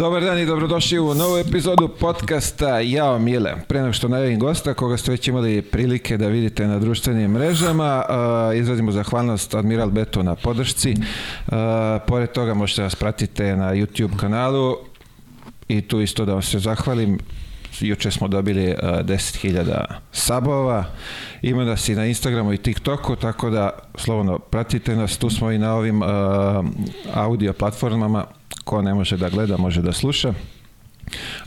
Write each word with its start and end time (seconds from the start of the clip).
Dobar 0.00 0.24
dan 0.24 0.38
i 0.38 0.46
dobrodošli 0.46 0.98
u 0.98 1.14
novu 1.14 1.36
epizodu 1.38 1.88
podcasta 1.88 2.80
Jao 2.80 3.18
Mile. 3.18 3.54
Pre 3.68 3.80
nego 3.80 3.92
što 3.92 4.08
najavim 4.08 4.40
gosta, 4.40 4.74
koga 4.74 4.96
ste 4.96 5.10
već 5.10 5.28
imali 5.28 5.62
prilike 5.62 6.16
da 6.16 6.28
vidite 6.28 6.66
na 6.66 6.78
društvenim 6.78 7.30
mrežama, 7.30 8.04
uh, 8.08 8.58
izrazimo 8.58 8.92
zahvalnost 8.92 9.54
Admiral 9.54 9.90
Beto 9.90 10.22
na 10.22 10.34
podršci. 10.34 10.90
Uh, 10.92 11.54
pored 12.06 12.32
toga 12.32 12.54
možete 12.54 12.82
nas 12.82 12.94
pratite 12.94 13.56
na 13.56 13.74
YouTube 13.74 14.16
kanalu 14.16 14.76
i 15.68 15.80
tu 15.80 16.00
isto 16.00 16.24
da 16.24 16.32
vam 16.32 16.42
se 16.42 16.58
zahvalim 16.58 17.18
juče 17.80 18.10
smo 18.10 18.28
dobili 18.28 18.66
uh, 18.68 18.76
10.000 18.82 19.84
sabova, 20.12 20.84
ima 21.42 21.64
nas 21.64 21.88
i 21.88 21.94
na 21.94 22.06
Instagramu 22.06 22.52
i 22.52 22.58
TikToku, 22.58 23.16
tako 23.16 23.50
da 23.50 23.70
slobodno 23.94 24.38
pratite 24.38 24.96
nas, 24.96 25.18
tu 25.18 25.30
smo 25.30 25.50
i 25.50 25.58
na 25.58 25.74
ovim 25.74 26.02
uh, 26.02 26.08
audio 27.14 27.52
platformama, 27.52 28.24
ko 28.64 28.82
ne 28.82 28.94
može 28.94 29.16
da 29.16 29.28
gleda, 29.28 29.56
može 29.56 29.82
da 29.82 29.92
sluša. 29.92 30.34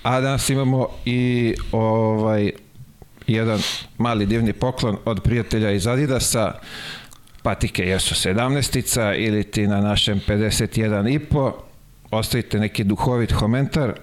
A 0.04 0.22
danas 0.22 0.50
imamo 0.50 0.88
i 1.06 1.56
ovaj 1.72 2.52
jedan 3.28 3.60
mali 3.98 4.26
divni 4.26 4.54
poklon 4.54 4.98
od 5.06 5.22
prijatelja 5.22 5.72
iz 5.72 5.88
Adidasa, 5.88 6.54
patike 7.44 7.84
jesu 7.84 8.16
17-ica 8.16 9.14
ili 9.14 9.44
ti 9.44 9.68
na 9.68 9.82
našem 9.82 10.22
51,5, 10.28 11.52
ostavite 12.12 12.60
neki 12.60 12.84
duhovit 12.84 13.34
komentar, 13.34 13.94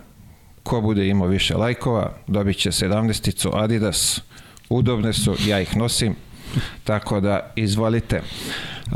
ko 0.67 0.81
bude 0.81 1.09
imao 1.09 1.29
više 1.29 1.57
lajkova, 1.57 2.13
dobit 2.27 2.57
će 2.57 2.71
17-icu 2.71 3.51
Adidas, 3.55 4.21
udobne 4.69 5.13
su, 5.13 5.37
ja 5.47 5.61
ih 5.61 5.77
nosim, 5.77 6.17
tako 6.85 7.21
da 7.21 7.53
izvolite. 7.57 8.17
Uh, 8.87 8.93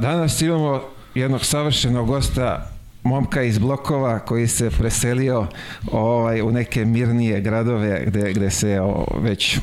danas 0.00 0.42
imamo 0.42 0.82
jednog 1.14 1.44
savršenog 1.44 2.06
gosta, 2.06 2.70
momka 3.02 3.42
iz 3.42 3.58
blokova 3.58 4.18
koji 4.18 4.48
se 4.48 4.70
preselio 4.70 5.46
ovaj, 5.92 6.42
u 6.42 6.50
neke 6.50 6.84
mirnije 6.84 7.40
gradove 7.40 8.04
gde, 8.06 8.32
gde 8.32 8.50
se 8.50 8.80
o, 8.80 9.06
već 9.20 9.58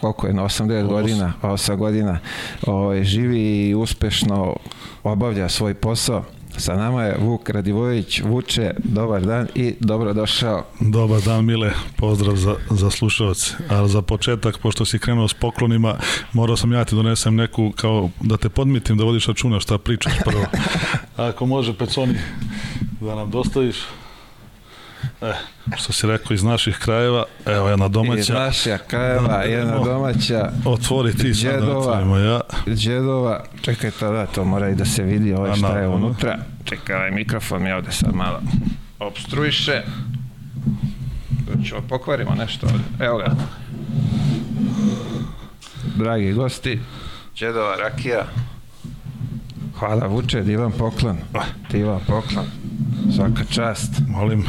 koliko 0.00 0.26
je, 0.26 0.32
na 0.32 0.42
8-9 0.42 0.86
godina, 0.86 1.32
8 1.42 1.76
godina 1.76 2.18
ovaj, 2.66 3.04
živi 3.04 3.68
i 3.68 3.74
uspešno 3.74 4.56
obavlja 5.04 5.48
svoj 5.48 5.74
posao. 5.74 6.24
Sa 6.58 6.76
nama 6.76 7.02
je 7.02 7.16
Vuk 7.20 7.50
Radivojević. 7.50 8.20
Vuče, 8.20 8.74
dobar 8.84 9.22
dan 9.22 9.48
i 9.54 9.74
dobrodošao. 9.80 10.64
Dobar 10.80 11.20
dan, 11.20 11.44
Mile. 11.44 11.70
Pozdrav 11.96 12.36
za, 12.36 12.54
za 12.70 12.90
slušalce. 12.90 13.54
A 13.68 13.88
za 13.88 14.02
početak, 14.02 14.58
pošto 14.58 14.84
si 14.84 14.98
krenuo 14.98 15.28
s 15.28 15.34
poklonima, 15.34 15.96
morao 16.32 16.56
sam 16.56 16.72
ja 16.72 16.84
ti 16.84 16.94
donesem 16.94 17.34
neku, 17.34 17.72
kao 17.76 18.10
da 18.20 18.36
te 18.36 18.48
podmitim, 18.48 18.96
da 18.96 19.04
vodiš 19.04 19.26
računa 19.26 19.60
šta 19.60 19.78
pričaš 19.78 20.12
prvo. 20.24 20.44
Ako 21.28 21.46
može, 21.46 21.74
Peconi, 21.74 22.14
da 23.00 23.14
nam 23.14 23.30
dostaviš. 23.30 23.76
E, 25.22 25.32
što 25.76 25.92
si 25.92 26.06
rekao 26.06 26.34
iz 26.34 26.42
naših 26.42 26.78
krajeva, 26.78 27.24
evo 27.46 27.68
jedna 27.68 27.88
domaća. 27.88 28.20
Iz 28.20 28.28
naših 28.28 28.78
krajeva, 28.86 29.28
da, 29.28 29.42
jedna 29.42 29.78
domaća. 29.78 30.52
Otvori 30.64 31.16
ti 31.16 31.34
sad 31.34 31.64
da 31.64 31.78
otvorimo 31.78 32.16
ja. 32.16 32.40
Džedova, 32.66 33.44
čekaj 33.60 33.90
to 33.90 34.12
da, 34.12 34.26
to 34.26 34.44
mora 34.44 34.68
i 34.68 34.74
da 34.74 34.84
se 34.84 35.02
vidi 35.02 35.32
ovo 35.32 35.56
šta 35.56 35.78
je 35.78 35.88
unutra. 35.88 36.38
Čekaj, 36.64 36.96
ovaj 36.96 37.10
mikrofon 37.10 37.62
mi 37.62 37.72
ovde 37.72 37.92
sad 37.92 38.14
malo 38.14 38.40
obstruiše. 38.98 39.82
Ćemo 41.68 41.80
pokvarimo 41.88 42.34
nešto 42.34 42.66
ovde. 42.66 43.04
Evo 43.04 43.18
ga. 43.18 43.26
Dragi 45.96 46.32
gosti, 46.32 46.80
Džedova 47.36 47.76
rakija. 47.76 48.24
Hvala 49.78 50.06
Vuče, 50.06 50.42
divan 50.42 50.72
poklon. 50.72 51.18
Divan 51.70 52.00
poklon. 52.06 52.46
Svaka 53.16 53.44
čast. 53.50 53.92
Molim. 54.08 54.44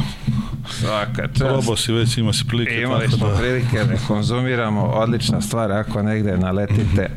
Svaka 0.68 1.22
čast. 1.28 1.38
Probao 1.38 1.76
si 1.76 1.92
već, 1.92 2.18
ima 2.18 2.32
si 2.32 2.44
prilike. 2.46 2.80
Imali 2.80 3.08
smo 3.08 3.28
da... 3.28 3.36
prilike 3.36 3.84
da 3.84 3.96
konzumiramo. 4.06 4.82
Odlična 4.82 5.40
stvar, 5.40 5.72
ako 5.72 6.02
negde 6.02 6.36
naletite 6.36 7.10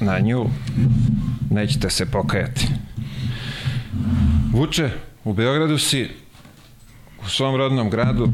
na 0.00 0.18
nju, 0.18 0.46
nećete 1.50 1.90
se 1.90 2.06
pokajati. 2.06 2.68
Vuče, 4.52 4.90
u 5.24 5.32
Beogradu 5.32 5.78
si, 5.78 6.08
u 7.26 7.28
svom 7.28 7.56
rodnom 7.56 7.90
gradu, 7.90 8.28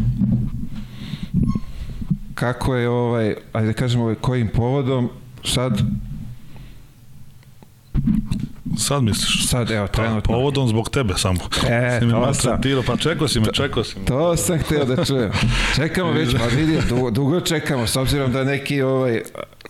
kako 2.34 2.74
je 2.74 2.88
ovaj, 2.88 3.34
ajde 3.52 3.66
da 3.66 3.72
kažemo 3.72 4.04
ovaj, 4.04 4.14
kojim 4.14 4.48
povodom 4.48 5.10
sad 5.44 5.80
Sad 8.78 9.03
misliš? 9.03 9.48
Sad, 9.48 9.70
evo, 9.70 9.86
trenutno. 9.86 10.20
Pa, 10.20 10.32
povodom 10.32 10.69
zbog 10.69 10.91
tebe 10.91 11.14
samo. 11.16 11.41
E, 11.69 12.00
si 12.00 12.10
to 12.10 12.34
sam. 12.34 12.60
Pa 12.86 12.97
čekao 12.97 13.28
si 13.28 13.41
me, 13.41 13.47
čekao 13.53 13.84
si 13.84 13.98
me. 13.98 14.04
To 14.04 14.36
sam 14.36 14.58
hteo 14.58 14.84
da 14.84 15.04
čujem. 15.04 15.31
Čekamo 15.76 16.12
već, 16.12 16.36
pa 16.38 16.47
vidi, 16.56 16.78
dugo, 16.88 17.10
dugo 17.10 17.41
čekamo, 17.41 17.86
s 17.86 17.97
obzirom 17.97 18.32
da 18.32 18.44
neki 18.44 18.82
ovaj, 18.82 19.22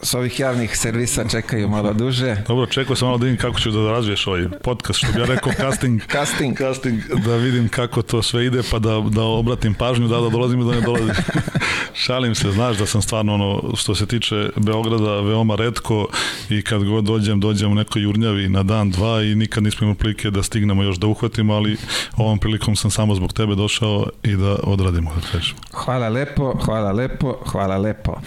s 0.02 0.14
ovih 0.14 0.40
javnih 0.40 0.76
servisa 0.76 1.24
čekaju 1.28 1.68
malo 1.68 1.92
duže. 1.92 2.36
Dobro, 2.48 2.66
čekao 2.66 2.96
sam 2.96 3.08
malo 3.08 3.18
da 3.18 3.24
vidim 3.24 3.40
kako 3.40 3.60
ću 3.60 3.70
da 3.70 3.90
razviješ 3.90 4.26
ovaj 4.26 4.48
podcast, 4.62 4.98
što 4.98 5.12
bi 5.12 5.20
ja 5.20 5.26
rekao 5.26 5.52
casting. 5.52 6.02
casting. 6.12 6.58
Casting, 6.58 7.00
da 7.24 7.36
vidim 7.36 7.68
kako 7.68 8.02
to 8.02 8.22
sve 8.22 8.46
ide, 8.46 8.62
pa 8.70 8.78
da, 8.78 9.00
da 9.10 9.22
obratim 9.22 9.74
pažnju, 9.74 10.08
da 10.08 10.20
da 10.20 10.28
dolazim 10.28 10.60
i 10.60 10.64
da 10.64 10.70
ne 10.70 10.80
dolazim. 10.80 11.14
Šalim 11.94 12.34
se, 12.34 12.52
znaš 12.52 12.76
da 12.76 12.86
sam 12.86 13.02
stvarno 13.02 13.34
ono, 13.34 13.76
što 13.76 13.94
se 13.94 14.06
tiče 14.06 14.50
Beograda, 14.56 15.20
veoma 15.20 15.54
redko 15.56 16.06
i 16.48 16.62
kad 16.62 16.84
god 16.84 17.04
dođem, 17.04 17.40
dođem 17.40 17.72
u 17.72 17.74
nekoj 17.74 18.02
jurnjavi 18.02 18.48
na 18.48 18.62
dan, 18.62 18.90
dva 18.90 19.22
i 19.22 19.34
nikad 19.34 19.62
nismo 19.62 19.84
imali 19.84 19.98
prilike 19.98 20.30
da 20.30 20.42
stignemo 20.42 20.82
još 20.82 20.96
da 20.96 21.06
uhvatimo, 21.06 21.54
ali 21.54 21.76
ovom 22.16 22.38
prilikom 22.38 22.76
sam 22.76 22.90
samo 22.90 23.14
zbog 23.14 23.32
tebe 23.32 23.54
došao 23.54 24.06
i 24.22 24.36
da 24.36 24.56
odradimo, 24.62 25.10
da. 25.32 25.40
Hvala 25.72 26.08
lepo, 26.08 26.54
hvala 26.64 26.92
lepo, 26.92 27.38
hvala 27.46 27.76
lepo. 27.76 28.12
Uh, 28.12 28.18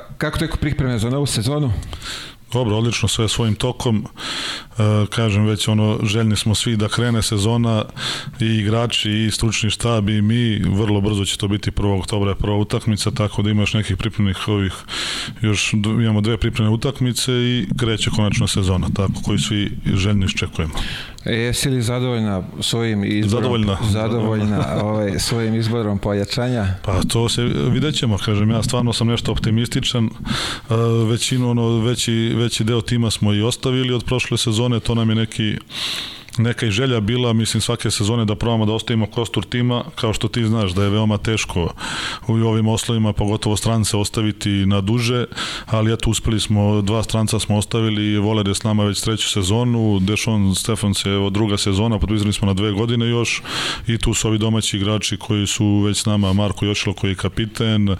kako 0.18 0.38
teko 0.38 0.56
pripreme 0.56 0.98
za 0.98 1.10
novu 1.10 1.26
sezonu? 1.26 1.72
Dobro, 2.52 2.76
odlično 2.76 3.08
sve 3.08 3.28
svojim 3.28 3.54
tokom. 3.54 4.06
E, 4.06 5.06
kažem 5.10 5.46
već 5.46 5.68
ono 5.68 5.98
željni 6.02 6.36
smo 6.36 6.54
svi 6.54 6.76
da 6.76 6.88
krene 6.88 7.22
sezona 7.22 7.84
i 8.40 8.44
igrači 8.44 9.10
i 9.12 9.30
stručni 9.30 9.70
štab 9.70 10.08
i 10.08 10.22
mi 10.22 10.58
vrlo 10.58 11.00
brzo 11.00 11.24
će 11.24 11.38
to 11.38 11.48
biti 11.48 11.70
1. 11.70 11.98
oktobra 11.98 12.30
je 12.30 12.34
prva 12.34 12.56
utakmica 12.56 13.10
tako 13.10 13.42
da 13.42 13.50
ima 13.50 13.62
još 13.62 13.74
nekih 13.74 13.96
pripremnih 13.96 14.48
ovih 14.48 14.72
još 15.40 15.72
imamo 15.72 16.20
dve 16.20 16.38
pripremne 16.38 16.72
utakmice 16.72 17.32
i 17.32 17.68
kreće 17.78 18.10
konačno 18.10 18.48
sezona 18.48 18.86
tako 18.94 19.22
koji 19.24 19.38
svi 19.38 19.70
željni 19.94 20.24
iščekujemo. 20.24 20.74
E, 21.26 21.34
jesi 21.34 21.70
li 21.70 21.82
zadovoljna 21.82 22.42
svojim 22.60 23.04
izborom? 23.04 23.42
Zadovoljna. 23.42 23.78
Zadovoljna 23.90 24.64
ovaj, 24.84 25.18
svojim 25.18 25.54
izborom 25.54 25.98
pojačanja? 25.98 26.66
Pa 26.82 27.02
to 27.02 27.28
se 27.28 27.42
vidjet 27.44 27.94
ćemo, 27.94 28.18
kažem, 28.18 28.50
ja 28.50 28.62
stvarno 28.62 28.92
sam 28.92 29.06
nešto 29.06 29.32
optimističan, 29.32 30.10
većinu, 31.10 31.50
ono, 31.50 31.78
veći, 31.78 32.32
veći 32.36 32.64
deo 32.64 32.80
tima 32.80 33.10
smo 33.10 33.32
i 33.32 33.42
ostavili 33.42 33.94
od 33.94 34.04
prošle 34.04 34.38
sezone, 34.38 34.80
to 34.80 34.94
nam 34.94 35.08
je 35.08 35.14
neki 35.14 35.56
neka 36.38 36.66
i 36.66 36.70
želja 36.70 37.00
bila, 37.00 37.32
mislim, 37.32 37.60
svake 37.60 37.90
sezone 37.90 38.24
da 38.24 38.34
probamo 38.34 38.66
da 38.66 38.72
ostavimo 38.72 39.06
kostur 39.06 39.44
tima, 39.44 39.84
kao 39.94 40.12
što 40.12 40.28
ti 40.28 40.44
znaš 40.44 40.72
da 40.72 40.84
je 40.84 40.90
veoma 40.90 41.18
teško 41.18 41.72
u 42.28 42.32
ovim 42.32 42.68
oslovima, 42.68 43.12
pogotovo 43.12 43.56
strance 43.56 43.96
ostaviti 43.96 44.50
na 44.50 44.80
duže, 44.80 45.24
ali 45.66 45.92
eto, 45.92 46.10
uspeli 46.10 46.40
smo, 46.40 46.82
dva 46.82 47.02
stranca 47.02 47.38
smo 47.38 47.56
ostavili 47.56 48.18
Voler 48.18 48.48
je 48.48 48.54
s 48.54 48.62
nama 48.62 48.84
već 48.84 49.00
treću 49.00 49.28
sezonu, 49.28 49.98
Dešon 50.00 50.54
Stefan 50.54 50.94
se 50.94 51.10
evo 51.10 51.30
druga 51.30 51.56
sezona, 51.56 51.98
potpisali 51.98 52.32
smo 52.32 52.46
na 52.46 52.54
dve 52.54 52.72
godine 52.72 53.08
još 53.08 53.42
i 53.86 53.98
tu 53.98 54.14
su 54.14 54.28
ovi 54.28 54.38
domaći 54.38 54.76
igrači 54.76 55.16
koji 55.16 55.46
su 55.46 55.80
već 55.80 56.00
s 56.00 56.06
nama, 56.06 56.32
Marko 56.32 56.64
Jočilo 56.64 56.94
koji 56.94 57.10
je 57.10 57.14
kapiten, 57.14 57.96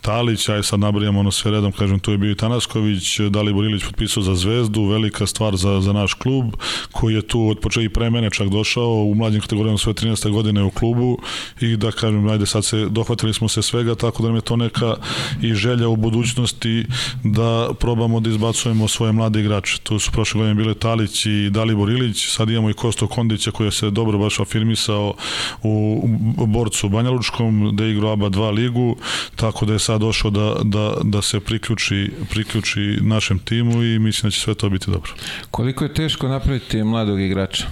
Talić, 0.00 0.48
aj 0.48 0.62
sad 0.62 0.80
nabrijamo 0.80 1.20
ono 1.20 1.30
sve 1.30 1.50
redom, 1.50 1.72
kažem, 1.72 1.98
tu 1.98 2.10
je 2.10 2.18
bio 2.18 2.30
i 2.30 2.34
Tanasković, 2.34 3.20
Dalibor 3.30 3.64
Ilić 3.64 3.84
potpisao 3.84 4.22
za 4.22 4.34
Zvezdu, 4.34 4.84
velika 4.84 5.26
stvar 5.26 5.56
za, 5.56 5.80
za 5.80 5.92
naš 5.92 6.14
klub, 6.14 6.54
koji 6.92 7.14
je 7.14 7.22
tu 7.22 7.48
od 7.48 7.60
početka 7.76 7.80
i 7.80 7.88
pre 7.88 8.10
mene 8.10 8.30
čak 8.30 8.48
došao 8.48 9.04
u 9.04 9.14
mlađim 9.14 9.40
kategorijama 9.40 9.78
svoje 9.78 9.94
13. 9.94 10.30
godine 10.30 10.62
u 10.62 10.70
klubu 10.70 11.18
i 11.60 11.76
da 11.76 11.90
kažem, 11.90 12.28
ajde 12.28 12.46
sad 12.46 12.64
se, 12.64 12.86
dohvatili 12.90 13.34
smo 13.34 13.48
se 13.48 13.62
svega, 13.62 13.94
tako 13.94 14.22
da 14.22 14.28
nam 14.28 14.36
je 14.36 14.42
to 14.42 14.56
neka 14.56 14.96
i 15.42 15.54
želja 15.54 15.88
u 15.88 15.96
budućnosti 15.96 16.86
da 17.24 17.70
probamo 17.80 18.20
da 18.20 18.30
izbacujemo 18.30 18.88
svoje 18.88 19.12
mlade 19.12 19.40
igrače. 19.40 19.78
Tu 19.82 19.98
su 19.98 20.12
prošle 20.12 20.38
godine 20.38 20.54
bile 20.54 20.74
Talić 20.74 21.26
i 21.26 21.50
Dalibor 21.50 21.90
Ilić, 21.90 22.28
sad 22.28 22.50
imamo 22.50 22.70
i 22.70 22.74
Kosto 22.74 23.06
Kondića 23.06 23.50
koji 23.50 23.70
se 23.72 23.90
dobro 23.90 24.18
baš 24.18 24.40
afirmisao 24.40 25.14
u 25.62 26.46
borcu 26.46 26.88
Banjalučkom, 26.88 27.76
da 27.76 27.84
je 27.84 27.92
igrao 27.92 28.12
ABA 28.12 28.30
2 28.30 28.52
ligu, 28.52 28.96
tako 29.36 29.66
da 29.66 29.72
je 29.72 29.78
sad 29.78 30.00
došao 30.00 30.30
da, 30.30 30.54
da, 30.64 30.94
da 31.02 31.22
se 31.22 31.40
priključi, 31.40 32.10
priključi 32.30 32.98
našem 33.02 33.38
timu 33.38 33.82
i 33.82 33.98
mislim 33.98 34.28
da 34.28 34.30
će 34.30 34.40
sve 34.40 34.54
to 34.54 34.68
biti 34.68 34.90
dobro. 34.90 35.12
Koliko 35.50 35.84
je 35.84 35.94
teško 35.94 36.28
napraviti 36.28 36.82
mladog 36.84 37.20
igrača? 37.20 37.65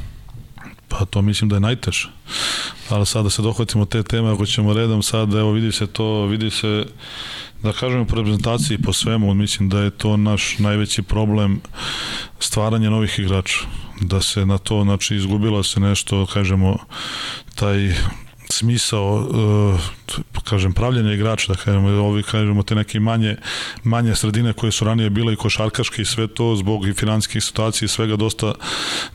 Pa 0.98 1.04
to 1.04 1.22
mislim 1.22 1.48
da 1.48 1.56
je 1.56 1.60
najteže. 1.60 2.08
Ali 2.88 3.06
sada 3.06 3.30
se 3.30 3.42
dohvatimo 3.42 3.84
te 3.84 4.02
teme, 4.02 4.30
ako 4.30 4.46
ćemo 4.46 4.74
redom 4.74 5.02
sad, 5.02 5.34
evo 5.34 5.52
vidi 5.52 5.72
se 5.72 5.86
to, 5.86 6.26
vidi 6.26 6.50
se 6.50 6.86
da 7.62 7.72
kažemo 7.72 8.04
po 8.04 8.16
reprezentaciji 8.16 8.78
po 8.78 8.92
svemu, 8.92 9.34
mislim 9.34 9.68
da 9.68 9.80
je 9.80 9.90
to 9.90 10.16
naš 10.16 10.58
najveći 10.58 11.02
problem 11.02 11.60
stvaranje 12.38 12.90
novih 12.90 13.18
igrača. 13.18 13.58
Da 14.00 14.20
se 14.20 14.46
na 14.46 14.58
to, 14.58 14.82
znači, 14.82 15.16
izgubilo 15.16 15.62
se 15.62 15.80
nešto, 15.80 16.26
kažemo, 16.26 16.78
taj 17.54 17.94
smisao 18.50 19.14
uh, 19.14 19.80
kažem 20.44 20.72
pravljenja 20.72 21.12
igrača 21.12 21.52
da 21.52 21.58
kažemo 21.58 21.88
ovi 21.88 22.22
kažemo 22.22 22.62
te 22.62 22.74
neke 22.74 23.00
manje 23.00 23.36
manje 23.82 24.14
sredine 24.14 24.52
koje 24.52 24.72
su 24.72 24.84
ranije 24.84 25.10
bile 25.10 25.32
i 25.32 25.36
košarkaške 25.36 26.02
i 26.02 26.04
sve 26.04 26.26
to 26.26 26.56
zbog 26.56 26.86
i 26.86 26.92
financijskih 26.92 27.44
situacija 27.44 27.86
i 27.86 27.88
svega 27.88 28.16
dosta 28.16 28.54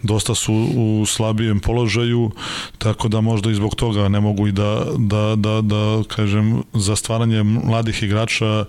dosta 0.03 0.36
su 0.36 0.53
u 0.75 1.06
slabijem 1.06 1.59
položaju 1.59 2.31
tako 2.77 3.07
da 3.07 3.21
možda 3.21 3.51
i 3.51 3.56
zbog 3.56 3.75
toga 3.75 4.09
ne 4.09 4.19
mogu 4.19 4.47
i 4.47 4.51
da 4.51 4.86
da 4.97 5.36
da 5.36 5.62
da 5.62 6.03
kažem 6.07 6.63
za 6.74 6.95
stvaranje 6.95 7.44
mladih 7.44 8.03
igrača 8.03 8.65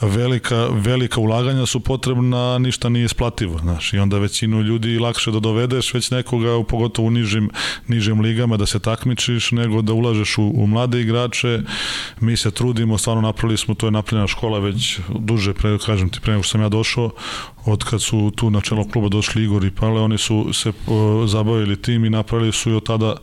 velika 0.00 0.66
velika 0.72 1.20
ulaganja 1.20 1.66
su 1.66 1.80
potrebna 1.80 2.58
ništa 2.58 2.88
nije 2.88 3.04
isplativo 3.04 3.58
znaš. 3.58 3.92
I 3.92 3.98
onda 3.98 4.18
većinu 4.18 4.62
ljudi 4.62 4.98
lakše 4.98 5.30
da 5.30 5.40
dovedeš 5.40 5.94
već 5.94 6.10
nekoga 6.10 6.64
pogotovo 6.68 7.08
u 7.08 7.10
nižim 7.10 7.50
nižim 7.86 8.20
ligama 8.20 8.56
da 8.56 8.66
se 8.66 8.78
takmičiš 8.78 9.50
nego 9.52 9.82
da 9.82 9.92
ulažeš 9.92 10.38
u, 10.38 10.42
u 10.42 10.66
mlade 10.66 11.00
igrače, 11.00 11.57
mi 12.20 12.36
se 12.36 12.50
trudimo, 12.50 12.98
stvarno 12.98 13.22
napravili 13.22 13.58
smo, 13.58 13.74
to 13.74 13.86
je 13.86 13.90
napravljena 13.90 14.26
škola 14.26 14.58
već 14.58 14.98
duže, 15.18 15.54
pre, 15.54 15.78
kažem 15.86 16.08
ti, 16.08 16.20
pre 16.20 16.32
nego 16.32 16.42
što 16.42 16.50
sam 16.50 16.60
ja 16.60 16.68
došao, 16.68 17.10
od 17.64 17.84
kad 17.84 18.02
su 18.02 18.32
tu 18.36 18.50
na 18.50 18.60
čelo 18.60 18.88
kluba 18.88 19.08
došli 19.08 19.44
Igor 19.44 19.64
i 19.64 19.70
Pale, 19.70 20.00
oni 20.00 20.18
su 20.18 20.52
se 20.52 20.72
o, 20.86 21.26
zabavili 21.26 21.82
tim 21.82 22.04
i 22.04 22.10
napravili 22.10 22.52
su 22.52 22.70
i 22.70 22.74
od 22.74 22.86
tada 22.86 23.16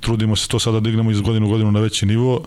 trudimo 0.00 0.36
se 0.36 0.48
to 0.48 0.58
sada 0.58 0.80
da 0.80 0.84
dignemo 0.84 1.10
iz 1.10 1.20
godinu 1.20 1.46
u 1.46 1.50
godinu 1.50 1.72
na 1.72 1.80
veći 1.80 2.06
nivo, 2.06 2.44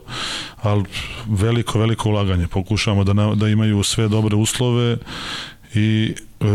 ali 0.62 0.83
veliko, 1.27 1.80
veliko 1.80 2.09
ulaganje. 2.09 2.47
Pokušavamo 2.47 3.03
da, 3.03 3.13
na, 3.13 3.35
da 3.35 3.47
imaju 3.47 3.83
sve 3.83 4.07
dobre 4.07 4.35
uslove 4.35 4.97
i 5.75 6.13
e, 6.39 6.45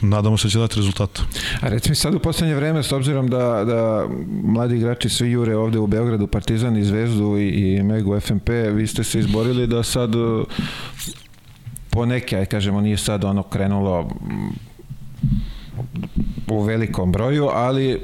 nadamo 0.00 0.38
se 0.38 0.46
da 0.46 0.50
će 0.50 0.58
dati 0.58 0.76
rezultat. 0.76 1.20
A 1.60 1.68
recimo 1.68 1.94
sad 1.94 2.14
u 2.14 2.18
poslednje 2.18 2.54
vreme, 2.54 2.82
s 2.82 2.92
obzirom 2.92 3.28
da, 3.28 3.64
da 3.64 4.06
mladi 4.42 4.76
igrači 4.76 5.08
svi 5.08 5.30
jure 5.30 5.56
ovde 5.56 5.78
u 5.78 5.86
Beogradu, 5.86 6.26
Partizan 6.26 6.76
i 6.76 6.84
Zvezdu 6.84 7.36
i, 7.38 7.48
i 7.48 7.82
Megu 7.82 8.20
FNP, 8.20 8.48
vi 8.72 8.86
ste 8.86 9.04
se 9.04 9.18
izborili 9.18 9.66
da 9.66 9.82
sad 9.82 10.14
e, 10.14 10.18
po 11.90 12.06
neke, 12.06 12.36
aj 12.36 12.46
kažemo, 12.46 12.80
nije 12.80 12.96
sad 12.96 13.24
ono 13.24 13.42
krenulo 13.42 14.10
u 16.48 16.62
velikom 16.62 17.12
broju, 17.12 17.48
ali 17.52 18.00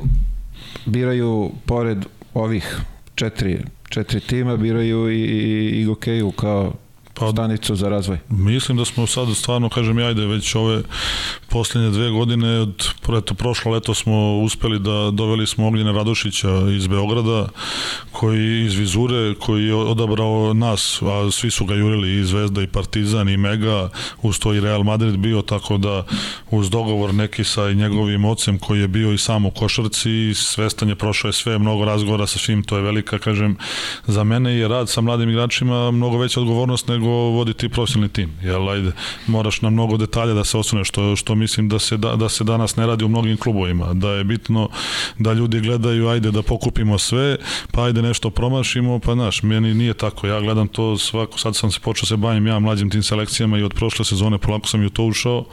biraju 0.87 1.50
pored 1.67 2.05
ovih 2.35 2.81
četiri, 3.14 3.58
četiri 3.88 4.20
tima, 4.20 4.56
biraju 4.56 5.11
i, 5.11 5.20
i, 5.20 5.81
i 5.81 5.85
Gokeju 5.85 6.31
kao 6.31 6.73
pa, 7.14 7.31
stanicu 7.31 7.75
za 7.75 7.88
razvoj? 7.88 8.19
Mislim 8.28 8.78
da 8.78 8.84
smo 8.84 9.06
sad 9.06 9.37
stvarno, 9.37 9.69
kažem 9.69 9.99
ja, 9.99 10.06
ajde 10.06 10.26
već 10.26 10.55
ove 10.55 10.82
poslednje 11.49 11.90
dve 11.90 12.11
godine, 12.11 12.61
od, 12.61 12.88
eto, 13.19 13.34
prošlo 13.34 13.72
leto 13.72 13.94
smo 13.94 14.38
uspeli 14.38 14.78
da 14.78 15.11
doveli 15.12 15.46
smo 15.46 15.66
Ogljena 15.66 15.93
Radošića 15.93 16.49
iz 16.76 16.87
Beograda, 16.87 17.49
koji 18.12 18.64
iz 18.64 18.75
Vizure, 18.75 19.34
koji 19.34 19.64
je 19.64 19.75
odabrao 19.75 20.55
nas, 20.55 21.02
a 21.02 21.31
svi 21.31 21.50
su 21.50 21.64
ga 21.64 21.75
jurili 21.75 22.20
i 22.20 22.25
Zvezda 22.25 22.62
i 22.62 22.66
Partizan 22.66 23.28
i 23.28 23.37
Mega, 23.37 23.88
uz 24.22 24.38
to 24.38 24.55
i 24.55 24.60
Real 24.60 24.82
Madrid 24.82 25.17
bio, 25.17 25.43
tako 25.43 25.78
da 25.78 26.05
uz 26.50 26.70
dogovor 26.70 27.14
neki 27.14 27.44
sa 27.44 27.72
njegovim 27.72 28.25
ocem 28.25 28.58
koji 28.58 28.81
je 28.81 28.88
bio 28.88 29.12
i 29.12 29.19
sam 29.19 29.46
u 29.46 29.50
košarci, 29.50 30.34
svestan 30.34 30.88
je, 30.88 30.94
prošao 30.94 31.28
je 31.28 31.32
sve, 31.32 31.58
mnogo 31.58 31.84
razgovora 31.84 32.26
sa 32.26 32.38
svim, 32.38 32.62
to 32.62 32.76
je 32.76 32.82
velika, 32.82 33.19
kažem, 33.19 33.56
za 34.06 34.25
mene 34.25 34.55
je 34.56 34.69
rad 34.69 34.88
sa 34.88 35.00
mladim 35.00 35.31
igračima 35.31 35.90
mnogo 35.90 36.19
veća 36.19 36.40
odgovornost 36.40 36.88
nego 36.88 37.04
voditi 37.11 37.69
profesionalni 37.69 38.12
tim, 38.12 38.33
jel, 38.43 38.69
ajde, 38.69 38.93
moraš 39.27 39.62
na 39.62 39.71
mnogo 39.71 39.97
detalja 39.97 40.35
da 40.35 40.45
se 40.45 40.59
osvrneš, 40.59 40.89
što, 40.89 41.17
što 41.17 41.35
mislim 41.35 41.69
da 41.69 41.79
se, 41.79 41.97
da, 41.97 42.17
da 42.17 42.29
se 42.29 42.45
danas 42.45 42.77
ne 42.77 42.87
radi 42.87 43.05
u 43.05 43.09
mnogim 43.09 43.37
klubovima, 43.37 43.95
da 43.95 44.11
je 44.11 44.25
bitno 44.25 44.69
da 45.19 45.33
ljudi 45.33 45.61
gledaju, 45.61 46.09
ajde 46.09 46.31
da 46.31 46.43
pokupimo 46.43 46.99
sve, 46.99 47.37
pa 47.73 47.85
ajde 47.85 48.03
nešto 48.03 48.31
promašimo, 48.31 48.99
pa 48.99 49.15
znaš, 49.15 49.43
meni 49.43 49.75
nije 49.75 49.95
tako, 49.95 50.27
ja 50.27 50.41
gledam 50.41 50.69
to 50.69 50.99
svako, 50.99 51.39
sad 51.39 51.56
sam 51.56 51.71
se 51.71 51.81
počeo 51.81 52.06
se 52.06 52.17
bavim 52.17 52.47
ja 52.47 52.59
mlađim 52.59 52.91
tim 52.91 53.03
selekcijama 53.03 53.59
i 53.59 53.62
od 53.62 53.75
prošle 53.75 54.05
sezone 54.05 54.39
polako 54.39 54.69
sam 54.69 54.83
i 54.83 54.87
u 54.87 54.91
to 54.91 55.05
ušao, 55.05 55.45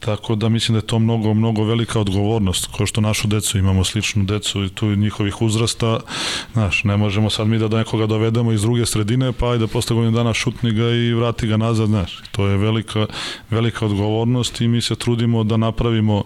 tako 0.00 0.34
da 0.34 0.48
mislim 0.48 0.74
da 0.74 0.78
je 0.78 0.86
to 0.86 0.98
mnogo, 0.98 1.34
mnogo 1.34 1.64
velika 1.64 2.00
odgovornost, 2.00 2.66
ko 2.66 2.86
što 2.86 3.00
našu 3.00 3.28
decu 3.28 3.58
imamo 3.58 3.84
sličnu 3.84 4.24
decu 4.24 4.64
i 4.64 4.68
tu 4.68 4.86
njihovih 4.86 5.42
uzrasta, 5.42 6.00
znaš, 6.52 6.84
ne 6.84 6.96
možemo 6.96 7.30
sad 7.30 7.46
mi 7.46 7.58
da, 7.58 7.68
da 7.68 7.76
nekoga 7.78 8.06
dovedemo 8.06 8.52
iz 8.52 8.62
druge 8.62 8.86
sredine, 8.86 9.32
pa 9.32 9.50
ajde 9.50 9.66
posle 9.66 9.96
godinu 9.96 10.16
dana 10.16 10.34
šutni 10.34 10.72
ga 10.76 10.90
i 10.90 11.12
vrati 11.12 11.46
ga 11.46 11.56
nazad, 11.56 11.88
znaš, 11.88 12.20
to 12.30 12.46
je 12.46 12.56
velika, 12.56 13.06
velika 13.50 13.86
odgovornost 13.86 14.60
i 14.60 14.68
mi 14.68 14.80
se 14.80 14.94
trudimo 14.94 15.44
da 15.44 15.56
napravimo, 15.56 16.24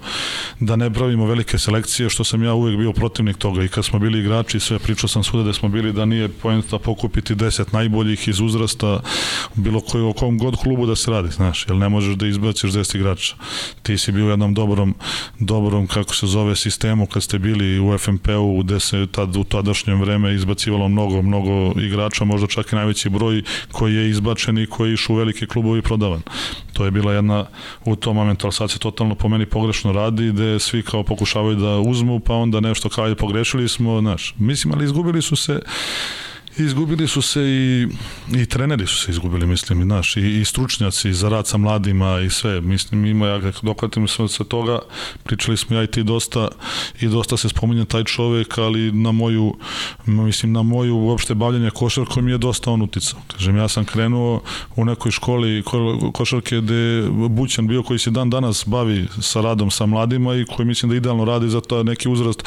da 0.61 0.77
ne 0.77 0.91
pravimo 0.93 1.27
velike 1.27 1.59
selekcije, 1.59 2.11
što 2.11 2.25
sam 2.25 2.43
ja 2.43 2.55
uvek 2.55 2.77
bio 2.79 2.93
protivnik 2.93 3.37
toga. 3.37 3.65
I 3.65 3.69
kad 3.69 3.85
smo 3.85 3.99
bili 3.99 4.21
igrači, 4.21 4.61
sve 4.61 4.79
pričao 4.79 5.09
sam 5.09 5.25
svuda 5.25 5.45
da 5.45 5.53
smo 5.53 5.69
bili 5.69 5.93
da 5.93 6.05
nije 6.05 6.29
poenta 6.29 6.79
pokupiti 6.79 7.35
10 7.35 7.65
najboljih 7.73 8.29
iz 8.29 8.41
uzrasta 8.41 9.01
bilo 9.55 9.81
koji 9.81 10.05
u 10.05 10.13
kom 10.13 10.39
god 10.39 10.57
klubu 10.57 10.87
da 10.87 10.97
se 10.97 11.11
radi, 11.11 11.31
znaš, 11.31 11.67
jer 11.69 11.77
ne 11.77 11.89
možeš 11.89 12.15
da 12.15 12.27
izbaciš 12.27 12.71
10 12.71 12.97
igrača. 12.97 13.35
Ti 13.83 13.99
si 13.99 14.13
bio 14.13 14.27
u 14.27 14.31
jednom 14.31 14.55
dobrom, 14.55 14.95
dobrom, 15.39 15.87
kako 15.87 16.15
se 16.15 16.27
zove, 16.27 16.57
sistemu 16.57 17.07
kad 17.07 17.23
ste 17.23 17.39
bili 17.39 17.81
u 17.81 17.99
FNP-u, 17.99 18.63
gde 18.63 18.81
se 18.81 19.07
tad, 19.13 19.37
u 19.37 19.45
tadašnjem 19.45 20.01
vreme 20.01 20.35
izbacivalo 20.35 20.89
mnogo, 20.89 21.23
mnogo 21.23 21.81
igrača, 21.81 22.25
možda 22.25 22.47
čak 22.47 22.73
i 22.73 22.77
najveći 22.77 23.09
broj 23.09 23.43
koji 23.73 23.95
je 23.95 24.11
izbačen 24.11 24.40
i 24.49 24.67
koji 24.67 24.93
išu 24.93 25.13
u 25.13 25.17
velike 25.17 25.47
klubovi 25.47 25.83
prodavan. 25.83 26.23
To 26.73 26.85
je 26.85 26.91
bila 26.91 27.13
jedna 27.13 27.47
u 27.85 27.97
tom 27.97 28.17
momentu, 28.17 28.47
ali 28.47 28.53
sad 28.53 28.71
se 28.71 28.79
totalno 28.79 29.15
po 29.15 29.29
meni 29.29 29.47
pogrešno 29.47 29.93
radi, 29.93 30.29
gde 30.29 30.59
svi 30.59 30.83
kao 30.83 31.03
pokušavaju 31.03 31.57
da 31.57 31.79
uzmu, 31.79 32.21
pa 32.21 32.35
onda 32.35 32.61
nešto 32.61 32.89
kao 32.89 33.07
je 33.07 33.15
pogrešili 33.15 33.69
smo, 33.69 34.01
znaš, 34.01 34.35
mislim, 34.39 34.75
ali 34.75 34.85
izgubili 34.85 35.23
su 35.23 35.37
se 35.37 35.61
Izgubili 36.65 37.09
su 37.09 37.23
se 37.23 37.41
i, 37.43 37.89
i 38.35 38.47
treneri 38.47 38.87
su 38.87 38.97
se 38.97 39.11
izgubili, 39.11 39.47
mislim, 39.47 39.81
i, 39.81 39.85
naš, 39.85 40.17
i, 40.17 40.41
i 40.41 40.45
stručnjaci 40.45 41.13
za 41.13 41.29
rad 41.29 41.47
sa 41.47 41.57
mladima 41.57 42.21
i 42.21 42.31
sve. 42.31 42.61
Mislim, 42.61 43.05
ima, 43.05 43.27
ja 43.27 43.41
kako 43.41 43.67
dokvatim 43.67 44.09
se 44.09 44.23
od 44.23 44.49
toga, 44.49 44.79
pričali 45.23 45.57
smo 45.57 45.77
ja 45.77 45.83
i 45.83 45.87
ti 45.87 46.03
dosta 46.03 46.49
i 47.01 47.07
dosta 47.09 47.37
se 47.37 47.49
spominje 47.49 47.85
taj 47.85 48.05
čovek, 48.05 48.59
ali 48.59 48.93
na 48.93 49.13
moju, 49.13 49.55
mislim, 50.07 50.53
na 50.53 50.63
moju 50.63 50.97
uopšte 50.97 51.35
bavljanje 51.35 51.71
košarkom 51.71 52.29
je 52.29 52.39
dosta 52.39 52.71
on 52.71 52.83
uticao. 52.83 53.21
Kažem, 53.27 53.57
ja 53.57 53.69
sam 53.69 53.85
krenuo 53.85 54.43
u 54.77 54.85
nekoj 54.85 55.13
školi 55.13 55.63
ko, 55.63 56.11
košarke 56.15 56.61
gde 56.61 57.09
Bućan 57.29 57.67
bio 57.67 57.83
koji 57.83 57.99
se 57.99 58.11
dan 58.11 58.31
danas 58.31 58.65
bavi 58.67 59.07
sa 59.21 59.41
radom 59.41 59.71
sa 59.71 59.87
mladima 59.87 60.35
i 60.35 60.45
koji 60.45 60.67
mislim 60.67 60.91
da 60.91 60.97
idealno 60.97 61.25
radi 61.25 61.49
za 61.49 61.61
to 61.61 61.83
neki 61.83 62.09
uzrast 62.09 62.45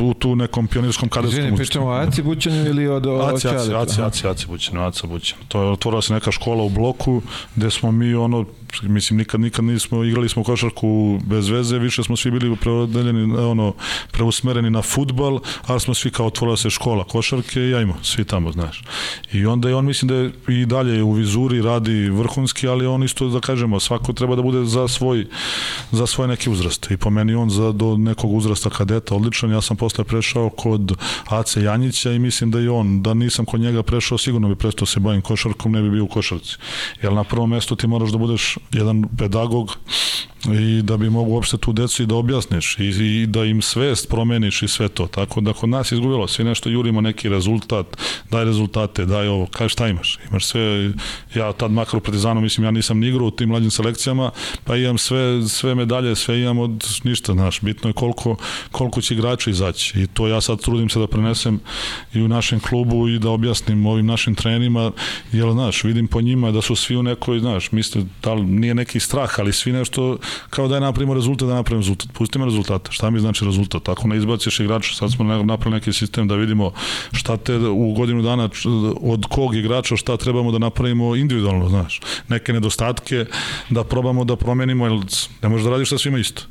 u 0.00 0.14
tu 0.14 0.36
nekom 0.36 0.66
pionirskom 0.66 1.08
kadetskom. 1.08 1.40
Izvini, 1.40 1.56
pričamo 1.56 1.86
o 1.86 1.90
Aci 1.90 2.22
ili 2.70 2.88
od, 2.88 3.06
od 3.06 3.39
Aci, 3.48 3.74
Aci, 3.74 3.74
Aci, 3.74 4.02
Aci, 4.02 4.26
Aci 4.26 4.46
Bućan, 4.46 4.78
Aca 4.78 5.06
Bućan. 5.06 5.38
To 5.48 5.62
je 5.62 5.70
otvorila 5.70 6.02
se 6.02 6.12
neka 6.12 6.30
škola 6.30 6.62
u 6.62 6.68
bloku 6.68 7.22
gde 7.56 7.70
smo 7.70 7.92
mi 7.92 8.14
ono 8.14 8.44
mislim 8.82 9.18
nikad 9.18 9.40
nikad 9.40 9.64
nismo 9.64 10.04
igrali 10.04 10.28
smo 10.28 10.44
košarku 10.44 11.20
bez 11.24 11.48
veze, 11.48 11.78
više 11.78 12.02
smo 12.02 12.16
svi 12.16 12.30
bili 12.30 12.56
preodeljeni 12.56 13.36
ono 13.36 13.74
preusmereni 14.10 14.70
na 14.70 14.82
fudbal, 14.82 15.40
ali 15.66 15.80
smo 15.80 15.94
svi 15.94 16.10
kao 16.10 16.26
otvorila 16.26 16.56
se 16.56 16.70
škola 16.70 17.04
košarke 17.04 17.60
i 17.60 17.74
ajmo, 17.74 17.94
svi 18.02 18.24
tamo, 18.24 18.52
znaš. 18.52 18.82
I 19.32 19.46
onda 19.46 19.68
je 19.68 19.74
on 19.74 19.84
mislim 19.84 20.08
da 20.08 20.14
je 20.14 20.32
i 20.48 20.66
dalje 20.66 21.02
u 21.02 21.12
vizuri 21.12 21.62
radi 21.62 22.10
vrhunski, 22.10 22.68
ali 22.68 22.86
on 22.86 23.02
isto 23.02 23.28
da 23.28 23.40
kažemo, 23.40 23.80
svako 23.80 24.12
treba 24.12 24.36
da 24.36 24.42
bude 24.42 24.64
za 24.64 24.88
svoj 24.88 25.26
za 25.92 26.06
svoj 26.06 26.28
neki 26.28 26.50
uzrast. 26.50 26.90
I 26.90 26.96
po 26.96 27.10
meni 27.10 27.34
on 27.34 27.50
za 27.50 27.72
do 27.72 27.96
nekog 27.96 28.32
uzrasta 28.32 28.70
kadeta 28.70 29.14
odličan. 29.14 29.50
Ja 29.50 29.60
sam 29.60 29.76
posle 29.76 30.04
prešao 30.04 30.50
kod 30.50 30.92
Ace 31.26 31.62
Janjića 31.62 32.12
i 32.12 32.18
mislim 32.18 32.50
da 32.50 32.60
i 32.60 32.68
on, 32.68 33.02
da 33.02 33.14
nisam 33.30 33.44
kod 33.44 33.60
njega 33.60 33.82
prešao, 33.82 34.18
sigurno 34.18 34.48
bi 34.48 34.56
prestao 34.56 34.86
se 34.86 35.00
bavim 35.00 35.22
košarkom, 35.22 35.72
ne 35.72 35.82
bi 35.82 35.90
bio 35.90 36.04
u 36.04 36.08
košarci. 36.08 36.56
Jer 37.02 37.12
na 37.12 37.24
prvom 37.24 37.50
mestu 37.50 37.76
ti 37.76 37.86
moraš 37.86 38.10
da 38.10 38.18
budeš 38.18 38.58
jedan 38.72 39.04
pedagog 39.18 39.76
i 40.48 40.82
da 40.82 40.96
bi 40.96 41.10
mogu 41.10 41.32
uopšte 41.32 41.56
tu 41.56 41.72
decu 41.72 42.02
i 42.02 42.06
da 42.06 42.14
objasniš 42.14 42.78
i, 42.78 42.84
i 42.84 43.26
da 43.26 43.44
im 43.44 43.62
svest 43.62 44.08
promeniš 44.08 44.62
i 44.62 44.68
sve 44.68 44.88
to. 44.88 45.06
Tako 45.06 45.40
da 45.40 45.52
kod 45.52 45.68
nas 45.68 45.92
izgubilo 45.92 46.28
svi 46.28 46.44
nešto 46.44 46.68
jurimo 46.68 47.00
neki 47.00 47.28
rezultat, 47.28 47.86
daj 48.30 48.44
rezultate, 48.44 49.04
daj 49.06 49.28
ovo, 49.28 49.46
kaj 49.46 49.68
šta 49.68 49.88
imaš? 49.88 50.18
Imaš 50.30 50.46
sve, 50.46 50.92
ja 51.34 51.52
tad 51.52 51.70
makar 51.70 52.00
u 52.00 52.40
mislim, 52.40 52.64
ja 52.64 52.70
nisam 52.70 52.98
ni 52.98 53.08
igrao 53.08 53.26
u 53.26 53.30
tim 53.30 53.48
mlađim 53.48 53.70
selekcijama, 53.70 54.30
pa 54.64 54.76
imam 54.76 54.98
sve, 54.98 55.48
sve 55.48 55.74
medalje, 55.74 56.16
sve 56.16 56.40
imam 56.40 56.58
od 56.58 56.86
ništa, 57.04 57.32
znaš, 57.32 57.60
bitno 57.60 57.90
je 57.90 57.94
koliko, 57.94 58.36
koliko 58.70 59.00
će 59.00 59.14
igrača 59.14 59.50
izaći 59.50 60.00
i 60.00 60.06
to 60.06 60.28
ja 60.28 60.40
sad 60.40 60.60
trudim 60.60 60.88
se 60.88 60.98
da 60.98 61.06
prenesem 61.06 61.60
i 62.14 62.22
u 62.22 62.28
našem 62.28 62.60
klubu 62.60 63.08
i 63.08 63.18
da 63.18 63.30
objasnim 63.30 63.86
ovim 63.86 64.06
našim 64.06 64.34
trenerima, 64.34 64.92
jer, 65.32 65.52
znaš, 65.52 65.84
vidim 65.84 66.08
po 66.08 66.20
njima 66.20 66.50
da 66.50 66.62
su 66.62 66.76
svi 66.76 66.96
u 66.96 67.02
nekoj, 67.02 67.40
znaš, 67.40 67.72
misle, 67.72 68.02
da 68.22 68.34
li 68.34 68.44
nije 68.44 68.74
neki 68.74 69.00
strah, 69.00 69.38
ali 69.38 69.52
svi 69.52 69.72
nešto 69.72 70.18
kao 70.50 70.68
da 70.68 70.74
je 70.74 70.80
napravimo 70.80 71.14
rezultat, 71.14 71.48
da 71.48 71.54
napravimo 71.54 71.80
rezultat. 71.80 72.12
Pustimo 72.12 72.44
rezultate. 72.44 72.92
Šta 72.92 73.10
mi 73.10 73.20
znači 73.20 73.44
rezultat? 73.44 73.88
Ako 73.88 74.08
ne 74.08 74.16
izbaciš 74.16 74.60
igrača, 74.60 74.94
sad 74.94 75.12
smo 75.12 75.24
napravili 75.24 75.80
neki 75.80 75.92
sistem 75.92 76.28
da 76.28 76.34
vidimo 76.34 76.72
šta 77.12 77.36
te 77.36 77.56
u 77.56 77.92
godinu 77.92 78.22
dana 78.22 78.48
od 79.00 79.26
kog 79.26 79.56
igrača 79.56 79.96
šta 79.96 80.16
trebamo 80.16 80.52
da 80.52 80.58
napravimo 80.58 81.16
individualno, 81.16 81.68
znaš. 81.68 82.00
Neke 82.28 82.52
nedostatke 82.52 83.24
da 83.70 83.84
probamo 83.84 84.24
da 84.24 84.36
promenimo, 84.36 84.86
jer 84.86 85.00
ne 85.42 85.48
možeš 85.48 85.64
da 85.64 85.70
radiš 85.70 85.88
sa 85.88 85.98
svima 85.98 86.18
isto. 86.18 86.42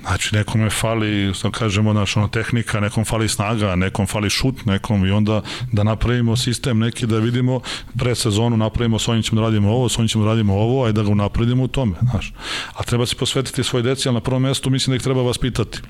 Znači, 0.00 0.34
nekome 0.34 0.70
fali, 0.70 1.34
što 1.34 1.50
kažemo, 1.50 1.92
naš, 1.92 2.16
ono, 2.16 2.28
tehnika, 2.28 2.80
nekom 2.80 3.04
fali 3.04 3.28
snaga, 3.28 3.76
nekom 3.76 4.06
fali 4.06 4.30
šut, 4.30 4.64
nekom 4.64 5.06
i 5.06 5.10
onda 5.10 5.42
da 5.72 5.82
napravimo 5.82 6.36
sistem 6.36 6.78
neki 6.78 7.06
da 7.06 7.18
vidimo 7.18 7.60
pre 7.98 8.14
sezonu 8.14 8.56
napravimo, 8.56 8.98
s 8.98 9.08
ovim 9.08 9.22
ćemo 9.22 9.40
da 9.40 9.46
radimo 9.46 9.70
ovo, 9.70 9.88
s 9.88 9.98
ovim 9.98 10.08
ćemo 10.08 10.24
da 10.24 10.30
radimo 10.30 10.54
ovo, 10.54 10.84
aj 10.84 10.92
da 10.92 11.02
ga 11.02 11.10
unapredimo 11.10 11.64
u 11.64 11.68
tome, 11.68 11.94
znaš. 12.10 12.32
A 12.74 12.82
treba 12.82 13.06
se 13.06 13.16
posvetiti 13.28 13.64
svoj 13.64 13.82
deci, 13.82 14.08
ali 14.08 14.14
na 14.14 14.20
prvom 14.20 14.42
mestu 14.42 14.70
mislim 14.70 14.92
da 14.92 14.96
ih 14.96 15.02
treba 15.02 15.22
vaspitati 15.22 15.80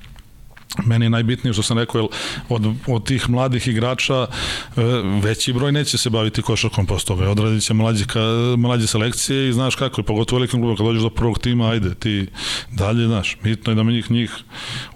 meni 0.85 1.05
je 1.05 1.09
najbitnije 1.09 1.53
što 1.53 1.63
sam 1.63 1.77
rekao, 1.77 2.01
jer 2.01 2.09
od, 2.49 2.73
od 2.87 3.05
tih 3.05 3.29
mladih 3.29 3.67
igrača 3.67 4.15
e, 4.15 4.81
veći 5.21 5.53
broj 5.53 5.71
neće 5.71 5.97
se 5.97 6.09
baviti 6.09 6.41
košarkom 6.41 6.85
posle 6.85 7.07
toga. 7.07 7.29
Odradit 7.29 7.63
će 7.63 7.73
mlađe, 7.73 8.05
ka, 8.05 8.19
mlađe 8.57 8.87
selekcije 8.87 9.49
i 9.49 9.53
znaš 9.53 9.75
kako 9.75 10.01
je, 10.01 10.05
pogotovo 10.05 10.39
velikim 10.39 10.59
klubom, 10.59 10.77
kad 10.77 10.85
dođeš 10.85 11.01
do 11.01 11.09
prvog 11.09 11.39
tima, 11.39 11.69
ajde, 11.69 11.95
ti 11.95 12.27
dalje, 12.71 13.07
znaš, 13.07 13.37
bitno 13.43 13.71
je 13.71 13.75
da 13.75 13.83
mi 13.83 13.93
njih, 13.93 14.11
njih 14.11 14.35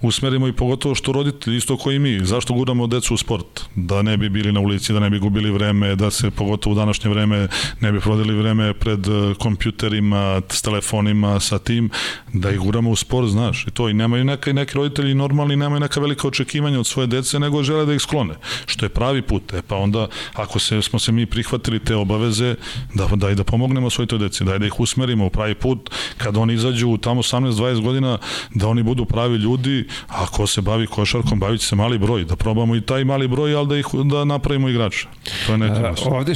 usmerimo 0.02 0.48
i 0.48 0.52
pogotovo 0.52 0.94
što 0.94 1.12
roditelji, 1.12 1.56
isto 1.56 1.76
koji 1.76 1.98
mi, 1.98 2.20
zašto 2.24 2.54
guramo 2.54 2.86
decu 2.86 3.14
u 3.14 3.16
sport? 3.16 3.60
Da 3.74 4.02
ne 4.02 4.16
bi 4.16 4.28
bili 4.28 4.52
na 4.52 4.60
ulici, 4.60 4.92
da 4.92 5.00
ne 5.00 5.10
bi 5.10 5.18
gubili 5.18 5.50
vreme, 5.50 5.96
da 5.96 6.10
se 6.10 6.30
pogotovo 6.30 6.72
u 6.72 6.76
današnje 6.76 7.10
vreme 7.10 7.48
ne 7.80 7.92
bi 7.92 8.00
prodili 8.00 8.34
vreme 8.34 8.74
pred 8.74 9.06
e, 9.06 9.34
kompjuterima, 9.38 10.42
s 10.48 10.62
telefonima, 10.62 11.40
sa 11.40 11.58
tim, 11.58 11.90
da 12.32 12.50
ih 12.50 12.58
guramo 12.58 12.90
u 12.90 12.96
sport, 12.96 13.28
znaš, 13.28 13.66
i 13.66 13.70
to, 13.70 13.88
i 13.88 13.94
nemaju 13.94 14.24
neka, 14.24 14.52
neki 14.52 14.74
roditelji 14.74 15.14
normalni 15.14 15.56
nemaju 15.64 15.80
neka 15.80 16.00
velika 16.00 16.28
očekivanja 16.28 16.80
od 16.80 16.86
svoje 16.86 17.06
dece, 17.06 17.38
nego 17.38 17.62
žele 17.62 17.86
da 17.86 17.94
ih 17.94 18.00
sklone, 18.00 18.34
što 18.66 18.86
je 18.86 18.88
pravi 18.88 19.22
put. 19.22 19.52
E 19.52 19.62
pa 19.62 19.76
onda, 19.76 20.08
ako 20.34 20.58
se, 20.58 20.82
smo 20.82 20.98
se 20.98 21.12
mi 21.12 21.26
prihvatili 21.26 21.78
te 21.78 21.96
obaveze, 21.96 22.54
da, 22.94 23.08
da 23.16 23.30
i 23.30 23.34
da 23.34 23.44
pomognemo 23.44 23.90
svoj 23.90 24.06
toj 24.06 24.18
deci, 24.18 24.44
da 24.44 24.58
da 24.58 24.66
ih 24.66 24.80
usmerimo 24.80 25.26
u 25.26 25.30
pravi 25.30 25.54
put, 25.54 25.90
kad 26.16 26.36
oni 26.36 26.54
izađu 26.54 26.96
tamo 26.96 27.22
18-20 27.22 27.82
godina, 27.82 28.18
da 28.54 28.68
oni 28.68 28.82
budu 28.82 29.04
pravi 29.04 29.36
ljudi, 29.36 29.86
a 30.08 30.26
ko 30.26 30.46
se 30.46 30.60
bavi 30.60 30.86
košarkom, 30.86 31.40
bavit 31.40 31.60
se 31.60 31.76
mali 31.76 31.98
broj, 31.98 32.24
da 32.24 32.36
probamo 32.36 32.76
i 32.76 32.80
taj 32.80 33.04
mali 33.04 33.28
broj, 33.28 33.54
ali 33.54 33.68
da 33.68 33.76
ih 33.76 33.86
da 34.04 34.24
napravimo 34.24 34.68
igrače. 34.68 35.08
To 35.46 35.52
je 35.52 35.58
neka 35.58 35.94
Ovde 36.04 36.32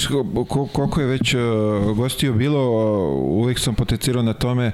koliko 0.73 1.01
je 1.01 1.07
već 1.07 1.35
e, 1.35 1.39
gostio 1.97 2.33
bilo, 2.33 2.61
uvijek 3.15 3.59
sam 3.59 3.75
potencirao 3.75 4.23
na 4.23 4.33
tome 4.33 4.67
e, 4.67 4.73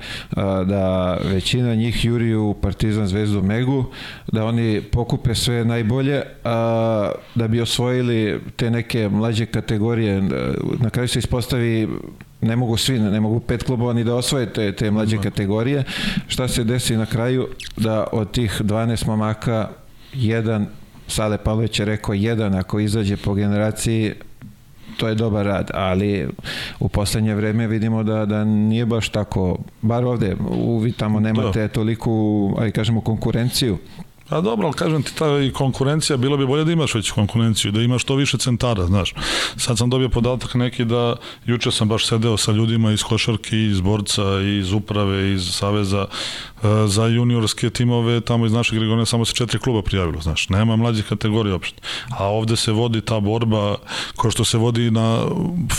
da 0.67 1.17
većina 1.25 1.75
njih 1.75 2.05
juri 2.05 2.35
u 2.35 2.55
Partizan 2.55 3.07
Zvezdu 3.07 3.43
Megu, 3.43 3.85
da 4.33 4.44
oni 4.45 4.81
pokupe 4.81 5.35
sve 5.35 5.65
najbolje 5.65 6.23
a, 6.45 7.11
da 7.35 7.49
bi 7.49 7.61
osvojili 7.61 8.41
te 8.57 8.71
neke 8.71 9.09
mlađe 9.09 9.47
kategorije. 9.47 10.23
Na 10.81 10.91
kraju 10.91 11.09
se 11.09 11.19
ispostavi 11.19 11.89
ne 12.41 12.57
mogu 12.57 12.77
svi, 12.77 12.99
ne 12.99 13.21
mogu 13.21 13.41
pet 13.41 13.63
klubova 13.63 13.93
ni 13.93 14.05
da 14.05 14.15
osvoje 14.15 14.53
te, 14.53 14.73
te 14.73 14.91
mlađe 14.91 15.19
kategorije. 15.23 15.85
Šta 16.29 16.49
se 16.49 16.65
desi 16.65 16.97
na 16.97 17.07
kraju? 17.07 17.49
Da 17.77 18.07
od 18.13 18.31
tih 18.31 18.61
12 18.61 19.07
momaka 19.07 19.69
jedan, 20.13 20.67
Sale 21.09 21.39
Pavlović 21.39 21.79
je 21.79 21.85
rekao 21.85 22.15
jedan 22.15 22.55
ako 22.55 22.81
izađe 22.81 23.17
po 23.17 23.35
generaciji 23.35 24.13
to 24.97 25.09
je 25.09 25.15
dobar 25.15 25.47
rad, 25.47 25.71
ali 25.75 26.29
u 26.81 26.89
poslednje 26.89 27.35
vreme 27.35 27.67
vidimo 27.67 28.03
da, 28.03 28.27
da 28.27 28.45
nije 28.45 28.87
baš 28.87 29.09
tako, 29.09 29.59
bar 29.83 30.05
ovde, 30.05 30.37
u, 30.51 30.79
vi 30.79 30.93
tamo 30.93 31.21
nemate 31.21 31.61
da. 31.61 31.69
toliku, 31.69 32.55
aj 32.59 32.71
kažemo, 32.71 33.01
konkurenciju 33.01 33.79
A 34.29 34.41
dobro, 34.41 34.67
ali 34.67 34.77
kažem 34.77 35.03
ti, 35.03 35.15
ta 35.15 35.41
i 35.41 35.53
konkurencija, 35.53 36.17
bilo 36.17 36.37
bi 36.37 36.47
bolje 36.47 36.65
da 36.65 36.73
imaš 36.73 36.95
već 36.95 37.11
konkurenciju, 37.11 37.73
da 37.73 37.83
imaš 37.83 38.05
to 38.05 38.15
više 38.15 38.39
centara, 38.39 38.87
znaš. 38.87 39.15
Sad 39.57 39.79
sam 39.79 39.91
dobio 39.91 40.09
podatak 40.09 40.55
neki 40.55 40.85
da, 40.85 41.17
juče 41.47 41.71
sam 41.71 41.89
baš 41.89 42.07
sedeo 42.07 42.37
sa 42.37 42.53
ljudima 42.53 42.93
iz 42.93 43.03
košarke, 43.03 43.65
iz 43.65 43.81
borca, 43.81 44.23
iz 44.61 44.73
uprave, 44.73 45.33
iz 45.33 45.51
saveza, 45.51 46.07
E, 46.65 46.89
za 46.89 47.07
juniorske 47.07 47.71
timove 47.71 48.21
tamo 48.21 48.47
iz 48.47 48.53
našeg 48.53 48.79
regiona 48.79 49.07
samo 49.07 49.25
se 49.25 49.35
četiri 49.35 49.59
kluba 49.59 49.83
prijavilo, 49.83 50.21
znaš, 50.21 50.49
nema 50.49 50.77
mlađih 50.77 51.05
kategorija 51.09 51.55
uopšte. 51.55 51.83
A 52.19 52.27
ovde 52.27 52.57
se 52.57 52.73
vodi 52.73 53.01
ta 53.01 53.21
borba, 53.21 53.77
ko 54.17 54.31
što 54.31 54.45
se 54.45 54.59
vodi 54.59 54.91
na 54.91 55.25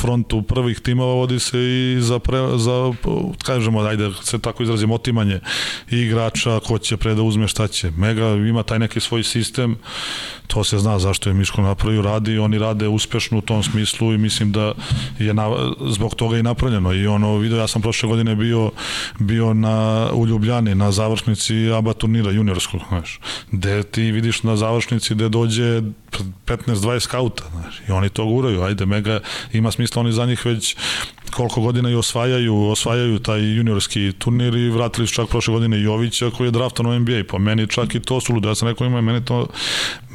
frontu 0.01 0.41
prvih 0.41 0.79
timova, 0.79 1.13
vodi 1.13 1.39
se 1.39 1.59
i 1.59 1.97
za, 2.01 2.19
pre, 2.19 2.39
za 2.57 2.93
kažemo, 3.43 3.81
ajde, 3.81 4.11
se 4.23 4.39
tako 4.39 4.63
izrazim, 4.63 4.91
otimanje 4.91 5.39
igrača, 5.89 6.59
ko 6.59 6.77
će 6.77 6.97
pre 6.97 7.15
da 7.15 7.21
uzme 7.21 7.47
šta 7.47 7.67
će. 7.67 7.91
Mega 7.91 8.34
ima 8.37 8.63
taj 8.63 8.79
neki 8.79 8.99
svoj 8.99 9.23
sistem, 9.23 9.77
to 10.47 10.63
se 10.63 10.79
zna 10.79 10.99
zašto 10.99 11.29
je 11.29 11.33
Miško 11.33 11.61
napravio, 11.61 12.01
radi, 12.01 12.37
oni 12.37 12.59
rade 12.59 12.87
uspešno 12.87 13.37
u 13.37 13.41
tom 13.41 13.63
smislu 13.63 14.13
i 14.13 14.17
mislim 14.17 14.51
da 14.51 14.73
je 15.19 15.33
na, 15.33 15.73
zbog 15.89 16.15
toga 16.15 16.37
i 16.37 16.43
napravljeno. 16.43 16.93
I 16.93 17.07
ono, 17.07 17.37
video, 17.37 17.59
ja 17.59 17.67
sam 17.67 17.81
prošle 17.81 18.09
godine 18.09 18.35
bio, 18.35 18.71
bio 19.19 19.53
na, 19.53 20.07
u 20.13 20.27
Ljubljani 20.27 20.75
na 20.75 20.91
završnici 20.91 21.71
ABA 21.71 21.93
turnira 21.93 22.31
juniorskog, 22.31 22.81
znaš, 22.89 23.19
gde 23.51 23.83
ti 23.83 24.11
vidiš 24.11 24.43
na 24.43 24.55
završnici 24.55 25.15
gde 25.15 25.29
dođe 25.29 25.81
15-20 26.45 26.99
skauta, 26.99 27.43
znaš, 27.51 27.81
i 27.89 27.91
oni 27.91 28.09
to 28.09 28.25
guraju, 28.25 28.63
ajde, 28.63 28.85
mega, 28.85 29.19
ima 29.53 29.71
smisla, 29.71 29.99
oni 29.99 30.11
za 30.11 30.25
njih 30.25 30.45
već 30.45 30.75
koliko 31.31 31.61
godina 31.61 31.89
i 31.89 31.95
osvajaju, 31.95 32.69
osvajaju 32.69 33.19
taj 33.19 33.55
juniorski 33.55 34.11
turnir 34.17 34.55
i 34.55 34.69
vratili 34.69 35.07
su 35.07 35.13
čak 35.13 35.29
prošle 35.29 35.53
godine 35.53 35.81
Jovića 35.81 36.29
koji 36.29 36.47
je 36.47 36.51
draftan 36.51 36.85
u 36.85 36.99
NBA. 36.99 37.23
Po 37.27 37.39
meni 37.39 37.67
čak 37.67 37.95
i 37.95 37.99
to 37.99 38.21
su 38.21 38.33
ludo. 38.33 38.49
Ja 38.49 38.55
sam 38.55 38.67
rekao 38.67 38.87
ima 38.87 39.01
meni 39.01 39.25
to 39.25 39.47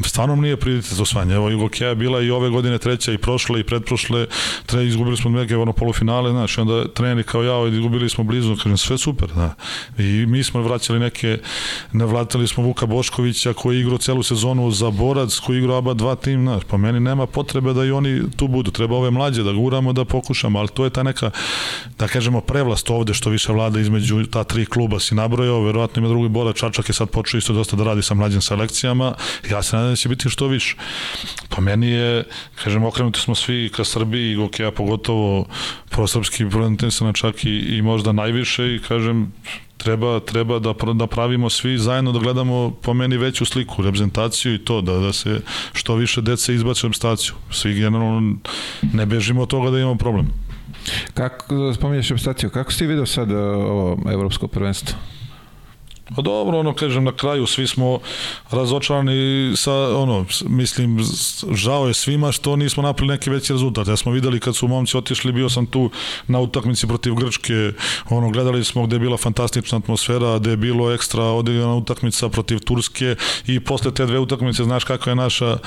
stvarno 0.07 0.37
nije 0.37 0.57
prioritet 0.57 0.93
za 0.93 1.02
osvajanje. 1.02 1.35
Evo 1.35 1.50
Jugokeja 1.50 1.95
bila 1.95 2.21
i 2.21 2.31
ove 2.31 2.50
godine 2.50 2.79
treća 2.79 3.12
i 3.12 3.19
prošle 3.19 3.61
i 3.61 3.64
pretprošle. 3.64 4.26
Tre, 4.67 4.87
izgubili 4.87 5.17
smo 5.17 5.31
neke 5.31 5.57
ono 5.57 5.73
polufinale, 5.73 6.31
znači 6.31 6.61
onda 6.61 6.88
treneri 6.88 7.23
kao 7.23 7.43
ja, 7.43 7.69
izgubili 7.69 8.09
smo 8.09 8.25
blizu, 8.25 8.57
kažem 8.57 8.76
sve 8.76 8.99
super, 8.99 9.29
da. 9.29 9.55
I 9.99 10.26
mi 10.26 10.45
smo 10.45 10.62
vraćali 10.62 10.99
neke, 10.99 11.38
navlatili 11.93 12.49
smo 12.49 12.64
Vuka 12.64 12.87
Boškovića 12.87 13.52
koji 13.52 13.76
je 13.76 13.81
igrao 13.81 13.99
celu 13.99 14.23
sezonu 14.23 14.71
za 14.71 14.90
Borac, 14.90 15.38
koji 15.38 15.57
je 15.57 15.59
igrao 15.59 15.79
ABA 15.79 15.95
dva 15.95 16.14
tim, 16.14 16.43
znaš, 16.43 16.64
po 16.64 16.79
meni 16.79 17.00
nema 17.00 17.26
potrebe 17.26 17.73
da 17.73 17.85
i 17.85 17.90
oni 17.90 18.23
tu 18.37 18.49
budu. 18.49 18.71
Treba 18.71 18.97
ove 18.97 19.11
mlađe 19.11 19.43
da 19.43 19.52
guramo, 19.52 19.93
da 19.93 20.05
pokušamo, 20.05 20.59
ali 20.59 20.69
to 20.69 20.85
je 20.85 20.90
neka, 21.02 21.30
da 21.99 22.09
kažemo, 22.09 22.40
prevlast 22.40 22.90
ovde 22.90 23.14
što 23.14 23.30
više 23.30 23.52
vlada 23.52 23.80
između 23.80 24.26
ta 24.26 24.45
tri 24.45 24.66
kluba 24.66 25.00
si 25.00 25.14
nabrojao, 25.14 25.62
verovatno 25.62 26.00
ima 26.00 26.09
drugi 26.09 26.28
borac, 26.28 26.57
Čačak 26.57 26.88
je 26.88 26.95
sad 26.95 27.11
počeo 27.11 27.38
isto 27.38 27.52
dosta 27.52 27.76
da 27.76 27.85
radi 27.85 28.02
sa 28.02 28.14
mlađim 28.14 28.40
selekcijama, 28.40 29.14
ja 29.50 29.62
se 29.62 29.76
nadam 29.76 29.92
da 29.92 29.97
će 29.97 30.09
biti 30.09 30.30
što 30.30 30.47
više. 30.47 30.76
Pa 31.49 31.61
meni 31.61 31.90
je, 31.90 32.25
kažem, 32.64 32.85
okrenuti 32.85 33.21
smo 33.21 33.35
svi 33.35 33.71
ka 33.76 33.85
Srbiji 33.85 34.33
i 34.33 34.37
Gokeja 34.37 34.71
pogotovo 34.71 35.47
prosrpski 35.90 36.45
na 37.00 37.12
čak 37.12 37.45
i, 37.45 37.59
i 37.59 37.83
možda 37.83 38.12
najviše 38.12 38.75
i 38.75 38.78
kažem, 38.88 39.33
treba, 39.76 40.21
treba 40.21 40.59
da, 40.59 40.75
da 40.95 41.07
pravimo 41.07 41.50
svi 41.50 41.78
zajedno 41.78 42.12
da 42.12 42.19
gledamo 42.19 42.71
po 42.83 42.95
meni 42.95 43.16
veću 43.16 43.45
sliku, 43.45 43.83
reprezentaciju 43.83 44.54
i 44.54 44.59
to, 44.59 44.80
da, 44.80 44.99
da 44.99 45.12
se 45.12 45.40
što 45.73 45.95
više 45.95 46.21
dece 46.21 46.54
izbače 46.54 46.87
reprezentaciju. 46.87 47.35
Svi 47.50 47.75
generalno 47.75 48.37
ne 48.92 49.07
bežimo 49.07 49.42
od 49.42 49.49
toga 49.49 49.71
da 49.71 49.78
imamo 49.78 49.95
problem. 49.95 50.50
Kako, 51.15 51.73
spominješ 51.75 52.09
reprezentaciju, 52.09 52.51
kako 52.51 52.73
si 52.73 52.87
vidio 52.87 53.07
sad 53.07 53.33
ovo 53.33 53.99
evropsko 54.13 54.49
prvenstvo? 54.49 54.99
Pa 56.17 56.23
dobro, 56.23 56.59
ono 56.59 56.75
kažem 56.75 57.05
na 57.05 57.12
kraju 57.12 57.47
svi 57.47 57.67
smo 57.67 57.99
razočarani 58.50 59.52
sa 59.57 59.73
ono 59.97 60.25
mislim 60.47 60.99
žao 61.55 61.88
je 61.88 61.95
svima 61.95 62.33
što 62.33 62.57
nismo 62.57 62.83
napravili 62.83 63.14
neki 63.14 63.31
veći 63.31 63.52
rezultat. 63.52 63.88
Ja 63.88 63.97
smo 63.97 64.12
videli 64.12 64.40
kad 64.40 64.57
su 64.57 64.69
momci 64.69 64.97
otišli, 64.97 65.33
bio 65.33 65.49
sam 65.49 65.67
tu 65.67 65.90
na 66.26 66.40
utakmici 66.40 66.87
protiv 66.87 67.14
Grčke, 67.14 67.73
ono 68.11 68.31
gledali 68.31 68.64
smo 68.64 68.87
gde 68.87 68.97
je 68.97 69.00
bila 69.00 69.17
fantastična 69.17 69.79
atmosfera, 69.79 70.38
gde 70.38 70.50
je 70.50 70.57
bilo 70.57 70.93
ekstra 70.93 71.25
odigrana 71.25 71.75
utakmica 71.75 72.29
protiv 72.29 72.59
Turske 72.59 73.17
i 73.47 73.61
posle 73.61 73.95
te 73.95 74.07
dve 74.07 74.19
utakmice 74.19 74.64
znaš 74.64 74.85
kako 74.85 75.11
je 75.11 75.17
naša 75.17 75.59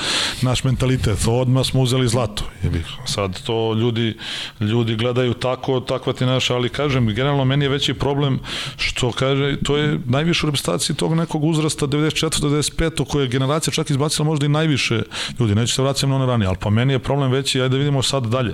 naš 0.41 0.63
mentalitet. 0.63 1.17
Odma 1.27 1.63
smo 1.63 1.81
uzeli 1.81 2.07
zlato. 2.07 2.43
Jebi. 2.63 2.83
Sad 3.05 3.43
to 3.43 3.73
ljudi 3.73 4.17
ljudi 4.59 4.95
gledaju 4.95 5.33
tako, 5.33 5.79
takva 5.79 6.13
ti 6.13 6.25
naša, 6.25 6.55
ali 6.55 6.69
kažem 6.69 7.07
generalno 7.07 7.45
meni 7.45 7.65
je 7.65 7.69
veći 7.69 7.93
problem 7.93 8.39
što 8.77 9.11
kaže 9.11 9.57
to 9.63 9.77
je 9.77 9.99
najviše 10.05 10.32
vidiš 10.33 10.43
u 10.43 10.47
reprezentaciji 10.47 10.95
tog 10.95 11.13
nekog 11.15 11.43
uzrasta 11.43 11.87
94. 11.87 12.41
95. 12.41 13.05
koja 13.05 13.21
je 13.21 13.27
generacija 13.27 13.73
čak 13.73 13.89
izbacila 13.89 14.25
možda 14.25 14.45
i 14.45 14.49
najviše 14.49 15.03
ljudi, 15.39 15.55
neću 15.55 15.73
se 15.73 15.81
vratiti 15.81 16.07
na 16.07 16.15
one 16.15 16.25
ranije, 16.25 16.47
ali 16.47 16.57
pa 16.59 16.69
meni 16.69 16.93
je 16.93 16.99
problem 16.99 17.31
veći, 17.31 17.61
ajde 17.61 17.69
da 17.69 17.77
vidimo 17.77 18.03
sad 18.03 18.25
dalje. 18.25 18.53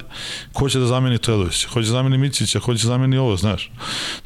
Ko 0.54 0.70
će 0.70 0.80
da 0.80 0.86
zameni 0.86 1.18
Tedovića, 1.18 1.68
ko 1.70 1.82
će 1.82 1.88
da 1.88 1.92
zameni 1.92 2.18
Micića, 2.18 2.60
ko 2.60 2.76
će 2.76 2.84
da 2.84 2.88
zameni 2.88 3.18
ovo, 3.18 3.38
znaš. 3.38 3.72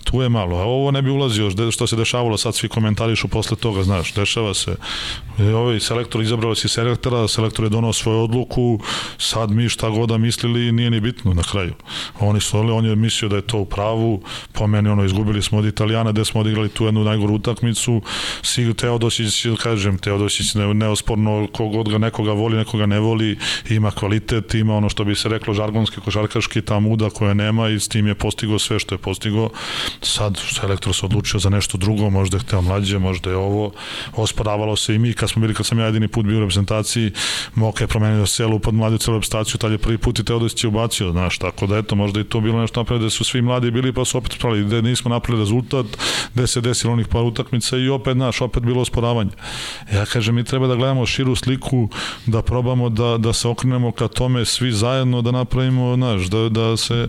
Tu 0.03 0.21
je 0.21 0.29
malo, 0.29 0.57
a 0.57 0.63
ovo 0.63 0.91
ne 0.91 1.01
bi 1.01 1.09
ulazio, 1.09 1.51
što 1.71 1.87
se 1.87 1.95
dešavalo, 1.95 2.37
sad 2.37 2.55
svi 2.55 2.69
komentarišu 2.69 3.27
posle 3.27 3.57
toga, 3.57 3.83
znaš, 3.83 4.13
dešava 4.13 4.53
se. 4.53 4.75
I 5.39 5.43
ovaj 5.43 5.79
selektor 5.79 6.21
izabrao 6.21 6.55
si 6.55 6.67
selektora, 6.67 7.27
selektor 7.27 7.65
je 7.65 7.69
donao 7.69 7.93
svoju 7.93 8.23
odluku, 8.23 8.79
sad 9.17 9.51
mi 9.51 9.69
šta 9.69 9.89
god 9.89 10.09
da 10.09 10.17
mislili, 10.17 10.71
nije 10.71 10.89
ni 10.89 10.99
bitno 10.99 11.33
na 11.33 11.43
kraju. 11.43 11.73
Oni 12.19 12.41
su, 12.41 12.57
on 12.57 12.85
je 12.85 12.95
mislio 12.95 13.29
da 13.29 13.35
je 13.35 13.41
to 13.41 13.57
u 13.57 13.65
pravu, 13.65 14.21
po 14.53 14.67
meni 14.67 14.89
ono, 14.89 15.05
izgubili 15.05 15.41
smo 15.41 15.59
od 15.59 15.65
Italijana, 15.65 16.11
gde 16.11 16.25
smo 16.25 16.41
odigrali 16.41 16.69
tu 16.69 16.85
jednu 16.85 17.03
najgoru 17.03 17.33
utakmicu, 17.43 18.01
Sigur 18.41 18.75
Teodosić, 18.75 19.45
kažem, 19.63 19.97
Teodosić 19.97 20.53
ne, 20.55 20.73
neosporno, 20.73 21.47
kogod 21.51 21.89
ga 21.89 21.97
nekoga 21.97 22.31
voli, 22.31 22.57
nekoga 22.57 22.85
ne 22.85 22.99
voli, 22.99 23.37
ima 23.69 23.91
kvalitet, 23.91 24.55
ima 24.55 24.75
ono 24.75 24.89
što 24.89 25.03
bi 25.03 25.15
se 25.15 25.29
reklo 25.29 25.53
žargonski, 25.53 26.01
košarkaški, 26.01 26.61
ta 26.61 26.79
muda 26.79 27.09
koja 27.09 27.33
nema 27.33 27.69
i 27.69 27.79
s 27.79 27.87
tim 27.87 28.07
je 28.07 28.15
postigo 28.15 28.59
sve 28.59 28.79
što 28.79 28.95
je 28.95 28.99
postigo. 28.99 29.49
Sad 30.01 30.37
selektor 30.37 30.95
se 30.95 31.05
odlučio 31.05 31.39
za 31.39 31.49
nešto 31.49 31.77
drugo, 31.77 32.09
možda 32.09 32.37
je 32.37 32.41
hteo 32.41 32.61
mlađe, 32.61 32.99
možda 32.99 33.29
je 33.29 33.35
ovo. 33.35 33.71
Osporavalo 34.15 34.75
se 34.75 34.95
i 34.95 34.99
mi, 34.99 35.13
kad 35.13 35.29
smo 35.29 35.41
bili, 35.41 35.53
kad 35.53 35.65
sam 35.65 35.79
ja 35.79 35.85
jedini 35.85 36.07
put 36.07 36.25
bio 36.25 36.37
u 36.37 36.39
reprezentaciji, 36.39 37.11
Moka 37.55 37.83
je 37.83 37.87
promenio 37.87 38.25
celu 38.25 38.59
pod 38.59 38.73
mlađu 38.73 38.97
celu 38.97 39.17
reprezentaciju, 39.17 39.57
tad 39.57 39.71
je 39.71 39.77
prvi 39.77 39.97
put 39.97 40.19
i 40.19 40.23
Teodosić 40.23 40.63
je 40.63 40.67
ubacio, 40.67 41.11
znaš, 41.11 41.37
tako 41.37 41.67
da 41.67 41.77
eto, 41.77 41.95
možda 41.95 42.19
i 42.19 42.23
to 42.23 42.39
bilo 42.39 42.61
nešto 42.61 42.79
napravio 42.79 43.03
da 43.03 43.09
su 43.09 43.23
svi 43.23 43.41
mladi 43.41 43.71
bili 43.71 43.93
pa 43.93 44.05
su 44.05 44.17
opet 44.17 44.37
pravili, 44.39 44.65
gde 44.65 44.81
nismo 44.81 45.09
napravili 45.09 45.41
rezultat, 45.41 45.85
gde 46.33 46.47
se 46.47 46.61
desilo 46.61 46.93
onih 46.93 47.07
par 47.07 47.22
utakmica 47.23 47.77
i 47.77 47.89
opet, 47.89 48.17
naš, 48.17 48.41
opet 48.41 48.63
bilo 48.63 48.81
osporavanje. 48.81 49.31
Ja 49.93 50.05
kažem, 50.05 50.35
mi 50.35 50.43
treba 50.43 50.67
da 50.67 50.75
gledamo 50.75 51.05
širu 51.05 51.35
sliku, 51.35 51.89
da 52.25 52.41
probamo 52.41 52.89
da, 52.89 53.17
da 53.17 53.33
se 53.33 53.47
okrenemo 53.47 53.91
ka 53.91 54.07
tome 54.07 54.45
svi 54.45 54.71
zajedno 54.71 55.21
da 55.21 55.31
napravimo, 55.31 55.95
znaš, 55.95 56.21
da, 56.21 56.49
da, 56.49 56.77
se, 56.77 57.07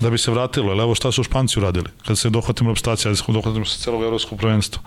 da 0.00 0.10
bi 0.10 0.18
se 0.18 0.30
vratilo. 0.30 0.82
Evo 0.82 0.94
šta 0.94 1.12
su 1.12 1.22
Španci 1.22 1.58
uradili, 1.58 1.86
kad 2.06 2.18
se 2.18 2.30
dohvatimo 2.30 2.70
reprezentacija, 2.70 3.10
da 3.10 3.16
se 3.16 3.32
dohvatimo 3.32 3.64
sa 3.64 3.78
celog 3.78 4.02
evropskog 4.02 4.38
prvenstva. 4.38 4.82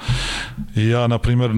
I 0.75 0.87
ja, 0.87 1.07
na 1.07 1.17
primer, 1.17 1.51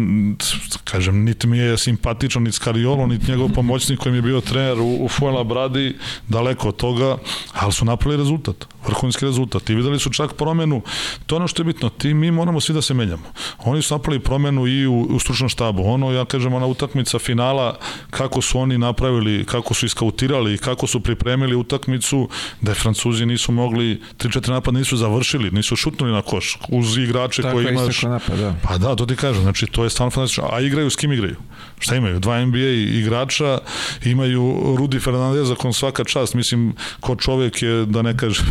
kažem, 0.83 1.23
niti 1.23 1.47
mi 1.47 1.57
je 1.57 1.77
simpatičan 1.77 2.43
ni 2.43 2.51
Skariolo, 2.51 3.07
niti 3.07 3.31
njegov 3.31 3.49
pomoćnik 3.59 3.99
koji 3.99 4.11
mi 4.11 4.17
je 4.17 4.21
bio 4.21 4.41
trener 4.41 4.79
u, 4.79 5.05
u 5.05 5.09
Fuela 5.09 5.43
Bradi, 5.43 5.95
daleko 6.27 6.67
od 6.67 6.75
toga, 6.75 7.17
ali 7.53 7.73
su 7.73 7.85
napravili 7.85 8.23
rezultat 8.23 8.65
vrhunski 8.87 9.25
rezultat 9.25 9.69
i 9.69 9.75
videli 9.75 9.99
su 9.99 10.09
čak 10.09 10.33
promenu, 10.33 10.81
to 11.25 11.35
je 11.35 11.37
ono 11.37 11.47
što 11.47 11.61
je 11.61 11.65
bitno, 11.65 11.89
ti 11.89 12.13
mi 12.13 12.31
moramo 12.31 12.59
svi 12.59 12.73
da 12.73 12.81
se 12.81 12.93
menjamo. 12.93 13.08
Oni 13.57 13.81
su 13.81 13.93
napravili 13.93 14.23
promenu 14.23 14.67
i 14.67 14.87
u, 14.87 15.01
u 15.01 15.19
stručnom 15.19 15.49
štabu. 15.49 15.83
Ono, 15.85 16.11
ja 16.11 16.25
kažem, 16.25 16.53
ona 16.53 16.65
utakmica 16.65 17.19
finala, 17.19 17.77
kako 18.09 18.41
su 18.41 18.59
oni 18.59 18.77
napravili, 18.77 19.45
kako 19.45 19.73
su 19.73 19.85
iskautirali, 19.85 20.57
kako 20.57 20.87
su 20.87 20.99
pripremili 20.99 21.55
utakmicu, 21.55 22.29
da 22.61 22.71
je 22.71 22.75
Francuzi 22.75 23.25
nisu 23.25 23.51
mogli, 23.51 24.01
3-4 24.17 24.49
napada 24.49 24.79
nisu 24.79 24.97
završili, 24.97 25.51
nisu 25.51 25.75
šutnuli 25.75 26.13
na 26.13 26.21
koš, 26.21 26.57
uz 26.69 26.97
igrače 26.97 27.41
Tako 27.41 27.53
koji 27.53 27.67
imaš. 27.67 28.01
Napad, 28.01 28.39
da. 28.39 28.55
Pa 28.63 28.77
da, 28.77 28.95
to 28.95 29.05
ti 29.05 29.15
kažem, 29.15 29.41
znači 29.41 29.65
to 29.65 29.83
je 29.83 29.89
stvarno 29.89 30.11
fantastično. 30.11 30.49
A 30.51 30.61
igraju 30.61 30.89
s 30.89 30.95
kim 30.95 31.13
igraju? 31.13 31.35
Šta 31.79 31.95
imaju? 31.95 32.19
Dva 32.19 32.45
NBA 32.45 32.69
igrača, 32.99 33.57
imaju 34.03 34.75
Rudi 34.77 34.99
Fernandeza 34.99 35.55
kon 35.55 35.73
svaka 35.73 36.03
čast, 36.03 36.33
mislim, 36.33 36.73
ko 36.99 37.15
čovek 37.15 37.61
je, 37.61 37.85
da 37.85 38.01
ne 38.01 38.17
kaže, 38.17 38.41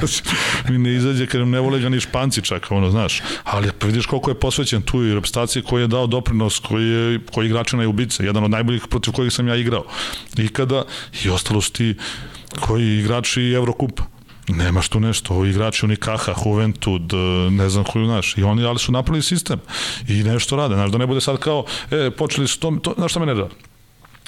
mi 0.68 0.78
ne 0.78 0.94
izađe, 0.94 1.26
kad 1.26 1.48
ne 1.48 1.60
vole 1.60 1.80
ga 1.80 1.88
ni 1.88 2.00
španci 2.00 2.42
čak, 2.42 2.66
ono, 2.70 2.90
znaš, 2.90 3.22
ali 3.44 3.70
pa 3.80 3.86
vidiš 3.86 4.06
koliko 4.06 4.30
je 4.30 4.40
posvećen 4.40 4.82
tu 4.82 5.04
i 5.04 5.14
reprezentaciji 5.14 5.62
koji 5.62 5.82
je 5.82 5.86
dao 5.86 6.06
doprinos, 6.06 6.58
koji 6.58 6.88
je, 6.88 7.20
koji 7.32 7.46
igrača 7.46 7.76
na 7.76 7.88
ubice, 7.88 8.24
jedan 8.24 8.44
od 8.44 8.50
najboljih 8.50 8.86
protiv 8.90 9.12
kojih 9.12 9.32
sam 9.32 9.48
ja 9.48 9.56
igrao. 9.56 9.84
Ikada 10.36 10.84
i 11.24 11.30
ostalo 11.30 11.60
su 11.60 11.72
ti 11.72 11.94
koji 12.60 12.98
igrači 12.98 13.42
Evrokupa. 13.42 14.02
Nemaš 14.48 14.88
tu 14.88 15.00
nešto, 15.00 15.34
ovi 15.34 15.50
igrači 15.50 15.84
Unikaha, 15.84 16.34
Juventud, 16.46 17.12
ne 17.50 17.68
znam 17.68 17.84
koju 17.84 18.06
naš, 18.06 18.38
i 18.38 18.42
oni 18.42 18.64
ali 18.64 18.78
su 18.78 18.92
napravili 18.92 19.22
sistem 19.22 19.60
i 20.08 20.22
nešto 20.22 20.56
rade, 20.56 20.74
znaš, 20.74 20.90
da 20.90 20.98
ne 20.98 21.06
bude 21.06 21.20
sad 21.20 21.38
kao, 21.38 21.64
e, 21.90 22.10
počeli 22.10 22.48
su 22.48 22.60
to, 22.60 22.78
to 22.82 22.94
znaš 22.96 23.10
šta 23.10 23.20
mene 23.20 23.34
da? 23.34 23.48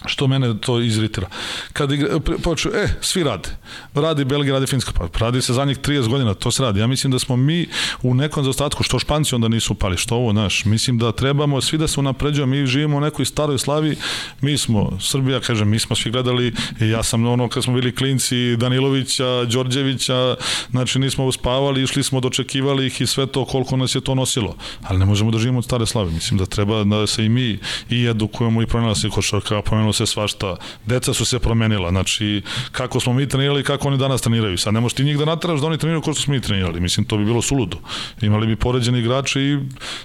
Što 0.06 0.26
mene 0.26 0.61
to 0.61 0.80
izritira. 0.80 1.26
Kad 1.73 1.92
igra, 1.92 2.21
poču, 2.42 2.68
e, 2.68 2.88
svi 3.00 3.23
rade. 3.23 3.49
Radi 3.94 4.25
Belgija, 4.25 4.54
radi 4.54 4.66
Finska, 4.66 4.92
pa 4.92 5.18
radi 5.18 5.42
se 5.42 5.52
za 5.52 5.64
njih 5.64 5.78
30 5.78 6.09
godina, 6.09 6.35
to 6.35 6.50
se 6.50 6.62
radi. 6.62 6.80
Ja 6.80 6.87
mislim 6.87 7.11
da 7.11 7.18
smo 7.18 7.37
mi 7.37 7.66
u 8.02 8.14
nekom 8.14 8.44
zaostatku, 8.44 8.82
što 8.82 8.99
Španci 8.99 9.35
onda 9.35 9.49
nisu 9.49 9.75
pali, 9.75 9.97
što 9.97 10.16
ovo, 10.16 10.32
naš, 10.32 10.64
mislim 10.64 10.99
da 10.99 11.12
trebamo 11.12 11.61
svi 11.61 11.78
da 11.78 11.88
se 11.88 12.00
unapređujemo, 12.00 12.50
mi 12.50 12.66
živimo 12.66 12.97
u 12.97 13.00
nekoj 13.00 13.25
staroj 13.25 13.59
slavi, 13.59 13.97
mi 14.40 14.59
smo, 14.59 14.99
Srbija, 15.00 15.40
kažem, 15.40 15.68
mi 15.68 15.78
smo 15.78 15.97
svi 15.97 16.11
gledali, 16.11 16.54
ja 16.80 17.02
sam 17.02 17.26
ono, 17.26 17.49
kad 17.49 17.64
smo 17.64 17.75
bili 17.75 17.94
klinci, 17.94 18.56
Danilovića, 18.56 19.44
Đorđevića, 19.44 20.37
znači 20.71 20.99
nismo 20.99 21.26
uspavali, 21.26 21.82
išli 21.82 22.02
smo, 22.02 22.20
dočekivali 22.20 22.87
ih 22.87 23.00
i 23.00 23.07
sve 23.07 23.27
to, 23.27 23.44
koliko 23.44 23.77
nas 23.77 23.94
je 23.94 24.00
to 24.00 24.14
nosilo. 24.14 24.57
Ali 24.83 24.98
ne 24.98 25.07
možemo 25.07 25.31
da 25.31 25.38
živimo 25.38 25.59
od 25.59 25.64
stare 25.64 25.87
slave, 25.87 26.11
mislim 26.11 26.38
da 26.38 26.46
treba 26.46 26.85
da 26.85 27.07
se 27.07 27.24
i 27.24 27.29
mi 27.29 27.59
i 27.90 28.07
edukujemo 28.07 28.62
i 28.62 28.66
promenila 28.66 28.94
se 28.94 29.09
košarka, 29.09 29.62
promenila 29.92 30.07
se 30.07 30.07
svašta, 30.07 30.57
deca 30.87 31.14
su 31.14 31.24
se 31.24 31.38
promenila, 31.38 31.90
znači 31.90 32.42
kako 32.72 33.00
smo 33.00 33.12
mi 33.12 33.28
trenirali, 33.28 33.64
kako 33.64 33.88
oni 33.88 33.98
danas 33.98 34.22
treniraju. 34.22 34.59
Sad 34.59 34.74
ne 34.74 34.81
možeš 34.81 34.96
ti 34.96 35.05
njih 35.05 35.18
da 35.18 35.24
nataraš 35.24 35.61
da 35.61 35.66
oni 35.66 35.78
treniraju 35.78 36.02
kao 36.02 36.14
što 36.14 36.22
smo 36.22 36.35
mi 36.35 36.40
trenirali, 36.40 36.81
mislim 36.81 37.07
to 37.07 37.16
bi 37.16 37.24
bilo 37.24 37.42
suludo. 37.42 37.78
Imali 38.22 38.46
bi 38.46 38.57
poređeni 38.57 38.98
igrači 38.98 39.40
i 39.40 39.59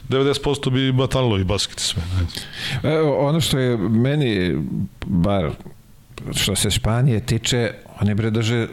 90% 0.10 0.70
bi 0.70 0.92
batalilo 0.92 1.40
i 1.40 1.44
basket 1.44 1.80
i 1.80 1.84
sve. 1.84 2.04
Ne. 2.84 2.94
Evo, 2.94 3.28
ono 3.28 3.42
što 3.42 3.58
je 3.58 3.78
meni, 3.78 4.56
bar 5.06 5.52
što 6.36 6.56
se 6.56 6.72
Španije 6.72 7.26
tiče, 7.26 7.72
oni 8.02 8.16
bre 8.16 8.30
drže 8.32 8.68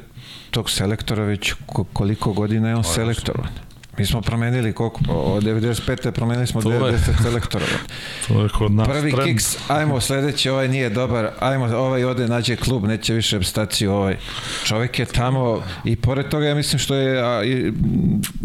tog 0.50 0.70
selektora 0.70 1.24
već 1.24 1.54
koliko 1.92 2.32
godina 2.32 2.68
je 2.68 2.76
on 2.76 2.84
selektorovan. 2.84 3.52
Mi 3.98 4.06
smo 4.06 4.20
promenili 4.20 4.72
koliko, 4.72 5.00
od 5.08 5.42
95. 5.42 6.10
promenili 6.10 6.46
smo 6.46 6.60
90 6.60 7.22
selektora. 7.22 7.64
To 8.28 8.42
je 8.42 8.48
kod 8.48 8.72
nas 8.72 8.88
Prvi 8.88 9.12
trend. 9.12 9.28
kiks, 9.28 9.56
ajmo 9.68 10.00
sledeći, 10.00 10.50
ovaj 10.50 10.68
nije 10.68 10.90
dobar, 10.90 11.30
ajmo, 11.40 11.64
ovaj 11.64 12.04
ode, 12.04 12.28
nađe 12.28 12.56
klub, 12.56 12.84
neće 12.84 13.14
više 13.14 13.42
staciju 13.42 13.92
ovaj. 13.92 14.16
Čovjek 14.64 14.98
je 14.98 15.04
tamo 15.04 15.62
i 15.84 15.96
pored 15.96 16.28
toga, 16.28 16.46
ja 16.46 16.54
mislim 16.54 16.78
što 16.78 16.94
je, 16.94 17.22
a, 17.22 17.42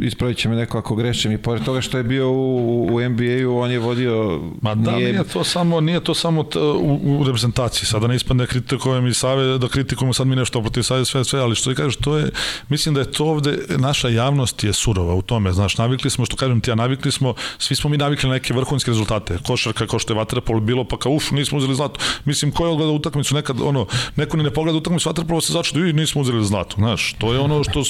ispravit 0.02 0.38
će 0.38 0.50
me 0.50 0.56
neko 0.56 0.78
ako 0.78 0.96
grešim, 0.96 1.32
i 1.32 1.38
pored 1.38 1.64
toga 1.64 1.82
što 1.82 1.98
je 1.98 2.04
bio 2.04 2.32
u, 2.32 2.88
u 2.92 3.10
NBA-u, 3.10 3.60
on 3.60 3.72
je 3.72 3.80
vodio... 3.80 4.42
Ma 4.62 4.76
da, 4.76 4.92
nije, 4.92 5.12
nije 5.12 5.24
to 5.24 5.44
samo, 5.44 5.82
nije 5.82 6.04
to 6.04 6.14
samo 6.14 6.44
t, 6.44 6.60
u, 6.60 7.00
u 7.04 7.24
reprezentaciji, 7.24 7.86
sada 7.86 8.08
ne 8.08 8.16
ispadne 8.16 8.48
kritikujem 8.48 9.08
i 9.08 9.14
save, 9.14 9.58
da 9.58 9.68
kritikujemo 9.68 10.14
sad 10.14 10.28
mi 10.28 10.36
nešto 10.36 10.62
protiv 10.62 10.82
save, 10.82 11.06
sve, 11.06 11.24
sve, 11.24 11.40
ali 11.40 11.56
što 11.56 11.70
ti 11.70 11.76
kažeš, 11.76 11.96
to 11.96 12.18
je, 12.18 12.30
mislim 12.70 12.96
da 12.96 13.02
je 13.02 13.12
to 13.12 13.26
ovde, 13.26 13.58
naša 13.78 14.10
javnost 14.10 14.64
je 14.64 14.74
surova 14.74 15.16
u 15.16 15.22
tom 15.22 15.39
tome, 15.40 15.54
znaš, 15.54 15.78
navikli 15.78 16.10
smo, 16.10 16.26
što 16.26 16.36
kažem 16.36 16.62
ti, 16.62 16.70
ja 16.70 16.76
navikli 16.76 17.12
smo, 17.12 17.34
svi 17.58 17.76
smo 17.76 17.90
mi 17.90 17.98
navikli 17.98 18.30
na 18.30 18.36
neke 18.36 18.54
vrhunske 18.54 18.92
rezultate, 18.92 19.38
košarka 19.48 19.88
kao 19.88 20.00
što 20.00 20.14
je 20.14 20.18
vaterpolo 20.18 20.60
bilo, 20.60 20.84
pa 20.84 20.98
kao 20.98 21.12
uf, 21.12 21.32
nismo 21.32 21.58
uzeli 21.58 21.76
zlato. 21.76 22.00
Mislim, 22.26 22.52
ko 22.52 22.66
je 22.66 22.72
odgleda 22.72 22.92
utakmicu 22.92 23.36
nekad, 23.36 23.62
ono, 23.62 23.86
neko 24.16 24.38
ni 24.38 24.44
ne 24.44 24.52
pogleda 24.52 24.78
utakmicu 24.78 25.10
vaterpolo 25.10 25.42
se 25.42 25.54
začne, 25.54 25.90
i 25.90 25.94
nismo 25.94 26.22
uzeli 26.22 26.46
zlato, 26.46 26.76
znaš, 26.76 27.14
to 27.18 27.34
je 27.34 27.40
ono 27.40 27.64
što 27.64 27.84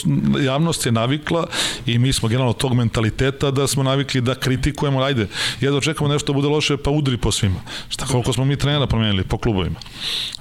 javnost 0.45 0.85
je 0.85 0.91
navikla 0.91 1.47
i 1.85 1.97
mi 1.97 2.13
smo 2.13 2.29
generalno 2.29 2.53
tog 2.53 2.73
mentaliteta 2.73 3.51
da 3.51 3.67
smo 3.67 3.83
navikli 3.83 4.21
da 4.21 4.35
kritikujemo, 4.35 5.01
ajde, 5.01 5.27
jedno 5.61 5.81
čekamo 5.81 6.09
nešto 6.09 6.33
da 6.33 6.37
bude 6.37 6.47
loše, 6.47 6.77
pa 6.77 6.91
udri 6.91 7.17
po 7.17 7.31
svima. 7.31 7.61
Šta, 7.89 8.05
koliko 8.05 8.33
smo 8.33 8.45
mi 8.45 8.57
trenera 8.57 8.87
promenili 8.87 9.23
po 9.23 9.37
klubovima. 9.37 9.79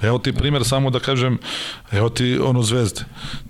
Evo 0.01 0.19
ti 0.19 0.33
primer 0.33 0.63
samo 0.63 0.89
da 0.89 0.99
kažem, 0.99 1.37
evo 1.91 2.09
ti 2.09 2.37
ono 2.43 2.63
zvezde, 2.63 3.01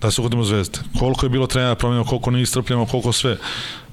da 0.02 0.12
se 0.12 0.22
uhodimo 0.22 0.44
zvezde. 0.44 0.80
Koliko 1.00 1.26
je 1.26 1.30
bilo 1.30 1.48
trenera 1.48 1.76
promenjeno, 1.76 2.06
koliko 2.06 2.32
ne 2.32 2.42
istrpljamo, 2.42 2.86
koliko 2.86 3.12
sve. 3.12 3.38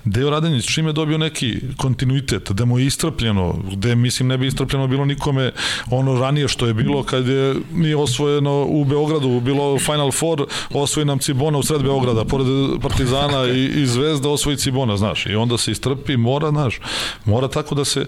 Deo 0.07 0.31
Radenić 0.31 0.75
čim 0.75 0.87
je 0.87 0.93
dobio 0.93 1.19
neki 1.19 1.61
kontinuitet, 1.77 2.51
da 2.51 2.65
mu 2.65 2.79
je 2.79 2.87
istrpljeno, 2.87 3.63
gde 3.73 3.95
mislim 3.95 4.29
ne 4.29 4.39
bi 4.39 4.47
istrpljeno 4.47 4.87
bilo 4.87 5.05
nikome 5.05 5.53
ono 5.91 6.21
ranije 6.21 6.49
što 6.49 6.67
je 6.67 6.75
bilo 6.75 7.03
kad 7.03 7.29
je 7.29 7.55
nije 7.73 7.97
osvojeno 7.97 8.67
u 8.69 8.85
Beogradu, 8.85 9.41
bilo 9.41 9.79
Final 9.79 10.13
Four, 10.13 10.47
osvoji 10.71 11.05
nam 11.05 11.19
Cibona 11.19 11.59
u 11.59 11.63
sred 11.63 11.83
Beograda, 11.83 12.25
pored 12.25 12.47
Partizana 12.83 13.47
i, 13.47 13.65
i 13.65 13.87
Zvezda 13.87 14.29
osvoji 14.29 14.57
Cibona, 14.57 14.97
znaš, 14.97 15.27
i 15.27 15.35
onda 15.35 15.59
se 15.59 15.71
istrpi, 15.71 16.17
mora, 16.17 16.51
znaš, 16.51 16.81
mora 17.25 17.49
tako 17.49 17.75
da 17.75 17.85
se, 17.85 18.07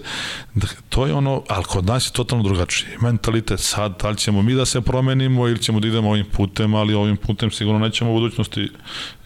da, 0.53 0.67
to 0.89 1.05
je 1.05 1.13
ono, 1.13 1.43
ali 1.47 1.63
kod 1.63 1.85
nas 1.85 2.07
je 2.07 2.13
totalno 2.13 2.43
drugačiji, 2.43 2.89
mentalitet 3.01 3.59
sad, 3.59 4.01
da 4.01 4.09
li 4.09 4.17
ćemo 4.17 4.41
mi 4.41 4.53
da 4.53 4.65
se 4.65 4.81
promenimo 4.81 5.47
ili 5.47 5.59
ćemo 5.59 5.79
da 5.79 5.87
idemo 5.87 6.09
ovim 6.09 6.25
putem, 6.31 6.75
ali 6.75 6.93
ovim 6.93 7.17
putem 7.17 7.51
sigurno 7.51 7.79
nećemo 7.79 8.11
u 8.11 8.13
budućnosti 8.13 8.69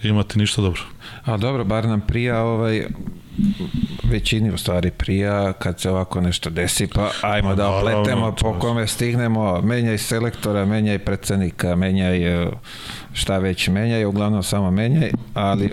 imati 0.04 0.40
ništa 0.40 0.62
dobro. 0.62 0.82
A 1.26 1.38
dobro, 1.38 1.64
bar 1.64 1.86
nam 1.86 2.02
prija 2.02 2.44
ovaj 2.44 2.86
većini 4.04 4.52
u 4.52 4.58
stvari 4.58 4.92
prija 4.92 5.54
kad 5.54 5.80
se 5.80 5.90
ovako 5.90 6.22
nešto 6.22 6.50
desi, 6.50 6.88
pa 6.88 7.12
ajmo 7.22 7.56
da 7.56 7.70
opletemo 7.70 8.36
po 8.42 8.60
kome 8.60 8.88
stignemo, 8.88 9.62
menjaj 9.62 9.98
selektora, 9.98 10.66
menjaj 10.66 11.00
predsednika, 11.00 11.76
menjaj 11.76 12.48
šta 13.14 13.38
već 13.38 13.68
menjaj, 13.68 14.06
uglavnom 14.06 14.44
samo 14.44 14.72
menjaj, 14.72 15.12
ali 15.34 15.70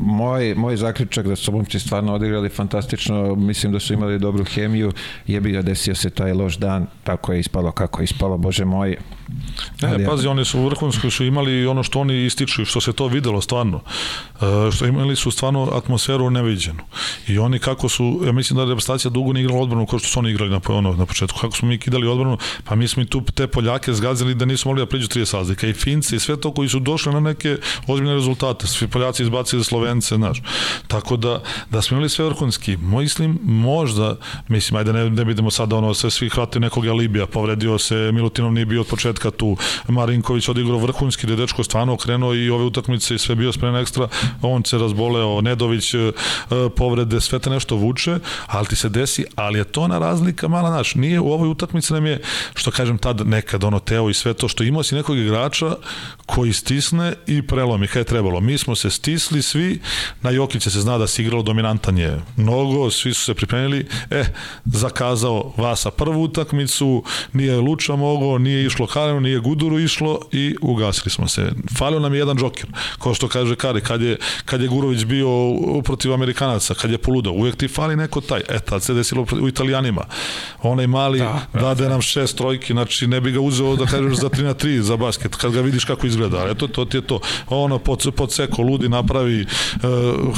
moj, 0.00 0.54
moj 0.54 0.76
zaključak 0.76 1.26
da 1.26 1.36
su 1.36 1.52
momci 1.52 1.80
stvarno 1.80 2.14
odigrali 2.14 2.48
fantastično, 2.48 3.34
mislim 3.34 3.72
da 3.72 3.80
su 3.80 3.92
imali 3.92 4.18
dobru 4.18 4.44
hemiju, 4.44 4.92
jebi 5.26 5.52
ga 5.52 5.62
desio 5.62 5.94
se 5.94 6.10
taj 6.10 6.32
loš 6.32 6.56
dan, 6.56 6.86
tako 7.04 7.32
je 7.32 7.40
ispalo 7.40 7.72
kako 7.72 8.00
je 8.00 8.04
ispalo, 8.04 8.38
bože 8.38 8.64
moj. 8.64 8.96
Ne, 9.82 10.06
pazi, 10.06 10.26
oni 10.26 10.44
su 10.44 10.62
vrhunski 10.64 11.10
su 11.10 11.24
imali 11.24 11.66
ono 11.66 11.82
što 11.82 12.00
oni 12.00 12.26
ističu, 12.26 12.64
što 12.64 12.80
se 12.80 12.92
to 12.92 13.06
videlo 13.06 13.40
stvarno. 13.40 13.80
E, 14.40 14.70
što 14.72 14.86
imali 14.86 15.16
su 15.16 15.30
stvarno 15.30 15.70
atmosferu 15.74 16.30
neviđenu. 16.30 16.82
I 17.28 17.38
oni 17.38 17.58
kako 17.58 17.88
su, 17.88 18.22
ja 18.26 18.32
mislim 18.32 18.56
da 18.56 18.64
reprezentacija 18.64 19.10
dugo 19.10 19.32
ne 19.32 19.40
igrala 19.40 19.60
odbranu 19.60 19.86
kao 19.86 19.98
što 19.98 20.08
su 20.08 20.18
oni 20.18 20.30
igrali 20.30 20.50
na, 20.50 20.60
ono, 20.68 20.92
na 20.92 21.06
početku. 21.06 21.38
Kako 21.40 21.56
smo 21.56 21.68
mi 21.68 21.78
kidali 21.78 22.06
odbranu, 22.06 22.38
pa 22.64 22.74
mi 22.74 22.88
smo 22.88 23.02
i 23.02 23.06
tu 23.06 23.22
te 23.34 23.46
Poljake 23.46 23.92
zgazili 23.92 24.34
da 24.34 24.44
nisu 24.44 24.68
mogli 24.68 24.82
da 24.82 24.86
priđu 24.86 25.08
30 25.08 25.34
razlika. 25.34 25.66
I 25.66 25.72
Finci 25.72 26.16
i 26.16 26.20
sve 26.20 26.40
to 26.40 26.52
koji 26.52 26.68
su 26.68 26.78
došli 26.78 27.12
na 27.12 27.20
neke 27.20 27.56
ozbiljne 27.86 28.14
rezultate. 28.14 28.66
Svi 28.66 28.88
Poljaci 28.88 29.22
izbacili 29.22 29.64
Slovence, 29.90 30.16
znaš. 30.16 30.42
Tako 30.88 31.16
da, 31.16 31.42
da 31.70 31.82
smo 31.82 31.94
imali 31.94 32.08
sve 32.08 32.24
vrhunski. 32.24 32.76
Mislim, 32.76 33.38
možda, 33.42 34.16
mislim, 34.48 34.76
ajde 34.76 34.92
ne, 34.92 35.10
ne 35.10 35.24
vidimo 35.24 35.50
sada 35.50 35.76
ono, 35.76 35.94
sve 35.94 36.10
svi 36.10 36.28
hvatili 36.28 36.60
nekog 36.60 36.86
Alibija, 36.86 37.26
povredio 37.26 37.78
se, 37.78 38.10
Milutinov 38.12 38.52
nije 38.52 38.66
bio 38.66 38.80
od 38.80 38.86
početka 38.86 39.30
tu, 39.30 39.56
Marinković 39.88 40.48
odigrao 40.48 40.78
vrhunski, 40.78 41.26
da 41.26 41.32
je 41.32 41.36
dečko 41.36 41.64
stvarno 41.64 41.92
okrenuo 41.92 42.34
i 42.34 42.50
ove 42.50 42.64
utakmice 42.64 43.14
i 43.14 43.18
sve 43.18 43.34
bio 43.34 43.52
spreman 43.52 43.80
ekstra, 43.80 44.08
on 44.42 44.64
se 44.64 44.78
razboleo, 44.78 45.40
Nedović 45.40 45.94
e, 45.94 46.12
povrede, 46.76 47.20
sve 47.20 47.38
te 47.38 47.50
nešto 47.50 47.76
vuče, 47.76 48.18
ali 48.46 48.66
ti 48.66 48.76
se 48.76 48.88
desi, 48.88 49.24
ali 49.34 49.58
je 49.58 49.64
to 49.64 49.88
na 49.88 49.98
razlika 49.98 50.48
mala 50.48 50.70
naš, 50.70 50.94
nije 50.94 51.20
u 51.20 51.32
ovoj 51.32 51.48
utakmici 51.48 51.92
nam 51.92 52.06
je, 52.06 52.20
što 52.54 52.70
kažem 52.70 52.98
tad 52.98 53.26
nekad 53.26 53.64
ono 53.64 53.78
Teo 53.78 54.10
i 54.10 54.14
sve 54.14 54.34
to 54.34 54.48
što 54.48 54.64
imao 54.64 54.82
si 54.82 54.94
nekog 54.94 55.18
igrača 55.18 55.76
koji 56.26 56.52
stisne 56.52 57.14
i 57.26 57.42
prelomi 57.42 57.86
kada 57.86 57.98
je 57.98 58.04
trebalo. 58.04 58.40
Mi 58.40 58.58
smo 58.58 58.76
se 58.76 58.90
stisli 58.90 59.42
svi, 59.42 59.79
na 60.22 60.30
Jokića 60.30 60.70
se 60.70 60.80
zna 60.80 60.98
da 60.98 61.06
se 61.06 61.22
igralo 61.22 61.42
dominantan 61.42 61.98
je 61.98 62.20
mnogo, 62.36 62.90
svi 62.90 63.14
su 63.14 63.24
se 63.24 63.34
pripremili, 63.34 63.86
e, 64.10 64.24
zakazao 64.64 65.52
Vasa 65.56 65.90
prvu 65.90 66.22
utakmicu, 66.22 67.04
nije 67.32 67.56
Luča 67.56 67.96
mogo, 67.96 68.38
nije 68.38 68.66
išlo 68.66 68.86
Karenu, 68.86 69.20
nije 69.20 69.38
Guduru 69.38 69.78
išlo 69.78 70.20
i 70.32 70.56
ugasili 70.62 71.10
smo 71.10 71.28
se. 71.28 71.52
Falio 71.78 72.00
nam 72.00 72.14
je 72.14 72.18
jedan 72.18 72.36
džoker, 72.36 72.66
kao 72.98 73.14
što 73.14 73.28
kaže 73.28 73.56
Kari, 73.56 73.80
kad 73.80 74.02
je, 74.02 74.16
kad 74.44 74.60
je 74.60 74.68
Gurović 74.68 75.04
bio 75.04 75.28
protiv 75.84 76.12
Amerikanaca, 76.12 76.74
kad 76.74 76.90
je 76.90 76.98
poludao, 76.98 77.32
uvek 77.32 77.56
ti 77.56 77.68
fali 77.68 77.96
neko 77.96 78.20
taj. 78.20 78.40
E, 78.48 78.58
tad 78.58 78.82
se 78.82 78.94
desilo 78.94 79.26
u 79.42 79.48
Italijanima. 79.48 80.04
Onaj 80.62 80.86
mali 80.86 81.18
da, 81.18 81.40
dade 81.54 81.88
nam 81.88 82.02
šest 82.02 82.36
trojki, 82.36 82.72
znači 82.72 83.06
ne 83.06 83.20
bi 83.20 83.32
ga 83.32 83.40
uzeo 83.40 83.76
da 83.76 83.86
kažeš 83.86 84.16
za 84.16 84.28
3 84.28 84.42
na 84.42 84.54
3 84.54 84.80
za 84.80 84.96
basket, 84.96 85.36
kad 85.36 85.52
ga 85.52 85.60
vidiš 85.60 85.84
kako 85.84 86.06
izgleda. 86.06 86.46
Eto, 86.50 86.66
to 86.68 86.84
ti 86.84 86.96
je 86.96 87.00
to. 87.00 87.20
Ono 87.48 87.78
pod, 87.78 88.06
pod 88.16 88.32
seko 88.32 88.62
ludi 88.62 88.88
napravi 88.88 89.46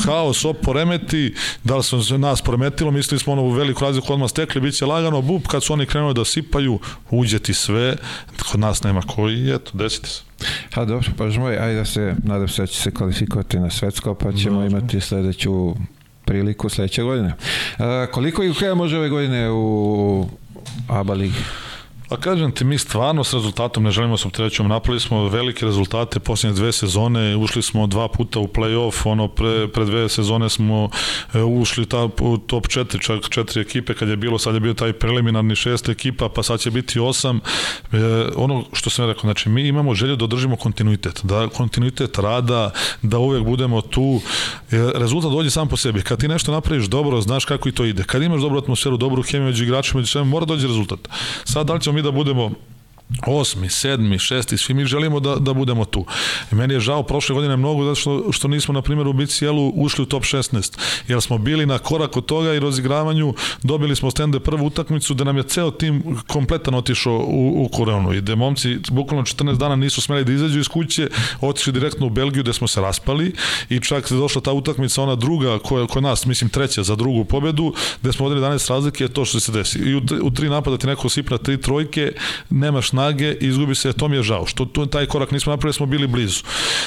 haos, 0.05 0.45
op, 0.45 0.57
poremeti, 0.63 1.35
da 1.65 1.77
li 1.77 1.83
se 1.83 2.19
nas 2.19 2.43
poremetilo, 2.43 2.91
mislili 2.91 3.19
smo 3.19 3.33
ono 3.33 3.43
u 3.43 3.51
veliku 3.51 3.85
razliku 3.85 4.13
odmah 4.13 4.31
stekli, 4.31 4.61
bit 4.61 4.75
će 4.75 4.87
lagano, 4.87 5.23
bup, 5.23 5.47
kad 5.47 5.65
su 5.65 5.73
oni 5.73 5.87
krenuli 5.87 6.15
da 6.15 6.25
sipaju, 6.25 6.79
uđe 7.11 7.39
ti 7.39 7.55
sve, 7.55 7.97
kod 8.51 8.61
nas 8.61 8.83
nema 8.83 9.03
koji, 9.03 9.55
eto, 9.55 9.71
desiti 9.75 10.09
se. 10.09 10.23
Ha, 10.75 10.85
dobro, 10.85 11.09
pa 11.19 11.27
moj, 11.27 11.59
ajde 11.59 11.79
da 11.79 11.85
se, 11.85 12.15
nadam 12.25 12.49
se 12.49 12.63
da 12.63 12.67
će 12.67 12.81
se 12.81 12.91
kvalifikovati 12.91 13.59
na 13.59 13.71
svetsko, 13.71 14.15
pa 14.15 14.33
ćemo 14.33 14.61
dobro. 14.61 14.79
imati 14.79 15.01
sledeću 15.01 15.75
priliku 16.25 16.69
sledeće 16.69 17.03
godine. 17.03 17.35
A, 17.79 18.07
koliko 18.13 18.43
ih 18.43 18.57
može 18.77 18.99
ove 18.99 19.09
godine 19.09 19.51
u 19.51 20.29
ABA 20.89 21.15
ligi? 21.15 21.39
Pa 22.13 22.19
kažem 22.19 22.53
ti, 22.53 22.65
mi 22.65 22.79
stvarno 22.79 23.25
s 23.25 23.33
rezultatom 23.33 23.83
ne 23.83 23.91
želimo 23.91 24.17
se 24.17 24.29
opterećujemo. 24.29 24.75
Napravili 24.75 25.01
smo 25.01 25.29
velike 25.29 25.65
rezultate 25.67 26.21
posljednje 26.21 26.57
dve 26.57 26.73
sezone, 26.73 27.37
ušli 27.37 27.63
smo 27.63 27.87
dva 27.87 28.09
puta 28.09 28.39
u 28.39 28.47
play-off, 28.47 29.09
ono 29.09 29.29
pre, 29.29 29.69
pre 29.69 29.85
dve 29.85 30.09
sezone 30.09 30.49
smo 30.49 30.91
e, 31.35 31.43
ušli 31.43 31.87
ta, 31.87 32.09
u 32.21 32.39
top 32.39 32.67
4, 32.67 33.01
čak 33.01 33.29
četiri 33.31 33.61
ekipe 33.61 33.95
kad 33.95 34.09
je 34.09 34.17
bilo, 34.17 34.39
sad 34.39 34.55
je 34.55 34.61
bio 34.61 34.75
taj 34.75 34.93
preliminarni 34.93 35.57
šest 35.57 35.89
ekipa, 35.89 36.29
pa 36.29 36.43
sad 36.43 36.61
će 36.61 36.71
biti 36.71 37.01
osam. 37.01 37.41
E, 37.93 37.97
ono 38.37 38.65
što 38.73 38.91
sam 38.91 39.07
rekao, 39.07 39.23
znači 39.23 39.49
mi 39.49 39.69
imamo 39.69 39.95
želju 39.95 40.17
da 40.17 40.25
održimo 40.25 40.57
kontinuitet, 40.57 41.21
da 41.23 41.49
kontinuitet 41.49 42.19
rada, 42.19 42.71
da 43.03 43.19
uvek 43.19 43.45
budemo 43.45 43.81
tu. 43.81 44.21
E, 44.71 44.77
rezultat 44.95 45.31
dođe 45.31 45.51
sam 45.51 45.69
po 45.69 45.77
sebi. 45.77 46.03
Kad 46.03 46.21
ti 46.21 46.29
nešto 46.29 46.53
napraviš 46.53 46.85
dobro, 46.85 47.21
znaš 47.21 47.45
kako 47.45 47.69
i 47.69 47.73
to 47.73 47.85
ide. 47.85 48.05
Kad 48.05 48.23
imaš 48.23 48.41
dobru 48.41 48.59
atmosferu, 48.59 48.97
dobru 48.97 49.23
hemiju 49.23 49.47
među 49.47 49.65
igračima, 49.65 50.01
među 50.01 50.11
svema, 50.11 50.27
mora 50.27 50.47
dođe 50.47 50.67
rezultat. 50.67 51.09
Sad 51.45 51.67
da 51.67 51.75
li 51.75 51.81
ćemo 51.81 51.95
mi 51.95 52.02
da 52.03 52.11
budemo 52.13 52.51
osmi, 53.27 53.69
sedmi, 53.71 54.19
šesti, 54.19 54.57
svi 54.57 54.75
mi 54.75 54.85
želimo 54.85 55.21
da, 55.21 55.35
da 55.35 55.53
budemo 55.55 55.85
tu. 55.85 56.05
I 56.53 56.55
meni 56.55 56.75
je 56.75 56.81
žao 56.81 57.03
prošle 57.03 57.35
godine 57.35 57.57
mnogo 57.57 57.85
zato 57.85 57.95
što, 57.95 58.33
što 58.33 58.49
nismo, 58.49 58.75
na 58.75 58.83
primjer, 58.83 59.09
u 59.09 59.13
BCL-u 59.13 59.73
ušli 59.77 60.03
u 60.03 60.07
top 60.07 60.23
16, 60.23 60.79
jer 61.09 61.21
smo 61.21 61.39
bili 61.39 61.67
na 61.67 61.79
korak 61.79 62.17
od 62.17 62.27
toga 62.27 62.55
i 62.55 62.61
rozigravanju 62.61 63.35
dobili 63.63 63.97
smo 63.97 64.11
stende 64.11 64.41
prvu 64.41 64.67
utakmicu 64.67 65.15
da 65.15 65.25
nam 65.25 65.37
je 65.37 65.43
ceo 65.43 65.71
tim 65.71 66.19
kompletan 66.27 66.75
otišao 66.75 67.19
u, 67.29 67.65
u 67.65 67.69
koronu 67.69 68.13
i 68.13 68.21
da 68.21 68.35
momci 68.35 68.79
bukvalno 68.91 69.25
14 69.25 69.57
dana 69.57 69.77
nisu 69.77 70.01
smeli 70.01 70.25
da 70.25 70.33
izađu 70.33 70.61
iz 70.61 70.69
kuće, 70.69 71.09
otišli 71.41 71.73
direktno 71.73 72.07
u 72.07 72.11
Belgiju 72.11 72.43
gde 72.43 72.53
smo 72.53 72.69
se 72.69 72.81
raspali 72.81 73.35
i 73.69 73.81
čak 73.81 74.09
se 74.09 74.15
došla 74.15 74.41
ta 74.41 74.53
utakmica, 74.53 75.03
ona 75.03 75.15
druga 75.15 75.59
koja, 75.59 75.87
koja 75.87 76.01
nas, 76.01 76.27
mislim 76.27 76.51
treća 76.51 76.83
za 76.83 76.97
drugu 76.97 77.25
pobedu, 77.25 77.75
gde 78.03 78.13
smo 78.13 78.29
vodili 78.29 78.47
11 78.47 78.71
razlike, 78.71 79.05
je 79.05 79.09
to 79.09 79.25
što 79.25 79.41
se 79.41 79.53
desi. 79.53 79.79
I 79.79 79.95
u, 79.95 80.03
u 80.23 80.31
tri 80.31 80.49
napada 80.49 80.79
ti 80.79 80.87
neko 80.87 81.09
sipna 81.09 81.39
tri 81.39 81.61
trojke, 81.61 82.13
nemaš 82.51 82.93
snage 83.03 83.35
i 83.41 83.47
izgubi 83.47 83.75
se, 83.75 83.93
to 83.93 84.09
mi 84.09 84.17
je 84.17 84.23
žao. 84.23 84.47
Što 84.47 84.65
tu, 84.65 84.87
taj 84.87 85.07
korak 85.07 85.31
nismo 85.31 85.51
napravili, 85.51 85.75
smo 85.75 85.87
bili 85.87 86.07
blizu. 86.07 86.43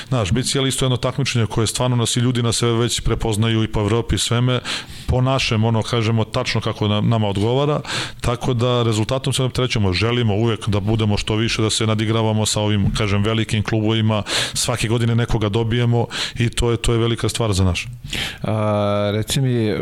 Znaš, 0.07 0.31
BCL 0.31 0.67
isto 0.67 0.85
jedno 0.85 0.97
takmičenje 0.97 1.45
koje 1.45 1.67
stvarno 1.67 1.95
nas 1.95 2.17
i 2.17 2.19
ljudi 2.19 2.43
na 2.43 2.51
sebe 2.51 2.71
već 2.71 3.01
prepoznaju 3.01 3.63
i 3.63 3.67
po 3.67 3.79
Evropi 3.79 4.15
i 4.15 4.17
sveme, 4.17 4.59
po 5.07 5.21
našem, 5.21 5.63
ono, 5.63 5.83
kažemo, 5.83 6.23
tačno 6.23 6.61
kako 6.61 6.87
nam, 6.87 7.09
nama 7.09 7.27
odgovara, 7.27 7.81
tako 8.21 8.53
da 8.53 8.83
rezultatom 8.83 9.33
se 9.33 9.49
trećemo, 9.53 9.93
želimo 9.93 10.35
uvek 10.35 10.69
da 10.69 10.79
budemo 10.79 11.17
što 11.17 11.35
više, 11.35 11.61
da 11.61 11.69
se 11.69 11.87
nadigravamo 11.87 12.45
sa 12.45 12.61
ovim, 12.61 12.91
kažem, 12.97 13.23
velikim 13.23 13.63
klubovima, 13.63 14.23
svake 14.53 14.87
godine 14.87 15.15
nekoga 15.15 15.49
dobijemo 15.49 16.07
i 16.39 16.49
to 16.49 16.71
je, 16.71 16.77
to 16.77 16.93
je 16.93 16.99
velika 16.99 17.29
stvar 17.29 17.53
za 17.53 17.63
naš. 17.63 17.87
A, 18.43 19.11
reci 19.13 19.41
mi, 19.41 19.73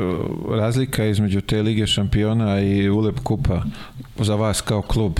razlika 0.50 1.06
između 1.06 1.42
te 1.42 1.62
Lige 1.62 1.88
šampiona 1.88 2.62
i 2.62 2.90
Ulep 2.90 3.20
Kupa 3.24 3.62
za 4.20 4.36
vas 4.36 4.62
kao 4.62 4.82
klub, 4.82 5.20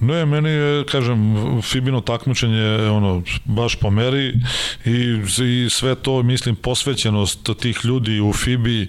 Ne, 0.00 0.26
meni 0.26 0.48
je, 0.48 0.84
kažem, 0.84 1.36
Fibino 1.62 2.00
takmičenje 2.00 2.90
ono, 2.90 3.22
baš 3.44 3.76
po 3.76 3.90
meri 3.90 4.34
i, 4.84 5.20
i 5.44 5.70
sve 5.70 5.94
to, 5.94 6.22
mislim, 6.22 6.56
posvećenost 6.56 7.50
tih 7.60 7.80
ljudi 7.84 8.20
u 8.20 8.32
Fibi, 8.32 8.82
e, 8.82 8.88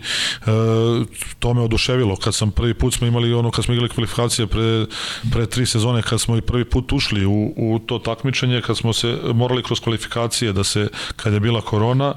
to 1.40 1.54
me 1.54 1.62
oduševilo. 1.62 2.16
Kad 2.16 2.36
sam 2.36 2.52
prvi 2.52 2.74
put 2.74 2.94
smo 2.94 3.08
imali 3.08 3.34
ono, 3.34 3.52
kad 3.52 3.66
smo 3.66 3.74
igrali 3.74 3.90
kvalifikacije 3.90 4.48
pre, 4.48 4.86
pre 5.32 5.46
tri 5.46 5.66
sezone, 5.66 6.02
kad 6.02 6.22
smo 6.22 6.38
i 6.38 6.42
prvi 6.42 6.66
put 6.66 6.94
ušli 6.94 7.26
u, 7.26 7.54
u 7.58 7.80
to 7.80 8.00
takmičenje, 8.00 8.62
kad 8.62 8.78
smo 8.78 8.94
se 8.94 9.18
morali 9.34 9.64
kroz 9.64 9.80
kvalifikacije 9.80 10.54
da 10.54 10.64
se, 10.64 10.88
kad 11.16 11.34
je 11.34 11.40
bila 11.40 11.62
korona, 11.62 12.14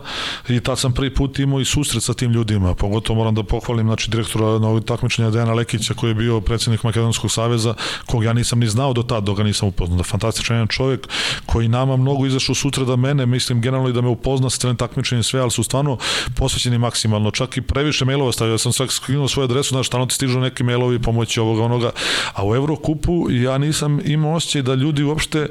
i 0.48 0.60
tad 0.60 0.78
sam 0.78 0.92
prvi 0.92 1.14
put 1.14 1.38
imao 1.38 1.60
i 1.60 1.64
susret 1.64 2.02
sa 2.02 2.14
tim 2.14 2.32
ljudima, 2.32 2.74
pogotovo 2.74 3.18
moram 3.18 3.34
da 3.34 3.42
pohvalim, 3.42 3.86
znači, 3.86 4.10
direktora 4.10 4.58
na 4.58 4.68
ovog 4.68 4.84
takmičenja 4.84 5.30
Dejana 5.30 5.54
Lekića, 5.54 5.94
koji 5.94 6.10
je 6.10 6.14
bio 6.14 6.40
predsednik 6.40 6.82
Makedonskog 6.82 7.30
saveza, 7.30 7.74
kog 8.06 8.24
ja 8.24 8.32
nisam 8.32 8.58
ni 8.58 8.66
znao 8.66 8.83
znao 8.84 8.92
do 8.92 9.02
tada, 9.02 9.20
dok 9.20 9.36
ga 9.36 9.42
nisam 9.42 9.68
upoznao. 9.68 9.96
Da 9.96 10.04
fantastičan 10.04 10.56
jedan 10.56 10.68
čovjek 10.68 11.08
koji 11.46 11.68
nama 11.68 11.96
mnogo 11.96 12.26
izašao 12.26 12.54
sutra 12.54 12.84
da 12.84 12.96
mene, 12.96 13.26
mislim 13.26 13.60
generalno 13.60 13.88
i 13.88 13.92
da 13.92 14.00
me 14.00 14.08
upozna 14.08 14.50
sa 14.50 14.58
trenim 14.58 14.76
takmičenjem 14.76 15.22
sve, 15.22 15.40
ali 15.40 15.50
su 15.50 15.62
stvarno 15.62 15.98
posvećeni 16.36 16.78
maksimalno. 16.78 17.30
Čak 17.30 17.56
i 17.56 17.62
previše 17.62 18.04
mailova 18.04 18.32
stavio, 18.32 18.52
ja 18.52 18.58
sam 18.58 18.72
svak 18.72 18.92
skinuo 18.92 19.28
svoju 19.28 19.44
adresu, 19.44 19.74
znaš, 19.74 19.86
stalno 19.86 20.06
ti 20.06 20.14
stižu 20.14 20.40
neki 20.40 20.62
mailovi 20.62 21.02
pomoći 21.02 21.40
ovoga 21.40 21.62
onoga, 21.64 21.90
a 22.34 22.46
u 22.46 22.54
Evrokupu 22.54 23.30
ja 23.30 23.58
nisam 23.58 24.00
imao 24.04 24.34
osjećaj 24.34 24.62
da 24.62 24.74
ljudi 24.74 25.02
uopšte 25.02 25.48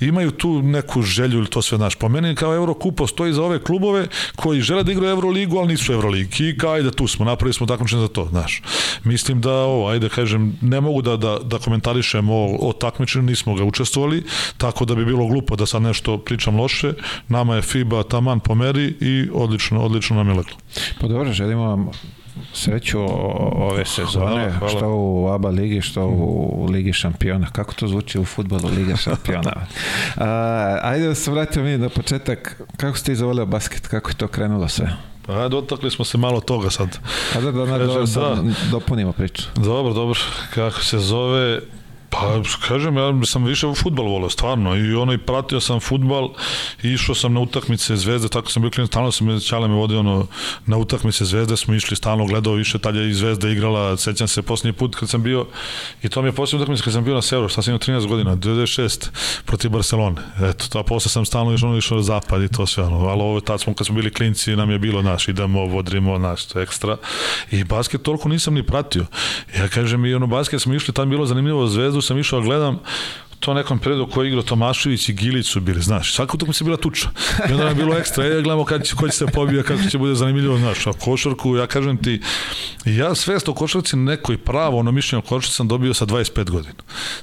imaju 0.00 0.30
tu 0.30 0.62
neku 0.62 1.02
želju 1.02 1.38
ili 1.38 1.50
to 1.50 1.62
sve 1.62 1.78
naš. 1.78 1.94
Po 1.94 2.08
meni 2.08 2.34
kao 2.34 2.54
Evrokup 2.54 2.96
postoji 2.96 3.32
za 3.32 3.42
ove 3.42 3.58
klubove 3.58 4.06
koji 4.36 4.60
žele 4.60 4.82
da 4.82 4.92
igraju 4.92 5.12
Evroligu, 5.12 5.58
ali 5.58 5.68
nisu 5.68 5.92
Evroligi. 5.92 6.48
I 6.48 6.58
kao, 6.58 6.90
tu 6.90 7.06
smo, 7.08 7.24
napravili 7.24 7.54
smo 7.54 7.66
takmičenje 7.66 8.02
za 8.02 8.08
to, 8.08 8.26
znaš. 8.30 8.62
Mislim 9.04 9.40
da, 9.40 9.52
ovo, 9.52 9.88
ajde, 9.88 10.08
kažem, 10.08 10.58
ne 10.60 10.80
mogu 10.80 11.02
da, 11.02 11.16
da, 11.16 11.38
da 11.38 11.58
komentarišem 11.58 12.30
o, 12.30 12.56
o 12.60 12.71
takmičenju, 12.72 13.22
nismo 13.22 13.54
ga 13.54 13.64
učestvovali, 13.64 14.24
tako 14.58 14.84
da 14.84 14.94
bi 14.94 15.04
bilo 15.04 15.26
glupo 15.26 15.56
da 15.56 15.66
sad 15.66 15.82
nešto 15.82 16.18
pričam 16.18 16.56
loše. 16.56 16.92
Nama 17.28 17.56
je 17.56 17.62
FIBA 17.62 18.02
taman 18.02 18.40
po 18.40 18.54
meri 18.54 18.94
i 19.00 19.28
odlično, 19.34 19.82
odlično 19.82 20.16
nam 20.16 20.28
je 20.28 20.34
leglo. 20.34 20.56
Pa 21.00 21.06
dobro, 21.08 21.32
želimo 21.32 21.62
vam 21.62 21.90
sreću 22.52 22.98
ove 23.52 23.84
sezone, 23.84 24.26
hvala, 24.26 24.50
hvala. 24.50 24.72
što 24.76 24.88
u 24.88 25.28
ABA 25.28 25.48
ligi, 25.48 25.80
što 25.80 26.06
u 26.06 26.66
Ligi 26.70 26.92
šampiona. 26.92 27.46
Kako 27.52 27.74
to 27.74 27.88
zvuči 27.88 28.18
u 28.18 28.24
futbolu 28.24 28.68
Liga 28.76 28.96
šampiona? 28.96 29.52
A, 30.16 30.78
ajde 30.82 31.06
da 31.06 31.14
se 31.14 31.30
vratimo 31.30 31.64
mi 31.64 31.78
na 31.78 31.88
početak. 31.88 32.62
Kako 32.76 32.98
ste 32.98 33.12
izvolio 33.12 33.46
basket? 33.46 33.86
Kako 33.86 34.10
je 34.10 34.14
to 34.14 34.28
krenulo 34.28 34.68
sve? 34.68 34.96
Pa 35.26 35.48
dotakli 35.48 35.90
smo 35.90 36.04
se 36.04 36.18
malo 36.18 36.40
toga 36.40 36.70
sad. 36.70 36.98
Pa 37.34 37.40
da, 37.40 37.52
da, 37.52 37.66
da, 37.66 37.78
da, 37.78 38.04
da 38.06 38.42
dopunimo 38.70 39.12
priču. 39.12 39.42
Dobro, 39.54 39.92
dobro. 39.92 40.20
Kako 40.54 40.80
se 40.80 40.98
zove, 40.98 41.60
Pa 42.12 42.42
kažem, 42.68 42.96
ja 42.96 43.24
sam 43.24 43.44
više 43.44 43.66
u 43.66 43.74
futbal 43.74 44.06
volio, 44.06 44.30
stvarno, 44.30 44.76
i 44.76 44.94
ono 44.94 45.12
i 45.12 45.18
pratio 45.18 45.60
sam 45.60 45.80
futbal, 45.80 46.28
išao 46.82 47.14
sam 47.14 47.34
na 47.34 47.40
utakmice 47.40 47.96
Zvezde, 47.96 48.28
tako 48.28 48.50
sam 48.50 48.62
bio 48.62 48.70
klinac, 48.70 48.90
stalno 48.90 49.12
sam 49.12 49.40
Ćale 49.40 49.68
me 49.68 49.74
vodio 49.74 49.98
ono, 49.98 50.26
na 50.66 50.76
utakmice 50.76 51.24
Zvezde, 51.24 51.56
smo 51.56 51.74
išli 51.74 51.96
stalno 51.96 52.26
gledao 52.26 52.52
više, 52.52 52.78
tad 52.78 52.96
je 52.96 53.10
i 53.10 53.14
Zvezda 53.14 53.48
igrala, 53.48 53.96
sećam 53.96 54.28
se 54.28 54.42
posljednji 54.42 54.72
put 54.72 54.96
kad 54.96 55.08
sam 55.08 55.22
bio, 55.22 55.46
i 56.02 56.08
to 56.08 56.22
mi 56.22 56.28
je 56.28 56.32
posljednji 56.32 56.62
utakmice 56.62 56.84
kad 56.84 56.92
sam 56.92 57.04
bio 57.04 57.14
na 57.14 57.22
Severu, 57.22 57.48
šta 57.48 57.62
sam 57.62 57.70
imao 57.70 58.00
13 58.00 58.06
godina, 58.06 58.36
96 58.36 59.08
protiv 59.44 59.70
Barcelone, 59.70 60.16
eto, 60.42 60.78
a 60.78 60.82
posle 60.82 61.10
sam 61.10 61.24
stalno 61.24 61.54
išao, 61.54 61.68
ono, 61.68 61.78
išao 61.78 61.96
na 61.96 62.02
zapad 62.02 62.42
i 62.42 62.48
to 62.48 62.66
sve, 62.66 62.84
ono, 62.84 63.06
ali 63.06 63.22
ovo, 63.22 63.40
tad 63.40 63.60
smo, 63.60 63.74
kad 63.74 63.86
smo 63.86 63.96
bili 63.96 64.12
klinci, 64.12 64.56
nam 64.56 64.70
je 64.70 64.78
bilo, 64.78 65.02
naš, 65.02 65.28
idemo, 65.28 65.66
vodrimo, 65.66 66.18
naš, 66.18 66.44
to 66.44 66.60
ekstra, 66.60 66.96
i 67.50 67.64
basket 67.64 68.02
toliko 68.02 68.28
nisam 68.28 68.54
ni 68.54 68.66
pratio, 68.66 69.06
ja 69.58 69.68
kažem, 69.68 70.06
i 70.06 70.14
ono, 70.14 70.26
basket 70.26 70.62
smo 70.62 70.74
išli, 70.74 70.94
tam 70.94 71.10
bilo 71.10 71.26
zanimljivo, 71.26 71.66
Zvezdu 71.66 72.01
sam 72.02 72.18
išao, 72.18 72.40
gledam, 72.40 72.78
to 73.42 73.54
nekom 73.54 73.78
periodu 73.78 74.06
koji 74.06 74.28
igrao 74.28 74.42
Tomašević 74.42 75.08
i 75.08 75.12
Gilić 75.12 75.46
su 75.46 75.60
bili, 75.60 75.82
znaš, 75.82 76.14
svaka 76.14 76.32
utakmica 76.34 76.64
bila 76.64 76.76
tuča. 76.76 77.08
I 77.50 77.52
onda 77.52 77.68
je 77.68 77.74
bilo 77.74 77.96
ekstra, 77.96 78.24
ja 78.24 78.40
gledamo 78.40 78.64
kad 78.64 78.84
će, 78.84 78.94
ko 78.94 79.08
će 79.08 79.16
se 79.16 79.26
pobija, 79.26 79.62
kako 79.62 79.82
će 79.90 79.98
bude 79.98 80.14
zanimljivo, 80.14 80.58
znaš, 80.58 80.86
a 80.86 80.92
košarku, 80.92 81.56
ja 81.56 81.66
kažem 81.66 81.96
ti, 81.96 82.20
ja 82.84 83.14
svest 83.14 83.48
o 83.48 83.54
košarci 83.54 83.96
nekoj 83.96 84.38
pravo, 84.38 84.78
ono 84.78 84.92
mišljenje 84.92 85.22
o 85.24 85.28
košarci 85.28 85.56
sam 85.56 85.68
dobio 85.68 85.94
sa 85.94 86.06
25 86.06 86.50
godina. 86.50 86.74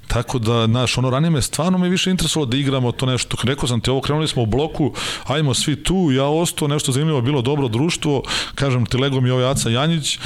Tako 0.07 0.39
da, 0.39 0.65
znaš, 0.65 0.97
ono 0.97 1.09
ranije 1.09 1.29
me 1.29 1.41
stvarno 1.41 1.77
me 1.77 1.89
više 1.89 2.11
interesovalo 2.11 2.45
da 2.45 2.57
igramo 2.57 2.91
to 2.91 3.05
nešto. 3.05 3.37
Rekao 3.43 3.67
sam 3.67 3.81
ti, 3.81 3.89
ovo 3.89 4.01
krenuli 4.01 4.27
smo 4.27 4.43
u 4.43 4.45
bloku, 4.45 4.93
ajmo 5.27 5.53
svi 5.53 5.83
tu, 5.83 6.11
ja 6.11 6.25
ostao, 6.25 6.67
nešto 6.67 6.91
zanimljivo, 6.91 7.21
bilo 7.21 7.41
dobro 7.41 7.67
društvo, 7.67 8.23
kažem 8.55 8.85
ti, 8.85 8.97
lego 8.97 9.21
mi 9.21 9.29
ovaj 9.29 9.51
Aca 9.51 9.69
Janjić, 9.69 10.19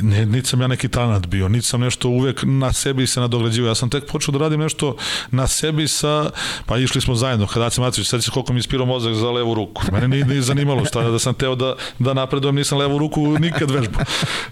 ne, 0.00 0.26
niti 0.26 0.48
sam 0.48 0.60
ja 0.60 0.66
neki 0.66 0.88
talent 0.88 1.26
bio, 1.26 1.48
niti 1.48 1.66
sam 1.66 1.80
nešto 1.80 2.08
uvek 2.08 2.40
na 2.42 2.72
sebi 2.72 3.06
se 3.06 3.20
nadograđivao. 3.20 3.68
Ja 3.68 3.74
sam 3.74 3.90
tek 3.90 4.06
počeo 4.06 4.32
da 4.32 4.38
radim 4.38 4.60
nešto 4.60 4.96
na 5.30 5.46
sebi 5.46 5.88
sa, 5.88 6.30
pa 6.66 6.78
išli 6.78 7.00
smo 7.00 7.14
zajedno, 7.14 7.46
kada 7.46 7.66
Aca 7.66 7.80
Matović, 7.80 8.08
sad 8.08 8.24
se 8.24 8.30
koliko 8.30 8.52
mi 8.52 8.58
ispirao 8.58 8.86
mozak 8.86 9.14
za 9.14 9.30
levu 9.30 9.54
ruku. 9.54 9.82
Mene 9.92 10.08
nije, 10.08 10.24
nije 10.24 10.42
zanimalo 10.42 10.84
šta 10.84 11.10
da 11.10 11.18
sam 11.18 11.34
teo 11.34 11.54
da, 11.54 11.74
da 11.98 12.14
napredujem, 12.14 12.56
nisam 12.56 12.78
levu 12.78 12.98
ruku 12.98 13.38
nikad 13.38 13.70
vežbao. 13.70 14.04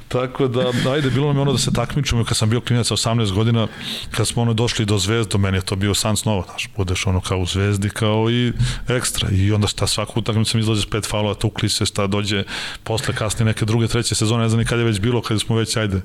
Tako 0.09 0.48
da, 0.48 0.90
ajde, 0.92 1.11
bilo 1.11 1.26
nam 1.26 1.37
je 1.37 1.42
ono 1.42 1.52
da 1.52 1.59
se 1.59 1.72
takmičimo, 1.72 2.24
kad 2.24 2.37
sam 2.37 2.50
bio 2.50 2.61
klinac 2.61 2.90
18 2.90 3.33
godina, 3.33 3.66
kad 4.11 4.29
smo 4.29 4.42
ono 4.42 4.55
došli 4.55 4.85
do 4.85 4.98
zvezda, 4.98 5.38
meni 5.38 5.57
je 5.57 5.62
to 5.62 5.76
bio 5.76 5.94
san 5.94 6.16
snova, 6.16 6.44
znaš, 6.50 6.68
budeš 6.76 7.07
ono 7.07 7.20
kao 7.20 7.38
u 7.38 7.46
zvezdi, 7.46 7.90
kao 7.90 8.31
i 8.31 8.52
ekstra. 8.88 9.29
I 9.33 9.52
onda 9.52 9.68
sta 9.68 9.87
svaku 9.87 10.20
utakmicu 10.20 10.57
mi 10.57 10.61
izlazi 10.61 10.83
s 10.83 10.87
pet 10.87 11.07
falova, 11.07 11.35
tukli 11.35 11.68
se, 11.68 11.87
sta 11.87 12.07
dođe 12.07 12.44
posle 12.85 13.14
kasnije 13.14 13.46
neke 13.46 13.64
druge, 13.64 13.88
treće 13.88 14.14
sezone, 14.14 14.42
ne 14.42 14.48
znam 14.48 14.59
ni 14.59 14.64
kad 14.64 14.79
je 14.79 14.85
već 14.85 15.00
bilo, 15.00 15.22
kad 15.22 15.40
smo 15.40 15.57
već, 15.57 15.76
ajde, 15.76 16.00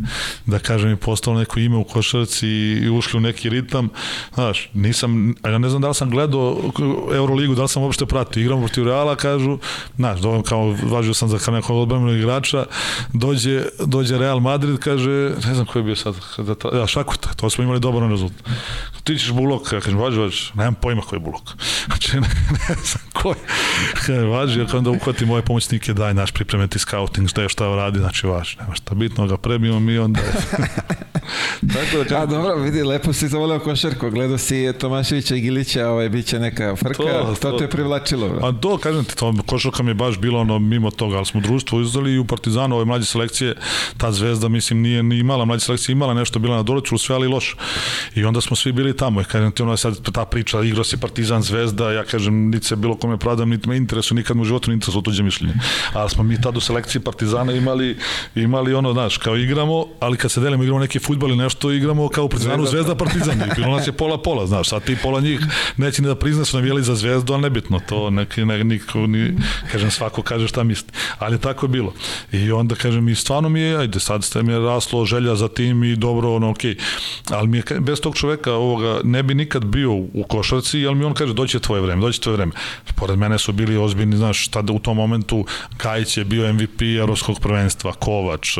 da 0.45 0.60
kažem, 0.60 0.91
i 0.91 0.95
postalo 0.95 1.39
neko 1.39 1.60
ime 1.60 1.78
u 1.78 1.84
košarci 1.84 2.47
i 2.47 2.89
ušli 2.89 3.17
u 3.17 3.21
neki 3.21 3.50
ritam, 3.50 3.89
znaš, 4.34 4.50
nisam, 4.73 5.35
ja 5.45 5.57
ne 5.57 5.69
znam 5.69 5.81
da 5.81 5.87
li 5.87 5.95
sam 5.95 6.09
gledao 6.09 6.57
Euroligu, 7.15 7.55
da 7.55 7.61
li 7.61 7.69
sam 7.69 7.83
uopšte 7.83 8.05
pratio, 8.05 8.41
igram 8.41 8.59
protiv 8.59 8.87
Reala, 8.87 9.15
kažu, 9.15 9.57
znaš, 9.95 10.19
do, 10.19 10.41
kao 10.41 10.75
važio 10.83 11.13
sam 11.13 11.29
za 11.29 11.51
nekog 11.51 11.77
odbramenog 11.77 12.17
igrača, 12.17 12.65
dođe, 13.13 13.63
dođe 13.85 14.17
Real 14.17 14.39
Madrid, 14.39 14.79
kaže, 14.79 15.31
ne 15.45 15.53
znam 15.53 15.65
ko 15.65 15.79
je 15.79 15.83
bio 15.83 15.95
sad, 15.95 16.15
kada 16.35 16.55
ta, 16.55 16.69
ja, 16.77 16.87
Šakuta, 16.87 17.33
to 17.33 17.49
smo 17.49 17.63
imali 17.63 17.79
dobar 17.79 18.09
rezultat. 18.09 18.49
Ti 19.03 19.17
ćeš 19.17 19.31
Bulok, 19.31 19.73
ja 19.73 19.79
kažem, 19.79 19.99
važi, 19.99 20.19
važi, 20.19 20.51
nemam 20.53 20.75
pojma 20.75 21.01
ko 21.01 21.15
je 21.15 21.19
Bulok. 21.19 21.49
Znači, 21.85 22.15
ne, 22.15 22.27
ne 22.69 22.75
znam 22.75 23.03
ko 23.13 23.29
je. 23.29 23.35
Kaže, 23.93 24.21
važi, 24.21 24.59
ja 24.59 24.65
onda 24.73 24.89
uhvati 24.89 25.25
moje 25.25 25.41
pomoćnike, 25.41 25.93
daj 25.93 26.13
naš 26.13 26.31
pripremiti 26.31 26.79
scouting, 26.79 27.29
šta 27.29 27.41
je 27.41 27.49
šta 27.49 27.75
radi, 27.75 27.99
znači 27.99 28.27
važi, 28.27 28.57
nema 28.59 28.75
šta 28.75 28.95
bitno, 28.95 29.27
ga 29.27 29.37
prebijemo 29.37 29.79
mi 29.79 29.97
onda. 29.97 30.19
Tako 31.73 32.03
da, 32.09 32.21
A 32.21 32.25
dobro, 32.25 32.55
vidi, 32.55 32.83
lepo 32.83 33.13
si 33.13 33.27
zavoleo 33.27 33.59
košarku, 33.59 34.09
gledao 34.09 34.37
si 34.41 34.73
Tomaševića 34.80 35.36
i 35.36 35.41
Gilića, 35.41 35.89
ovaj, 35.89 36.10
bit 36.10 36.25
će 36.25 36.39
neka 36.39 36.75
frka, 36.75 36.93
to, 36.93 37.36
to, 37.41 37.51
to 37.51 37.58
te 37.58 37.63
je 37.63 37.69
privlačilo. 37.69 38.30
Bro. 38.30 38.47
A 38.47 38.51
to, 38.51 38.77
kažem 38.77 39.06
ti, 39.06 39.15
to, 39.15 39.34
košarka 39.45 39.84
mi 39.84 39.89
je 39.89 39.95
baš 39.95 40.19
bilo 40.19 40.39
ono 40.39 40.60
mimo 40.60 40.91
toga, 40.91 41.17
ali 41.17 41.25
smo 41.25 41.41
društvo 41.41 41.82
izdali 41.82 42.12
i 42.12 42.19
u 42.19 42.25
Partizanu, 42.25 42.75
ove 42.75 42.86
mlađe 42.86 43.06
selekcije, 43.06 43.56
ta 43.97 44.12
zvezda, 44.12 44.49
mislim, 44.49 44.82
nije 44.82 45.04
ni 45.04 45.17
imala, 45.17 45.45
mlađe 45.45 45.65
selekcije 45.65 45.93
imala 45.93 46.13
nešto, 46.13 46.39
bila 46.39 46.56
na 46.56 46.63
doleću, 46.63 46.97
sve 46.97 47.15
ali 47.15 47.27
loš. 47.27 47.56
I 48.15 48.23
onda 48.23 48.41
smo 48.41 48.56
svi 48.56 48.71
bili 48.71 48.97
tamo, 48.97 49.21
i 49.21 49.23
kažem 49.23 49.51
ti, 49.51 49.63
ono 49.63 49.77
sad 49.77 50.12
ta 50.12 50.25
priča, 50.25 50.62
igrao 50.62 50.84
si 50.84 50.97
Partizan 50.97 51.41
zvezda, 51.41 51.91
ja 51.91 52.04
kažem, 52.04 52.49
niti 52.49 52.65
se 52.65 52.75
bilo 52.75 52.95
kome 52.95 53.17
pradam, 53.17 53.49
niti 53.49 53.69
me 53.69 53.77
interesuje, 53.77 54.15
nikad 54.15 54.38
mu 54.38 54.41
u 54.41 54.45
životu 54.45 54.69
ne 54.69 54.73
interesuje 54.73 55.04
tuđe 55.04 55.23
mišljenje. 55.23 55.54
Ali 55.93 56.10
smo 56.10 56.23
mi 56.23 56.41
tad 56.41 56.58
u 56.58 56.62
selekciji 56.62 57.01
Partizana 57.01 57.54
imali, 57.54 57.97
imali 58.36 58.73
ono, 58.73 58.93
znaš, 58.93 59.17
kao 59.17 59.38
igramo, 59.38 59.86
ali 59.99 60.17
kad 60.17 60.32
se 60.32 60.41
delimo, 60.41 60.63
igramo 60.63 60.80
neki 60.80 60.99
futbol 60.99 61.30
ili 61.30 61.38
nešto, 61.38 61.71
igramo 61.71 62.10
kao 62.10 62.25
u 62.25 62.30
Partizanu 62.30 62.65
Zvezda 62.65 62.95
Partizan. 62.95 63.41
I 63.41 63.56
bilo 63.56 63.77
nas 63.77 63.88
je 63.88 63.91
pola 63.91 64.21
pola, 64.21 64.31
znaš, 64.48 64.70
sad 64.70 64.84
ti 64.84 64.98
pola 65.04 65.22
njih 65.22 65.39
neće 65.78 66.02
ni 66.02 66.08
da 66.08 66.15
prizna 66.15 66.46
su 66.46 66.58
navijali 66.58 66.84
za 66.84 66.96
Zvezdu, 66.96 67.34
ali 67.34 67.41
nebitno, 67.41 67.80
to 67.89 68.10
neki 68.10 68.46
ne, 68.46 68.63
niko 68.63 69.08
ni 69.08 69.34
kažem 69.72 69.91
svako 69.91 70.22
kaže 70.22 70.48
šta 70.48 70.63
misli. 70.63 70.89
Ali 71.20 71.39
tako 71.39 71.65
je 71.65 71.70
bilo. 71.70 71.94
I 72.32 72.52
onda 72.52 72.76
kažem 72.76 73.10
i 73.10 73.15
stvarno 73.15 73.50
mi 73.50 73.62
je, 73.62 73.78
ajde 73.78 74.00
sad 74.00 74.24
ste 74.24 74.44
mi 74.44 74.54
je 74.54 74.60
raslo 74.60 75.06
želja 75.06 75.36
za 75.36 75.48
tim 75.48 75.84
i 75.84 75.96
dobro 75.96 76.36
ono 76.36 76.50
okej. 76.50 76.76
Okay. 76.76 77.36
Ali 77.36 77.48
mi 77.48 77.58
je 77.58 77.63
bez 77.80 78.02
tog 78.02 78.15
čoveka 78.15 78.54
ovoga 78.54 79.00
ne 79.04 79.24
bi 79.24 79.34
nikad 79.36 79.65
bio 79.65 79.94
u 79.94 80.26
košarci, 80.28 80.86
ali 80.88 80.96
mi 80.96 81.06
on 81.06 81.13
kaže 81.13 81.34
doće 81.34 81.60
tvoje 81.60 81.82
vreme, 81.82 82.02
doće 82.02 82.22
tvoje 82.22 82.38
vreme. 82.38 82.52
Pored 82.96 83.20
mene 83.20 83.39
su 83.39 83.52
bili 83.52 83.78
ozbiljni, 83.78 84.17
znaš, 84.17 84.48
tada 84.48 84.74
u 84.74 84.80
tom 84.80 84.98
momentu 84.98 85.46
Kajić 85.78 86.17
je 86.17 86.26
bio 86.26 86.54
MVP 86.54 86.82
evropskog 86.82 87.39
prvenstva, 87.39 87.94
Kovač, 87.94 88.58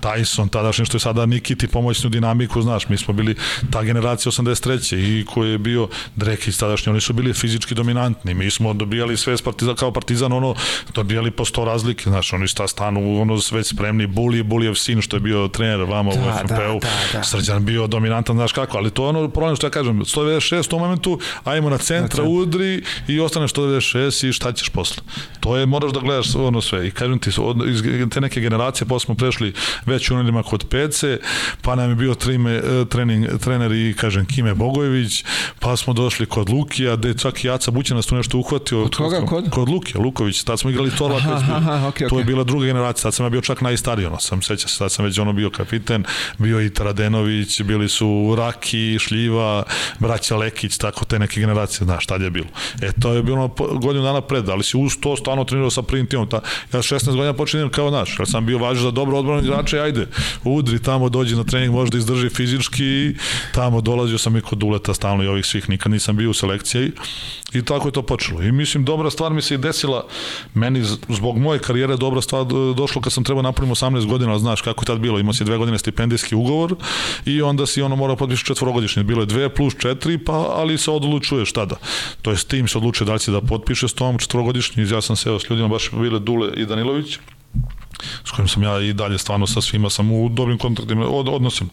Tyson, 0.00 0.50
tadašnji 0.50 0.84
što 0.84 0.96
je 0.96 1.00
sada 1.00 1.26
Nikiti 1.26 1.68
pomoćnu 1.68 2.10
dinamiku, 2.10 2.62
znaš, 2.62 2.88
mi 2.88 2.96
smo 2.96 3.14
bili 3.14 3.36
ta 3.70 3.82
generacija 3.82 4.32
83. 4.32 4.97
i 4.98 5.24
koji 5.24 5.50
je 5.50 5.58
bio 5.58 5.88
Drekić 6.16 6.56
tadašnji, 6.56 6.90
oni 6.90 7.00
su 7.00 7.12
bili 7.12 7.32
fizički 7.32 7.74
dominantni, 7.74 8.34
mi 8.34 8.50
smo 8.50 8.74
dobijali 8.74 9.16
sve 9.16 9.36
partizan, 9.44 9.76
kao 9.76 9.92
partizan, 9.92 10.32
ono, 10.32 10.54
dobijali 10.94 11.30
po 11.30 11.44
sto 11.44 11.64
razlike, 11.64 12.10
znaš, 12.10 12.32
oni 12.32 12.48
sta 12.48 12.68
stanu, 12.68 13.20
ono, 13.20 13.40
sve 13.40 13.64
spremni, 13.64 14.06
Bulije, 14.06 14.42
Bulijev 14.42 14.74
sin, 14.74 15.02
što 15.02 15.16
je 15.16 15.20
bio 15.20 15.48
trener 15.48 15.80
vama 15.80 16.12
da, 16.14 16.20
u 16.20 16.24
FNP-u, 16.38 16.80
da, 16.80 16.88
da, 17.12 17.18
da. 17.18 17.24
Srđan 17.24 17.64
bio 17.64 17.86
dominantan, 17.86 18.36
znaš 18.36 18.52
kako, 18.52 18.78
ali 18.78 18.90
to 18.90 19.02
je 19.02 19.08
ono 19.08 19.28
problem 19.28 19.56
što 19.56 19.66
ja 19.66 19.70
kažem, 19.70 20.00
196 20.00 20.60
u 20.60 20.68
tom 20.68 20.80
momentu, 20.80 21.20
ajmo 21.44 21.70
na 21.70 21.78
centra, 21.78 22.22
znači. 22.22 22.30
udri 22.30 22.82
i 23.08 23.20
ostaneš 23.20 23.52
196 23.52 24.28
i 24.28 24.32
šta 24.32 24.52
ćeš 24.52 24.68
posle. 24.68 25.02
To 25.40 25.56
je, 25.56 25.66
moraš 25.66 25.92
da 25.92 26.00
gledaš 26.00 26.34
ono 26.34 26.60
sve 26.60 26.88
i 26.88 26.90
kažem 26.90 27.18
ti, 27.18 27.30
od, 27.38 27.68
iz 27.68 27.82
te 28.10 28.20
neke 28.20 28.40
generacije, 28.40 28.88
posle 28.88 29.06
smo 29.06 29.14
prešli 29.14 29.52
već 29.86 30.10
unelima 30.10 30.42
kod 30.42 30.64
Pece, 30.70 31.18
pa 31.62 31.74
nam 31.74 31.90
je 31.90 31.96
bio 31.96 32.14
trime, 32.14 32.52
e, 32.52 32.84
trening, 32.88 33.26
trener 33.40 33.72
i 33.72 33.94
kažem 33.98 34.26
Kime 34.26 34.54
Bogojević, 34.88 35.24
pa 35.58 35.76
smo 35.76 35.92
došli 35.92 36.26
kod 36.26 36.50
Lukija, 36.50 36.96
gde 36.96 37.14
čak 37.14 37.44
i 37.44 37.46
Jaca 37.46 37.70
Bućanac 37.70 38.06
tu 38.06 38.16
nešto 38.16 38.38
uhvatio. 38.38 38.82
Kod 38.82 38.96
koga? 38.96 39.26
Kod? 39.26 39.50
Kod 39.50 39.68
Lukija, 39.68 40.00
Luković, 40.00 40.42
tad 40.42 40.60
smo 40.60 40.70
igrali 40.70 40.90
Torlak, 40.98 41.22
aha, 41.22 41.56
aha, 41.56 41.72
okay, 41.88 42.08
to 42.08 42.14
okay. 42.14 42.18
je 42.18 42.24
bila 42.24 42.44
druga 42.44 42.66
generacija, 42.66 43.02
tad 43.02 43.14
sam 43.14 43.26
ja 43.26 43.30
bio 43.30 43.40
čak 43.40 43.60
najstariji, 43.60 44.06
ono, 44.06 44.20
sam 44.20 44.42
seća 44.42 44.68
se, 44.68 44.78
tad 44.78 44.92
sam 44.92 45.04
već 45.04 45.18
ono 45.18 45.32
bio 45.32 45.50
kapiten, 45.50 46.04
bio 46.38 46.60
i 46.60 46.70
Taradenović, 46.70 47.62
bili 47.62 47.88
su 47.88 48.34
Raki, 48.38 48.98
Šljiva, 49.00 49.62
braća 49.98 50.36
Lekić, 50.36 50.78
tako 50.78 51.04
te 51.04 51.18
neke 51.18 51.40
generacije, 51.40 51.84
znaš, 51.84 52.06
tad 52.06 52.20
je 52.20 52.30
bilo. 52.30 52.48
E, 52.82 52.92
to 53.00 53.12
je 53.12 53.22
bilo 53.22 53.48
godinu 53.74 54.04
dana 54.04 54.20
pred, 54.20 54.48
ali 54.48 54.64
si 54.64 54.76
uz 54.76 54.92
to 55.00 55.16
stvarno 55.16 55.44
trenirao 55.44 55.70
sa 55.70 55.82
prvim 55.82 56.06
timom. 56.06 56.28
Ta, 56.28 56.40
ja 56.72 56.82
16 56.82 57.06
godina 57.06 57.32
počinjem 57.32 57.70
kao 57.70 57.90
naš, 57.90 58.18
jer 58.18 58.28
sam 58.28 58.46
bio 58.46 58.58
važan 58.58 58.82
za 58.82 58.90
dobro 58.90 59.18
odbranu 59.18 59.42
igrača, 59.42 59.82
ajde, 59.82 60.06
udri 60.44 60.82
tamo, 60.82 61.08
dođi 61.08 61.36
na 61.36 61.44
trening, 61.44 61.74
možda 61.74 61.98
izdrži 61.98 62.28
fizički 62.28 63.14
tamo 63.54 63.80
dolazio 63.80 64.18
sam 64.18 64.36
i 64.36 64.40
kod 64.40 64.58
Duleta 64.78 64.94
stalno 64.94 65.24
i 65.24 65.28
ovih 65.28 65.46
svih, 65.46 65.70
nikad 65.70 65.92
nisam 65.92 66.16
bio 66.16 66.30
u 66.30 66.34
selekciji 66.34 66.92
i 67.52 67.64
tako 67.64 67.88
je 67.88 67.92
to 67.92 68.02
počelo. 68.02 68.42
I 68.42 68.52
mislim, 68.52 68.84
dobra 68.84 69.10
stvar 69.10 69.32
mi 69.32 69.42
se 69.42 69.54
i 69.54 69.58
desila, 69.58 70.06
meni 70.54 70.84
zbog 71.08 71.38
moje 71.38 71.58
karijere 71.58 71.96
dobra 71.96 72.20
stvar 72.20 72.44
došlo 72.76 73.02
kad 73.02 73.12
sam 73.12 73.24
trebao 73.24 73.42
napraviti 73.42 73.80
18 73.80 74.06
godina, 74.06 74.38
znaš 74.38 74.62
kako 74.62 74.82
je 74.82 74.86
tad 74.86 74.98
bilo, 74.98 75.18
imao 75.18 75.32
si 75.32 75.44
dve 75.44 75.56
godine 75.56 75.78
stipendijski 75.78 76.34
ugovor 76.34 76.74
i 77.26 77.42
onda 77.42 77.66
si 77.66 77.82
ono 77.82 77.96
morao 77.96 78.16
potpišati 78.16 78.46
četvorogodišnje, 78.46 79.04
bilo 79.04 79.22
je 79.22 79.26
dve 79.26 79.48
plus 79.54 79.74
četiri, 79.78 80.18
pa 80.18 80.32
ali 80.32 80.78
se 80.78 80.90
odlučuješ 80.90 81.52
tada. 81.52 81.76
To 82.22 82.30
je 82.30 82.36
s 82.36 82.44
tim 82.44 82.68
se 82.68 82.78
odlučuje 82.78 83.06
da 83.06 83.12
li 83.12 83.20
će 83.20 83.30
da 83.30 83.40
potpiše 83.40 83.88
s 83.88 83.94
tom 83.94 84.18
četvorogodišnji, 84.18 84.86
ja 84.90 85.00
sam 85.00 85.16
seo 85.16 85.38
s 85.38 85.50
ljudima, 85.50 85.68
baš 85.68 85.90
bile 85.90 86.20
Dule 86.20 86.52
i 86.56 86.66
Danilović, 86.66 87.18
s 88.24 88.30
kojim 88.30 88.48
sam 88.48 88.62
ja 88.62 88.80
i 88.80 88.92
dalje 88.92 89.18
stvarno 89.18 89.46
sa 89.46 89.60
svima 89.60 89.90
sam 89.90 90.12
u 90.12 90.28
dobrim 90.28 90.58
kontaktima 90.58 91.06
od, 91.08 91.28
odnosima. 91.28 91.70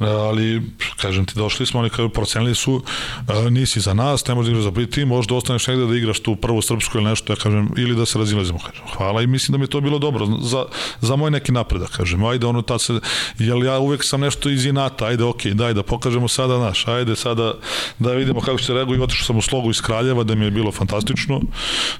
E, 0.00 0.04
ali, 0.04 0.62
kažem 0.96 1.24
ti, 1.24 1.34
došli 1.34 1.66
smo, 1.66 1.80
oni 1.80 1.90
kao 1.90 2.08
procenili 2.08 2.54
su, 2.54 2.82
e, 3.28 3.50
nisi 3.50 3.80
za 3.80 3.94
nas, 3.94 4.26
ne 4.26 4.34
možeš 4.34 4.46
da 4.46 4.50
igraš 4.50 4.64
za 4.64 4.72
prvi 4.72 4.90
tim, 4.90 5.08
možda 5.08 5.34
ostaneš 5.34 5.66
negde 5.66 5.86
da 5.86 5.96
igraš 5.96 6.20
tu 6.20 6.36
prvu 6.36 6.62
srpsku 6.62 6.98
ili 6.98 7.04
nešto, 7.04 7.32
ja 7.32 7.36
kažem, 7.36 7.70
ili 7.76 7.96
da 7.96 8.06
se 8.06 8.18
razilazimo, 8.18 8.58
kažem. 8.58 8.84
Hvala 8.96 9.22
i 9.22 9.26
mislim 9.26 9.52
da 9.52 9.58
mi 9.58 9.64
je 9.64 9.68
to 9.68 9.80
bilo 9.80 9.98
dobro 9.98 10.26
za, 10.26 10.64
za 11.00 11.16
moj 11.16 11.30
neki 11.30 11.52
napredak, 11.52 11.90
kažem. 11.90 12.24
Ajde, 12.24 12.46
ono 12.46 12.62
tad 12.62 12.80
se, 12.80 13.00
jel 13.38 13.64
ja 13.64 13.78
uvek 13.78 14.04
sam 14.04 14.20
nešto 14.20 14.50
iz 14.50 14.66
inata, 14.66 15.06
ajde, 15.06 15.24
ok, 15.24 15.46
daj 15.46 15.74
da 15.74 15.82
pokažemo 15.82 16.28
sada 16.28 16.58
naš, 16.58 16.88
ajde 16.88 17.16
sada 17.16 17.54
da 17.98 18.12
vidimo 18.12 18.40
kako 18.40 18.58
se 18.58 18.74
reaguje. 18.74 19.02
Otišao 19.02 19.26
sam 19.26 19.36
u 19.36 19.42
slogu 19.42 19.70
iz 19.70 19.80
Kraljeva, 19.80 20.24
da 20.24 20.34
mi 20.34 20.44
je 20.44 20.50
bilo 20.50 20.72
fantastično, 20.72 21.40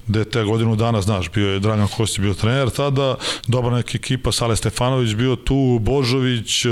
da 0.07 0.25
te 0.25 0.44
godinu 0.44 0.77
dana, 0.77 1.01
znaš, 1.01 1.31
bio 1.31 1.53
je 1.53 1.61
Dragan 1.61 1.88
Kosti 1.88 2.20
bio 2.20 2.35
trener 2.35 2.70
tada, 2.70 3.14
dobra 3.50 3.76
neka 3.76 3.90
ekipa, 3.94 4.32
Sale 4.32 4.56
Stefanović 4.56 5.14
bio 5.14 5.36
tu, 5.36 5.78
Božović, 5.80 6.66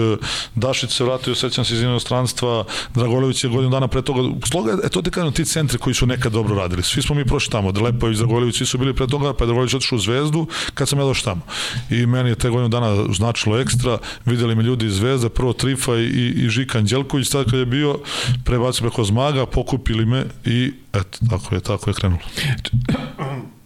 Dašić 0.55 0.91
se 0.91 1.05
vratio, 1.05 1.35
sećam 1.35 1.65
se 1.65 1.75
iz 1.75 1.83
inostranstva, 1.83 2.65
Dragolović 2.95 3.45
je 3.45 3.51
godinu 3.51 3.71
dana 3.71 3.89
pre 3.89 4.03
toga, 4.03 4.21
sloga, 4.51 4.79
e 4.85 4.89
to 4.89 5.03
ti 5.03 5.11
kažem, 5.11 5.33
ti 5.33 5.45
centri 5.45 5.79
koji 5.79 5.95
su 5.95 6.07
nekad 6.07 6.33
dobro 6.33 6.57
radili, 6.57 6.83
svi 6.83 7.03
smo 7.03 7.15
mi 7.15 7.25
prošli 7.25 7.53
tamo, 7.53 7.73
Lepović, 7.81 8.19
Dragolović, 8.19 8.57
svi 8.57 8.67
su 8.67 8.79
bili 8.79 8.95
pre 8.95 9.07
toga, 9.07 9.33
pa 9.33 9.45
je 9.45 9.47
Dragolović 9.47 9.75
otišao 9.75 9.97
u 9.97 10.01
Zvezdu, 10.01 10.47
kad 10.75 10.89
sam 10.89 10.99
ja 10.99 11.05
došao 11.05 11.35
tamo. 11.35 11.43
I 11.91 12.07
meni 12.07 12.29
je 12.29 12.35
te 12.35 12.51
godinu 12.51 12.69
dana 12.69 13.13
značilo 13.15 13.59
ekstra, 13.59 13.99
videli 14.25 14.55
me 14.55 14.63
ljudi 14.63 14.87
iz 14.87 14.95
Zvezda, 14.95 15.29
prvo 15.29 15.53
Trifa 15.53 15.97
i, 15.97 16.33
i 16.37 16.49
Žika 16.49 16.79
Anđelković, 16.79 17.29
tad 17.29 17.51
kad 17.51 17.59
je 17.59 17.67
bio, 17.67 17.99
prebacio 18.45 18.89
preko 18.89 19.05
Zmaga, 19.05 19.47
pokupili 19.47 20.07
me 20.07 20.25
i 20.45 20.73
eto, 20.93 21.19
tako 21.31 21.55
je, 21.55 21.61
tako 21.61 21.91
je 21.91 21.95
krenulo. 21.95 22.23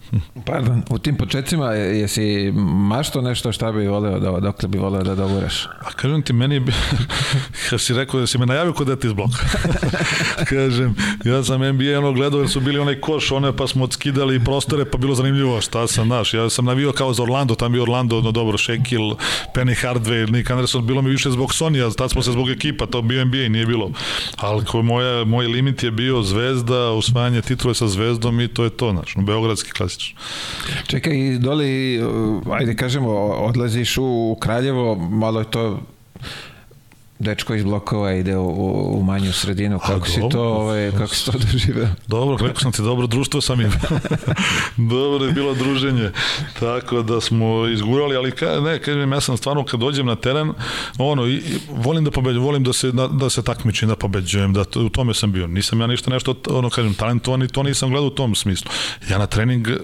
Pardon, 0.46 0.82
u 0.90 0.98
tim 0.98 1.16
početcima 1.16 1.72
jesi 1.72 2.52
mašto 2.88 3.20
nešto 3.20 3.52
šta 3.52 3.72
bi 3.72 3.86
voleo 3.86 4.18
da, 4.18 4.40
dokle 4.40 4.68
bi 4.68 4.78
voleo 4.78 5.02
da 5.02 5.14
doguraš? 5.14 5.66
A 5.66 5.92
kažem 5.96 6.22
ti, 6.22 6.32
meni 6.32 6.60
bi, 6.60 6.72
kad 7.70 7.80
si 7.80 7.94
rekao 7.94 8.20
da 8.20 8.26
si 8.26 8.38
me 8.38 8.46
najavio 8.46 8.72
kod 8.72 8.86
deti 8.86 9.06
iz 9.06 9.12
bloka. 9.12 9.36
kažem, 10.50 10.94
ja 11.24 11.44
sam 11.44 11.74
NBA 11.74 11.98
ono 11.98 12.12
gledao 12.12 12.40
jer 12.40 12.48
su 12.48 12.60
bili 12.60 12.78
onaj 12.78 13.00
koš, 13.00 13.32
one 13.32 13.56
pa 13.56 13.66
smo 13.66 13.90
skidali 13.90 14.44
prostore 14.44 14.84
pa 14.84 14.98
bilo 14.98 15.14
zanimljivo 15.14 15.60
šta 15.60 15.86
sam, 15.86 16.08
naš. 16.08 16.34
Ja 16.34 16.50
sam 16.50 16.64
navio 16.64 16.92
kao 16.92 17.12
za 17.12 17.22
Orlando, 17.22 17.54
tam 17.54 17.72
bio 17.72 17.82
Orlando, 17.82 18.20
no 18.20 18.32
dobro, 18.32 18.58
Shaquille, 18.58 19.14
Penny 19.54 19.86
Hardway, 19.86 20.32
Nick 20.32 20.50
Anderson, 20.50 20.86
bilo 20.86 21.02
mi 21.02 21.10
više 21.10 21.30
zbog 21.30 21.54
Sonija, 21.54 21.90
tad 21.90 22.10
smo 22.10 22.22
se 22.22 22.32
zbog 22.32 22.50
ekipa, 22.50 22.86
to 22.86 23.02
bio 23.02 23.24
NBA, 23.24 23.48
nije 23.48 23.66
bilo. 23.66 23.90
Ali 24.36 24.64
ko 24.64 24.82
moja, 24.82 25.24
moj 25.24 25.46
limit 25.46 25.82
je 25.82 25.90
bio 25.90 26.22
zvezda, 26.22 26.90
usvajanje 26.90 27.42
titule 27.42 27.74
sa 27.74 27.88
zvezdom 27.88 28.40
i 28.40 28.48
to 28.48 28.64
je 28.64 28.70
to, 28.70 28.92
naš, 28.92 29.14
beogradski 29.16 29.70
klasič 29.70 30.01
fantastično. 30.10 30.82
Čekaj, 30.86 31.38
doli, 31.38 32.00
ajde 32.52 32.76
kažemo, 32.76 33.10
odlaziš 33.20 33.98
u 33.98 34.36
Kraljevo, 34.40 34.94
malo 34.94 35.40
je 35.40 35.50
to 35.50 35.80
dečko 37.22 37.54
iz 37.54 37.64
blokova 37.64 38.12
ide 38.12 38.36
u, 38.36 38.98
u 38.98 39.02
manju 39.02 39.32
sredinu. 39.32 39.78
Kako 39.78 40.06
si 40.06 40.20
to, 40.30 40.42
ovaj, 40.42 40.90
kako 40.90 41.14
si 41.14 41.24
to 41.24 41.38
doživeo? 41.38 41.88
Dobro, 42.06 42.46
rekao 42.46 42.60
sam 42.60 42.72
ti, 42.72 42.82
dobro 42.82 43.06
društvo 43.06 43.40
sam 43.40 43.60
im. 43.60 43.72
dobro 44.94 45.26
je 45.26 45.32
bilo 45.32 45.54
druženje. 45.54 46.10
Tako 46.60 47.02
da 47.02 47.20
smo 47.20 47.66
izgurali, 47.66 48.16
ali 48.16 48.30
ka, 48.30 48.60
ne, 48.60 48.78
kažem, 48.78 49.12
ja 49.12 49.20
sam 49.20 49.36
stvarno 49.36 49.64
kad 49.64 49.80
dođem 49.80 50.06
na 50.06 50.16
teren, 50.16 50.52
ono, 50.98 51.26
i, 51.26 51.34
i 51.34 51.58
volim 51.68 52.04
da 52.04 52.10
pobeđujem, 52.10 52.44
volim 52.44 52.64
da 52.64 52.72
se, 52.72 52.92
da, 52.92 53.06
da 53.06 53.30
se 53.30 53.42
takmičim, 53.42 53.88
da 53.88 53.96
pobeđujem, 53.96 54.52
da 54.52 54.64
u 54.76 54.88
tome 54.88 55.14
sam 55.14 55.32
bio. 55.32 55.46
Nisam 55.46 55.80
ja 55.80 55.86
ništa 55.86 56.10
nešto, 56.10 56.34
ono, 56.50 56.70
kažem, 56.70 56.94
talentovan 56.94 57.42
i 57.42 57.48
to 57.48 57.62
nisam 57.62 57.90
gledao 57.90 58.06
u 58.06 58.10
tom 58.10 58.34
smislu. 58.34 58.70
Ja 59.10 59.18
na 59.18 59.26
trening, 59.26 59.68
e, 59.68 59.78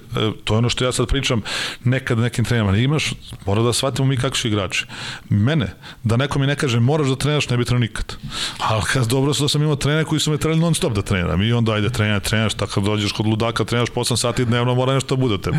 to 0.45 0.55
je 0.55 0.59
ono 0.59 0.69
što 0.69 0.85
ja 0.85 0.93
sad 0.93 1.09
pričam, 1.09 1.43
nekad 1.85 2.19
nekim 2.19 2.45
treningama, 2.45 2.79
imaš, 2.79 3.13
mora 3.47 3.63
da 3.63 3.73
shvatimo 3.73 4.09
mi 4.09 4.17
kako 4.17 4.37
su 4.37 4.49
igrači. 4.49 4.87
Mene, 5.29 5.75
da 6.05 6.17
neko 6.17 6.39
mi 6.39 6.47
ne 6.47 6.57
kaže, 6.57 6.81
moraš 6.81 7.09
da 7.09 7.17
trenaš, 7.29 7.49
ne 7.49 7.57
bi 7.57 7.65
trenao 7.65 7.81
nikad. 7.81 8.17
Ali 8.59 8.83
kad 8.93 9.07
dobro 9.07 9.35
su 9.35 9.43
da 9.45 9.49
sam 9.49 9.63
imao 9.63 9.77
trenere 9.77 10.05
koji 10.05 10.21
su 10.21 10.31
me 10.31 10.39
trenali 10.39 10.61
non 10.61 10.75
stop 10.75 10.93
da 10.93 11.03
treniram 11.03 11.43
i 11.43 11.53
onda 11.53 11.73
ajde 11.73 11.91
trenaš, 11.91 12.23
trenaš, 12.23 12.55
tako 12.55 12.73
kad 12.73 12.85
dođeš 12.85 13.13
kod 13.13 13.27
ludaka, 13.27 13.65
trenaš 13.65 13.91
po 13.91 14.01
8 14.01 14.17
sati 14.17 14.45
dnevno, 14.45 14.75
mora 14.75 14.95
nešto 14.95 15.17
da 15.17 15.21
bude 15.21 15.39
tebe. 15.43 15.57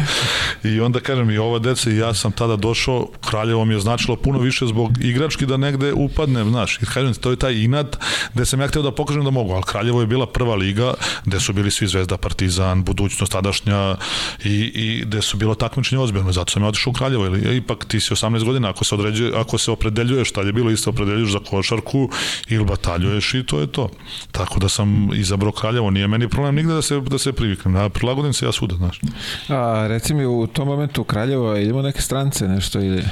I 0.63 0.79
onda 0.79 0.99
kažem 0.99 1.29
i 1.29 1.37
ova 1.37 1.59
deca 1.59 1.89
i 1.89 1.97
ja 1.97 2.13
sam 2.13 2.31
tada 2.31 2.55
došao, 2.55 3.07
Kraljevo 3.29 3.65
mi 3.65 3.73
je 3.73 3.79
značilo 3.79 4.15
puno 4.15 4.39
više 4.39 4.65
zbog 4.65 5.03
igrački 5.03 5.45
da 5.45 5.57
negde 5.57 5.93
upadnem, 5.93 6.49
znaš. 6.49 6.79
I 6.81 6.85
kažem, 6.85 7.13
to 7.13 7.31
je 7.31 7.35
taj 7.35 7.53
inat 7.53 7.97
gde 8.33 8.45
sam 8.45 8.61
ja 8.61 8.67
hteo 8.67 8.81
da 8.81 8.91
pokažem 8.91 9.23
da 9.23 9.29
mogu, 9.29 9.53
ali 9.53 9.63
Kraljevo 9.63 10.01
je 10.01 10.07
bila 10.07 10.25
prva 10.27 10.55
liga 10.55 10.93
gde 11.25 11.39
su 11.39 11.53
bili 11.53 11.71
svi 11.71 11.87
Zvezda, 11.87 12.17
Partizan, 12.17 12.83
budućnost 12.83 13.31
tadašnja 13.31 13.95
i, 14.43 14.71
i 14.75 15.03
gde 15.05 15.21
su 15.21 15.37
bilo 15.37 15.55
takmičenje 15.55 16.01
ozbiljno, 16.01 16.31
zato 16.31 16.51
sam 16.51 16.63
ja 16.63 16.69
otišao 16.69 16.91
u 16.91 16.93
Kraljevo, 16.93 17.25
ili 17.25 17.57
ipak 17.57 17.85
ti 17.85 17.99
si 17.99 18.13
18 18.13 18.43
godina, 18.43 18.69
ako 18.69 18.83
se, 18.83 18.95
određuje, 18.95 19.31
ako 19.35 19.57
se 19.57 19.71
opredeljuješ, 19.71 20.31
tad 20.31 20.45
je 20.45 20.53
bilo 20.53 20.71
isto 20.71 20.89
opredeljuješ 20.89 21.31
za 21.31 21.39
košarku 21.49 22.09
ili 22.47 22.65
bataljuješ 22.65 23.33
i 23.33 23.43
to 23.45 23.59
je 23.59 23.67
to. 23.67 23.89
Tako 24.31 24.59
da 24.59 24.69
sam 24.69 25.09
izabrao 25.13 25.51
Kraljevo, 25.51 25.89
nije 25.91 26.07
meni 26.07 26.29
problem 26.29 26.55
nigde 26.55 26.73
da 26.73 26.81
se, 26.81 26.99
da 26.99 27.17
se 27.17 27.33
priviknem, 27.33 27.75
ja 27.75 27.89
prilagodim 27.89 28.33
se 28.33 28.45
ja 28.45 28.51
svuda, 28.51 28.75
znaš. 28.75 28.99
A 29.47 29.85
reci 29.87 30.13
mi 30.13 30.25
u 30.25 30.47
tom 30.47 30.67
momentu 30.67 31.03
Kraljevo, 31.03 31.55
idemo 31.55 31.81
neke 31.81 32.01
strance 32.01 32.47
nešto 32.47 32.79
ili... 32.79 33.03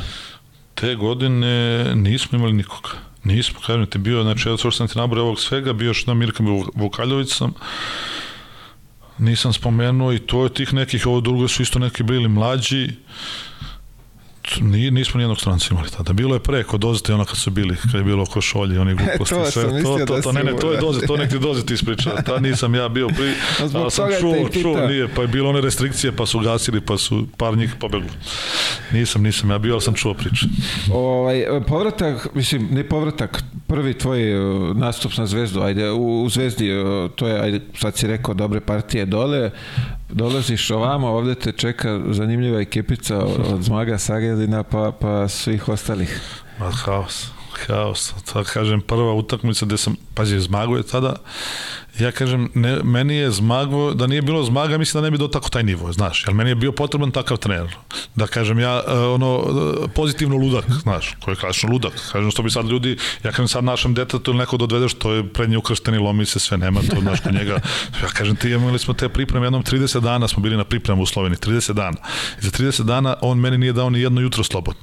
Te 0.75 0.95
godine 0.95 1.83
nismo 1.95 2.37
imali 2.37 2.53
nikoga. 2.53 2.89
Nismo, 3.23 3.59
kažem 3.65 3.85
ti, 3.85 3.97
bio, 3.97 4.23
znači, 4.23 4.49
ja 4.49 4.57
što 4.57 4.71
sam 4.71 4.87
ti 4.87 4.97
nabrao 4.97 5.23
ovog 5.23 5.39
svega, 5.39 5.73
bio 5.73 5.87
još 5.87 6.05
na 6.05 6.13
Mirka 6.13 6.43
Vukaljović 6.75 7.35
sam, 7.35 7.53
nisam 9.17 9.53
spomenuo 9.53 10.13
i 10.13 10.19
to 10.19 10.43
je 10.43 10.53
tih 10.53 10.73
nekih, 10.73 11.07
ovo 11.07 11.21
drugo 11.21 11.47
su 11.47 11.61
isto 11.61 11.79
neki 11.79 12.03
bili 12.03 12.27
mlađi, 12.27 12.89
Ni, 14.61 14.91
nismo 14.91 15.17
nijednog 15.17 15.39
stranca 15.39 15.67
imali 15.71 15.89
tada. 15.89 16.13
Bilo 16.13 16.35
je 16.35 16.39
pre 16.39 16.63
kod 16.63 16.79
dozete 16.79 17.13
ono 17.13 17.25
kad 17.25 17.37
su 17.37 17.51
bili, 17.51 17.75
kad 17.75 17.93
je 17.93 18.03
bilo 18.03 18.25
košolje, 18.25 18.79
oni 18.79 18.95
gluposti. 18.95 19.35
to 19.35 19.51
sve, 19.51 19.83
to, 19.83 19.97
to, 19.97 20.05
da 20.05 20.21
to, 20.21 20.31
ne, 20.31 20.43
ne, 20.43 20.55
to 20.55 20.71
je 20.71 20.77
doze, 20.77 21.07
to 21.07 21.17
nek 21.17 21.29
ti 21.29 21.39
doze 21.39 21.65
ti 21.65 21.73
ispriča. 21.73 22.09
Ta 22.25 22.39
nisam 22.39 22.75
ja 22.75 22.89
bio 22.89 23.07
pri... 23.07 23.33
A 23.85 23.89
sam 23.89 24.09
čuo, 24.19 24.49
čuo, 24.61 24.87
nije, 24.87 25.07
pa 25.15 25.21
je 25.21 25.27
bilo 25.27 25.49
one 25.49 25.61
restrikcije, 25.61 26.11
pa 26.11 26.25
su 26.25 26.39
gasili, 26.39 26.81
pa 26.81 26.97
su 26.97 27.27
par 27.37 27.57
njih 27.57 27.75
pobegli. 27.79 28.09
Nisam, 28.93 29.23
nisam 29.23 29.51
ja 29.51 29.57
bio, 29.57 29.73
ali 29.73 29.81
sam 29.81 29.93
čuo 29.93 30.13
priče. 30.13 30.45
Ovaj, 30.93 31.45
povratak, 31.67 32.27
mislim, 32.33 32.67
ne 32.71 32.83
povratak, 32.83 33.43
prvi 33.67 33.93
tvoj 33.93 34.39
uh, 34.39 34.77
nastup 34.77 35.17
na 35.17 35.25
zvezdu, 35.25 35.61
ajde, 35.61 35.91
u, 35.91 36.23
u 36.23 36.29
zvezdi, 36.29 36.71
uh, 36.73 37.11
to 37.15 37.27
je, 37.27 37.41
ajde, 37.41 37.61
sad 37.79 37.97
si 37.97 38.07
rekao, 38.07 38.33
dobre 38.33 38.59
partije 38.59 39.05
dole, 39.05 39.51
dolaziš 40.09 40.71
ovamo, 40.71 41.07
ovde 41.07 41.35
te 41.35 41.51
čeka 41.51 41.99
zanimljiva 42.11 42.59
ekipica 42.59 43.17
od 43.17 43.63
Zmaga 43.63 43.97
Sagelina 43.97 44.63
pa, 44.63 44.91
pa 45.01 45.27
svih 45.27 45.69
ostalih. 45.69 46.21
Ma 46.59 46.71
haos, 46.71 47.27
haos. 47.67 48.13
To 48.33 48.43
kažem, 48.43 48.81
prva 48.81 49.13
utakmica 49.13 49.65
gde 49.65 49.77
sam, 49.77 49.95
pazi, 50.13 50.39
Zmago 50.39 50.77
je 50.77 50.83
tada 50.83 51.15
ja 51.99 52.11
kažem, 52.11 52.49
ne, 52.53 52.77
meni 52.83 53.15
je 53.15 53.31
zmago, 53.31 53.93
da 53.93 54.07
nije 54.07 54.21
bilo 54.21 54.43
zmaga, 54.43 54.77
mislim 54.77 55.01
da 55.01 55.05
ne 55.05 55.11
bi 55.11 55.17
do 55.17 55.27
tako 55.27 55.49
taj 55.49 55.63
nivo, 55.63 55.93
znaš, 55.93 56.23
jer 56.27 56.33
meni 56.33 56.49
je 56.49 56.55
bio 56.55 56.71
potreban 56.71 57.11
takav 57.11 57.37
trener. 57.37 57.75
Da 58.15 58.27
kažem, 58.27 58.59
ja, 58.59 58.83
e, 58.87 58.93
ono, 58.93 59.43
e, 59.83 59.87
pozitivno 59.95 60.35
ludak, 60.35 60.65
znaš, 60.81 61.15
koji 61.23 61.33
je 61.33 61.39
klasično 61.39 61.69
ludak. 61.69 61.93
Kažem, 62.11 62.31
što 62.31 62.43
bi 62.43 62.49
sad 62.49 62.65
ljudi, 62.65 62.97
ja 63.23 63.31
kažem 63.31 63.47
sad 63.47 63.63
našem 63.63 63.93
detetu 63.93 64.31
ili 64.31 64.37
neko 64.37 64.57
dodvedeš, 64.57 64.93
to 64.93 65.11
je 65.13 65.33
prednje 65.33 65.57
ukršteni, 65.57 65.97
lomi 65.97 66.25
se 66.25 66.39
sve, 66.39 66.57
nema 66.57 66.81
to, 66.81 67.01
znaš, 67.01 67.19
kod 67.19 67.33
njega. 67.33 67.59
Ja 68.03 68.07
kažem, 68.13 68.35
ti 68.35 68.49
imali 68.49 68.79
smo 68.79 68.93
te 68.93 69.09
pripreme, 69.09 69.45
jednom 69.45 69.63
30 69.63 69.99
dana 69.99 70.27
smo 70.27 70.43
bili 70.43 70.57
na 70.57 70.63
pripremu 70.63 71.03
u 71.03 71.05
Sloveniji, 71.05 71.37
30 71.37 71.73
dana. 71.73 71.97
I 72.41 72.45
za 72.45 72.51
30 72.51 72.83
dana 72.83 73.15
on 73.21 73.39
meni 73.39 73.57
nije 73.57 73.73
dao 73.73 73.89
ni 73.89 74.01
jedno 74.01 74.21
jutro 74.21 74.43
slobodno. 74.43 74.81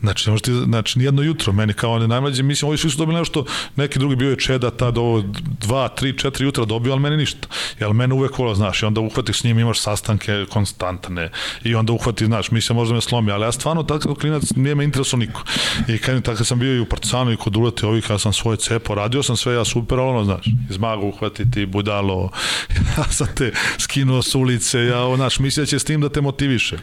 Znači, 0.00 0.30
možete, 0.30 0.52
znači, 0.52 0.98
ni 0.98 1.04
jedno 1.04 1.22
jutro, 1.22 1.52
meni 1.52 1.72
kao 1.72 1.92
on 1.92 2.02
je 2.02 2.08
najmlađi, 2.08 2.42
mislim, 2.42 2.68
ovi 2.68 2.78
svi 2.78 2.90
su 2.90 2.98
dobili 2.98 3.18
nešto, 3.18 3.44
neki 3.76 3.98
drugi 3.98 4.16
bio 4.16 4.30
je 4.30 4.36
Čeda, 4.36 4.70
tad 4.70 4.98
ovo, 4.98 5.20
2, 5.20 5.88
3, 6.00 6.30
4 6.30 6.51
jutra 6.52 6.64
dobio, 6.64 6.92
ali 6.92 7.00
meni 7.00 7.16
ništa. 7.16 7.48
Jel 7.80 7.92
mene 7.92 8.14
uvek 8.14 8.38
vola, 8.38 8.54
znaš, 8.54 8.82
i 8.82 8.86
onda 8.86 9.00
uhvatiš 9.00 9.40
s 9.40 9.44
njim, 9.44 9.58
imaš 9.58 9.80
sastanke 9.80 10.46
konstantne 10.50 11.30
i 11.64 11.74
onda 11.74 11.92
uhvati, 11.92 12.26
znaš, 12.26 12.50
misle 12.50 12.74
možda 12.74 12.94
me 12.94 13.00
slomi, 13.00 13.32
ali 13.32 13.44
ja 13.44 13.52
stvarno 13.52 13.82
tako 13.82 14.14
klinac 14.14 14.42
nije 14.56 14.74
me 14.74 14.84
intereso 14.84 15.16
niko. 15.16 15.42
I 15.88 15.98
kad, 15.98 16.22
tako 16.22 16.44
sam 16.44 16.58
bio 16.58 16.76
i 16.76 16.80
u 16.80 16.86
Partizanu 16.86 17.32
i 17.32 17.36
kod 17.36 17.56
Ulete 17.56 17.86
ovih, 17.86 18.10
ja 18.10 18.18
sam 18.18 18.32
svoje 18.32 18.56
cepo, 18.56 18.94
radio 18.94 19.22
sam 19.22 19.36
sve, 19.36 19.54
ja 19.54 19.64
super, 19.64 19.98
ono, 19.98 20.24
znaš, 20.24 20.46
iz 20.70 20.78
magu 20.78 21.06
uhvatiti, 21.06 21.66
budalo, 21.66 22.30
ja 22.98 23.04
sam 23.10 23.26
te 23.34 23.52
skinuo 23.78 24.22
s 24.22 24.34
ulice, 24.34 24.84
ja, 24.84 25.16
znaš, 25.16 25.38
mislio 25.38 25.62
da 25.62 25.66
će 25.66 25.78
s 25.78 25.84
tim 25.84 26.00
da 26.00 26.08
te 26.08 26.20
motiviše. 26.20 26.78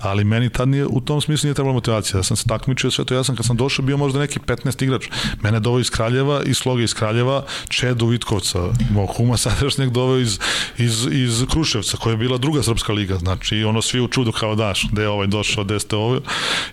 Ali 0.00 0.24
meni 0.24 0.50
tad 0.50 0.68
nije, 0.68 0.86
u 0.86 1.00
tom 1.00 1.20
smislu 1.20 1.46
nije 1.46 1.54
trebala 1.54 1.74
motivacija, 1.74 2.18
ja 2.18 2.22
sam 2.22 2.36
se 2.36 2.44
takmičio 2.48 2.90
sve 2.90 3.04
to, 3.04 3.14
ja 3.14 3.24
sam 3.24 3.36
kad 3.36 3.46
sam 3.46 3.56
došao 3.56 3.84
bio 3.84 3.96
možda 3.96 4.18
neki 4.18 4.38
15 4.38 4.84
igrač. 4.84 5.08
Mene 5.42 5.60
dovo 5.60 5.78
iz 5.78 5.90
Kraljeva 5.90 6.42
i 6.42 6.54
sloga 6.54 6.82
iz 6.82 6.94
Kraljeva, 6.94 7.44
Čedu 7.68 8.06
Vitkovca, 8.06 8.58
mog 9.00 9.10
kuma 9.16 9.36
sadašnjeg 9.36 9.90
doveo 9.90 10.18
iz, 10.18 10.38
iz, 10.78 11.06
iz 11.10 11.44
Kruševca, 11.50 11.96
koja 11.96 12.10
je 12.10 12.16
bila 12.16 12.38
druga 12.38 12.62
srpska 12.62 12.92
liga, 12.92 13.18
znači 13.18 13.64
ono 13.64 13.82
svi 13.82 14.00
u 14.00 14.08
čudu 14.08 14.32
kao 14.32 14.54
daš, 14.54 14.86
gde 14.92 15.02
je 15.02 15.08
ovaj 15.08 15.26
došao, 15.26 15.64
gde 15.64 15.80
ste 15.80 15.96
ovaj, 15.96 16.20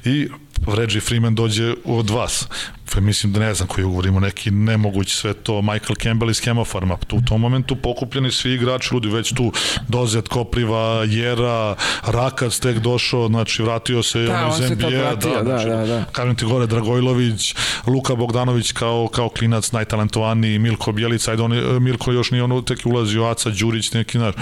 i 0.06 0.28
Reggie 0.68 1.02
Freeman 1.02 1.36
dođe 1.36 1.74
od 1.86 2.10
vas. 2.10 2.48
Pa 2.94 3.02
mislim 3.02 3.34
da 3.34 3.40
ne 3.40 3.54
znam 3.54 3.68
koji 3.68 3.86
ugovor 3.86 4.06
ima 4.06 4.20
neki 4.20 4.52
nemogući 4.52 5.16
sve 5.16 5.34
to. 5.34 5.62
Michael 5.62 5.96
Campbell 6.04 6.32
iz 6.32 6.42
Chemofarma. 6.42 6.98
Tu 7.08 7.16
u 7.16 7.22
tom 7.22 7.42
momentu 7.42 7.76
pokupljeni 7.76 8.32
svi 8.32 8.54
igrači, 8.54 8.90
ljudi 8.94 9.08
već 9.08 9.34
tu 9.34 9.52
Dozet, 9.88 10.28
Kopriva, 10.28 11.04
Jera, 11.08 11.76
Rakac 12.06 12.60
tek 12.60 12.78
došao, 12.78 13.28
znači 13.28 13.64
vratio 13.64 14.04
se 14.04 14.20
da, 14.20 14.46
on 14.46 14.64
iz 14.64 14.72
NBA. 14.72 14.90
Da, 14.90 15.16
da, 15.16 15.44
znači, 15.44 15.70
da, 15.70 15.86
da. 15.86 16.04
Kažem 16.12 16.36
ti 16.36 16.46
gore, 16.46 16.68
Dragojlović, 16.68 17.56
Luka 17.88 18.16
Bogdanović 18.16 18.72
kao, 18.72 19.08
kao 19.08 19.30
klinac 19.30 19.72
najtalentovaniji, 19.72 20.60
Milko 20.60 20.92
Bjelica, 20.92 21.32
ajde 21.32 21.44
on, 21.44 21.84
Milko 21.84 22.12
još 22.12 22.32
nije 22.32 22.44
ono 22.44 22.62
tek 22.62 22.80
ulazio, 22.86 23.26
Aca 23.26 23.50
Đurić, 23.50 23.92
neki, 23.92 24.18
znaš, 24.18 24.36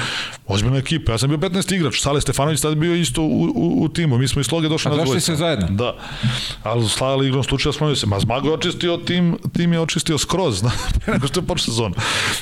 ozbiljna 0.47 0.77
ekipa. 0.77 1.11
Ja 1.11 1.17
sam 1.17 1.29
bio 1.29 1.37
15 1.37 1.75
igrač, 1.75 2.01
Sale 2.01 2.21
Stefanović 2.21 2.61
tada 2.61 2.75
bio 2.75 2.95
isto 2.95 3.21
u, 3.21 3.43
u, 3.55 3.83
u 3.83 3.89
timu. 3.89 4.17
Mi 4.17 4.27
smo 4.27 4.41
iz 4.41 4.47
sloge 4.47 4.69
došli 4.69 4.91
A 4.91 4.95
na 4.95 5.03
dvojica. 5.03 5.25
se 5.25 5.35
zajedno? 5.35 5.67
Da. 5.69 5.95
Ali 6.63 6.89
Slali 6.89 7.27
igrom 7.27 7.43
slučaja 7.43 7.73
smo 7.73 7.95
se, 7.95 8.07
ma 8.07 8.19
Zmago 8.19 8.47
je 8.47 8.53
očistio 8.53 8.97
tim, 8.97 9.37
tim 9.53 9.73
je 9.73 9.79
očistio 9.79 10.17
skroz, 10.17 10.57
zna, 10.59 10.71
nego 11.07 11.27
što 11.27 11.39
je 11.39 11.45
počela 11.45 11.65
sezona. 11.65 11.95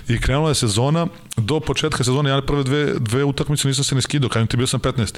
I 0.07 0.21
krenula 0.21 0.49
je 0.49 0.55
sezona, 0.55 1.07
do 1.37 1.59
početka 1.59 2.03
sezone, 2.03 2.29
ja 2.29 2.41
prve 2.41 2.63
dve, 2.63 2.93
dve 2.99 3.23
utakmice 3.23 3.67
nisam 3.67 3.83
se 3.83 3.95
ne 3.95 4.01
skidao, 4.01 4.29
kad 4.29 4.47
ti 4.47 4.57
bio 4.57 4.67
sam 4.67 4.79
15. 4.79 5.15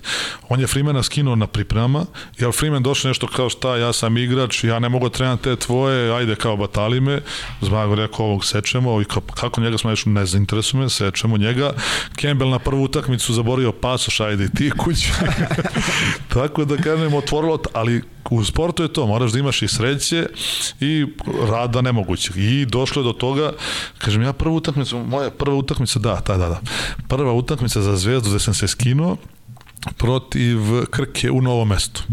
On 0.50 0.60
je 0.60 0.68
Freemana 0.68 1.04
skinuo 1.04 1.36
na 1.36 1.48
pripremama, 1.48 2.06
jer 2.40 2.52
Freeman 2.52 2.84
došao 2.84 3.10
nešto 3.10 3.28
kao 3.28 3.50
šta, 3.50 3.78
ja 3.78 3.94
sam 3.94 4.18
igrač, 4.18 4.64
ja 4.64 4.80
ne 4.80 4.90
mogu 4.90 5.10
trenam 5.10 5.38
te 5.38 5.56
tvoje, 5.56 6.16
ajde 6.16 6.36
kao 6.36 6.58
batali 6.58 7.00
me, 7.00 7.22
Zmago 7.62 7.96
rekao 7.96 8.26
ovog 8.26 8.46
sečemo, 8.46 9.02
i 9.02 9.06
kao, 9.06 9.22
kako 9.22 9.62
njega 9.62 9.78
smo 9.78 9.90
još 9.90 10.06
ne 10.06 10.26
zainteresuje 10.26 10.90
sečemo 10.90 11.38
njega. 11.38 11.74
Campbell 12.22 12.52
na 12.52 12.60
prvu 12.60 12.84
utakmicu 12.84 13.34
zaborio 13.34 13.72
pasoš, 13.72 14.20
ajde 14.20 14.50
ti 14.50 14.72
kući. 14.78 15.12
Tako 16.34 16.66
da 16.66 16.78
kažem, 16.78 17.14
otvorilo, 17.14 17.60
ali 17.74 18.02
u 18.30 18.44
sportu 18.44 18.84
je 18.84 18.94
to, 18.94 19.08
moraš 19.08 19.32
da 19.32 19.40
imaš 19.40 19.62
i 19.62 19.68
sreće 19.68 20.28
i 20.80 21.06
rada 21.50 21.82
nemogućeg. 21.82 22.38
I 22.38 22.66
došlo 22.66 23.02
je 23.02 23.04
do 23.04 23.14
toga, 23.14 23.52
kažem 23.98 24.22
ja 24.22 24.34
prvu 24.34 24.56
utakmicu, 24.56 24.98
moja 24.98 25.30
prva 25.30 25.56
utakmica, 25.56 26.00
da, 26.00 26.22
da, 26.28 26.38
da, 26.38 26.50
da. 26.50 26.60
Prva 27.08 27.34
utakmica 27.34 27.82
za 27.82 27.98
Zvezdu 27.98 28.30
gde 28.30 28.40
sam 28.40 28.54
se 28.54 28.68
skinuo, 28.68 29.18
protiv 29.98 30.60
Krke 30.90 31.32
u 31.32 31.42
novom 31.42 31.68
mestu. 31.68 32.04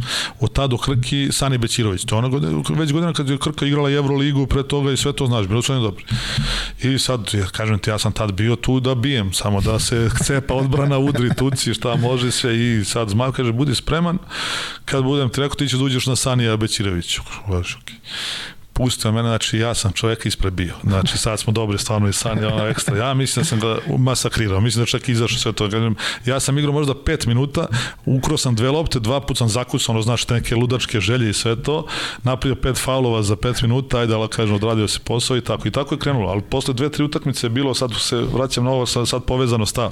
Od 0.41 0.53
tada 0.53 0.75
u 0.75 0.79
Krki 0.79 1.29
Sani 1.33 1.59
Bećirović. 1.59 2.05
To 2.05 2.15
je 2.15 2.19
ona 2.19 2.29
godina, 2.29 2.63
već 2.69 2.93
godina 2.93 3.13
kad 3.13 3.29
je 3.29 3.39
Krka 3.39 3.67
igrala 3.67 3.91
Euroligu 3.91 4.47
pre 4.47 4.63
toga 4.63 4.93
i 4.93 4.97
sve 4.97 5.13
to 5.13 5.27
znaš, 5.27 5.47
bilo 5.47 5.63
su 5.63 5.73
oni 5.73 5.83
dobri. 5.83 6.05
I 6.83 6.99
sad, 6.99 7.31
ja 7.33 7.47
kažem 7.47 7.79
ti, 7.79 7.91
ja 7.91 7.99
sam 7.99 8.13
tad 8.13 8.33
bio 8.33 8.57
tu 8.57 8.81
da 8.81 8.95
bijem, 8.95 9.33
samo 9.33 9.61
da 9.61 9.79
se 9.79 10.11
cepa 10.25 10.55
odbrana, 10.55 10.99
udri, 10.99 11.35
tuci, 11.35 11.75
šta 11.75 11.97
može 11.97 12.31
sve 12.31 12.59
i 12.59 12.85
sad 12.85 13.09
Zmaj 13.09 13.33
kaže, 13.33 13.53
budi 13.53 13.75
spreman, 13.75 14.19
kad 14.85 15.05
budem 15.05 15.29
ti 15.29 15.41
rekao, 15.41 15.57
ti 15.57 15.69
ćeš 15.69 15.79
da 15.79 15.85
uđeš 15.85 16.07
na 16.07 16.17
Sanija 16.17 16.57
Bećiroviću. 16.57 17.23
Baš, 17.49 17.79
okay 17.79 18.03
pustio 18.73 19.13
mene, 19.13 19.29
znači 19.29 19.59
ja 19.59 19.75
sam 19.75 19.93
čovjek 19.93 20.27
ispred 20.27 20.53
bio. 20.53 20.75
Znači 20.83 21.19
sad 21.19 21.41
smo 21.41 21.53
dobri 21.53 21.79
stvarno 21.79 22.09
i 22.09 22.13
san 22.13 22.39
je 22.39 22.47
ono 22.47 22.67
ekstra. 22.67 22.97
Ja 22.97 23.15
mislim 23.15 23.43
da 23.43 23.49
sam 23.49 23.61
ga 23.61 23.77
masakrirao, 23.99 24.61
mislim 24.61 24.83
da 24.83 24.87
čak 24.87 25.09
izašao 25.09 25.39
sve 25.39 25.53
to. 25.53 25.69
Ja 26.27 26.41
sam 26.41 26.59
igrao 26.59 26.73
možda 26.73 26.95
5 26.95 27.27
minuta, 27.27 27.67
ukro 28.05 28.37
sam 28.37 28.55
dve 28.55 28.71
lopte, 28.71 29.01
dva 29.01 29.21
put 29.21 29.39
sam 29.39 29.49
zakucao, 29.49 29.93
ono 29.93 30.03
znaš, 30.03 30.29
neke 30.29 30.57
ludačke 30.57 31.01
želje 31.01 31.31
i 31.31 31.33
sve 31.33 31.63
to, 31.63 31.87
napravio 32.23 32.57
pet 32.57 32.79
faulova 32.79 33.23
za 33.23 33.37
5 33.37 33.63
minuta, 33.63 33.99
ajde, 33.99 34.15
ali 34.15 34.29
kažem, 34.29 34.55
odradio 34.55 34.89
se 34.89 34.99
posao 35.05 35.37
i 35.37 35.41
tako. 35.41 35.69
I 35.69 35.71
tako 35.71 35.95
je 35.95 35.99
krenulo, 35.99 36.31
ali 36.31 36.43
posle 36.43 36.75
dve, 36.75 36.89
tri 36.89 37.05
utakmice 37.05 37.47
je 37.47 37.51
bilo, 37.51 37.75
sad 37.75 37.91
se 37.99 38.17
vraćam 38.17 38.65
na 38.65 38.71
ovo, 38.71 38.87
sad, 38.87 39.09
sad 39.09 39.25
povezano 39.25 39.67
sta. 39.67 39.91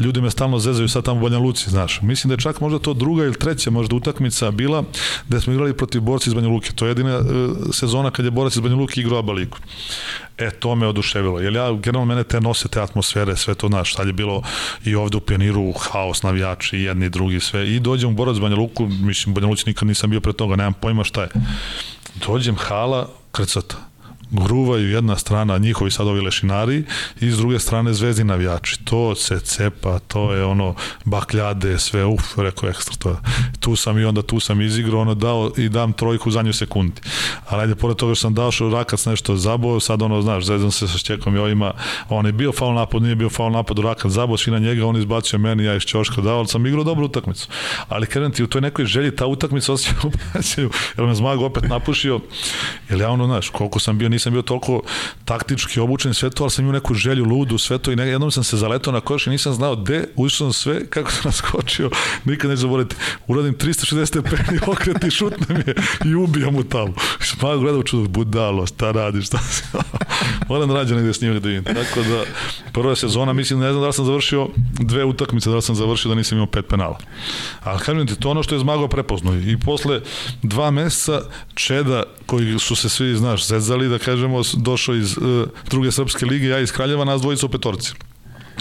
Ljudi 0.00 0.20
me 0.20 0.30
stalno 0.30 0.58
zezaju 0.58 0.88
sad 0.88 1.04
tamo 1.04 1.20
u 1.20 1.22
Banja 1.22 1.38
Luci, 1.38 1.70
znaš. 1.70 2.00
Mislim 2.02 2.28
da 2.28 2.34
je 2.34 2.40
čak 2.40 2.60
možda 2.60 2.78
to 2.78 2.94
druga 2.94 3.24
ili 3.24 3.34
treća 3.34 3.70
možda 3.70 3.96
utakmica 3.96 4.50
bila 4.50 4.84
gde 5.28 5.40
smo 5.40 5.52
igrali 5.52 5.76
protiv 5.76 6.00
borci 6.00 6.30
iz 6.30 6.34
Banja 6.34 6.48
Luke. 6.48 6.72
To 6.74 6.86
je 6.86 6.90
jedina 6.90 7.18
uh, 7.18 7.24
sezona 7.72 8.10
kad 8.16 8.24
je 8.24 8.30
borac 8.30 8.56
iz 8.56 8.60
Banja 8.60 8.76
Luki 8.76 9.00
igrao 9.00 9.18
Aba 9.18 9.32
ligu. 9.32 9.58
E, 10.38 10.50
to 10.50 10.74
me 10.74 10.86
oduševilo. 10.86 11.40
Jer 11.40 11.54
ja, 11.54 11.72
generalno, 11.72 12.04
mene 12.04 12.24
te 12.24 12.40
nose 12.40 12.68
te 12.68 12.80
atmosfere, 12.80 13.36
sve 13.36 13.54
to, 13.54 13.68
znaš, 13.68 13.94
sad 13.94 14.06
je 14.06 14.12
bilo 14.12 14.42
i 14.84 14.94
ovde 14.94 15.16
u 15.16 15.20
Pioniru 15.20 15.72
haos, 15.72 16.22
navijači, 16.22 16.78
jedni, 16.78 17.08
drugi, 17.08 17.40
sve. 17.40 17.68
I 17.68 17.80
dođem 17.80 18.10
u 18.10 18.14
Borac 18.14 18.38
Banja 18.38 18.56
Luku, 18.56 18.86
mislim, 18.86 19.34
Banja 19.34 19.46
Luci 19.46 19.64
nikad 19.66 19.88
nisam 19.88 20.10
bio 20.10 20.20
pre 20.20 20.32
toga, 20.32 20.56
nemam 20.56 20.72
pojma 20.72 21.04
šta 21.04 21.22
je. 21.22 21.28
Dođem, 22.26 22.56
hala, 22.56 23.08
krcata 23.32 23.76
gruvaju 24.30 24.90
jedna 24.90 25.16
strana 25.16 25.58
njihovi 25.58 25.90
sad 25.90 26.06
ovi 26.06 26.20
lešinari 26.20 26.84
i 27.20 27.30
s 27.30 27.36
druge 27.36 27.58
strane 27.58 27.94
zvezdi 27.94 28.24
navijači. 28.24 28.84
To 28.84 29.14
se 29.14 29.40
cepa, 29.40 29.98
to 29.98 30.32
je 30.32 30.44
ono 30.44 30.74
bakljade, 31.04 31.78
sve, 31.78 32.04
uf, 32.04 32.38
rekao 32.38 32.68
ekstra 32.68 32.96
to. 32.96 33.20
Tu 33.60 33.76
sam 33.76 33.98
i 33.98 34.04
onda 34.04 34.22
tu 34.22 34.40
sam 34.40 34.60
izigrao, 34.60 35.00
ono 35.00 35.14
dao 35.14 35.52
i 35.56 35.68
dam 35.68 35.92
trojku 35.92 36.30
za 36.30 36.42
nju 36.42 36.52
sekundi. 36.52 37.00
Ali 37.48 37.62
ajde, 37.62 37.74
pored 37.74 37.96
toga 37.96 38.14
što 38.14 38.22
sam 38.22 38.34
dao 38.34 38.52
što 38.52 38.70
Rakac 38.70 39.06
nešto 39.06 39.36
zabao, 39.36 39.80
sad 39.80 40.02
ono, 40.02 40.22
znaš, 40.22 40.44
zezam 40.44 40.70
se 40.70 40.88
sa 40.88 40.98
Šćekom 40.98 41.36
i 41.36 41.38
ovima, 41.38 41.72
on 42.08 42.26
je 42.26 42.32
bio 42.32 42.52
faul 42.52 42.74
napad, 42.74 43.02
nije 43.02 43.14
bio 43.14 43.30
faul 43.30 43.52
napad, 43.52 43.78
Rakac 43.78 44.12
zabao, 44.12 44.36
svi 44.36 44.52
na 44.52 44.58
njega, 44.58 44.86
on 44.86 44.96
izbacio 44.96 45.38
meni, 45.38 45.64
ja 45.64 45.74
iz 45.74 45.82
Ćoška 45.82 46.20
dao, 46.20 46.38
ali 46.38 46.48
sam 46.48 46.66
igrao 46.66 46.84
dobru 46.84 47.04
utakmicu. 47.04 47.48
Ali 47.88 48.06
kažem 48.06 48.32
ti, 48.32 48.42
u 48.42 48.46
toj 48.46 48.60
nekoj 48.60 48.84
želji 48.84 49.16
ta 49.16 49.26
utakmica 49.26 49.72
osjeća 49.72 49.94
u 50.08 50.10
jer 50.96 51.06
me 51.06 51.14
Zmag 51.14 51.40
opet 51.40 51.68
napušio, 51.68 52.20
jer 52.90 53.00
ja 53.00 53.10
ono, 53.10 53.26
znaš, 53.26 53.48
koliko 53.48 53.78
sam 53.78 53.98
bio 53.98 54.08
nisam 54.16 54.32
bio 54.32 54.42
toliko 54.42 54.82
taktički 55.24 55.80
obučen 55.80 56.14
sve 56.14 56.30
to, 56.30 56.44
ali 56.44 56.50
sam 56.50 56.64
imao 56.64 56.72
neku 56.72 56.94
želju 56.94 57.24
ludu, 57.24 57.58
sve 57.58 57.78
to 57.78 57.92
i 57.92 57.96
ne, 57.96 58.08
jednom 58.08 58.30
sam 58.30 58.44
se 58.44 58.56
zaletao 58.56 58.92
na 58.92 59.00
koš 59.00 59.26
i 59.26 59.30
nisam 59.30 59.52
znao 59.52 59.76
gde, 59.76 60.04
ušao 60.16 60.52
sam 60.52 60.52
sve, 60.52 60.86
kako 60.86 61.10
sam 61.10 61.22
naskočio, 61.30 61.90
nikad 62.24 62.50
neću 62.50 62.60
zaboraviti. 62.60 62.96
Uradim 63.26 63.54
360 63.54 64.06
stepeni 64.06 64.58
okret 64.72 65.04
i 65.04 65.10
šutnem 65.10 65.62
je 65.66 65.74
i 66.04 66.14
ubijam 66.14 66.52
mu 66.52 66.64
tamo. 66.64 66.94
Smago 67.20 67.60
gledao 67.60 67.82
čudo, 67.82 68.08
budalo, 68.08 68.66
šta 68.66 68.90
radiš, 68.92 69.26
šta 69.26 69.38
si? 69.38 69.62
Moram 70.48 70.68
da 70.68 70.74
rađe 70.74 70.94
negde 70.94 71.12
s 71.12 71.20
njim 71.20 71.32
da 71.32 71.48
vidim. 71.48 71.64
Tako 71.64 72.02
da, 72.02 72.24
prva 72.72 72.96
sezona, 72.96 73.32
mislim, 73.32 73.60
ne 73.60 73.72
znam 73.72 73.84
da 73.84 73.92
sam 73.92 74.04
završio 74.04 74.48
dve 74.80 75.04
utakmice, 75.04 75.50
da 75.50 75.60
sam 75.60 75.74
završio 75.74 76.08
da 76.08 76.14
nisam 76.14 76.38
imao 76.38 76.46
pet 76.46 76.66
penala. 76.68 76.98
Ali 77.62 77.80
kažem 77.80 78.06
ti, 78.06 78.20
to 78.20 78.30
ono 78.30 78.42
što 78.42 78.54
je 78.54 78.58
Zmago 78.58 78.88
prepoznao. 78.88 79.34
I 79.34 79.56
posle 79.64 80.00
dva 80.42 80.70
meseca 80.70 81.20
Čeda, 81.54 82.02
koji 82.26 82.58
su 82.58 82.76
se 82.76 82.88
svi, 82.88 83.14
znaš, 83.14 83.46
zezali, 83.46 83.88
da 83.88 83.98
kažemo, 84.06 84.42
došao 84.56 84.94
iz 84.94 85.16
uh, 85.18 85.48
druge 85.70 85.92
srpske 85.92 86.26
lige, 86.26 86.48
ja 86.54 86.60
iz 86.62 86.72
Kraljeva, 86.72 87.04
nas 87.04 87.20
dvojica 87.26 87.46
u 87.46 87.48
petorci 87.48 87.98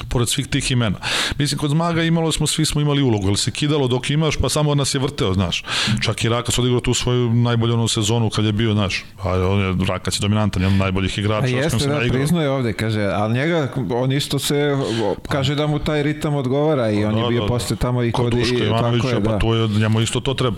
pored 0.09 0.29
svih 0.29 0.47
tih 0.47 0.71
imena. 0.71 0.97
Mislim, 1.37 1.59
kod 1.59 1.69
Zmaga 1.69 2.03
imalo 2.03 2.31
smo, 2.31 2.47
svi 2.47 2.65
smo 2.65 2.81
imali 2.81 3.01
ulogu, 3.01 3.27
ali 3.27 3.37
se 3.37 3.51
kidalo 3.51 3.87
dok 3.87 4.09
imaš, 4.09 4.37
pa 4.37 4.49
samo 4.49 4.75
nas 4.75 4.95
je 4.95 4.99
vrteo, 4.99 5.33
znaš. 5.33 5.63
Čak 6.01 6.23
i 6.23 6.29
Rakac 6.29 6.59
odigrao 6.59 6.79
tu 6.79 6.93
svoju 6.93 7.33
najbolju 7.33 7.73
onu 7.73 7.87
sezonu 7.87 8.29
kad 8.29 8.45
je 8.45 8.51
bio, 8.51 8.73
znaš, 8.73 9.05
a 9.23 9.29
on 9.29 9.59
je, 9.59 9.75
Rakac 9.87 10.17
je 10.17 10.21
dominantan, 10.21 10.61
jedan 10.61 10.77
najboljih 10.77 11.17
igrača. 11.17 11.45
A 11.45 11.49
jeste, 11.49 11.87
da, 11.87 11.99
priznao 12.09 12.41
je 12.41 12.49
ovde, 12.49 12.73
kaže, 12.73 13.01
ali 13.01 13.33
njega, 13.33 13.67
on 13.89 14.11
isto 14.11 14.39
se, 14.39 14.77
kaže 15.29 15.55
da 15.55 15.67
mu 15.67 15.79
taj 15.79 16.03
ritam 16.03 16.35
odgovara 16.35 16.91
i 16.91 17.05
on 17.05 17.15
da, 17.15 17.21
je 17.21 17.27
bio 17.29 17.41
da, 17.41 17.47
posle 17.47 17.75
tamo 17.75 18.03
i 18.03 18.11
kod, 18.11 18.31
kod 18.31 18.39
Duška 18.39 18.65
i, 18.65 18.69
tako 18.69 19.07
je, 19.07 19.23
pa 19.23 19.31
da. 19.31 19.39
to 19.39 19.55
je, 19.55 19.67
njemu 19.67 20.01
isto 20.01 20.19
to 20.19 20.33
treba. 20.33 20.57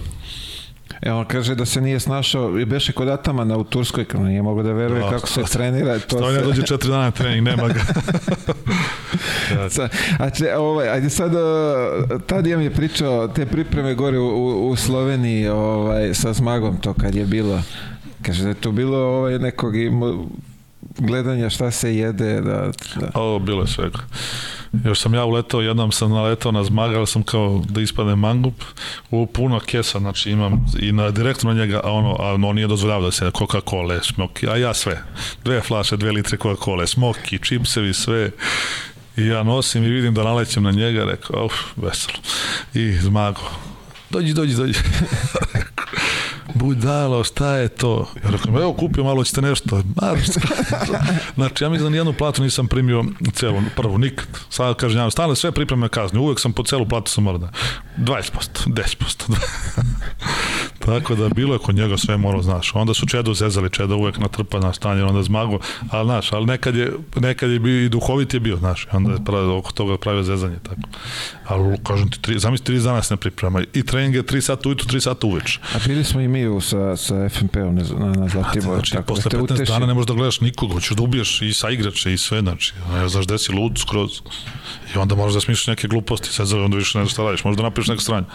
E, 1.01 1.11
on 1.11 1.25
kaže 1.25 1.55
da 1.55 1.65
se 1.65 1.81
nije 1.81 1.99
snašao, 1.99 2.59
i 2.59 2.65
beše 2.65 2.91
kod 2.91 3.07
Atamana 3.07 3.57
u 3.57 3.63
Turskoj, 3.63 4.05
kao 4.05 4.23
nije 4.23 4.41
mogo 4.41 4.63
da 4.63 4.71
veruje 4.71 5.01
no, 5.01 5.09
kako 5.09 5.27
se 5.27 5.43
trenira. 5.43 5.99
To 5.99 6.17
se... 6.17 6.33
ne 6.33 6.41
dođe 6.41 6.61
četiri 6.61 6.89
dana 6.89 7.11
trening, 7.11 7.43
nema 7.43 7.67
ga. 7.67 7.81
a 10.23 10.29
če, 10.29 10.55
ovaj, 10.55 10.89
ajde 10.89 11.09
sad, 11.09 11.31
tad 12.25 12.47
je 12.47 12.57
mi 12.57 12.69
pričao 12.69 13.27
te 13.27 13.45
pripreme 13.45 13.93
gore 13.93 14.19
u, 14.19 14.27
u, 14.27 14.69
u 14.69 14.75
Sloveniji 14.75 15.47
ovaj, 15.47 16.13
sa 16.13 16.33
Zmagom, 16.33 16.77
to 16.77 16.93
kad 16.93 17.15
je 17.15 17.25
bilo. 17.25 17.61
Kaže 18.21 18.43
da 18.43 18.49
je 18.49 18.55
to 18.55 18.71
bilo 18.71 18.97
ovaj, 18.97 19.39
nekog 19.39 19.73
gledanja 20.97 21.49
šta 21.49 21.71
se 21.71 21.95
jede. 21.95 22.41
Da, 22.41 22.71
da. 22.95 23.11
O, 23.13 23.39
bilo 23.39 23.61
je 23.61 23.67
svega. 23.67 23.99
Još 24.85 24.99
sam 24.99 25.13
ja 25.13 25.25
uletao, 25.25 25.61
jednom 25.61 25.91
sam 25.91 26.11
naletao 26.11 26.51
na 26.51 26.63
zmaga, 26.63 27.05
sam 27.05 27.23
kao 27.23 27.61
da 27.69 27.81
ispade 27.81 28.15
mangup, 28.15 28.63
u 29.11 29.25
puno 29.25 29.59
kesa, 29.59 29.99
znači 29.99 30.31
imam 30.31 30.65
i 30.79 30.91
na, 30.91 31.11
direktno 31.11 31.53
na 31.53 31.59
njega, 31.59 31.81
a 31.83 31.91
ono, 31.91 32.15
a 32.19 32.33
on 32.33 32.55
nije 32.55 32.67
dozvoljavao 32.67 33.05
da 33.05 33.11
se 33.11 33.25
Coca-Cola, 33.25 34.03
smoki, 34.03 34.47
a 34.49 34.55
ja 34.55 34.73
sve. 34.73 35.03
Dve 35.43 35.61
flaše, 35.61 35.97
dve 35.97 36.11
litre 36.11 36.37
Coca-Cola, 36.37 36.87
smoki, 36.87 37.39
čipsevi, 37.39 37.93
sve. 37.93 38.31
I 39.17 39.25
ja 39.25 39.43
nosim 39.43 39.83
i 39.83 39.89
vidim 39.89 40.13
da 40.13 40.23
nalećem 40.23 40.63
na 40.63 40.71
njega, 40.71 41.05
rekao, 41.05 41.45
uf, 41.45 41.53
veselo. 41.75 42.17
I 42.73 42.91
zmago, 42.91 43.41
dođi, 44.09 44.33
dođi, 44.33 44.55
dođi. 44.55 44.79
budalo, 46.57 47.23
šta 47.23 47.55
je 47.55 47.67
to? 47.67 48.07
Ja 48.23 48.29
rekao, 48.29 48.61
evo 48.61 48.73
kupio 48.73 49.03
malo 49.03 49.23
ćete 49.23 49.41
nešto. 49.41 49.83
Mar, 50.01 50.17
znači, 51.35 51.63
ja 51.63 51.69
mislim 51.69 51.85
da 51.85 51.89
nijednu 51.89 52.13
platu 52.13 52.43
nisam 52.43 52.67
primio 52.67 53.03
celu, 53.33 53.61
prvu, 53.75 53.97
nikad. 53.97 54.27
Sada 54.49 54.73
kažem, 54.73 54.99
ja 54.99 55.11
stale 55.11 55.35
sve 55.35 55.51
pripreme 55.51 55.89
kazne, 55.89 56.19
uvek 56.19 56.39
sam 56.39 56.53
po 56.53 56.63
celu 56.63 56.85
platu 56.85 57.11
sam 57.11 57.23
morao 57.23 57.39
da 57.39 57.51
20%, 57.97 58.21
10%. 58.67 59.35
Tako 60.85 61.15
da 61.15 61.29
bilo 61.29 61.53
je 61.53 61.59
kod 61.59 61.75
njega 61.75 61.97
sve 61.97 62.17
moralo, 62.17 62.43
znaš. 62.43 62.71
Onda 62.75 62.93
su 62.93 63.05
Čedo 63.05 63.33
zezali, 63.33 63.69
Čedo 63.69 63.95
uvek 63.95 64.17
natrpa 64.17 64.59
na 64.59 64.73
stanje, 64.73 65.03
onda 65.03 65.23
zmago, 65.23 65.59
ali 65.89 66.07
znaš, 66.07 66.33
ali 66.33 66.45
nekad 66.45 66.75
je, 66.75 66.91
nekad 67.15 67.49
je 67.49 67.59
bio 67.59 67.85
i 67.85 67.89
duhovit 67.89 68.33
je 68.33 68.39
bio, 68.39 68.57
znaš, 68.57 68.87
onda 68.91 69.11
je 69.11 69.25
pravio, 69.25 69.57
oko 69.57 69.71
toga 69.71 69.97
pravio 69.97 70.23
zezanje, 70.23 70.55
tako. 70.63 70.81
Ali, 71.47 71.77
kažem 71.83 72.09
ti, 72.09 72.21
tri, 72.21 72.39
zamisli, 72.39 72.65
tri 72.65 72.79
dana 72.79 73.03
se 73.03 73.13
ne 73.13 73.17
priprema. 73.17 73.61
I 73.73 73.83
trening 73.83 74.15
je 74.15 74.23
3 74.23 74.41
sata 74.41 74.69
ujutru, 74.69 74.87
3 74.87 74.99
sata 74.99 75.27
uveč. 75.27 75.59
A 75.75 75.77
bili 75.87 76.03
smo 76.03 76.21
i 76.21 76.27
mi 76.27 76.46
u, 76.49 76.61
sa, 76.61 76.97
sa 76.97 77.29
FNP-om 77.29 77.75
na, 77.75 77.83
na 78.09 78.27
Zlatiboru. 78.27 78.73
Znači, 78.73 78.91
tako, 78.91 79.03
posle 79.03 79.31
15 79.31 79.41
uteši... 79.43 79.71
dana 79.71 79.85
ne 79.85 79.93
možeš 79.93 80.07
da 80.07 80.13
gledaš 80.13 80.41
nikoga, 80.41 80.73
hoćeš 80.73 80.97
da 80.97 81.03
ubiješ 81.03 81.41
i 81.41 81.53
sa 81.53 81.69
igrače 81.69 82.13
i 82.13 82.17
sve, 82.17 82.39
znači, 82.39 82.73
ne 82.93 83.09
znaš 83.09 83.25
gde 83.25 83.37
si 83.37 83.51
lud 83.51 83.77
skroz. 83.77 84.11
I 84.95 84.97
onda 84.97 85.15
možeš 85.15 85.33
da 85.33 85.41
smišljaš 85.41 85.67
neke 85.67 85.87
gluposti, 85.87 86.33
sad 86.33 86.53
onda 86.53 86.77
više 86.77 86.97
ne 86.97 87.03
znaš 87.03 87.13
šta 87.13 87.23
radiš, 87.23 87.43
možeš 87.43 87.57
da 87.57 87.63
napišeš 87.63 87.87
neko 87.87 88.01
stranje. 88.01 88.25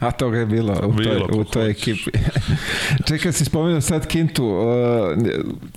A 0.00 0.10
toga 0.10 0.38
je 0.38 0.46
bilo, 0.46 0.80
u 0.84 0.92
bilo, 0.92 1.26
toj, 1.26 1.40
u 1.40 1.44
toj 1.44 1.70
ekipi. 1.70 2.10
Čekaj, 3.08 3.32
si 3.32 3.44
spomenuo 3.44 3.80
sad 3.80 4.06
Kintu, 4.06 4.44
uh, 4.44 4.62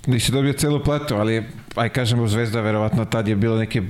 nisi 0.07 0.31
dobio 0.31 0.53
celu 0.53 0.83
platu, 0.83 1.15
ali 1.15 1.43
aj 1.75 1.89
kažemo 1.89 2.27
Zvezda 2.27 2.61
verovatno 2.61 3.05
tad 3.05 3.27
je 3.27 3.35
bilo 3.35 3.57
neke 3.57 3.81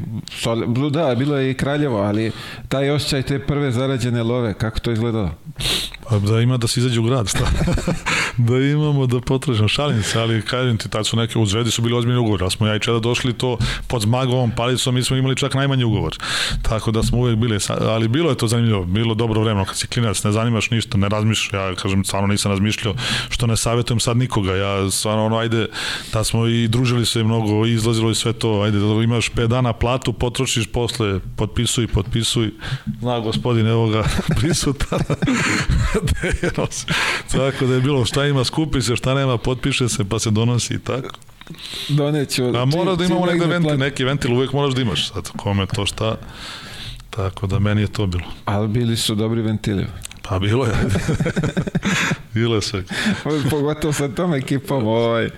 da, 0.92 1.16
bilo 1.16 1.38
je 1.38 1.52
i 1.52 1.54
Kraljevo, 1.54 1.98
ali 1.98 2.32
taj 2.70 2.90
osjećaj 2.90 3.22
te 3.24 3.40
prve 3.40 3.72
zarađene 3.72 4.24
love, 4.24 4.54
kako 4.54 4.80
to 4.80 4.92
izgledalo? 4.92 5.32
Pa 6.10 6.20
da 6.20 6.40
ima 6.40 6.58
da 6.58 6.68
se 6.68 6.80
izađe 6.80 7.00
u 7.00 7.04
grad, 7.04 7.28
šta? 7.28 7.46
da 8.48 8.58
imamo 8.58 9.08
da 9.08 9.22
potražimo 9.22 9.68
šalim 9.68 10.04
se, 10.04 10.20
ali 10.20 10.42
kažem 10.42 10.78
ti, 10.78 10.90
tad 10.90 11.08
su 11.08 11.18
neke 11.18 11.40
u 11.40 11.46
Zvezdi 11.46 11.72
su 11.72 11.82
bili 11.82 11.96
ozbiljni 11.96 12.20
ugovor, 12.20 12.44
a 12.44 12.50
smo 12.50 12.68
ja 12.68 12.76
i 12.76 12.80
Čeda 12.80 13.00
došli 13.00 13.34
to 13.34 13.58
pod 13.88 14.02
zmagovom 14.02 14.52
palicom, 14.52 14.96
mi 14.96 15.04
smo 15.04 15.18
imali 15.18 15.36
čak 15.36 15.54
najmanji 15.54 15.84
ugovor. 15.84 16.18
Tako 16.62 16.92
da 16.92 17.04
smo 17.04 17.18
uvek 17.18 17.36
bili, 17.36 17.58
ali 17.68 18.08
bilo 18.08 18.30
je 18.30 18.38
to 18.38 18.48
zanimljivo, 18.48 18.86
bilo 18.86 19.16
dobro 19.16 19.42
vremeno, 19.42 19.66
kad 19.66 19.78
si 19.78 19.88
klinac, 19.88 20.24
ne 20.24 20.32
zanimaš 20.32 20.70
ništa, 20.70 20.98
ne 20.98 21.10
razmišljaš, 21.10 21.54
ja 21.54 21.76
kažem, 21.76 22.06
stvarno 22.06 22.28
nisam 22.28 22.52
razmišljao, 22.52 22.96
što 23.30 23.48
ne 23.48 23.58
savjetujem 23.58 24.00
sad 24.00 24.18
nikoga, 24.18 24.56
ja 24.56 24.92
stvarno 24.92 25.26
ono, 25.26 25.38
ajde, 25.38 25.68
da 26.14 26.24
smo 26.24 26.48
i 26.48 26.68
družili 26.68 27.06
se 27.06 27.24
mnogo, 27.24 27.66
izlazilo 27.74 28.12
i 28.12 28.16
sve 28.16 28.34
to, 28.34 28.62
ajde, 28.62 28.80
da 28.80 29.04
imaš 29.04 29.32
5 29.32 29.48
dana 29.48 29.74
platu, 29.74 30.14
potrošiš 30.14 30.68
posle, 30.68 31.20
potpisuj, 31.36 31.88
potpisuj, 31.88 32.52
zna 33.00 33.20
gospodin, 33.20 33.68
evo 33.68 33.90
ga, 33.90 34.04
prisutan, 34.40 35.00
tako 37.32 37.66
da 37.66 37.74
je 37.74 37.82
bilo 37.82 38.06
šta 38.06 38.26
ima, 38.26 38.44
skupi 38.44 38.82
se, 38.82 38.96
šta 38.96 39.14
nema, 39.14 39.38
potpiše 39.38 39.90
se, 39.90 40.10
pa 40.10 40.20
se 40.20 40.32
donosi 40.32 40.74
i 40.74 40.80
tako. 40.80 41.16
Doneću. 41.90 42.58
A 42.58 42.66
mora 42.66 42.96
da 42.96 43.06
imamo 43.06 43.26
negde 43.26 43.46
ventil, 43.46 43.78
neki 43.78 44.04
ventil 44.04 44.34
uvek 44.34 44.54
moraš 44.54 44.74
da 44.74 44.82
imaš, 44.82 45.10
sad 45.10 45.30
kome 45.38 45.66
to 45.66 45.86
šta, 45.86 46.16
tako 47.10 47.48
da 47.48 47.60
meni 47.60 47.82
je 47.82 47.88
to 47.88 48.08
bilo. 48.08 48.24
Ali 48.46 48.68
bili 48.68 48.98
su 48.98 49.16
dobri 49.16 49.42
ventili. 49.42 49.86
Pa 50.22 50.40
bilo 50.40 50.66
je. 50.66 50.74
bilo 52.34 52.56
je 52.56 52.62
sve. 52.62 52.84
Pogotovo 53.50 53.94
sa 53.94 54.08
tom 54.08 54.34
ekipom, 54.34 54.88
ovaj, 54.88 55.30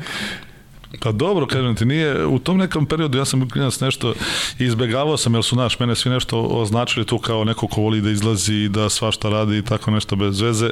Pa 0.99 1.11
dobro, 1.11 1.47
kažem 1.47 1.75
ti, 1.75 1.85
nije, 1.85 2.25
u 2.25 2.39
tom 2.39 2.57
nekom 2.57 2.85
periodu 2.85 3.17
ja 3.17 3.25
sam 3.25 3.49
klinac 3.49 3.79
nešto 3.79 4.13
izbegavao 4.59 5.17
sam, 5.17 5.33
jer 5.33 5.43
su 5.43 5.55
naš, 5.55 5.79
mene 5.79 5.95
svi 5.95 6.09
nešto 6.09 6.41
označili 6.41 7.05
tu 7.05 7.17
kao 7.17 7.43
neko 7.43 7.67
ko 7.67 7.81
voli 7.81 8.01
da 8.01 8.09
izlazi 8.09 8.53
i 8.53 8.69
da 8.69 8.89
svašta 8.89 9.29
radi 9.29 9.57
i 9.57 9.61
tako 9.61 9.91
nešto 9.91 10.15
bez 10.15 10.41
veze. 10.41 10.69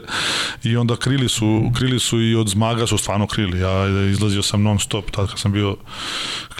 I 0.63 0.77
onda 0.77 0.95
krili 0.95 1.29
su, 1.29 1.71
krili 1.77 1.99
su 1.99 2.21
i 2.21 2.35
od 2.35 2.47
zmaga 2.47 2.87
su 2.87 2.97
stvarno 2.97 3.27
krili, 3.27 3.59
ja 3.59 3.87
izlazio 4.11 4.43
sam 4.43 4.63
non 4.63 4.79
stop, 4.79 5.11
tad 5.11 5.29
kad 5.29 5.39
sam 5.39 5.51
bio 5.51 5.75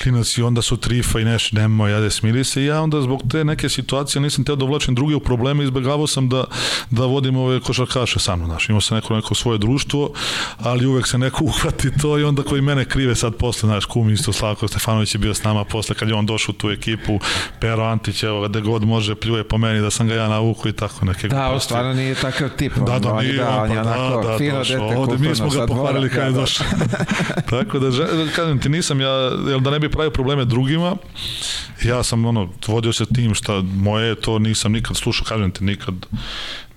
klinac 0.01 0.37
i 0.37 0.41
onda 0.41 0.61
su 0.61 0.77
trifa 0.77 1.19
i 1.19 1.25
neš, 1.25 1.51
nemoj, 1.51 1.91
ja 1.91 1.99
da 1.99 2.09
smiri 2.09 2.43
se. 2.43 2.61
I 2.61 2.65
ja 2.65 2.81
onda 2.81 3.01
zbog 3.01 3.23
te 3.31 3.43
neke 3.43 3.69
situacije 3.69 4.21
nisam 4.21 4.43
teo 4.43 4.55
da 4.55 4.65
uvlačim 4.65 4.95
druge 4.95 5.15
u 5.15 5.19
probleme, 5.19 5.63
izbegavao 5.63 6.07
sam 6.07 6.29
da, 6.29 6.43
da 6.89 7.05
vodim 7.05 7.37
ove 7.37 7.59
košarkaše 7.59 8.19
sa 8.19 8.35
mnom, 8.35 8.47
znaš, 8.47 8.69
imao 8.69 8.81
sam 8.81 8.95
neko, 8.95 9.15
neko 9.15 9.35
svoje 9.35 9.57
društvo, 9.57 10.11
ali 10.57 10.85
uvek 10.85 11.07
se 11.07 11.17
neko 11.17 11.43
uhvati 11.51 11.97
to 12.01 12.19
i 12.19 12.23
onda 12.23 12.43
koji 12.43 12.61
mene 12.61 12.85
krive 12.85 13.15
sad 13.15 13.35
posle, 13.35 13.52
znaš, 13.59 13.85
kum 13.85 14.09
isto 14.09 14.33
Slavko 14.33 14.67
Stefanović 14.67 15.15
je 15.15 15.19
bio 15.19 15.33
s 15.33 15.43
nama 15.43 15.65
posle 15.65 15.95
kad 15.95 16.09
je 16.09 16.15
on 16.15 16.25
došao 16.25 16.53
u 16.53 16.57
tu 16.57 16.69
ekipu, 16.69 17.19
Pero 17.59 17.83
Antić, 17.83 18.23
evo, 18.23 18.47
gde 18.47 18.61
god 18.61 18.83
može 18.83 19.15
pljuje 19.15 19.43
po 19.43 19.57
meni 19.57 19.81
da 19.81 19.91
sam 19.91 20.07
ga 20.07 20.15
ja 20.15 20.27
navuku 20.27 20.69
i 20.69 20.73
tako 20.73 21.05
neke 21.05 21.27
Da, 21.27 21.51
on 21.51 21.59
stvarno 21.59 21.93
nije 21.93 22.15
takav 22.15 22.49
tip. 22.49 22.73
Da, 22.75 22.99
da, 22.99 23.21
nije, 23.21 23.33
da, 23.33 23.61
on, 23.61 23.69
pa, 23.69 23.75
da, 23.75 24.29
da, 24.29 24.37
fino 24.37 24.57
došao, 24.57 24.89
dete, 24.89 24.97
ovde 24.97 25.17
mi 25.17 25.35
smo 25.35 25.49
ga 25.49 25.67
pohvalili 25.67 26.09
kad 26.09 26.25
je 26.25 26.31
da, 26.31 26.39
došao. 26.39 26.67
tako 27.49 27.79
da, 27.79 27.89
kažem 28.35 28.59
ti, 28.59 28.69
nisam 28.69 29.01
ja, 29.01 29.31
jel 29.47 29.59
da 29.59 29.69
ne 29.69 29.79
bi 29.79 29.89
pravio 29.89 30.11
probleme 30.11 30.45
drugima, 30.45 30.95
ja 31.83 32.03
sam 32.03 32.25
ono, 32.25 32.49
vodio 32.67 32.93
se 32.93 33.05
tim 33.05 33.33
šta 33.33 33.61
moje, 33.61 34.15
to 34.15 34.39
nisam 34.39 34.71
nikad 34.71 34.97
slušao, 34.97 35.25
kažem 35.25 35.51
ti, 35.51 35.63
nikad 35.63 35.95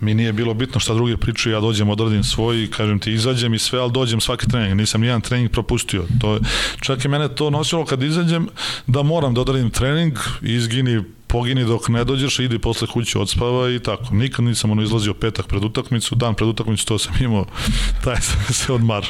mi 0.00 0.14
nije 0.14 0.32
bilo 0.32 0.54
bitno 0.54 0.80
šta 0.80 0.94
drugi 0.94 1.16
pričaju, 1.16 1.54
ja 1.54 1.60
dođem, 1.60 1.90
odradim 1.90 2.24
svoj, 2.24 2.68
kažem 2.70 2.98
ti, 2.98 3.12
izađem 3.12 3.54
i 3.54 3.58
sve, 3.58 3.78
ali 3.78 3.92
dođem 3.92 4.20
svaki 4.20 4.48
trening, 4.48 4.74
nisam 4.74 5.00
nijedan 5.00 5.20
trening 5.20 5.50
propustio. 5.50 6.04
To 6.20 6.34
je, 6.34 6.40
čak 6.80 7.04
i 7.04 7.08
mene 7.08 7.28
to 7.28 7.50
nosilo 7.50 7.84
kad 7.84 8.02
izađem 8.02 8.48
da 8.86 9.02
moram 9.02 9.34
da 9.34 9.40
odradim 9.40 9.70
trening, 9.70 10.18
izgini 10.42 11.02
pogini 11.26 11.64
dok 11.64 11.88
ne 11.88 12.04
dođeš, 12.04 12.38
idi 12.38 12.58
posle 12.58 12.86
kuće 12.86 13.18
odspava 13.18 13.70
i 13.70 13.78
tako. 13.78 14.14
Nikad 14.14 14.44
nisam 14.44 14.70
ono 14.70 14.82
izlazio 14.82 15.14
petak 15.14 15.46
pred 15.46 15.64
utakmicu, 15.64 16.14
dan 16.14 16.34
pred 16.34 16.48
utakmicu 16.48 16.86
to 16.86 16.98
sam 16.98 17.14
imao, 17.20 17.44
taj 18.04 18.20
sam 18.20 18.54
se 18.54 18.72
odmar. 18.72 19.06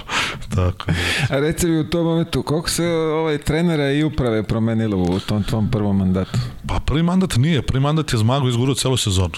Tako. 0.54 0.84
A 1.30 1.40
reci 1.40 1.66
mi 1.66 1.80
u 1.80 1.90
tom 1.90 2.06
momentu, 2.06 2.42
koliko 2.42 2.70
se 2.70 2.86
ovaj 2.88 3.38
trenera 3.38 3.92
i 3.92 4.04
uprave 4.04 4.42
promenilo 4.42 4.96
u 4.96 5.20
tom 5.20 5.42
tvom 5.42 5.70
prvom 5.70 5.98
mandatu? 5.98 6.38
Pa 6.68 6.80
prvi 6.80 7.02
mandat 7.02 7.36
nije, 7.36 7.62
prvi 7.62 7.80
mandat 7.80 8.12
je 8.12 8.18
zmago 8.18 8.48
izgurao 8.48 8.74
celu 8.74 8.96
sezonu. 8.96 9.34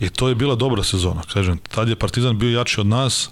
I 0.00 0.08
to 0.08 0.28
je 0.28 0.34
bila 0.34 0.54
dobra 0.54 0.82
sezona, 0.82 1.22
kažem. 1.32 1.58
Tad 1.58 1.88
je 1.88 1.96
Partizan 1.96 2.38
bio 2.38 2.58
jači 2.58 2.80
od 2.80 2.86
nas, 2.86 3.30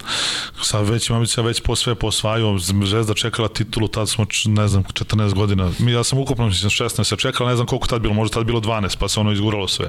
sa 0.63 0.81
većim 0.81 1.17
ambicijama 1.17 1.49
već 1.49 1.61
po 1.61 1.77
sve 1.77 1.95
posvajao, 1.95 2.59
Zvezda 2.59 3.15
čekala 3.15 3.49
titulu, 3.49 3.89
tad 3.89 4.09
smo, 4.09 4.27
ne 4.45 4.69
znam, 4.69 4.85
14 4.85 5.35
godina. 5.35 5.71
Mi, 5.79 5.93
ja 5.93 6.05
sam 6.05 6.19
ukupno, 6.19 6.47
mislim, 6.47 6.71
16 6.71 7.05
se 7.05 7.17
čekala, 7.17 7.51
ne 7.51 7.57
znam 7.57 7.67
koliko 7.67 7.87
tad 7.87 8.01
bilo, 8.01 8.15
možda 8.15 8.35
tad 8.35 8.47
bilo 8.47 8.61
12, 8.61 8.97
pa 8.99 9.09
se 9.09 9.21
ono 9.21 9.33
izguralo 9.33 9.69
sve. 9.69 9.89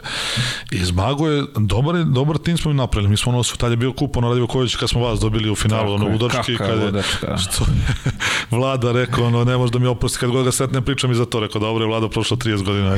I 0.71 0.85
Zmago 0.85 1.27
je, 1.27 1.43
dobar, 1.55 2.03
dobar 2.03 2.37
tim 2.37 2.57
smo 2.57 2.71
im 2.71 2.77
napravili. 2.77 3.09
Mi 3.09 3.17
smo 3.17 3.31
ono, 3.31 3.43
tad 3.43 3.71
je 3.71 3.77
bio 3.77 3.93
kup, 3.93 4.17
ono 4.17 4.29
Radio 4.29 4.47
Ković, 4.47 4.75
kad 4.75 4.89
smo 4.89 5.01
vas 5.01 5.19
dobili 5.19 5.49
u 5.49 5.55
finalu, 5.55 5.93
ono, 5.93 6.15
udački, 6.15 6.57
kad 6.57 6.79
je, 6.79 7.03
što 7.37 7.63
je 7.63 8.11
Vlada 8.51 8.91
rekao, 8.91 9.25
ono, 9.25 9.43
ne 9.43 9.57
može 9.57 9.71
da 9.71 9.79
mi 9.79 9.87
oprosti, 9.87 10.19
kad 10.19 10.29
god 10.29 10.45
ga 10.45 10.51
sretnem 10.51 10.83
pričam 10.83 11.11
i 11.11 11.15
za 11.15 11.25
to, 11.25 11.39
rekao, 11.39 11.61
dobro 11.61 11.83
je 11.83 11.87
Vlada 11.87 12.09
prošlo 12.09 12.37
30 12.37 12.63
godina. 12.63 12.97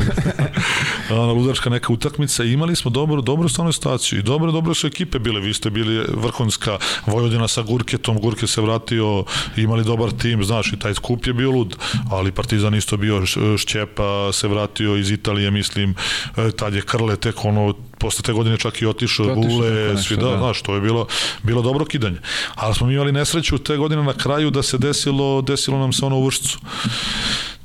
ono, 1.22 1.34
ludačka 1.34 1.70
neka 1.70 1.93
utakmica, 1.93 2.43
imali 2.43 2.76
smo 2.76 2.91
dobro, 2.91 3.22
dobro 3.22 3.39
dobru 3.40 3.50
stvarno 3.50 3.72
situaciju 3.72 4.20
i 4.20 4.22
dobro, 4.22 4.52
dobro 4.52 4.74
su 4.74 4.88
ekipe 4.88 5.20
bile, 5.20 5.40
vi 5.40 5.54
ste 5.54 5.70
bili 5.70 6.06
vrhunska 6.14 6.78
Vojvodina 7.06 7.48
sa 7.48 7.62
Gurketom, 7.62 8.20
Gurke 8.20 8.48
se 8.48 8.62
vratio, 8.62 9.24
imali 9.58 9.84
dobar 9.84 10.12
tim, 10.12 10.44
znaš, 10.44 10.74
i 10.74 10.80
taj 10.80 10.94
skup 10.94 11.28
je 11.28 11.34
bio 11.34 11.52
lud, 11.52 11.76
ali 12.12 12.32
Partizan 12.32 12.76
isto 12.76 12.98
bio 12.98 13.26
Šćepa 13.58 14.30
se 14.34 14.48
vratio 14.48 14.96
iz 14.96 15.12
Italije, 15.12 15.52
mislim, 15.52 15.96
e, 16.38 16.52
tad 16.52 16.74
je 16.74 16.82
Krle 16.82 17.16
tek 17.16 17.46
ono 17.46 17.74
posle 18.00 18.24
te 18.24 18.34
godine 18.34 18.58
čak 18.58 18.82
i 18.82 18.86
otišao 18.86 19.36
Bule, 19.36 19.98
svi 19.98 20.18
da, 20.18 20.30
da, 20.30 20.38
znaš, 20.38 20.62
to 20.62 20.76
je 20.76 20.82
bilo, 20.82 21.08
bilo 21.44 21.62
dobro 21.62 21.86
kidanje. 21.86 22.18
Ali 22.56 22.76
smo 22.76 22.88
mi 22.88 22.94
imali 22.94 23.12
nesreću 23.12 23.58
te 23.58 23.78
godine 23.78 24.04
na 24.04 24.14
kraju 24.14 24.52
da 24.52 24.64
se 24.64 24.78
desilo, 24.78 25.42
desilo 25.42 25.80
nam 25.80 25.94
se 25.94 26.06
ono 26.06 26.18
u 26.18 26.26
vršcu 26.26 26.60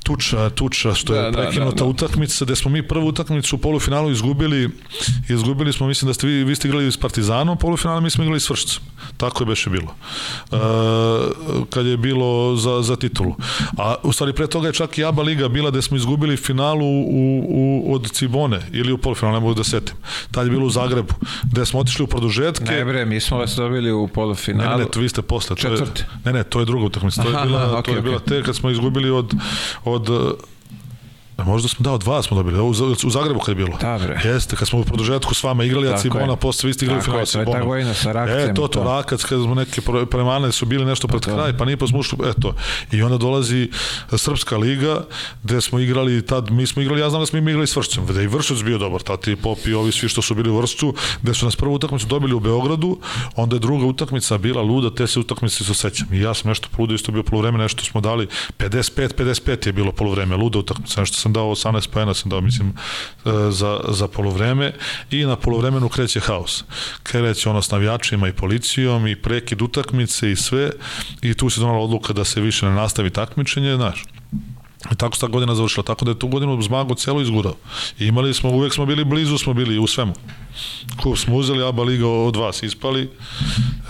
tuča, 0.05 0.49
tuča 0.49 0.93
što 0.93 1.13
da, 1.13 1.19
je 1.19 1.31
da, 1.31 1.37
prekinuta 1.37 1.75
da, 1.75 1.83
da, 1.83 1.85
utakmica, 1.85 2.45
gde 2.45 2.55
smo 2.55 2.71
mi 2.71 2.87
prvu 2.87 3.07
utakmicu 3.07 3.55
u 3.55 3.59
polufinalu 3.59 4.11
izgubili, 4.11 4.69
izgubili 5.29 5.73
smo, 5.73 5.87
mislim 5.87 6.07
da 6.07 6.13
ste 6.13 6.27
vi, 6.27 6.43
vi 6.43 6.55
ste 6.55 6.67
igrali 6.67 6.91
s 6.91 6.97
Partizanom, 6.97 7.57
polufinalu 7.57 8.01
mi 8.01 8.09
smo 8.09 8.23
igrali 8.23 8.39
s 8.39 8.49
Vršcem. 8.49 8.83
Tako 9.17 9.43
je 9.43 9.47
beše 9.47 9.69
bilo. 9.69 9.95
Uh, 10.51 10.59
kad 11.69 11.85
je 11.85 11.97
bilo 11.97 12.55
za, 12.55 12.81
za 12.81 12.95
titulu. 12.95 13.35
A 13.77 13.95
u 14.03 14.11
stvari 14.11 14.33
pre 14.33 14.47
toga 14.47 14.67
je 14.67 14.73
čak 14.73 14.97
i 14.97 15.05
ABA 15.05 15.23
Liga 15.23 15.47
bila 15.47 15.71
gde 15.71 15.81
smo 15.81 15.97
izgubili 15.97 16.37
finalu 16.37 16.85
u, 16.85 17.45
u, 17.49 17.93
od 17.93 18.11
Cibone 18.11 18.61
ili 18.71 18.93
u 18.93 18.97
polufinalu, 18.97 19.33
ne 19.33 19.39
mogu 19.39 19.53
da 19.53 19.63
setim. 19.63 19.95
Tad 20.31 20.45
je 20.45 20.51
bilo 20.51 20.65
u 20.65 20.69
Zagrebu, 20.69 21.13
gde 21.43 21.65
smo 21.65 21.79
otišli 21.79 22.03
u 22.03 22.07
produžetke. 22.07 22.65
Ne 22.65 22.85
bre, 22.85 23.05
mi 23.05 23.19
smo 23.19 23.37
vas 23.37 23.55
dobili 23.55 23.91
u 23.91 24.07
polufinalu. 24.07 24.77
Ne, 24.77 24.83
ne, 24.83 24.91
to 24.91 24.99
vi 24.99 25.09
ste 25.09 25.21
posle. 25.21 25.55
To 25.55 25.67
je, 25.67 25.81
ne, 26.25 26.33
ne, 26.33 26.43
to 26.43 26.59
je 26.59 26.65
druga 26.65 26.85
utakmica. 26.85 27.23
To 27.23 27.29
je 27.29 27.45
bila, 27.45 27.63
aha, 27.63 27.77
okay, 27.77 27.83
to 27.83 27.91
je 27.91 28.01
bila 28.01 28.19
okay. 28.19 28.29
te 28.29 28.43
kad 28.43 28.55
smo 28.55 28.69
izgubili 28.69 29.09
od, 29.09 29.33
od 29.83 29.94
od 29.95 30.37
A 31.37 31.43
možda 31.43 31.69
smo, 31.69 31.83
da, 31.83 31.91
od 31.91 32.03
vas 32.03 32.25
smo 32.25 32.37
dobili, 32.37 32.59
u, 32.59 32.67
u 33.05 33.09
Zagrebu 33.09 33.39
kad 33.39 33.57
je 33.57 33.65
bilo. 33.65 33.77
Da, 33.77 33.99
bre. 34.03 34.21
Jeste, 34.23 34.55
kad 34.55 34.67
smo 34.67 34.79
u 34.79 34.83
produžetku 34.83 35.33
s 35.33 35.43
vama 35.43 35.63
igrali, 35.63 35.89
a 35.89 35.97
Cibona, 35.97 36.35
posle 36.35 36.67
vi 36.67 36.73
ste 36.73 36.85
igrali 36.85 37.01
final 37.01 37.25
Cibona. 37.25 37.45
Tako 37.45 37.51
je, 37.51 37.53
to 37.53 37.57
je 37.57 37.61
ta 37.61 37.67
gojina 37.67 37.93
sa 37.93 38.11
Rakcem. 38.11 38.49
E, 38.49 38.53
to, 38.53 38.67
to, 38.67 38.83
Rakac, 38.83 39.23
kad 39.23 39.41
smo 39.41 39.55
neke 39.55 39.81
premane 40.11 40.51
su 40.51 40.65
bili 40.65 40.85
nešto 40.85 41.07
pred 41.07 41.21
pa 41.25 41.31
kraj, 41.31 41.57
pa 41.57 41.65
nije 41.65 41.77
pa 41.77 41.87
smo 41.87 41.99
ušli, 41.99 42.17
eto. 42.29 42.55
I 42.91 43.01
onda 43.01 43.17
dolazi 43.17 43.69
Srpska 44.17 44.57
liga, 44.57 45.03
gde 45.43 45.61
smo 45.61 45.79
igrali, 45.79 46.25
tad, 46.25 46.51
mi 46.51 46.67
smo 46.67 46.81
igrali, 46.81 47.01
ja 47.01 47.09
znam 47.09 47.21
da 47.21 47.25
smo 47.25 47.39
im 47.39 47.47
igrali 47.47 47.67
s 47.67 47.75
Vršcem, 47.75 48.05
gde 48.05 48.23
i 48.23 48.27
Vršac 48.27 48.63
bio 48.63 48.77
dobar, 48.77 49.01
tad 49.01 49.27
i 49.27 49.35
Popi, 49.35 49.73
ovi 49.73 49.91
svi 49.91 50.09
što 50.09 50.21
su 50.21 50.35
bili 50.35 50.49
u 50.49 50.57
Vršcu, 50.57 50.93
gde 51.21 51.33
su 51.33 51.45
nas 51.45 51.55
prvu 51.55 51.73
utakmicu 51.73 52.07
dobili 52.07 52.33
u 52.33 52.39
Beogradu, 52.39 52.99
onda 53.35 53.55
je 53.55 53.59
druga 53.59 53.85
utakmica 53.85 54.37
bila 54.37 54.61
luda, 54.61 54.95
te 54.95 55.07
se 55.07 55.19
utakmice 55.19 55.63
se 55.63 55.73
sećam. 55.73 56.13
I 56.13 56.19
ja 56.19 56.33
sam 56.33 56.49
nešto 56.49 56.67
poludo, 56.71 56.93
isto 56.93 57.11
bio 57.11 57.23
poluvreme, 57.23 57.57
nešto 57.57 57.83
smo 57.83 58.01
dali, 58.01 58.27
55-55 58.57 59.67
je 59.67 59.73
bilo 59.73 59.91
poluvreme, 59.91 60.35
luda 60.35 60.59
utakmica, 60.59 61.01
nešto 61.01 61.24
sam 61.25 61.33
dao 61.33 61.55
18 61.55 61.89
poena 61.89 62.13
sam 62.13 62.29
dao, 62.29 62.41
mislim, 62.41 62.69
e, 62.69 63.29
za, 63.51 63.79
za 63.89 64.07
polovreme 64.07 64.73
i 65.11 65.25
na 65.25 65.35
polovremenu 65.35 65.89
kreće 65.89 66.19
haos. 66.19 66.63
Kreće 67.03 67.49
ono 67.49 67.61
s 67.61 67.71
navijačima 67.71 68.27
i 68.27 68.33
policijom 68.33 69.07
i 69.07 69.15
prekid 69.15 69.61
utakmice 69.61 70.31
i 70.31 70.35
sve 70.35 70.71
i 71.21 71.33
tu 71.33 71.49
se 71.49 71.59
donala 71.59 71.79
odluka 71.79 72.13
da 72.13 72.25
se 72.25 72.41
više 72.41 72.65
ne 72.65 72.71
nastavi 72.71 73.09
takmičenje, 73.09 73.75
znaš. 73.75 74.05
I 74.91 74.95
tako 74.95 75.15
se 75.15 75.21
ta 75.21 75.27
godina 75.27 75.55
završila, 75.55 75.83
tako 75.83 76.05
da 76.05 76.11
je 76.11 76.19
tu 76.19 76.27
godinu 76.27 76.61
Zmago 76.61 76.95
celo 76.95 77.21
izgurao. 77.21 77.55
I 77.99 78.05
imali 78.05 78.33
smo, 78.33 78.49
uvek 78.49 78.73
smo 78.73 78.85
bili 78.85 79.03
blizu, 79.03 79.37
smo 79.37 79.53
bili 79.53 79.79
u 79.79 79.87
svemu. 79.87 80.13
Kup 81.01 81.17
smo 81.17 81.35
uzeli, 81.35 81.63
Aba 81.63 81.83
Liga 81.83 82.07
od 82.07 82.35
vas 82.35 82.63
ispali, 82.63 83.09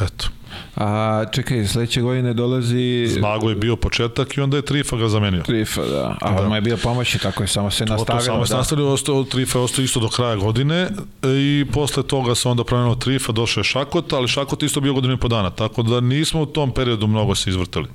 eto. 0.02 0.28
A 0.76 1.24
čekaj, 1.32 1.66
sledeće 1.68 2.02
godine 2.02 2.34
dolazi... 2.34 3.08
Zmago 3.08 3.50
je 3.50 3.56
bio 3.56 3.76
početak 3.76 4.38
i 4.38 4.42
onda 4.42 4.58
je 4.58 4.62
Trifa 4.62 4.98
ga 4.98 5.08
zamenio. 5.08 5.44
Trifa, 5.44 5.82
da. 5.82 6.18
A 6.22 6.32
da. 6.32 6.48
on 6.48 6.56
je 6.56 6.62
bio 6.62 6.78
pomoći, 6.78 7.20
tako 7.20 7.44
je 7.44 7.48
samo 7.48 7.72
se 7.72 7.86
nastavilo. 7.86 8.06
To, 8.06 8.14
to 8.14 8.26
samo 8.26 8.40
da. 8.40 8.46
se 8.46 8.56
nastavilo, 8.56 8.92
ostao, 8.92 9.24
Trifa 9.24 9.60
je 9.60 9.64
ostao 9.64 9.84
isto 9.84 10.00
do 10.00 10.10
kraja 10.10 10.36
godine 10.36 10.90
i 11.24 11.66
posle 11.74 12.04
toga 12.04 12.36
se 12.36 12.50
onda 12.50 12.64
promenilo 12.64 12.96
Trifa, 12.96 13.32
došao 13.32 13.62
je 13.62 13.64
Šakot, 13.64 14.14
ali 14.14 14.28
Šakot 14.28 14.64
isto 14.64 14.82
bio 14.82 14.94
godinu 14.94 15.14
i 15.14 15.18
po 15.18 15.28
dana, 15.28 15.50
tako 15.50 15.84
da 15.84 16.00
nismo 16.00 16.42
u 16.42 16.46
tom 16.46 16.72
periodu 16.72 17.08
mnogo 17.08 17.36
se 17.36 17.50
izvrtali. 17.50 17.88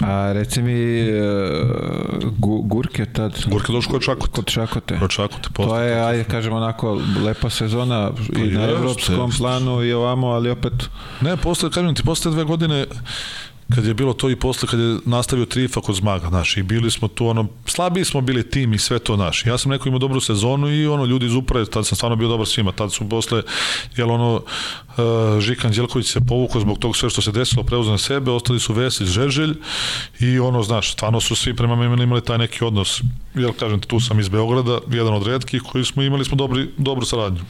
A 0.00 0.32
reci 0.32 0.62
mi, 0.62 1.02
uh, 1.02 1.28
Gurke 2.64 3.06
tad... 3.06 3.44
Gurke 3.46 3.72
došao 3.72 3.92
kod 3.92 4.02
Šakot. 4.02 4.30
Kod 4.30 4.48
Šakote. 4.48 4.98
Kod 4.98 5.10
Šakote. 5.10 5.48
To 5.52 5.78
je, 5.78 6.00
ajde 6.00 6.24
kažemo 6.24 6.56
onako, 6.56 7.00
lepa 7.24 7.50
sezona 7.50 8.10
pa 8.34 8.40
i 8.40 8.50
na 8.50 8.64
evropskom 8.64 9.30
planu 9.38 9.84
i 9.84 9.92
ovamo, 9.92 10.26
ali 10.26 10.50
opet... 10.50 10.72
Ne, 11.20 11.36
posle, 11.36 11.70
kažem 11.70 11.94
ti, 11.94 12.02
posle 12.02 12.19
dve 12.28 12.44
godine 12.44 12.86
kad 13.74 13.84
je 13.84 13.94
bilo 13.94 14.12
to 14.12 14.30
i 14.30 14.36
posle 14.36 14.68
kad 14.68 14.80
je 14.80 14.98
nastavio 15.04 15.46
Trifa 15.46 15.80
kod 15.80 15.94
Zmaga, 15.94 16.28
znaš, 16.28 16.56
i 16.56 16.62
bili 16.62 16.90
smo 16.90 17.08
tu, 17.08 17.26
ono, 17.26 17.46
slabiji 17.66 18.04
smo 18.04 18.20
bili 18.20 18.50
tim 18.50 18.74
i 18.74 18.78
sve 18.78 18.98
to, 18.98 19.16
naš. 19.16 19.46
Ja 19.46 19.58
sam 19.58 19.70
neko 19.70 19.88
imao 19.88 19.98
dobru 19.98 20.20
sezonu 20.20 20.70
i 20.70 20.86
ono, 20.86 21.04
ljudi 21.04 21.26
iz 21.26 21.34
uprave, 21.34 21.66
tad 21.66 21.86
sam 21.86 21.96
stvarno 21.96 22.16
bio 22.16 22.28
dobar 22.28 22.46
svima, 22.46 22.72
tad 22.72 22.92
su 22.92 23.08
posle, 23.08 23.42
jel 23.96 24.10
ono, 24.10 24.34
uh, 24.34 25.40
Žikan 25.40 25.72
Đelković 25.72 26.06
se 26.06 26.20
povukao 26.20 26.60
zbog 26.60 26.78
tog 26.78 26.96
sve 26.96 27.10
što 27.10 27.22
se 27.22 27.32
desilo, 27.32 27.64
preuzeo 27.64 27.92
na 27.92 27.98
sebe, 27.98 28.30
ostali 28.30 28.60
su 28.60 28.72
Vesić, 28.72 29.08
Žeželj 29.08 29.54
i 30.20 30.38
ono, 30.38 30.62
znaš, 30.62 30.92
stvarno 30.92 31.20
su 31.20 31.36
svi 31.36 31.56
prema 31.56 31.76
meni 31.76 32.02
imali 32.02 32.24
taj 32.24 32.38
neki 32.38 32.64
odnos. 32.64 33.02
Jel, 33.34 33.52
kažem, 33.52 33.80
tu 33.80 34.00
sam 34.00 34.20
iz 34.20 34.28
Beograda, 34.28 34.78
jedan 34.90 35.14
od 35.14 35.26
redkih 35.26 35.62
koji 35.62 35.84
smo 35.84 36.02
imali 36.02 36.24
smo 36.24 36.36
dobri, 36.36 36.68
dobru 36.76 37.06
saradnju 37.06 37.40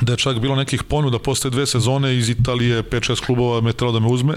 da 0.00 0.12
je 0.12 0.16
čak 0.16 0.40
bilo 0.40 0.56
nekih 0.56 0.82
ponuda 0.82 1.18
posle 1.18 1.50
dve 1.50 1.66
sezone 1.66 2.16
iz 2.16 2.28
Italije, 2.28 2.82
5-6 2.82 3.26
klubova 3.26 3.60
me 3.60 3.72
trebalo 3.72 4.00
da 4.00 4.06
me 4.06 4.12
uzme 4.12 4.34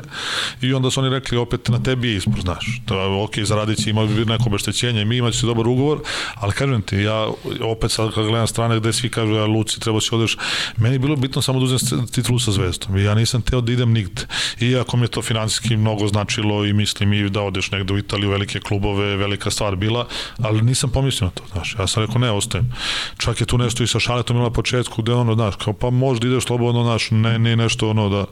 i 0.62 0.74
onda 0.74 0.92
su 0.92 1.00
oni 1.00 1.10
rekli 1.10 1.38
opet 1.38 1.70
na 1.70 1.84
tebi 1.84 2.10
je 2.10 2.16
izbor, 2.16 2.42
znaš, 2.42 2.82
to 2.86 3.00
je 3.00 3.24
ok, 3.24 3.40
zaradit 3.44 3.84
će, 3.84 3.90
ima 3.90 4.06
neko 4.06 4.44
obeštećenje, 4.46 5.06
mi 5.06 5.18
imaće 5.18 5.46
dobar 5.46 5.68
ugovor, 5.68 6.00
ali 6.36 6.54
kažem 6.54 6.82
ti, 6.82 6.98
ja 6.98 7.28
opet 7.62 7.92
sad 7.92 8.14
kad 8.14 8.26
gledam 8.26 8.48
strane 8.48 8.80
gde 8.80 8.94
svi 8.94 9.10
kažu, 9.10 9.34
ja 9.34 9.46
Luci, 9.46 9.80
treba 9.80 10.02
si 10.02 10.16
odeš, 10.16 10.38
meni 10.78 10.96
je 10.96 11.00
bilo 11.00 11.16
bitno 11.16 11.42
samo 11.42 11.60
da 11.60 11.66
uzem 11.66 12.08
titulu 12.08 12.40
sa 12.40 12.52
zvezdom 12.52 12.98
i 12.98 13.04
ja 13.04 13.16
nisam 13.16 13.42
teo 13.42 13.62
da 13.62 13.72
idem 13.72 13.92
nigde. 13.92 14.22
Iako 14.60 14.98
mi 14.98 15.04
je 15.04 15.08
to 15.08 15.22
finansijski 15.22 15.78
mnogo 15.78 16.08
značilo 16.08 16.66
i 16.66 16.74
mislim 16.74 17.14
i 17.14 17.30
da 17.30 17.42
odeš 17.42 17.72
negde 17.72 17.94
u 17.94 17.98
Italiju, 17.98 18.30
velike 18.30 18.60
klubove, 18.60 19.16
velika 19.16 19.52
stvar 19.52 19.76
bila, 19.76 20.08
ali 20.42 20.62
nisam 20.62 20.90
pomislio 20.90 21.26
na 21.26 21.32
to, 21.32 21.44
znaš, 21.52 21.76
ja 21.80 21.88
sam 21.88 22.06
rekao 22.06 22.20
ne, 22.22 22.32
ostajem. 22.32 22.74
Čak 23.18 23.42
je 23.42 23.46
tu 23.46 23.58
nešto 23.58 23.84
i 23.84 23.88
sa 23.88 24.00
Šaletom 24.00 24.38
na 24.38 24.50
početku, 24.50 25.02
gde 25.02 25.14
ono, 25.32 25.36
znaš, 25.36 25.56
kao 25.56 25.74
pa 25.74 25.90
možda 25.90 26.28
ideš 26.28 26.44
slobodno, 26.44 26.84
znaš, 26.84 27.08
ne, 27.12 27.40
ne 27.40 27.56
nešto 27.56 27.90
ono 27.90 28.10
da 28.10 28.26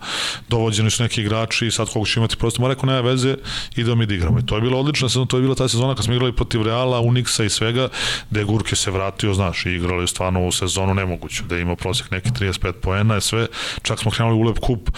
dovođeni 0.50 0.90
su 0.90 1.04
neki 1.04 1.22
igrači 1.22 1.68
i 1.68 1.72
sad 1.72 1.90
koliko 1.90 2.10
će 2.10 2.20
imati 2.20 2.38
prosto, 2.38 2.62
ma 2.62 2.68
rekao, 2.68 2.86
nema 2.86 3.02
veze, 3.02 3.36
idemo 3.76 3.96
mi 3.96 4.06
da 4.06 4.14
igramo. 4.14 4.40
I 4.40 4.46
to 4.46 4.56
je 4.56 4.62
bila 4.62 4.80
odlična 4.80 5.10
sezona, 5.10 5.26
to 5.26 5.38
je 5.38 5.42
bila 5.42 5.56
ta 5.56 5.68
sezona 5.68 5.96
kad 5.96 6.06
smo 6.06 6.14
igrali 6.14 6.36
protiv 6.36 6.62
Reala, 6.62 7.02
Unixa 7.02 7.46
i 7.46 7.50
svega, 7.50 7.90
gde 8.30 8.44
Gurke 8.44 8.76
se 8.76 8.92
vratio, 8.92 9.34
znaš, 9.34 9.66
i 9.66 9.70
igrali 9.70 10.08
stvarno 10.08 10.48
u 10.48 10.52
sezonu 10.52 10.94
nemoguću, 10.94 11.44
da 11.44 11.56
je 11.56 11.62
imao 11.62 11.76
prosek 11.76 12.12
neki 12.12 12.30
35 12.30 12.72
poena, 12.72 13.22
sve, 13.22 13.48
čak 13.82 14.00
smo 14.00 14.12
krenuli 14.12 14.38
u 14.38 14.42
Lep 14.42 14.60
kup, 14.60 14.90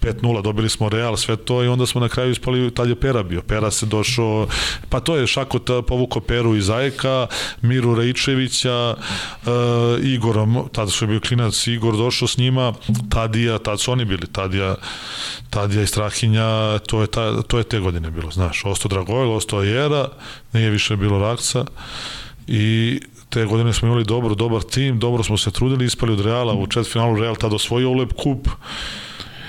5-0, 0.00 0.42
dobili 0.42 0.68
smo 0.68 0.88
Real, 0.88 1.16
sve 1.16 1.36
to 1.36 1.64
i 1.64 1.68
onda 1.68 1.86
smo 1.86 2.00
na 2.00 2.08
kraju 2.08 2.30
ispali, 2.30 2.70
tad 2.74 2.88
je 2.88 3.00
Pera 3.00 3.22
bio. 3.22 3.42
Pera 3.42 3.70
se 3.70 3.86
došao, 3.86 4.46
pa 4.88 5.00
to 5.00 5.16
je 5.16 5.26
Šakot 5.26 5.70
povukao 5.86 6.22
Peru 6.22 6.56
iz 6.56 6.70
Ajeka, 6.70 7.26
Miru 7.62 7.94
Raičevića, 7.94 8.94
uh, 8.96 9.52
Igorom, 10.02 10.68
tada 10.72 10.90
su 10.90 11.06
bio 11.06 11.20
Igor 11.66 11.96
došao 11.96 12.28
s 12.28 12.36
njima, 12.36 12.72
Tadija, 13.10 13.58
tad 13.58 13.80
su 13.80 13.92
oni 13.92 14.04
bili, 14.04 14.26
Tadija, 14.26 14.74
Tadija 15.50 15.82
i 15.82 15.86
Strahinja, 15.86 16.78
to 16.78 17.00
je, 17.00 17.06
ta, 17.06 17.42
to 17.42 17.58
je 17.58 17.64
te 17.64 17.80
godine 17.80 18.10
bilo, 18.10 18.30
znaš, 18.30 18.64
Osto 18.64 18.88
Dragojl, 18.88 19.32
Osto 19.32 19.58
Ajera, 19.58 20.08
nije 20.52 20.70
više 20.70 20.96
bilo 20.96 21.18
Rakca 21.18 21.64
i 22.46 23.00
te 23.28 23.44
godine 23.44 23.72
smo 23.72 23.88
imali 23.88 24.04
dobro, 24.04 24.34
dobar 24.34 24.62
tim, 24.62 24.98
dobro 24.98 25.22
smo 25.22 25.38
se 25.38 25.50
trudili, 25.50 25.84
ispali 25.84 26.12
od 26.12 26.20
Reala, 26.20 26.54
u 26.54 26.66
četvrtfinalu 26.66 27.16
Real 27.16 27.36
tada 27.36 27.54
osvojio 27.54 27.90
Ulep 27.90 28.12
kup, 28.12 28.48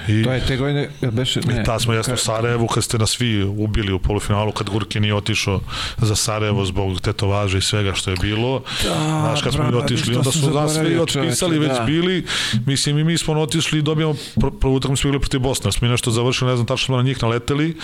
I, 0.07 0.23
to 0.23 0.31
je 0.31 0.45
te 0.45 0.57
godine, 0.57 0.89
beše, 1.11 1.39
ne. 1.45 1.61
I 1.61 1.65
ta 1.65 1.79
smo 1.79 1.93
jasno 1.93 2.13
u 2.13 2.17
Sarajevu 2.17 2.67
kad 2.67 2.83
ste 2.83 2.97
nas 2.97 3.09
svi 3.09 3.43
ubili 3.43 3.91
u 3.91 3.99
polufinalu, 3.99 4.51
kad 4.51 4.69
Gurki 4.69 4.99
nije 4.99 5.15
otišao 5.15 5.61
za 5.97 6.15
Sarajevo 6.15 6.65
zbog 6.65 7.01
tetovaže 7.01 7.57
i 7.57 7.61
svega 7.61 7.93
što 7.93 8.11
je 8.11 8.17
bilo. 8.21 8.61
Da, 8.83 8.95
Znaš, 9.21 9.41
kad 9.41 9.53
smo 9.53 9.71
mi 9.71 9.77
otišli, 9.77 10.15
onda 10.15 10.31
su 10.31 10.51
nas 10.51 10.73
svi 10.73 10.99
otpisali, 10.99 11.59
već 11.59 11.71
da. 11.71 11.83
bili. 11.83 12.25
Mislim, 12.65 12.97
i 12.97 13.03
mi 13.03 13.17
smo 13.17 13.41
otišli 13.41 13.79
i 13.79 13.81
dobijamo, 13.81 14.15
prvu 14.61 14.75
utakmu 14.75 14.97
smo 14.97 15.11
bili 15.11 15.19
protiv 15.19 15.39
Bosne, 15.39 15.71
smo 15.71 15.85
mi 15.85 15.91
nešto 15.91 16.11
završili, 16.11 16.49
ne 16.49 16.55
znam, 16.55 16.67
tačno 16.67 16.85
smo 16.85 16.97
na 16.97 17.03
njih 17.03 17.23
naleteli, 17.23 17.77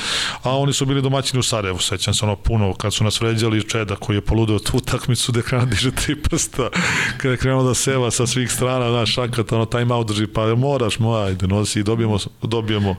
a 0.43 0.57
oni 0.57 0.73
su 0.73 0.85
bili 0.85 1.01
domaćini 1.01 1.39
u 1.39 1.43
Sarajevu, 1.43 1.79
sećam 1.79 2.13
se 2.13 2.25
ono 2.25 2.35
puno, 2.35 2.73
kad 2.73 2.93
su 2.93 3.03
nas 3.03 3.21
vređali 3.21 3.69
Čeda 3.69 3.95
koji 3.95 4.17
je 4.17 4.21
poludeo 4.21 4.59
tu 4.59 4.77
utakmicu 4.77 5.31
da 5.31 5.41
krenuo 5.41 5.65
diže 5.65 5.91
tri 5.91 6.15
prsta, 6.15 6.69
kada 7.17 7.31
je 7.31 7.37
krenuo 7.37 7.63
da 7.63 7.73
seva 7.73 8.11
sa 8.11 8.27
svih 8.27 8.51
strana, 8.51 8.89
znaš, 8.89 9.13
šakat, 9.13 9.51
ono, 9.51 9.65
time 9.65 9.93
out 9.93 10.07
drži, 10.07 10.27
pa 10.27 10.55
moraš, 10.55 10.99
mo, 10.99 11.15
ajde, 11.15 11.47
nosi 11.47 11.79
i 11.79 11.83
dobijemo 12.05 12.29
dobijemo, 12.41 12.95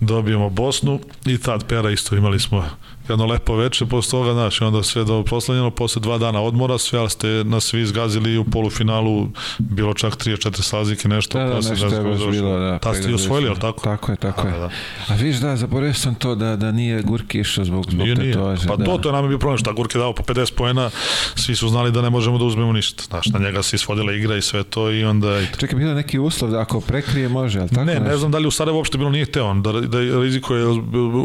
dobijemo 0.00 0.50
Bosnu. 0.50 1.00
I 1.26 1.38
tad 1.38 1.66
Pera 1.66 1.90
isto 1.90 2.16
imali 2.16 2.40
smo 2.40 2.64
jedno 3.12 3.26
lepo 3.26 3.56
veče 3.56 3.86
posle 3.86 4.10
toga, 4.10 4.32
znaš, 4.32 4.60
i 4.60 4.64
onda 4.64 4.82
sve 4.82 5.04
do 5.04 5.22
proslavljeno, 5.22 5.70
posle 5.70 6.02
dva 6.02 6.18
dana 6.18 6.40
odmora, 6.40 6.78
sve, 6.78 6.98
ali 6.98 7.10
ste 7.10 7.28
nas 7.44 7.64
svi 7.64 7.80
izgazili 7.80 8.38
u 8.38 8.44
polufinalu, 8.44 9.28
bilo 9.58 9.94
čak 9.94 10.16
3-4 10.16 10.62
slazike, 10.62 11.08
nešto. 11.08 11.38
Da, 11.38 11.44
da, 11.44 11.54
nešto 11.54 11.86
je 11.86 12.02
baš 12.02 12.20
bilo, 12.30 12.58
da. 12.58 12.78
Ta 12.78 12.94
ste 12.94 13.14
osvojili, 13.14 13.48
ali 13.48 13.60
tako? 13.60 13.80
Tako 13.80 14.12
je, 14.12 14.16
tako 14.16 14.46
je. 14.46 14.52
Da, 14.52 14.58
da. 14.58 14.70
A 15.08 15.14
viš, 15.14 15.36
da, 15.36 15.56
zaboravio 15.56 15.94
sam 15.94 16.14
to 16.14 16.34
da, 16.34 16.56
da 16.56 16.72
nije 16.72 17.02
Gurki 17.02 17.40
išao 17.40 17.64
zbog, 17.64 17.84
zbog 17.90 18.02
nije, 18.02 18.14
nije. 18.14 18.32
Tože, 18.32 18.68
pa 18.68 18.76
da. 18.76 18.84
to, 18.84 18.98
to 18.98 19.08
je 19.08 19.12
nam 19.12 19.24
je 19.24 19.28
bio 19.28 19.38
problem, 19.38 19.58
šta 19.58 19.72
Gurki 19.72 19.98
dao 19.98 20.12
po 20.12 20.22
50 20.22 20.54
poena, 20.54 20.90
svi 21.34 21.56
su 21.56 21.68
znali 21.68 21.92
da 21.92 22.02
ne 22.02 22.10
možemo 22.10 22.38
da 22.38 22.44
uzmemo 22.44 22.72
ništa, 22.72 23.02
znaš, 23.02 23.26
na 23.26 23.38
njega 23.38 23.62
se 23.62 23.76
isvodila 23.76 24.12
igra 24.12 24.36
i 24.36 24.42
sve 24.42 24.64
to 24.64 24.90
i 24.90 25.04
onda... 25.04 25.46
Čekaj, 25.58 25.78
bilo 25.78 25.94
neki 25.94 26.18
uslov 26.18 26.50
da 26.50 26.60
ako 26.60 26.80
prekrije 26.80 27.28
može, 27.28 27.60
ali 27.60 27.68
tako? 27.68 27.84
Ne, 27.84 27.94
nešto? 27.94 28.08
ne 28.08 28.16
znam 28.16 28.30
da 28.30 28.38
li 28.38 28.46
u 28.46 28.50
Sarajevo 28.50 28.78
uopšte 28.78 28.98
bilo 28.98 29.10
nije 29.10 29.24
hteo, 29.24 29.54
da, 29.54 29.72
da 29.72 29.98
riziko 30.20 30.54
je 30.54 30.66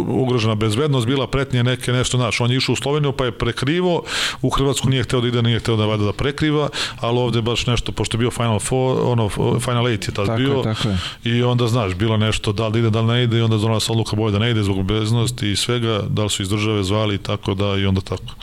ugrožena 0.07 0.55
bezbednost, 0.55 1.07
bila 1.07 1.27
pretnje 1.27 1.63
neke 1.75 1.91
nešto, 1.91 2.17
znaš, 2.17 2.41
on 2.41 2.51
je 2.51 2.57
išao 2.57 2.73
u 2.73 2.75
Sloveniju 2.75 3.11
pa 3.11 3.25
je 3.25 3.31
prekrivo, 3.31 4.03
u 4.41 4.49
Hrvatsku 4.49 4.89
nije 4.89 5.03
hteo 5.03 5.21
da 5.21 5.27
ide, 5.27 5.41
nije 5.41 5.59
hteo 5.59 5.75
da 5.75 5.85
vada 5.85 6.05
da 6.05 6.13
prekriva, 6.13 6.69
ali 6.99 7.19
ovde 7.19 7.41
baš 7.41 7.67
nešto, 7.67 7.91
pošto 7.91 8.17
je 8.17 8.19
bio 8.19 8.31
Final 8.31 8.59
Four, 8.59 8.99
ono, 9.03 9.29
Final 9.59 9.87
Eight 9.87 10.07
je 10.07 10.13
tad 10.13 10.25
tako 10.25 10.37
bio, 10.37 10.53
je, 10.53 10.63
tako 10.63 10.89
je. 10.89 10.97
i 11.23 11.43
onda, 11.43 11.67
znaš, 11.67 11.93
bilo 11.95 12.17
nešto, 12.17 12.53
da 12.53 12.67
li 12.67 12.73
da 12.73 12.79
ide, 12.79 12.89
da 12.89 13.01
li 13.01 13.07
ne 13.07 13.23
ide, 13.23 13.37
i 13.37 13.41
onda 13.41 13.57
donala 13.57 13.79
se 13.79 13.91
odluka 13.91 14.15
boje 14.15 14.31
da 14.31 14.39
ne 14.39 14.51
ide 14.51 14.63
zbog 14.63 14.83
beznosti 14.83 15.51
i 15.51 15.55
svega, 15.55 16.01
da 16.09 16.23
li 16.23 16.29
su 16.29 16.43
iz 16.43 16.49
države 16.49 16.83
zvali, 16.83 17.17
tako 17.17 17.53
da, 17.53 17.75
i 17.75 17.85
onda 17.85 18.01
tako, 18.01 18.35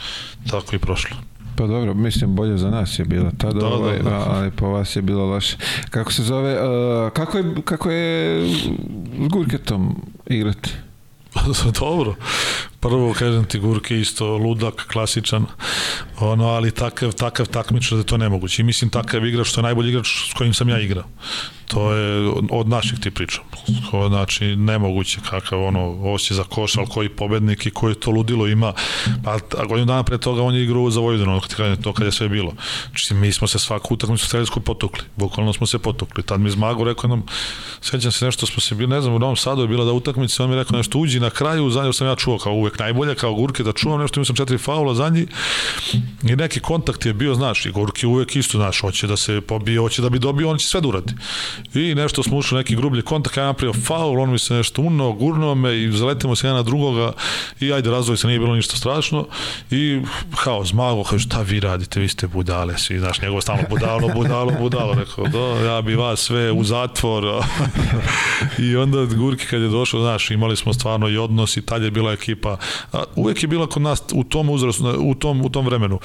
tako 0.51 0.77
i 0.77 0.79
prošlo. 0.79 1.17
Pa 1.57 1.67
dobro, 1.67 1.95
mislim 1.95 2.35
bolje 2.35 2.57
za 2.59 2.71
nas 2.71 2.99
je 2.99 3.05
bilo 3.05 3.31
tada, 3.39 3.61
da, 3.61 3.67
ovaj, 3.67 3.99
da, 3.99 4.11
da. 4.11 4.25
ali 4.29 4.51
po 4.51 4.69
vas 4.69 4.97
je 4.97 5.03
bilo 5.03 5.27
loše. 5.27 5.57
Kako 5.91 6.13
se 6.13 6.23
zove, 6.23 6.53
uh, 6.55 7.13
kako 7.13 7.39
je, 7.39 7.45
kako 7.65 7.91
je 7.91 8.43
s 8.49 8.69
Gurketom 9.29 9.97
igrati? 10.27 10.71
dobro. 11.81 12.15
Prvo, 12.83 13.13
kažem 13.15 13.45
ti, 13.45 13.59
Gurke 13.59 14.01
isto 14.01 14.37
ludak, 14.37 14.87
klasičan, 14.93 15.47
ono, 16.21 16.49
ali 16.49 16.71
takav, 16.71 17.13
takav 17.13 17.47
takmičar 17.47 17.97
da 17.97 18.01
je 18.01 18.07
to 18.07 18.17
nemoguće. 18.17 18.63
I 18.63 18.65
mislim 18.65 18.91
takav 18.91 19.27
igrač, 19.27 19.47
što 19.47 19.61
je 19.61 19.63
najbolji 19.63 19.89
igrač 19.89 20.07
s 20.31 20.33
kojim 20.33 20.55
sam 20.55 20.69
ja 20.69 20.81
igrao. 20.81 21.05
To 21.69 21.93
je 21.93 22.33
od 22.51 22.69
naših 22.69 23.01
ti 23.01 23.11
pričam. 23.11 23.45
Znači, 24.09 24.57
nemoguće 24.57 25.21
kakav 25.31 25.65
ono, 25.65 26.13
osje 26.13 26.37
za 26.37 26.45
koš, 26.45 26.77
ali 26.77 26.87
koji 26.87 27.09
pobednik 27.09 27.67
i 27.67 27.71
koji 27.71 27.95
to 27.95 28.11
ludilo 28.11 28.47
ima. 28.47 28.73
Pa, 29.25 29.33
a 29.33 29.65
godinu 29.67 29.87
dana 29.87 30.03
pre 30.03 30.19
toga 30.19 30.43
on 30.43 30.55
je 30.55 30.63
igrao 30.63 30.91
za 30.91 31.01
Vojvodinu, 31.01 31.41
to 31.83 31.93
kad 31.93 32.07
je 32.07 32.13
sve 32.13 32.29
bilo. 32.29 32.53
Znači, 32.89 33.15
mi 33.15 33.33
smo 33.33 33.49
se 33.49 33.59
svaku 33.59 33.95
utakmicu 33.95 34.27
streljsku 34.27 34.61
potukli. 34.61 35.03
Bukvalno 35.17 35.53
smo 35.53 35.67
se 35.67 35.79
potukli. 35.79 36.23
Tad 36.23 36.41
mi 36.41 36.51
Zmago 36.51 36.85
rekao 36.85 37.09
nam, 37.09 37.23
sećam 37.81 38.13
se 38.13 38.25
nešto 38.25 38.47
smo 38.47 38.61
se 38.61 38.75
bili, 38.75 38.91
ne 38.91 39.01
znam, 39.01 39.15
u 39.15 39.19
Novom 39.19 39.37
Sadu 39.37 39.63
je 39.63 39.69
bila 39.69 39.85
da 39.85 39.93
utakmica, 39.93 40.45
on 40.45 40.51
mi 40.51 40.57
rekao 40.57 40.77
nešto 40.77 40.99
uđi 40.99 41.21
na 41.21 41.31
kraju, 41.31 41.71
za 41.71 41.85
nju 41.85 41.93
sam 41.93 42.07
ja 42.07 42.17
čuo 42.17 42.39
kao 42.39 42.53
uvek 42.53 42.72
najbolje, 42.79 43.15
kao 43.15 43.35
Gurke 43.35 43.63
da 43.63 43.73
čuvam 43.73 44.01
nešto, 44.01 44.25
sam 44.25 44.37
četiri 44.37 44.59
faula 44.59 44.95
za 44.95 45.09
njih 45.09 45.29
i 46.23 46.37
neki 46.37 46.61
kontakt 46.61 47.07
je 47.07 47.13
bio, 47.13 47.35
znaš, 47.35 47.67
i 47.67 47.71
Gurke 47.71 48.07
uvek 48.07 48.37
isto, 48.37 48.59
znaš, 48.59 48.81
hoće 48.81 49.07
da 49.07 49.17
se 49.17 49.41
pobije, 49.41 49.79
hoće 49.79 50.03
da 50.03 50.09
bi 50.09 50.19
dobio, 50.19 50.51
on 50.51 50.59
će 50.59 50.67
sve 50.67 50.81
da 50.81 50.89
uradi. 50.89 51.15
I 51.75 51.95
nešto 51.95 52.23
smo 52.23 52.37
ušli 52.37 52.59
neki 52.59 52.77
grublji 52.77 53.03
kontakt, 53.03 53.37
ja 53.37 53.45
napravio 53.45 53.73
faul, 53.73 54.21
on 54.21 54.31
mi 54.31 54.39
se 54.39 54.55
nešto 54.55 54.83
uno, 54.83 55.13
gurno 55.13 55.55
me 55.55 55.83
i 55.83 55.93
zaletimo 55.93 56.37
se 56.37 56.47
jedan 56.47 56.57
na 56.57 56.63
drugoga 56.63 57.13
i 57.61 57.73
ajde 57.73 57.91
razvoj 57.91 58.17
se, 58.17 58.27
nije 58.27 58.39
bilo 58.39 58.55
ništa 58.55 58.77
strašno 58.77 59.27
i 59.71 60.01
kao 60.45 60.65
zmago, 60.65 61.05
kao 61.05 61.19
šta 61.19 61.43
vi 61.43 61.61
radite, 61.61 62.01
vi 62.01 62.09
ste 62.09 62.27
budale 62.27 62.79
svi, 62.79 62.99
znaš, 62.99 63.23
njegovo 63.23 63.41
stalno 63.41 63.63
budalo, 63.71 64.09
budalo, 64.15 64.53
budalo, 64.61 64.95
rekao, 64.95 65.25
da, 65.29 65.73
ja 65.73 65.83
bi 65.83 65.95
vas 65.95 66.21
sve 66.21 66.53
u 66.53 66.65
zatvor 66.65 67.25
i 68.59 68.77
onda 68.77 69.05
Gurki 69.05 69.47
kad 69.47 69.61
je 69.61 69.69
došao, 69.69 70.01
znaš, 70.01 70.31
imali 70.31 70.57
smo 70.57 70.73
stvarno 70.73 71.09
i 71.09 71.17
odnos 71.17 71.57
i 71.57 71.63
tad 71.63 71.83
je 71.83 71.91
bila 71.91 72.13
ekipa, 72.13 72.57
uvek 73.17 73.43
je 73.43 73.49
bila 73.49 73.67
kod 73.67 73.83
nas 73.83 74.03
u 74.15 74.25
tom 74.25 74.51
uzrastu, 74.51 74.95
u 74.99 75.15
tom, 75.15 75.43
u 75.43 75.49
tom 75.49 75.67
vremenu. 75.67 75.99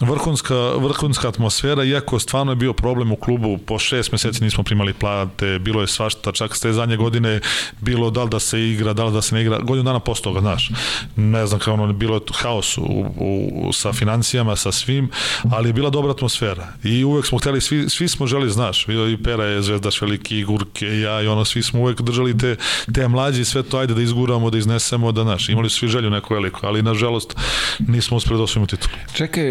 Vrhunska, 0.00 0.54
vrhunska 0.54 1.28
atmosfera, 1.28 1.84
iako 1.84 2.18
stvarno 2.18 2.52
je 2.52 2.56
bio 2.56 2.72
problem 2.72 3.12
u 3.12 3.16
klubu, 3.16 3.58
po 3.58 3.78
šest 3.78 4.12
meseci 4.12 4.44
nismo 4.44 4.64
primali 4.64 4.92
plate, 4.92 5.58
bilo 5.58 5.80
je 5.80 5.86
svašta, 5.86 6.32
čak 6.32 6.56
ste 6.56 6.72
zadnje 6.72 6.96
godine 6.96 7.40
bilo 7.80 8.10
da 8.10 8.22
li 8.24 8.30
da 8.30 8.38
se 8.38 8.68
igra, 8.68 8.92
da 8.92 9.04
li 9.04 9.12
da 9.12 9.22
se 9.22 9.34
ne 9.34 9.42
igra, 9.42 9.58
godinu 9.58 9.84
dana 9.84 10.00
posle 10.00 10.22
toga, 10.22 10.40
znaš, 10.40 10.70
ne 11.16 11.46
znam 11.46 11.60
kao 11.60 11.74
ono, 11.74 11.92
bilo 11.92 12.14
je 12.14 12.20
haos 12.34 12.78
u, 12.78 13.04
u, 13.16 13.72
sa 13.72 13.92
financijama, 13.92 14.56
sa 14.56 14.72
svim, 14.72 15.10
ali 15.50 15.68
je 15.68 15.72
bila 15.72 15.90
dobra 15.90 16.12
atmosfera. 16.12 16.68
I 16.84 17.04
uvek 17.04 17.26
smo 17.26 17.38
hteli, 17.38 17.60
svi, 17.60 17.88
svi 17.88 18.08
smo 18.08 18.26
želi, 18.26 18.50
znaš, 18.50 18.86
i 18.88 19.22
Pera 19.24 19.44
je 19.44 19.62
zvezdaš 19.62 20.00
veliki, 20.00 20.38
i 20.38 20.44
Gurke, 20.44 20.86
ja 20.86 21.22
i 21.22 21.26
ono, 21.26 21.44
svi 21.44 21.62
smo 21.62 21.80
uvek 21.80 22.00
držali 22.00 22.38
te, 22.38 22.56
te 22.94 23.08
mlađi, 23.08 23.44
sve 23.44 23.62
to, 23.62 23.78
ajde 23.78 23.94
da 23.94 24.02
izguramo, 24.02 24.50
da 24.50 24.58
iznesemo, 24.58 25.12
da, 25.12 25.22
znaš, 25.22 25.48
imali 25.48 25.70
svi 25.70 25.88
želju 25.98 26.10
neku 26.10 26.34
veliku, 26.34 26.60
ali 26.62 26.82
nažalost 26.82 27.36
nismo 27.78 28.16
uspeli 28.16 28.38
da 28.38 28.44
osvojimo 28.44 28.66
titul. 28.66 28.90
Čekaj, 29.14 29.44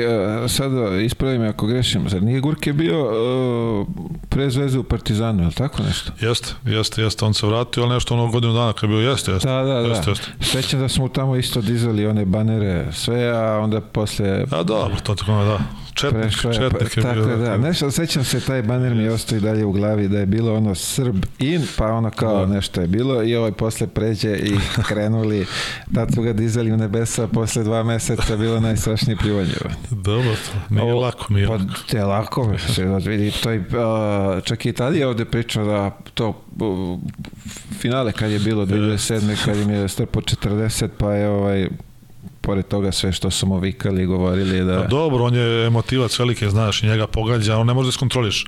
sad 0.48 0.72
ispravi 1.04 1.40
me 1.40 1.48
ako 1.48 1.68
grešim, 1.68 2.10
zar 2.10 2.24
nije 2.24 2.40
Gurke 2.40 2.74
bio 2.74 3.06
uh, 3.06 3.88
pre 4.30 4.50
Zvezde 4.50 4.80
u 4.80 4.84
Partizanu, 4.84 5.44
je 5.44 5.48
li 5.48 5.54
tako 5.54 5.84
nešto? 5.84 6.12
Jeste, 6.22 6.54
jeste, 6.66 7.02
jeste, 7.02 7.26
on 7.26 7.34
se 7.34 7.48
vratio, 7.48 7.84
ali 7.84 7.94
nešto 7.94 8.14
ono 8.14 8.28
godinu 8.28 8.54
dana 8.54 8.74
kad 8.74 8.90
je 8.90 8.96
bio, 8.96 9.10
jeste, 9.10 9.32
jeste. 9.32 9.50
Da, 9.50 9.64
da, 9.64 9.82
da. 9.82 9.88
Jeste, 9.88 10.10
jeste. 10.12 10.28
Sećam 10.42 10.80
da 10.80 10.90
smo 10.90 11.08
tamo 11.08 11.36
isto 11.36 11.62
dizali 11.62 12.08
one 12.08 12.26
banere, 12.26 12.86
sve, 12.94 13.30
a 13.30 13.60
onda 13.60 13.82
posle 13.82 14.44
A 14.52 14.64
dobro, 14.64 14.96
to 15.04 15.16
tako 15.16 15.32
da. 15.32 15.60
Četnik, 15.98 16.22
prešlo 16.22 16.50
je, 16.50 16.56
četnik 16.56 16.98
je 16.98 17.04
tako 17.04 17.16
bio. 17.16 17.30
je, 17.30 17.38
da. 17.38 17.58
Nešto, 17.60 17.92
sećam 17.92 18.24
se, 18.24 18.40
taj 18.40 18.62
baner 18.62 18.94
mi 18.94 19.08
ostaje 19.08 19.42
dalje 19.42 19.66
u 19.66 19.72
glavi, 19.72 20.08
da 20.08 20.20
je 20.20 20.26
bilo 20.26 20.54
ono 20.56 20.76
Srb 20.76 21.16
in, 21.40 21.68
pa 21.78 21.86
ono 21.88 22.10
kao 22.12 22.40
Da. 22.40 22.54
nešto 22.54 22.82
je 22.82 22.88
bilo 22.88 23.24
i 23.24 23.36
ovaj 23.36 23.52
posle 23.52 23.88
pređe 23.88 24.32
i 24.34 24.56
krenuli, 24.88 25.46
tad 25.94 26.14
su 26.14 26.22
ga 26.22 26.34
dizali 26.34 26.72
u 26.72 26.78
nebesa, 26.78 27.28
posle 27.28 27.64
dva 27.64 27.84
meseca 27.84 28.38
bilo 28.38 28.60
najstrašnije 28.60 29.18
pljuvanje. 29.18 29.54
Dobro, 29.92 30.32
to 30.32 30.76
nije 30.76 30.84
Ovo- 30.84 31.02
lako, 31.02 31.34
nije 31.34 31.48
Pa, 31.48 31.54
lako. 31.54 31.66
te 31.90 32.04
lako, 32.04 32.54
se 32.68 32.86
vidi, 32.86 33.32
to 33.34 33.52
je, 33.52 33.64
čak 34.44 34.66
i 34.66 34.74
tada 34.74 34.96
je 34.96 35.08
ovde 35.08 35.26
pričao 35.26 35.66
da 35.66 35.90
to 36.14 36.42
finale 37.72 38.12
kad 38.12 38.32
je 38.32 38.40
bilo 38.40 38.66
2007. 38.66 39.46
kad 39.46 39.58
im 39.58 39.70
je 39.70 39.88
strpo 39.88 40.22
40, 40.22 40.88
pa 40.98 41.14
je 41.14 41.30
ovaj 41.30 41.68
pored 42.48 42.68
toga 42.68 42.92
sve 42.92 43.12
što 43.12 43.32
su 43.32 43.48
mu 43.48 43.60
vikali 43.60 44.04
i 44.04 44.06
govorili 44.06 44.64
da... 44.64 44.82
Pa 44.82 44.88
dobro, 44.88 45.24
on 45.24 45.36
je 45.36 45.66
emotivac 45.68 46.20
velike, 46.20 46.50
znaš, 46.50 46.84
njega 46.84 47.08
pogađa, 47.08 47.58
on 47.58 47.68
ne 47.68 47.74
može 47.74 47.88
da 47.88 47.90
iskontroliš. 47.90 48.46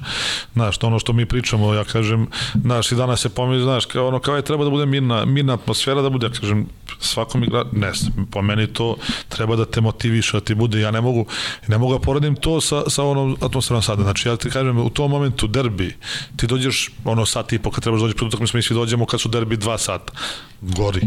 Znaš, 0.53 0.77
to 0.77 0.87
ono 0.87 0.99
što 0.99 1.13
mi 1.13 1.25
pričamo, 1.25 1.73
ja 1.73 1.83
kažem, 1.83 2.27
znaš, 2.61 2.91
i 2.91 2.95
danas 2.95 3.21
se 3.21 3.29
pomisli, 3.29 3.63
znaš, 3.63 3.85
kao 3.85 4.07
ono, 4.07 4.19
kao 4.19 4.35
je 4.35 4.41
treba 4.41 4.63
da 4.63 4.69
bude 4.69 4.85
mirna, 4.85 5.25
mirna 5.25 5.53
atmosfera 5.53 6.01
da 6.01 6.09
bude, 6.09 6.27
ja 6.27 6.31
kažem, 6.31 6.67
svakom 6.99 7.43
igra, 7.43 7.65
ne, 7.71 7.91
po 8.31 8.41
meni 8.41 8.67
to 8.67 8.95
treba 9.29 9.55
da 9.55 9.65
te 9.65 9.81
motiviše, 9.81 10.37
da 10.37 10.41
ti 10.41 10.55
bude, 10.55 10.79
ja 10.79 10.91
ne 10.91 11.01
mogu, 11.01 11.25
ne 11.67 11.77
mogu 11.77 11.93
da 11.93 11.99
poredim 11.99 12.35
to 12.35 12.61
sa, 12.61 12.83
sa 12.87 13.03
onom 13.03 13.37
atmosferom 13.41 13.81
sada, 13.81 14.03
znači 14.03 14.29
ja 14.29 14.35
ti 14.35 14.49
kažem, 14.49 14.77
u 14.77 14.89
tom 14.89 15.11
momentu 15.11 15.47
derbi, 15.47 15.95
ti 16.35 16.47
dođeš, 16.47 16.89
ono, 17.05 17.25
sat 17.25 17.53
i 17.53 17.59
po 17.59 17.71
kad 17.71 17.83
trebaš 17.83 18.01
dođeš 18.01 18.15
pred 18.15 18.27
utakmicu, 18.27 18.57
mi 18.57 18.63
svi 18.63 18.75
dođemo 18.75 19.05
kad 19.05 19.21
su 19.21 19.29
derbi 19.29 19.57
dva 19.57 19.77
sata, 19.77 20.13
gori, 20.61 21.01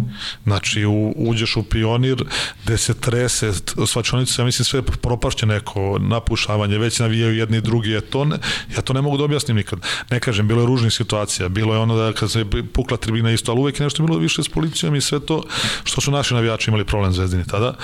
znači 0.45 0.85
u, 0.85 1.15
uđeš 1.17 1.57
u 1.57 1.63
pionir, 1.63 2.25
gde 2.65 2.79
se 2.83 2.95
trese 2.95 3.53
svačonica, 3.87 4.43
ja 4.43 4.47
mislim 4.47 4.65
sve 4.65 4.83
propašće 4.83 5.47
neko 5.47 5.99
napušavanje, 6.01 6.79
već 6.79 6.99
navijaju 6.99 7.37
jedni 7.37 7.57
i 7.57 7.61
drugi, 7.61 7.91
je 7.91 8.01
to 8.01 8.25
ne, 8.25 8.37
ja 8.77 8.83
to 8.83 8.93
ne 8.93 9.03
mogu 9.03 9.17
da 9.17 9.25
objasnim 9.25 9.57
nikad. 9.57 9.79
Ne 10.11 10.21
kažem, 10.21 10.49
bilo 10.49 10.61
je 10.61 10.67
ružnih 10.67 10.93
situacija, 10.93 11.49
bilo 11.49 11.75
je 11.75 11.81
ono 11.81 11.97
da 11.97 12.13
kad 12.13 12.31
se 12.31 12.45
pukla 12.73 12.97
tribina 12.97 13.33
isto, 13.33 13.53
ali 13.53 13.61
uvek 13.61 13.81
je 13.81 13.85
nešto 13.85 14.03
bilo 14.03 14.19
više 14.19 14.43
s 14.43 14.49
policijom 14.49 14.95
i 14.95 15.01
sve 15.01 15.21
to 15.21 15.43
što 15.85 16.01
su 16.01 16.11
naši 16.11 16.35
navijači 16.35 16.71
imali 16.71 16.85
problem 16.85 17.13
zvezdini 17.13 17.47
tada. 17.47 17.75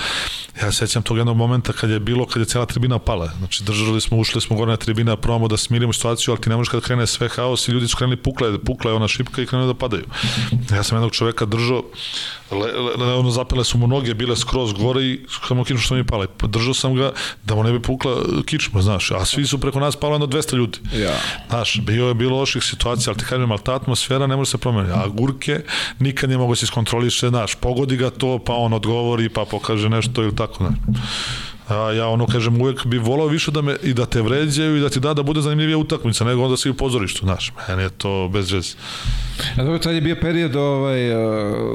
Ja 0.61 0.71
se 0.71 0.77
sećam 0.77 1.03
tog 1.03 1.17
jednog 1.17 1.37
momenta 1.37 1.73
kad 1.73 1.89
je 1.89 1.99
bilo, 1.99 2.25
kad 2.25 2.41
je 2.41 2.45
cela 2.45 2.65
tribina 2.65 2.99
pala. 2.99 3.31
Znači 3.37 3.63
držali 3.63 4.01
smo, 4.01 4.17
ušli 4.17 4.41
smo 4.41 4.55
gore 4.55 4.71
na 4.71 4.77
tribina, 4.77 5.15
probamo 5.15 5.47
da 5.47 5.57
smirimo 5.57 5.93
situaciju, 5.93 6.31
ali 6.31 6.41
ti 6.41 6.49
ne 6.49 6.55
možeš 6.55 6.69
kad 6.69 6.81
krene 6.81 7.07
sve 7.07 7.29
haos 7.29 7.67
i 7.67 7.71
ljudi 7.71 7.87
su 7.87 7.97
krenuli 7.97 8.17
pukle, 8.17 8.59
pukla 8.59 8.91
je 8.91 8.95
ona 8.95 9.07
šipka 9.07 9.41
i 9.41 9.45
krenuli 9.45 9.73
da 9.73 9.79
padaju. 9.79 10.03
Ja 10.71 10.83
sam 10.83 10.97
jednog 10.97 11.11
čoveka 11.11 11.45
držao, 11.45 11.83
le, 12.51 12.71
le, 13.05 13.13
ono 13.13 13.31
zapele 13.31 13.63
su 13.63 13.77
mu 13.77 13.87
noge, 13.87 14.13
bile 14.13 14.35
skroz 14.35 14.73
gore 14.73 14.88
i 14.97 15.25
samo 15.47 15.63
kičmu 15.63 15.79
što 15.79 15.95
mi 15.95 16.03
pale. 16.03 16.27
Držao 16.43 16.73
sam 16.73 16.95
ga 16.95 17.11
da 17.43 17.55
mu 17.55 17.63
ne 17.63 17.71
bi 17.71 17.81
pukla 17.81 18.15
kičma, 18.45 18.81
znaš, 18.81 19.11
a 19.11 19.25
svi 19.25 19.45
su 19.45 19.57
preko 19.57 19.79
nas 19.79 19.95
palo 19.95 20.13
jedno 20.13 20.27
200 20.27 20.55
ljudi. 20.55 20.79
Ja. 20.93 21.13
Znaš, 21.49 21.79
bio 21.81 22.07
je 22.07 22.13
bilo 22.13 22.37
loših 22.37 22.63
situacija, 22.63 23.11
ali 23.11 23.19
ti 23.19 23.25
kažem, 23.25 23.51
ali 23.51 23.61
ta 23.63 23.75
atmosfera 23.75 24.27
ne 24.27 24.35
može 24.35 24.51
se 24.51 24.57
promeniti. 24.57 24.93
A 24.93 25.07
gurke 25.07 25.61
nikad 25.99 26.29
nije 26.29 26.37
mogo 26.37 26.55
se 26.55 26.63
iskontroliše, 26.63 27.29
znaš, 27.29 27.55
pogodi 27.55 27.97
ga 27.97 28.09
to, 28.09 28.39
pa 28.39 28.53
on 28.53 28.73
odgovori, 28.73 29.29
pa 29.29 29.45
pokaže 29.45 29.89
nešto 29.89 30.23
ili 30.23 30.35
tako, 30.35 30.55
znaš. 30.57 30.73
A 31.69 31.91
ja 31.91 32.07
ono 32.07 32.25
kažem 32.27 32.61
uvek 32.61 32.85
bi 32.85 32.97
volao 32.97 33.27
više 33.27 33.51
da 33.51 33.61
me 33.61 33.75
i 33.83 33.93
da 33.93 34.05
te 34.05 34.21
vređaju 34.21 34.77
i 34.77 34.79
da 34.79 34.89
ti 34.89 34.99
da 34.99 35.13
da 35.13 35.23
bude 35.23 35.41
zanimljivija 35.41 35.77
utakmica 35.77 36.25
nego 36.25 36.43
onda 36.43 36.57
si 36.57 36.69
u 36.69 36.73
pozorištu, 36.73 37.25
znaš. 37.25 37.53
Meni 37.67 37.83
je 37.83 37.89
to 37.89 38.29
bez 38.33 38.51
veze. 38.51 38.75
A 39.57 39.63
dobro, 39.63 39.79
tad 39.79 39.95
je 39.95 40.01
bio 40.01 40.15
period 40.21 40.55
ovaj, 40.55 40.99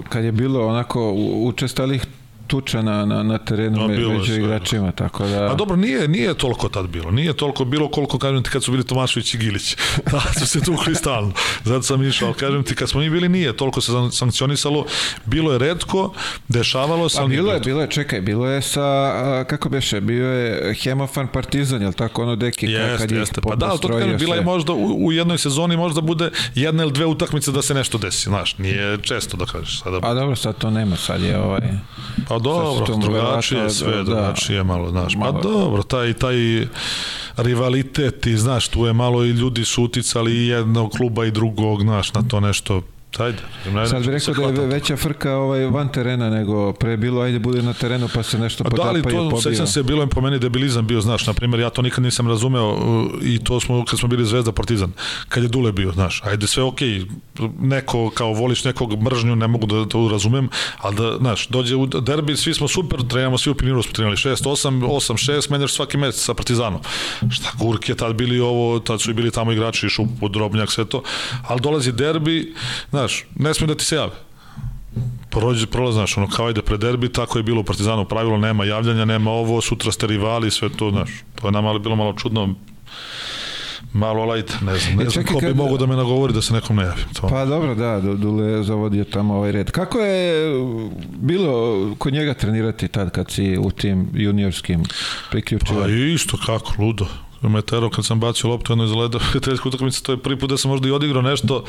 kad 0.09 0.25
je 0.25 0.33
bilo 0.33 0.67
onako 0.67 1.13
učestalih 1.37 2.07
tuča 2.55 2.83
na, 2.83 3.05
na, 3.05 3.23
na 3.23 3.39
terenu 3.39 3.79
No, 3.79 3.89
me, 3.89 3.97
među 3.97 4.25
sve. 4.25 4.37
igračima, 4.37 4.93
tako 4.93 5.27
da... 5.27 5.51
A 5.51 5.55
dobro, 5.55 5.77
nije, 5.77 6.09
nije 6.09 6.35
toliko 6.35 6.69
tad 6.69 6.87
bilo. 6.87 7.11
Nije 7.11 7.33
toliko 7.33 7.65
bilo 7.65 7.89
koliko, 7.89 8.19
kažem 8.19 8.43
ti, 8.43 8.51
kad 8.51 8.65
su 8.65 8.71
bili 8.71 8.85
Tomašević 8.85 9.35
i 9.35 9.39
Gilić. 9.39 9.77
Da, 10.13 10.21
su 10.39 10.47
se 10.47 10.61
tukli 10.61 10.95
stalno. 10.95 11.33
Zato 11.65 11.83
sam 11.83 12.03
išao, 12.03 12.29
ali 12.29 12.37
kažem 12.37 12.63
ti, 12.63 12.75
kad 12.75 12.89
smo 12.89 13.01
mi 13.01 13.11
bili, 13.11 13.29
nije 13.29 13.57
toliko 13.57 13.81
se 13.81 13.93
san- 13.93 14.11
sankcionisalo. 14.11 14.85
Bilo 15.25 15.53
je 15.53 15.59
redko, 15.59 16.13
dešavalo 16.49 17.09
se. 17.09 17.19
Pa 17.19 17.27
bilo 17.27 17.53
je, 17.53 17.61
bilo. 17.61 17.81
je, 17.81 17.91
čekaj, 17.91 18.21
bilo 18.21 18.47
je 18.49 18.63
sa, 18.63 18.83
a, 18.83 19.45
kako 19.49 19.69
beše, 19.69 20.01
bio 20.01 20.29
je 20.29 20.75
Hemofan 20.75 21.29
Partizan, 21.29 21.83
jel 21.83 21.93
tako, 21.93 22.23
ono 22.23 22.37
deki 22.37 22.67
Jeste, 22.67 22.99
kad 22.99 23.11
je 23.11 23.19
jeste. 23.19 23.41
Pa 23.41 23.57
da, 23.57 23.77
to 23.77 23.89
kažem, 23.89 24.17
bila 24.19 24.37
je 24.37 24.43
možda 24.43 24.73
u, 24.73 25.07
u 25.07 25.13
jednoj 25.13 25.39
sezoni 25.39 25.77
možda 25.77 26.01
bude 26.01 26.31
jedna 26.55 26.83
ili 26.83 26.93
dve 26.93 27.07
utakmice 27.07 27.53
da 27.53 27.63
se 27.63 27.75
nešto 27.75 27.99
desi, 27.99 28.23
znaš, 28.23 28.59
nije 28.59 28.99
često 29.03 29.37
da 29.37 29.45
kažeš. 29.45 29.81
Sada, 29.83 29.99
A 30.03 30.15
dobro, 30.15 30.37
sad 30.37 30.59
to 30.59 30.71
nema, 30.71 30.97
sad 30.97 31.23
je 31.23 31.39
ovaj... 31.39 31.61
Pa 32.29 32.39
dobro, 32.45 32.87
to 32.87 32.97
drugačije 32.97 33.61
verovatno, 33.61 33.71
sve, 33.71 33.97
da, 33.97 34.03
drugačije 34.03 34.65
malo, 34.65 34.91
znaš. 34.91 35.17
malo. 35.17 35.33
Pa 35.33 35.49
dobro, 35.49 35.83
taj, 35.83 36.13
taj 36.13 36.37
rivalitet 37.37 38.27
i, 38.27 38.37
znaš, 38.37 38.69
tu 38.69 38.87
je 38.87 38.93
malo 38.93 39.25
i 39.25 39.31
ljudi 39.31 39.65
su 39.65 39.83
uticali 39.83 40.33
i 40.33 40.47
jednog 40.47 40.93
kluba 40.93 41.25
i 41.25 41.31
drugog, 41.31 41.83
znaš, 41.83 42.13
na 42.13 42.23
to 42.29 42.41
nešto 42.41 42.83
Ajde, 43.19 43.39
ne, 43.73 43.87
Sad 43.87 44.07
bih 44.07 44.11
rekao 44.11 44.53
da 44.53 44.63
je 44.63 44.69
veća 44.69 44.97
frka 44.97 45.37
ovaj, 45.37 45.65
van 45.65 45.89
terena 45.89 46.31
nego 46.31 46.73
pre 46.73 46.97
bilo, 46.97 47.23
ajde 47.23 47.39
bude 47.39 47.63
na 47.63 47.73
terenu 47.73 48.09
pa 48.15 48.23
se 48.23 48.39
nešto 48.39 48.65
A 48.67 48.71
da, 48.71 48.83
ali 48.83 49.03
to, 49.03 49.09
pobija. 49.09 49.41
sećam 49.41 49.67
se, 49.67 49.83
bilo 49.83 50.03
je 50.03 50.07
po 50.07 50.21
meni 50.21 50.39
debilizam 50.39 50.87
bio, 50.87 51.01
znaš, 51.01 51.27
na 51.27 51.33
primjer, 51.33 51.61
ja 51.61 51.71
to 51.71 51.83
nikad 51.83 52.05
nisam 52.05 52.29
razumeo 52.29 52.73
uh, 52.73 53.13
i 53.23 53.45
to 53.45 53.61
smo, 53.61 53.85
kad 53.85 53.99
smo 53.99 54.09
bili 54.09 54.27
Zvezda 54.27 54.53
Partizan, 54.53 54.93
kad 55.29 55.43
je 55.43 55.49
Dule 55.49 55.73
bio, 55.73 55.93
znaš, 55.93 56.23
ajde 56.25 56.47
sve 56.47 56.63
okej, 56.63 57.05
neko, 57.61 58.11
kao 58.11 58.33
voliš 58.33 58.65
nekog 58.65 59.03
mržnju, 59.03 59.37
ne 59.37 59.47
mogu 59.49 59.67
da 59.67 59.89
to 59.89 60.09
razumem, 60.09 60.49
ali 60.79 60.97
da, 60.97 61.17
znaš, 61.19 61.49
dođe 61.49 61.77
u 61.77 61.87
derbi, 61.87 62.37
svi 62.37 62.55
smo 62.55 62.69
super, 62.69 62.99
treniramo, 63.09 63.39
svi 63.39 63.51
u 63.51 63.55
Piniru 63.55 63.83
smo 63.83 63.93
trenirali, 63.93 64.17
6, 64.17 64.29
8, 64.31 64.87
8, 64.87 65.33
6, 65.33 65.51
menjaš 65.51 65.73
svaki 65.73 65.97
mesec 65.97 66.25
sa 66.25 66.35
Partizanom. 66.35 66.81
Šta 67.31 67.51
gurke, 67.59 67.95
tad 67.95 68.15
bili 68.15 68.41
ovo, 68.41 68.79
tad 68.79 69.01
su 69.01 69.11
i 69.11 69.15
bili 69.15 69.31
tamo 69.31 69.53
igrači, 69.53 69.89
šup, 69.89 70.09
drobnjak, 70.31 70.73
sve 70.73 70.85
to, 70.85 71.03
ali 71.49 71.61
dolazi 71.61 71.93
derbi, 71.93 72.55
znaš, 72.91 73.04
ne 73.37 73.55
smije 73.55 73.67
da 73.67 73.75
ti 73.75 73.85
se 73.85 73.97
jave 73.97 74.13
prođe, 75.31 75.67
prolaz, 75.67 75.95
znaš, 75.95 76.17
ono, 76.17 76.29
kao 76.29 76.51
ide 76.51 76.63
pre 76.63 76.77
derbi, 76.79 77.09
tako 77.09 77.39
je 77.39 77.43
bilo 77.43 77.61
u 77.61 77.65
Partizanu, 77.65 78.05
pravilo, 78.05 78.39
nema 78.39 78.65
javljanja, 78.65 79.05
nema 79.05 79.31
ovo, 79.33 79.61
sutra 79.61 79.93
ste 79.93 80.07
rivali, 80.07 80.51
sve 80.51 80.69
to, 80.69 80.91
znaš, 80.91 81.11
to 81.35 81.49
je 81.49 81.53
nama 81.53 81.69
ali 81.69 81.81
bilo 81.81 81.97
malo 81.97 82.13
čudno, 82.13 82.55
malo 83.93 84.25
lajt, 84.25 84.53
ne 84.63 84.79
znam, 84.79 84.97
ne 84.97 85.05
E, 85.05 85.09
znam 85.09 85.25
ko 85.25 85.35
bi 85.35 85.41
kad- 85.41 85.57
mogao 85.57 85.77
da 85.79 85.87
me 85.87 85.97
nagovori 85.97 86.33
da 86.33 86.43
se 86.43 86.55
nekom 86.55 86.77
ne 86.77 86.83
javim. 86.83 87.05
To. 87.15 87.29
Pa 87.29 87.45
dobro, 87.45 87.75
da, 87.75 88.01
Du- 88.01 88.17
Dule 88.17 88.47
je 88.47 88.63
zavodio 88.63 89.05
tamo 89.05 89.35
ovaj 89.35 89.53
red. 89.53 89.71
Kako 89.71 89.99
je 90.01 90.25
uh, 90.53 90.91
bilo 91.13 91.55
kod 91.97 92.13
njega 92.13 92.35
trenirati 92.35 92.89
tad 92.89 93.11
kad 93.11 93.31
si 93.31 93.59
u 93.59 93.71
tim 93.71 94.09
juniorskim 94.15 94.83
Pa 94.83 94.91
priključivanjima? 95.31 96.07
isto 96.07 96.37
kako, 96.37 96.73
ludo. 96.79 97.07
Me 97.49 97.63
terao 97.63 97.91
kad 97.91 98.05
sam 98.05 98.21
bacio 98.21 98.51
loptu 98.51 98.73
jedno 98.73 98.85
iz 98.85 98.93
leda 98.93 99.19
prijateljska 99.31 99.69
utakmica, 99.69 100.01
to 100.03 100.13
je 100.13 100.19
prvi 100.19 100.39
put 100.39 100.51
da 100.51 100.57
sam 100.57 100.71
možda 100.71 100.89
i 100.89 100.91
odigrao 100.91 101.23
nešto, 101.23 101.65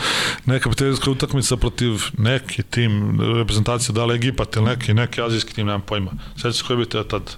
neka 0.45 0.69
prijateljska 0.69 1.11
utakmica 1.11 1.57
protiv 1.57 2.03
neki 2.17 2.63
tim 2.63 3.21
reprezentacije, 3.21 3.93
da 3.93 4.05
li 4.05 4.15
Egipat 4.15 4.55
ili 4.55 4.65
neki, 4.65 4.93
neki 4.93 5.21
azijski 5.21 5.53
tim, 5.53 5.67
nemam 5.67 5.82
pojma. 5.82 6.11
Sveća 6.36 6.53
se 6.53 6.63
koji 6.67 6.78
bi 6.78 6.86
te 6.86 7.03
tad, 7.03 7.36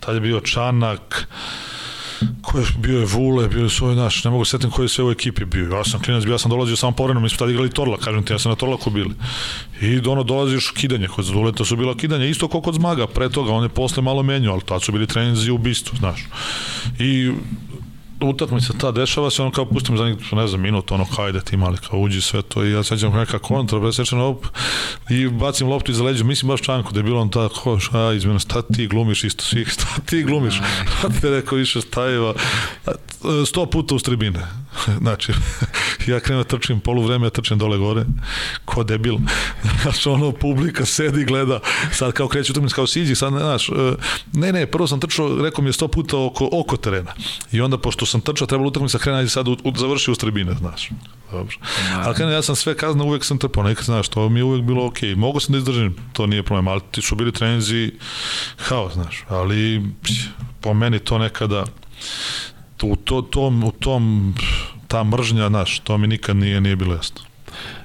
tad 0.00 0.14
je 0.14 0.20
bio 0.20 0.40
Čanak, 0.40 1.28
ko 2.42 2.58
je 2.58 2.66
bio 2.78 2.98
je 2.98 3.06
Vule, 3.06 3.48
bio 3.48 3.62
je 3.62 3.70
svoj 3.70 3.94
naš, 3.94 4.24
ne 4.24 4.30
mogu 4.30 4.44
se 4.44 4.50
setim 4.50 4.70
koji 4.70 4.84
je 4.84 4.88
sve 4.88 5.04
u 5.04 5.10
ekipi 5.10 5.44
bio. 5.44 5.76
Ja 5.76 5.84
sam 5.84 6.02
klinac, 6.02 6.24
bio, 6.24 6.32
ja 6.32 6.38
sam 6.38 6.50
dolazio 6.50 6.76
samo 6.76 6.92
povremenom, 6.92 7.22
mi 7.22 7.28
smo 7.28 7.38
tada 7.38 7.50
igrali 7.50 7.70
Torla, 7.70 7.96
kažem 7.96 8.24
ti, 8.24 8.32
ja 8.32 8.38
sam 8.38 8.50
na 8.50 8.56
Torlaku 8.56 8.90
bili. 8.90 9.14
I 9.80 10.00
ono 10.08 10.22
dolaziš 10.22 10.70
kidanje, 10.70 11.08
kod 11.08 11.24
Zaduleta 11.24 11.64
su 11.64 11.76
bila 11.76 11.96
kidanja, 11.96 12.26
isto 12.26 12.48
kao 12.48 12.60
kod 12.60 12.74
Zmaga, 12.74 13.06
pre 13.06 13.30
toga, 13.30 13.52
on 13.52 13.62
je 13.62 13.68
posle 13.68 14.02
malo 14.02 14.22
menio, 14.22 14.52
ali 14.52 14.60
tad 14.60 14.82
su 14.82 14.92
bili 14.92 15.06
treninzi 15.06 15.50
u 15.50 15.58
bistu, 15.58 15.96
znaš. 15.96 16.26
I 16.98 17.32
utakmica 18.20 18.72
ta 18.80 18.90
dešava 18.92 19.30
se, 19.30 19.42
ono 19.42 19.50
kao 19.50 19.64
pustim 19.64 19.96
za 19.96 20.04
njih, 20.04 20.32
ne 20.32 20.46
znam, 20.48 20.60
minut, 20.60 20.92
ono 20.92 21.06
kao 21.16 21.24
ajde 21.24 21.40
ti 21.40 21.56
mali, 21.56 21.76
kao 21.76 22.00
uđi 22.00 22.20
sve 22.20 22.42
to 22.42 22.64
i 22.64 22.72
ja 22.72 22.82
sećam 22.82 23.12
neka 23.12 23.38
kontra, 23.38 23.80
presečena 23.80 24.24
op 24.24 24.46
i 25.10 25.28
bacim 25.28 25.68
loptu 25.68 25.92
iza 25.92 26.04
leđa, 26.04 26.24
mislim 26.24 26.48
baš 26.48 26.60
čanku 26.60 26.92
da 26.92 27.00
je 27.00 27.04
bilo 27.04 27.20
on 27.20 27.30
tako, 27.30 27.78
šta 27.78 28.12
izmena, 28.12 28.38
šta 28.38 28.62
ti 28.62 28.86
glumiš 28.86 29.24
isto 29.24 29.44
svih, 29.44 29.68
šta 29.74 29.86
ti 30.06 30.22
glumiš, 30.22 30.60
šta 30.98 31.08
te 31.20 31.30
rekao 31.30 31.58
više 31.58 31.80
stajeva, 31.80 32.34
sto 33.46 33.66
puta 33.66 33.94
uz 33.94 34.02
tribine, 34.02 34.40
znači, 35.02 35.32
ja 36.06 36.20
krenem 36.20 36.42
da 36.42 36.48
trčim 36.48 36.80
polu 36.80 37.02
vreme, 37.02 37.26
ja 37.26 37.30
trčim 37.30 37.58
dole 37.58 37.78
gore, 37.78 38.04
ko 38.64 38.84
debil, 38.84 39.16
znači 39.82 40.08
ono, 40.08 40.32
publika 40.32 40.84
sedi, 40.84 41.24
gleda, 41.24 41.60
sad 41.92 42.12
kao 42.12 42.28
kreće 42.28 42.52
utakmica, 42.52 42.74
kao 42.74 42.86
siđi, 42.86 43.14
sad 43.14 43.32
znaš, 43.32 43.70
ne, 44.32 44.52
ne, 44.52 44.66
prvo 44.66 44.86
sam 44.86 45.00
trčao, 45.00 45.42
rekao 45.42 45.62
mi 45.62 45.68
je 45.68 45.72
sto 45.72 45.88
puta 45.88 46.18
oko, 46.18 46.48
oko 46.52 46.76
terena, 46.76 47.12
i 47.52 47.60
onda, 47.60 47.78
pošto 47.78 48.06
sam 48.06 48.20
trčao, 48.20 48.46
trebalo 48.46 48.68
utakmica 48.68 48.98
krena 48.98 49.22
i 49.22 49.28
sad 49.28 49.48
u, 49.48 49.56
u, 49.64 49.72
završi 49.76 50.10
uz 50.10 50.18
tribine, 50.18 50.54
znaš, 50.54 50.90
dobro. 51.32 51.56
Ali 52.04 52.14
krenem, 52.14 52.34
ja 52.34 52.42
sam 52.42 52.56
sve 52.56 52.76
kazne, 52.76 53.04
uvek 53.04 53.24
sam 53.24 53.38
trpao, 53.38 53.64
nekad, 53.64 53.84
znaš, 53.84 54.08
to 54.08 54.28
mi 54.28 54.40
je 54.40 54.44
uvek 54.44 54.62
bilo 54.62 54.86
okej, 54.86 55.10
okay. 55.10 55.16
mogu 55.16 55.40
sam 55.40 55.52
da 55.52 55.58
izdržim, 55.58 55.96
to 56.12 56.26
nije 56.26 56.42
problem, 56.42 56.68
ali 56.68 56.80
ti 56.90 57.02
su 57.02 57.16
bili 57.16 57.32
treninzi, 57.32 57.92
haos, 58.56 58.92
znaš, 58.92 59.24
ali 59.28 59.82
po 60.60 60.74
meni 60.74 60.98
to 60.98 61.18
nekada, 61.18 61.64
u 62.82 62.96
to, 62.96 63.22
tom, 63.22 63.64
u 63.64 63.72
tom 63.72 64.34
ta 64.88 65.04
mržnja, 65.04 65.48
znaš, 65.48 65.78
to 65.78 65.98
mi 65.98 66.06
nikad 66.06 66.36
nije, 66.36 66.60
nije 66.60 66.76
bilo 66.76 66.94
jasno. 66.94 67.20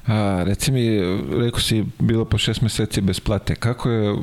A, 0.07 0.43
reci 0.45 0.71
mi, 0.71 0.99
rekao 1.39 1.59
si, 1.59 1.85
bilo 1.99 2.25
po 2.25 2.37
šest 2.37 2.61
meseci 2.61 3.01
bez 3.01 3.19
plate. 3.19 3.55
Kako 3.55 3.89
je 3.89 4.15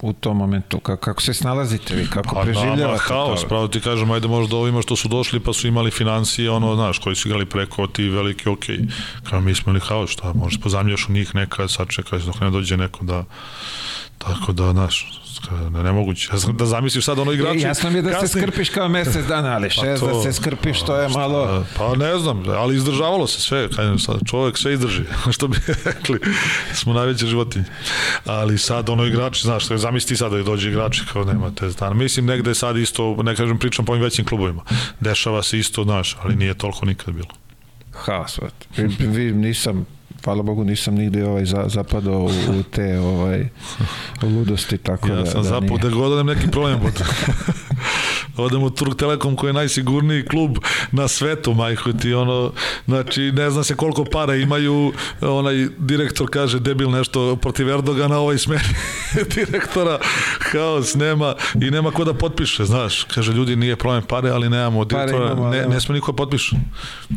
u 0.00 0.12
tom 0.12 0.36
momentu? 0.36 0.80
Kako, 0.80 1.00
kako 1.00 1.22
se 1.22 1.34
snalazite 1.34 1.94
vi? 1.94 2.06
Kako 2.06 2.34
pa, 2.34 2.42
preživljavate? 2.42 3.04
Da, 3.08 3.14
haos, 3.14 3.44
pravo 3.44 3.68
ti 3.68 3.80
kažem, 3.80 4.10
ajde 4.10 4.28
možda 4.28 4.56
ovima 4.56 4.82
što 4.82 4.96
su 4.96 5.08
došli 5.08 5.40
pa 5.40 5.52
su 5.52 5.68
imali 5.68 5.90
financije, 5.90 6.50
ono, 6.50 6.74
znaš, 6.74 6.98
koji 6.98 7.16
su 7.16 7.28
igrali 7.28 7.46
preko 7.46 7.86
ti 7.86 8.08
veliki, 8.08 8.48
ok. 8.48 8.64
Kao 9.30 9.40
mi 9.40 9.54
smo 9.54 9.70
imali 9.70 9.80
haos, 9.88 10.10
šta, 10.10 10.32
možda 10.32 10.62
pozamljaš 10.62 11.08
u 11.08 11.12
njih 11.12 11.34
nekad, 11.34 11.70
sad 11.70 11.88
čekaj 11.88 12.18
dok 12.18 12.40
ne 12.40 12.50
dođe 12.50 12.76
neko 12.76 13.04
da, 13.04 13.24
tako 14.18 14.52
da, 14.52 14.72
znaš, 14.72 15.20
ne, 15.70 15.82
nemoguće. 15.82 16.30
Da 16.52 16.66
zamisliš 16.66 17.04
sad 17.04 17.18
ono 17.18 17.32
igrači... 17.32 17.58
E, 17.58 17.62
jasno 17.62 17.90
mi 17.90 17.98
je 17.98 18.02
da 18.02 18.10
kasni... 18.10 18.28
se 18.28 18.38
skrpiš 18.38 18.70
kao 18.70 18.88
mesec 18.88 19.26
dana, 19.26 19.48
ali 19.48 19.68
pa 19.68 19.74
šest 19.74 20.02
pa 20.02 20.08
to, 20.08 20.16
da 20.16 20.22
se 20.22 20.32
skrpiš, 20.32 20.82
to 20.82 20.96
je 20.96 21.08
malo... 21.08 21.64
Pa 21.76 21.96
ne 21.96 22.18
znam, 22.18 22.42
ali 22.48 22.76
izdržavalo 22.76 23.26
se 23.26 23.40
sve. 23.40 23.68
Sad, 23.98 24.20
čovjek 24.26 24.58
sve 24.58 24.72
izdrži, 24.72 25.02
što 25.34 25.48
bi 25.48 25.56
rekli. 25.84 26.20
Smo 26.74 26.92
najveće 26.92 27.26
životinje. 27.26 27.64
Ali 28.24 28.58
sad 28.58 28.88
ono 28.88 29.04
igrači, 29.04 29.42
znaš, 29.42 29.66
zamisli 29.68 30.16
sad 30.16 30.32
da 30.32 30.42
dođe 30.42 30.68
igrači 30.68 31.02
kao 31.12 31.24
nema 31.24 31.50
te 31.50 31.68
dana. 31.68 31.94
Mislim 31.94 32.26
negde 32.26 32.54
sad 32.54 32.76
isto, 32.76 33.22
ne 33.22 33.36
kažem 33.36 33.58
pričam 33.58 33.84
po 33.84 33.92
ovim 33.92 34.02
većim 34.02 34.24
klubovima. 34.24 34.62
Dešava 35.00 35.42
se 35.42 35.58
isto, 35.58 35.84
znaš, 35.84 36.16
ali 36.22 36.36
nije 36.36 36.54
toliko 36.54 36.86
nikad 36.86 37.14
bilo. 37.14 37.30
Haos, 37.92 38.38
vi, 38.76 39.06
vi 39.06 39.32
nisam 39.32 39.86
hvala 40.28 40.42
Bogu 40.42 40.64
nisam 40.64 40.94
nigde 40.94 41.24
ovaj 41.26 41.44
za, 41.44 41.64
zapadao 41.68 42.20
u, 42.20 42.26
u 42.58 42.62
te 42.62 42.98
ovaj 42.98 43.48
ludosti 44.22 44.78
tako 44.78 45.08
ja 45.08 45.14
da, 45.14 45.26
sam 45.26 45.42
da 45.42 45.48
zapao 45.48 45.78
da 45.78 45.88
god 45.88 46.26
neki 46.26 46.48
problem 46.50 46.80
bude. 46.80 47.04
odem 48.36 48.62
u 48.62 48.70
Turk 48.70 48.98
Telekom 48.98 49.36
koji 49.36 49.48
je 49.48 49.52
najsigurniji 49.52 50.24
klub 50.24 50.56
na 50.92 51.08
svetu, 51.08 51.54
majko 51.54 51.92
ti 51.92 52.14
ono, 52.14 52.52
znači 52.86 53.32
ne 53.32 53.50
zna 53.50 53.64
se 53.64 53.74
koliko 53.74 54.04
para 54.04 54.34
imaju, 54.34 54.92
onaj 55.20 55.68
direktor 55.78 56.30
kaže 56.30 56.60
debil 56.60 56.90
nešto 56.90 57.36
protiv 57.36 57.68
Erdogana, 57.68 58.18
ovaj 58.18 58.38
smeri 58.38 58.64
direktora, 59.34 59.98
haos, 60.52 60.94
nema 60.94 61.34
i 61.62 61.70
nema 61.70 61.90
ko 61.90 62.04
da 62.04 62.14
potpiše, 62.14 62.64
znaš, 62.64 63.04
kaže 63.04 63.32
ljudi 63.32 63.56
nije 63.56 63.76
problem 63.76 64.02
pare, 64.02 64.30
ali 64.30 64.48
nemamo 64.48 64.84
direktora, 64.84 65.32
imamo, 65.32 65.48
ne, 65.48 65.66
ne 65.66 65.80
sme 65.80 65.94
niko 65.94 66.12
da 66.12 66.16
potpiše. 66.16 66.56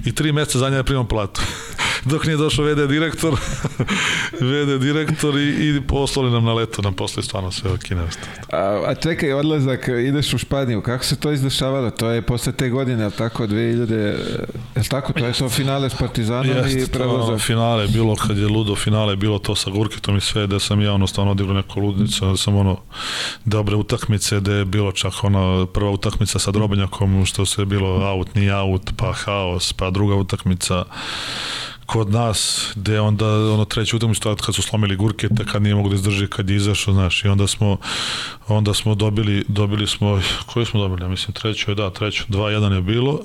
I 0.05 0.15
tri 0.15 0.31
meseca 0.31 0.59
za 0.59 0.69
njega 0.69 0.83
primam 0.83 1.07
platu. 1.07 1.41
Dok 2.05 2.25
nije 2.25 2.37
došao 2.37 2.65
VD 2.65 2.77
direktor, 2.77 3.00
VD 4.49 4.81
direktor 4.81 5.37
i, 5.37 5.69
i 5.69 5.81
poslali 5.87 6.31
nam 6.31 6.45
na 6.45 6.53
leto, 6.53 6.81
nam 6.81 6.93
posle 6.93 7.23
stvarno 7.23 7.51
sve 7.51 7.71
ok. 7.71 7.91
A, 8.51 8.83
a 8.87 8.95
čekaj, 8.95 9.33
odlazak, 9.33 9.87
ideš 9.87 10.33
u 10.33 10.37
Španiju, 10.37 10.81
kako 10.81 11.03
se 11.03 11.15
to 11.15 11.31
izdešavalo? 11.31 11.91
To 11.91 12.09
je 12.09 12.21
posle 12.21 12.53
te 12.53 12.69
godine, 12.69 13.03
ali 13.03 13.13
tako, 13.13 13.47
2000, 13.47 13.93
je 14.75 14.83
tako, 14.89 15.13
to 15.13 15.25
je 15.25 15.33
to 15.33 15.49
finale 15.49 15.89
s 15.89 15.95
Partizanom 15.95 16.57
Jeste, 16.57 16.81
i 16.81 16.87
prelazak? 16.87 17.39
finale, 17.39 17.87
bilo 17.87 18.15
kad 18.15 18.37
je 18.37 18.47
ludo 18.47 18.75
finale, 18.75 19.15
bilo 19.15 19.39
to 19.39 19.55
sa 19.55 19.69
Gurketom 19.69 20.17
i 20.17 20.21
sve, 20.21 20.47
da 20.47 20.59
sam 20.59 20.81
ja 20.81 20.93
ono 20.93 21.07
stvarno 21.07 21.31
odigrao 21.31 21.55
neku 21.55 21.79
ludnicu, 21.79 22.25
da 22.25 22.37
sam 22.37 22.55
ono 22.55 22.77
dobre 23.45 23.75
utakmice, 23.75 24.39
da 24.39 24.53
je 24.53 24.65
bilo 24.65 24.91
čak 24.91 25.13
ona 25.23 25.65
prva 25.65 25.91
utakmica 25.91 26.39
sa 26.39 26.51
Drobnjakom, 26.51 27.25
što 27.25 27.45
se 27.45 27.65
bilo 27.65 28.11
out, 28.11 28.35
nije 28.35 28.55
out, 28.55 28.91
pa 28.97 29.13
haos, 29.13 29.73
pa 29.73 29.89
druga 29.89 30.15
utakmica 30.15 30.83
kod 31.85 32.09
nas, 32.09 32.71
gde 32.75 32.99
onda 32.99 33.27
ono 33.27 33.65
treći 33.65 33.95
utakmicu 33.95 34.35
kad 34.45 34.55
su 34.55 34.61
slomili 34.61 34.95
gurkete, 34.95 35.45
kad 35.51 35.61
nije 35.61 35.75
mogu 35.75 35.89
da 35.89 35.95
izdrži, 35.95 36.27
kad 36.27 36.49
je 36.49 36.55
izašao, 36.55 36.93
znaš, 36.93 37.25
i 37.25 37.27
onda 37.27 37.47
smo 37.47 37.77
onda 38.47 38.73
smo 38.73 38.95
dobili, 38.95 39.45
dobili 39.47 39.87
smo, 39.87 40.21
koju 40.45 40.65
smo 40.65 40.79
dobili, 40.79 41.01
ja 41.01 41.07
mislim 41.07 41.33
treću 41.33 41.75
da, 41.75 41.89
treću, 41.89 42.23
2-1 42.29 42.73
je 42.73 42.81
bilo, 42.81 43.19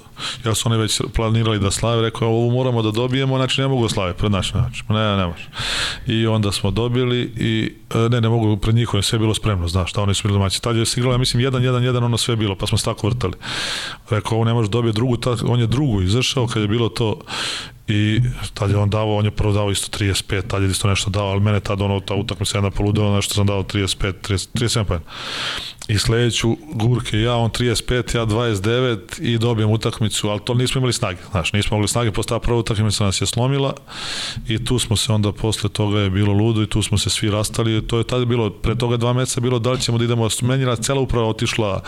ja 0.44 0.54
su 0.54 0.68
oni 0.68 0.78
već 0.78 1.00
planirali 1.14 1.58
da 1.58 1.70
slave, 1.70 2.02
rekao, 2.02 2.28
ovo 2.28 2.50
moramo 2.50 2.82
da 2.82 2.90
dobijemo, 2.90 3.36
znači 3.36 3.60
ne 3.60 3.68
mogu 3.68 3.82
da 3.82 3.88
slave 3.88 4.14
pred 4.14 4.32
naš 4.32 4.50
znači, 4.50 4.82
ne, 4.88 5.16
ne 5.16 5.26
može. 5.26 5.48
I 6.06 6.26
onda 6.26 6.52
smo 6.52 6.70
dobili 6.70 7.32
i, 7.36 7.72
e, 7.94 8.08
ne, 8.08 8.20
ne 8.20 8.28
mogu 8.28 8.56
pred 8.56 8.74
njihovim, 8.74 9.02
sve 9.02 9.16
je 9.16 9.20
bilo 9.20 9.34
spremno, 9.34 9.68
znaš, 9.68 9.90
šta 9.90 10.02
oni 10.02 10.14
su 10.14 10.28
bili 10.28 10.38
domaći. 10.38 10.62
Tad 10.62 10.76
je 10.76 10.86
se 10.86 11.00
igralo, 11.00 11.14
ja 11.14 11.18
mislim, 11.18 11.42
1-1-1, 11.42 12.04
ono 12.04 12.16
sve 12.16 12.32
je 12.32 12.36
bilo, 12.36 12.56
pa 12.56 12.66
smo 12.66 12.78
se 12.78 12.84
tako 12.84 13.08
vrtali. 13.08 13.34
Rekao, 14.10 14.36
ovo 14.36 14.44
ne 14.44 14.54
može 14.54 14.68
da 14.68 14.72
dobije 14.72 14.92
drugu, 14.92 15.16
ta, 15.16 15.36
on 15.46 15.60
je 15.60 15.66
drugu 15.66 16.02
izašao 16.02 16.46
kad 16.46 16.62
je 16.62 16.68
bilo 16.68 16.88
to 16.88 17.20
i 17.88 18.20
tad 18.54 18.70
je 18.70 18.76
on 18.76 18.90
davao, 18.90 19.16
on 19.16 19.24
je 19.24 19.30
prvo 19.30 19.52
dao 19.52 19.70
isto 19.70 19.98
35, 19.98 20.46
tad 20.46 20.62
je 20.62 20.70
isto 20.70 20.88
nešto 20.88 21.10
dao, 21.10 21.26
ali 21.26 21.40
mene 21.40 21.60
tad 21.60 21.82
ono, 21.82 22.00
ta 22.00 22.14
utakmica 22.14 22.58
jedna 22.58 22.70
poludela, 22.70 23.16
nešto 23.16 23.34
sam 23.34 23.46
dao 23.46 23.62
35, 23.62 24.12
30, 24.22 24.48
37 24.54 24.84
pa 24.84 24.98
i 25.88 25.98
sledeću 25.98 26.56
Gurke 26.72 27.20
ja, 27.20 27.36
on 27.36 27.50
35, 27.50 28.16
ja 28.16 28.26
29 28.26 29.20
i 29.20 29.38
dobijem 29.38 29.70
utakmicu, 29.70 30.28
ali 30.28 30.40
to 30.44 30.54
nismo 30.54 30.78
imali 30.78 30.92
snage, 30.92 31.18
znaš, 31.30 31.52
nismo 31.52 31.76
mogli 31.76 31.88
snage, 31.88 32.12
posle 32.12 32.28
ta 32.28 32.38
prva 32.38 32.58
utakmica 32.58 33.04
nas 33.04 33.20
je 33.20 33.26
slomila 33.26 33.74
i 34.48 34.64
tu 34.64 34.78
smo 34.78 34.96
se 34.96 35.12
onda 35.12 35.32
posle 35.32 35.70
toga 35.70 36.00
je 36.00 36.10
bilo 36.10 36.32
ludo 36.32 36.62
i 36.62 36.66
tu 36.66 36.82
smo 36.82 36.98
se 36.98 37.10
svi 37.10 37.30
rastali, 37.30 37.86
to 37.86 37.98
je 37.98 38.04
tada 38.04 38.24
bilo, 38.24 38.50
pre 38.50 38.74
toga 38.74 38.96
dva 38.96 39.12
meseca 39.12 39.40
bilo 39.40 39.58
da 39.58 39.72
li 39.72 39.80
ćemo 39.80 39.98
da 39.98 40.04
idemo, 40.04 40.28
menjila 40.42 40.76
cela 40.76 41.00
uprava 41.00 41.28
otišla, 41.28 41.82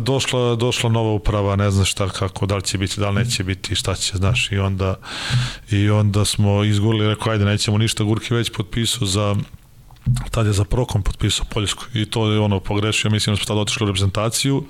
došla, 0.00 0.54
došla 0.54 0.90
nova 0.90 1.12
uprava, 1.12 1.56
ne 1.56 1.70
znam 1.70 1.84
šta 1.84 2.08
kako, 2.08 2.46
da 2.46 2.56
li 2.56 2.62
će 2.62 2.78
biti, 2.78 3.00
da 3.00 3.10
li 3.10 3.24
neće 3.24 3.44
biti, 3.44 3.74
šta 3.74 3.94
će, 3.94 4.16
znaš, 4.16 4.52
i 4.52 4.58
onda 4.58 4.94
i 5.70 5.90
onda 5.90 6.24
smo 6.24 6.64
izgurili, 6.64 7.08
rekao, 7.08 7.32
ajde, 7.32 7.44
nećemo 7.44 7.78
ništa, 7.78 8.04
Gurki 8.04 8.34
već 8.34 8.52
potpisao 8.52 9.06
za 9.06 9.36
tad 10.30 10.46
je 10.46 10.52
za 10.52 10.64
Prokom 10.64 11.02
potpisao 11.02 11.46
Poljsku 11.50 11.84
i 11.94 12.06
to 12.06 12.32
je 12.32 12.40
ono 12.40 12.60
pogrešio, 12.60 13.10
mislim 13.10 13.32
da 13.32 13.36
smo 13.36 13.46
tada 13.46 13.60
otišli 13.60 13.84
u 13.84 13.86
reprezentaciju, 13.86 14.64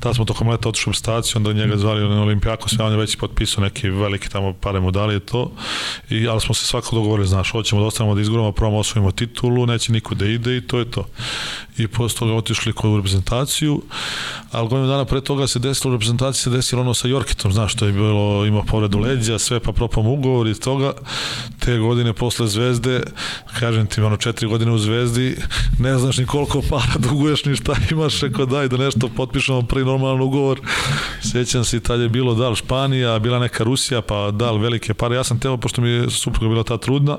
tada 0.00 0.14
smo 0.14 0.24
tokom 0.24 0.48
leta 0.48 0.68
otišli 0.68 0.90
u 0.90 0.92
reprezentaciju, 0.92 1.36
onda 1.36 1.52
njega 1.52 1.76
zvali 1.76 2.08
na 2.08 2.22
Olimpijako, 2.22 2.68
sve 2.68 2.84
on 2.84 2.92
je 2.92 2.98
već 2.98 3.16
potpisao 3.16 3.64
neki 3.64 3.88
veliki 3.88 4.28
tamo 4.28 4.52
pare 4.52 4.80
mu 4.80 4.90
dali 4.90 5.20
to, 5.20 5.52
i, 6.10 6.28
ali 6.28 6.40
smo 6.40 6.54
se 6.54 6.66
svako 6.66 6.96
dogovorili, 6.96 7.28
znaš, 7.28 7.52
hoćemo 7.52 7.80
da 7.80 7.86
ostanemo 7.86 8.14
da 8.14 8.20
izguramo, 8.20 8.52
prvom 8.52 8.74
osvojimo 8.74 9.10
titulu, 9.10 9.66
neće 9.66 9.92
niko 9.92 10.14
da 10.14 10.26
ide 10.26 10.56
i 10.56 10.60
to 10.60 10.78
je 10.78 10.90
to. 10.90 11.08
I 11.78 11.88
posle 11.88 12.18
toga 12.18 12.34
otišli 12.34 12.72
kod 12.72 12.96
reprezentaciju, 12.96 13.82
ali 14.50 14.68
godinu 14.68 14.88
dana 14.88 15.04
pre 15.04 15.20
toga 15.20 15.46
se 15.46 15.58
desilo 15.58 15.92
u 15.92 15.96
reprezentaciji, 15.96 16.42
se 16.42 16.50
desilo 16.50 16.82
ono 16.82 16.94
sa 16.94 17.08
Jorkitom, 17.08 17.52
znaš, 17.52 17.74
to 17.74 17.86
je 17.86 17.92
bilo, 17.92 18.46
ima 18.46 18.62
povredu 18.62 18.98
leđa, 18.98 19.38
sve 19.38 19.60
pa 19.60 19.72
propam 19.72 20.06
ugovor 20.06 20.48
i 20.48 20.54
toga, 20.54 20.92
te 21.58 21.78
godine 21.78 22.12
posle 22.12 22.46
Zvezde, 22.46 23.02
kažem 23.58 23.86
ti, 23.86 24.00
ono 24.00 24.16
četiri 24.16 24.48
godine 24.48 24.72
u 24.76 24.78
Zvezdi, 24.78 25.36
ne 25.78 25.98
znaš 25.98 26.18
ni 26.18 26.26
koliko 26.26 26.62
para 26.62 26.98
duguješ, 27.08 27.44
ni 27.44 27.56
šta 27.56 27.76
imaš, 27.90 28.20
rekao 28.20 28.46
daj 28.46 28.68
da 28.68 28.76
nešto 28.76 29.08
potpišemo 29.16 29.62
prvi 29.62 29.84
normalan 29.84 30.20
ugovor. 30.20 30.60
Sjećam 31.32 31.64
se 31.64 31.80
tad 31.80 32.00
je 32.00 32.08
bilo 32.08 32.34
da 32.34 32.48
li 32.48 32.56
Španija, 32.56 33.18
bila 33.18 33.38
neka 33.38 33.64
Rusija, 33.64 34.02
pa 34.02 34.30
da 34.30 34.50
li 34.50 34.60
velike 34.60 34.94
pare. 34.94 35.16
Ja 35.16 35.24
sam 35.24 35.38
teo, 35.38 35.56
pošto 35.56 35.82
mi 35.82 35.88
je 35.88 36.10
supruga 36.10 36.48
bila 36.48 36.64
ta 36.64 36.78
trudna, 36.78 37.18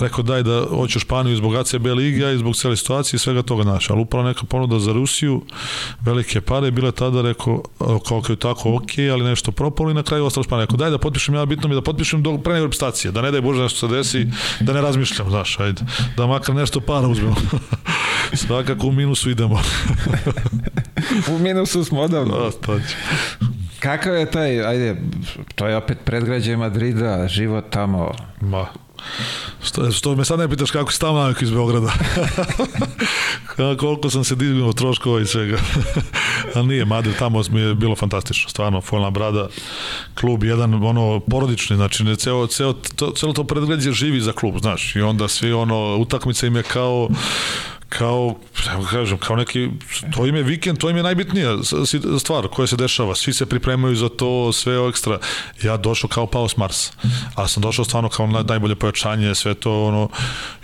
rekao 0.00 0.22
daj 0.24 0.42
da 0.42 0.64
hoću 0.70 1.00
Španiju 1.00 1.36
zbog 1.36 1.54
ACB 1.54 1.86
Liga 1.86 2.30
i 2.30 2.38
zbog 2.38 2.56
cele 2.56 2.76
situacije 2.76 3.16
i 3.16 3.20
svega 3.20 3.42
toga 3.42 3.64
naša. 3.64 3.92
Ali 3.92 4.02
upravo 4.02 4.26
neka 4.26 4.46
ponuda 4.46 4.78
za 4.78 4.92
Rusiju, 4.92 5.42
velike 6.00 6.40
pare, 6.40 6.70
bila 6.70 6.92
tada, 6.92 7.22
rekao, 7.22 7.62
kao 8.08 8.22
je 8.28 8.36
tako, 8.36 8.74
ok, 8.74 8.90
ali 9.12 9.24
nešto 9.24 9.52
propalo 9.52 9.90
i 9.90 9.94
na 9.94 10.02
kraju 10.02 10.24
ostalo 10.24 10.44
Španija. 10.44 10.64
Rekao, 10.64 10.76
daj 10.76 10.90
da 10.90 10.98
potpišem, 10.98 11.34
ja 11.34 11.46
bitno 11.46 11.68
mi 11.68 11.74
da 11.74 11.82
potpišem 11.82 12.22
do 12.22 12.38
pre 12.38 12.54
nego 12.54 12.68
da 13.12 13.22
ne 13.22 13.30
daj 13.30 13.40
Bože 13.40 13.62
nešto 13.62 13.88
se 13.88 13.94
desi, 13.94 14.26
da 14.60 14.72
ne 14.72 14.80
razmišljam, 14.80 15.30
znaš, 15.30 15.60
ajde, 15.60 15.82
da 16.16 16.26
makar 16.26 16.54
nešto 16.54 16.80
para 16.88 17.08
uzmemo. 17.08 17.36
Svakako 18.46 18.86
u 18.86 18.92
minusu 18.92 19.30
idemo. 19.30 19.60
u 21.34 21.38
minusu 21.38 21.84
smo 21.84 22.00
odavno. 22.00 22.38
Da, 22.38 22.50
to 22.50 22.80
će. 22.80 22.96
Kakav 23.80 24.14
je 24.14 24.30
taj, 24.30 24.66
ajde, 24.66 24.96
to 25.54 25.66
je 25.66 25.76
opet 25.76 25.98
predgrađe 26.04 26.56
Madrida, 26.56 27.28
život 27.28 27.64
tamo. 27.70 28.12
Ma, 28.40 28.66
Što, 29.62 29.92
što 29.92 30.16
me 30.16 30.24
sad 30.24 30.38
ne 30.38 30.48
pitaš 30.48 30.70
kako 30.70 30.92
si 30.92 31.00
tamo 31.00 31.32
iz 31.40 31.50
Beograda. 31.50 31.92
Koliko 33.80 34.10
sam 34.10 34.24
se 34.24 34.34
dignuo 34.34 34.72
troškova 34.72 35.20
i 35.20 35.26
svega. 35.26 35.58
Ali 36.54 36.66
nije, 36.66 36.84
Madrid 36.84 37.14
tamo 37.18 37.42
mi 37.50 37.60
je 37.60 37.74
bilo 37.74 37.96
fantastično. 37.96 38.50
Stvarno, 38.50 38.80
Folna 38.80 39.10
Brada, 39.10 39.48
klub 40.20 40.44
jedan, 40.44 40.74
ono, 40.74 41.20
porodični, 41.20 41.76
znači, 41.76 42.16
ceo, 42.16 42.46
ceo, 42.46 42.72
to, 42.72 43.10
celo 43.10 43.32
to 43.32 43.44
predgrađe 43.44 43.92
živi 43.92 44.20
za 44.20 44.32
klub, 44.32 44.54
znaš, 44.60 44.96
i 44.96 45.00
onda 45.00 45.28
svi, 45.28 45.52
ono, 45.52 45.96
utakmice 45.96 46.46
im 46.46 46.56
je 46.56 46.62
kao 46.62 47.08
kao, 47.88 48.34
evo 48.72 48.86
kažem, 48.90 49.18
kao 49.18 49.36
neki, 49.36 49.68
to 50.14 50.26
im 50.26 50.36
je 50.36 50.42
vikend, 50.42 50.78
to 50.78 50.90
im 50.90 50.96
je 50.96 51.02
najbitnija 51.02 51.56
stvar 52.20 52.48
koja 52.48 52.66
se 52.66 52.76
dešava. 52.76 53.14
Svi 53.14 53.32
se 53.32 53.46
pripremaju 53.46 53.96
za 53.96 54.08
to, 54.08 54.52
sve 54.52 54.88
ekstra. 54.88 55.18
Ja 55.62 55.76
došao 55.76 56.10
kao 56.10 56.26
pao 56.26 56.48
s 56.48 56.56
Marsa, 56.56 56.92
a 57.34 57.48
sam 57.48 57.62
došao 57.62 57.84
stvarno 57.84 58.08
kao 58.08 58.26
najbolje 58.26 58.74
pojačanje, 58.74 59.34
sve 59.34 59.54
to, 59.54 59.84
ono, 59.84 60.08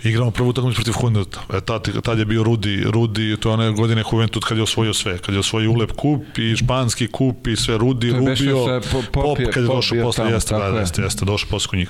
igramo 0.03 0.31
prvu 0.31 0.49
utakmicu 0.49 0.75
protiv 0.75 0.93
Juventuda. 1.01 1.41
E, 1.53 1.61
tad, 1.61 2.01
tad 2.01 2.19
je 2.19 2.25
bio 2.25 2.43
Rudi, 2.43 2.83
Rudi, 2.85 3.37
to 3.39 3.49
je 3.49 3.53
one 3.53 3.71
godine 3.71 4.03
Juventud 4.11 4.43
kad 4.43 4.57
je 4.57 4.63
osvojio 4.63 4.93
sve, 4.93 5.17
kad 5.17 5.33
je 5.35 5.39
osvojio 5.39 5.71
Ulep 5.71 5.91
kup 5.91 6.37
i 6.37 6.55
španski 6.55 7.07
kup 7.07 7.47
i 7.47 7.55
sve 7.55 7.77
Rudi, 7.77 8.11
Rubio, 8.11 8.81
po, 8.91 9.01
pop, 9.01 9.23
pop, 9.23 9.37
kad 9.53 9.63
je 9.63 9.67
došao 9.67 10.01
posle, 10.03 10.31
jeste, 10.31 10.55
da, 10.55 10.65
jeste, 10.65 11.01
jeste, 11.01 11.25
došao 11.25 11.49
posle 11.49 11.69
kod 11.69 11.79
njih. 11.79 11.89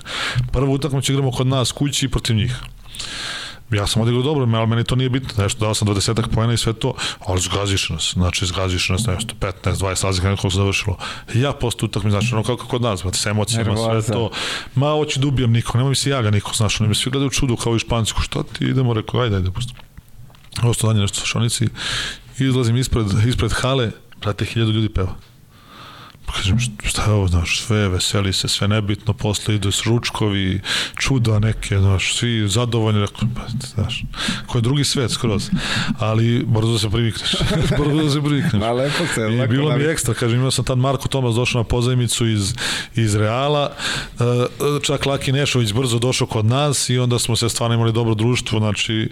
Prvu 0.52 0.74
utakmicu 0.74 1.12
igramo 1.12 1.32
kod 1.32 1.48
nas 1.48 1.72
kući 1.72 2.08
protiv 2.08 2.36
njih 2.36 2.56
ja 3.72 3.88
sam 3.88 4.02
odigrao 4.02 4.24
dobro, 4.24 4.58
ali 4.58 4.68
meni 4.68 4.84
to 4.84 4.96
nije 4.96 5.10
bitno, 5.10 5.44
nešto, 5.44 5.60
dao 5.60 5.74
sam 5.74 5.88
20 5.88 6.28
pojena 6.34 6.54
i 6.54 6.58
sve 6.58 6.74
to, 6.74 6.94
ali 7.20 7.42
zgaziš 7.42 7.90
nas, 7.90 8.14
znači 8.14 8.46
zgaziš 8.46 8.90
nas 8.90 9.06
nešto, 9.08 9.36
15, 9.40 9.52
20 9.64 10.06
razlika 10.06 10.30
nekako 10.30 10.50
se 10.50 10.58
završilo. 10.58 10.98
Ja 11.34 11.54
posto 11.54 11.86
utakmi, 11.86 12.12
znači, 12.12 12.34
ono 12.34 12.44
kako 12.44 12.68
kod 12.68 12.82
nas, 12.82 13.04
brate, 13.04 13.18
sa 13.18 13.30
emocijama, 13.30 14.02
sve 14.02 14.14
to, 14.14 14.30
ma 14.76 14.90
hoću 14.90 15.20
da 15.20 15.28
ubijem 15.28 15.52
nikog, 15.52 15.76
nemoj 15.76 15.90
mi 15.90 15.96
se 15.96 16.10
jaga 16.10 16.32
niko, 16.32 16.52
znaš, 16.54 16.82
oni 16.82 16.90
mi 16.90 16.96
svi 16.96 17.12
gledaju 17.12 17.30
čudu 17.30 17.56
kao 17.56 17.76
i 17.76 17.80
špansku, 17.80 18.22
što 18.22 18.44
ti 18.44 18.66
idemo, 18.66 18.94
rekao, 18.94 19.22
ajde, 19.22 19.36
ajde, 19.36 19.52
pusti. 19.52 19.74
Ostao 20.64 20.88
danje 20.88 21.02
nešto 21.02 21.26
šonici, 21.26 21.68
izlazim 22.40 22.78
ispred, 22.78 23.06
ispred 23.28 23.52
hale, 23.52 23.92
brate, 24.22 24.46
hiljadu 24.46 24.72
ljudi 24.72 24.90
peva 24.90 25.16
kažem, 26.34 26.60
šta 26.84 27.04
je 27.04 27.12
ovo, 27.12 27.28
znaš, 27.28 27.62
sve 27.62 27.90
veseli 27.90 28.34
se, 28.34 28.48
sve 28.48 28.68
nebitno, 28.68 29.14
posle 29.14 29.56
idu 29.56 29.72
s 29.72 29.84
ručkovi, 29.84 30.62
čuda 31.00 31.40
neke, 31.40 31.78
znaš, 31.78 32.16
svi 32.16 32.48
zadovoljni, 32.48 33.02
rekao, 33.02 33.28
pa, 33.36 33.42
znaš, 33.76 34.04
ko 34.48 34.58
je 34.58 34.62
drugi 34.62 34.84
svet 34.84 35.12
skroz, 35.12 35.50
ali 36.00 36.46
brzo 36.48 36.72
da 36.72 36.80
se 36.80 36.90
privikneš, 36.90 37.36
brzo 37.80 38.04
da 38.04 38.10
se 38.10 38.22
privikneš. 38.22 38.62
Ma 38.62 38.72
lepo 38.72 39.04
se, 39.16 39.22
I 39.22 39.38
lepo 39.38 39.52
bilo 39.52 39.78
mi 39.78 39.84
ekstra, 39.84 40.14
kažem, 40.14 40.40
imao 40.40 40.52
sam 40.52 40.66
tad 40.66 40.78
Marko 40.78 41.08
Tomas 41.08 41.36
došao 41.36 41.62
na 41.62 41.68
pozajmicu 41.68 42.28
iz, 42.28 42.54
iz 42.96 43.16
Reala, 43.16 43.72
e, 44.20 44.24
čak 44.84 45.06
Laki 45.06 45.32
Nešović 45.32 45.74
brzo 45.74 46.00
došao 46.00 46.28
kod 46.28 46.46
nas 46.46 46.90
i 46.90 47.00
onda 47.00 47.20
smo 47.20 47.36
se 47.36 47.50
stvarno 47.50 47.76
imali 47.76 47.94
dobro 47.94 48.16
društvo, 48.16 48.60
znači, 48.60 49.10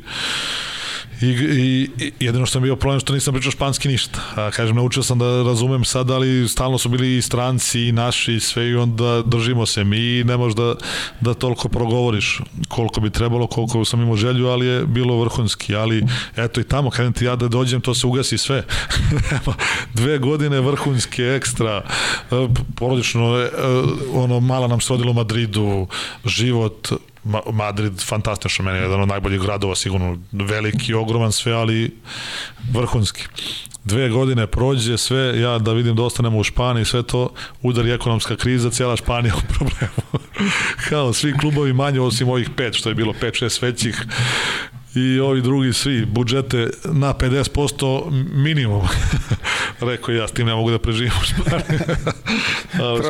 I, 1.23 1.89
i, 1.99 2.11
jedino 2.19 2.45
što 2.45 2.59
mi 2.59 2.63
bio 2.63 2.75
problem 2.75 2.99
što 2.99 3.13
nisam 3.13 3.33
pričao 3.33 3.51
španski 3.51 3.87
ništa. 3.87 4.19
A, 4.35 4.51
kažem, 4.51 4.75
naučio 4.75 5.03
sam 5.03 5.19
da 5.19 5.43
razumem 5.43 5.85
sad, 5.85 6.11
ali 6.11 6.47
stalno 6.47 6.77
su 6.77 6.89
bili 6.89 7.17
i 7.17 7.21
stranci 7.21 7.81
i 7.81 7.91
naši 7.91 8.33
i 8.33 8.39
sve 8.39 8.69
i 8.69 8.75
onda 8.75 9.21
držimo 9.25 9.65
se 9.65 9.83
mi 9.83 10.23
ne 10.23 10.37
možeš 10.37 10.55
da, 10.55 10.75
da 11.21 11.33
toliko 11.33 11.69
progovoriš 11.69 12.39
koliko 12.67 13.01
bi 13.01 13.09
trebalo, 13.09 13.47
koliko 13.47 13.85
sam 13.85 14.01
imao 14.01 14.15
želju, 14.15 14.47
ali 14.47 14.65
je 14.65 14.85
bilo 14.85 15.19
vrhunski. 15.19 15.75
Ali 15.75 16.05
eto 16.35 16.61
i 16.61 16.63
tamo, 16.63 16.89
kad 16.89 17.13
ti 17.13 17.25
ja 17.25 17.35
da 17.35 17.47
dođem, 17.47 17.81
to 17.81 17.95
se 17.95 18.07
ugasi 18.07 18.37
sve. 18.37 18.63
Dve 19.93 20.17
godine 20.17 20.61
vrhunske, 20.61 21.23
ekstra, 21.23 21.83
e, 22.31 22.47
porodično, 22.75 23.37
e, 23.37 23.49
ono, 24.13 24.39
mala 24.39 24.67
nam 24.67 24.81
se 24.81 24.93
rodilo 24.93 25.11
u 25.11 25.13
Madridu, 25.13 25.87
život, 26.25 26.91
Madrid 27.53 28.03
fantastično, 28.05 28.65
meni 28.65 28.77
je 28.77 28.81
jedan 28.81 29.01
od 29.01 29.07
najboljih 29.07 29.41
gradova, 29.41 29.75
sigurno 29.75 30.17
veliki, 30.31 30.93
ogroman 30.93 31.31
sve, 31.31 31.53
ali 31.53 31.97
vrhunski. 32.71 33.23
Dve 33.83 34.09
godine 34.09 34.47
prođe 34.47 34.97
sve, 34.97 35.39
ja 35.39 35.57
da 35.59 35.73
vidim 35.73 35.95
da 35.95 36.03
ostanemo 36.03 36.37
u 36.37 36.43
Španiji, 36.43 36.85
sve 36.85 37.03
to, 37.03 37.29
udari 37.61 37.91
ekonomska 37.91 38.35
kriza, 38.35 38.69
cijela 38.69 38.95
Španija 38.95 39.35
u 39.35 39.47
problemu. 39.53 40.29
Kao 40.89 41.13
svi 41.13 41.33
klubovi 41.37 41.73
manje 41.73 42.01
osim 42.01 42.29
ovih 42.29 42.49
pet, 42.57 42.75
što 42.75 42.89
je 42.89 42.95
bilo 42.95 43.13
pet, 43.21 43.35
šest 43.35 43.61
većih, 43.61 44.05
i 44.95 45.19
ovi 45.19 45.41
drugi 45.41 45.73
svi 45.73 46.05
budžete 46.05 46.69
na 46.83 47.13
50% 47.13 48.11
minimum. 48.33 48.81
Rekao 49.89 50.15
ja, 50.15 50.27
s 50.27 50.31
tim 50.31 50.47
ne 50.47 50.53
mogu 50.53 50.71
da 50.71 50.79
preživim 50.79 51.11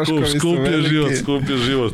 skup, 0.06 0.26
skup 0.38 0.58
je 0.72 0.82
život, 0.82 1.12
skup 1.22 1.50
je 1.50 1.58
život. 1.58 1.94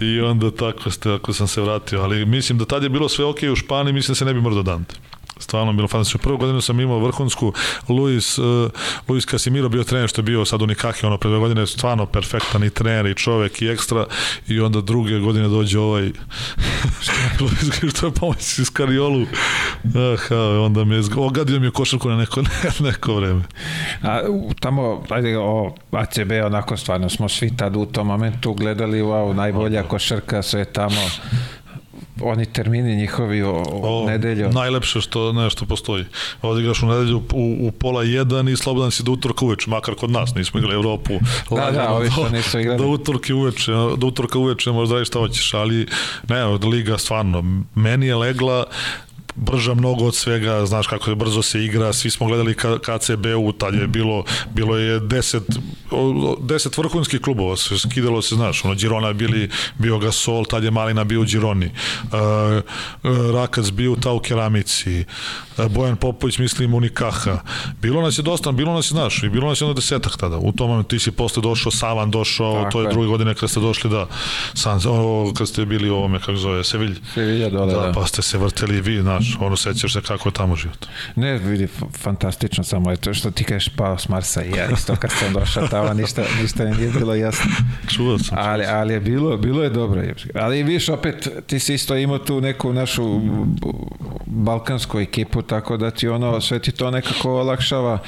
I 0.00 0.20
onda 0.20 0.50
tako, 0.50 0.90
ste, 0.90 1.12
ako 1.12 1.32
sam 1.32 1.48
se 1.48 1.60
vratio. 1.60 2.02
Ali 2.02 2.26
mislim 2.26 2.58
da 2.58 2.64
tad 2.64 2.82
je 2.82 2.88
bilo 2.88 3.08
sve 3.08 3.24
ok 3.24 3.38
u 3.52 3.56
Španiji, 3.56 3.92
mislim 3.92 4.12
da 4.12 4.18
se 4.18 4.24
ne 4.24 4.34
bi 4.34 4.40
mrdo 4.40 4.62
Dante 4.62 4.94
stvarno 5.38 5.72
bilo 5.72 5.88
fantastično. 5.88 6.20
Prvu 6.22 6.38
godinu 6.38 6.60
sam 6.60 6.80
imao 6.80 6.98
vrhunsku 6.98 7.52
Luis, 7.88 8.38
uh, 8.38 8.70
Luis 9.08 9.26
Casimiro 9.26 9.68
bio 9.68 9.84
trener 9.84 10.08
što 10.08 10.20
je 10.20 10.24
bio 10.24 10.44
sad 10.44 10.62
u 10.62 10.66
Nikaki, 10.66 11.06
ono 11.06 11.18
pre 11.18 11.30
dve 11.30 11.38
godine 11.38 11.66
stvarno 11.66 12.06
perfektan 12.06 12.64
i 12.64 12.70
trener 12.70 13.06
i 13.06 13.14
čovek 13.14 13.62
i 13.62 13.68
ekstra 13.68 14.06
i 14.48 14.60
onda 14.60 14.80
druge 14.80 15.18
godine 15.18 15.48
dođe 15.48 15.78
ovaj 15.78 16.02
Luis 17.40 17.94
što 17.96 18.06
je 18.06 18.12
pomoć 18.12 18.58
iz 18.58 18.70
Kariolu 18.70 19.26
aha, 19.94 20.60
onda 20.60 20.84
me 20.84 20.96
je 20.96 21.02
ogadio 21.16 21.60
mi 21.60 21.66
je 21.66 21.70
košarku 21.70 22.08
na 22.08 22.16
neko, 22.16 22.42
neko 22.88 23.14
vreme. 23.14 23.42
A 24.02 24.20
tamo, 24.60 25.04
ajde, 25.08 25.38
o 25.38 25.74
ACB 25.90 26.32
onako 26.46 26.76
stvarno 26.76 27.08
smo 27.08 27.28
svi 27.28 27.56
tad 27.56 27.76
u 27.76 27.86
tom 27.86 28.06
momentu 28.06 28.52
gledali 28.52 29.02
wow, 29.02 29.32
najbolja 29.32 29.82
košarka, 29.82 30.42
sve 30.42 30.64
tamo 30.64 31.00
oni 32.24 32.46
termini 32.46 32.96
njihovi 32.96 33.42
o, 33.42 33.52
o, 33.52 34.02
o 34.02 34.06
nedelju. 34.06 34.50
Najlepše 34.52 35.00
što 35.00 35.32
nešto 35.32 35.66
postoji. 35.66 36.04
Odigraš 36.42 36.82
u 36.82 36.86
nedelju 36.86 37.22
u, 37.32 37.56
u 37.60 37.70
pola 37.70 38.02
jedan 38.02 38.48
i 38.48 38.56
slobodan 38.56 38.90
si 38.90 39.02
do 39.02 39.12
utorka 39.12 39.44
uveče, 39.44 39.70
makar 39.70 39.94
kod 39.94 40.10
nas, 40.10 40.34
nismo 40.34 40.58
igrali 40.58 40.74
Evropu. 40.74 41.12
Da, 41.50 41.56
lagano, 41.56 41.84
da, 41.84 41.92
ovi 41.92 42.10
što 42.10 42.28
nisu 42.28 42.58
igrali. 42.58 42.78
Do 42.78 42.86
utorka 42.86 43.34
uveče, 43.34 43.72
do 43.96 44.06
utorka 44.06 44.38
uveče 44.38 44.70
možda 44.70 44.98
da 44.98 45.04
šta 45.04 45.18
hoćeš, 45.18 45.54
ali 45.54 45.86
ne, 46.28 46.44
liga 46.44 46.98
stvarno, 46.98 47.64
meni 47.74 48.06
je 48.06 48.16
legla 48.16 48.64
brža 49.36 49.74
mnogo 49.74 50.04
od 50.04 50.14
svega, 50.14 50.66
znaš 50.66 50.86
kako 50.86 51.10
je 51.10 51.16
brzo 51.16 51.42
se 51.42 51.64
igra, 51.64 51.92
svi 51.92 52.10
smo 52.10 52.26
gledali 52.26 52.54
KCB-u, 52.54 53.52
tad 53.52 53.74
je 53.74 53.86
bilo, 53.86 54.24
bilo 54.54 54.76
je 54.76 55.00
10, 55.00 55.40
10 55.90 56.78
vrhunskih 56.78 57.20
klubova, 57.20 57.56
se 57.56 57.78
skidalo 57.78 58.22
se, 58.22 58.34
znaš, 58.34 58.64
ono, 58.64 58.74
Girona 58.74 59.08
je 59.08 59.14
bili, 59.14 59.50
bio 59.78 59.98
Gasol, 59.98 60.44
tad 60.44 60.64
je 60.64 60.70
Malina 60.70 61.04
bio 61.04 61.20
u 61.20 61.24
Gironi, 61.24 61.66
uh, 61.66 62.10
Rakac 63.32 63.70
bio 63.70 63.92
u 63.92 63.96
Tau 63.96 64.18
Keramici, 64.18 65.04
uh, 65.58 65.66
Bojan 65.66 65.96
Popović, 65.96 66.38
mislim, 66.38 66.74
Unikaha, 66.74 67.38
bilo 67.80 68.02
nas 68.02 68.18
je 68.18 68.22
dosta, 68.22 68.52
bilo 68.52 68.72
nas 68.72 68.86
je, 68.86 68.88
znaš, 68.88 69.22
i 69.22 69.28
bilo 69.28 69.48
nas 69.48 69.60
je 69.60 69.64
ono 69.64 69.74
desetak 69.74 70.16
tada, 70.16 70.38
u 70.38 70.52
tom 70.52 70.70
momentu 70.70 70.88
ti 70.88 70.98
si 70.98 71.10
posle 71.10 71.42
došao, 71.42 71.72
Savan 71.72 72.10
došao, 72.10 72.54
Tako 72.54 72.70
to 72.70 72.80
je, 72.80 72.84
je. 72.84 72.90
druge 72.90 73.08
godine 73.08 73.34
kad 73.34 73.50
ste 73.50 73.60
došli, 73.60 73.90
da, 73.90 74.06
San, 74.54 74.80
ono, 74.86 75.32
kad 75.34 75.48
ste 75.48 75.66
bili 75.66 75.90
u 75.90 75.96
ovome, 75.96 76.18
kako 76.18 76.36
zove, 76.36 76.64
Sevilj, 76.64 76.94
Sevilja 77.14 77.50
dole, 77.50 77.74
da, 77.74 77.80
da. 77.80 77.92
Pa 77.92 78.06
ste 78.06 78.22
se 78.22 78.38
vrteli 78.38 78.80
vi, 78.80 79.00
znaš, 79.00 79.23
znaš, 79.24 79.38
ono 79.40 79.56
sećaš 79.56 79.92
se 79.92 80.00
kako 80.00 80.28
je 80.28 80.32
tamo 80.32 80.56
život. 80.56 80.86
Ne, 81.16 81.38
vidi, 81.38 81.68
fantastično 81.98 82.64
samo 82.64 82.90
je 82.90 82.96
to 82.96 83.14
što 83.14 83.30
ti 83.30 83.44
kažeš 83.44 83.68
pao 83.76 83.98
s 83.98 84.08
Marsa 84.08 84.44
i 84.44 84.50
ja 84.50 84.70
isto 84.70 84.96
kad 84.96 85.10
sam 85.10 85.32
došao 85.32 85.68
tamo 85.68 85.94
ništa, 85.94 86.22
ništa 86.42 86.64
nije 86.64 86.90
bilo 86.90 87.14
jasno. 87.14 87.50
Čuo 87.94 88.18
sam. 88.18 88.38
Ali, 88.40 88.64
ali 88.64 88.94
je 88.94 89.00
bilo, 89.00 89.36
bilo 89.36 89.62
je 89.62 89.70
dobro. 89.70 90.02
Ali 90.34 90.62
viš 90.62 90.88
opet, 90.88 91.28
ti 91.46 91.58
si 91.58 91.74
isto 91.74 91.96
imao 91.96 92.18
tu 92.18 92.40
neku 92.40 92.72
našu 92.72 93.20
balkansku 94.26 95.00
ekipu, 95.00 95.42
tako 95.42 95.76
da 95.76 95.90
ti 95.90 96.08
ono, 96.08 96.40
sve 96.40 96.58
ti 96.58 96.72
to 96.72 96.90
nekako 96.90 97.30
olakšava 97.30 97.98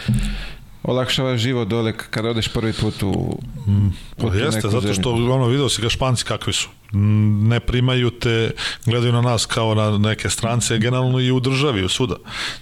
olakšava 0.83 1.37
život 1.37 1.69
dole 1.69 1.93
kad 1.93 2.25
odeš 2.25 2.49
prvi 2.49 2.73
put 2.73 3.03
u, 3.03 3.39
mm, 3.67 3.89
u 4.23 4.35
Jeste, 4.35 4.69
zato 4.69 4.95
što 4.95 5.13
ono 5.13 5.47
video 5.47 5.69
si 5.69 5.83
ga 5.83 5.89
španci 5.89 6.25
kakvi 6.25 6.53
su 6.53 6.69
ne 6.93 7.61
primaju 7.61 8.11
te, 8.11 8.51
gledaju 8.85 9.13
na 9.13 9.21
nas 9.21 9.47
kao 9.47 9.75
na 9.75 9.99
neke 9.99 10.31
strance, 10.31 10.79
generalno 10.79 11.21
i 11.21 11.31
u 11.31 11.41
državi, 11.41 11.85
u 11.85 11.89
suda. 11.89 12.17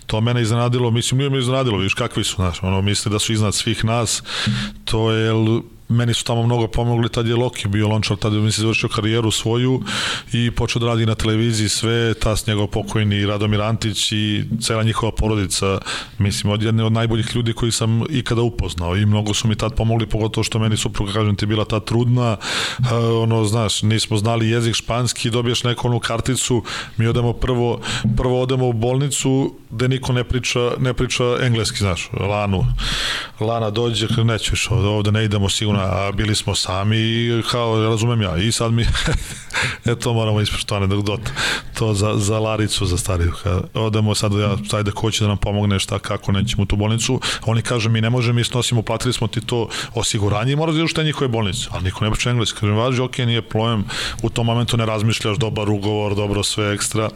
To 0.07 0.21
mene 0.21 0.43
iznenadilo, 0.43 0.91
mislim, 0.91 1.19
nije 1.19 1.31
me 1.31 1.39
iznenadilo, 1.39 1.79
vidiš 1.79 1.95
kakvi 1.95 2.25
su, 2.25 2.35
znaš, 2.35 2.63
ono, 2.63 2.83
misle 2.83 3.13
da 3.13 3.19
su 3.19 3.33
iznad 3.33 3.55
svih 3.55 3.85
nas, 3.85 4.23
to 4.85 5.13
je, 5.13 5.33
meni 5.89 6.15
su 6.15 6.25
tamo 6.25 6.43
mnogo 6.43 6.67
pomogli, 6.67 7.09
tad 7.09 7.27
je 7.27 7.37
Loki 7.37 7.69
bio 7.69 7.89
lončar, 7.89 8.17
tad 8.17 8.33
je 8.33 8.41
mi 8.41 8.53
se 8.53 8.61
završio 8.61 8.89
karijeru 8.89 9.31
svoju 9.31 9.83
i 10.33 10.51
počeo 10.51 10.81
da 10.81 10.87
radi 10.87 11.07
na 11.07 11.15
televiziji 11.15 11.69
sve, 11.69 12.15
tas 12.15 12.47
njegov 12.47 12.67
pokojni 12.67 13.27
Radomir 13.27 13.63
Antić 13.63 14.13
i 14.13 14.45
cela 14.61 14.83
njihova 14.83 15.13
porodica, 15.13 15.79
mislim, 16.19 16.53
od 16.53 16.63
jedne 16.63 16.85
od 16.85 16.93
najboljih 16.93 17.37
ljudi 17.37 17.53
koji 17.53 17.73
sam 17.73 18.03
ikada 18.11 18.43
upoznao 18.43 18.97
i 18.97 19.07
mnogo 19.07 19.35
su 19.35 19.49
mi 19.49 19.57
tad 19.57 19.75
pomogli, 19.75 20.07
pogotovo 20.07 20.45
što 20.45 20.59
meni 20.59 20.77
supruga, 20.77 21.13
kažem 21.13 21.37
ti, 21.37 21.47
bila 21.47 21.65
ta 21.65 21.81
trudna, 21.81 22.37
uh, 22.79 22.87
ono, 23.23 23.45
znaš, 23.45 23.83
nismo 23.83 24.17
znali 24.17 24.49
jezik 24.49 24.75
španski, 24.75 25.31
dobiješ 25.31 25.65
neku 25.65 25.89
onu 25.89 26.01
karticu, 26.01 26.63
mi 26.97 27.07
odemo 27.07 27.33
prvo, 27.33 27.81
prvo 28.17 28.43
odemo 28.43 28.69
u 28.69 28.73
bolnicu 28.73 29.55
gde 29.71 29.89
niko 29.89 30.13
ne 30.13 30.25
priča, 30.25 30.71
ne 30.79 30.95
priča 30.95 31.25
engleski, 31.43 31.79
znaš, 31.79 32.11
Lanu, 32.13 32.65
Lana 33.41 33.71
dođe, 33.71 34.07
neću 34.25 34.51
više 34.51 34.75
ovde, 34.75 34.89
ovde 34.89 35.13
ne 35.13 35.25
idemo 35.25 35.49
sigurno 35.49 35.74
a 35.79 36.13
bili 36.13 36.35
smo 36.35 36.55
sami 36.55 36.97
i 36.97 37.43
kao, 37.51 37.83
razumem 37.83 38.23
ja, 38.23 38.37
i 38.37 38.53
sad 38.53 38.73
mi, 38.73 38.87
eto 39.93 40.13
moramo 40.13 40.41
ispoštovati 40.41 40.85
anegdot, 40.85 41.21
to 41.79 41.95
za, 41.95 42.15
za 42.17 42.39
Laricu, 42.39 42.87
za 42.87 42.97
stariju, 42.97 43.33
odemo 43.75 44.15
sad, 44.15 44.33
ja, 44.33 44.57
ajde 44.73 44.91
ko 44.91 45.11
će 45.11 45.25
da 45.25 45.29
nam 45.29 45.37
pomogne 45.37 45.79
šta, 45.79 45.99
kako 45.99 46.33
nećemo 46.33 46.63
u 46.63 46.67
tu 46.67 46.77
bolnicu, 46.77 47.21
oni 47.47 47.63
kažu 47.63 47.91
mi 47.91 48.01
ne 48.01 48.11
možemo, 48.11 48.35
mi 48.35 48.45
snosimo, 48.45 48.83
platili 48.83 49.13
smo 49.13 49.27
ti 49.27 49.41
to 49.41 49.69
osiguranje 49.95 50.53
i 50.53 50.57
moraš 50.57 50.75
da 50.75 50.87
šta 50.87 51.03
njihove 51.03 51.29
bolnice, 51.29 51.69
ali 51.71 51.85
niko 51.85 52.05
ne 52.05 52.11
priča 52.11 52.31
engleski, 52.31 52.61
kažem, 52.61 52.77
važi, 52.77 53.01
ok, 53.01 53.19
nije 53.19 53.43
problem, 53.43 53.85
u 54.23 54.31
tom 54.31 54.47
momentu 54.47 54.77
ne 54.77 54.87
razmišljaš, 54.87 55.37
dobar 55.37 55.71
ugovor, 55.71 56.15
dobro 56.15 56.43
sve 56.43 56.73
ekstra. 56.75 57.11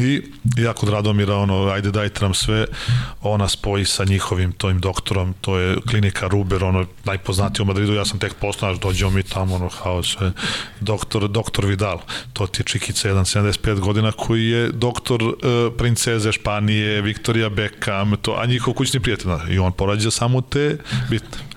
I 0.00 0.22
jako 0.56 0.90
Radomira, 0.90 1.36
ono, 1.36 1.66
ajde 1.68 1.90
dajte 1.90 2.20
nam 2.20 2.34
sve, 2.34 2.66
ona 3.22 3.48
spoji 3.48 3.84
sa 3.84 4.04
njihovim 4.04 4.52
tojim 4.52 4.80
doktorom, 4.80 5.34
to 5.40 5.58
je 5.58 5.76
klinika 5.90 6.26
Ruber, 6.26 6.64
ono, 6.64 6.86
najpoznatiji 7.04 7.62
u 7.62 7.66
Madridu, 7.66 7.91
Madridu, 7.92 8.00
ja 8.00 8.04
sam 8.04 8.18
tek 8.18 8.34
poznaš, 8.34 8.78
dođemo 8.80 9.10
mi 9.10 9.22
tamo, 9.22 9.54
ono, 9.54 9.68
haos, 9.68 10.16
sve, 10.16 10.32
doktor, 10.80 11.28
doktor 11.28 11.66
Vidal, 11.66 12.00
to 12.32 12.46
ti 12.46 12.60
je 12.60 12.64
čikica, 12.64 13.08
jedan 13.08 13.24
75 13.24 13.80
godina, 13.80 14.12
koji 14.12 14.46
je 14.46 14.72
doktor 14.72 15.22
uh, 15.22 15.34
princeze 15.78 16.32
Španije, 16.32 17.02
Viktorija 17.02 17.48
Beckham, 17.48 18.16
to, 18.22 18.36
a 18.38 18.46
njihov 18.46 18.74
kućni 18.74 19.00
prijatelj, 19.00 19.30
i 19.50 19.58
on 19.58 19.72
porađa 19.72 20.10
samo 20.10 20.40
te 20.40 20.78
bitne. 21.10 21.51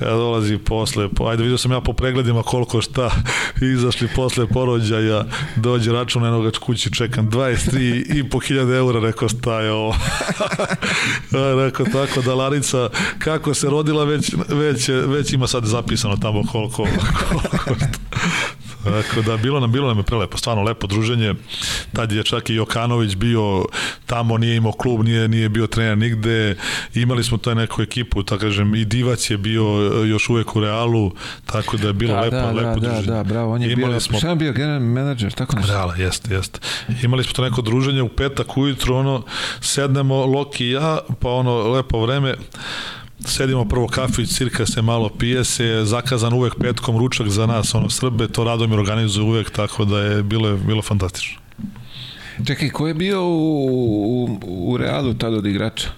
Ja 0.00 0.10
dolazi 0.10 0.58
posle, 0.58 1.08
po, 1.08 1.26
ajde 1.26 1.42
vidio 1.42 1.58
sam 1.58 1.72
ja 1.72 1.80
po 1.80 1.92
pregledima 1.92 2.42
koliko 2.42 2.80
šta, 2.80 3.10
izašli 3.74 4.08
posle 4.16 4.46
porođaja, 4.46 5.24
dođe 5.56 5.92
račun 5.92 6.26
enoga 6.26 6.50
kući, 6.60 6.92
čekam 6.92 7.30
23 7.30 8.16
i 8.18 8.30
po 8.30 8.38
hiljade 8.38 8.76
eura, 8.76 9.00
rekao 9.00 9.28
šta 9.28 9.60
je 9.60 9.72
ovo. 9.72 9.94
rekao 11.64 11.86
tako 11.86 12.22
da 12.22 12.34
Larica, 12.34 12.88
kako 13.18 13.54
se 13.54 13.70
rodila, 13.70 14.04
već, 14.04 14.34
već, 14.48 14.88
već 14.88 15.32
ima 15.32 15.46
sad 15.46 15.64
zapisano 15.64 16.16
tamo 16.16 16.42
koliko, 16.52 16.86
koliko 17.64 17.86
Tako 18.84 19.22
da, 19.22 19.36
bilo 19.36 19.60
nam, 19.60 19.72
bilo 19.72 19.88
nam 19.88 19.98
je 19.98 20.02
prelepo, 20.02 20.38
stvarno 20.38 20.62
lepo 20.62 20.86
druženje. 20.86 21.34
Tad 21.92 22.12
je 22.12 22.22
čak 22.22 22.50
i 22.50 22.54
Jokanović 22.54 23.14
bio 23.14 23.64
tamo, 24.06 24.38
nije 24.38 24.56
imao 24.56 24.72
klub, 24.72 25.04
nije, 25.04 25.28
nije 25.28 25.48
bio 25.48 25.66
trener 25.66 25.98
nigde. 25.98 26.56
Imali 26.94 27.24
smo 27.24 27.38
taj 27.38 27.54
neku 27.54 27.82
ekipu, 27.82 28.22
tako 28.22 28.40
kažem, 28.40 28.74
i 28.74 28.84
Divac 28.84 29.30
je 29.30 29.38
bio 29.38 29.62
e, 29.64 30.08
još 30.08 30.28
uvek 30.28 30.56
u 30.56 30.60
Realu, 30.60 31.12
tako 31.46 31.76
da 31.76 31.86
je 31.86 31.92
bilo 31.92 32.14
da, 32.14 32.20
lepo, 32.20 32.36
da, 32.36 32.50
lepo 32.50 32.80
da, 32.80 32.88
druženje. 32.88 33.06
Da, 33.06 33.14
da, 33.14 33.22
bravo, 33.24 33.52
on 33.52 33.62
je 33.62 33.72
Imali 33.72 33.92
bio, 33.92 34.00
smo, 34.00 34.18
šta 34.18 34.28
je 34.28 34.36
bio 34.36 34.52
generalni 34.52 34.88
menadžer, 34.88 35.32
tako 35.32 35.56
nešto? 35.56 35.72
Reala, 35.72 35.94
jeste, 35.96 36.34
jeste. 36.34 36.60
Imali 37.02 37.24
smo 37.24 37.32
to 37.32 37.42
neko 37.42 37.62
druženje 37.62 38.02
u 38.02 38.08
petak 38.08 38.56
ujutru, 38.56 38.94
ono, 38.94 39.22
sednemo, 39.60 40.26
Loki 40.26 40.66
i 40.66 40.70
ja, 40.70 40.98
pa 41.20 41.28
ono, 41.30 41.70
lepo 41.70 42.00
vreme, 42.00 42.34
sedimo 43.26 43.64
prvo 43.64 43.88
kafić, 43.88 44.36
cirka 44.36 44.66
se 44.66 44.82
malo 44.82 45.08
pije 45.08 45.44
se, 45.44 45.84
zakazan 45.84 46.32
uvek 46.32 46.54
petkom 46.60 46.98
ručak 46.98 47.28
za 47.28 47.46
nas, 47.46 47.74
ono 47.74 47.90
Srbe, 47.90 48.28
to 48.28 48.44
Radomir 48.44 48.78
organizuje 48.78 49.24
uvek, 49.24 49.50
tako 49.50 49.84
da 49.84 49.98
je 49.98 50.22
bilo, 50.22 50.56
bilo 50.56 50.82
fantastično. 50.82 51.40
Čekaj, 52.46 52.70
ko 52.70 52.88
je 52.88 52.94
bio 52.94 53.22
u, 53.22 53.64
u, 54.24 54.38
u 54.46 54.76
Realu 54.76 55.14
tada 55.14 55.36
od 55.36 55.46
igrača? 55.46 55.88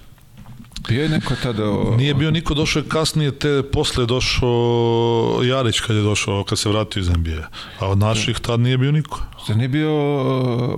Bio 0.87 1.03
je 1.03 1.09
neko 1.09 1.33
tada... 1.43 1.69
O... 1.69 1.95
Nije 1.97 2.13
bio 2.13 2.31
niko, 2.31 2.53
došao 2.53 2.79
je 2.79 2.89
kasnije, 2.89 3.31
te 3.31 3.63
posle 3.73 4.03
je 4.03 4.07
došao 4.07 5.41
Jarić 5.43 5.79
kad 5.79 5.95
je 5.95 6.01
došao, 6.01 6.43
kad 6.43 6.59
se 6.59 6.69
vratio 6.69 6.99
iz 6.99 7.09
NBA. 7.09 7.49
A 7.79 7.87
od 7.87 7.97
naših 7.97 8.39
tad 8.39 8.59
nije 8.59 8.77
bio 8.77 8.91
niko. 8.91 9.21
Zar 9.47 9.57
nije 9.57 9.67
bio 9.67 9.91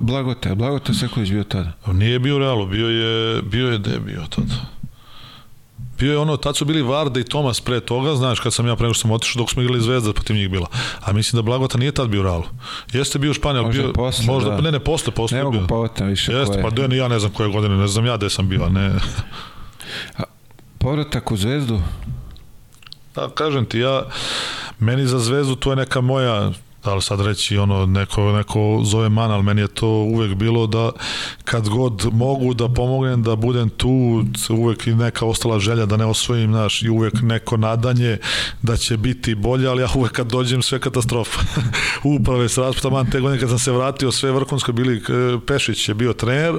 Blagote? 0.00 0.54
Blagote 0.54 0.94
Sekulić 0.94 1.30
bio 1.30 1.44
tada? 1.44 1.72
Nije 1.86 2.18
bio 2.18 2.38
Realu, 2.38 2.66
bio 2.66 2.88
je, 2.88 3.42
bio 3.42 3.68
je, 3.68 3.78
gde 3.78 3.98
bio 3.98 4.24
tada? 4.30 4.77
Bio 5.98 6.12
je 6.12 6.18
ono, 6.18 6.36
tad 6.36 6.56
su 6.56 6.64
bili 6.64 6.82
Varda 6.82 7.20
i 7.20 7.24
Tomas 7.24 7.60
pre 7.60 7.80
toga, 7.80 8.14
znaš, 8.14 8.40
kad 8.40 8.54
sam 8.54 8.66
ja 8.66 8.76
prema 8.76 8.94
što 8.94 9.00
sam 9.00 9.10
otišao, 9.10 9.40
dok 9.40 9.50
smo 9.50 9.62
igrali 9.62 9.80
Zvezda, 9.80 10.12
protiv 10.12 10.36
njih 10.36 10.50
bila. 10.50 10.66
A 11.00 11.12
mislim 11.12 11.38
da 11.38 11.42
Blagota 11.42 11.78
nije 11.78 11.92
tad 11.92 12.08
bio 12.08 12.20
u 12.20 12.22
Realu. 12.22 12.44
Jeste 12.92 13.18
bio 13.18 13.30
u 13.30 13.34
Španiji, 13.34 13.64
možda 13.64 13.82
bio, 13.82 13.92
posle, 13.92 14.24
možda, 14.26 14.50
da. 14.50 14.60
ne, 14.60 14.72
ne, 14.72 14.80
posle, 14.80 15.12
posle 15.12 15.38
ne 15.38 15.44
mogu 15.44 15.66
povotam 15.68 16.06
više 16.06 16.32
Jeste, 16.32 16.52
koje. 16.52 16.62
pa 16.62 16.70
da, 16.70 16.94
ja 16.94 17.08
ne 17.08 17.18
znam 17.18 17.32
koje 17.32 17.52
godine, 17.52 17.76
ne 17.76 17.88
znam 17.88 18.06
ja 18.06 18.16
gde 18.16 18.30
sam 18.30 18.48
bio, 18.48 18.68
ne. 18.68 18.94
A, 20.18 20.22
povratak 20.78 21.32
u 21.32 21.36
Zvezdu? 21.36 21.80
Da, 23.14 23.28
kažem 23.34 23.64
ti, 23.64 23.78
ja, 23.78 24.02
meni 24.78 25.06
za 25.06 25.18
Zvezdu 25.18 25.56
to 25.56 25.70
je 25.70 25.76
neka 25.76 26.00
moja 26.00 26.52
da 26.88 26.94
li 26.94 27.02
sad 27.02 27.20
reći 27.20 27.58
ono 27.58 27.86
neko, 27.86 28.32
neko 28.32 28.80
zove 28.84 29.08
man, 29.08 29.30
ali 29.30 29.42
meni 29.42 29.60
je 29.60 29.68
to 29.68 29.88
uvek 29.88 30.34
bilo 30.34 30.66
da 30.66 30.90
kad 31.44 31.68
god 31.68 32.06
mogu 32.12 32.54
da 32.54 32.68
pomognem 32.68 33.22
da 33.22 33.36
budem 33.36 33.68
tu, 33.68 34.24
uvek 34.50 34.86
i 34.86 34.94
neka 34.94 35.26
ostala 35.26 35.58
želja 35.58 35.86
da 35.86 35.96
ne 35.96 36.04
osvojim 36.04 36.50
naš 36.50 36.82
i 36.82 36.88
uvek 36.88 37.14
neko 37.22 37.56
nadanje 37.56 38.18
da 38.62 38.76
će 38.76 38.96
biti 38.96 39.34
bolje, 39.34 39.68
ali 39.68 39.82
ja 39.82 39.88
uvek 39.94 40.12
kad 40.12 40.26
dođem 40.26 40.62
sve 40.62 40.78
katastrofa. 40.80 41.40
Uprave 42.16 42.48
se 42.48 42.60
rasputa 42.60 42.90
man 42.90 43.10
te 43.10 43.20
godine 43.20 43.40
kad 43.40 43.48
sam 43.48 43.58
se 43.58 43.72
vratio 43.72 44.12
sve 44.12 44.32
vrhunsko 44.32 44.72
bili 44.72 45.02
Pešić 45.46 45.88
je 45.88 45.94
bio 45.94 46.12
trener 46.12 46.54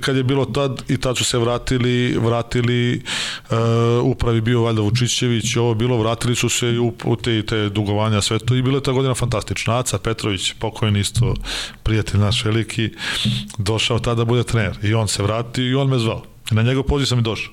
kad 0.00 0.16
je 0.16 0.24
bilo 0.24 0.44
tad 0.44 0.82
i 0.88 0.96
tad 0.96 1.16
su 1.16 1.24
se 1.24 1.38
vratili 1.38 2.18
vratili 2.18 3.02
uh, 3.50 3.56
upravi 4.02 4.40
bio 4.40 4.62
valjda 4.62 4.82
Vučićević 4.82 5.56
ovo 5.56 5.74
bilo 5.74 5.98
vratili 5.98 6.34
su 6.34 6.48
se 6.48 6.78
u 7.04 7.16
te, 7.16 7.42
te 7.46 7.68
dugovanja 7.68 8.20
sve 8.20 8.38
to 8.38 8.54
i 8.54 8.62
bilo 8.62 8.76
je 8.76 8.82
ta 8.82 8.92
godina 8.92 9.14
fantastična 9.14 9.41
fantastično. 9.42 9.74
Aca 9.74 9.98
Petrović, 9.98 10.52
pokojni 10.58 11.00
isto 11.00 11.34
prijatelj 11.82 12.20
naš 12.20 12.44
veliki, 12.44 12.90
došao 13.58 13.98
tada 13.98 14.14
da 14.14 14.24
bude 14.24 14.44
trener. 14.44 14.78
I 14.82 14.94
on 14.94 15.08
se 15.08 15.22
vratio 15.22 15.64
i 15.64 15.74
on 15.74 15.88
me 15.88 15.98
zvao. 15.98 16.22
Na 16.50 16.62
njegov 16.62 16.84
poziv 16.84 17.06
sam 17.06 17.18
i 17.18 17.22
došao 17.22 17.52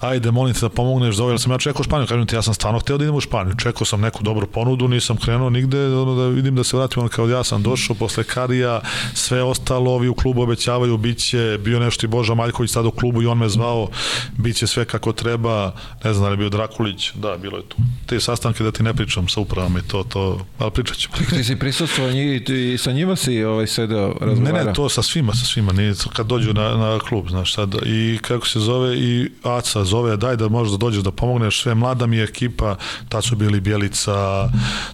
ajde, 0.00 0.30
molim 0.30 0.54
te 0.54 0.60
da 0.60 0.68
pomogneš 0.68 1.16
za 1.16 1.22
ovo, 1.22 1.32
jer 1.32 1.40
sam 1.40 1.52
ja 1.52 1.58
čekao 1.58 1.84
Španiju, 1.84 2.06
kažem 2.06 2.26
ti, 2.26 2.34
ja 2.34 2.42
sam 2.42 2.54
stvarno 2.54 2.78
hteo 2.78 2.98
da 2.98 3.04
idem 3.04 3.16
u 3.16 3.20
Španiju, 3.20 3.54
čekao 3.56 3.84
sam 3.84 4.00
neku 4.00 4.22
dobru 4.22 4.46
ponudu, 4.46 4.88
nisam 4.88 5.16
krenuo 5.16 5.50
nigde, 5.50 5.96
ono, 5.96 6.14
da 6.14 6.28
vidim 6.28 6.56
da 6.56 6.64
se 6.64 6.76
vratim, 6.76 7.00
ono, 7.00 7.08
kao 7.08 7.28
ja 7.28 7.44
sam 7.44 7.62
došao 7.62 7.96
posle 7.96 8.24
Karija, 8.24 8.80
sve 9.14 9.42
ostalo, 9.42 9.92
ovi 9.92 10.08
u 10.08 10.14
klubu 10.14 10.42
obećavaju, 10.42 10.96
bit 10.96 11.18
će, 11.18 11.58
bio 11.64 11.80
nešto 11.80 12.06
i 12.06 12.08
Boža 12.08 12.34
Maljković 12.34 12.70
sad 12.70 12.86
u 12.86 12.90
klubu 12.90 13.22
i 13.22 13.26
on 13.26 13.38
me 13.38 13.48
zvao, 13.48 13.88
bit 14.36 14.56
će 14.56 14.66
sve 14.66 14.84
kako 14.84 15.12
treba, 15.12 15.72
ne 16.04 16.12
znam 16.14 16.22
da 16.22 16.28
li 16.28 16.32
je 16.32 16.36
bio 16.36 16.48
Drakulić, 16.48 17.12
da, 17.14 17.36
bilo 17.36 17.56
je 17.56 17.62
tu. 17.68 17.76
Te 18.06 18.20
sastanke 18.20 18.64
da 18.64 18.72
ti 18.72 18.82
ne 18.82 18.94
pričam 18.94 19.28
sa 19.28 19.40
upravom 19.40 19.78
i 19.78 19.82
to, 19.88 20.02
to, 20.02 20.46
ali 20.58 20.70
pričat 20.70 20.96
ćemo. 20.96 21.14
Ti 21.30 21.44
si 21.44 21.56
prisustuo 21.56 22.08
i 22.08 22.78
sa 22.78 22.92
njima 22.92 23.16
si 23.16 23.44
ovaj 23.44 23.66
sedeo 23.66 24.14
razgovarao? 24.20 24.58
Ne, 24.58 24.64
ne, 24.64 24.72
to 24.72 24.88
sa 24.88 25.02
svima, 25.02 25.34
sa 25.34 25.44
svima, 25.46 25.72
nije, 25.72 25.94
kad 26.12 26.26
dođu 26.26 26.54
na, 26.54 26.76
na 26.76 26.98
klub, 26.98 27.28
znaš, 27.28 27.54
sad, 27.54 27.74
i 27.86 28.18
kako 28.22 28.46
se 28.46 28.60
zove, 28.60 28.96
i 28.96 29.30
Aca 29.42 29.84
zove, 29.90 30.16
daj 30.16 30.36
da 30.36 30.48
možeš 30.48 30.72
da 30.72 30.76
dođeš 30.78 31.02
da 31.02 31.12
pomogneš, 31.12 31.62
sve 31.62 31.74
mlada 31.74 32.06
mi 32.06 32.16
je 32.16 32.24
ekipa, 32.24 32.76
tad 33.08 33.24
su 33.24 33.36
bili 33.36 33.60
Bjelica, 33.60 34.48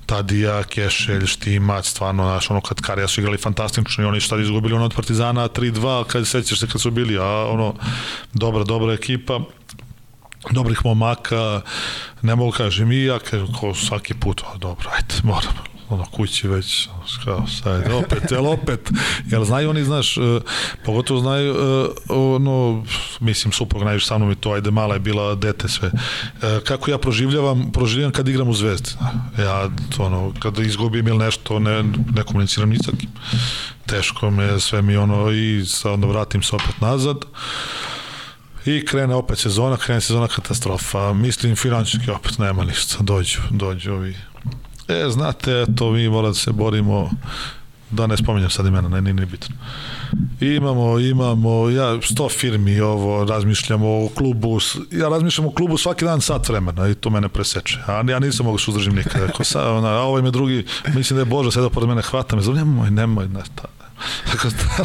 Tadija, 0.07 0.62
Kešelj, 0.62 1.26
Štimac, 1.26 1.86
stvarno, 1.86 2.24
znaš, 2.24 2.51
ono 2.51 2.61
kad 2.61 2.80
Karija 2.80 3.09
su 3.09 3.20
igrali 3.20 3.38
fantastično 3.38 4.05
i 4.05 4.07
oni 4.07 4.20
šta 4.20 4.40
izgubili 4.40 4.74
ono 4.74 4.84
od 4.84 4.94
Partizana 4.94 5.49
3-2, 5.49 6.05
kad 6.05 6.26
sećaš 6.26 6.61
se 6.61 6.66
kad 6.66 6.80
su 6.80 6.90
bili, 6.90 7.18
a 7.18 7.47
ono, 7.51 7.74
dobra, 8.32 8.64
dobra 8.64 8.92
ekipa, 8.92 9.40
dobrih 10.51 10.84
momaka, 10.84 11.61
ne 12.22 12.34
mogu 12.34 12.53
kažem 12.53 12.92
i 12.92 13.05
ja, 13.05 13.18
ko 13.61 13.74
svaki 13.74 14.14
put, 14.14 14.42
a 14.55 14.59
dobro, 14.59 14.90
ajde, 14.97 15.14
moram, 15.22 15.76
ono 15.89 16.05
kući 16.05 16.49
već 16.49 16.89
kao 17.24 17.47
sad 17.47 17.93
opet 17.93 18.30
jel 18.30 18.47
opet? 18.47 18.91
Jel 19.26 19.45
znaju 19.45 19.70
oni 19.70 19.84
znaš 19.84 20.16
uh, 20.16 20.43
pogotovo 20.84 21.20
znaju 21.20 21.53
uh, 21.53 21.89
ono 22.09 22.84
mislim 23.20 23.53
suprug 23.53 23.82
najviše 23.82 24.07
sa 24.07 24.18
mnom 24.18 24.32
i 24.32 24.34
to 24.34 24.53
ajde 24.53 24.70
mala 24.70 24.95
je 24.95 25.01
bila 25.01 25.34
dete 25.34 25.68
sve. 25.68 25.89
Uh, 25.89 26.62
kako 26.64 26.91
ja 26.91 26.99
proživljavam 26.99 27.72
proživljavam 27.72 28.12
kad 28.12 28.28
igram 28.28 28.49
u 28.49 28.55
Zvezdi. 28.55 28.91
Ja 29.39 29.70
to 29.97 30.05
ono 30.05 30.32
kada 30.39 30.62
izgubim 30.62 31.09
ili 31.09 31.18
nešto 31.18 31.59
ne, 31.59 31.82
ne 32.14 32.22
komuniciram 32.26 32.70
ni 32.70 32.78
sa 32.78 32.93
kim. 33.01 33.11
Teško 33.87 34.30
me 34.30 34.61
sve 34.61 34.82
mi 34.82 34.97
ono 34.97 35.30
i 35.30 35.64
sad 35.66 35.93
onda 35.93 36.07
vratim 36.07 36.43
se 36.43 36.57
opet 36.57 36.80
nazad. 36.80 37.16
I 38.66 38.87
krene 38.87 39.14
opet 39.14 39.39
sezona, 39.39 39.76
krene 39.76 40.01
sezona 40.01 40.28
katastrofa. 40.28 41.12
Mislim, 41.12 41.57
financijski 41.57 42.11
opet 42.11 42.39
nema 42.39 42.64
ništa. 42.64 42.97
Dođu, 43.01 43.39
dođu 43.51 43.93
ovi 43.93 44.16
E, 44.89 45.11
znate, 45.11 45.64
eto, 45.68 45.91
mi 45.91 46.09
moramo 46.09 46.28
da 46.28 46.34
se 46.34 46.53
borimo 46.53 47.11
da 47.91 48.07
ne 48.07 48.16
spominjem 48.16 48.51
sad 48.51 48.66
imena, 48.66 48.89
ne, 48.89 49.01
nije 49.01 49.26
bitno. 49.26 49.57
Imamo, 50.41 50.99
imamo, 50.99 51.70
ja, 51.70 52.03
sto 52.03 52.28
firmi 52.28 52.80
ovo, 52.80 53.24
razmišljamo 53.24 54.05
o 54.05 54.09
klubu, 54.09 54.59
ja 54.91 55.09
razmišljam 55.09 55.47
o 55.47 55.51
klubu 55.51 55.78
svaki 55.78 56.05
dan 56.05 56.20
sat 56.20 56.49
vremena 56.49 56.89
i 56.89 56.95
to 56.95 57.11
mene 57.11 57.28
preseče. 57.28 57.78
A 57.87 58.03
ja 58.09 58.18
nisam 58.18 58.47
mogu 58.47 58.59
se 58.59 58.70
uzdržim 58.70 58.95
nikada. 58.95 59.24
Ako 59.24 59.45
sa, 59.45 59.72
ona, 59.72 59.89
a 59.89 60.01
ovaj 60.01 60.22
me 60.22 60.30
drugi, 60.30 60.64
mislim 60.95 61.16
da 61.16 61.20
je 61.20 61.24
Boža 61.24 61.51
sedao 61.51 61.70
pored 61.70 61.89
mene, 61.89 62.03
hvata 62.03 62.37
me, 62.37 62.43
zove, 62.43 62.59
nemoj, 62.59 62.91
nemoj, 62.91 63.28
ne, 63.28 63.43
ta, 63.55 63.64
Ako 64.32 64.51
šta, 64.51 64.84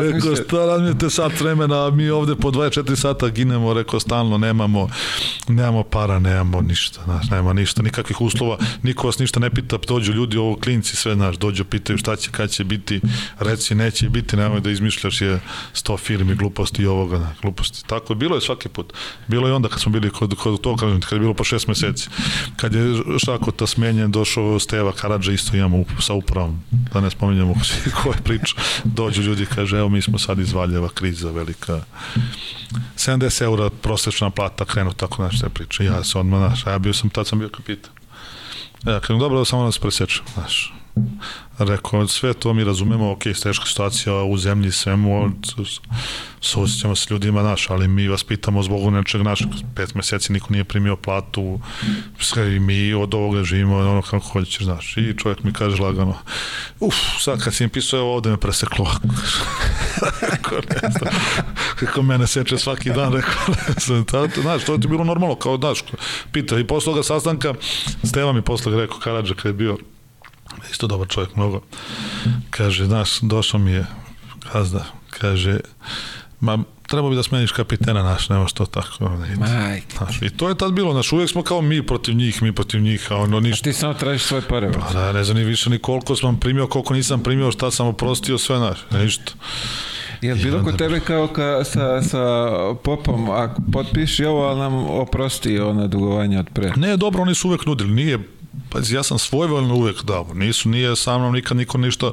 rekao, 0.00 0.36
šta 0.36 0.66
razmišljate 0.66 1.10
sat 1.10 1.40
vremena, 1.40 1.86
a 1.86 1.90
mi 1.90 2.10
ovde 2.10 2.36
po 2.36 2.50
24 2.50 2.96
sata 2.96 3.28
ginemo, 3.28 3.74
rekao, 3.74 4.00
stalno 4.00 4.38
nemamo, 4.38 4.88
nemamo 5.48 5.82
para, 5.82 6.18
nemamo 6.18 6.60
ništa, 6.62 7.00
znaš, 7.04 7.30
nema 7.30 7.52
ništa, 7.52 7.82
nikakvih 7.82 8.20
uslova, 8.20 8.58
niko 8.82 9.06
vas 9.06 9.18
ništa 9.18 9.40
ne 9.40 9.50
pita, 9.50 9.78
dođu 9.88 10.12
ljudi, 10.12 10.36
ovo 10.36 10.56
klinci, 10.56 10.96
sve, 10.96 11.14
znaš, 11.14 11.36
dođu, 11.36 11.64
pitaju 11.64 11.98
šta 11.98 12.16
će, 12.16 12.30
kad 12.30 12.50
će 12.50 12.64
biti, 12.64 13.00
reci, 13.38 13.74
neće 13.74 14.08
biti, 14.08 14.36
nemoj 14.36 14.60
da 14.60 14.70
izmišljaš 14.70 15.20
je 15.20 15.40
sto 15.72 15.96
firmi, 15.96 16.34
gluposti 16.34 16.82
i 16.82 16.86
ovoga, 16.86 17.18
da, 17.18 17.32
gluposti. 17.42 17.84
Tako, 17.86 18.14
bilo 18.14 18.34
je 18.34 18.40
svaki 18.40 18.68
put. 18.68 18.92
Bilo 19.28 19.48
je 19.48 19.54
onda 19.54 19.68
kad 19.68 19.80
smo 19.80 19.92
bili 19.92 20.10
kod, 20.10 20.34
kod 20.34 20.60
to, 20.60 20.76
kad 20.76 21.12
je 21.12 21.18
bilo 21.18 21.34
po 21.34 21.44
šest 21.44 21.66
meseci. 21.66 22.08
Kad 22.56 22.74
je 22.74 22.94
Šakota 23.24 23.66
smenjen, 23.66 24.10
došao 24.10 24.58
Steva 24.58 24.92
Karadža, 24.92 25.32
isto 25.32 25.56
imamo 25.56 25.84
sa 26.00 26.14
upravom, 26.14 26.62
da 26.70 27.00
ne 27.00 27.10
spominjamo 27.10 27.54
ko 28.02 28.09
je 28.12 28.22
priča. 28.24 28.54
Dođu 28.84 29.22
ljudi, 29.22 29.46
kaže, 29.46 29.78
evo 29.78 29.88
mi 29.88 30.02
smo 30.02 30.18
sad 30.18 30.38
iz 30.38 30.52
Valjeva, 30.52 30.88
kriza 30.88 31.30
velika. 31.30 31.80
70 32.96 33.42
eura 33.42 33.70
prosečna 33.70 34.30
plata, 34.30 34.64
krenu 34.64 34.92
tako 34.92 35.24
nešto 35.24 35.48
priča. 35.48 35.82
Ja 35.82 36.04
sam 36.04 36.20
odmah, 36.20 36.38
znaš, 36.38 36.66
ja 36.66 36.78
bio 36.78 36.92
sam, 36.92 37.10
tad 37.10 37.26
sam 37.26 37.38
bio 37.38 37.48
kapitan. 37.48 37.92
Ja 38.86 39.00
kažem, 39.00 39.18
dobro 39.18 39.38
da 39.38 39.44
samo 39.44 39.64
nas 39.64 39.78
presečem, 39.78 40.24
znaš. 40.34 40.72
Rekao, 41.58 42.06
sve 42.06 42.34
to 42.34 42.52
mi 42.52 42.64
razumemo, 42.64 43.10
ok, 43.10 43.22
teška 43.42 43.66
situacija 43.66 44.14
u 44.14 44.36
zemlji, 44.36 44.72
svemu, 44.72 45.30
susjećamo 46.40 46.96
se 46.96 47.06
ljudima 47.10 47.42
naš, 47.42 47.70
ali 47.70 47.88
mi 47.88 48.08
vas 48.08 48.24
pitamo 48.24 48.62
zbog 48.62 48.92
nečeg 48.92 49.22
našeg. 49.22 49.48
Pet 49.76 49.94
meseci 49.94 50.32
niko 50.32 50.46
nije 50.50 50.64
primio 50.64 50.96
platu, 50.96 51.60
sve 52.20 52.56
i 52.56 52.60
mi 52.60 52.94
od 52.94 53.14
ovoga 53.14 53.44
živimo, 53.44 53.76
ono 53.76 54.02
kako 54.02 54.26
hoćeš, 54.26 54.64
znaš. 54.64 54.96
I 54.96 55.14
čovjek 55.18 55.42
mi 55.44 55.52
kaže 55.52 55.82
lagano, 55.82 56.14
uf, 56.80 56.94
sad 57.18 57.44
kad 57.44 57.54
si 57.54 57.64
mi 57.64 57.70
pisao, 57.70 57.98
evo 57.98 58.14
ovde 58.14 58.30
me 58.30 58.36
preseklo. 58.36 58.90
kako 60.20 60.54
ne 60.82 60.90
znam, 60.98 61.14
kako 61.76 62.02
mene 62.02 62.26
seče 62.26 62.58
svaki 62.58 62.90
dan, 62.90 63.12
rekao, 63.12 63.54
ne 63.68 63.74
znam, 63.80 64.28
znaš, 64.42 64.64
to 64.64 64.72
je 64.72 64.80
ti 64.80 64.88
bilo 64.88 65.04
normalno, 65.04 65.34
kao, 65.34 65.56
znaš, 65.56 65.84
pita. 66.32 66.58
I 66.58 66.66
posle 66.66 66.92
toga 66.92 67.02
sastanka, 67.02 67.54
Steva 68.04 68.32
mi 68.32 68.42
posle 68.42 68.76
rekao, 68.76 68.98
Karadža, 68.98 69.34
kad 69.34 69.44
je 69.46 69.52
bio 69.52 69.78
isto 70.70 70.86
dobar 70.86 71.08
čovjek, 71.08 71.36
mnogo. 71.36 71.60
Kaže, 72.50 72.84
znaš, 72.84 73.20
došao 73.20 73.60
mi 73.60 73.70
je 73.70 73.86
gazda, 74.52 74.84
kaže, 75.10 75.60
ma 76.40 76.58
treba 76.90 77.10
bi 77.10 77.16
da 77.16 77.22
smeniš 77.22 77.52
kapitena 77.52 78.02
naš, 78.02 78.28
nema 78.28 78.46
što 78.46 78.66
tako. 78.66 79.10
Majke. 79.38 79.96
Znaš, 79.96 80.22
I 80.22 80.30
to 80.30 80.48
je 80.48 80.58
tad 80.58 80.72
bilo, 80.72 80.94
naš, 80.94 81.12
uvijek 81.12 81.30
smo 81.30 81.42
kao 81.42 81.62
mi 81.62 81.86
protiv 81.86 82.14
njih, 82.14 82.42
mi 82.42 82.52
protiv 82.52 82.80
njih, 82.80 83.12
a 83.12 83.16
ono 83.16 83.40
ništa. 83.40 83.70
A 83.70 83.72
ti 83.72 83.78
samo 83.78 83.94
tražiš 83.94 84.22
svoje 84.22 84.42
pare. 84.42 84.72
Pa 84.72 84.92
da, 84.92 85.12
ne 85.12 85.24
znam 85.24 85.36
ni 85.36 85.44
više 85.44 85.70
ni 85.70 85.78
koliko 85.78 86.16
sam 86.16 86.40
primio, 86.40 86.66
koliko 86.66 86.94
nisam 86.94 87.22
primio, 87.22 87.52
šta 87.52 87.70
sam 87.70 87.86
oprostio, 87.86 88.38
sve 88.38 88.58
naš, 88.58 88.78
ništa. 88.90 89.32
Jel 90.20 90.36
bilo 90.36 90.64
kod 90.64 90.78
tebe 90.78 91.00
kao 91.00 91.28
ka, 91.28 91.64
sa, 91.64 92.02
sa 92.02 92.18
popom, 92.84 93.30
ako 93.30 93.62
potpiši 93.72 94.24
ovo, 94.24 94.42
ali 94.42 94.58
nam 94.60 94.74
oprosti 94.74 95.58
ona 95.58 95.86
dugovanja 95.86 96.40
od 96.40 96.46
pre? 96.54 96.72
Ne, 96.76 96.96
dobro, 96.96 97.22
oni 97.22 97.34
su 97.34 97.48
uvek 97.48 97.66
nudili, 97.66 97.90
nije 97.90 98.18
Pa 98.70 98.78
ja 98.90 99.02
sam 99.02 99.18
svojvoljno 99.18 99.74
uvek 99.74 100.02
dao. 100.02 100.26
Nisu, 100.34 100.68
nije 100.68 100.96
sa 100.96 101.18
mnom 101.18 101.32
nikad 101.32 101.56
niko 101.56 101.78
ništa 101.78 102.12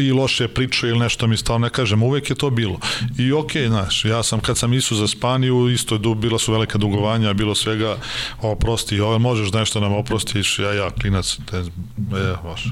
i 0.00 0.12
loše 0.12 0.48
priča 0.48 0.86
ili 0.86 0.98
nešto 0.98 1.26
mi 1.26 1.36
stao 1.36 1.58
ne 1.58 1.70
kažem. 1.70 2.02
Uvek 2.02 2.30
je 2.30 2.36
to 2.36 2.50
bilo. 2.50 2.78
I 3.18 3.32
okej, 3.32 3.62
okay, 3.62 3.68
znaš, 3.68 4.04
ja 4.04 4.22
sam 4.22 4.40
kad 4.40 4.58
sam 4.58 4.72
isu 4.72 4.96
za 4.96 5.08
Spaniju, 5.08 5.68
isto 5.68 5.94
je 5.94 6.14
bila 6.14 6.38
su 6.38 6.52
velika 6.52 6.78
dugovanja, 6.78 7.32
bilo 7.32 7.54
svega 7.54 7.96
oprosti, 8.40 9.00
ovo 9.00 9.18
možeš 9.18 9.52
nešto 9.52 9.80
nam 9.80 9.92
oprostiš, 9.92 10.58
ja, 10.58 10.72
ja, 10.72 10.90
klinac, 10.90 11.38
te, 11.50 11.56
e, 11.56 12.34
može. 12.44 12.70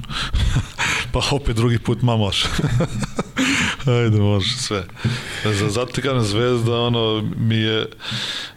pa 1.12 1.20
opet 1.30 1.56
drugi 1.56 1.78
put, 1.78 2.02
ma 2.02 2.16
može. 2.16 2.46
Ajde, 4.02 4.18
može, 4.18 4.56
sve. 4.56 4.84
Zato 5.68 5.92
ti 5.92 6.02
Zvezda, 6.20 6.80
ono, 6.80 7.30
mi 7.36 7.56
je 7.56 7.86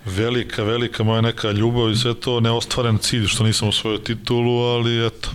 velika, 0.05 0.63
velika 0.63 1.03
moja 1.03 1.21
neka 1.21 1.51
ljubav 1.51 1.91
i 1.91 1.95
sve 1.95 2.13
to 2.13 2.39
neostvaren 2.39 2.97
cilj 2.97 3.27
što 3.27 3.43
nisam 3.43 3.67
osvojio 3.67 3.97
titulu, 4.41 4.61
ali 4.61 5.07
eto. 5.07 5.29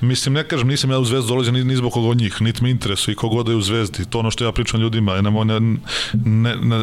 Mislim, 0.00 0.34
ne 0.34 0.48
kažem, 0.48 0.68
nisam 0.68 0.90
ja 0.90 0.98
u 0.98 1.04
Zvezdu 1.04 1.28
dolazio 1.28 1.52
ni, 1.52 1.64
ni 1.64 1.76
zbog 1.76 1.92
koga 1.92 2.08
od 2.08 2.16
njih, 2.16 2.42
niti 2.42 2.62
me 2.62 2.70
interesuje 2.70 3.12
i 3.12 3.16
kogoda 3.16 3.52
je 3.52 3.56
u 3.56 3.60
Zvezdi. 3.60 4.04
To 4.10 4.18
ono 4.18 4.30
što 4.30 4.44
ja 4.44 4.52
pričam 4.52 4.80
ljudima, 4.80 5.14
je 5.14 5.22
ne, 5.22 5.60
ne, 6.14 6.56
ne, 6.56 6.76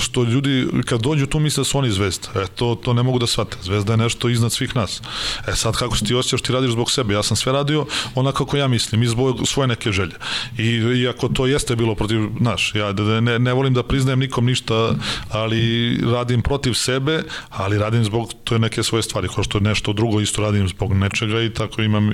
što 0.00 0.24
ljudi 0.24 0.66
kad 0.84 1.00
dođu 1.00 1.26
tu 1.26 1.38
misle 1.38 1.60
da 1.60 1.64
su 1.64 1.78
oni 1.78 1.90
Zvezda. 1.90 2.28
E, 2.34 2.46
to, 2.54 2.74
to 2.74 2.92
ne 2.92 3.02
mogu 3.02 3.18
da 3.18 3.26
shvate. 3.26 3.56
Zvezda 3.62 3.92
je 3.92 3.96
nešto 3.96 4.28
iznad 4.28 4.52
svih 4.52 4.76
nas. 4.76 5.02
E 5.48 5.54
sad, 5.54 5.76
kako 5.76 5.96
se 5.96 6.04
ti 6.04 6.14
osjećaš, 6.14 6.42
ti 6.42 6.52
radiš 6.52 6.70
zbog 6.70 6.90
sebe. 6.90 7.14
Ja 7.14 7.22
sam 7.22 7.36
sve 7.36 7.52
radio 7.52 7.86
onako 8.14 8.44
kako 8.44 8.56
ja 8.56 8.68
mislim 8.68 9.02
i 9.02 9.06
zbog 9.06 9.48
svoje 9.48 9.68
neke 9.68 9.92
želje. 9.92 10.14
I, 10.58 10.64
iako 11.02 11.28
to 11.28 11.46
jeste 11.46 11.76
bilo 11.76 11.94
protiv, 11.94 12.20
naš, 12.40 12.74
ja 12.74 12.92
ne, 13.20 13.38
ne 13.38 13.52
volim 13.52 13.74
da 13.74 13.82
priznajem 13.82 14.18
nikom 14.18 14.46
ništa, 14.46 14.94
ali 15.30 15.96
radim 16.12 16.42
protiv 16.42 16.74
sebe, 16.74 17.22
ali 17.50 17.78
radim 17.78 18.04
zbog 18.04 18.32
to 18.44 18.54
je 18.54 18.58
neke 18.58 18.82
svoje 18.82 19.02
stvari, 19.02 19.28
kao 19.34 19.44
što 19.44 19.60
nešto 19.60 19.92
drugo 19.92 20.20
isto 20.20 20.42
radim 20.42 20.68
zbog 20.68 20.92
nečega 21.16 21.42
i 21.42 21.52
tako 21.52 21.82
imam 21.82 22.12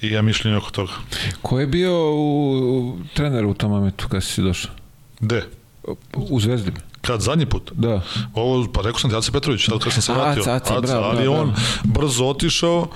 i 0.00 0.10
ja 0.10 0.22
mišljenje 0.22 0.56
oko 0.56 0.70
toga. 0.70 0.92
Ko 1.42 1.60
je 1.60 1.66
bio 1.66 1.92
u, 1.92 2.52
u 2.78 2.98
trener 3.14 3.46
u 3.46 3.54
tom 3.54 3.70
momentu 3.70 4.08
kada 4.08 4.20
si 4.20 4.42
došao? 4.42 4.70
Gde? 5.20 5.57
U 6.14 6.40
Zvezdi. 6.40 6.72
Kad, 7.00 7.20
zadnji 7.20 7.46
put? 7.46 7.72
Da. 7.74 8.00
Ovo, 8.34 8.66
pa 8.72 8.82
rekao 8.82 9.00
sam 9.00 9.10
ti 9.10 9.16
Aca 9.16 9.32
Petrović, 9.32 9.64
sad 9.64 9.78
kad 9.78 9.92
sam 9.92 10.02
se 10.02 10.12
vratio. 10.12 10.42
Aca, 10.42 10.54
Aca, 10.54 10.80
bravo, 10.80 11.04
ali 11.04 11.22
bravo, 11.22 11.40
on 11.40 11.54
brzo 11.84 12.24
otišao, 12.24 12.88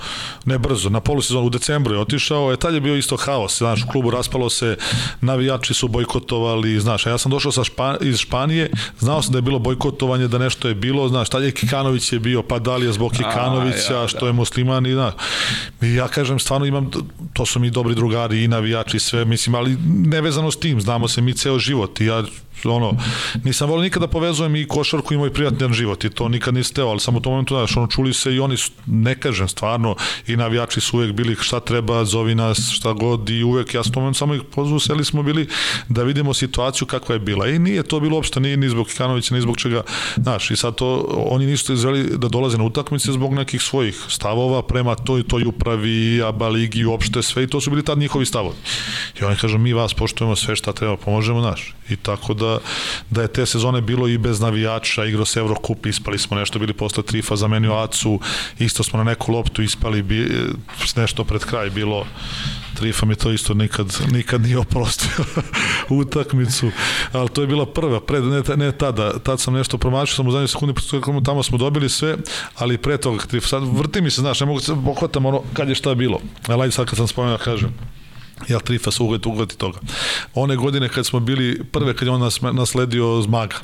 ne 0.45 0.57
brzo, 0.57 0.89
na 0.89 0.99
polusezonu 0.99 1.45
u 1.45 1.49
decembru 1.49 1.93
je 1.93 1.99
otišao, 1.99 2.53
e 2.53 2.57
tad 2.57 2.73
je 2.73 2.81
bio 2.81 2.95
isto 2.95 3.17
haos, 3.17 3.57
znaš, 3.57 3.83
u 3.83 3.87
klubu 3.87 4.11
raspalo 4.11 4.49
se, 4.49 4.77
navijači 5.21 5.73
su 5.73 5.87
bojkotovali, 5.87 6.79
znaš, 6.79 7.05
a 7.05 7.09
ja 7.09 7.17
sam 7.17 7.31
došao 7.31 7.51
sa 7.51 7.63
Špan, 7.63 7.97
iz 8.01 8.17
Španije, 8.17 8.71
znao 8.99 9.21
sam 9.21 9.31
da 9.31 9.37
je 9.37 9.41
bilo 9.41 9.59
bojkotovanje, 9.59 10.27
da 10.27 10.37
nešto 10.37 10.67
je 10.67 10.75
bilo, 10.75 11.09
znaš, 11.09 11.29
tad 11.29 11.43
je 11.43 11.51
Kikanović 11.51 12.13
je 12.13 12.19
bio, 12.19 12.43
pa 12.43 12.59
da 12.59 12.75
li 12.75 12.85
je 12.85 12.93
zbog 12.93 13.11
Kikanovića, 13.11 13.97
a, 13.97 14.01
ja, 14.01 14.07
što 14.07 14.19
da. 14.19 14.25
je 14.25 14.33
musliman 14.33 14.85
i 14.85 14.93
znaš. 14.93 15.13
I 15.81 15.93
ja 15.93 16.07
kažem, 16.07 16.39
stvarno 16.39 16.65
imam, 16.65 16.91
to 17.33 17.45
su 17.45 17.59
mi 17.59 17.69
dobri 17.69 17.95
drugari 17.95 18.43
i 18.43 18.47
navijači 18.47 18.97
i 18.97 18.99
sve, 18.99 19.25
mislim, 19.25 19.55
ali 19.55 19.77
nevezano 19.87 20.51
s 20.51 20.59
tim, 20.59 20.81
znamo 20.81 21.07
se 21.07 21.21
mi 21.21 21.33
ceo 21.33 21.59
život 21.59 22.01
i 22.01 22.05
ja 22.05 22.23
ono, 22.69 22.97
nisam 23.43 23.69
volio 23.69 23.83
nikada 23.83 24.05
da 24.05 24.11
povezujem 24.11 24.55
i 24.55 24.67
košarku 24.67 25.13
i 25.13 25.17
moj 25.17 25.33
prijateljan 25.33 25.73
život 25.73 26.03
i 26.03 26.09
to 26.09 26.27
nikad 26.29 26.53
niste 26.53 26.81
ali 26.81 26.99
samo 26.99 27.17
u 27.17 27.21
tom 27.21 27.33
momentu, 27.33 27.55
znaš, 27.55 27.77
ono, 27.77 27.87
čuli 27.87 28.13
se 28.13 28.35
i 28.35 28.39
oni, 28.39 28.55
ne 28.85 29.15
kažem 29.15 29.47
stvarno, 29.47 29.95
i 30.27 30.35
navijači 30.35 30.81
su 30.81 30.97
uvek 30.97 31.11
bili 31.11 31.35
šta 31.39 31.59
treba, 31.59 32.05
zovi 32.05 32.35
nas, 32.35 32.71
šta 32.71 32.93
god 32.93 33.29
i 33.29 33.43
uvek, 33.43 33.73
ja 33.73 33.83
s 33.83 33.91
tom 33.91 34.03
momentu 34.03 34.17
samo 34.17 34.35
ih 34.35 34.41
pozvu, 34.55 34.79
seli 34.79 35.05
smo 35.05 35.23
bili 35.23 35.47
da 35.89 36.03
vidimo 36.03 36.33
situaciju 36.33 36.87
kakva 36.87 37.15
je 37.15 37.19
bila 37.19 37.47
i 37.47 37.59
nije 37.59 37.83
to 37.83 37.99
bilo 37.99 38.15
uopšte, 38.15 38.39
ni, 38.39 38.57
ni 38.57 38.69
zbog 38.69 38.87
Kikanovića, 38.87 39.35
ni 39.35 39.41
zbog 39.41 39.57
čega, 39.57 39.81
znaš, 40.15 40.51
i 40.51 40.55
sad 40.55 40.75
to, 40.75 41.05
oni 41.29 41.45
nisu 41.45 41.73
izveli 41.73 42.17
da 42.17 42.27
dolaze 42.27 42.57
na 42.57 42.63
utakmice 42.63 43.11
zbog 43.11 43.33
nekih 43.33 43.61
svojih 43.61 44.05
stavova 44.09 44.61
prema 44.61 44.95
toj, 44.95 45.23
toj 45.23 45.43
upravi, 45.45 46.21
ABA 46.21 46.47
ligi, 46.47 46.85
uopšte 46.85 47.23
sve 47.23 47.43
i 47.43 47.47
to 47.47 47.61
su 47.61 47.69
bili 47.69 47.85
tad 47.85 47.97
njihovi 47.97 48.25
stavovi. 48.25 48.55
I 49.21 49.23
oni 49.23 49.35
kažu, 49.35 49.57
mi 49.57 49.73
vas 49.73 49.93
poštujemo 49.93 50.35
sve 50.35 50.55
šta 50.55 50.73
treba, 50.73 50.97
pomožemo, 50.97 51.41
naš. 51.41 51.75
I 51.89 51.95
tako 51.95 52.33
da 52.33 52.52
da, 53.09 53.21
je 53.21 53.27
te 53.27 53.45
sezone 53.45 53.81
bilo 53.81 54.07
i 54.07 54.17
bez 54.17 54.39
navijača, 54.39 55.05
igrao 55.05 55.25
se 55.25 55.39
Eurocup, 55.39 55.85
ispali 55.85 56.17
smo 56.17 56.37
nešto, 56.37 56.59
bili 56.59 56.73
posle 56.73 57.03
trifa, 57.03 57.35
zamenio 57.35 57.73
Acu, 57.73 58.19
isto 58.59 58.83
smo 58.83 58.97
na 58.97 59.03
neku 59.03 59.31
loptu 59.31 59.61
ispali, 59.61 60.01
bi, 60.01 60.47
nešto 60.95 61.23
pred 61.23 61.41
kraj 61.45 61.69
bilo. 61.69 62.05
Trifa 62.75 63.05
mi 63.05 63.15
to 63.15 63.31
isto 63.31 63.53
nikad, 63.53 63.97
nikad 64.11 64.41
nije 64.41 64.57
oprostio 64.57 65.25
utakmicu, 66.01 66.71
ali 67.11 67.29
to 67.29 67.41
je 67.41 67.47
bila 67.47 67.65
prva, 67.65 67.99
pred, 67.99 68.23
ne, 68.23 68.41
ne 68.55 68.71
tada, 68.71 69.19
tad 69.19 69.39
sam 69.39 69.53
nešto 69.53 69.77
promašio, 69.77 70.15
sam 70.15 70.27
u 70.27 70.31
zadnjoj 70.31 70.47
sekundi, 70.47 71.25
tamo 71.25 71.43
smo 71.43 71.57
dobili 71.57 71.89
sve, 71.89 72.17
ali 72.57 72.77
pre 72.77 72.97
toga, 72.97 73.25
Trifa, 73.25 73.47
sad 73.47 73.63
vrti 73.77 74.01
mi 74.01 74.11
se, 74.11 74.21
znaš, 74.21 74.39
ne 74.39 74.45
mogu 74.45 74.59
se 74.59 74.75
pohvatam 74.85 75.25
ono 75.25 75.41
kad 75.53 75.69
je 75.69 75.75
šta 75.75 75.95
bilo, 75.95 76.19
ali 76.47 76.71
sad 76.71 76.85
kad 76.85 76.97
sam 76.97 77.07
spomenuo, 77.07 77.37
kažem, 77.37 77.73
ja 78.47 78.59
Trifa 78.59 78.91
su 78.91 79.05
uvjet 79.05 79.25
ugledati 79.25 79.57
toga. 79.57 79.79
One 80.33 80.55
godine 80.55 80.89
kad 80.89 81.05
smo 81.05 81.19
bili 81.19 81.63
prve 81.71 81.95
kad 81.95 82.07
je 82.07 82.11
on 82.11 82.21
nas, 82.21 82.41
nasledio 82.41 83.21
Zmaga 83.21 83.55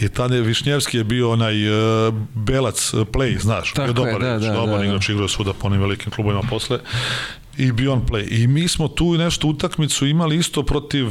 i 0.00 0.08
tada 0.08 0.34
je 0.34 0.42
Višnjevski 0.42 0.96
je 0.96 1.04
bio 1.04 1.30
onaj 1.30 1.68
uh, 1.68 2.14
belac 2.34 2.94
uh, 2.94 3.06
play, 3.06 3.40
znaš, 3.40 3.72
Tako 3.72 3.88
je 3.88 3.92
dobar, 3.92 4.12
je, 4.12 4.18
da, 4.18 4.38
da, 4.38 4.52
dobar 4.52 4.78
da, 4.78 4.84
igrač, 4.84 5.08
igrao 5.08 5.28
svuda 5.28 5.52
po 5.52 5.66
onim 5.66 5.80
velikim 5.80 6.12
klubovima 6.12 6.42
posle 6.50 6.78
i 7.58 7.72
bio 7.72 7.92
on 7.92 8.06
play. 8.06 8.42
I 8.42 8.46
mi 8.46 8.68
smo 8.68 8.88
tu 8.88 9.14
nešto 9.14 9.48
utakmicu 9.48 10.06
imali 10.06 10.36
isto 10.36 10.62
protiv 10.62 11.06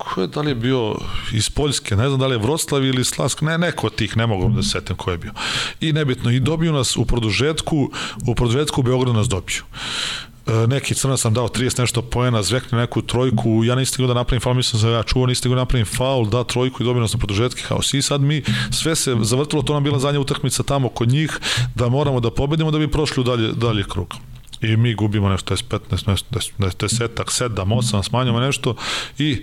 ko 0.00 0.20
je, 0.20 0.26
da 0.26 0.40
li 0.40 0.50
je 0.50 0.54
bio 0.54 0.96
iz 1.32 1.50
Poljske, 1.50 1.96
ne 1.96 2.08
znam 2.08 2.20
da 2.20 2.26
li 2.26 2.34
je 2.34 2.38
Vroclav 2.38 2.84
ili 2.84 3.04
Slask, 3.04 3.42
ne, 3.42 3.58
neko 3.58 3.86
od 3.86 3.94
tih, 3.94 4.16
ne 4.16 4.26
mogu 4.26 4.48
da 4.48 4.62
se 4.62 4.68
setim 4.68 4.96
ko 4.96 5.10
je 5.10 5.18
bio. 5.18 5.32
I 5.80 5.92
nebitno, 5.92 6.30
i 6.30 6.40
dobiju 6.40 6.72
nas 6.72 6.96
u 6.96 7.04
produžetku, 7.04 7.90
u 8.26 8.34
produžetku 8.34 8.80
u 8.80 8.84
Beogradu 8.84 9.12
nas 9.12 9.28
dobiju. 9.28 9.62
Neki 10.68 10.94
crna 10.94 11.16
sam 11.16 11.34
dao 11.34 11.48
30 11.48 11.80
nešto 11.80 12.02
poena, 12.02 12.42
zvekne 12.42 12.78
neku 12.78 13.02
trojku, 13.02 13.64
ja 13.64 13.74
nisam 13.74 14.06
da 14.06 14.14
napravim 14.14 14.40
faul, 14.40 14.54
mislim 14.54 14.82
da 14.82 14.88
ja 14.88 15.02
čuo, 15.02 15.26
nisam 15.26 15.50
da 15.50 15.56
napravim 15.56 15.86
faul, 15.86 16.26
da 16.26 16.44
trojku 16.44 16.82
i 16.82 16.86
dobio 16.86 17.00
nas 17.00 17.12
na 17.12 17.18
produžetki 17.18 17.62
haos. 17.62 17.94
I 17.94 18.02
sad 18.02 18.20
mi 18.20 18.42
sve 18.70 18.96
se 18.96 19.16
zavrtilo, 19.22 19.62
to 19.62 19.74
nam 19.74 19.84
bila 19.84 19.98
zadnja 19.98 20.20
utakmica 20.20 20.62
tamo 20.62 20.88
kod 20.88 21.08
njih, 21.08 21.38
da 21.74 21.88
moramo 21.88 22.20
da 22.20 22.30
pobedimo 22.30 22.70
da 22.70 22.78
bi 22.78 22.90
prošli 22.90 23.20
u 23.20 23.24
dalje, 23.24 23.52
dalje 23.52 23.84
krug 23.88 24.14
i 24.62 24.76
mi 24.76 24.94
gubimo 24.94 25.28
nešto 25.28 25.56
15, 25.56 26.08
nešto, 26.08 26.26
desetak, 26.78 27.28
7, 27.28 27.54
8, 27.54 28.02
smanjamo 28.02 28.40
nešto 28.40 28.74
i 29.18 29.42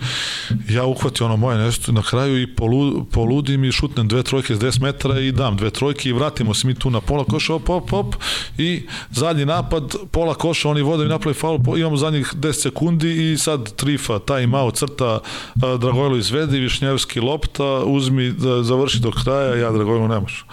ja 0.70 0.86
uhvatim 0.86 1.26
ono 1.26 1.38
moje 1.38 1.58
nešto 1.58 1.92
na 1.92 2.02
kraju 2.02 2.42
i 2.42 2.56
polu, 2.56 3.06
poludim 3.06 3.64
i 3.64 3.72
šutnem 3.72 4.08
dve 4.08 4.24
trojke 4.24 4.56
s 4.56 4.60
10 4.60 4.82
metara 4.82 5.20
i 5.20 5.32
dam 5.32 5.58
dve 5.58 5.70
trojke 5.70 6.10
i 6.10 6.14
vratimo 6.14 6.54
se 6.54 6.68
mi 6.68 6.76
tu 6.76 6.90
na 6.90 7.02
pola 7.02 7.24
koša, 7.24 7.54
op, 7.54 7.70
op, 7.70 7.94
op. 7.94 8.16
I 8.58 8.84
zadnji 9.12 9.46
napad, 9.46 9.96
pola 10.12 10.34
koša, 10.34 10.70
oni 10.70 10.82
vode 10.82 11.06
i 11.06 11.08
napravi 11.08 11.34
faul, 11.34 11.60
imamo 11.78 11.98
zadnjih 11.98 12.34
10 12.36 12.54
sekundi 12.54 13.32
i 13.32 13.38
sad 13.38 13.76
trifa, 13.76 14.20
taj 14.20 14.48
malo 14.48 14.72
crta, 14.72 15.20
Dragojlo 15.56 16.18
izvedi, 16.18 16.60
Višnjevski 16.60 17.20
lopta, 17.20 17.84
uzmi 17.86 18.32
da 18.32 18.64
završi 18.64 19.00
do 19.00 19.12
kraja, 19.12 19.56
ja 19.56 19.72
Dragojlo 19.72 20.08
ne 20.08 20.20
može. 20.20 20.44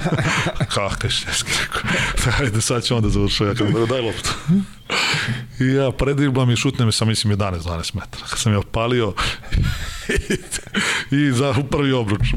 Kako 0.74 1.02
je 1.02 1.08
Višnjevski 1.08 1.50
rekao, 1.62 1.90
ajde 2.44 2.60
sad 2.60 2.84
ću 2.84 2.96
onda 2.96 3.08
završiti, 3.08 3.44
ja 3.44 3.54
kada 3.54 3.89
daj 3.90 4.02
loptu. 4.02 4.30
I 5.60 5.66
ja 5.66 5.90
predriblam 5.90 6.50
i 6.50 6.56
šutnem 6.56 6.88
i 6.88 6.92
sam 6.92 7.08
mislim 7.08 7.36
11-12 7.36 7.94
metara. 7.94 8.26
Kad 8.30 8.38
sam 8.38 8.52
je 8.52 8.58
opalio 8.58 9.12
i 11.10 11.32
za 11.32 11.54
u 11.60 11.64
prvi 11.64 11.92
obruč. 11.92 12.22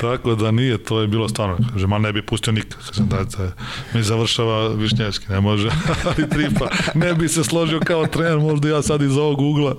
Tako 0.00 0.34
da 0.34 0.50
nije, 0.50 0.78
to 0.78 1.00
je 1.00 1.06
bilo 1.06 1.28
stvarno, 1.28 1.56
kaže, 1.72 1.86
ma 1.86 1.98
ne 1.98 2.12
bi 2.12 2.26
pustio 2.26 2.52
nikad, 2.52 2.74
kaže, 2.86 3.02
da, 3.02 3.16
da, 3.16 3.52
mi 3.94 4.02
završava 4.02 4.68
Višnjevski, 4.68 5.32
ne 5.32 5.40
može, 5.40 5.70
ali 6.06 6.28
tripa, 6.28 6.68
ne 6.94 7.14
bi 7.14 7.28
se 7.28 7.44
složio 7.44 7.80
kao 7.80 8.06
trener, 8.06 8.38
možda 8.38 8.68
ja 8.68 8.82
sad 8.82 9.02
iz 9.02 9.16
ovog 9.16 9.40
ugla, 9.40 9.76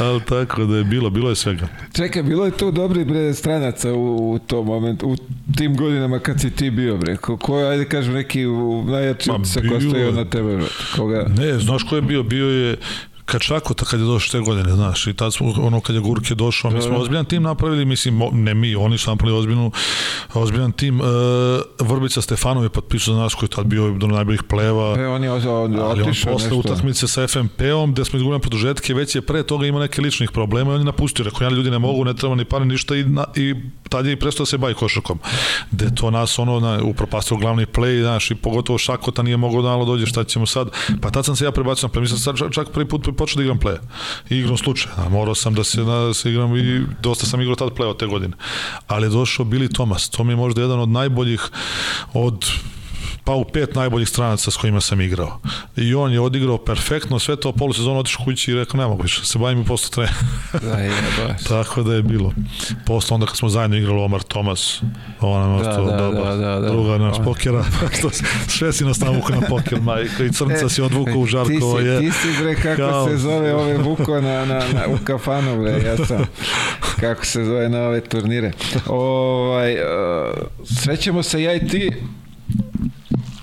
ali 0.00 0.20
tako 0.20 0.64
da 0.64 0.76
je 0.76 0.84
bilo, 0.84 1.10
bilo 1.10 1.28
je 1.28 1.36
svega. 1.36 1.68
Čekaj, 1.92 2.22
bilo 2.22 2.44
je 2.44 2.50
tu 2.50 2.70
dobri 2.70 3.04
bre 3.04 3.34
stranaca 3.34 3.92
u, 3.92 4.32
u 4.32 4.38
tom 4.38 4.66
momentu, 4.66 5.08
u 5.08 5.16
tim 5.56 5.76
godinama 5.76 6.18
kad 6.18 6.40
si 6.40 6.50
ti 6.50 6.70
bio 6.70 6.96
bre, 6.96 7.16
ko, 7.16 7.36
ko 7.36 7.56
ajde 7.56 7.84
kažem, 7.84 8.14
neki 8.14 8.44
najjači 9.08 9.30
sa 9.44 9.60
ko 9.60 9.80
stoji 9.80 10.12
na 10.12 10.24
tebe, 10.24 10.58
koga? 10.96 11.26
Ne, 11.38 11.58
znaš 11.58 11.82
ko 11.82 11.96
je 11.96 12.02
bio, 12.02 12.22
bio 12.22 12.46
je 12.46 12.76
Kačakota 13.30 13.84
kad 13.84 14.00
je 14.00 14.06
došao 14.06 14.40
te 14.40 14.44
godine, 14.44 14.72
znaš, 14.72 15.06
i 15.06 15.14
tad 15.14 15.34
smo, 15.34 15.52
ono 15.58 15.80
kad 15.80 15.94
je 15.94 16.00
Gurke 16.00 16.34
došao, 16.34 16.70
mi 16.70 16.82
smo 16.82 16.96
ozbiljan 16.98 17.24
tim 17.24 17.42
napravili, 17.42 17.84
mislim, 17.84 18.22
ne 18.32 18.54
mi, 18.54 18.74
oni 18.74 18.98
su 18.98 19.10
napravili 19.10 19.38
ozbiljnu, 19.38 19.72
ozbiljan 20.34 20.72
tim. 20.72 21.00
E, 21.00 21.04
Vrbica 21.80 22.22
Stefanov 22.22 22.62
je 22.62 22.68
potpisao 22.68 23.14
za 23.14 23.20
nas 23.20 23.34
koji 23.34 23.46
je 23.46 23.50
tad 23.50 23.66
bio 23.66 23.90
do 23.90 24.06
najboljih 24.06 24.42
pleva. 24.42 24.96
E, 24.98 25.06
on 25.06 25.24
je 25.24 25.32
otišao 25.32 25.54
ali 25.54 26.02
on 26.02 26.12
posle 26.24 26.56
utakmice 26.56 27.08
sa 27.08 27.26
FMP-om, 27.26 27.92
gde 27.92 28.04
smo 28.04 28.16
izgubili 28.16 28.40
produžetke, 28.40 28.94
već 28.94 29.14
je 29.14 29.22
pre 29.22 29.42
toga 29.42 29.66
ima 29.66 29.80
neke 29.80 30.02
ličnih 30.02 30.30
problema 30.30 30.70
i 30.70 30.74
on 30.74 30.80
je 30.80 30.84
napustio, 30.84 31.24
rekao, 31.24 31.44
ja 31.44 31.50
ljudi 31.50 31.70
ne 31.70 31.78
mogu, 31.78 32.04
ne 32.04 32.14
treba 32.14 32.34
ni 32.34 32.44
pare, 32.44 32.64
ništa 32.64 32.96
i, 32.96 33.04
na, 33.04 33.24
i 33.36 33.54
tad 33.88 34.06
je 34.06 34.12
i 34.12 34.16
prestao 34.16 34.44
da 34.44 34.46
se 34.46 34.58
bavi 34.58 34.74
košakom. 34.74 35.18
Gde 35.70 35.94
to 35.94 36.10
nas 36.10 36.38
ono 36.38 36.60
na, 36.60 36.80
upropastio 36.82 37.36
glavni 37.36 37.66
play, 37.66 38.02
znaš, 38.02 38.30
i 38.30 38.34
pogotovo 38.34 38.78
Šakota 38.78 39.22
nije 39.22 39.36
mogao 39.36 39.62
da 39.62 39.84
dođe, 39.84 40.06
šta 40.06 40.24
ćemo 40.24 40.46
sad. 40.46 40.70
Pa 41.00 41.10
tad 41.10 41.24
sam 41.24 41.36
se 41.36 41.44
ja 41.44 41.52
prebacio 41.52 41.90
na 41.94 42.00
mislim 42.00 42.18
sad 42.18 42.36
čak 42.52 42.68
prvi 42.68 42.88
put 42.88 43.17
počeo 43.18 43.36
da 43.36 43.42
igram 43.42 43.58
play. 43.58 43.76
I 44.30 44.36
igram 44.38 44.56
slučaj. 44.56 44.92
A 44.96 45.08
morao 45.08 45.34
sam 45.34 45.54
da 45.54 45.64
se, 45.64 45.82
da 45.82 46.14
se 46.14 46.30
igram 46.30 46.56
i 46.56 46.86
dosta 47.02 47.26
sam 47.26 47.40
igrao 47.40 47.56
tad 47.56 47.68
play 47.68 47.86
od 47.86 47.98
te 47.98 48.06
godine. 48.06 48.36
Ali 48.86 49.06
je 49.06 49.10
došao 49.10 49.46
Billy 49.46 49.74
Thomas. 49.74 50.08
To 50.08 50.24
mi 50.24 50.32
je 50.32 50.36
možda 50.36 50.60
jedan 50.60 50.80
od 50.80 50.88
najboljih 50.88 51.50
od 52.12 52.44
pa 53.28 53.34
u 53.34 53.44
pet 53.44 53.74
najboljih 53.74 54.08
stranaca 54.08 54.50
s 54.50 54.56
kojima 54.56 54.80
sam 54.80 55.00
igrao. 55.00 55.40
I 55.76 55.94
on 55.94 56.12
je 56.12 56.20
odigrao 56.20 56.58
perfektno, 56.58 57.18
sve 57.18 57.36
to 57.36 57.52
polusezonu 57.52 57.98
otišao 57.98 58.24
kući 58.24 58.50
i 58.50 58.54
rekao, 58.54 58.80
ne 58.80 58.86
mogu 58.86 59.02
više, 59.02 59.24
se 59.24 59.38
bavim 59.38 59.60
i 59.60 59.64
posle 59.64 59.90
trener. 59.90 60.14
da, 60.62 60.78
je, 60.78 60.90
baš. 61.18 61.44
Tako 61.44 61.82
da 61.82 61.94
je 61.94 62.02
bilo. 62.02 62.32
Posle 62.86 63.14
onda 63.14 63.26
kad 63.26 63.36
smo 63.36 63.48
zajedno 63.48 63.76
igrali 63.76 64.00
Omar 64.00 64.22
Tomas, 64.22 64.82
ona 65.20 65.46
nam 65.46 65.58
da, 65.58 65.64
da, 65.64 66.10
da, 66.10 66.36
da, 66.36 66.60
da, 66.60 66.70
druga 66.70 66.98
naš 66.98 67.16
pokera, 67.24 67.64
sve 68.58 68.72
si 68.72 68.84
nas 68.84 69.00
navuka 69.00 69.34
na 69.34 69.40
poker, 69.48 69.80
majka, 69.80 70.24
i 70.24 70.32
crnca 70.32 70.66
e, 70.66 70.68
si 70.68 70.82
odvukao 70.82 71.18
u 71.18 71.26
Žarkovo. 71.26 71.78
Ti 71.78 71.82
si, 71.82 71.88
je, 71.88 72.00
ti 72.00 72.10
si 72.10 72.42
bre, 72.42 72.54
kako 72.54 72.76
kao... 72.76 73.08
se 73.08 73.16
zove 73.16 73.54
ove 73.54 73.78
vuko 73.78 74.20
na, 74.20 74.44
na, 74.44 74.54
na, 74.54 74.86
u 74.88 75.04
kafanu, 75.04 75.62
bre, 75.62 75.70
ja 75.70 76.06
sam, 76.06 76.24
kako 77.00 77.26
se 77.26 77.44
zove 77.44 77.68
na 77.68 77.80
ove 77.80 78.00
turnire. 78.00 78.52
Ovaj, 78.86 79.74
uh, 79.74 79.80
srećemo 80.64 81.22
se 81.22 81.42
ja 81.42 81.54
i 81.54 81.68
ti 81.68 81.90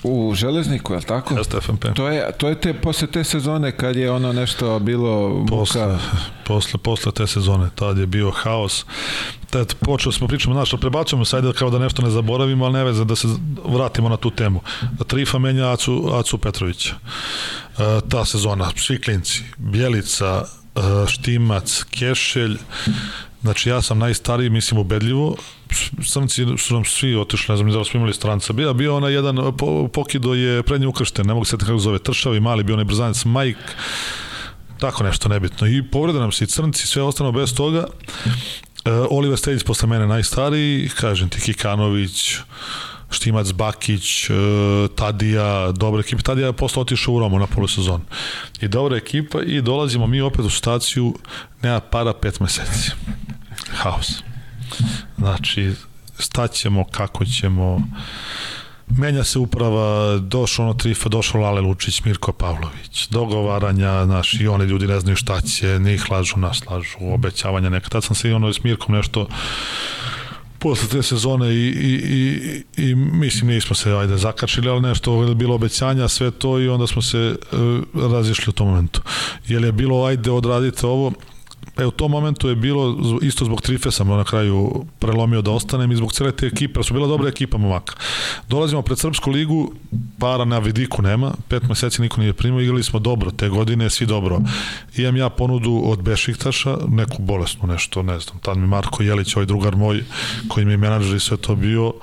U 0.08 0.34
Železniku, 0.36 0.94
je 0.94 0.98
li 0.98 1.06
tako? 1.06 1.34
Jeste 1.38 1.62
FMP. 1.62 1.86
To 1.96 2.08
je, 2.08 2.32
to 2.38 2.50
je 2.50 2.62
te, 2.62 2.74
posle 2.74 3.08
te 3.08 3.24
sezone 3.24 3.72
kad 3.72 3.96
je 3.96 4.12
ono 4.12 4.34
nešto 4.34 4.80
bilo 4.80 5.46
posle, 5.50 5.82
muka... 5.82 6.00
Posle, 6.46 6.80
posle 6.80 7.12
te 7.12 7.28
sezone, 7.28 7.70
tad 7.76 7.98
je 7.98 8.06
bio 8.06 8.32
haos. 8.32 8.86
Tad 9.50 9.76
počeli 9.76 10.14
smo 10.14 10.28
pričamo, 10.28 10.56
znaš, 10.56 10.72
prebacujemo 10.82 11.26
se, 11.26 11.36
ajde 11.36 11.54
kao 11.54 11.70
da 11.70 11.80
nešto 11.80 12.02
ne 12.02 12.10
zaboravimo, 12.10 12.66
ali 12.66 12.74
ne 12.74 12.84
veze 12.84 13.06
da 13.06 13.16
se 13.16 13.28
vratimo 13.66 14.10
na 14.10 14.18
tu 14.18 14.30
temu. 14.30 14.62
Trifa 15.08 15.38
menja 15.40 15.72
Acu, 15.72 16.10
Acu 16.14 16.38
Petrovića. 16.38 16.96
E, 17.78 18.00
ta 18.10 18.26
sezona, 18.26 18.72
svi 18.76 19.02
klinci, 19.02 19.44
Bjelica, 19.58 20.46
e, 20.76 20.80
Štimac, 21.08 21.84
Kešelj, 21.84 22.58
Znači 23.46 23.70
ja 23.70 23.82
sam 23.82 24.00
najstariji, 24.00 24.50
mislim 24.50 24.80
ubedljivo, 24.80 25.36
crnci 26.12 26.46
su 26.58 26.74
nam 26.74 26.86
svi 26.86 27.16
otišli, 27.16 27.54
ne 27.54 27.58
znam 27.58 27.72
da 27.72 27.84
smo 27.84 27.98
imali 27.98 28.14
stranca. 28.14 28.54
Bio, 28.54 28.74
bio 28.74 28.96
onaj 28.96 29.14
jedan, 29.14 29.38
po, 29.58 29.88
Pokido 29.88 30.34
je 30.34 30.64
prednji 30.64 30.88
ukršten, 30.88 31.28
ne 31.28 31.34
mogu 31.34 31.46
se 31.46 31.58
kako 31.58 31.78
zove, 31.78 32.00
Tršavi, 32.00 32.40
mali, 32.40 32.64
bio 32.64 32.76
onaj 32.76 32.86
brzanac, 32.86 33.26
Mike, 33.26 33.60
tako 34.80 35.04
nešto 35.04 35.30
nebitno. 35.30 35.68
I 35.68 35.84
povreda 35.92 36.20
nam 36.20 36.32
se 36.32 36.44
i 36.44 36.48
crnci, 36.48 36.88
sve 36.88 37.04
ostano 37.04 37.32
bez 37.32 37.56
toga. 37.56 37.86
Uh, 38.26 38.32
Oliver 39.10 39.38
Stedić 39.38 39.64
posle 39.64 39.90
mene 39.90 40.08
najstariji, 40.08 40.90
kažem 40.90 41.30
ti 41.30 41.42
Kikanović, 41.42 42.38
Štimac, 43.10 43.52
Bakić, 43.52 44.30
uh, 44.30 44.36
Tadija, 44.96 45.72
dobra 45.72 46.00
ekipa. 46.00 46.22
Tadija 46.22 46.48
je 46.48 46.54
posle 46.54 46.82
otišao 46.82 47.14
u 47.14 47.20
Romu 47.20 47.40
na 47.40 47.48
polusezon. 47.48 48.02
I 48.62 48.68
dobra 48.68 48.98
ekipa 48.98 49.42
i 49.42 49.62
dolazimo 49.62 50.08
mi 50.08 50.22
opet 50.22 50.46
u 50.46 50.50
staciju 50.50 51.14
nema 51.62 51.80
para 51.80 52.14
pet 52.14 52.40
meseci. 52.40 52.92
Haos. 53.76 54.24
Znači, 55.18 55.74
staćemo, 56.20 56.84
kako 56.92 57.26
ćemo, 57.26 57.88
menja 58.88 59.24
se 59.24 59.40
uprava, 59.40 60.18
došao 60.18 60.66
ono 60.66 60.74
Trifa, 60.74 61.10
došao 61.10 61.42
Lale 61.42 61.62
Lučić, 61.62 62.04
Mirko 62.04 62.32
Pavlović, 62.32 63.08
dogovaranja, 63.10 64.06
znaš, 64.06 64.34
i 64.34 64.48
oni 64.48 64.66
ljudi 64.66 64.88
ne 64.88 65.00
znaju 65.00 65.16
šta 65.16 65.42
će, 65.42 65.80
njih 65.80 66.12
lažu, 66.12 66.38
nas 66.38 66.66
lažu, 66.66 66.98
obećavanja 67.02 67.70
neka. 67.70 67.90
Tad 67.90 68.04
sam 68.04 68.16
se 68.16 68.30
i 68.30 68.34
ono 68.34 68.54
s 68.54 68.64
Mirkom 68.64 68.96
nešto 68.96 69.28
posle 70.60 70.88
te 70.90 71.04
sezone 71.04 71.54
i, 71.54 71.68
i, 71.68 71.94
i, 72.78 72.90
i 72.90 72.96
mislim 72.96 73.50
nismo 73.50 73.76
se 73.76 73.92
ajde 73.92 74.18
zakačili, 74.18 74.70
ali 74.70 74.82
nešto 74.82 75.24
je 75.24 75.36
bilo 75.36 75.56
obećanja, 75.56 76.08
sve 76.08 76.32
to 76.32 76.60
i 76.60 76.70
onda 76.70 76.88
smo 76.88 77.02
se 77.02 77.36
uh, 77.52 78.12
razišli 78.12 78.50
u 78.50 78.52
tom 78.52 78.68
momentu. 78.68 79.02
Jer 79.48 79.64
je 79.64 79.72
bilo 79.72 80.06
ajde 80.06 80.32
odradite 80.32 80.88
ovo, 80.88 81.12
E, 81.78 81.86
u 81.86 81.92
tom 81.92 82.12
momentu 82.12 82.50
je 82.50 82.56
bilo, 82.56 82.98
isto 83.22 83.46
zbog 83.46 83.62
Trife 83.62 83.92
sam 83.92 84.08
na 84.08 84.24
kraju 84.24 84.86
prelomio 85.00 85.42
da 85.42 85.52
ostanem 85.52 85.92
i 85.92 85.96
zbog 85.96 86.14
cele 86.14 86.32
te 86.32 86.46
ekipe, 86.46 86.84
su 86.84 86.94
bila 86.94 87.08
dobra 87.08 87.30
ekipa 87.30 87.58
momaka. 87.58 87.96
Dolazimo 88.50 88.82
pred 88.82 89.00
Srpsku 89.00 89.32
ligu, 89.32 89.72
para 90.20 90.46
na 90.46 90.60
vidiku 90.60 91.02
nema, 91.02 91.32
pet 91.48 91.64
meseci 91.64 92.02
niko 92.02 92.22
nije 92.22 92.34
primio, 92.34 92.62
igrali 92.62 92.84
smo 92.84 93.00
dobro 93.00 93.32
te 93.32 93.50
godine, 93.50 93.90
svi 93.90 94.06
dobro. 94.06 94.40
Imam 94.98 95.16
ja 95.18 95.30
ponudu 95.30 95.82
od 95.86 96.02
Bešiktaša, 96.02 96.78
neku 96.88 97.22
bolesnu 97.22 97.68
nešto, 97.68 98.04
ne 98.04 98.20
znam, 98.20 98.40
tad 98.40 98.58
mi 98.58 98.68
Marko 98.68 99.04
Jelić, 99.04 99.36
ovaj 99.36 99.46
drugar 99.46 99.76
moj, 99.76 100.04
koji 100.48 100.66
mi 100.66 100.74
je 100.74 100.78
menadžer 100.78 101.16
i 101.16 101.20
sve 101.20 101.38
to 101.38 101.56
bio, 101.56 101.94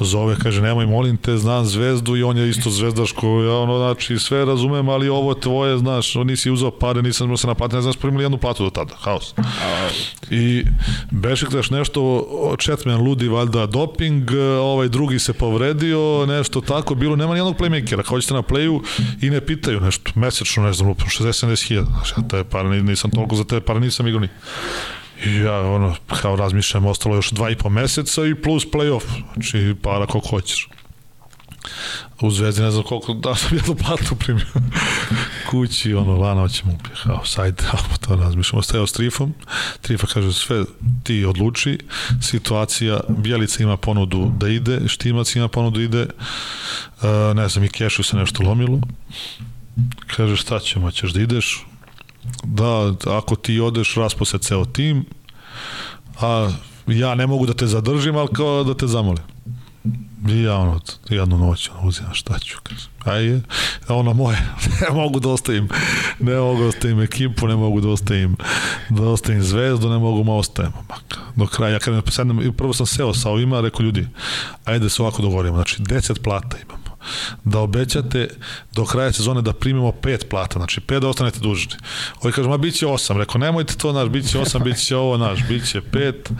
zove, 0.00 0.36
kaže, 0.42 0.62
nemoj, 0.62 0.86
molim 0.86 1.16
te, 1.16 1.36
znam 1.36 1.64
zvezdu 1.64 2.16
i 2.16 2.22
on 2.22 2.38
je 2.38 2.50
isto 2.50 2.70
zvezdaško, 2.70 3.26
ja 3.26 3.56
ono, 3.56 3.78
znači, 3.78 4.18
sve 4.18 4.44
razumem, 4.44 4.88
ali 4.88 5.08
ovo 5.08 5.34
tvoje, 5.34 5.78
znaš, 5.78 6.14
nisi 6.14 6.50
uzao 6.50 6.70
pare, 6.70 7.02
nisam 7.02 7.36
se 7.36 7.46
naplatio, 7.46 7.76
ne 7.76 7.82
znam, 7.82 7.94
primili 8.00 8.24
jednu 8.24 8.38
platu 8.38 8.64
do 8.64 8.70
tada, 8.70 8.94
haos. 9.36 10.14
I 10.30 10.64
Bešiktaš 11.10 11.70
nešto, 11.70 12.26
Četmen 12.58 13.00
ludi 13.00 13.28
valjda 13.28 13.66
doping, 13.66 14.30
ovaj 14.60 14.88
drugi 14.88 15.18
se 15.18 15.32
povredio, 15.32 16.26
nešto 16.26 16.60
tako, 16.60 16.94
bilo, 16.94 17.16
nema 17.16 17.32
nijednog 17.32 17.56
playmakera, 17.56 18.02
kao 18.02 18.20
ćete 18.20 18.34
na 18.34 18.42
playu 18.42 18.80
i 19.20 19.30
ne 19.30 19.40
pitaju 19.40 19.80
nešto, 19.80 20.12
mesečno, 20.14 20.62
ne 20.62 20.72
znam, 20.72 20.94
60-70 20.94 21.68
hiljada, 21.68 21.88
znači, 21.90 22.14
ja 22.16 22.28
te 22.28 22.44
pare, 22.44 22.82
nisam 22.82 23.10
toliko 23.10 23.36
za 23.36 23.44
te 23.44 23.60
pare, 23.60 23.80
nisam 23.80 24.06
igrao 24.06 24.20
ni. 24.20 24.28
I 25.24 25.36
ja 25.36 25.60
ono, 25.60 25.94
kao 26.22 26.36
razmišljam, 26.36 26.86
ostalo 26.86 27.14
još 27.14 27.30
dva 27.30 27.50
i 27.50 27.56
po 27.56 27.68
meseca 27.68 28.26
i 28.26 28.34
plus 28.34 28.66
playoff, 28.72 29.04
znači 29.34 29.74
para 29.82 30.06
koliko 30.06 30.28
hoćeš 30.28 30.68
u 32.20 32.30
Zvezdi 32.30 32.62
ne 32.62 32.70
znam 32.70 32.82
koliko, 32.84 33.14
da 33.14 33.34
sam 33.34 33.56
jednu 33.56 33.74
platu 33.74 34.14
primio. 34.16 34.46
Kući, 35.50 35.94
ono, 35.94 36.16
lana 36.16 36.40
hoćemo 36.40 36.72
upije, 36.72 36.94
kao, 37.02 37.24
sajde, 37.24 37.62
ali 37.72 37.98
to 38.00 38.16
razmišljamo, 38.16 38.58
ostajao 38.58 38.86
s 38.86 38.92
Trifom, 38.92 39.34
Trifa 39.80 40.06
kaže, 40.06 40.32
sve 40.32 40.64
ti 41.02 41.24
odluči, 41.24 41.78
situacija, 42.22 43.00
Bjelica 43.08 43.62
ima 43.62 43.76
ponudu 43.76 44.32
da 44.38 44.48
ide, 44.48 44.80
Štimac 44.88 45.36
ima 45.36 45.48
ponudu 45.48 45.78
da 45.78 45.84
ide, 45.84 46.06
uh, 46.06 47.36
ne 47.36 47.48
znam, 47.48 47.64
i 47.64 47.68
Kešu 47.68 48.02
se 48.02 48.16
nešto 48.16 48.42
lomilo, 48.42 48.80
kaže, 50.16 50.36
šta 50.36 50.58
ćemo, 50.58 50.90
ćeš 50.90 51.12
da 51.12 51.20
ideš, 51.20 51.66
da, 52.42 52.94
ako 53.06 53.36
ti 53.36 53.60
odeš, 53.60 53.94
raspo 53.94 54.24
se 54.24 54.38
ceo 54.38 54.64
tim, 54.64 55.04
a 56.20 56.50
ja 56.86 57.14
ne 57.14 57.26
mogu 57.26 57.46
da 57.46 57.54
te 57.54 57.66
zadržim, 57.66 58.16
ali 58.16 58.28
kao 58.32 58.64
da 58.64 58.74
te 58.74 58.86
zamolim. 58.86 59.29
I 60.28 60.42
ja 60.42 60.56
ono, 60.56 60.80
jednu 61.08 61.38
noć 61.38 61.70
ono, 61.70 61.88
uzimam 61.88 62.14
šta 62.14 62.38
ću, 62.38 62.58
kažem. 62.62 62.90
Aj, 63.04 63.40
ono 63.88 64.12
moje, 64.12 64.38
ne 64.80 64.94
mogu 64.94 65.20
da 65.20 65.28
ostavim, 65.28 65.68
ne 66.18 66.36
mogu 66.36 66.60
da 66.62 66.68
ostavim 66.68 67.00
ekipu, 67.00 67.46
ne 67.48 67.56
mogu 67.56 67.80
da 67.80 67.88
ostavim, 67.88 68.36
da 68.90 69.02
ostavim 69.02 69.42
zvezdu, 69.42 69.88
ne 69.88 69.98
mogu 69.98 70.24
ma 70.24 70.34
ostajem. 70.34 70.72
Do 71.36 71.46
kraja, 71.46 71.72
ja 71.72 71.78
kada 71.78 72.10
sednem, 72.10 72.52
prvo 72.56 72.72
sam 72.72 72.86
seo 72.86 73.14
sa 73.14 73.30
ovima, 73.30 73.60
rekao 73.60 73.82
ljudi, 73.84 74.08
ajde 74.64 74.88
se 74.88 75.02
ovako 75.02 75.22
dogovorimo, 75.22 75.56
znači 75.56 75.82
10 75.82 76.22
plata 76.22 76.56
imamo 76.62 76.79
da 77.44 77.58
obećate 77.58 78.28
do 78.72 78.84
kraja 78.84 79.12
sezone 79.12 79.42
da 79.42 79.52
primimo 79.52 79.92
pet 79.92 80.26
plata, 80.30 80.58
znači 80.58 80.80
pet 80.80 81.02
da 81.02 81.08
ostanete 81.08 81.40
dužni. 81.40 81.74
Ovi 82.22 82.32
kažu, 82.32 82.48
ma 82.48 82.56
bit 82.56 82.74
će 82.74 82.86
osam. 82.86 83.18
Rekao, 83.18 83.38
nemojte 83.38 83.74
to, 83.76 83.92
naš, 83.92 84.08
bit 84.08 84.30
će 84.30 84.38
osam, 84.38 84.62
bit 84.64 84.86
će 84.86 84.96
ovo, 84.96 85.16
naš, 85.16 85.38
bit 85.48 85.70
će 85.70 85.80
pet, 85.80 86.30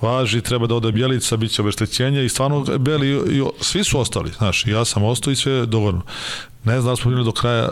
važi, 0.00 0.40
treba 0.40 0.66
da 0.66 0.74
ode 0.74 0.92
Bjelica, 0.92 1.36
bit 1.36 1.52
će 1.52 1.62
obeštećenje 1.62 2.24
i 2.24 2.28
stvarno 2.28 2.64
Beli, 2.78 3.08
i, 3.10 3.42
svi 3.60 3.84
su 3.84 4.00
ostali, 4.00 4.30
znaš, 4.38 4.66
ja 4.66 4.84
sam 4.84 5.04
ostao 5.04 5.32
i 5.32 5.36
sve 5.36 5.66
dogovorno. 5.66 6.02
Ne 6.64 6.80
znam 6.80 6.92
da 6.92 6.96
smo 6.96 7.02
primili 7.02 7.24
do 7.24 7.32
kraja, 7.32 7.68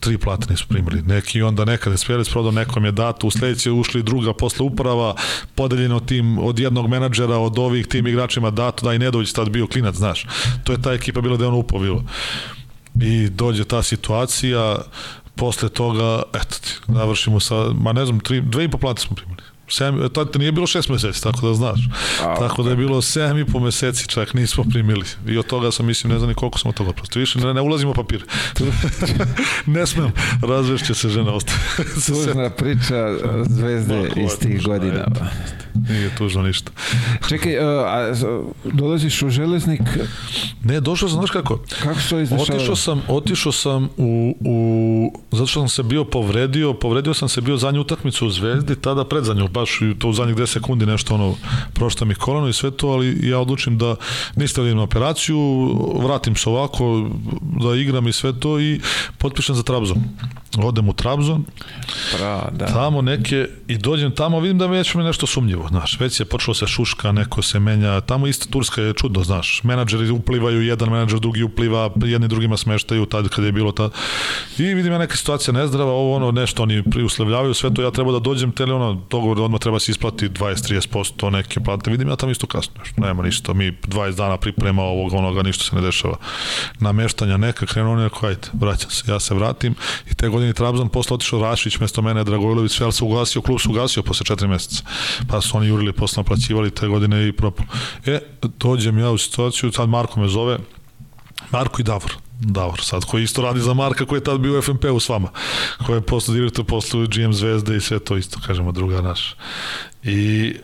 tri 0.00 0.18
plate 0.18 0.46
nisu 0.50 0.64
primili. 0.68 1.02
Neki 1.02 1.42
onda 1.42 1.64
nekada 1.64 1.96
Spjelic 1.96 2.28
prodao, 2.28 2.52
nekom 2.52 2.84
je 2.84 2.92
dato, 2.92 3.26
u 3.26 3.30
sledeće 3.30 3.70
ušli 3.70 4.02
druga 4.02 4.32
posle 4.34 4.66
uprava, 4.66 5.14
podeljeno 5.54 6.00
tim 6.00 6.38
od 6.38 6.58
jednog 6.58 6.88
menadžera, 6.88 7.38
od 7.38 7.58
ovih 7.58 7.86
tim 7.86 8.06
igračima 8.06 8.50
dato, 8.50 8.86
da 8.86 8.94
i 8.94 8.98
Nedović 8.98 9.32
tad 9.32 9.48
bio 9.48 9.66
klinac, 9.66 9.94
znaš. 9.94 10.26
To 10.64 10.72
je 10.72 10.82
ta 10.82 10.92
ekipa 10.92 11.20
bila 11.20 11.36
da 11.36 11.44
je 11.44 11.48
ono 11.48 11.58
upao 11.58 11.80
bilo. 11.80 12.04
I 13.00 13.28
dođe 13.28 13.64
ta 13.64 13.82
situacija, 13.82 14.76
posle 15.34 15.68
toga, 15.68 16.22
eto 16.34 16.56
ti, 16.60 16.74
završimo 16.88 17.40
sa, 17.40 17.54
ma 17.74 17.92
ne 17.92 18.06
znam, 18.06 18.20
tri, 18.20 18.40
dve 18.40 18.64
i 18.64 18.68
po 18.68 18.78
plate 18.78 19.02
smo 19.02 19.16
primili. 19.16 19.49
7, 19.70 20.08
to 20.08 20.38
nije 20.38 20.52
bilo 20.52 20.66
6 20.66 20.90
meseci, 20.90 21.22
tako 21.22 21.48
da 21.48 21.54
znaš. 21.54 21.80
A, 22.22 22.34
tako 22.38 22.62
da 22.62 22.70
je 22.70 22.76
bilo 22.76 23.00
7 23.00 23.40
i 23.40 23.52
po 23.52 23.60
meseci 23.60 24.08
čak 24.08 24.34
nismo 24.34 24.64
primili. 24.70 25.04
I 25.28 25.38
od 25.38 25.46
toga 25.46 25.70
sam, 25.70 25.86
mislim, 25.86 26.12
ne 26.12 26.18
znam 26.18 26.28
ni 26.28 26.34
koliko 26.34 26.58
smo 26.58 26.72
toga 26.72 26.92
prosto. 26.92 27.18
Više 27.18 27.38
ne, 27.38 27.54
ne 27.54 27.60
ulazimo 27.60 27.92
papir. 27.92 28.24
ne 29.66 29.86
smem, 29.86 30.12
razvešće 30.42 30.94
se 30.94 31.08
žena 31.08 31.32
ostaje. 31.32 31.58
Tužna 32.06 32.50
priča 32.50 33.08
zvezde 33.48 34.10
iz 34.16 34.38
tih 34.38 34.62
godina. 34.62 35.06
Nije 35.88 36.16
tužno 36.16 36.42
ništa. 36.42 36.70
Čekaj, 37.28 37.58
a, 37.58 38.14
dolaziš 38.64 39.22
u 39.22 39.30
železnik? 39.30 39.80
Ne, 40.64 40.80
došao 40.80 41.08
sam, 41.08 41.18
znaš 41.18 41.30
kako? 41.30 41.60
Kako 41.82 42.00
se 42.00 42.08
to 42.08 42.20
izdešavalo? 42.20 42.56
Otišao 42.56 42.76
sam, 42.76 43.02
otišao 43.08 43.52
sam 43.52 43.88
u, 43.96 44.36
u, 44.40 45.12
zato 45.32 45.46
što 45.46 45.60
sam 45.60 45.68
se 45.68 45.82
bio 45.82 46.04
povredio, 46.04 46.74
povredio 46.74 47.14
sam 47.14 47.28
se 47.28 47.40
bio 47.40 47.56
zadnju 47.56 47.80
utakmicu 47.80 48.26
u 48.26 48.30
Zvezdi, 48.30 48.76
tada 48.76 49.04
predzadnju, 49.04 49.48
baš 49.48 49.78
to 49.98 50.08
u 50.08 50.12
zadnjih 50.12 50.36
10 50.36 50.46
sekundi 50.46 50.86
nešto 50.86 51.14
ono, 51.14 51.34
prošta 51.72 52.04
mi 52.04 52.14
kolano 52.14 52.48
i 52.48 52.52
sve 52.52 52.70
to, 52.70 52.88
ali 52.88 53.28
ja 53.28 53.38
odlučim 53.38 53.78
da 53.78 53.96
niste 54.36 54.62
na 54.62 54.82
operaciju, 54.82 55.38
vratim 56.02 56.36
se 56.36 56.50
ovako, 56.50 57.10
da 57.60 57.74
igram 57.74 58.08
i 58.08 58.12
sve 58.12 58.40
to 58.40 58.60
i 58.60 58.80
potpišem 59.18 59.54
za 59.54 59.62
Trabzon. 59.62 60.04
Odem 60.58 60.88
u 60.88 60.92
Trabzon, 60.92 61.44
pra, 62.16 62.48
da. 62.52 62.66
tamo 62.66 63.02
neke, 63.02 63.48
i 63.68 63.78
dođem 63.78 64.10
tamo, 64.10 64.40
vidim 64.40 64.58
da 64.58 64.66
već 64.66 64.94
mi 64.94 65.02
nešto 65.02 65.26
sumnjivo, 65.26 65.59
znaš, 65.68 66.00
već 66.00 66.20
je 66.20 66.26
počelo 66.26 66.54
se 66.54 66.66
šuška, 66.66 67.12
neko 67.12 67.42
se 67.42 67.60
menja, 67.60 68.00
tamo 68.00 68.26
isto 68.26 68.46
Turska 68.50 68.82
je 68.82 68.94
čudno, 68.94 69.24
znaš, 69.24 69.60
menadžeri 69.64 70.10
uplivaju, 70.10 70.62
jedan 70.62 70.90
menadžer, 70.90 71.20
drugi 71.20 71.42
upliva, 71.42 71.90
jedni 72.04 72.28
drugima 72.28 72.56
smeštaju 72.56 73.06
tad 73.06 73.28
kad 73.28 73.44
je 73.44 73.52
bilo 73.52 73.72
tad. 73.72 73.92
I 74.58 74.62
vidim 74.62 74.92
ja 74.92 74.98
neka 74.98 75.16
situacija 75.16 75.54
nezdrava, 75.54 75.92
ovo 75.92 76.16
ono 76.16 76.30
nešto 76.32 76.62
oni 76.62 76.82
priuslovljavaju, 76.90 77.54
sve 77.54 77.74
to 77.74 77.82
ja 77.82 77.90
treba 77.90 78.12
da 78.12 78.18
dođem, 78.18 78.52
tele 78.52 78.74
ono, 78.74 79.02
dogovor 79.10 79.40
odmah 79.40 79.60
treba 79.60 79.78
se 79.78 79.92
isplati 79.92 80.28
20-30% 80.28 81.30
neke 81.30 81.60
plate. 81.60 81.90
Vidim 81.90 82.08
ja 82.08 82.16
tamo 82.16 82.32
isto 82.32 82.46
kasno, 82.46 82.82
nema 82.96 83.22
ništa, 83.22 83.52
mi 83.52 83.72
20 83.72 84.16
dana 84.16 84.36
priprema 84.36 84.82
ovog 84.82 85.12
onoga, 85.12 85.42
ništa 85.42 85.64
se 85.64 85.76
ne 85.76 85.82
dešava. 85.82 86.16
Nameštanja 86.80 87.36
neka, 87.36 87.66
krenuo 87.66 87.96
neko, 87.96 88.26
ajde, 88.26 88.48
vraćam 88.52 88.90
se, 88.90 89.12
ja 89.12 89.20
se 89.20 89.34
vratim 89.34 89.74
i 90.10 90.14
te 90.14 90.28
godine 90.28 90.52
Trabzon 90.52 90.88
posle 90.88 91.14
otišao 91.14 91.40
Rašić, 91.40 91.78
mesto 91.78 92.02
mene 92.02 92.24
Dragojlović, 92.24 92.72
sve 92.72 92.92
se 92.92 93.04
ugasio, 93.04 93.42
klub 93.42 93.60
se 93.60 93.68
ugasio 93.68 94.02
posle 94.02 94.36
4 94.36 94.46
meseca. 94.46 94.82
Pa 95.28 95.40
su 95.40 95.49
oni 95.54 95.66
jurili, 95.66 95.92
posle 95.92 96.20
naplaćivali 96.20 96.70
te 96.70 96.86
godine 96.86 97.28
i 97.28 97.32
propalo. 97.32 97.68
E, 98.06 98.20
dođem 98.42 98.98
ja 98.98 99.10
u 99.10 99.18
situaciju, 99.18 99.72
sad 99.72 99.88
Marko 99.88 100.20
me 100.20 100.28
zove, 100.28 100.58
Marko 101.50 101.80
i 101.80 101.84
Davor, 101.84 102.12
Davor, 102.40 102.80
sad 102.82 103.04
koji 103.04 103.22
isto 103.22 103.42
radi 103.42 103.60
za 103.60 103.74
Marka 103.74 104.06
koji 104.06 104.18
je 104.18 104.24
tad 104.24 104.40
bio 104.40 104.58
u 104.58 104.62
FNP-u 104.62 105.00
s 105.00 105.08
vama, 105.08 105.28
koji 105.86 105.96
je 105.96 106.00
postao 106.00 106.34
direktor 106.34 106.64
posle 106.64 107.06
GM 107.06 107.32
Zvezde 107.32 107.76
i 107.76 107.80
sve 107.80 107.98
to 107.98 108.16
isto, 108.16 108.40
kažemo, 108.46 108.72
druga 108.72 109.00
naš. 109.00 109.36
I 110.02 110.54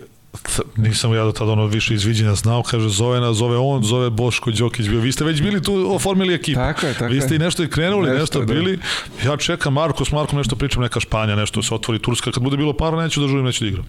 nisam 0.76 1.14
ja 1.14 1.24
do 1.24 1.32
tada 1.32 1.52
ono 1.52 1.66
više 1.66 1.94
izviđenja 1.94 2.34
znao, 2.34 2.62
kaže 2.62 2.88
zove 2.88 3.20
na 3.20 3.32
zove 3.32 3.58
on, 3.58 3.84
zove 3.84 4.10
Boško 4.10 4.50
Đokić 4.50 4.88
bio. 4.88 5.00
Vi 5.00 5.12
ste 5.12 5.24
već 5.24 5.42
bili 5.42 5.62
tu 5.62 5.94
oformili 5.94 6.34
ekipu. 6.34 6.60
Tako 6.60 6.86
je, 6.86 6.94
tako 6.94 7.12
Vi 7.12 7.20
ste 7.20 7.36
i 7.36 7.38
nešto 7.38 7.62
i 7.62 7.70
krenuli, 7.70 8.08
nešto, 8.08 8.20
nešto 8.20 8.40
da. 8.40 8.54
bili. 8.54 8.78
Ja 9.24 9.36
čekam 9.36 9.72
Marko, 9.72 10.04
s 10.04 10.12
Markom 10.12 10.38
nešto 10.38 10.56
pričam, 10.56 10.82
neka 10.82 11.00
Španja, 11.00 11.36
nešto 11.36 11.62
se 11.62 11.74
otvori 11.74 11.98
Turska, 11.98 12.32
kad 12.32 12.42
bude 12.42 12.56
bilo 12.56 12.72
para 12.72 13.02
neću 13.02 13.20
da 13.20 13.28
žurim, 13.28 13.44
neću 13.44 13.64
da 13.64 13.68
igram. 13.68 13.86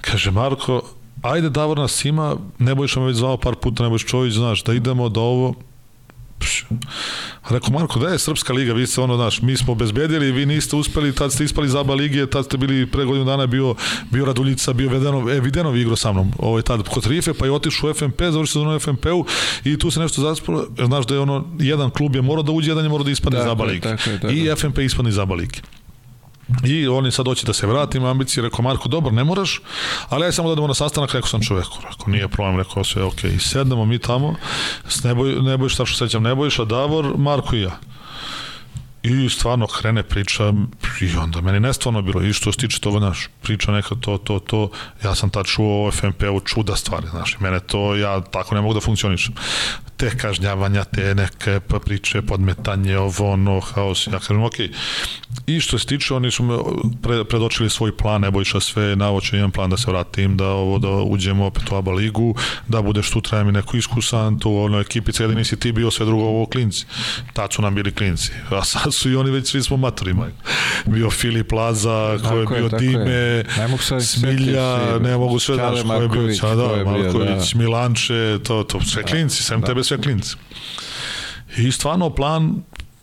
Kaže 0.00 0.30
Marko, 0.30 0.82
ajde 1.22 1.50
Davor 1.50 1.78
nas 1.78 2.04
ima, 2.04 2.36
Nebojša 2.58 3.00
me 3.00 3.06
već 3.06 3.16
zvao 3.16 3.36
par 3.36 3.54
puta, 3.54 3.82
Nebojš 3.82 4.04
Čović, 4.04 4.34
znaš, 4.34 4.64
da 4.64 4.74
idemo, 4.74 5.08
da 5.08 5.20
ovo, 5.20 5.54
Rekao, 7.50 7.70
Marko, 7.70 7.98
da 7.98 8.08
je 8.08 8.18
Srpska 8.18 8.52
liga, 8.52 8.72
vi 8.72 8.86
ste 8.86 9.00
ono, 9.00 9.16
znaš, 9.16 9.42
mi 9.42 9.56
smo 9.56 9.72
obezbedili, 9.72 10.32
vi 10.32 10.46
niste 10.46 10.76
uspeli, 10.76 11.14
tad 11.14 11.32
ste 11.32 11.44
ispali 11.44 11.68
za 11.68 11.82
lige, 11.82 12.26
tad 12.26 12.44
ste 12.44 12.56
bili 12.56 12.86
pre 12.86 13.04
godinu 13.04 13.24
dana 13.24 13.46
bio, 13.46 13.74
bio 14.10 14.24
Raduljica, 14.24 14.72
bio 14.72 14.90
Vedenov, 14.90 15.30
e, 15.30 15.40
Videnov 15.40 15.76
igro 15.76 15.96
sa 15.96 16.12
mnom, 16.12 16.32
ovaj, 16.38 16.62
tad 16.62 16.88
kod 16.88 17.06
Rife, 17.06 17.34
pa 17.34 17.44
je 17.44 17.52
otišao 17.52 17.90
u 17.90 17.94
FNP, 17.94 18.20
završio 18.30 18.62
se 18.62 18.68
u 18.68 18.78
FNP-u 18.78 19.26
i 19.64 19.78
tu 19.78 19.90
se 19.90 20.00
nešto 20.00 20.22
zaspalo, 20.22 20.66
znaš 20.86 21.06
da 21.06 21.14
je 21.14 21.20
ono, 21.20 21.44
jedan 21.58 21.90
klub 21.90 22.14
je 22.14 22.22
morao 22.22 22.42
da 22.42 22.52
uđe, 22.52 22.70
jedan 22.70 22.84
je 22.84 22.88
morao 22.88 23.04
da 23.04 23.10
ispadne 23.10 23.42
za 23.42 23.52
lige. 23.52 23.88
I 24.32 24.56
FNP 24.56 24.78
ispadne 24.78 25.10
za 25.10 25.24
lige. 25.24 25.60
I 26.64 26.88
oni 26.88 27.10
sad 27.10 27.26
hoće 27.26 27.46
da 27.46 27.52
se 27.52 27.66
vratim, 27.66 28.04
ambicije, 28.04 28.42
rekao 28.42 28.62
Marko, 28.62 28.88
dobro, 28.88 29.12
ne 29.12 29.24
moraš, 29.24 29.60
ali 30.08 30.24
ja 30.24 30.32
samo 30.32 30.48
da 30.48 30.52
idemo 30.52 30.66
na 30.66 30.74
sastanak, 30.74 31.14
rekao 31.14 31.28
sam 31.28 31.42
čoveku, 31.42 31.76
rekao, 31.76 32.06
nije 32.06 32.28
problem, 32.28 32.56
rekao 32.56 32.84
sve, 32.84 33.02
ok, 33.02 33.24
i 33.24 33.38
sednemo 33.38 33.84
mi 33.84 33.98
tamo, 33.98 34.34
s 34.88 35.02
Neboj, 35.02 35.32
Neboj, 35.42 35.68
šta 35.68 35.86
što 35.86 36.06
sećam, 36.06 36.22
Nebojša, 36.22 36.64
Davor, 36.64 37.14
Marko 37.16 37.56
i 37.56 37.60
ja. 37.60 37.78
I 39.06 39.28
stvarno 39.30 39.66
krene 39.66 40.02
priča 40.02 40.52
i 41.00 41.16
onda 41.16 41.40
meni 41.40 41.60
nestvarno 41.60 42.02
bilo 42.02 42.22
i 42.22 42.32
što 42.32 42.52
se 42.52 42.58
tiče 42.58 42.80
toga, 42.80 42.98
znaš, 42.98 43.28
priča 43.42 43.72
neka 43.72 43.94
to, 44.00 44.18
to, 44.18 44.38
to, 44.38 44.70
ja 45.04 45.14
sam 45.14 45.30
tad 45.30 45.46
čuo 45.46 45.86
o 45.86 45.90
FNP-u 45.92 46.40
čuda 46.40 46.76
stvari, 46.76 47.06
znaš, 47.10 47.36
mene 47.40 47.60
to, 47.60 47.96
ja 47.96 48.20
tako 48.20 48.54
ne 48.54 48.60
mogu 48.60 48.74
da 48.74 48.80
funkcionišem 48.80 49.34
te 49.96 50.16
kažnjavanja, 50.16 50.84
te 50.84 51.14
neke 51.14 51.60
priče, 51.84 52.22
podmetanje, 52.22 52.98
ovo, 52.98 53.32
ono, 53.32 53.60
haos, 53.60 54.06
ja 54.06 54.18
kažem, 54.18 54.42
ok. 54.42 54.54
I 55.46 55.60
što 55.60 55.78
se 55.78 55.86
tiče, 55.86 56.14
oni 56.14 56.30
su 56.30 56.44
me 56.44 56.56
pre, 57.02 57.24
predočili 57.24 57.70
svoj 57.70 57.96
plan, 57.96 58.20
Nebojša 58.20 58.60
sve, 58.60 58.96
navoće 58.96 59.36
jedan 59.36 59.50
plan 59.50 59.70
da 59.70 59.76
se 59.76 59.90
vratim, 59.90 60.36
da 60.36 60.48
ovo, 60.48 60.78
da 60.78 60.88
uđemo 60.88 61.46
opet 61.46 61.72
u 61.72 61.74
ABA 61.74 61.92
ligu, 61.92 62.34
da 62.68 62.82
budeš 62.82 63.10
tu, 63.10 63.20
traje 63.20 63.44
mi 63.44 63.52
neko 63.52 63.76
iskusan, 63.76 64.38
tu 64.38 64.56
ono 64.56 64.80
ekipice, 64.80 65.22
jedini 65.24 65.44
si 65.44 65.60
ti 65.60 65.72
bio, 65.72 65.90
sve 65.90 66.06
drugo 66.06 66.24
ovo 66.24 66.46
klinci. 66.46 66.86
Tad 67.32 67.52
su 67.52 67.62
nam 67.62 67.74
bili 67.74 67.92
klinci, 67.92 68.32
a 68.50 68.64
sad 68.64 68.94
su 68.96 69.10
i 69.10 69.16
oni 69.16 69.30
već 69.30 69.50
svi 69.50 69.62
smo 69.62 69.76
maturima. 69.76 70.28
Bio 70.86 71.10
Filip 71.10 71.52
Laza, 71.52 72.18
ko 72.28 72.34
je 72.36 72.46
bio 72.46 72.78
Dime, 72.78 73.44
Smilja, 74.00 74.98
ne 74.98 75.16
mogu 75.16 75.38
sve 75.38 75.56
daš, 75.56 75.82
ko 75.82 75.92
je 75.94 76.08
bio, 76.08 76.28
da, 76.56 76.84
Marković, 76.84 77.52
da. 77.52 77.58
Milanče, 77.58 78.38
to, 78.44 78.62
to, 78.62 78.80
sve 78.80 79.02
klinci, 79.02 79.42
sem 79.42 79.60
da. 79.60 79.66
tebe 79.66 79.84
sve 79.84 80.02
klinci. 80.02 80.36
I 81.56 81.72
stvarno 81.72 82.10
plan 82.10 82.62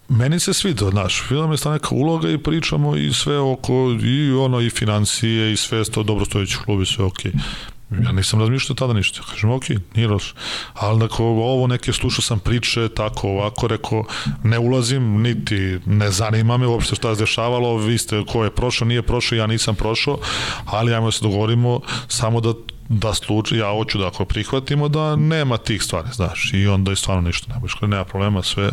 meni 0.10 0.40
se 0.40 0.54
sviđa, 0.54 0.90
znaš, 0.90 1.24
film 1.28 1.52
je 1.52 1.58
neka 1.72 1.96
uloga 1.96 2.30
i 2.30 2.38
pričamo 2.38 2.96
i 2.96 3.14
sve 3.14 3.40
oko, 3.40 3.98
i 4.04 4.32
ono, 4.32 4.62
i 4.62 4.70
financije, 4.70 5.54
i 5.54 5.58
sve 5.58 5.84
to 5.84 6.04
dobro 6.04 6.26
stojeći 6.26 6.58
klub 6.66 6.82
i 6.82 6.86
sve 6.86 7.06
okej. 7.06 7.32
Okay. 7.32 7.73
Ja 7.92 8.12
nisam 8.12 8.40
razmišljao 8.40 8.76
tada 8.76 8.94
ništa. 8.94 9.22
Kažem, 9.30 9.52
ok, 9.52 9.64
nije 9.96 10.08
loš. 10.08 10.34
Ali 10.74 11.00
neko, 11.00 11.24
ovo 11.24 11.68
neke 11.68 11.94
slušao 11.94 12.22
sam 12.22 12.40
priče, 12.40 12.90
tako, 12.90 13.28
ovako, 13.28 13.68
rekao, 13.68 14.04
ne 14.44 14.60
ulazim, 14.60 15.22
niti 15.22 15.80
ne 15.86 16.12
zanima 16.12 16.58
me 16.58 16.68
uopšte 16.68 16.96
šta 16.96 17.16
se 17.16 17.22
dešavalo, 17.22 17.78
vi 17.78 17.98
ste, 17.98 18.24
ko 18.32 18.44
je 18.44 18.56
prošao, 18.56 18.88
nije 18.88 19.02
prošao, 19.02 19.38
ja 19.38 19.48
nisam 19.48 19.76
prošao, 19.76 20.18
ali 20.66 20.94
ajmo 20.94 21.08
da 21.08 21.12
se 21.12 21.24
dogovorimo 21.24 21.82
samo 22.08 22.42
da 22.42 22.54
da 22.94 23.14
sluči, 23.14 23.58
ja 23.58 23.70
hoću 23.72 23.98
da 23.98 24.08
ako 24.08 24.26
prihvatimo 24.26 24.88
da 24.88 25.16
nema 25.16 25.58
tih 25.58 25.84
stvari, 25.84 26.08
znaš, 26.14 26.52
i 26.54 26.68
onda 26.68 26.92
je 26.92 26.96
stvarno 26.96 27.22
ništa, 27.22 27.54
nema, 27.54 27.68
škole, 27.68 27.90
nema 27.90 28.06
problema, 28.06 28.44
sve, 28.44 28.72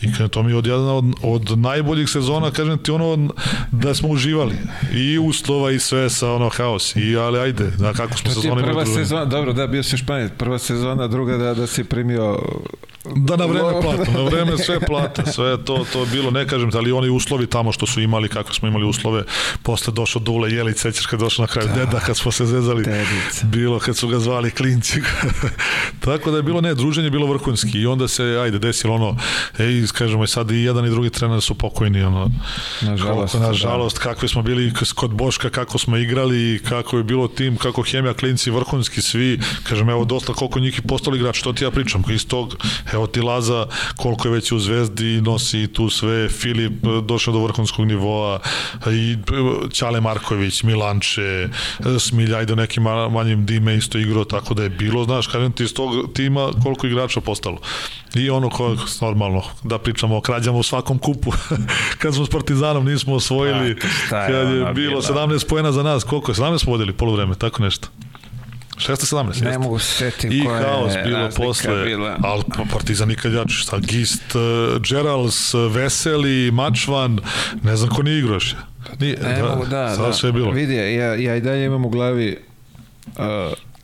i 0.00 0.12
kada 0.12 0.28
to 0.28 0.42
mi 0.42 0.52
od 0.52 0.66
jedna 0.66 0.94
od, 0.94 1.04
od 1.22 1.58
najboljih 1.58 2.08
sezona, 2.08 2.50
kažem 2.50 2.78
ti 2.78 2.90
ono, 2.90 3.34
da 3.72 3.94
smo 3.94 4.08
uživali, 4.08 4.56
i 4.92 5.18
uslova 5.18 5.70
i 5.70 5.78
sve 5.78 6.10
sa 6.10 6.32
ono 6.32 6.48
haos, 6.48 6.96
i 6.96 7.16
ali 7.16 7.38
ajde, 7.38 7.70
da 7.78 7.92
kako 7.92 8.18
smo 8.18 8.30
sezona 8.30 8.60
imali. 8.60 8.62
Prva 8.62 8.86
sezona, 8.86 9.24
dobro, 9.24 9.52
da, 9.52 9.66
bio 9.66 9.82
si 9.82 9.96
Španjec, 9.96 10.32
prva 10.38 10.58
sezona, 10.58 11.06
druga 11.06 11.36
da, 11.36 11.54
da 11.54 11.66
si 11.66 11.84
primio 11.84 12.38
Da 13.14 13.36
na 13.36 13.46
vreme 13.46 13.80
plata, 13.82 14.12
na 14.12 14.22
vreme 14.22 14.58
sve 14.58 14.80
plata, 14.80 15.32
sve 15.32 15.64
to, 15.64 15.84
to 15.92 16.00
je 16.00 16.06
bilo, 16.06 16.30
ne 16.30 16.46
kažem, 16.48 16.70
ali 16.74 16.92
oni 16.92 17.08
uslovi 17.08 17.46
tamo 17.46 17.72
što 17.72 17.86
su 17.86 18.00
imali, 18.00 18.28
kako 18.28 18.54
smo 18.54 18.68
imali 18.68 18.84
uslove, 18.84 19.24
posle 19.62 19.92
došao 19.92 20.22
Dule 20.22 20.50
Jelić, 20.50 20.78
sećaš 20.78 21.06
kad 21.06 21.20
došao 21.20 21.42
na 21.42 21.46
kraju 21.46 21.68
da, 21.68 21.74
deda, 21.74 22.00
kad 22.00 22.16
smo 22.16 22.32
se 22.32 22.46
zezali, 22.46 22.84
dedica. 22.84 23.46
bilo 23.46 23.78
kad 23.78 23.96
su 23.96 24.08
ga 24.08 24.18
zvali 24.18 24.50
klinci. 24.50 25.00
Tako 26.04 26.30
da 26.30 26.36
je 26.36 26.42
bilo, 26.42 26.60
ne, 26.60 26.74
druženje 26.74 27.06
je 27.06 27.10
bilo 27.10 27.26
vrhunski 27.26 27.78
i 27.78 27.86
onda 27.86 28.08
se, 28.08 28.24
ajde, 28.24 28.58
desilo 28.58 28.94
ono, 28.94 29.16
ej, 29.58 29.86
kažemo, 29.92 30.26
sad 30.26 30.50
i 30.50 30.62
jedan 30.62 30.86
i 30.86 30.90
drugi 30.90 31.10
trener 31.10 31.40
su 31.40 31.54
pokojni, 31.54 32.02
ono, 32.02 32.30
nažalost, 32.82 33.32
kako, 33.32 33.46
nažalost, 33.46 33.96
da. 33.96 34.02
kakvi 34.02 34.28
smo 34.28 34.42
bili 34.42 34.72
kod 34.94 35.14
Boška, 35.14 35.50
kako 35.50 35.78
smo 35.78 35.96
igrali, 35.96 36.60
kako 36.68 36.98
je 36.98 37.04
bilo 37.04 37.28
tim, 37.28 37.56
kako 37.56 37.82
hemija, 37.82 38.14
klinci, 38.14 38.50
vrhunski, 38.50 39.02
svi, 39.02 39.40
kažem, 39.62 39.90
evo, 39.90 40.04
dosta 40.04 40.32
koliko 40.32 40.60
njih 40.60 40.78
i 40.78 40.82
postali 40.82 41.18
igrač, 41.18 41.38
što 41.38 41.52
ti 41.52 41.64
ja 41.64 41.70
pričam, 41.70 42.04
iz 42.08 42.26
tog, 42.26 42.56
Evo 42.96 43.06
ti 43.06 43.20
Laza, 43.20 43.66
koliko 43.96 44.28
je 44.28 44.32
već 44.32 44.52
u 44.52 44.58
Zvezdi, 44.58 45.20
nosi 45.20 45.68
tu 45.72 45.90
sve, 45.90 46.28
Filip 46.28 46.72
došao 47.02 47.34
do 47.34 47.40
vrhunskog 47.40 47.86
nivoa, 47.86 48.38
i 48.90 49.16
Ćale 49.72 50.00
Marković, 50.00 50.62
Milanče, 50.62 51.48
Smiljaj 51.98 52.46
do 52.46 52.54
nekim 52.54 52.82
manjim 53.10 53.46
dime 53.46 53.76
isto 53.76 53.98
igrao, 53.98 54.24
tako 54.24 54.54
da 54.54 54.62
je 54.62 54.68
bilo, 54.68 55.04
znaš, 55.04 55.26
kažem 55.26 55.52
ti 55.52 55.64
iz 55.64 55.74
tog 55.74 56.12
tima 56.14 56.50
koliko 56.62 56.86
igrača 56.86 57.20
postalo. 57.20 57.58
I 58.14 58.30
ono 58.30 58.50
ko 58.50 58.76
normalno, 59.00 59.42
da 59.62 59.78
pričamo 59.78 60.16
o 60.16 60.20
krađama 60.20 60.58
u 60.58 60.62
svakom 60.62 60.98
kupu. 60.98 61.32
kad 62.00 62.14
smo 62.14 62.26
s 62.26 62.30
Partizanom 62.30 62.84
nismo 62.84 63.14
osvojili, 63.14 63.76
A, 64.10 64.26
kad 64.26 64.54
je 64.54 64.72
bilo 64.74 65.02
17 65.02 65.48
pojena 65.48 65.72
za 65.72 65.82
nas, 65.82 66.04
koliko 66.04 66.30
je? 66.30 66.34
17 66.34 66.58
smo 66.58 66.72
vodili 66.72 66.92
polovreme, 66.92 67.34
tako 67.34 67.62
nešto. 67.62 67.88
617. 68.76 69.44
Ne 69.44 69.58
mogu 69.58 69.78
se 69.78 69.94
setim 69.94 70.32
I 70.32 70.40
haos 70.40 70.92
bilo 71.04 71.28
posle, 71.36 71.84
bila. 71.84 72.16
ali 72.22 72.42
pa 72.56 72.64
Partizan 72.72 73.08
nikad 73.08 73.32
jači, 73.32 73.54
šta, 73.54 73.78
Gist, 73.78 74.34
uh, 74.34 74.82
Gerals, 74.82 75.54
Veseli, 75.70 76.50
Mačvan, 76.50 77.18
ne 77.62 77.76
znam 77.76 77.90
ko 77.90 78.02
nije 78.02 78.18
igraš. 78.18 78.54
Nije, 79.00 79.18
ne 79.22 79.42
da, 79.42 79.48
mogu, 79.48 79.66
da, 79.66 79.96
da. 79.98 80.12
sve 80.12 80.28
je 80.28 80.32
bilo. 80.32 80.50
Vidi, 80.50 80.74
ja, 80.74 81.14
ja 81.14 81.36
i 81.36 81.40
dalje 81.40 81.64
imam 81.64 81.84
u 81.84 81.88
glavi 81.88 82.38
uh, 83.06 83.24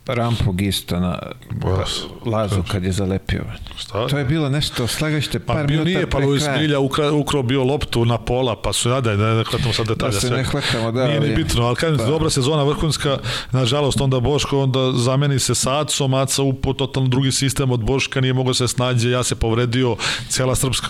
rampu 0.05 0.51
Gista 0.51 0.99
na 0.99 1.19
Bas, 1.51 2.03
Lazu 2.25 2.63
kad 2.71 2.83
je 2.83 2.91
zalepio. 2.91 3.43
Šta? 3.77 4.07
To 4.07 4.17
je 4.17 4.25
bilo 4.25 4.49
nešto, 4.49 4.87
slagašte 4.87 5.39
pa 5.39 5.53
par 5.53 5.65
pa 5.65 5.71
minuta 5.71 5.89
nije, 5.89 6.09
pa 6.09 6.17
Luis 6.17 6.43
Milja 6.57 6.79
ukra, 6.79 7.11
ukro 7.11 7.43
bio 7.43 7.63
loptu 7.63 8.05
na 8.05 8.17
pola, 8.17 8.55
pa 8.61 8.73
su, 8.73 8.89
ja 8.89 9.01
da, 9.01 9.15
ne, 9.15 9.43
hvatamo 9.43 9.73
sad 9.73 9.87
detalja. 9.87 10.11
Da 10.11 10.19
se 10.19 10.29
ne 10.29 10.43
hvatamo, 10.43 10.91
da. 10.91 11.07
Nije 11.07 11.19
ni 11.19 11.35
bitno, 11.35 11.65
ali 11.65 11.75
kažem, 11.75 11.97
pa. 11.97 12.05
dobra 12.05 12.29
sezona 12.29 12.63
vrhunska, 12.63 13.17
nažalost, 13.51 14.01
onda 14.01 14.19
Boško, 14.19 14.59
onda 14.59 14.91
zameni 14.95 15.39
se 15.39 15.55
sa 15.55 15.79
Acom, 15.79 16.13
Aca 16.13 16.41
upo 16.41 16.73
totalno 16.73 17.09
drugi 17.09 17.31
sistem 17.31 17.71
od 17.71 17.83
Boška, 17.83 18.21
nije 18.21 18.33
mogao 18.33 18.53
se 18.53 18.67
snađe, 18.67 19.09
ja 19.09 19.23
se 19.23 19.35
povredio, 19.35 19.95
cela 20.29 20.55
srpska, 20.55 20.87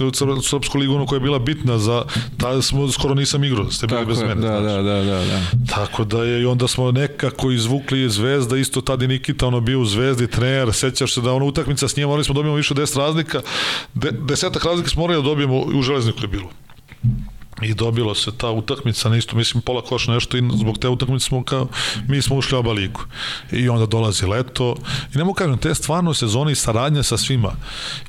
srpsku 0.50 0.78
ligu 0.78 1.06
koja 1.06 1.18
je 1.18 1.22
bila 1.22 1.40
bitna 1.40 1.78
za, 1.78 2.04
ta 2.38 2.62
smo, 2.62 2.92
skoro 2.92 3.14
nisam 3.14 3.44
igrao, 3.44 3.72
ste 3.72 3.88
bili 3.88 4.06
bez 4.06 4.22
mene. 4.22 4.36
Da, 4.36 4.60
da, 4.60 4.82
da, 4.82 5.04
da, 5.04 5.26
da. 5.26 5.42
Tako 5.70 6.04
da 6.04 6.24
je, 6.24 6.42
i 6.42 6.46
onda 6.46 6.68
smo 6.68 6.92
nekako 6.92 7.52
izvukli 7.52 8.10
zvezda, 8.10 8.58
isto 8.58 8.82
tad 8.82 9.03
i 9.04 9.08
Nikita, 9.08 9.48
ono 9.48 9.60
bio 9.62 9.80
u 9.80 9.86
Zvezdi, 9.86 10.28
trener, 10.28 10.74
sećaš 10.74 11.14
se 11.14 11.22
da 11.22 11.34
ono 11.34 11.46
utakmica 11.46 11.88
s 11.88 11.96
njim, 11.96 12.08
morali 12.08 12.24
smo 12.24 12.34
dobijemo 12.34 12.56
više 12.56 12.74
10 12.74 12.98
razlika, 12.98 13.42
de, 13.94 14.12
desetak 14.12 14.66
razlika 14.66 14.90
smo 14.90 15.02
morali 15.02 15.22
da 15.24 15.30
dobijemo 15.30 15.60
u 15.60 15.82
železniku 15.82 16.20
je 16.22 16.28
bilo 16.28 16.50
i 17.64 17.74
dobilo 17.74 18.16
se 18.16 18.32
ta 18.38 18.52
utakmica 18.52 19.10
na 19.10 19.18
isto, 19.18 19.36
mislim 19.36 19.62
pola 19.62 19.82
koša 19.82 20.12
nešto 20.12 20.38
i 20.38 20.44
zbog 20.54 20.78
te 20.78 20.90
utakmice 20.90 21.26
smo 21.26 21.44
kao, 21.44 21.68
mi 22.08 22.22
smo 22.22 22.36
ušli 22.36 22.56
u 22.56 22.60
oba 22.60 22.72
ligu. 22.72 23.02
I 23.52 23.70
onda 23.70 23.86
dolazi 23.86 24.26
leto. 24.26 24.76
I 25.16 25.18
ne 25.18 25.24
mogu 25.24 25.34
kažem, 25.34 25.58
te 25.58 25.76
stvarno 25.76 26.14
sezone 26.14 26.52
i 26.52 26.56
saradnja 26.56 27.04
sa 27.04 27.18
svima. 27.18 27.52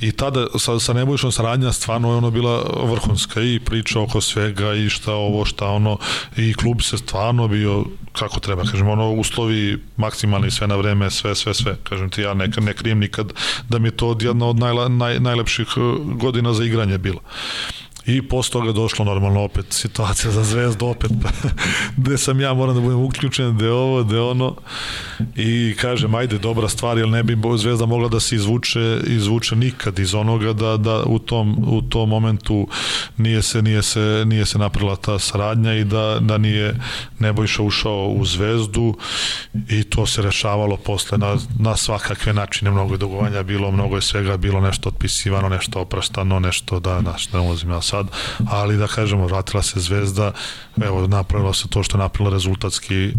I 0.01 0.13
tada 0.13 0.47
sa, 0.59 0.79
sa 0.81 0.93
Nebojšom 0.93 1.33
saradnja 1.33 1.73
stvarno 1.73 2.11
je 2.11 2.17
ono 2.17 2.31
bila 2.31 2.65
vrhunska. 2.83 3.41
I 3.41 3.61
priča 3.61 4.01
oko 4.01 4.21
svega 4.21 4.75
i 4.75 4.89
šta 4.89 5.13
ovo, 5.13 5.45
šta 5.45 5.67
ono. 5.67 5.99
I 6.37 6.55
klub 6.55 6.83
se 6.83 6.99
stvarno 6.99 7.49
bio 7.49 7.85
kako 8.19 8.41
treba, 8.41 8.63
kažem, 8.63 8.89
ono, 8.89 9.11
uslovi 9.11 9.79
maksimalni, 9.97 10.51
sve 10.51 10.67
na 10.67 10.77
vreme, 10.77 11.11
sve, 11.11 11.35
sve, 11.35 11.55
sve, 11.55 11.77
kažem 11.83 12.11
ti, 12.11 12.23
ja 12.23 12.35
ne, 12.35 12.49
ne 12.61 12.73
krijem 12.73 12.99
nikad 12.99 13.33
da 13.69 13.79
mi 13.79 13.89
je 13.89 13.97
to 13.97 14.17
jedna 14.21 14.47
od 14.47 14.59
najla, 14.59 14.89
naj, 14.89 15.21
najlepših 15.21 15.67
eh, 15.77 15.81
godina 16.15 16.53
za 16.53 16.65
igranje 16.65 16.99
bilo. 16.99 17.21
I 18.07 18.29
posle 18.29 18.53
toga 18.53 18.73
došlo 18.73 19.05
normalno 19.05 19.43
opet 19.43 19.67
situacija 19.71 20.31
za 20.31 20.45
zvezdu, 20.45 20.87
opet 20.87 21.11
gde 21.97 22.19
sam 22.19 22.41
ja 22.41 22.55
moram 22.55 22.75
da 22.75 22.81
budem 22.81 22.99
uključen, 22.99 23.57
gde 23.57 23.71
ovo, 23.71 24.05
gde 24.05 24.21
ono. 24.21 24.57
I 25.37 25.75
kažem, 25.81 26.15
ajde, 26.15 26.39
dobra 26.39 26.69
stvar, 26.69 26.99
jer 26.99 27.09
ne 27.09 27.23
bi 27.23 27.37
zvezda 27.57 27.87
mogla 27.87 28.09
da 28.09 28.21
se 28.21 28.35
izvuče, 28.37 29.01
izvuče 29.07 29.57
nikad 29.57 29.99
iz 29.99 30.15
onoga 30.15 30.53
da, 30.53 30.77
da 30.77 31.03
u, 31.07 31.19
tom, 31.19 31.65
u 31.69 31.83
tom 31.83 32.09
momentu 32.09 32.69
nije 33.17 33.43
se, 33.43 33.63
nije 33.63 33.83
se, 33.83 34.25
nije 34.27 34.47
se 34.47 34.59
napravila 34.59 34.97
ta 34.97 35.19
saradnja 35.19 35.75
i 35.75 35.85
da, 35.85 36.19
da 36.21 36.39
nije 36.39 36.75
Nebojša 37.19 37.63
ušao 37.63 38.07
u 38.09 38.25
zvezdu. 38.25 38.95
I 39.69 39.85
to 39.85 40.07
se 40.07 40.23
rešavalo 40.23 40.77
posle 40.77 41.19
na, 41.19 41.37
na 41.59 41.77
svakakve 41.77 42.33
načine, 42.33 42.71
mnogo 42.71 42.97
dogovanja 42.97 43.43
bilo, 43.43 43.71
mnogo 43.71 43.97
je 43.97 44.03
svega 44.03 44.37
bilo 44.37 44.61
nešto 44.61 44.89
otpisivano, 44.89 45.49
nešto 45.49 45.81
opraštano, 45.81 46.41
nešto 46.41 46.81
da, 46.81 47.01
da, 47.01 47.17
ne 47.33 47.41
ulazim 47.41 47.71
ja 47.71 47.81
sad, 47.95 48.07
ali 48.51 48.77
da 48.77 48.87
kažemo, 48.87 49.27
vratila 49.27 49.63
se 49.63 49.81
Zvezda, 49.81 50.33
evo, 50.83 51.07
napravila 51.07 51.55
se 51.55 51.69
to 51.69 51.83
što 51.83 51.97
je 51.97 52.03
napravila 52.03 52.35
rezultatski, 52.35 53.13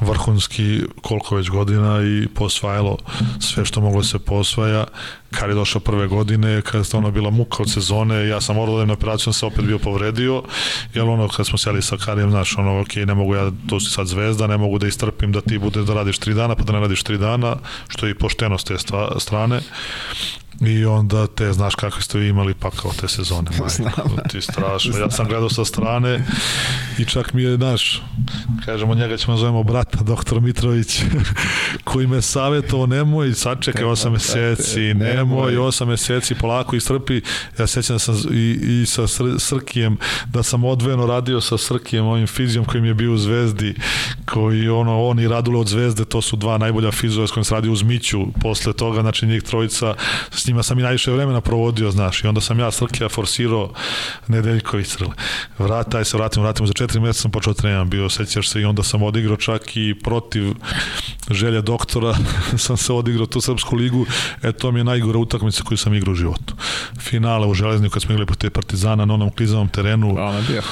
vrhunski, 0.00 0.80
koliko 1.02 1.36
već 1.36 1.50
godina 1.50 2.00
i 2.02 2.28
posvajalo 2.28 2.98
sve 3.40 3.64
što 3.64 3.80
moglo 3.80 4.00
da 4.00 4.06
se 4.06 4.18
posvaja, 4.18 4.86
kad 5.30 5.48
je 5.48 5.54
došao 5.54 5.80
prve 5.80 6.06
godine, 6.06 6.62
kad 6.62 6.80
je 6.80 6.96
ono 6.98 7.10
bila 7.10 7.30
muka 7.30 7.62
od 7.62 7.70
sezone, 7.70 8.28
ja 8.28 8.40
sam 8.40 8.56
morao 8.56 8.78
da 8.78 8.84
na 8.84 8.92
operaciju, 8.92 9.32
se 9.32 9.46
opet 9.46 9.64
bio 9.64 9.78
povredio, 9.78 10.42
jer 10.94 11.04
ono, 11.04 11.28
kad 11.28 11.46
smo 11.46 11.58
seli 11.58 11.82
sa 11.82 11.96
Karijem, 11.96 12.30
znaš, 12.30 12.58
ono, 12.58 12.80
ok, 12.80 12.96
ne 12.96 13.14
mogu 13.14 13.34
ja, 13.34 13.50
to 13.68 13.80
si 13.80 13.90
sad 13.90 14.06
zvezda, 14.06 14.46
ne 14.46 14.56
mogu 14.56 14.78
da 14.78 14.86
istrpim 14.86 15.32
da 15.32 15.40
ti 15.40 15.58
bude 15.58 15.82
da 15.82 15.94
radiš 15.94 16.18
tri 16.18 16.34
dana, 16.34 16.54
pa 16.54 16.64
da 16.64 16.72
ne 16.72 16.80
radiš 16.80 17.02
tri 17.02 17.18
dana, 17.18 17.56
što 17.88 18.06
je 18.06 18.10
i 18.10 18.18
pošteno 18.18 18.58
s 18.58 18.64
te 18.64 18.76
strane. 19.18 19.60
I 20.66 20.84
onda 20.84 21.26
te, 21.26 21.52
znaš 21.52 21.74
kakve 21.74 22.02
ste 22.02 22.18
vi 22.18 22.28
imali 22.28 22.54
pa 22.54 22.70
kao 22.70 22.90
te 23.00 23.08
sezone. 23.08 23.50
Majko, 23.58 24.10
ti 24.28 24.40
strašno. 24.40 24.98
Ja 24.98 25.10
sam 25.10 25.28
gledao 25.28 25.50
sa 25.50 25.64
strane 25.64 26.24
i 26.98 27.04
čak 27.04 27.32
mi 27.32 27.42
je, 27.42 27.56
znaš, 27.56 28.02
kažemo 28.64 28.94
njega 28.94 29.16
ćemo 29.16 29.36
zovemo 29.36 29.62
brata, 29.62 29.98
doktor 30.02 30.40
Mitrović, 30.40 31.02
koji 31.84 32.06
me 32.06 32.22
savjetovao, 32.22 32.86
nemoj, 32.86 33.32
sačekaj 33.32 33.84
8 33.84 34.10
meseci, 34.10 34.94
nemoj 34.94 35.52
8 35.52 35.86
meseci, 35.86 36.34
polako 36.34 36.76
istrpi. 36.76 37.20
Ja 37.58 37.66
sećam 37.66 37.94
da 37.94 37.98
sam 37.98 38.14
i, 38.32 38.58
i 38.82 38.86
sa 38.86 39.06
Sr 39.06 39.34
Srkijem, 39.38 39.96
da 40.26 40.42
sam 40.42 40.64
odvojeno 40.64 41.06
radio 41.06 41.40
sa 41.40 41.58
Srkijem, 41.58 42.06
ovim 42.06 42.26
fizijom 42.26 42.64
koji 42.64 42.80
mi 42.80 42.88
je 42.88 42.94
bio 42.94 43.12
u 43.12 43.18
Zvezdi, 43.18 43.74
koji 44.24 44.68
ono, 44.68 45.04
on 45.04 45.20
i 45.20 45.28
Radule 45.28 45.58
od 45.58 45.68
Zvezde, 45.68 46.04
to 46.04 46.22
su 46.22 46.36
dva 46.36 46.58
najbolja 46.58 46.92
fizova 46.92 47.26
s 47.26 47.30
kojim 47.30 47.44
se 47.44 47.54
radio 47.54 47.72
uz 47.72 47.82
Miću, 47.82 48.26
posle 48.40 48.72
toga, 48.72 49.00
znači 49.00 49.26
njih 49.26 49.42
trojica, 49.42 49.94
s 50.30 50.51
njima 50.52 50.62
sam 50.62 50.78
i 50.78 50.82
najviše 50.82 51.10
vremena 51.10 51.40
provodio, 51.40 51.90
znaš, 51.90 52.24
i 52.24 52.26
onda 52.26 52.40
sam 52.40 52.58
ja 52.58 52.70
Srkija 52.70 53.08
forsirao 53.08 53.70
Nedeljković 54.28 54.86
Srle. 54.86 55.12
Vrataj 55.58 56.04
se, 56.04 56.16
vratimo, 56.16 56.42
vratimo, 56.42 56.66
za 56.66 56.72
četiri 56.72 57.00
mjeseca 57.00 57.22
sam 57.22 57.30
počeo 57.30 57.54
trenam, 57.54 57.90
bio, 57.90 58.08
sećaš 58.08 58.48
se, 58.48 58.60
i 58.60 58.64
onda 58.64 58.82
sam 58.82 59.02
odigrao 59.02 59.36
čak 59.36 59.76
i 59.76 59.94
protiv 60.02 60.54
želja 61.30 61.60
doktora, 61.60 62.14
sam 62.66 62.76
se 62.76 62.92
odigrao 62.92 63.26
tu 63.26 63.40
Srpsku 63.40 63.76
ligu, 63.76 64.06
e 64.42 64.52
to 64.52 64.72
mi 64.72 64.80
je 64.80 64.84
najgora 64.84 65.18
utakmica 65.18 65.62
koju 65.62 65.78
sam 65.78 65.94
igrao 65.94 66.12
u 66.12 66.14
životu. 66.14 66.54
Finale 67.00 67.46
u 67.46 67.54
Železniku 67.54 67.92
kad 67.92 68.02
smo 68.02 68.12
igrali 68.12 68.26
protiv 68.26 68.50
Partizana 68.50 69.04
na 69.04 69.14
onom 69.14 69.30
klizavom 69.30 69.68
terenu. 69.68 70.10
Ono 70.10 70.38
je 70.38 70.42
bio. 70.48 70.62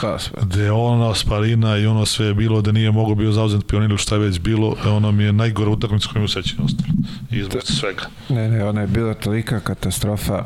Gde 0.42 0.70
ona 0.70 1.14
sparina 1.14 1.78
i 1.78 1.86
ono 1.86 2.06
sve 2.06 2.26
je 2.26 2.34
bilo, 2.34 2.60
da 2.60 2.72
nije 2.72 2.90
mogo 2.90 3.14
bio 3.14 3.32
zauzet 3.32 3.66
pionir 3.66 3.98
šta 3.98 4.14
je 4.14 4.20
već 4.20 4.38
bilo, 4.38 4.76
e 4.86 4.88
ono 4.88 5.12
mi 5.12 5.24
je 5.24 5.32
najgora 5.32 5.70
utakmica 5.70 6.08
koju 6.12 6.20
mi 6.20 6.24
u 6.24 6.28
sećanju 6.28 6.64
ostalo. 6.64 6.92
Izbog 7.30 7.62
svega. 7.62 8.02
Ne, 8.28 8.48
ne, 8.48 8.64
ona 8.64 8.80
je 8.80 8.86
bila 8.86 9.14
tolika 9.14 9.59
katastrofa 9.60 10.44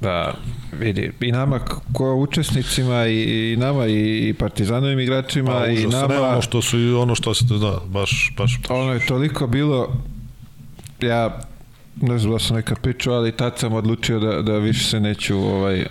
da 0.00 0.34
vidi 0.72 1.12
i 1.20 1.32
nama 1.32 1.60
ko 1.92 2.14
učesnicima 2.14 3.06
i, 3.06 3.52
i 3.52 3.56
nama 3.56 3.86
i, 3.86 4.34
partizanovim 4.38 5.00
igračima 5.00 5.50
pa, 5.50 5.66
i 5.66 5.86
nama 5.86 6.14
ne 6.14 6.20
ono 6.20 6.42
što 6.42 6.62
su 6.62 6.78
i 6.78 6.94
ono 6.94 7.14
što 7.14 7.34
se 7.34 7.44
da 7.44 7.78
baš 7.86 8.32
baš 8.36 8.60
ono 8.68 8.92
je 8.92 9.06
toliko 9.06 9.46
bilo 9.46 9.92
ja 11.00 11.40
ne 12.00 12.18
znam 12.18 12.32
da 12.32 12.38
sam 12.38 12.56
neka 12.56 12.74
pričao, 12.74 13.14
ali 13.14 13.32
tad 13.32 13.58
sam 13.58 13.72
odlučio 13.72 14.18
da, 14.18 14.42
da 14.42 14.58
više 14.58 14.84
se 14.84 15.00
neću 15.00 15.38
ovaj, 15.38 15.86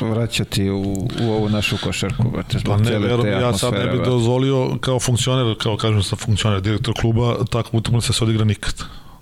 vraćati 0.00 0.70
u, 0.70 1.08
u 1.22 1.30
ovu 1.30 1.48
našu 1.48 1.76
košarku. 1.84 2.30
Brate, 2.30 2.58
pa 2.66 2.76
ne, 2.76 2.98
verujem, 2.98 3.40
ja 3.40 3.52
sad 3.52 3.74
ne 3.74 3.86
bih 3.86 4.00
dozvolio 4.04 4.78
kao 4.80 5.00
funkcioner, 5.00 5.56
kao 5.58 5.76
kažem 5.76 6.02
sam 6.02 6.18
funkcioner, 6.18 6.60
direktor 6.60 6.94
kluba, 7.00 7.36
tako 7.50 7.76
utakmica 7.76 8.12
se 8.12 8.24
odigra 8.24 8.44
nikad. 8.44 8.74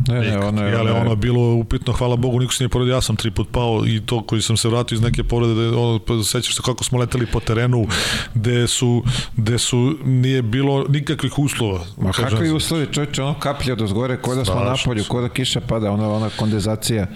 Ne, 0.09 0.21
ne, 0.21 0.39
ono 0.39 0.67
je, 0.67 0.81
ono 0.81 1.11
je, 1.11 1.17
bilo 1.17 1.55
upitno, 1.55 1.93
hvala 1.93 2.17
Bogu, 2.17 2.39
niko 2.41 2.53
se 2.53 2.65
nije 2.65 2.69
povredio, 2.69 2.95
ja 2.95 3.01
sam 3.01 3.17
tri 3.17 3.31
put 3.31 3.49
pao 3.53 3.83
i 3.87 4.01
to 4.07 4.23
koji 4.23 4.43
sam 4.43 4.57
se 4.57 4.69
vratio 4.69 4.97
iz 4.97 5.03
neke 5.03 5.25
povrede, 5.25 5.55
da 5.55 5.79
ono, 5.79 5.99
pa 5.99 6.23
sećaš 6.23 6.57
se 6.57 6.63
kako 6.65 6.85
smo 6.85 6.99
leteli 6.99 7.27
po 7.27 7.41
terenu, 7.41 7.87
gde 8.35 8.67
su, 8.67 9.03
gde 9.37 9.59
su, 9.59 9.97
nije 10.05 10.43
bilo 10.43 10.87
nikakvih 10.89 11.39
uslova. 11.39 11.81
Ma 11.97 12.13
kakvi 12.13 12.51
uslovi, 12.51 12.87
čovječe, 12.93 13.23
ono 13.23 13.39
kaplja 13.39 13.75
do 13.75 13.87
zgore, 13.87 14.17
kod 14.17 14.37
da 14.37 14.45
smo 14.45 14.55
na 14.55 14.77
polju, 14.85 15.05
kod 15.09 15.23
da 15.23 15.29
kiša 15.29 15.61
pada, 15.61 15.91
ono, 15.91 16.15
ona 16.15 16.31
kondenzacija. 16.37 17.07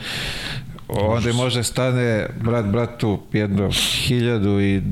Onda 0.89 1.33
može 1.33 1.63
stane 1.63 2.29
brat 2.41 2.67
bratu 2.67 3.21
jedno 3.33 3.71
hiljadu 4.07 4.61
i, 4.61 4.83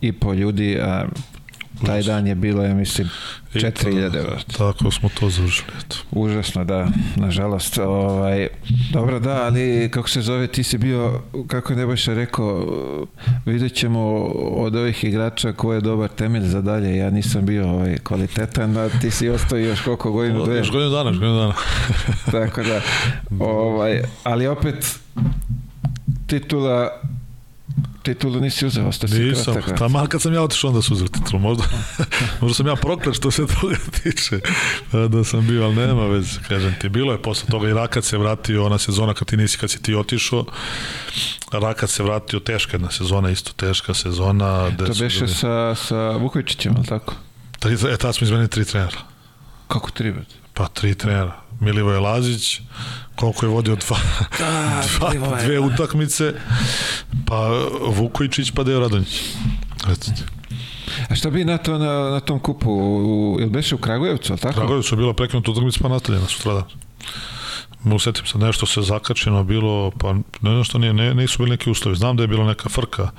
i 0.00 0.12
po 0.12 0.34
ljudi, 0.34 0.78
a 0.82 1.04
taj 1.86 2.02
dan 2.02 2.26
je 2.26 2.34
bilo, 2.34 2.62
ja 2.64 2.74
mislim, 2.74 3.08
4000 3.54 4.56
Tako 4.58 4.90
smo 4.90 5.08
to 5.20 5.30
završili. 5.30 5.68
Eto. 5.78 5.96
Užasno, 6.10 6.64
da, 6.64 6.88
nažalost. 7.16 7.78
Ovaj, 7.78 8.48
dobro, 8.92 9.20
da, 9.20 9.42
ali 9.42 9.88
kako 9.92 10.08
se 10.08 10.20
zove, 10.20 10.46
ti 10.46 10.62
si 10.62 10.78
bio, 10.78 11.22
kako 11.46 11.72
je 11.72 11.76
Nebojša 11.76 12.14
rekao, 12.14 12.66
vidjet 13.46 13.74
ćemo 13.74 14.00
od 14.36 14.76
ovih 14.76 15.04
igrača 15.04 15.52
ko 15.52 15.72
je 15.72 15.80
dobar 15.80 16.08
temelj 16.08 16.42
za 16.42 16.60
dalje. 16.60 16.96
Ja 16.96 17.10
nisam 17.10 17.46
bio 17.46 17.68
ovaj, 17.68 17.98
kvalitetan, 17.98 18.76
a 18.76 18.88
ti 19.00 19.10
si 19.10 19.28
ostao 19.28 19.58
još 19.58 19.80
koliko 19.80 20.12
godinu, 20.12 20.44
dve. 20.44 20.56
Još 20.56 20.70
godinu 20.70 20.90
dana, 20.90 21.10
još 21.10 21.18
godinu 21.18 21.38
dana. 21.38 21.54
Tako 22.30 22.62
da, 22.62 22.80
ovaj, 23.44 24.02
ali 24.24 24.46
opet, 24.46 24.98
titula 26.26 27.00
titulu 28.02 28.40
nisi 28.40 28.66
uzeo, 28.66 28.88
ostao 28.88 29.08
si 29.08 29.18
Nisam, 29.18 29.54
tamo 29.78 30.06
kad 30.06 30.22
sam 30.22 30.34
ja 30.34 30.42
otišao 30.42 30.68
onda 30.70 30.82
su 30.82 30.92
uzeli 30.92 31.08
titulu, 31.08 31.42
možda, 31.42 31.64
možda 32.40 32.54
sam 32.54 32.66
ja 32.66 32.76
proklet 32.76 33.16
što 33.16 33.30
se 33.30 33.46
toga 33.60 33.76
tiče, 34.02 34.40
da 35.08 35.24
sam 35.24 35.46
bio, 35.46 35.64
ali 35.64 35.74
nema 35.74 36.06
vez, 36.06 36.38
kažem 36.48 36.74
ti, 36.80 36.88
bilo 36.88 37.12
je 37.12 37.22
posle 37.22 37.48
toga 37.50 37.68
i 37.68 37.74
Rakat 37.74 38.04
se 38.04 38.18
vratio, 38.18 38.66
ona 38.66 38.78
sezona 38.78 39.14
kad 39.14 39.28
ti 39.28 39.36
nisi, 39.36 39.58
kad 39.58 39.70
si 39.70 39.82
ti 39.82 39.94
otišao, 39.94 40.44
Rakat 41.52 41.90
se 41.90 42.02
vratio, 42.02 42.40
teška 42.40 42.76
jedna 42.76 42.90
sezona, 42.90 43.30
isto 43.30 43.52
teška 43.52 43.94
sezona. 43.94 44.70
To 44.76 44.92
beše 45.00 45.28
sa, 45.28 45.74
sa 45.74 46.10
Vukovičićem, 46.10 46.74
ali 46.76 46.86
tako? 46.86 47.14
Tri, 47.58 47.74
e, 47.74 47.96
tada 47.96 48.12
smo 48.12 48.24
izmenili 48.24 48.48
tri 48.48 48.64
trenera. 48.64 48.98
Kako 49.68 49.90
tri, 49.90 50.12
bet? 50.12 50.39
Pa 50.60 50.68
tri 50.68 50.94
trenera. 50.94 51.32
Milivoje 51.60 52.00
Lazić, 52.00 52.60
koliko 53.16 53.46
je 53.46 53.50
vodio 53.50 53.76
dva, 53.76 53.96
Da, 54.38 54.82
dva 54.98 55.10
Milivoje, 55.10 55.44
dve 55.44 55.54
da. 55.54 55.60
utakmice, 55.60 56.34
pa 57.26 57.48
Vukojičić, 57.86 58.50
pa 58.50 58.62
Deo 58.64 58.80
Radonjić. 58.80 59.20
Eto 59.88 60.04
ti. 60.04 60.22
A 61.08 61.14
šta 61.14 61.30
bi 61.30 61.44
na, 61.44 61.58
to, 61.58 61.78
na, 61.78 62.10
na 62.10 62.20
tom 62.20 62.40
kupu? 62.40 62.70
U, 62.72 63.36
ili 63.40 63.50
beše 63.50 63.74
u 63.74 63.78
Kragujevcu, 63.78 64.32
ali 64.32 64.40
tako? 64.40 64.54
Kragujevcu 64.54 64.94
je 64.94 64.96
bila 64.96 65.14
prekinuta 65.14 65.50
utakmica 65.50 65.78
pa 65.82 65.88
nastavljena 65.88 66.26
sutradan. 66.26 66.64
Mu 67.82 67.98
setim 67.98 68.26
se 68.26 68.38
nešto 68.38 68.66
se 68.66 68.82
zakačeno 68.82 69.44
bilo, 69.44 69.90
pa 69.90 70.12
ne 70.12 70.22
znam 70.50 70.64
što 70.64 70.78
nije, 70.78 70.92
ne, 70.92 71.14
nisu 71.14 71.38
bili 71.38 71.50
neki 71.50 71.70
uslovi. 71.70 71.96
Znam 71.96 72.16
da 72.16 72.22
je 72.22 72.28
bila 72.28 72.46
neka 72.46 72.68
frka 72.68 73.10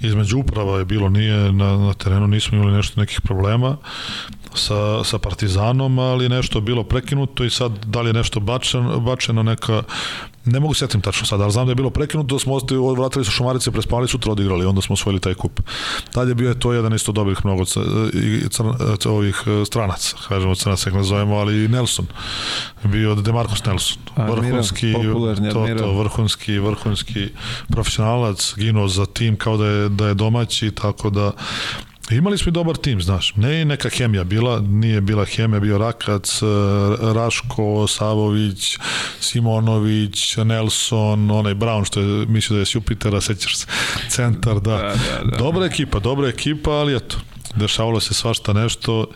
između 0.00 0.38
uprava 0.38 0.78
je 0.78 0.84
bilo, 0.84 1.08
nije 1.08 1.52
na, 1.52 1.76
na 1.76 1.94
terenu, 1.94 2.26
nismo 2.26 2.58
imali 2.58 2.76
nešto 2.76 3.00
nekih 3.00 3.20
problema 3.20 3.76
sa, 4.54 5.04
sa 5.04 5.18
Partizanom, 5.18 5.98
ali 5.98 6.28
nešto 6.28 6.60
bilo 6.60 6.84
prekinuto 6.84 7.44
i 7.44 7.50
sad 7.50 7.86
da 7.86 8.00
li 8.00 8.08
je 8.08 8.12
nešto 8.12 8.40
bačeno, 8.40 9.00
bačeno 9.00 9.42
neka 9.42 9.82
ne 10.44 10.60
mogu 10.60 10.74
setim 10.74 11.00
tačno 11.00 11.26
sad, 11.26 11.40
ali 11.40 11.52
znam 11.52 11.66
da 11.66 11.70
je 11.70 11.74
bilo 11.74 11.90
prekinuto, 11.90 12.34
da 12.34 12.38
smo 12.38 12.54
ostali, 12.54 12.80
vratili 12.96 13.24
su 13.24 13.30
Šumarice, 13.30 13.70
prespali, 13.70 14.08
sutra 14.08 14.32
odigrali, 14.32 14.66
onda 14.66 14.80
smo 14.80 14.92
osvojili 14.92 15.20
taj 15.20 15.34
kup. 15.34 15.60
Tad 16.12 16.28
je 16.28 16.34
bio 16.34 16.48
je 16.48 16.60
to 16.60 16.72
jedan 16.72 16.94
isto 16.94 17.12
dobrih 17.12 17.38
mnogo 17.44 17.64
crn, 17.64 18.74
ovih 19.06 19.42
e, 19.46 19.64
stranaca, 19.64 20.16
kažemo 20.28 20.54
crnaca, 20.54 20.90
ih 20.90 20.96
nazovemo, 20.96 21.36
ali 21.36 21.64
i 21.64 21.68
Nelson. 21.68 22.06
Bio 22.84 23.14
Demarcus 23.14 23.64
Nelson. 23.64 23.96
Vrhunski, 24.16 24.92
to, 25.52 25.66
to, 25.78 25.92
vrhunski, 25.92 26.58
vrhunski 26.58 27.28
profesionalac, 27.68 28.54
ginuo 28.56 28.88
za 28.88 29.06
tim 29.06 29.36
kao 29.36 29.56
da 29.56 29.66
je, 29.66 29.88
da 29.88 30.08
je 30.08 30.14
domaći, 30.14 30.70
tako 30.70 31.10
da 31.10 31.32
Imali 32.10 32.38
smo 32.38 32.48
i 32.48 32.52
dobar 32.52 32.76
tim, 32.76 33.02
znaš. 33.02 33.32
Ne 33.36 33.60
i 33.60 33.64
neka 33.64 33.88
hemija 33.88 34.24
bila, 34.24 34.60
nije 34.60 35.00
bila 35.00 35.24
hemija, 35.24 35.60
bio 35.60 35.78
Rakac, 35.78 36.42
eh, 36.42 36.46
Raško, 37.14 37.86
Savović, 37.88 38.78
Simonović, 39.20 40.36
Nelson, 40.36 41.30
onaj 41.30 41.54
Brown 41.54 41.86
što 41.86 42.00
je 42.00 42.26
mislio 42.26 42.54
da 42.54 42.60
je 42.60 42.66
s 42.66 42.74
Jupitera, 42.74 43.20
sećaš 43.20 43.56
se, 43.56 43.66
centar, 44.08 44.54
da. 44.54 44.76
Da, 44.76 44.76
da, 44.78 45.30
da. 45.30 45.36
Dobra 45.36 45.66
ekipa, 45.66 45.98
dobra 45.98 46.28
ekipa, 46.28 46.70
ali 46.70 46.96
eto, 46.96 47.16
dešavalo 47.54 48.00
se 48.00 48.14
svašta 48.14 48.52
nešto. 48.52 49.00
Uh, 49.00 49.06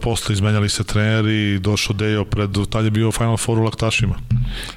posle 0.00 0.32
izmenjali 0.32 0.68
se 0.68 0.84
treneri, 0.84 1.58
došao 1.58 1.96
Dejo 1.96 2.24
pred, 2.24 2.50
tad 2.70 2.84
je 2.84 2.90
bio 2.90 3.12
Final 3.12 3.36
Four 3.36 3.58
u 3.58 3.62
Laktašima. 3.62 4.14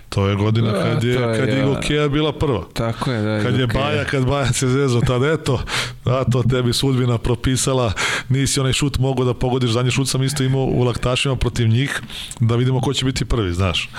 To 0.09 0.27
je 0.27 0.35
godina 0.35 0.71
Da, 0.71 0.83
kad 0.83 1.03
je, 1.03 1.13
je, 1.13 1.39
kad 1.39 1.49
je 1.49 1.57
ja. 1.57 1.63
Igokea 1.63 2.07
bila 2.07 2.33
prva. 2.33 2.63
Tako 2.73 3.11
je, 3.11 3.21
da. 3.21 3.43
Kad 3.43 3.59
je. 3.59 3.67
Baja, 3.67 4.05
kad 4.05 4.25
Baja 4.25 4.53
se 4.53 4.67
zezo, 4.67 5.01
tad 5.07 5.23
eto, 5.23 5.61
da, 6.05 6.23
to 6.23 6.43
tebi 6.43 6.73
sudbina 6.73 7.17
propisala, 7.17 7.93
nisi 8.29 8.59
onaj 8.59 8.73
šut 8.73 8.99
mogao 8.99 9.25
da 9.25 9.33
pogodiš, 9.33 9.69
zadnji 9.69 9.91
šut 9.91 10.09
sam 10.09 10.23
isto 10.23 10.43
imao 10.43 10.61
u 10.61 10.83
laktašima 10.83 11.35
protiv 11.35 11.67
njih, 11.67 12.01
da 12.39 12.55
vidimo 12.55 12.81
ko 12.81 12.93
će 12.93 13.05
biti 13.05 13.25
prvi, 13.25 13.53
znaš. 13.53 13.89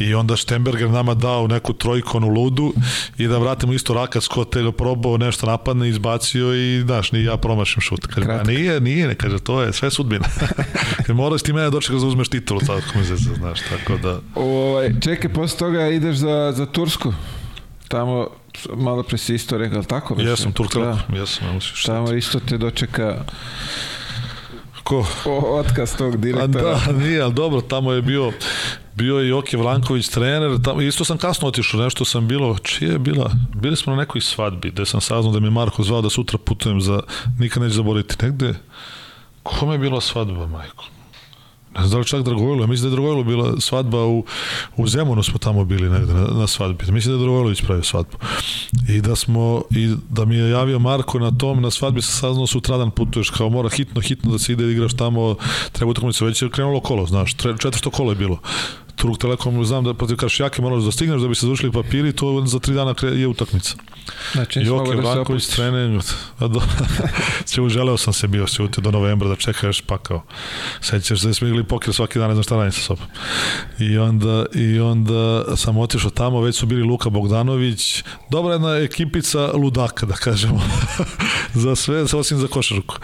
I 0.00 0.14
onda 0.14 0.36
Štemberger 0.36 0.90
nama 0.90 1.14
dao 1.14 1.46
neku 1.46 1.72
trojkonu 1.72 2.28
ludu 2.28 2.72
i 3.18 3.26
da 3.26 3.38
vratimo 3.38 3.72
isto 3.72 3.94
Rakac 3.94 4.26
ko 4.26 4.44
te 4.44 4.62
ga 4.62 4.72
probao, 4.72 5.16
nešto 5.16 5.46
napadne, 5.46 5.88
izbacio 5.88 6.54
i, 6.54 6.80
znaš, 6.80 7.12
ni 7.12 7.24
ja 7.24 7.36
promašim 7.36 7.80
šut. 7.80 8.06
Kaže, 8.06 8.30
a 8.30 8.42
nije, 8.42 8.80
nije, 8.80 9.06
ne, 9.06 9.14
kaže, 9.14 9.38
to 9.38 9.62
je 9.62 9.72
sve 9.72 9.90
sudbina. 9.90 10.26
Kaže, 10.96 11.12
moraš 11.12 11.42
ti 11.42 11.52
mene 11.52 11.70
dočekati 11.70 12.00
da 12.00 12.06
uzmeš 12.06 12.28
titulu, 12.28 12.60
tako 12.60 12.98
mi 12.98 13.04
se 13.04 13.16
znaš, 13.16 13.60
tako 13.60 13.96
da... 13.96 14.20
Ovaj, 14.34 14.90
čekaj, 15.00 15.32
posle 15.32 15.58
toga 15.58 15.88
ideš 15.88 16.16
za, 16.16 16.52
za 16.56 16.66
Tursku. 16.66 17.12
Tamo, 17.88 18.28
malo 18.76 19.02
pre 19.02 19.18
si 19.18 19.34
isto 19.34 19.58
rekao, 19.58 19.82
tako? 19.82 20.14
beše? 20.14 20.28
Jesam 20.28 20.52
Turk 20.52 20.74
Da. 20.74 20.80
Telekom, 20.80 21.16
jesam, 21.16 21.54
mislim 21.54 21.76
šta. 21.76 21.92
Tamo 21.92 22.12
isto 22.12 22.40
te 22.40 22.58
dočeka 22.58 23.24
Ko? 24.82 25.06
o, 25.24 25.58
otkaz 25.58 25.96
tog 25.96 26.14
A 26.14 26.16
direktora. 26.16 26.80
da, 26.86 26.92
nije, 26.92 27.22
ali 27.22 27.34
dobro, 27.34 27.60
tamo 27.60 27.92
je 27.92 28.02
bio 28.02 28.32
bio 28.94 29.18
je 29.18 29.28
Joke 29.28 29.56
Vlanković 29.56 30.08
trener, 30.08 30.62
tamo, 30.64 30.80
isto 30.82 31.04
sam 31.04 31.18
kasno 31.18 31.48
otišao, 31.48 31.80
nešto 31.80 32.04
sam 32.04 32.28
bilo, 32.28 32.58
čije 32.58 32.92
je 32.92 32.98
bila, 32.98 33.30
bili 33.54 33.76
smo 33.76 33.92
na 33.92 33.98
nekoj 33.98 34.20
svadbi, 34.20 34.70
gde 34.70 34.86
sam 34.86 35.00
saznao 35.00 35.32
da 35.32 35.40
mi 35.40 35.50
Marko 35.50 35.82
zvao 35.82 36.02
da 36.02 36.10
sutra 36.10 36.38
putujem 36.38 36.80
za, 36.80 37.00
nikad 37.38 37.62
neću 37.62 37.74
zaboraviti, 37.74 38.24
negde, 38.24 38.54
kome 39.42 39.74
je 39.74 39.78
bila 39.78 40.00
svadba, 40.00 40.46
majko? 40.46 40.84
Ne 41.74 41.80
znam 41.80 41.90
da 41.90 41.98
li 41.98 42.04
čak 42.04 42.22
Dragojlo, 42.22 42.66
mislim 42.66 42.90
da 42.90 42.96
je 42.96 43.00
Dragojlo 43.00 43.24
bila 43.24 43.60
svadba 43.60 44.06
u, 44.06 44.24
u 44.76 44.86
Zemunu 44.86 45.22
smo 45.22 45.38
tamo 45.38 45.64
bili 45.64 45.90
negde 45.90 46.14
na, 46.14 46.26
na 46.26 46.46
svadbi. 46.46 46.92
Mislim 46.92 47.14
da 47.14 47.20
je 47.20 47.24
Dragojlović 47.24 47.62
pravio 47.62 47.82
svadbu. 47.82 48.16
I 48.88 49.00
da 49.00 49.16
smo, 49.16 49.62
i 49.70 49.94
da 50.08 50.24
mi 50.24 50.36
je 50.36 50.50
javio 50.50 50.78
Marko 50.78 51.18
na 51.18 51.30
tom, 51.38 51.62
na 51.62 51.70
svadbi 51.70 52.02
sam 52.02 52.20
saznao 52.20 52.46
sutradan 52.46 52.90
putuješ, 52.90 53.30
kao 53.30 53.48
mora 53.48 53.68
hitno, 53.68 54.00
hitno 54.00 54.32
da 54.32 54.38
se 54.38 54.52
ide 54.52 54.64
da 54.64 54.70
igraš 54.70 54.94
tamo, 54.96 55.34
treba 55.72 55.90
utakmica, 55.90 56.24
već 56.24 56.42
je 56.42 56.50
krenulo 56.50 56.80
kolo, 56.80 57.06
znaš, 57.06 57.34
tre- 57.34 57.60
četvrto 57.60 57.90
kolo 57.90 58.12
je 58.12 58.16
bilo. 58.16 58.38
Turk 59.00 59.18
Telekom, 59.18 59.64
znam 59.64 59.84
da 59.84 59.94
protiv 59.94 60.16
Karšijake 60.16 60.62
moraš 60.62 60.82
da 60.82 60.92
stigneš 60.92 61.22
da 61.22 61.28
bi 61.28 61.34
se 61.34 61.46
završili 61.46 61.72
papiri, 61.72 62.12
to 62.12 62.46
za 62.46 62.58
tri 62.58 62.74
dana 62.74 62.94
je 63.02 63.26
utakmica. 63.26 63.74
Znači, 64.32 64.60
Joke 64.60 64.90
da 64.90 65.02
se 65.02 65.08
Vranković 65.08 65.42
opustiš. 65.42 65.56
trening, 65.56 66.02
a 66.38 66.48
do, 66.48 66.60
se 67.46 67.68
želeo 67.68 67.96
sam 67.96 68.12
se 68.12 68.28
bio, 68.28 68.46
se 68.46 68.62
utio 68.62 68.82
do 68.82 68.90
novembra 68.90 69.28
da 69.28 69.36
čekaš 69.36 69.80
pakao. 69.80 70.22
Sećaš 70.80 71.20
da 71.20 71.34
smo 71.34 71.46
igrali 71.46 71.64
poker 71.64 71.94
svaki 71.94 72.18
dan, 72.18 72.28
ne 72.28 72.34
znam 72.34 72.42
šta 72.42 72.56
radim 72.56 72.72
sa 72.72 72.80
sobom. 72.80 73.06
I 73.78 73.98
onda, 73.98 74.46
I 74.54 74.80
onda 74.80 75.44
sam 75.56 75.78
otišao 75.78 76.10
tamo, 76.10 76.40
već 76.40 76.56
su 76.56 76.66
bili 76.66 76.82
Luka 76.82 77.10
Bogdanović, 77.10 78.04
dobra 78.30 78.52
jedna 78.52 78.76
ekipica 78.76 79.52
ludaka, 79.52 80.06
da 80.06 80.14
kažemo, 80.14 80.62
za 81.62 81.76
sve, 81.76 82.02
osim 82.02 82.38
za 82.38 82.46
košarku. 82.46 82.94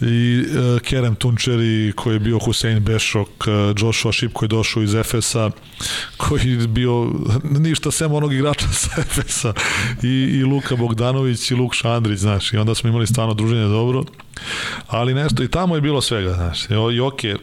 I 0.00 0.40
uh, 0.40 0.80
Kerem 0.80 1.14
Tunčeri, 1.14 1.92
koji 1.96 2.14
je 2.14 2.20
bio 2.20 2.38
Husein 2.38 2.80
Bešok, 2.80 3.28
uh, 3.28 3.54
Joshua 3.76 4.12
Šip 4.12 4.32
koji 4.32 4.46
je 4.46 4.50
došao 4.50 4.82
iz 4.82 4.94
Efesa, 4.94 5.37
koji 6.16 6.50
je 6.50 6.68
bio 6.68 7.10
ništa 7.44 7.90
sem 7.90 8.14
onog 8.14 8.32
igrača 8.32 8.68
sa 8.72 8.90
Efesa. 9.00 9.52
I, 10.02 10.08
i 10.08 10.44
Luka 10.44 10.76
Bogdanović 10.76 11.50
i 11.50 11.54
Luk 11.54 11.74
Šandrić, 11.74 12.18
znaš, 12.18 12.52
i 12.52 12.56
onda 12.56 12.74
smo 12.74 12.88
imali 12.90 13.06
stvarno 13.06 13.34
druženje 13.34 13.68
dobro, 13.68 14.04
ali 14.86 15.14
nešto, 15.14 15.42
i 15.42 15.48
tamo 15.48 15.74
je 15.74 15.80
bilo 15.80 16.00
svega, 16.00 16.32
znaš, 16.32 16.70
Jo- 16.70 16.90
Joke, 16.90 17.36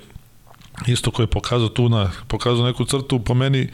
isto 0.88 1.12
koji 1.12 1.24
je 1.24 1.30
pokazao 1.30 1.70
tu 1.70 1.90
na, 1.90 2.12
pokazao 2.28 2.66
neku 2.66 2.86
crtu 2.86 3.20
po 3.20 3.34
meni 3.34 3.70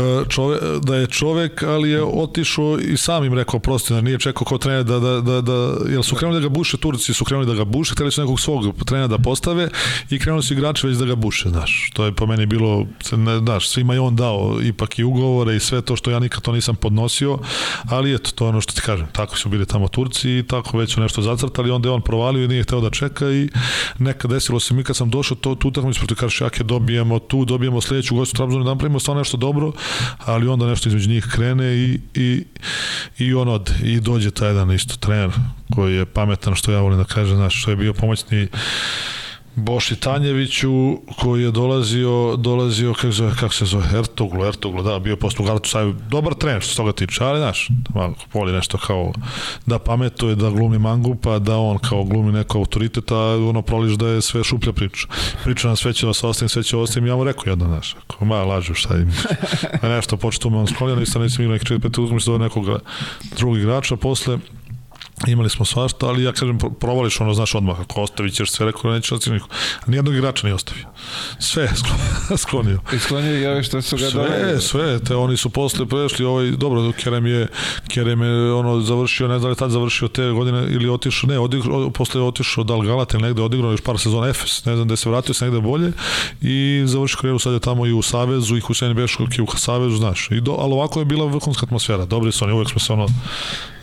e, 0.00 0.24
čove, 0.28 0.58
da 0.80 0.96
je 0.96 1.06
čovek 1.06 1.62
ali 1.62 1.90
je 1.90 2.02
otišao 2.02 2.78
i 2.78 2.96
sam 2.96 3.24
im 3.24 3.34
rekao 3.34 3.60
prosto 3.60 3.94
da 3.94 4.00
nije 4.00 4.18
čekao 4.18 4.44
kao 4.44 4.58
trener 4.58 4.84
da, 4.84 4.98
da, 4.98 5.20
da, 5.20 5.40
da 5.40 5.76
jer 5.88 6.04
su 6.04 6.16
krenuli 6.16 6.40
da 6.40 6.48
ga 6.48 6.54
buše 6.54 6.76
Turci 6.76 7.14
su 7.14 7.24
krenuli 7.24 7.46
da 7.46 7.54
ga 7.54 7.64
buše 7.64 7.94
hteli 7.94 8.10
su 8.10 8.20
nekog 8.20 8.40
svog 8.40 8.84
trenera 8.86 9.06
da 9.06 9.18
postave 9.18 9.68
i 10.10 10.18
krenuli 10.18 10.42
su 10.42 10.54
igrači 10.54 10.86
već 10.86 10.96
da 10.96 11.04
ga 11.04 11.14
buše 11.14 11.48
znaš. 11.48 11.90
To 11.94 12.04
je 12.04 12.12
po 12.12 12.26
meni 12.26 12.46
bilo 12.46 12.86
ne, 13.12 13.38
znaš 13.38 13.68
svima 13.68 13.94
je 13.94 14.00
on 14.00 14.16
dao 14.16 14.58
ipak 14.62 14.98
i 14.98 15.04
ugovore 15.04 15.56
i 15.56 15.60
sve 15.60 15.82
to 15.82 15.96
što 15.96 16.10
ja 16.10 16.18
nikad 16.18 16.42
to 16.42 16.52
nisam 16.52 16.76
podnosio 16.76 17.38
ali 17.88 18.14
eto 18.14 18.30
to 18.34 18.44
je 18.44 18.48
ono 18.48 18.60
što 18.60 18.72
ti 18.72 18.80
kažem 18.80 19.06
tako 19.12 19.36
su 19.36 19.48
bili 19.48 19.66
tamo 19.66 19.88
Turci 19.88 20.30
i 20.30 20.42
tako 20.46 20.78
već 20.78 20.94
su 20.94 21.00
nešto 21.00 21.22
zacrtali 21.22 21.70
onda 21.70 21.88
je 21.88 21.92
on 21.92 22.02
provalio 22.02 22.44
i 22.44 22.48
nije 22.48 22.62
hteo 22.62 22.80
da 22.80 22.90
čeka 22.90 23.30
i 23.30 23.48
neka 23.98 24.28
desilo 24.28 24.60
se 24.60 24.74
mi 24.74 24.84
kad 24.84 24.96
sam 24.96 25.10
došao 25.10 25.36
to 25.36 25.54
tu 25.54 25.68
utakmicu 25.68 26.00
protiv 26.00 26.16
Karšijake 26.16 26.64
dobijemo 26.64 27.18
tu 27.18 27.44
dobijemo 27.44 27.80
sledeću 27.80 28.16
gostu 28.16 28.36
Trabzonu 28.36 28.64
da 28.64 28.70
napravimo 28.70 29.00
stvarno 29.00 29.20
nešto 29.20 29.36
dobro 29.36 29.72
ali 30.18 30.48
onda 30.48 30.66
nešto 30.66 30.88
između 30.88 31.10
njih 31.10 31.26
krene 31.32 31.74
i, 31.76 32.00
i, 32.14 32.44
i 33.18 33.34
on 33.34 33.48
ode. 33.48 33.72
I 33.82 34.00
dođe 34.00 34.30
taj 34.30 34.48
jedan 34.48 34.72
isto 34.72 34.96
trener 34.96 35.30
koji 35.74 35.94
je 35.94 36.06
pametan 36.06 36.54
što 36.54 36.72
ja 36.72 36.80
volim 36.80 36.98
da 36.98 37.04
kažem 37.04 37.36
znaš, 37.36 37.60
što 37.60 37.70
je 37.70 37.76
bio 37.76 37.94
pomoćni 37.94 38.48
Boši 39.60 39.96
Tanjeviću 39.96 40.98
koji 41.18 41.42
je 41.42 41.50
dolazio 41.50 42.36
dolazio 42.36 42.94
kako, 42.94 43.10
zove, 43.10 43.32
kako 43.40 43.54
se 43.54 43.64
zove 43.64 43.84
Ertoglu, 43.98 44.44
Ertoglu, 44.44 44.82
da, 44.82 44.98
bio 44.98 45.14
u 45.14 45.42
Galatasaray 45.42 45.94
dobar 46.10 46.34
trener 46.34 46.62
što 46.62 46.70
se 46.70 46.76
toga 46.76 46.92
tiče, 46.92 47.24
ali 47.24 47.38
znaš, 47.38 47.68
voli 48.32 48.52
nešto 48.52 48.78
kao 48.78 49.12
da 49.66 49.78
pametuje, 49.78 50.34
da 50.34 50.50
glumi 50.50 50.78
mangupa, 50.78 51.38
da 51.38 51.58
on 51.58 51.78
kao 51.78 52.04
glumi 52.04 52.32
neko 52.32 52.58
autoritet, 52.58 53.12
a 53.12 53.16
ono 53.48 53.62
proliš 53.62 53.92
da 53.92 54.08
je 54.08 54.22
sve 54.22 54.44
šuplja 54.44 54.72
priča. 54.72 55.06
Priča 55.44 55.66
nam 55.66 55.76
sve 55.76 55.92
će 55.92 56.06
vas 56.06 56.24
ostavim, 56.24 56.48
sve 56.48 56.62
će 56.62 56.76
ja 57.06 57.16
mu 57.16 57.24
rekao 57.24 57.50
jedno, 57.50 57.66
znaš, 57.66 57.96
ako 58.06 58.24
ma 58.24 58.44
lažu 58.44 58.74
šta 58.74 58.96
im. 58.96 59.12
Nešto 59.82 60.16
početu 60.16 60.50
me 60.50 60.58
on 60.58 60.66
sklonio, 60.66 60.96
nisam 60.96 61.22
nisam 61.22 61.44
igrao 61.44 61.52
neki 61.52 61.74
4-5 61.74 62.00
utakmica 62.00 62.30
do 62.30 62.38
nekog 62.38 62.66
drugog 63.36 63.58
igrača, 63.58 63.96
posle 63.96 64.38
imali 65.26 65.50
smo 65.50 65.64
svašta, 65.64 66.06
ali 66.06 66.22
ja 66.22 66.32
kažem, 66.32 66.58
pro- 66.58 66.70
provališ 66.70 67.20
ono, 67.20 67.34
znaš, 67.34 67.54
odmah, 67.54 67.80
ako 67.80 68.00
ostavit 68.00 68.34
ćeš 68.34 68.50
sve, 68.50 68.66
rekao, 68.66 68.92
nećeš 68.92 69.12
ostaviti 69.12 69.42
niko. 69.42 69.48
Nijednog 69.86 70.14
igrača 70.14 70.46
nije 70.46 70.54
ostavio. 70.54 70.86
Sve 71.38 71.70
sklonio. 72.42 72.80
I 72.92 72.98
sklonio 72.98 73.40
i 73.40 73.46
ove 73.46 73.62
što 73.62 73.82
su 73.82 73.96
ga 73.96 74.10
sve, 74.10 74.22
dole. 74.22 74.60
Sve, 74.60 75.04
te 75.04 75.16
oni 75.16 75.36
su 75.36 75.50
posle 75.50 75.86
prešli, 75.86 76.24
ovaj, 76.24 76.50
dobro, 76.50 76.92
Kerem 76.92 77.26
je, 77.26 77.46
Kerem 77.88 78.22
je 78.22 78.52
ono, 78.52 78.80
završio, 78.80 79.28
ne 79.28 79.38
znam 79.38 79.42
da 79.42 79.48
li 79.48 79.56
tad 79.56 79.70
završio 79.70 80.08
te 80.08 80.30
godine 80.30 80.66
ili 80.70 80.88
otišao, 80.88 81.28
ne, 81.28 81.38
odigrao, 81.38 81.90
posle 81.90 82.20
je 82.20 82.24
otišao 82.24 82.64
da 82.64 82.76
li 82.76 82.86
Galata 82.86 83.16
ili 83.16 83.26
negde 83.26 83.42
odigrao 83.42 83.70
još 83.70 83.80
par 83.80 83.98
sezona 83.98 84.28
Efes, 84.28 84.64
ne 84.64 84.76
znam 84.76 84.88
da 84.88 84.96
se 84.96 85.10
vratio 85.10 85.34
se 85.34 85.44
negde 85.44 85.60
bolje 85.60 85.92
i 86.40 86.82
završio 86.86 87.16
karijeru 87.16 87.38
sad 87.38 87.52
je 87.52 87.60
tamo 87.60 87.86
i 87.86 87.92
u 87.92 88.02
Savezu 88.02 88.56
i 88.56 88.60
Husein 88.60 88.94
Beškog 88.94 89.28
i 89.38 89.42
u 89.42 89.46
Savezu, 89.56 89.96
znaš. 89.96 90.30
I 90.30 90.40
do, 90.40 90.56
ali 90.58 90.72
ovako 90.72 90.98
je 90.98 91.04
bila 91.04 91.26
vrhunska 91.26 91.66
atmosfera, 91.66 92.04
dobri 92.04 92.32
su 92.32 92.44
oni, 92.44 92.54
uvek 92.54 92.70
smo 92.70 92.80
se 92.80 92.92
ono 92.92 93.06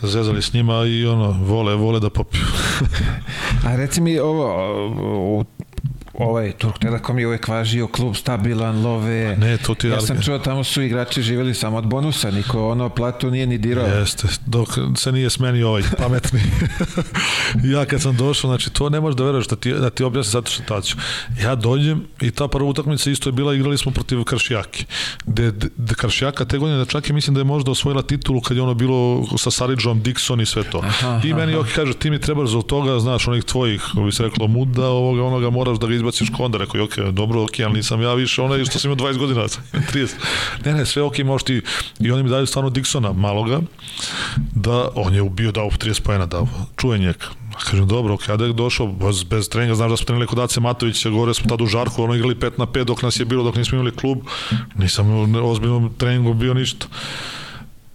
zezali 0.02 0.42
s 0.42 0.52
njima 0.52 0.84
i 0.84 1.06
ono, 1.06 1.27
vole, 1.30 1.74
vole 1.74 2.00
da 2.00 2.10
popiju. 2.10 2.44
A 3.66 3.76
reci 3.76 4.00
mi 4.00 4.18
ovo, 4.18 4.54
u 5.38 5.44
ovaj 6.18 6.52
Turk 6.52 6.78
Telekom 6.78 7.18
je 7.18 7.26
uvek 7.26 7.48
važio 7.48 7.86
klub 7.86 8.16
stabilan, 8.16 8.82
love. 8.82 9.36
Ne, 9.36 9.56
to 9.56 9.74
ti 9.74 9.88
ja 9.88 10.00
sam 10.00 10.22
čuo 10.22 10.38
tamo 10.38 10.64
su 10.64 10.82
igrači 10.82 11.22
živeli 11.22 11.54
samo 11.54 11.76
od 11.76 11.86
bonusa, 11.86 12.30
niko 12.30 12.68
ono 12.68 12.88
platu 12.88 13.30
nije 13.30 13.46
ni 13.46 13.58
dirao. 13.58 13.86
Jeste, 13.86 14.28
dok 14.46 14.68
se 14.96 15.12
nije 15.12 15.30
smenio 15.30 15.68
ovaj 15.68 15.82
pametni. 15.98 16.40
ja 17.74 17.84
kad 17.84 18.02
sam 18.02 18.16
došao, 18.16 18.50
znači 18.50 18.70
to 18.70 18.88
ne 18.88 19.00
možeš 19.00 19.16
da 19.16 19.24
veruješ 19.24 19.46
da 19.46 19.56
ti, 19.56 19.72
da 19.72 19.90
ti 19.90 20.04
objasni 20.04 20.30
zato 20.30 20.50
što 20.50 20.62
taću. 20.62 20.96
Ja 21.42 21.54
dođem 21.54 22.04
i 22.20 22.30
ta 22.30 22.48
prva 22.48 22.68
utakmica 22.68 23.10
isto 23.10 23.28
je 23.28 23.32
bila, 23.32 23.54
igrali 23.54 23.78
smo 23.78 23.92
protiv 23.92 24.24
Kršijaki. 24.24 24.84
De, 25.24 25.50
de, 25.50 25.68
de 25.76 25.94
Kršijaka 25.94 26.44
te 26.44 26.58
godine, 26.58 26.78
da 26.78 26.84
čak 26.84 27.08
i 27.08 27.12
mislim 27.12 27.34
da 27.34 27.40
je 27.40 27.44
možda 27.44 27.70
osvojila 27.70 28.02
titulu 28.02 28.40
kad 28.40 28.56
je 28.56 28.62
ono 28.62 28.74
bilo 28.74 29.26
sa 29.38 29.50
Saridžom, 29.50 30.02
Dixon 30.02 30.42
i 30.42 30.46
sve 30.46 30.62
to. 30.62 30.78
Aha, 30.78 31.20
I 31.24 31.34
meni 31.34 31.52
Joki 31.52 31.72
kaže, 31.74 31.94
ti 31.94 32.10
mi 32.10 32.20
trebaš 32.20 32.48
za 32.48 32.62
toga, 32.62 32.98
znaš, 32.98 33.28
onih 33.28 33.44
tvojih, 33.44 33.82
bi 34.04 34.12
se 34.12 34.22
reklo, 34.22 34.46
muda, 34.46 34.86
ovoga, 34.86 35.24
onoga, 35.24 35.50
moraš 35.50 35.78
da 35.78 35.86
ga 35.86 36.07
izbaciš 36.08 36.36
konda, 36.36 36.58
rekao, 36.58 36.84
ok, 36.84 36.96
dobro, 37.12 37.42
ok, 37.42 37.60
ali 37.64 37.74
nisam 37.74 38.02
ja 38.02 38.14
više 38.14 38.42
onaj 38.42 38.64
što 38.64 38.78
sam 38.78 38.90
imao 38.92 39.06
20 39.06 39.18
godina, 39.18 39.40
30. 39.92 40.08
Ne, 40.64 40.74
ne, 40.74 40.86
sve 40.86 41.02
ok, 41.02 41.18
možeš 41.18 41.44
ti, 41.44 41.62
i 42.00 42.10
oni 42.10 42.22
mi 42.22 42.30
daju 42.30 42.46
stvarno 42.46 42.70
Dixona, 42.70 43.12
maloga, 43.12 43.60
da 44.36 44.88
on 44.94 45.14
je 45.14 45.22
ubio, 45.22 45.52
dao 45.52 45.70
30 45.70 46.00
pojena, 46.00 46.26
dao, 46.26 46.48
čuje 46.76 46.98
njega. 46.98 47.26
Kažem, 47.70 47.88
dobro, 47.88 48.14
ok, 48.14 48.28
je 48.28 48.52
došao, 48.52 48.86
bez, 48.86 49.22
bez 49.24 49.48
treninga, 49.48 49.74
znaš 49.74 49.90
da 49.90 49.96
smo 49.96 50.06
trenili 50.06 50.26
kod 50.26 50.38
Ace 50.38 50.60
Matovića, 50.60 51.10
gore 51.10 51.34
smo 51.34 51.48
tada 51.48 51.64
u 51.64 51.66
Žarku, 51.66 52.02
ono 52.02 52.14
igrali 52.14 52.34
5 52.34 52.50
na 52.58 52.66
5 52.66 52.84
dok 52.84 53.02
nas 53.02 53.20
je 53.20 53.24
bilo, 53.24 53.44
dok 53.44 53.56
nismo 53.56 53.76
imali 53.76 53.96
klub, 53.96 54.18
nisam 54.74 55.10
u 55.10 55.50
ozbiljnom 55.50 55.94
treningu 55.98 56.34
bio 56.34 56.54
ništa. 56.54 56.86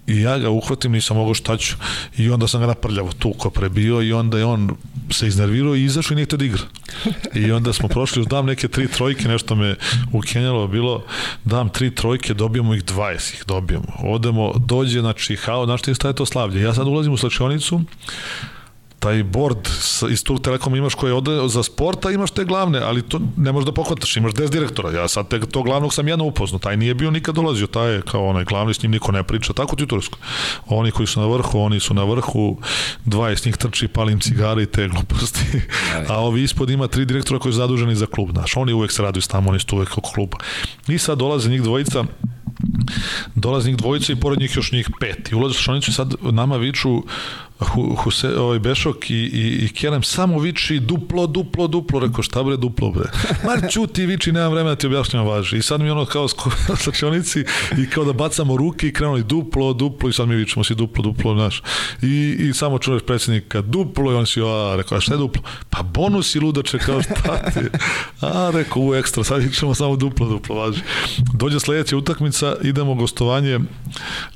I 0.07 0.21
ja 0.21 0.37
ga 0.37 0.49
uhvatim, 0.49 0.91
nisam 0.91 1.17
mogao 1.17 1.33
šta 1.33 1.57
ću. 1.57 1.75
I 2.17 2.29
onda 2.29 2.47
sam 2.47 2.61
ga 2.61 2.67
naprljavo 2.67 3.11
tuko 3.19 3.49
prebio 3.49 4.01
i 4.01 4.13
onda 4.13 4.37
je 4.37 4.45
on 4.45 4.75
se 5.11 5.27
iznervirao 5.27 5.75
i 5.75 5.83
izašao 5.83 6.13
i 6.13 6.15
nije 6.15 6.25
da 6.25 6.45
igra. 6.45 6.61
I 7.35 7.51
onda 7.51 7.73
smo 7.73 7.87
prošli, 7.87 8.25
dam 8.25 8.45
neke 8.45 8.67
tri 8.67 8.87
trojke, 8.87 9.27
nešto 9.27 9.55
me 9.55 9.75
ukenjalo 10.11 10.67
bilo, 10.67 11.03
dam 11.45 11.69
tri 11.69 11.95
trojke, 11.95 12.33
dobijemo 12.33 12.75
ih 12.75 12.83
20 12.83 13.33
ih 13.33 13.43
dobijemo. 13.47 13.85
Odemo, 14.03 14.53
dođe, 14.65 14.99
znači, 14.99 15.35
hao, 15.35 15.65
znaš 15.65 15.81
ti 15.81 15.91
je 15.91 16.13
to 16.13 16.25
slavlje. 16.25 16.61
Ja 16.61 16.73
sad 16.73 16.87
ulazim 16.87 17.13
u 17.13 17.17
slačionicu, 17.17 17.81
taj 19.03 19.23
board 19.23 19.67
iz 20.11 20.23
Turk 20.23 20.41
Telekom 20.43 20.75
imaš 20.75 20.95
koji 20.95 21.13
ode 21.13 21.31
za 21.47 21.63
sporta, 21.63 22.11
imaš 22.11 22.31
te 22.31 22.45
glavne, 22.45 22.79
ali 22.79 23.01
to 23.01 23.19
ne 23.37 23.51
možeš 23.51 23.65
da 23.65 23.71
pohvataš, 23.71 24.17
imaš 24.17 24.33
10 24.33 24.49
direktora. 24.49 24.91
Ja 24.91 25.07
sad 25.07 25.27
te, 25.27 25.39
to 25.39 25.63
glavnog 25.63 25.93
sam 25.93 26.07
jedno 26.07 26.25
upoznao, 26.25 26.59
taj 26.59 26.77
nije 26.77 26.93
bio 26.93 27.11
nikad 27.11 27.35
dolazio, 27.35 27.67
taj 27.67 27.93
je 27.93 28.01
kao 28.01 28.27
onaj 28.27 28.45
glavni, 28.45 28.73
s 28.73 28.83
njim 28.83 28.91
niko 28.91 29.11
ne 29.11 29.23
priča, 29.23 29.53
tako 29.53 29.75
ti 29.75 29.83
u 29.83 29.87
Tursku. 29.87 30.17
Oni 30.67 30.91
koji 30.91 31.07
su 31.07 31.19
na 31.19 31.27
vrhu, 31.27 31.59
oni 31.59 31.79
su 31.79 31.93
na 31.93 32.03
vrhu, 32.03 32.57
20 33.05 33.45
njih 33.45 33.57
trči, 33.57 33.87
palim 33.87 34.19
cigare 34.19 34.63
i 34.63 34.65
te 34.65 34.87
gluposti. 34.87 35.61
A 36.09 36.19
ovi 36.19 36.43
ispod 36.43 36.69
ima 36.69 36.87
tri 36.87 37.05
direktora 37.05 37.39
koji 37.39 37.53
su 37.53 37.57
zaduženi 37.57 37.95
za 37.95 38.05
klub, 38.05 38.31
znaš, 38.31 38.57
oni 38.57 38.73
uvek 38.73 38.91
se 38.91 39.01
raduju 39.01 39.21
s 39.21 39.27
tamo, 39.27 39.49
oni 39.49 39.59
su 39.59 39.75
uvek 39.75 39.97
oko 39.97 40.11
kluba. 40.11 40.37
I 40.87 40.97
sad 40.97 41.17
dolaze 41.17 41.49
njih 41.49 41.61
dvojica, 41.61 42.03
dolazi 43.35 43.69
njih 43.69 43.77
dvojica 43.77 44.13
i 44.13 44.15
pored 44.15 44.39
njih 44.39 44.55
još 44.55 44.71
njih 44.71 44.89
pet. 44.99 45.31
I 45.31 45.35
ulaze 45.35 45.51
u 45.51 45.61
šanicu 45.61 45.91
i 45.91 45.93
sad 45.93 46.13
nama 46.21 46.57
viču 46.57 47.03
Huse, 47.97 48.39
ovaj 48.39 48.59
Bešok 48.59 49.09
i, 49.09 49.15
i, 49.15 49.65
i 49.65 49.69
Kerem 49.69 50.03
samo 50.03 50.39
viči 50.39 50.79
duplo, 50.79 51.27
duplo, 51.27 51.67
duplo, 51.67 51.99
rekao 51.99 52.23
šta 52.23 52.43
bre 52.43 52.57
duplo 52.57 52.91
bre. 52.91 53.09
Mar 53.47 53.71
čuti 53.71 54.05
viči, 54.05 54.31
nemam 54.31 54.51
vremena 54.51 54.69
da 54.69 54.75
ti 54.75 54.87
objašnjam 54.87 55.25
važi. 55.27 55.57
I 55.57 55.61
sad 55.61 55.81
mi 55.81 55.89
ono 55.89 56.05
kao 56.05 56.27
slačionici 56.83 57.45
i 57.77 57.89
kao 57.89 58.03
da 58.03 58.13
bacamo 58.13 58.57
ruke 58.57 58.87
i 58.87 58.93
krenuli 58.93 59.23
duplo, 59.23 59.73
duplo 59.73 60.09
i 60.09 60.13
sad 60.13 60.27
mi 60.27 60.35
vičemo 60.35 60.63
si 60.63 60.75
duplo, 60.75 61.03
duplo, 61.03 61.33
znaš. 61.33 61.61
I, 62.01 62.35
i 62.39 62.53
samo 62.53 62.79
čuješ 62.79 63.01
predsjednika 63.07 63.61
duplo 63.61 64.11
i 64.11 64.15
on 64.15 64.25
si, 64.25 64.41
a, 64.41 64.75
rekao, 64.77 64.97
a 64.97 65.01
šta 65.01 65.13
je 65.13 65.17
duplo? 65.17 65.43
Pa 65.69 65.83
bonus 65.83 66.35
i 66.35 66.39
ludače, 66.39 66.79
kao 66.79 67.01
šta 67.01 67.51
ti? 67.51 67.59
A, 68.21 68.51
rekao, 68.53 68.81
u 68.81 68.95
ekstra, 68.95 69.23
sad 69.23 69.41
vičemo 69.41 69.75
samo 69.75 69.95
duplo, 69.95 70.27
duplo, 70.27 70.55
važi. 70.55 70.81
Dođe 71.33 71.59
sledeća 71.59 71.97
utakmica, 71.97 72.55
idemo 72.61 72.95
gostovanje, 72.95 73.59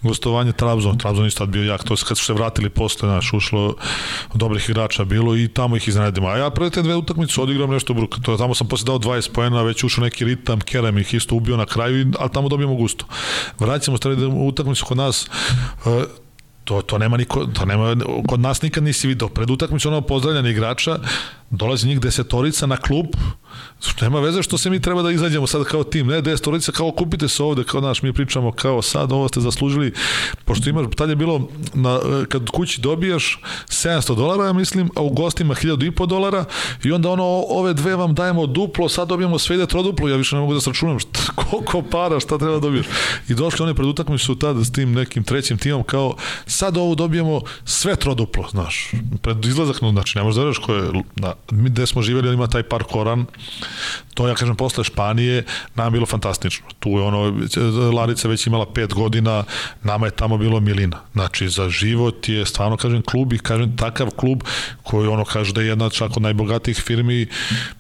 gostovanje 0.02 0.52
Trabzon. 0.52 0.98
Trabzon 0.98 1.26
je 1.26 1.32
tad 1.32 1.49
bio 1.49 1.64
jak, 1.64 1.84
to 1.84 1.94
je 1.94 1.98
kad 2.08 2.18
su 2.18 2.26
se 2.26 2.34
vratili 2.34 2.70
posle 2.70 3.10
naš, 3.18 3.34
ušlo 3.34 3.76
dobrih 4.34 4.69
igrača 4.69 5.06
bilo 5.06 5.35
i 5.38 5.48
tamo 5.48 5.77
ih 5.77 5.88
iznenadimo. 5.88 6.27
A 6.27 6.38
ja 6.38 6.49
prve 6.49 6.69
te 6.69 6.81
dve 6.81 6.95
utakmice 6.95 7.41
odigram 7.41 7.69
nešto 7.69 7.94
bruka. 7.94 8.22
To, 8.22 8.38
tamo 8.38 8.56
sam 8.56 8.68
posle 8.68 8.85
dao 8.85 8.99
20 8.99 9.31
poena, 9.34 9.61
već 9.61 9.84
ušao 9.84 10.03
neki 10.03 10.26
ritam, 10.26 10.61
Kerem 10.61 10.98
ih 10.98 11.14
isto 11.14 11.35
ubio 11.35 11.57
na 11.57 11.65
kraju, 11.65 12.11
ali 12.19 12.31
tamo 12.31 12.49
dobijemo 12.49 12.76
gusto. 12.76 13.06
Vraćamo 13.60 13.98
stvari 13.98 14.26
utakmicu 14.26 14.85
kod 14.85 14.98
nas, 14.98 15.27
uh, 15.85 16.03
to, 16.64 16.81
to 16.81 16.98
nema 16.98 17.18
niko, 17.18 17.45
to 17.45 17.65
nema, 17.65 17.95
kod 18.27 18.39
nas 18.39 18.61
nikad 18.61 18.84
nisi 18.84 19.07
video. 19.07 19.27
Pred 19.27 19.49
utakmicu 19.49 19.88
ono 19.88 20.02
pozdravljanje 20.02 20.52
igrača, 20.52 20.99
dolazi 21.49 21.88
njih 21.88 21.99
desetorica 21.99 22.65
na 22.65 22.77
klub, 22.77 23.06
nema 24.02 24.20
veze 24.20 24.44
što 24.44 24.58
se 24.58 24.70
mi 24.70 24.82
treba 24.82 25.02
da 25.02 25.12
izađemo 25.12 25.48
sad 25.48 25.64
kao 25.64 25.84
tim, 25.84 26.08
ne, 26.08 26.22
desetorica 26.22 26.72
kao 26.72 26.92
kupite 26.92 27.28
se 27.28 27.44
ovde, 27.44 27.64
kao 27.64 27.82
naš, 27.82 28.02
mi 28.02 28.14
pričamo 28.14 28.52
kao 28.52 28.82
sad 28.82 29.12
ovo 29.12 29.28
ste 29.28 29.42
zaslužili, 29.42 29.94
pošto 30.46 30.70
imaš, 30.70 30.86
tad 30.96 31.10
je 31.10 31.16
bilo, 31.16 31.50
na, 31.74 32.00
kad 32.30 32.50
kući 32.50 32.82
dobijaš 32.82 33.40
700 33.68 34.16
dolara, 34.16 34.46
ja 34.46 34.54
mislim, 34.54 34.90
a 34.96 35.02
u 35.02 35.10
gostima 35.10 35.56
1000 35.56 35.88
i 35.88 36.08
dolara 36.08 36.46
i 36.84 36.92
onda 36.92 37.10
ono, 37.10 37.24
ove 37.50 37.74
dve 37.74 37.96
vam 37.96 38.16
dajemo 38.16 38.46
duplo, 38.46 38.90
sad 38.90 39.08
dobijemo 39.08 39.40
sve 39.40 39.56
ide 39.56 39.66
troduplo, 39.66 40.10
ja 40.10 40.16
više 40.16 40.36
ne 40.36 40.42
mogu 40.42 40.54
da 40.54 40.62
sračunam 40.62 41.00
šta, 41.00 41.20
koliko 41.50 41.82
para, 41.82 42.20
šta 42.20 42.38
treba 42.38 42.54
da 42.54 42.60
dobiješ. 42.60 42.86
I 43.30 43.34
došli 43.34 43.64
oni 43.64 43.76
pred 43.76 43.88
utakmicu 43.88 44.36
tad 44.36 44.58
s 44.66 44.72
tim 44.72 44.94
nekim 44.94 45.24
trećim 45.24 45.58
timom 45.58 45.84
kao, 45.84 46.16
sad 46.46 46.78
ovo 46.78 46.96
dobijemo 46.96 47.42
sve 47.66 47.96
troduplo, 47.96 48.48
znaš, 48.52 48.92
pred 49.22 49.46
izlazak, 49.46 49.82
no, 49.82 49.92
znači, 49.92 50.18
ne 50.18 50.24
možeš 50.24 50.36
da 50.36 50.44
veriš 50.44 50.58
ko 50.58 50.74
je, 50.74 51.04
na, 51.16 51.34
mi 51.52 51.70
gde 51.70 51.86
smo 51.86 52.02
živjeli, 52.02 52.34
ima 52.34 52.48
taj 52.48 52.64
park 52.64 52.88
Koran, 52.88 53.26
to 54.18 54.28
ja 54.28 54.36
kažem 54.36 54.56
posle 54.56 54.84
Španije, 54.84 55.44
nam 55.76 55.94
bilo 55.94 56.06
fantastično. 56.06 56.65
Tu 56.80 56.90
je 56.90 57.02
ono, 57.02 57.34
Larica 57.94 58.28
već 58.28 58.48
imala 58.48 58.65
pet 58.74 58.94
godina, 58.94 59.44
nama 59.84 60.06
je 60.06 60.11
tamo 60.11 60.38
bilo 60.38 60.60
milina. 60.60 60.98
Znači, 61.14 61.49
za 61.49 61.69
život 61.69 62.30
je 62.30 62.45
stvarno, 62.45 62.78
kažem, 62.78 63.02
klub 63.02 63.34
i 63.34 63.38
kažem, 63.38 63.78
takav 63.78 64.10
klub 64.10 64.44
koji 64.84 65.07
ono 65.07 65.26
kaže 65.26 65.53
da 65.53 65.61
je 65.61 65.68
jedna 65.68 65.90
čak 65.90 66.18
od 66.18 66.22
najbogatijih 66.22 66.78
firmi, 66.78 67.28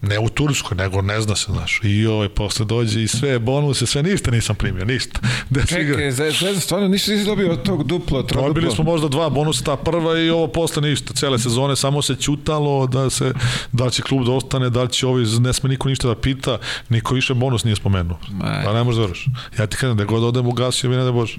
ne 0.01 0.19
u 0.19 0.29
Turskoj, 0.29 0.77
nego 0.77 1.01
ne 1.01 1.21
zna 1.21 1.35
se, 1.35 1.51
znaš. 1.51 1.79
I 1.83 2.05
ovaj, 2.05 2.29
posle 2.29 2.65
dođe 2.65 3.03
i 3.03 3.07
sve 3.07 3.39
bonuse, 3.39 3.85
sve 3.85 4.03
ništa 4.03 4.31
nisam 4.31 4.55
primio, 4.55 4.85
ništa. 4.85 5.19
Da 5.49 5.65
Čekaj, 5.65 6.11
za, 6.11 6.31
za, 6.31 6.59
stvarno 6.59 6.87
ništa 6.87 7.11
nisi 7.11 7.25
dobio 7.25 7.51
od 7.51 7.63
tog 7.63 7.83
duplo, 7.83 8.23
troduplo? 8.23 8.53
Dobili 8.53 8.71
smo 8.71 8.83
možda 8.83 9.07
dva 9.07 9.29
bonusa, 9.29 9.63
ta 9.63 9.75
prva 9.75 10.19
i 10.19 10.29
ovo 10.29 10.47
posle 10.47 10.81
ništa. 10.81 11.13
Cele 11.13 11.39
sezone 11.39 11.75
samo 11.75 12.01
se 12.01 12.15
ćutalo 12.15 12.87
da 12.87 13.09
se, 13.09 13.33
da 13.71 13.89
će 13.89 14.01
klub 14.01 14.25
da 14.25 14.31
ostane, 14.31 14.69
da 14.69 14.87
će 14.87 15.07
ovi, 15.07 15.25
ne 15.39 15.53
sme 15.57 15.69
niko 15.69 15.89
ništa 15.89 16.07
da 16.07 16.15
pita, 16.15 16.57
niko 16.89 17.15
više 17.15 17.33
bonus 17.33 17.63
nije 17.63 17.75
spomenuo. 17.75 18.19
Pa 18.65 18.73
ne 18.73 18.83
možeš 18.83 18.99
da 18.99 19.05
veriš. 19.05 19.25
Ja 19.59 19.67
ti 19.67 19.77
kažem 19.77 19.97
da 19.97 20.05
god 20.05 20.23
odem 20.23 20.47
u 20.47 20.51
gasio, 20.51 20.89
mi 20.89 20.95
ne 20.95 21.03
da 21.03 21.11
bože. 21.11 21.37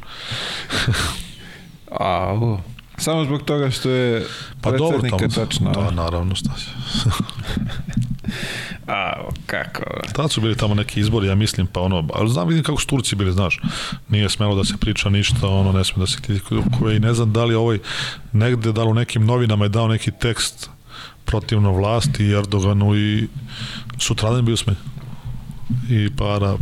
A, 1.90 2.34
u. 2.34 2.58
Samo 2.96 3.24
zbog 3.24 3.42
toga 3.42 3.70
što 3.70 3.90
je 3.90 4.26
pa 4.60 4.70
dobro, 4.70 5.00
tamo, 5.10 5.28
tačno. 5.34 5.70
Da, 5.70 5.90
naravno, 5.90 6.34
šta 6.34 6.50
će. 6.58 6.70
A, 8.86 9.12
kako? 9.46 9.82
Tad 10.12 10.30
su 10.30 10.40
bili 10.40 10.56
tamo 10.56 10.74
neki 10.74 11.00
izbori, 11.00 11.28
ja 11.28 11.34
mislim, 11.34 11.66
pa 11.66 11.80
ono, 11.80 12.08
ali 12.14 12.30
znam 12.30 12.48
vidim 12.48 12.64
kako 12.64 12.80
su 12.80 12.86
Turci 12.86 13.16
bili, 13.16 13.32
znaš, 13.32 13.60
nije 14.08 14.28
smelo 14.28 14.54
da 14.54 14.64
se 14.64 14.74
priča 14.80 15.08
ništa, 15.08 15.48
ono, 15.48 15.72
ne 15.72 15.84
sme 15.84 16.00
da 16.00 16.06
se 16.06 16.18
kritikuje 16.20 16.96
i 16.96 17.00
ne 17.00 17.14
znam 17.14 17.32
da 17.32 17.44
li 17.44 17.54
ovaj 17.54 17.78
negde, 18.32 18.72
da 18.72 18.82
li 18.82 18.90
u 18.90 18.94
nekim 18.94 19.26
novinama 19.26 19.64
je 19.64 19.68
dao 19.68 19.88
neki 19.88 20.10
tekst 20.10 20.70
protivno 21.24 21.72
vlasti 21.72 22.24
i 22.24 22.32
Erdoganu 22.32 22.96
i 22.96 23.28
sutradan 23.98 24.44
bio 24.44 24.56
sme 24.56 24.74
i 25.90 26.10
para 26.16 26.56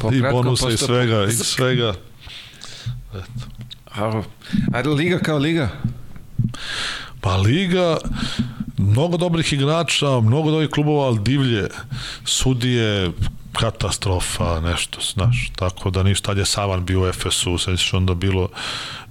po 0.00 0.12
i 0.12 0.20
bonusa 0.32 0.70
i 0.70 0.76
svega 0.76 1.24
i 1.24 1.32
svega. 1.32 1.94
Eto. 3.10 3.46
A, 3.94 4.22
a 4.72 4.88
liga 4.88 5.18
kao 5.18 5.38
liga? 5.38 5.68
Pa 7.20 7.36
liga 7.36 7.96
mnogo 8.78 9.16
dobrih 9.16 9.52
igrača 9.52 10.20
mnogo 10.20 10.50
dobrih 10.50 10.70
klubova 10.70 11.06
ali 11.06 11.20
divlje 11.20 11.68
sudije 12.24 13.10
katastrofa, 13.52 14.60
nešto, 14.60 15.00
znaš, 15.14 15.50
tako 15.56 15.90
da 15.90 16.02
ništa, 16.02 16.26
tad 16.26 16.38
je 16.38 16.44
Savan 16.44 16.84
bio 16.84 17.02
u 17.02 17.06
Efesu, 17.06 17.58
sad 17.58 17.78
onda 17.92 18.14
bilo 18.14 18.48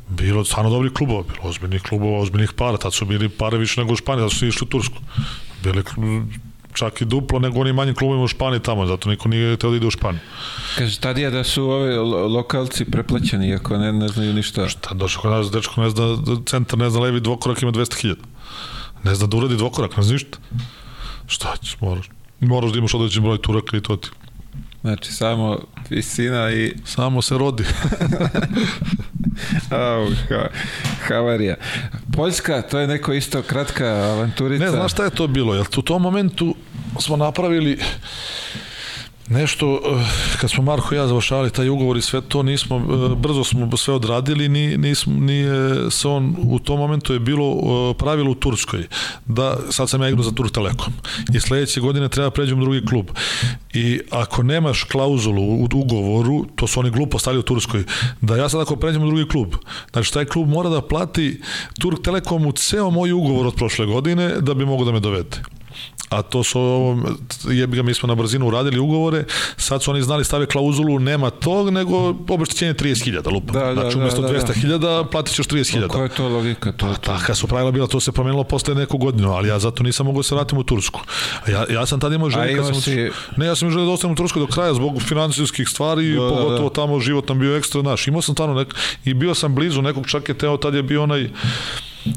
bilo 0.10 0.46
stvarno 0.46 0.70
dobri 0.70 0.94
klubova, 0.94 1.24
bilo 1.24 1.50
ozbiljnih 1.50 1.82
klubova, 1.82 2.20
ozbiljnih 2.20 2.54
para, 2.54 2.78
tad 2.78 2.94
su 2.94 3.06
bili 3.06 3.30
pare 3.30 3.58
više 3.58 3.82
nego 3.82 3.94
u 3.94 3.96
Španiji, 3.96 4.30
tad 4.30 4.38
su 4.38 4.48
išli 4.48 4.66
u 4.66 4.68
Tursku. 4.68 4.98
Bili 5.64 5.84
čak 6.78 7.02
i 7.02 7.06
duplo 7.06 7.40
nego 7.40 7.60
oni 7.60 7.74
manji 7.74 7.94
klubima 7.94 8.24
u 8.24 8.28
Španiji 8.28 8.60
tamo, 8.60 8.86
zato 8.86 9.10
niko 9.10 9.30
nije 9.30 9.58
teo 9.58 9.70
da 9.70 9.78
ide 9.78 9.88
u 9.88 9.92
Španiju. 9.92 10.22
Kaže, 10.78 11.00
tad 11.00 11.18
je 11.18 11.32
da 11.32 11.44
su 11.44 11.64
ovi 11.64 11.96
lokalci 12.34 12.86
preplaćeni, 12.86 13.50
iako 13.50 13.78
ne, 13.78 13.94
ne 13.94 14.08
znaju 14.08 14.34
ništa. 14.34 14.68
Šta, 14.68 14.94
došao 14.94 15.22
kod 15.22 15.32
nas, 15.32 15.52
dečko 15.52 15.82
ne 15.82 15.90
zna, 15.90 16.18
centar 16.46 16.80
ne 16.80 16.90
zna 16.90 17.00
levi 17.00 17.20
dvokorak 17.20 17.62
ima 17.62 17.72
200.000. 17.72 18.16
Ne 19.04 19.16
zna 19.16 19.28
da 19.28 19.38
uradi 19.38 19.58
dvokorak, 19.58 19.98
ne 19.98 20.04
zna 20.04 20.14
ništa. 20.14 20.38
Šta 21.28 21.56
ćeš, 21.64 21.78
moraš. 21.82 22.10
Moraš 22.40 22.72
da 22.72 22.78
imaš 22.78 22.94
određen 22.94 23.24
broj 23.24 23.42
turaka 23.42 23.78
i 23.78 23.82
to 23.82 23.96
ti. 23.96 24.10
Znači, 24.82 25.14
samo 25.14 25.58
visina 25.90 26.52
i... 26.52 26.74
Samo 26.86 27.22
se 27.22 27.38
rodi. 27.38 27.64
Au, 29.70 30.08
ha, 30.30 30.50
havarija. 31.08 31.56
Poljska, 32.14 32.62
to 32.62 32.80
je 32.80 32.88
neko 32.88 33.14
isto 33.14 33.42
kratka 33.42 33.86
avanturica. 33.86 34.66
Ne, 34.66 34.72
znaš 34.72 34.92
šta 34.92 35.04
je 35.04 35.10
to 35.10 35.28
bilo? 35.28 35.56
Jer 35.56 35.66
u 35.78 35.82
tom 35.82 36.02
momentu 36.02 36.56
smo 37.00 37.18
napravili 37.18 37.80
nešto, 39.30 39.82
eh, 39.86 40.06
kad 40.42 40.50
smo 40.50 40.64
Marko 40.64 40.96
i 40.96 40.98
ja 40.98 41.08
završavali 41.08 41.50
taj 41.50 41.70
ugovor 41.70 41.98
i 41.98 42.02
sve 42.02 42.22
to, 42.22 42.44
nismo, 42.44 42.78
eh, 42.78 43.16
brzo 43.16 43.44
smo 43.44 43.78
sve 43.78 43.94
odradili, 43.94 44.50
ni, 44.50 44.78
nismo, 44.78 45.14
nije 45.14 45.92
se 45.92 46.08
on, 46.08 46.36
u 46.44 46.60
tom 46.60 46.80
momentu 46.80 47.14
je 47.14 47.20
bilo 47.20 47.52
eh, 47.52 47.94
pravilo 47.98 48.32
u 48.32 48.36
Turskoj, 48.36 48.88
da 49.26 49.58
sad 49.70 49.90
sam 49.90 50.02
ja 50.02 50.10
igrao 50.10 50.24
za 50.24 50.32
Turk 50.32 50.52
Telekom. 50.52 50.94
I 51.34 51.40
sledeće 51.40 51.80
godine 51.80 52.10
treba 52.10 52.30
pređem 52.30 52.60
u 52.60 52.62
drugi 52.62 52.86
klub. 52.86 53.06
I 53.74 54.00
ako 54.12 54.44
nemaš 54.44 54.84
klauzulu 54.84 55.44
u 55.44 55.68
ugovoru, 55.74 56.46
to 56.56 56.68
su 56.68 56.80
oni 56.80 56.90
glupo 56.90 57.20
stavili 57.20 57.40
u 57.40 57.44
Turskoj, 57.44 57.84
da 58.22 58.36
ja 58.36 58.50
sad 58.50 58.62
ako 58.62 58.76
pređem 58.76 59.04
u 59.04 59.08
drugi 59.08 59.28
klub, 59.28 59.56
znači 59.92 60.14
taj 60.14 60.26
klub 60.26 60.50
mora 60.50 60.70
da 60.70 60.82
plati 60.82 61.42
Turk 61.80 62.02
Telekomu 62.04 62.52
ceo 62.52 62.90
moj 62.90 63.12
ugovor 63.12 63.48
od 63.48 63.56
prošle 63.56 63.86
godine 63.86 64.42
da 64.42 64.54
bi 64.54 64.66
mogo 64.66 64.86
da 64.86 64.92
me 64.92 65.00
dovede 65.00 65.57
a 66.10 66.22
to 66.22 66.44
su 66.44 66.60
jebi 67.50 67.78
ga 67.78 67.84
mi 67.84 67.94
smo 67.94 68.08
na 68.08 68.16
brzinu 68.16 68.48
uradili 68.48 68.80
ugovore, 68.80 69.24
sad 69.58 69.84
su 69.84 69.92
oni 69.92 70.02
znali 70.02 70.26
stave 70.26 70.46
klauzulu 70.46 71.00
nema 71.00 71.30
tog, 71.30 71.70
nego 71.70 72.16
obeštećenje 72.30 72.74
30.000 72.74 73.34
lupa. 73.34 73.54
Da, 73.54 73.66
da, 73.66 73.74
znači 73.74 73.98
umesto 73.98 74.22
da, 74.22 74.28
da, 74.28 74.40
200.000 74.40 74.78
da. 74.78 75.04
platit 75.12 75.36
ćeš 75.36 75.48
30.000. 75.48 75.88
Koja 75.88 76.04
je 76.04 76.10
to 76.10 76.28
logika? 76.28 76.72
To, 76.72 76.88
to. 76.88 76.96
Taka 77.02 77.36
su 77.36 77.48
pravila 77.48 77.72
bila, 77.72 77.88
to 77.88 78.00
se 78.00 78.12
promenilo 78.12 78.44
posle 78.44 78.76
neku 78.76 78.98
godinu, 78.98 79.32
ali 79.32 79.50
ja 79.50 79.60
zato 79.60 79.84
nisam 79.84 80.06
mogao 80.06 80.20
da 80.20 80.24
se 80.24 80.36
vratim 80.36 80.58
u 80.58 80.64
Tursku. 80.64 81.00
Ja, 81.48 81.66
ja 81.70 81.86
sam 81.86 82.00
tada 82.00 82.16
imao 82.16 82.30
želje, 82.30 82.64
sam, 82.64 82.82
si... 82.82 83.10
ne, 83.38 83.46
ja 83.46 83.56
sam 83.56 83.72
želeo 83.72 83.86
da 83.86 83.92
ostanem 83.92 84.14
u 84.14 84.16
Tursku 84.16 84.40
do 84.40 84.48
kraja 84.48 84.74
zbog 84.74 85.02
finansijskih 85.02 85.70
stvari, 85.70 86.14
da, 86.14 86.20
pogotovo 86.20 86.58
da, 86.58 86.64
da. 86.64 86.70
tamo 86.70 87.00
život 87.00 87.30
nam 87.30 87.40
bio 87.40 87.58
ekstra 87.58 87.82
naš. 87.82 88.08
Imao 88.08 88.22
sam 88.22 88.36
tamo 88.36 88.54
nek, 88.54 88.76
i 89.06 89.14
bio 89.14 89.36
sam 89.36 89.56
blizu 89.56 89.82
nekog 89.82 90.08
čak 90.08 90.30
je 90.30 90.38
teo, 90.38 90.58
tad 90.58 90.74
je 90.74 90.84
bio 90.84 91.04
onaj 91.04 91.30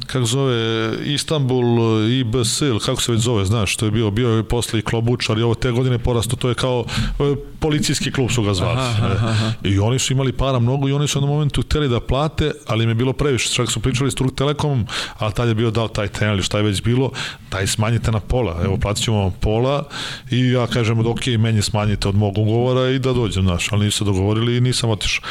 kako 0.07 0.25
zove, 0.25 0.91
Istanbul 1.05 1.65
IBS, 2.11 2.61
ili 2.61 2.81
kako 2.81 3.03
se 3.03 3.13
već 3.13 3.21
zove, 3.21 3.45
znaš, 3.45 3.77
to 3.77 3.85
je 3.85 3.91
bio, 3.91 4.11
bio 4.11 4.29
je 4.29 4.43
posle 4.43 4.79
i 4.79 4.83
Klobučar 4.83 5.39
i 5.39 5.43
ovo 5.43 5.55
te 5.55 5.71
godine 5.71 5.99
porasto, 5.99 6.37
to 6.37 6.49
je 6.49 6.55
kao 6.55 6.85
e, 7.21 7.35
policijski 7.61 8.13
klub 8.13 8.31
su 8.31 8.43
ga 8.43 8.55
zvali. 8.55 8.79
Aha, 8.79 9.07
aha, 9.15 9.29
aha. 9.29 9.53
I 9.65 9.79
oni 9.79 9.99
su 9.99 10.13
imali 10.13 10.33
para 10.33 10.59
mnogo 10.59 10.89
i 10.89 10.93
oni 10.93 11.09
su 11.09 11.21
na 11.21 11.27
momentu 11.27 11.63
hteli 11.63 11.89
da 11.89 12.01
plate, 12.01 12.51
ali 12.67 12.85
im 12.85 12.89
je 12.89 12.95
bilo 12.95 13.13
previše, 13.13 13.55
čak 13.55 13.71
su 13.71 13.81
pričali 13.81 14.11
s 14.11 14.15
Turk 14.15 14.35
Telekomom, 14.35 14.87
ali 15.19 15.33
tad 15.33 15.49
je 15.49 15.55
bio 15.55 15.71
dao 15.71 15.89
taj 15.89 16.09
ten 16.09 16.31
ili 16.31 16.43
šta 16.43 16.59
je 16.59 16.65
već 16.65 16.83
bilo, 16.83 17.11
taj 17.49 17.67
smanjite 17.67 18.13
na 18.13 18.21
pola, 18.21 18.61
evo 18.65 18.77
platit 18.77 19.05
ćemo 19.05 19.19
vam 19.19 19.33
pola 19.41 19.89
i 20.31 20.51
ja 20.51 20.67
kažem 20.67 21.07
ok, 21.07 21.27
meni 21.27 21.63
smanjite 21.63 22.09
od 22.09 22.15
mog 22.15 22.39
ugovora 22.39 22.91
i 22.91 22.99
da 22.99 23.13
dođem, 23.13 23.45
znaš, 23.45 23.73
ali 23.73 23.85
nisu 23.85 23.99
se 23.99 24.05
dogovorili 24.05 24.57
i 24.57 24.61
nisam 24.61 24.91
otišao. 24.91 25.25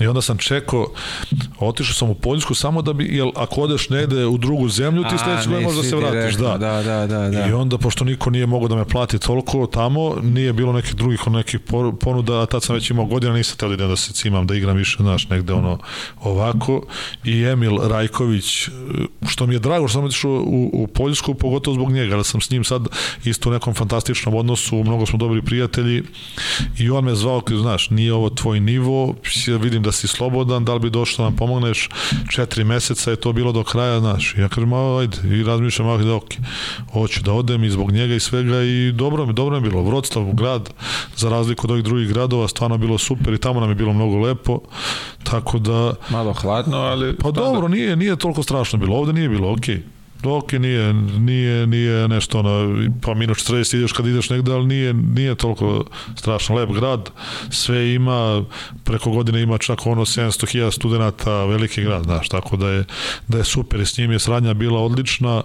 I 0.00 0.06
onda 0.06 0.22
sam 0.22 0.38
čekao, 0.38 0.86
otišao 1.58 1.94
sam 1.94 2.10
u 2.10 2.14
Poljsku 2.14 2.54
samo 2.54 2.82
da 2.82 2.92
bi, 2.92 3.04
jel 3.04 3.30
ako 3.36 3.60
odeš 3.60 3.88
ne 3.88 3.99
negde 4.00 4.26
u 4.26 4.38
drugu 4.38 4.68
zemlju, 4.68 5.02
ti 5.02 5.18
sledeće 5.18 5.48
godine 5.48 5.66
možda 5.66 5.82
se 5.82 5.96
vratiš, 5.96 6.34
da. 6.34 6.58
Da, 6.58 6.82
da, 6.82 7.06
da, 7.06 7.28
da. 7.28 7.46
I 7.46 7.52
onda, 7.52 7.78
pošto 7.78 8.04
niko 8.04 8.30
nije 8.30 8.46
mogao 8.46 8.68
da 8.68 8.76
me 8.76 8.84
plati 8.84 9.18
toliko 9.18 9.66
tamo, 9.66 10.16
nije 10.22 10.52
bilo 10.52 10.72
nekih 10.72 10.94
drugih 10.94 11.20
nekih 11.28 11.60
ponuda, 12.00 12.42
a 12.42 12.46
tad 12.46 12.62
sam 12.62 12.74
već 12.74 12.90
imao 12.90 13.04
godina, 13.04 13.34
nisam 13.34 13.56
teo 13.56 13.68
da 13.68 13.74
idem 13.74 13.88
da 13.88 13.96
se 13.96 14.12
cimam, 14.12 14.46
da 14.46 14.54
igram 14.54 14.76
više, 14.76 14.96
znaš, 15.00 15.28
negde 15.28 15.52
ono 15.52 15.78
ovako. 16.22 16.82
I 17.24 17.44
Emil 17.44 17.78
Rajković, 17.88 18.68
što 19.28 19.46
mi 19.46 19.54
je 19.54 19.58
drago 19.58 19.88
što 19.88 19.92
sam 19.98 20.04
otišao 20.04 20.30
u, 20.30 20.70
u 20.72 20.86
Poljsku, 20.86 21.34
pogotovo 21.34 21.74
zbog 21.74 21.92
njega, 21.92 22.16
da 22.16 22.24
sam 22.24 22.40
s 22.40 22.50
njim 22.50 22.64
sad 22.64 22.88
isto 23.24 23.48
u 23.48 23.52
nekom 23.52 23.74
fantastičnom 23.74 24.34
odnosu, 24.34 24.76
mnogo 24.76 25.06
smo 25.06 25.18
dobri 25.18 25.42
prijatelji 25.42 26.02
i 26.78 26.90
on 26.90 27.04
me 27.04 27.14
zvao, 27.14 27.40
kao, 27.40 27.58
znaš, 27.58 27.90
nije 27.90 28.12
ovo 28.12 28.30
tvoj 28.30 28.60
nivo, 28.60 29.14
vidim 29.60 29.82
da 29.82 29.92
si 29.92 30.08
slobodan, 30.08 30.64
da 30.64 30.74
li 30.74 30.80
bi 30.80 30.90
došao 30.90 31.16
da 31.24 31.30
nam 31.30 31.36
pomogneš, 31.36 31.88
četiri 32.30 32.64
meseca 32.64 33.10
je 33.10 33.16
to 33.16 33.32
bilo 33.32 33.52
do 33.52 33.64
kraja 33.64 33.89
kraja, 33.90 34.00
znaš. 34.00 34.34
Ja 34.38 34.48
kažem, 34.48 34.72
ajde, 34.72 35.16
i 35.36 35.42
razmišljam, 35.42 35.88
ah, 35.88 35.98
da, 35.98 36.14
ok, 36.14 36.28
hoću 36.92 37.22
da 37.22 37.32
odem 37.32 37.64
i 37.64 37.70
zbog 37.70 37.92
njega 37.92 38.14
i 38.14 38.20
svega 38.20 38.62
i 38.62 38.92
dobro 38.92 39.26
mi, 39.26 39.32
dobro 39.32 39.60
mi 39.60 39.66
je 39.66 39.70
bilo. 39.70 39.82
Vroclav, 39.82 40.32
grad, 40.32 40.70
za 41.16 41.30
razliku 41.30 41.66
od 41.66 41.70
ovih 41.70 41.84
drugih 41.84 42.08
gradova, 42.08 42.48
stvarno 42.48 42.78
bilo 42.78 42.98
super 42.98 43.34
i 43.34 43.38
tamo 43.38 43.60
nam 43.60 43.68
je 43.68 43.74
bilo 43.74 43.92
mnogo 43.92 44.18
lepo, 44.18 44.60
tako 45.22 45.58
da... 45.58 45.92
Malo 46.10 46.32
hladno, 46.32 46.76
ali... 46.76 47.16
Pa 47.16 47.30
dobro, 47.30 47.68
nije, 47.68 47.96
nije 47.96 48.16
toliko 48.16 48.42
strašno 48.42 48.78
bilo, 48.78 48.96
ovde 48.96 49.12
nije 49.12 49.28
bilo, 49.28 49.52
okej. 49.52 49.76
Okay 49.76 49.99
Ok, 50.24 50.52
nije, 50.52 50.92
nije, 50.94 51.66
nije 51.66 52.08
nešto 52.08 52.38
ono, 52.38 52.76
pa 53.02 53.14
minus 53.14 53.38
40 53.38 53.76
ideš 53.76 53.92
kad 53.92 54.06
ideš 54.06 54.30
negde, 54.30 54.52
ali 54.52 54.66
nije, 54.66 54.94
nije 54.94 55.34
toliko 55.34 55.84
strašno. 56.16 56.54
Lep 56.54 56.70
grad, 56.70 57.10
sve 57.50 57.94
ima, 57.94 58.44
preko 58.84 59.10
godine 59.10 59.42
ima 59.42 59.58
čak 59.58 59.86
ono 59.86 60.04
700.000 60.04 60.70
studenta, 60.70 61.44
veliki 61.44 61.82
grad, 61.82 62.04
znaš, 62.04 62.28
tako 62.28 62.56
da 62.56 62.68
je, 62.68 62.84
da 63.28 63.38
je 63.38 63.44
super 63.44 63.80
i 63.80 63.86
s 63.86 63.98
njim 63.98 64.12
je 64.12 64.18
sradnja 64.18 64.54
bila 64.54 64.80
odlična, 64.80 65.42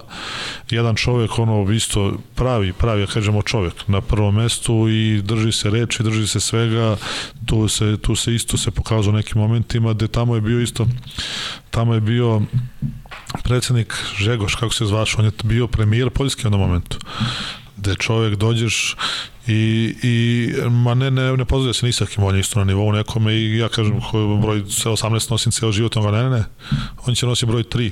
jedan 0.70 0.96
čovek, 0.96 1.40
ono, 1.40 1.72
isto 1.72 2.18
pravi, 2.36 2.74
pravi, 2.74 3.02
ja 3.02 3.08
kažemo 3.08 3.42
čovek 3.42 3.88
na 3.88 4.02
prvom 4.02 4.36
mestu 4.36 4.88
i 4.90 5.22
drži 5.22 5.52
se 5.52 5.70
reči, 5.70 6.04
drži 6.04 6.28
se 6.28 6.40
svega, 6.40 6.98
tu 7.46 7.68
se, 7.68 7.98
tu 8.02 8.16
se 8.16 8.36
isto 8.36 8.58
se 8.58 8.72
pokazao 8.72 9.14
nekim 9.14 9.42
momentima, 9.42 9.94
gde 9.94 10.08
tamo 10.08 10.36
je 10.36 10.42
bio 10.42 10.62
isto, 10.62 10.88
tamo 11.72 11.94
je 11.94 12.02
bio 12.02 12.42
predsednik 13.44 13.94
Žegoš, 14.18 14.56
kako 14.56 14.74
se 14.74 14.86
zvaš, 14.86 15.18
on 15.18 15.26
je 15.26 15.32
bio 15.44 15.68
premijer 15.68 16.10
Poljske 16.10 16.42
u 16.42 16.46
jednom 16.46 16.62
momentu 16.62 16.98
gde 17.86 17.96
čovjek 17.96 18.36
dođeš 18.36 18.96
i, 19.48 19.96
i 20.04 20.50
ma 20.70 20.94
ne, 20.94 21.12
ne, 21.12 21.38
ne 21.38 21.46
pozdravlja 21.46 21.74
se 21.74 21.86
ni 21.86 21.94
sa 21.94 22.06
kim, 22.06 22.24
on 22.24 22.36
je 22.36 22.42
isto 22.42 22.60
na 22.60 22.66
nivou 22.66 22.92
nekome 22.92 23.34
i 23.34 23.58
ja 23.58 23.70
kažem 23.70 24.02
broj 24.42 24.64
18 24.64 25.32
nosim 25.32 25.52
ceo 25.52 25.72
život, 25.72 25.98
on 25.98 26.04
ga 26.04 26.12
ne, 26.12 26.24
ne, 26.24 26.30
ne, 26.30 26.46
on 27.06 27.16
će 27.16 27.26
nosi 27.26 27.46
broj 27.46 27.64
3. 27.64 27.92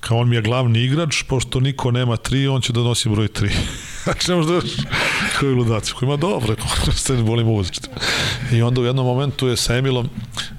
Kao 0.00 0.18
on 0.18 0.28
mi 0.28 0.36
je 0.36 0.42
glavni 0.42 0.84
igrač, 0.84 1.22
pošto 1.22 1.60
niko 1.60 1.90
nema 1.90 2.16
3, 2.16 2.54
on 2.54 2.60
će 2.60 2.72
da 2.72 2.80
nosi 2.80 3.08
broj 3.08 3.28
3. 3.28 3.50
Znači 4.04 4.30
ne 4.30 4.36
možda 4.36 4.60
koji 5.40 5.54
ludaci, 5.54 5.92
koji 5.92 6.06
ima 6.06 6.16
dobre, 6.16 6.56
koji 6.56 6.96
se 6.96 7.14
volim 7.14 7.48
uzeti. 7.48 7.88
I 8.52 8.62
onda 8.62 8.80
u 8.80 8.84
jednom 8.84 9.06
momentu 9.06 9.48
je 9.48 9.56
sa 9.56 9.76
Emilom, 9.76 10.08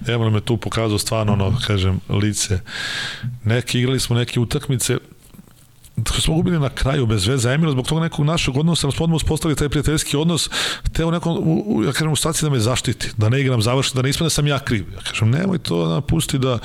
Emil 0.08 0.30
me 0.30 0.42
tu 0.42 0.58
pokazao 0.58 0.98
stvarno, 0.98 1.34
ono, 1.34 1.58
kažem, 1.68 2.00
lice. 2.10 2.60
Neki, 3.44 3.80
igrali 3.80 4.00
smo 4.00 4.16
neke 4.16 4.40
utakmice, 4.40 4.98
smo 6.22 6.36
gubili 6.36 6.60
na 6.60 6.70
kraju 6.70 7.06
bez 7.06 7.28
veze, 7.28 7.54
Emil 7.54 7.72
zbog 7.72 7.88
toga 7.88 8.02
nekog 8.02 8.26
našeg 8.26 8.58
odnosa, 8.58 8.92
smo 8.92 9.04
odmah 9.04 9.16
uspostavili 9.16 9.58
taj 9.58 9.70
prijateljski 9.70 10.18
odnos, 10.18 10.50
teo 10.94 11.12
nekom, 11.12 11.38
u, 11.44 11.84
ja 11.86 11.92
kažem, 11.92 12.12
u 12.12 12.16
staciji 12.16 12.50
da 12.50 12.54
me 12.54 12.60
zaštiti, 12.60 13.10
da 13.18 13.30
ne 13.30 13.42
igram 13.42 13.62
završno, 13.62 13.96
da 13.96 14.02
ne 14.02 14.10
ispane 14.10 14.26
da 14.26 14.30
sam 14.30 14.48
ja 14.48 14.60
kriv. 14.60 14.86
Ja 14.94 15.00
kažem, 15.00 15.30
nemoj 15.30 15.58
to 15.58 15.88
da 15.88 16.02
pusti 16.02 16.40
da 16.40 16.60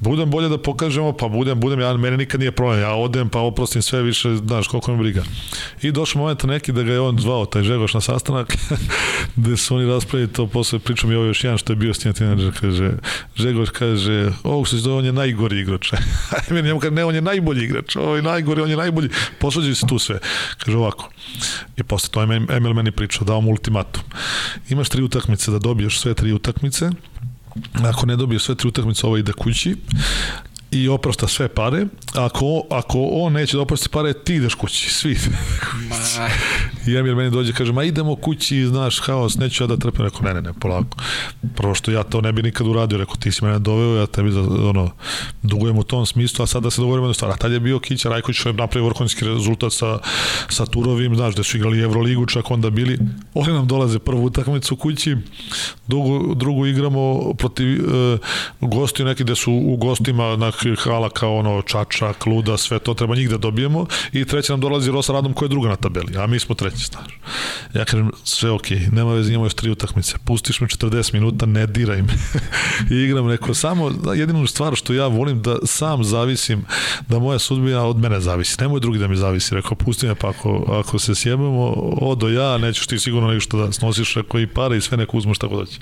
budem 0.00 0.30
bolje 0.30 0.48
da 0.48 0.58
pokažemo, 0.58 1.12
pa 1.12 1.28
budem, 1.28 1.60
budem, 1.60 1.80
ja, 1.80 1.96
mene 1.96 2.16
nikad 2.16 2.40
nije 2.40 2.52
problem, 2.52 2.80
ja 2.80 2.94
odem, 2.94 3.28
pa 3.28 3.40
oprostim 3.40 3.82
sve 3.82 4.02
više, 4.02 4.36
znaš, 4.36 4.68
koliko 4.68 4.92
me 4.92 4.98
briga. 4.98 5.22
I 5.82 5.92
došao 5.92 6.22
moment 6.22 6.44
neki 6.44 6.72
da 6.72 6.82
ga 6.82 6.92
je 6.92 7.00
on 7.00 7.18
zvao, 7.18 7.46
taj 7.46 7.62
Žegoš 7.62 7.94
na 7.94 8.00
sastanak, 8.00 8.56
gde 9.36 9.56
su 9.56 9.76
oni 9.76 9.86
raspravili 9.86 10.32
to, 10.32 10.46
posle 10.46 10.78
pričam 10.78 11.12
i 11.12 11.14
ovo 11.14 11.24
još 11.24 11.44
jedan 11.44 11.58
što 11.58 11.72
je 11.72 11.76
bio 11.76 11.94
s 11.94 12.04
njim 12.04 12.14
kaže, 12.60 12.92
Žegoš 13.36 13.70
kaže, 13.70 14.32
ovog 14.44 14.68
se 14.68 14.76
zove, 14.76 14.96
on 14.96 15.04
je 15.04 15.12
najgori 15.12 15.60
igrač. 15.60 15.92
Meni 16.50 16.80
kaže, 16.80 16.90
ne, 16.90 17.04
on 17.04 17.14
je 17.14 17.20
najbolji 17.20 17.64
igrač, 17.64 17.96
ovaj 17.96 18.22
najgori, 18.22 18.62
on 18.62 18.70
je 18.70 18.75
najbolji, 18.76 19.08
posvađaju 19.40 19.74
se 19.74 19.86
tu 19.86 19.98
sve. 19.98 20.18
Kaže 20.58 20.76
ovako, 20.76 21.10
i 21.76 21.82
posle 21.82 22.10
to 22.10 22.22
Emil 22.22 22.74
meni 22.74 22.90
pričao, 22.90 23.24
dao 23.24 23.40
mu 23.40 23.50
ultimatum. 23.50 24.02
Imaš 24.68 24.88
tri 24.88 25.02
utakmice 25.02 25.50
da 25.50 25.58
dobiješ 25.58 26.00
sve 26.00 26.14
tri 26.14 26.32
utakmice, 26.32 26.90
ako 27.84 28.06
ne 28.06 28.16
dobije 28.16 28.38
sve 28.38 28.54
tri 28.54 28.68
utakmice, 28.68 29.06
ovo 29.06 29.16
ide 29.16 29.32
kući 29.32 29.76
i 30.70 30.88
oprošta 30.88 31.28
sve 31.28 31.48
pare. 31.48 31.86
Ako, 32.14 32.62
ako 32.70 33.08
on 33.12 33.32
neće 33.32 33.56
da 33.56 33.62
oprosti 33.62 33.88
pare, 33.88 34.12
ti 34.12 34.34
ideš 34.34 34.54
kući, 34.54 34.90
svi. 34.90 35.16
I 36.86 36.94
Emir 36.96 37.14
meni 37.14 37.30
dođe 37.30 37.52
kaže, 37.52 37.72
ma 37.72 37.84
idemo 37.84 38.16
kući, 38.16 38.66
znaš, 38.66 39.00
haos, 39.00 39.36
neću 39.36 39.64
ja 39.64 39.66
da 39.66 39.76
trpim. 39.76 40.04
Rekao, 40.04 40.20
ne, 40.22 40.34
ne, 40.34 40.42
ne, 40.42 40.52
polako. 40.60 40.98
Prvo 41.56 41.74
što 41.74 41.90
ja 41.90 42.02
to 42.02 42.20
ne 42.20 42.32
bi 42.32 42.42
nikad 42.42 42.66
uradio, 42.66 42.98
rekao, 42.98 43.16
ti 43.16 43.32
si 43.32 43.44
mene 43.44 43.58
doveo, 43.58 44.00
ja 44.00 44.06
tebi, 44.06 44.30
da, 44.30 44.40
ono, 44.40 44.90
dugujem 45.42 45.78
u 45.78 45.82
tom 45.82 46.06
smislu, 46.06 46.42
a 46.42 46.46
sad 46.46 46.62
da 46.62 46.70
se 46.70 46.80
dogovorimo 46.80 47.06
jednu 47.06 47.14
stvar. 47.14 47.30
A 47.30 47.36
tad 47.36 47.52
je 47.52 47.60
bio 47.60 47.78
Kića 47.78 48.08
Rajković, 48.08 48.36
što 48.36 48.48
je 48.48 48.52
napravio 48.52 48.88
vrhunski 48.88 49.24
rezultat 49.24 49.72
sa, 49.72 49.98
sa 50.48 50.66
Turovim, 50.66 51.16
znaš, 51.16 51.34
da 51.34 51.42
su 51.42 51.56
igrali 51.56 51.80
Euroligu, 51.80 52.26
čak 52.26 52.50
onda 52.50 52.70
bili. 52.70 52.98
Oni 53.34 53.52
nam 53.52 53.66
dolaze 53.66 53.98
prvu 53.98 54.24
utakmicu 54.24 54.76
kući, 54.76 55.16
drugu, 55.86 56.34
drugu 56.34 56.66
igramo 56.66 57.32
protiv 57.34 57.84
uh, 57.84 58.18
gostiju 58.60 59.06
neki 59.06 59.24
gde 59.24 59.34
su 59.34 59.52
u 59.52 59.76
gostima 59.76 60.36
na 60.36 60.50
hala 60.78 61.10
kao 61.10 61.36
ono 61.36 61.62
Čačak, 61.62 62.26
Luda, 62.26 62.56
sve 62.56 62.78
to 62.78 62.94
treba 62.94 63.14
njih 63.14 63.30
da 63.30 63.36
dobijemo 63.36 63.86
i 64.12 64.24
treća 64.24 64.52
nam 64.52 64.60
dolazi 64.60 64.90
Rosa 64.90 65.12
Radom 65.12 65.32
koja 65.32 65.46
je 65.46 65.50
druga 65.50 65.68
na 65.68 65.76
tabeli, 65.76 66.16
a 66.16 66.26
mi 66.26 66.38
smo 66.38 66.54
treći, 66.54 66.86
znaš. 66.86 67.18
Ja 67.74 67.84
kažem, 67.84 68.10
sve 68.24 68.50
ok, 68.50 68.70
nema 68.92 69.12
veze, 69.12 69.32
imamo 69.32 69.46
još 69.46 69.54
tri 69.54 69.70
utakmice, 69.70 70.14
pustiš 70.24 70.60
me 70.60 70.66
40 70.66 71.14
minuta, 71.14 71.46
ne 71.46 71.66
diraj 71.66 72.02
me. 72.02 72.12
I 72.90 72.94
igram, 72.94 73.28
rekao, 73.28 73.54
samo 73.54 73.92
jedinu 74.14 74.46
stvar 74.46 74.74
što 74.74 74.92
ja 74.92 75.06
volim 75.06 75.42
da 75.42 75.56
sam 75.64 76.04
zavisim, 76.04 76.64
da 77.08 77.18
moja 77.18 77.38
sudbina 77.38 77.84
od 77.84 77.96
mene 77.96 78.20
zavisi, 78.20 78.56
nemoj 78.60 78.80
drugi 78.80 78.98
da 78.98 79.08
mi 79.08 79.16
zavisi, 79.16 79.54
rekao, 79.54 79.74
pusti 79.74 80.06
me 80.06 80.14
pa 80.14 80.28
ako, 80.28 80.64
ako 80.80 80.98
se 80.98 81.14
sjebemo, 81.14 81.72
odo 82.00 82.28
ja, 82.28 82.58
nećeš 82.58 82.86
ti 82.86 82.98
sigurno 82.98 83.32
ništa 83.32 83.56
da 83.56 83.72
snosiš, 83.72 84.14
rekao, 84.14 84.40
i 84.40 84.46
pare 84.46 84.76
i 84.76 84.80
sve 84.80 84.96
neko 84.96 85.16
uzmeš 85.16 85.38
tako 85.38 85.56
doći. 85.56 85.78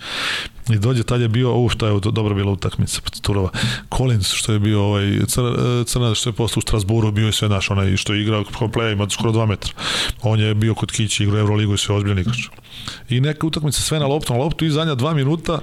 I 0.70 0.78
dođe, 0.78 1.02
tad 1.02 1.20
je 1.20 1.28
bio, 1.28 1.50
ovo 1.50 1.68
šta 1.68 1.86
je 1.86 2.00
dobro 2.00 2.34
bila 2.34 2.52
utakmica 2.52 3.00
Turova. 3.22 3.50
Collins 3.96 4.32
što 4.32 4.52
je 4.52 4.58
bio 4.58 4.82
ovaj 4.82 5.04
Crna 5.84 6.14
što 6.14 6.28
je 6.28 6.32
posle 6.32 6.60
u 6.60 6.62
Strasburu 6.62 7.12
bio 7.12 7.28
i 7.28 7.32
sve 7.32 7.48
naš 7.48 7.70
onaj 7.70 7.96
što 7.96 8.14
je 8.14 8.22
igrao 8.22 8.44
play 8.44 8.92
ima 8.92 9.10
skoro 9.10 9.32
2 9.32 9.46
metra. 9.46 9.72
On 10.22 10.40
je 10.40 10.54
bio 10.54 10.74
kod 10.74 10.92
Kići 10.92 11.22
igrao 11.24 11.40
Evroligu 11.40 11.74
i 11.74 11.78
sve 11.78 11.94
ozbiljan 11.94 12.18
igrač. 12.18 12.38
I 13.08 13.20
neka 13.20 13.46
utakmica 13.46 13.82
sve 13.82 13.98
na 13.98 14.06
loptu, 14.06 14.32
na 14.32 14.38
loptu 14.38 14.64
i 14.64 14.70
zadnja 14.70 14.94
2 14.94 15.14
minuta 15.14 15.60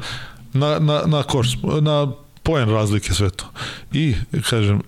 na, 0.53 0.79
na, 0.79 1.01
na 1.05 1.23
koš, 1.23 1.47
na 1.81 2.11
poen 2.43 2.69
razlike 2.69 3.13
sve 3.13 3.29
to. 3.29 3.45
I, 3.93 4.15
kažem, 4.49 4.81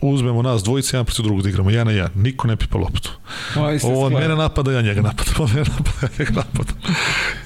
uzmemo 0.00 0.42
nas 0.42 0.62
dvojice, 0.62 0.96
jedan 0.96 1.06
protiv 1.06 1.22
drugog 1.22 1.42
da 1.42 1.48
igramo, 1.48 1.70
jedan 1.70 1.86
na 1.86 1.92
jedan, 1.92 2.10
niko 2.14 2.48
ne 2.48 2.56
pipa 2.56 2.78
loptu. 2.78 3.10
Ovo 3.82 4.04
od 4.04 4.12
mene 4.12 4.36
napada, 4.36 4.72
ja 4.72 4.82
njega 4.82 5.00
napada, 5.02 5.30
on 5.42 5.48
mene 5.48 5.66
napada, 5.78 5.90
ja 6.02 6.08
njega 6.18 6.32
napada. 6.32 6.72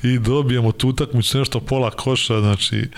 I 0.03 0.19
dobijemo 0.19 0.73
tu 0.73 0.89
utakmicu, 0.89 1.39
nešto 1.39 1.61
pola 1.61 1.91
koša, 1.91 2.41
znači, 2.41 2.89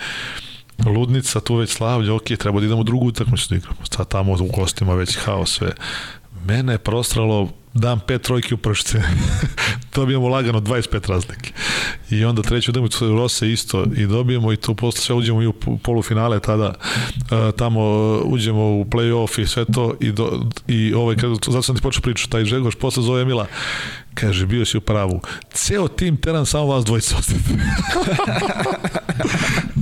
ludnica, 0.85 1.39
tu 1.39 1.55
već 1.55 1.69
slavlja, 1.69 2.13
ok, 2.13 2.23
treba 2.39 2.59
da 2.59 2.65
idemo 2.65 2.83
drugu 2.83 3.05
utakmicu 3.05 3.49
da 3.49 3.55
igramo. 3.55 3.77
Sad 3.91 4.07
tamo 4.07 4.33
u 4.33 4.47
gostima 4.55 4.93
već 4.93 5.17
haos 5.17 5.51
sve. 5.51 5.71
Mene 6.45 6.73
je 6.73 6.77
prostralo 6.77 7.49
dam 7.77 7.99
pet 7.99 8.21
trojke 8.21 8.53
u 8.53 8.57
pršce. 8.57 9.01
dobijemo 9.95 10.27
lagano 10.27 10.59
25 10.59 11.09
razlike. 11.09 11.51
I 12.09 12.25
onda 12.25 12.41
treću 12.41 12.71
utakmicu 12.71 13.07
Rose 13.15 13.51
isto 13.51 13.85
i 13.97 14.05
dobijemo 14.05 14.53
i 14.53 14.57
tu 14.57 14.75
posle 14.75 15.01
sve 15.01 15.15
uđemo 15.15 15.41
i 15.41 15.47
u 15.47 15.53
polufinale 15.83 16.39
tada 16.39 16.67
uh, 16.67 17.55
tamo 17.55 17.81
uđemo 18.23 18.63
u 18.63 18.85
play-off 18.85 19.41
i 19.41 19.47
sve 19.47 19.65
to 19.65 19.93
i, 19.99 20.11
do, 20.11 20.49
i 20.67 20.93
ovaj, 20.93 21.15
zato 21.45 21.61
sam 21.61 21.75
ti 21.75 21.81
počeo 21.81 22.01
pričati, 22.01 22.31
taj 22.31 22.45
Žegoš 22.45 22.75
posle 22.75 23.03
zove 23.03 23.21
Emila 23.21 23.47
Kaže, 24.19 24.45
bio 24.45 24.65
si 24.65 24.77
u 24.77 24.81
pravu. 24.81 25.21
Ceo 25.53 25.87
tim 25.87 26.17
teran 26.17 26.45
samo 26.45 26.65
vas 26.65 26.85
dvojica. 26.85 27.15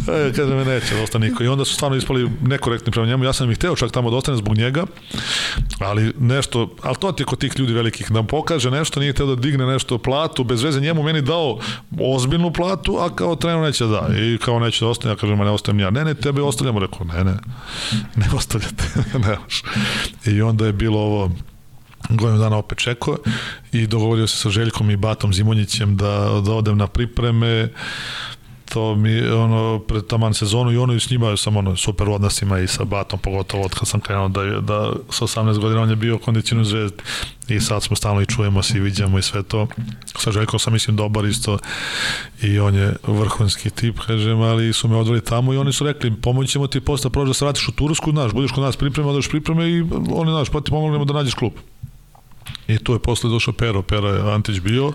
e, 0.07 0.31
kaže 0.35 0.55
me, 0.55 0.65
neće 0.65 0.95
da 0.95 1.03
ostane 1.03 1.29
niko. 1.29 1.43
I 1.43 1.47
onda 1.47 1.65
su 1.65 1.73
stvarno 1.73 1.97
ispali 1.97 2.29
nekorektni 2.41 2.91
prema 2.91 3.07
njemu. 3.07 3.23
Ja 3.23 3.33
sam 3.33 3.51
ih 3.51 3.57
hteo 3.57 3.75
čak 3.75 3.91
tamo 3.91 4.09
da 4.09 4.17
ostane 4.17 4.37
zbog 4.37 4.57
njega, 4.57 4.85
ali 5.79 6.13
nešto, 6.19 6.75
ali 6.81 6.95
to 6.95 7.11
ti 7.11 7.21
je 7.23 7.25
kod 7.25 7.39
tih 7.39 7.59
ljudi 7.59 7.73
velikih, 7.73 8.11
da 8.11 8.23
pokaže 8.23 8.71
nešto, 8.71 8.99
nije 8.99 9.13
hteo 9.13 9.25
da 9.25 9.35
digne 9.35 9.65
nešto 9.65 9.97
platu, 9.97 10.43
bez 10.43 10.63
veze 10.63 10.81
njemu 10.81 11.03
meni 11.03 11.21
dao 11.21 11.59
ozbiljnu 11.99 12.53
platu, 12.53 12.97
a 12.99 13.15
kao 13.15 13.35
trener 13.35 13.61
neće 13.61 13.85
da. 13.85 14.09
I 14.17 14.37
kao 14.37 14.59
neće 14.59 14.85
da 14.85 14.89
ostane, 14.89 15.13
ja 15.13 15.17
kažem, 15.17 15.37
ne 15.37 15.49
ostajem 15.49 15.79
ja. 15.79 15.89
Ne, 15.89 16.05
ne, 16.05 16.13
tebe 16.13 16.41
ostavljamo. 16.41 16.79
Rekao, 16.79 17.05
ne, 17.05 17.23
ne, 17.23 17.37
ne 18.15 18.25
ostavljate. 18.35 18.83
ne 19.25 19.37
I 20.33 20.41
onda 20.41 20.65
je 20.65 20.73
bilo 20.73 20.99
ovo, 20.99 21.31
godinu 22.09 22.39
dana 22.39 22.57
opet 22.57 22.77
čekao 22.77 23.17
i 23.71 23.87
dogovorio 23.87 24.27
se 24.27 24.37
sa 24.37 24.49
Željkom 24.49 24.91
i 24.91 24.97
Batom 24.97 25.33
Zimonjićem 25.33 25.97
da, 25.97 26.41
da 26.45 26.53
odem 26.53 26.77
na 26.77 26.87
pripreme 26.87 27.69
to 28.75 28.95
mi 28.95 29.27
ono 29.27 29.79
pred 29.79 30.07
taman 30.07 30.33
sezonu 30.33 30.71
i 30.71 30.77
ono 30.77 30.93
i 30.93 30.99
s 30.99 31.09
njima 31.09 31.37
sam 31.37 31.57
ono 31.57 31.75
super 31.75 32.09
odnosima 32.09 32.59
i 32.59 32.67
sa 32.67 32.83
Batom 32.83 33.19
pogotovo 33.19 33.63
od 33.63 33.73
kad 33.73 33.87
sam 33.87 33.99
krenuo 33.99 34.27
da, 34.27 34.41
da 34.43 34.93
sa 35.09 35.25
18 35.25 35.59
godina 35.59 35.81
on 35.81 35.89
je 35.89 35.95
bio 35.95 36.17
kondiciju 36.17 36.63
zvezdi 36.63 37.03
i 37.47 37.59
sad 37.59 37.83
smo 37.83 37.95
stalno 37.95 38.21
i 38.21 38.25
čujemo 38.25 38.63
se 38.63 38.77
i 38.77 38.81
vidimo 38.81 39.19
i 39.19 39.21
sve 39.21 39.43
to. 39.43 39.67
Sa 40.05 40.31
Željkom 40.31 40.59
sam 40.59 40.73
mislim 40.73 40.95
dobar 40.95 41.25
isto 41.25 41.57
i 42.41 42.59
on 42.59 42.75
je 42.75 42.95
vrhunski 43.07 43.69
tip 43.69 43.99
kažem 43.99 44.41
ali 44.41 44.73
su 44.73 44.87
me 44.87 44.95
odveli 44.95 45.21
tamo 45.21 45.53
i 45.53 45.57
oni 45.57 45.73
su 45.73 45.85
rekli 45.85 46.15
pomoći 46.21 46.51
ćemo 46.51 46.67
ti 46.67 46.79
posle 46.79 47.09
prođe 47.09 47.29
da 47.29 47.33
se 47.33 47.45
vratiš 47.45 47.67
u 47.67 47.71
Tursku 47.71 48.11
znaš 48.11 48.31
budeš 48.31 48.51
kod 48.51 48.63
nas 48.63 48.77
priprema 48.77 49.09
odeš 49.09 49.29
pripreme 49.29 49.69
i 49.69 49.83
oni 50.13 50.31
znaš 50.31 50.49
pa 50.49 50.61
ti 50.61 50.71
pomognemo 50.71 51.05
da 51.05 51.13
nađeš 51.13 51.33
klub 51.33 51.53
I 52.67 52.77
tu 52.77 52.93
je 52.93 52.99
posle 52.99 53.29
došao 53.29 53.53
Pero, 53.53 53.81
Pero 53.81 54.09
je 54.09 54.33
Antić 54.33 54.59
bio 54.59 54.93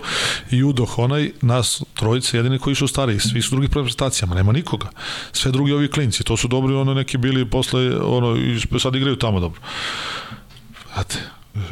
i 0.50 0.64
Udo 0.64 0.84
Honaj, 0.84 1.32
nas 1.42 1.82
trojice 1.94 2.36
jedini 2.36 2.58
koji 2.58 2.76
su 2.76 2.88
stariji, 2.88 3.20
svi 3.20 3.42
su 3.42 3.50
drugih 3.50 3.70
reprezentacijama, 3.70 4.34
nema 4.34 4.52
nikoga. 4.52 4.88
Sve 5.32 5.52
drugi 5.52 5.72
ovi 5.72 5.90
klinci, 5.90 6.24
to 6.24 6.36
su 6.36 6.48
dobri, 6.48 6.74
ono 6.74 6.94
neki 6.94 7.18
bili 7.18 7.50
posle, 7.50 7.96
ono, 7.96 8.36
i 8.36 8.60
sad 8.78 8.94
igraju 8.94 9.16
tamo 9.16 9.40
dobro. 9.40 9.60
Znate, 10.94 11.18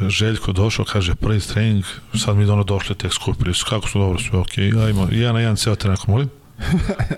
Željko 0.07 0.51
došao, 0.51 0.85
kaže, 0.85 1.15
prvi 1.15 1.39
trening, 1.39 1.83
sad 2.13 2.37
mi 2.37 2.45
ono 2.45 2.63
došli 2.63 2.95
tek 2.95 3.13
skupili 3.13 3.53
kako 3.69 3.89
su 3.89 3.99
dobro, 3.99 4.19
sve 4.19 4.39
okej, 4.39 4.71
okay, 4.71 4.85
ajmo, 4.85 5.07
jedan 5.11 5.33
na 5.33 5.39
jedan 5.39 5.55
ceo 5.55 5.75
trening, 5.75 5.99
molim? 6.07 6.29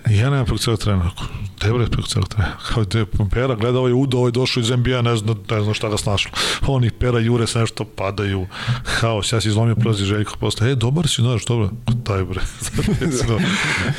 I 0.09 0.17
ja 0.21 0.29
nemam 0.29 0.45
preko 0.45 0.57
celog 0.57 0.79
trena. 0.79 1.11
Gde 1.59 1.73
bre 1.73 1.85
preko 1.85 2.07
celog 2.07 2.29
trena? 2.29 2.51
Kao 2.67 2.83
gde 2.83 3.05
Pera 3.31 3.55
gleda 3.55 3.79
ovaj 3.79 3.93
Udo, 3.93 4.17
ovaj 4.17 4.31
došao 4.31 4.61
iz 4.61 4.69
NBA, 4.69 5.01
ne 5.01 5.15
zna, 5.15 5.35
ne 5.51 5.63
zna 5.63 5.73
šta 5.73 5.89
ga 5.89 5.97
snašlo. 5.97 6.31
Oni 6.67 6.89
Pera 6.89 7.19
jure 7.19 7.47
se 7.47 7.59
nešto 7.59 7.85
padaju. 7.85 8.47
Haos, 8.85 9.33
ja 9.33 9.41
se 9.41 9.49
izlomio 9.49 9.75
prolazi 9.75 10.05
Željko 10.05 10.37
posle. 10.39 10.71
E, 10.71 10.75
dobar 10.75 11.07
si, 11.07 11.21
znaš, 11.21 11.45
dobro. 11.45 11.69
Daj 11.87 12.23
bre. 12.23 12.41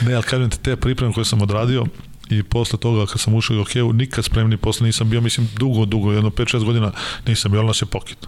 ne, 0.06 0.14
ali 0.14 0.22
kažem 0.22 0.50
ti, 0.50 0.58
te 0.58 0.76
pripreme 0.76 1.12
koje 1.14 1.24
sam 1.24 1.42
odradio, 1.42 1.86
i 2.30 2.42
posle 2.42 2.78
toga 2.78 3.06
kad 3.06 3.20
sam 3.20 3.34
ušao 3.34 3.56
u 3.56 3.64
hokeju 3.64 3.92
nikad 3.92 4.24
spremni 4.24 4.56
posle 4.56 4.86
nisam 4.86 5.10
bio 5.10 5.20
mislim 5.20 5.48
dugo 5.56 5.84
dugo 5.84 6.12
jedno 6.12 6.30
5 6.30 6.56
6 6.56 6.64
godina 6.64 6.92
nisam 7.26 7.52
bio 7.52 7.62
nas 7.62 7.82
je 7.82 7.86
pokit 7.86 8.18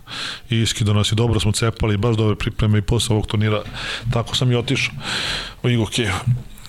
i 0.50 0.60
iskido 0.60 0.92
nas 0.94 1.12
je 1.12 1.16
dobro 1.16 1.40
smo 1.40 1.52
cepali 1.52 1.96
baš 1.96 2.16
dobre 2.16 2.36
pripreme 2.36 2.78
i 2.78 2.82
posle 2.82 3.14
ovog 3.14 3.26
turnira 3.26 3.62
tako 4.12 4.36
sam 4.36 4.52
i 4.52 4.56
otišao 4.56 4.94
u 5.62 5.84
hokeju 5.84 6.12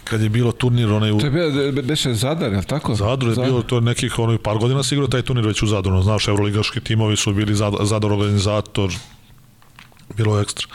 kad 0.05 0.21
je 0.21 0.29
bilo 0.29 0.51
turnir 0.51 0.91
onaj 0.91 1.11
u... 1.11 1.19
To 1.19 1.25
je 1.25 1.31
bio, 1.31 1.83
beše 1.83 2.13
Zadar, 2.13 2.51
je 2.51 2.57
li 2.57 2.65
tako? 2.65 2.95
Zadar 2.95 3.29
je 3.29 3.35
Zadar. 3.35 3.49
bilo 3.49 3.61
to 3.61 3.79
nekih 3.79 4.19
onaj 4.19 4.37
par 4.37 4.57
godina 4.57 4.83
sigurno 4.83 5.07
taj 5.07 5.21
turnir 5.21 5.45
već 5.45 5.63
u 5.63 5.67
Zadru, 5.67 6.01
znaš, 6.01 6.27
evroligaški 6.27 6.79
timovi 6.79 7.15
su 7.15 7.33
bili 7.33 7.55
Zadar 7.83 8.11
organizator, 8.11 8.93
bilo 10.17 10.39
ekstra. 10.41 10.67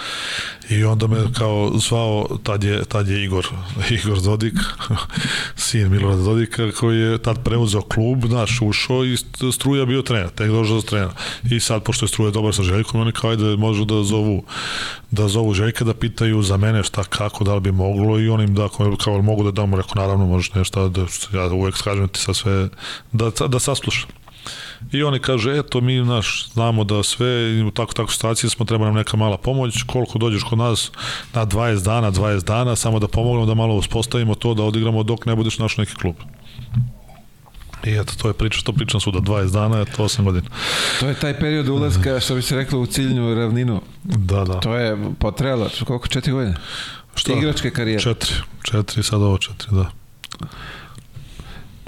I 0.70 0.84
onda 0.84 1.06
me 1.06 1.16
kao 1.38 1.72
zvao, 1.74 2.38
tad 2.42 2.64
je, 2.64 2.84
tad 2.84 3.08
je 3.08 3.24
Igor, 3.24 3.46
Igor 4.00 4.20
Dodik, 4.20 4.54
sin 5.56 5.90
Milorada 5.90 6.22
Dodika, 6.22 6.72
koji 6.72 6.98
je 6.98 7.18
tad 7.18 7.44
preuzeo 7.44 7.82
klub, 7.82 8.26
znaš, 8.26 8.58
ušao 8.62 9.04
i 9.04 9.16
Struja 9.52 9.84
bio 9.84 10.02
trener, 10.02 10.28
tek 10.28 10.50
došao 10.50 10.80
za 10.80 10.86
trener. 10.86 11.08
I 11.50 11.60
sad, 11.60 11.82
pošto 11.82 12.04
je 12.04 12.08
Struja 12.08 12.30
dobar 12.30 12.54
sa 12.54 12.62
Željkom, 12.62 13.00
oni 13.00 13.12
kao 13.12 13.30
ajde, 13.30 13.56
možu 13.56 13.84
da 13.84 14.02
zovu, 14.02 14.44
da 15.10 15.28
zovu 15.28 15.54
Željka, 15.54 15.84
da 15.84 15.94
pitaju 15.94 16.42
za 16.42 16.56
mene 16.56 16.82
šta, 16.82 17.04
kako, 17.04 17.44
da 17.44 17.54
li 17.54 17.60
bi 17.60 17.72
moglo 17.72 18.20
i 18.20 18.28
on 18.28 18.40
im 18.40 18.54
da, 18.54 18.68
kao 19.04 19.22
mogu 19.22 19.44
da 19.44 19.50
dam, 19.50 19.74
rekao, 19.74 20.02
naravno, 20.02 20.26
možeš 20.26 20.54
nešto, 20.54 20.88
da, 20.88 21.06
ja 21.34 21.46
uvek 21.46 21.82
kažem 21.82 22.08
ti 22.08 22.20
sa 22.20 22.34
sve, 22.34 22.68
da, 23.12 23.30
da 23.48 23.58
saslušam. 23.58 24.19
I 24.92 25.02
oni 25.02 25.18
kaže, 25.18 25.58
eto, 25.58 25.80
mi 25.80 26.00
naš, 26.00 26.48
znamo 26.52 26.84
da 26.84 27.02
sve, 27.02 27.62
u 27.66 27.70
tako 27.70 27.92
tako 27.92 28.12
situaciji 28.12 28.50
smo, 28.50 28.64
treba 28.64 28.84
nam 28.84 28.94
neka 28.94 29.16
mala 29.16 29.36
pomoć, 29.36 29.82
koliko 29.82 30.18
dođeš 30.18 30.42
kod 30.42 30.58
nas 30.58 30.90
na 31.34 31.46
20 31.46 31.84
dana, 31.84 32.12
20 32.12 32.44
dana, 32.44 32.76
samo 32.76 32.98
da 32.98 33.08
pomognemo 33.08 33.46
da 33.46 33.54
malo 33.54 33.74
uspostavimo 33.74 34.34
to, 34.34 34.54
da 34.54 34.62
odigramo 34.62 35.02
dok 35.02 35.26
ne 35.26 35.36
budeš 35.36 35.58
naš 35.58 35.76
neki 35.76 35.94
klub. 35.94 36.14
I 37.84 37.90
eto, 37.90 38.12
to 38.22 38.28
je 38.28 38.34
priča, 38.34 38.58
što 38.58 38.72
pričam 38.72 39.00
suda, 39.00 39.18
20 39.18 39.52
dana, 39.52 39.78
je 39.78 39.84
to 39.84 40.04
8 40.04 40.24
godina. 40.24 40.48
To 41.00 41.08
je 41.08 41.14
taj 41.14 41.38
period 41.38 41.68
ulazka, 41.68 42.20
što 42.20 42.34
bi 42.34 42.42
se 42.42 42.56
reklo, 42.56 42.80
u 42.80 42.86
ciljnu 42.86 43.34
ravninu. 43.34 43.80
Da, 44.04 44.44
da. 44.44 44.60
To 44.60 44.74
je 44.74 44.96
potrebalo, 45.18 45.70
koliko, 45.86 46.08
četiri 46.08 46.32
godine? 46.32 46.56
Šta? 47.14 47.32
Igračke 47.32 47.70
karijere. 47.70 48.02
Četiri, 48.02 48.34
četiri, 48.62 49.02
sad 49.02 49.22
ovo 49.22 49.38
četiri, 49.38 49.68
da. 49.70 49.90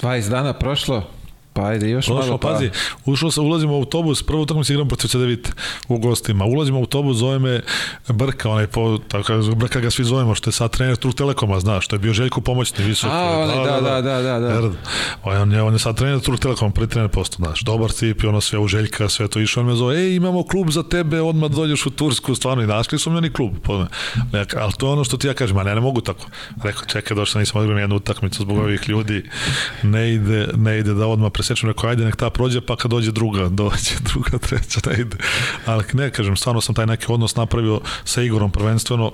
20 0.01 0.29
dana 0.29 0.53
prošlo, 0.53 1.09
Pa 1.53 1.65
ajde, 1.65 1.89
još 1.89 2.05
Prošlo, 2.05 2.25
malo. 2.25 2.37
Pa... 2.37 2.47
Pazi, 2.47 2.69
ušao 3.05 3.31
sam, 3.31 3.45
ulazimo 3.45 3.73
u 3.73 3.79
autobus, 3.79 4.23
prvo 4.23 4.41
utakmicu 4.41 4.73
igram 4.73 4.87
protiv 4.87 5.07
CDVita 5.07 5.49
u 5.87 5.97
gostima. 5.97 6.45
Ulazimo 6.45 6.79
u 6.79 6.81
autobus, 6.81 7.17
zove 7.17 7.39
me 7.39 7.61
Brka, 8.07 8.49
onaj 8.49 8.67
po, 8.67 8.97
tako, 9.07 9.33
Brka 9.55 9.79
ga 9.79 9.91
svi 9.91 10.03
zovemo, 10.03 10.35
što 10.35 10.49
je 10.49 10.51
sad 10.53 10.71
trener 10.71 10.95
Truk 10.95 11.15
Telekoma, 11.15 11.59
znaš, 11.59 11.85
što 11.85 11.95
je 11.95 11.99
bio 11.99 12.13
Željko 12.13 12.41
pomoćni, 12.41 12.85
visok. 12.85 13.09
A, 13.13 13.39
onaj, 13.39 13.65
da, 13.65 13.81
da, 13.81 14.01
da, 14.01 14.21
da, 14.21 14.39
da. 14.39 14.61
da. 14.61 14.71
On, 15.23 15.51
je, 15.51 15.61
on 15.61 15.73
je 15.73 15.79
sad 15.79 15.97
trener 15.97 16.19
Truk 16.19 16.39
Telekoma, 16.39 16.71
prvi 16.71 16.87
trener 16.87 17.09
posto, 17.09 17.35
znaš, 17.35 17.61
dobar 17.61 17.91
tip 17.91 18.23
i 18.23 18.27
ono 18.27 18.41
sve 18.41 18.59
u 18.59 18.67
Željka, 18.67 19.09
sve 19.09 19.27
to 19.27 19.39
išao, 19.39 19.61
on 19.61 19.67
me 19.67 19.75
zove, 19.75 19.97
ej, 19.97 20.15
imamo 20.15 20.43
klub 20.43 20.69
za 20.69 20.83
tebe, 20.83 21.21
odmah 21.21 21.51
dođeš 21.51 21.85
u 21.85 21.89
Tursku, 21.89 22.35
stvarno, 22.35 22.63
i 22.63 22.67
našli 22.67 22.99
su 22.99 23.09
mi 23.09 23.17
oni 23.17 23.33
klub. 23.33 23.53
Ali 24.57 24.73
to 24.77 24.87
je 24.87 24.91
ono 24.91 25.03
što 25.03 25.17
ti 25.17 25.27
ja 25.27 25.33
kažem, 25.33 25.57
a 25.57 25.63
ne, 25.63 25.75
ne 25.75 25.81
mogu 25.81 26.01
tako. 26.01 26.25
Rekao, 26.63 26.85
čekaj, 26.85 27.15
došao 27.15 27.39
nisam 27.39 27.59
odigrao 27.59 27.79
jednu 27.79 27.95
utakmicu 27.95 28.41
zbog 28.41 28.57
ovih 28.57 28.89
ljudi, 28.89 29.29
ne 29.83 30.13
ide, 30.13 30.47
ne 30.55 30.79
ide 30.79 30.93
da 30.93 31.07
odmah 31.07 31.31
presečem, 31.43 31.69
rekao, 31.69 31.89
ajde, 31.89 32.05
nek 32.05 32.15
ta 32.15 32.29
prođe, 32.29 32.61
pa 32.61 32.75
kad 32.75 32.91
dođe 32.91 33.11
druga, 33.11 33.49
dođe 33.49 33.99
druga, 34.13 34.37
treća, 34.37 34.79
da 34.83 34.91
ide. 34.93 35.17
Ali 35.65 35.83
ne, 35.93 36.09
kažem, 36.09 36.35
stvarno 36.35 36.61
sam 36.61 36.75
taj 36.75 36.85
neki 36.85 37.05
odnos 37.09 37.35
napravio 37.35 37.81
sa 38.05 38.21
Igorom 38.21 38.51
prvenstveno, 38.51 39.11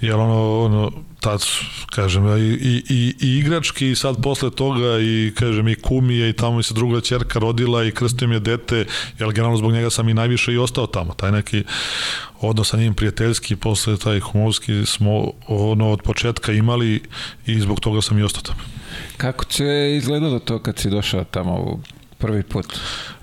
Jer 0.00 0.14
ono, 0.14 0.64
ono 0.64 0.92
tad, 1.20 1.44
kažem, 1.90 2.26
i, 2.38 2.40
i, 2.40 3.14
i, 3.20 3.38
igrački 3.38 3.90
i 3.90 3.96
sad 3.96 4.22
posle 4.22 4.50
toga 4.50 4.98
i, 4.98 5.32
kažem, 5.34 5.68
i 5.68 5.74
kumije 5.74 6.28
i 6.28 6.32
tamo 6.32 6.56
mi 6.56 6.62
se 6.62 6.74
druga 6.74 7.00
čerka 7.00 7.38
rodila 7.38 7.84
i 7.84 7.90
krstio 7.90 8.28
mi 8.28 8.34
je 8.34 8.40
dete, 8.40 8.84
jer 9.18 9.28
generalno 9.32 9.56
zbog 9.56 9.72
njega 9.72 9.90
sam 9.90 10.08
i 10.08 10.14
najviše 10.14 10.52
i 10.52 10.58
ostao 10.58 10.86
tamo. 10.86 11.14
Taj 11.14 11.32
neki 11.32 11.64
odnos 12.40 12.68
sa 12.68 12.76
njim 12.76 12.94
prijateljski, 12.94 13.56
posle 13.56 13.96
taj 13.96 14.20
humovski 14.20 14.86
smo 14.86 15.32
ono 15.46 15.90
od 15.90 16.02
početka 16.02 16.52
imali 16.52 17.02
i 17.46 17.60
zbog 17.60 17.80
toga 17.80 18.02
sam 18.02 18.18
i 18.18 18.22
ostao 18.22 18.42
tamo. 18.42 18.60
Kako 19.16 19.44
će 19.44 19.96
izgledalo 19.96 20.38
to 20.38 20.58
kad 20.58 20.78
si 20.78 20.90
došao 20.90 21.24
tamo 21.24 21.82
prvi 22.18 22.42
put? 22.42 22.66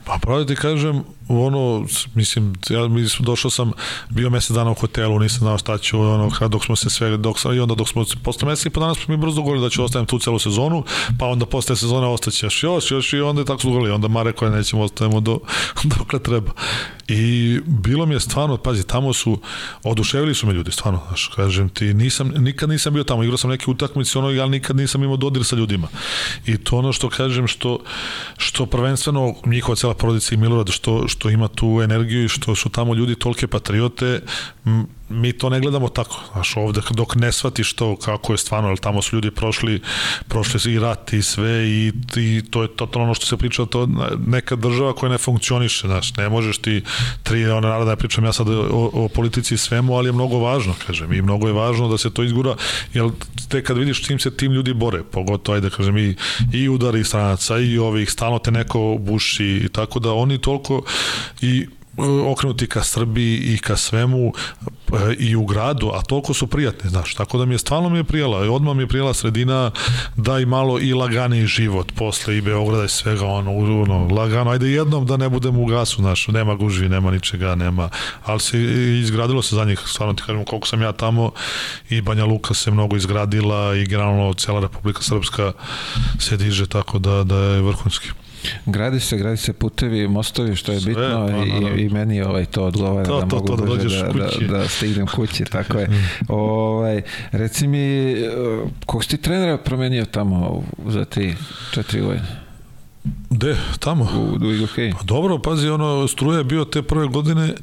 Pa 0.06 0.18
pravo 0.22 0.40
da 0.40 0.46
ti 0.46 0.56
kažem, 0.56 1.04
ono, 1.28 1.86
mislim, 2.14 2.54
ja 2.70 2.88
mislim, 2.88 3.26
došao 3.26 3.52
sam, 3.52 3.72
bio 4.10 4.30
mesec 4.30 4.52
dana 4.52 4.72
u 4.72 4.74
hotelu, 4.74 5.20
nisam 5.20 5.40
znao 5.40 5.58
šta 5.58 5.78
ću, 5.78 6.02
ono, 6.02 6.32
dok 6.48 6.66
smo 6.66 6.76
se 6.76 6.90
sve, 6.90 7.18
dok 7.18 7.40
sam, 7.40 7.54
i 7.54 7.60
onda 7.60 7.76
dok 7.76 7.90
smo, 7.90 8.06
posle 8.24 8.48
mesec 8.48 8.66
i 8.66 8.70
po 8.70 8.80
danas 8.80 9.08
mi 9.08 9.18
brzo 9.18 9.42
govorili 9.42 9.66
da 9.66 9.70
ću 9.70 9.84
ostaviti 9.84 10.10
tu 10.10 10.20
celu 10.20 10.40
sezonu, 10.40 10.84
pa 11.20 11.26
onda 11.26 11.46
posle 11.46 11.76
sezone 11.76 12.08
ostaće 12.08 12.46
još, 12.46 12.92
još, 12.92 13.14
i 13.14 13.20
onda 13.20 13.42
je 13.42 13.46
tako 13.46 13.62
govorili, 13.64 13.92
onda 13.92 14.08
Mare 14.08 14.32
koje 14.32 14.52
nećemo 14.52 14.82
ostavimo 14.82 15.20
do, 15.20 15.40
dokle 15.98 16.20
treba. 16.20 16.52
I 17.08 17.60
bilo 17.66 18.06
mi 18.06 18.14
je 18.14 18.20
stvarno, 18.20 18.58
pazi, 18.58 18.84
tamo 18.84 19.14
su, 19.14 19.40
oduševili 19.84 20.36
su 20.36 20.48
me 20.48 20.54
ljudi, 20.54 20.72
stvarno, 20.72 21.02
znaš, 21.08 21.32
kažem 21.36 21.70
ti, 21.70 21.94
nisam, 21.94 22.28
nikad 22.38 22.70
nisam 22.70 22.94
bio 22.94 23.04
tamo, 23.04 23.24
igrao 23.24 23.38
sam 23.38 23.50
neke 23.50 23.72
utakmice, 23.72 24.20
ono, 24.20 24.32
ja 24.32 24.48
nikad 24.48 24.76
nisam 24.76 25.04
imao 25.04 25.18
dodir 25.18 25.44
sa 25.44 25.56
ljudima. 25.56 25.88
I 26.46 26.58
to 26.58 26.78
ono 26.78 26.94
što 26.94 27.10
kažem, 27.10 27.48
što, 27.48 27.80
što 28.38 28.66
prvenstveno 28.66 29.36
njihova 29.46 29.76
cela 29.76 29.94
porodica 29.94 30.36
i 30.36 30.38
Milorad, 30.38 30.70
što, 30.70 31.08
što 31.16 31.30
ima 31.30 31.48
tu 31.48 31.82
energiju 31.84 32.26
i 32.26 32.30
što 32.30 32.56
su 32.56 32.70
tamo 32.70 32.94
ljudi 32.94 33.16
tolke 33.16 33.48
patriote, 33.48 34.22
mi 35.10 35.34
to 35.34 35.50
ne 35.50 35.60
gledamo 35.60 35.90
tako, 35.90 36.20
znaš, 36.34 36.58
ovde 36.58 36.82
dok 36.92 37.16
ne 37.16 37.32
shvatiš 37.32 37.74
to 37.74 37.96
kako 37.96 38.34
je 38.34 38.38
stvarno, 38.38 38.70
ali 38.70 38.78
tamo 38.78 39.02
su 39.02 39.16
ljudi 39.16 39.32
prošli, 39.32 39.82
prošli 40.28 40.74
i 40.74 40.80
rat 40.80 41.14
i 41.14 41.22
sve 41.22 41.68
i, 41.68 41.92
i 42.16 42.42
to 42.50 42.62
je 42.62 42.68
to 42.76 42.90
ono 42.96 43.14
što 43.14 43.26
se 43.26 43.38
priča, 43.38 43.66
to 43.66 43.88
neka 44.28 44.56
država 44.56 44.94
koja 44.94 45.12
ne 45.12 45.18
funkcioniše, 45.18 45.88
znaš, 45.88 46.16
ne 46.16 46.30
možeš 46.30 46.58
ti 46.58 46.84
tri, 47.24 47.46
ona 47.46 47.70
naroda 47.70 47.92
ja 47.92 47.96
pričam 47.96 48.26
ja 48.26 48.34
sad 48.34 48.50
o, 48.50 48.90
o 48.94 49.08
politici 49.08 49.54
i 49.54 49.58
svemu, 49.58 49.96
ali 49.96 50.08
je 50.08 50.14
mnogo 50.14 50.40
važno, 50.40 50.74
kažem, 50.88 51.14
i 51.14 51.22
mnogo 51.22 51.48
je 51.48 51.54
važno 51.54 51.88
da 51.88 51.98
se 51.98 52.14
to 52.14 52.24
izgura, 52.24 52.56
jer 52.94 53.10
te 53.50 53.64
kad 53.64 53.78
vidiš 53.78 54.04
čim 54.04 54.20
se 54.20 54.38
tim 54.38 54.52
ljudi 54.52 54.74
bore, 54.74 55.04
pogotovo, 55.04 55.56
ajde, 55.56 55.70
kažem, 55.70 55.98
i, 55.98 56.16
i 56.54 56.70
udari 56.70 57.04
stranaca, 57.04 57.58
i 57.58 57.78
ovih, 57.78 58.12
stalno 58.12 58.40
te 58.40 58.52
neko 58.52 58.98
buši, 59.00 59.62
i 59.66 59.70
tako 59.70 60.00
da 60.00 60.14
oni 60.14 60.38
toliko 60.38 60.84
i 61.42 61.68
okrenuti 62.32 62.68
ka 62.68 62.84
Srbiji 62.84 63.38
i 63.38 63.58
ka 63.58 63.78
svemu 63.78 64.34
e, 64.94 65.14
i 65.20 65.36
u 65.36 65.46
gradu, 65.46 65.92
a 65.94 66.02
toliko 66.02 66.34
su 66.34 66.48
prijatni, 66.48 66.90
znaš, 66.90 67.14
tako 67.14 67.38
da 67.38 67.46
mi 67.46 67.54
je 67.54 67.58
stvarno 67.58 67.90
mi 67.90 67.98
je 67.98 68.04
prijela. 68.04 68.38
Odmah 68.38 68.76
mi 68.76 68.84
je 68.84 68.88
prijela 68.88 69.14
sredina 69.14 69.72
da 70.16 70.40
i 70.40 70.46
malo 70.46 70.80
i 70.80 70.94
lagani 70.94 71.46
život 71.46 71.92
posle 71.92 72.38
i 72.38 72.42
Beograda 72.42 72.86
i 72.86 72.90
svega 72.90 73.26
ono, 73.26 73.52
ono 73.82 74.08
lagano, 74.08 74.52
ajde 74.52 74.72
jednom 74.72 75.06
da 75.06 75.18
ne 75.18 75.30
budemo 75.30 75.62
u 75.62 75.66
gasu, 75.66 76.02
znaš, 76.02 76.28
nema 76.28 76.56
gužvi, 76.56 76.90
nema 76.90 77.12
ničega, 77.12 77.56
nema, 77.56 77.90
ali 78.24 78.40
se 78.40 78.60
izgradilo 79.02 79.42
se 79.42 79.56
za 79.56 79.66
njih, 79.66 79.80
stvarno 79.86 80.14
ti 80.14 80.24
kažem 80.26 80.46
koliko 80.46 80.68
sam 80.68 80.82
ja 80.82 80.92
tamo 80.92 81.32
i 81.90 82.02
Banja 82.02 82.26
Luka 82.26 82.54
se 82.54 82.72
mnogo 82.72 82.96
izgradila 82.96 83.76
i 83.76 83.86
generalno 83.86 84.34
cela 84.34 84.60
Republika 84.60 85.02
Srpska 85.02 85.52
se 86.20 86.38
diže 86.38 86.68
tako 86.68 87.00
da, 87.00 87.24
da 87.24 87.36
je 87.36 87.62
vrhunski. 87.62 88.25
Gradi 88.66 89.00
se, 89.00 89.18
gradi 89.18 89.38
se 89.38 89.54
putevi, 89.54 90.08
mostovi, 90.08 90.56
što 90.56 90.72
je 90.72 90.80
Sve, 90.80 90.90
bitno 90.90 91.30
pa, 91.32 91.78
i, 91.78 91.82
i 91.82 91.90
meni 91.90 92.22
ovaj, 92.22 92.46
to 92.46 92.64
odgovara 92.64 93.06
to, 93.06 93.22
da 93.22 93.28
to, 93.28 93.36
mogu 93.36 93.48
to, 93.48 93.56
da, 93.56 93.66
da, 93.66 94.30
da, 94.48 94.58
da 94.58 94.68
stignem 94.68 95.08
kući, 95.08 95.44
tako 95.46 95.78
je. 95.78 95.90
ovaj, 96.28 97.02
reci 97.32 97.68
mi, 97.68 98.12
eh, 98.12 98.32
kog 98.86 99.04
si 99.04 99.10
ti 99.10 99.18
trenera 99.18 99.58
promenio 99.58 100.06
tamo 100.06 100.64
za 100.88 101.06
ti 101.06 101.34
četiri 101.72 102.02
godine? 102.02 102.46
De, 103.30 103.56
tamo? 103.80 104.04
U, 104.04 104.36
u 104.36 104.38
okay. 104.40 104.94
Pa 104.94 105.04
dobro, 105.04 105.40
pazi, 105.40 105.70
ono, 105.70 106.08
Struja 106.08 106.38
je 106.38 106.44
bio 106.44 106.66
te 106.66 106.82
prve 106.82 107.08
godine 107.08 107.54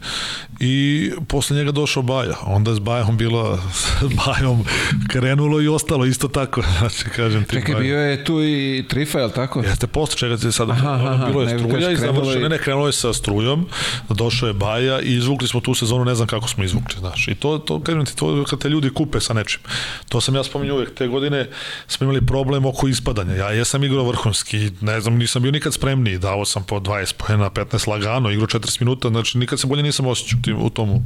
i 0.61 1.11
posle 1.29 1.57
njega 1.57 1.73
došao 1.73 2.03
Baja. 2.03 2.37
Onda 2.43 2.71
je 2.71 2.75
s 2.75 2.79
Bajom 2.79 3.17
bilo, 3.17 3.59
s 3.73 4.15
Bajom 4.27 4.65
krenulo 5.09 5.61
i 5.61 5.69
ostalo 5.69 6.07
isto 6.07 6.29
tako. 6.29 6.63
Znači, 6.79 7.05
kažem 7.17 7.45
ti. 7.45 7.51
Čekaj, 7.51 7.75
bio 7.75 7.99
je 7.99 8.25
tu 8.25 8.43
i 8.43 8.85
Trifa, 8.89 9.19
je 9.19 9.25
li 9.25 9.33
tako? 9.33 9.61
Jeste, 9.61 9.87
posle 9.87 10.17
čega 10.17 10.37
ti 10.37 10.53
sad, 10.53 10.71
aha, 10.71 10.93
aha, 10.93 11.27
bilo 11.27 11.43
je 11.43 11.59
Struja 11.59 11.91
i 11.91 11.97
završeno, 11.97 12.41
ne, 12.41 12.49
ne, 12.49 12.59
krenulo 12.59 12.87
je 12.87 12.93
sa 12.93 13.13
Strujom, 13.13 13.67
došao 14.09 14.47
je 14.47 14.53
Baja 14.53 15.01
i 15.01 15.15
izvukli 15.17 15.49
smo 15.49 15.61
tu 15.61 15.75
sezonu, 15.75 16.05
ne 16.05 16.15
znam 16.15 16.29
kako 16.29 16.49
smo 16.49 16.65
izvukli, 16.65 16.97
znaš. 16.99 17.29
I 17.29 17.35
to, 17.35 17.59
to 17.59 17.81
kažem 17.81 18.07
ti, 18.07 18.17
to 18.17 18.45
kad 18.45 18.59
te 18.59 18.69
ljudi 18.69 18.91
kupe 18.91 19.21
sa 19.21 19.35
nečim. 19.35 19.61
To 20.09 20.21
sam 20.21 20.35
ja 20.35 20.45
spominju 20.45 20.75
uvek, 20.75 20.95
te 20.95 21.07
godine 21.07 21.49
smo 21.87 22.05
imali 22.05 22.27
problem 22.27 22.67
oko 22.67 22.89
ispadanja. 22.89 23.35
Ja 23.35 23.51
jesam 23.51 23.85
igrao 23.85 24.05
vrhunski, 24.05 24.71
ne 24.81 25.01
znam, 25.01 25.15
nisam 25.15 25.43
bio 25.43 25.52
nikad 25.53 25.75
spremniji, 25.75 26.19
dao 26.19 26.45
sam 26.45 26.65
po 26.65 26.81
20 26.81 27.13
pojena, 27.13 27.51
15 27.51 27.89
lagano, 27.89 28.31
igrao 28.31 28.47
40 28.47 28.81
minuta, 28.81 29.09
znači 29.09 29.39
nikad 29.39 29.61
se 29.61 29.67
bolje 29.67 29.83
nisam 29.83 30.07
osjećao 30.07 30.39
u 30.59 30.71
tomu. 30.71 31.03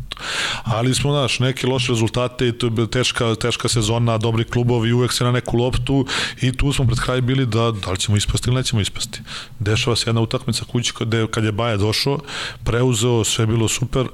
Ali 0.64 0.94
smo, 0.94 1.12
znaš, 1.12 1.38
neki 1.38 1.66
loše 1.66 1.92
rezultate 1.92 2.48
i 2.48 2.52
to 2.52 2.66
je 2.66 2.70
bila 2.70 2.86
teška, 2.86 3.34
teška 3.34 3.68
sezona, 3.68 4.18
dobri 4.18 4.44
klubovi, 4.44 4.92
uvek 4.92 5.12
se 5.12 5.24
na 5.24 5.32
neku 5.32 5.56
loptu 5.56 6.06
i 6.40 6.52
tu 6.56 6.72
smo 6.72 6.86
pred 6.86 6.98
kraj 6.98 7.20
bili 7.20 7.46
da, 7.46 7.70
da 7.70 7.90
li 7.90 7.98
ćemo 7.98 8.16
ispasti 8.16 8.50
ili 8.50 8.56
nećemo 8.56 8.82
ispasti. 8.82 9.20
Dešava 9.58 9.96
se 9.96 10.08
jedna 10.08 10.20
utakmica 10.20 10.64
kući 10.64 10.92
kad 10.92 11.14
je, 11.14 11.26
kad 11.30 11.44
je 11.44 11.52
Baja 11.52 11.76
došao, 11.76 12.18
preuzeo, 12.64 13.24
sve 13.24 13.46
bilo 13.46 13.68
super, 13.68 14.06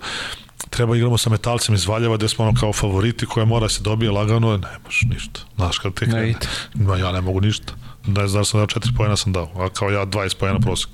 treba 0.71 0.97
igramo 0.97 1.19
sa 1.19 1.31
metalcem 1.31 1.75
iz 1.75 1.87
Valjeva 1.87 2.17
gde 2.17 2.29
smo 2.29 2.45
ono 2.45 2.61
kao 2.61 2.73
favoriti 2.73 3.27
koja 3.27 3.47
mora 3.47 3.69
se 3.69 3.83
dobije 3.83 4.11
lagano, 4.11 4.57
ne 4.57 4.79
možeš 4.85 5.03
ništa. 5.03 5.41
Znaš, 5.57 5.79
kad 5.79 5.95
te 5.95 6.07
krene, 6.07 6.35
ne, 6.75 7.01
ja 7.01 7.13
ne 7.13 7.21
mogu 7.21 7.41
ništa 7.41 7.73
ne 8.07 8.29
znam 8.29 8.41
da 8.41 8.45
sam 8.45 8.61
dao 8.61 8.67
4 8.67 8.97
pojena 8.97 9.17
sam 9.17 9.33
dao, 9.33 9.51
a 9.55 9.69
kao 9.69 9.91
ja 9.91 10.07
20 10.07 10.37
pojena 10.37 10.61
prosek. 10.61 10.89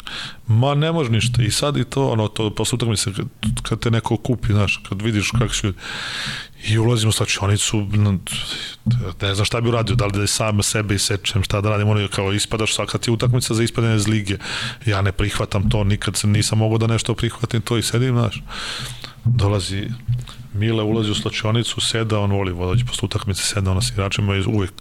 Ma 0.46 0.74
ne 0.74 0.92
može 0.92 1.10
ništa. 1.10 1.42
I 1.42 1.50
sad 1.50 1.76
i 1.76 1.84
to, 1.84 2.08
ono, 2.08 2.28
to 2.28 2.54
posle 2.54 2.76
utakmice, 2.76 3.10
kad, 3.12 3.26
kad 3.62 3.80
te 3.80 3.90
neko 3.90 4.16
kupi, 4.16 4.52
znaš, 4.52 4.80
kad 4.88 5.02
vidiš 5.02 5.30
kako 5.30 5.54
ljudi, 5.62 5.78
i 6.64 6.78
ulazimo 6.78 7.08
u 7.08 7.12
slačionicu, 7.12 7.86
ne 9.20 9.34
znam 9.34 9.44
šta 9.44 9.60
bi 9.60 9.68
uradio, 9.68 9.96
da 9.96 10.06
li 10.06 10.12
da 10.12 10.26
sam 10.26 10.62
sebe 10.62 10.94
isečem, 10.94 11.42
šta 11.42 11.60
da 11.60 11.70
radim, 11.70 11.88
ono 11.88 12.08
kao 12.08 12.32
ispadaš 12.32 12.74
svaka 12.74 12.98
ti 12.98 13.10
utakmica 13.10 13.54
za 13.54 13.62
ispadanje 13.62 13.96
iz 13.96 14.08
lige. 14.08 14.36
Ja 14.86 15.02
ne 15.02 15.12
prihvatam 15.12 15.70
to, 15.70 15.84
nikad 15.84 16.20
nisam 16.24 16.58
mogao 16.58 16.78
da 16.78 16.86
nešto 16.86 17.14
prihvatim 17.14 17.60
to 17.60 17.78
i 17.78 17.82
sedim, 17.82 18.14
znaš. 18.14 18.42
Dolazi 19.24 19.88
Mile, 20.54 20.82
ulazi 20.82 21.10
u 21.10 21.14
slačionicu, 21.14 21.80
seda, 21.80 22.18
on 22.18 22.30
voli 22.30 22.52
vodođe 22.52 22.84
posle 22.84 23.06
utakmice, 23.06 23.42
seda, 23.42 23.70
ona 23.70 23.82
s 23.82 23.90
igračima 23.90 24.32
uvijek 24.46 24.72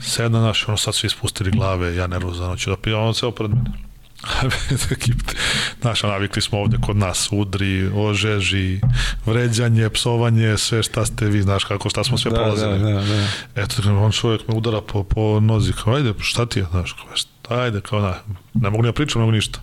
sedna 0.00 0.40
naš, 0.40 0.68
ono 0.68 0.76
sad 0.76 0.94
svi 0.94 1.08
spustili 1.08 1.50
glave, 1.50 1.96
ja 1.96 2.06
nervozan, 2.06 2.56
ću 2.56 2.70
da 2.70 2.76
pijem, 2.76 2.98
on 2.98 3.14
ceo 3.14 3.30
pred 3.30 3.50
mene. 3.50 3.92
Znaš, 5.80 6.02
navikli 6.02 6.42
smo 6.42 6.58
ovde 6.58 6.76
kod 6.86 6.96
nas 6.96 7.28
udri, 7.32 7.90
ožeži, 7.94 8.80
vređanje, 9.26 9.88
psovanje, 9.88 10.58
sve 10.58 10.82
šta 10.82 11.06
ste 11.06 11.26
vi, 11.26 11.42
znaš 11.42 11.64
kako, 11.64 11.88
šta 11.88 12.04
smo 12.04 12.18
sve 12.18 12.30
da, 12.30 12.36
prolazili. 12.36 12.78
Da, 12.78 12.84
da, 12.84 13.00
da. 13.00 13.26
Eto, 13.62 14.04
on 14.04 14.12
čovjek 14.12 14.48
me 14.48 14.54
udara 14.54 14.80
po, 14.80 15.04
po 15.04 15.40
nozi, 15.40 15.72
kao, 15.72 15.94
ajde, 15.94 16.14
šta 16.18 16.46
ti 16.46 16.58
je, 16.58 16.66
znaš, 16.70 16.92
kao, 16.92 17.58
ajde, 17.58 17.80
kao, 17.80 18.00
na, 18.00 18.14
ne 18.54 18.70
mogu 18.70 18.82
ni 18.82 18.88
da 18.88 18.92
pričam, 18.92 19.20
ne 19.20 19.24
mogu 19.26 19.32
ništa. 19.32 19.60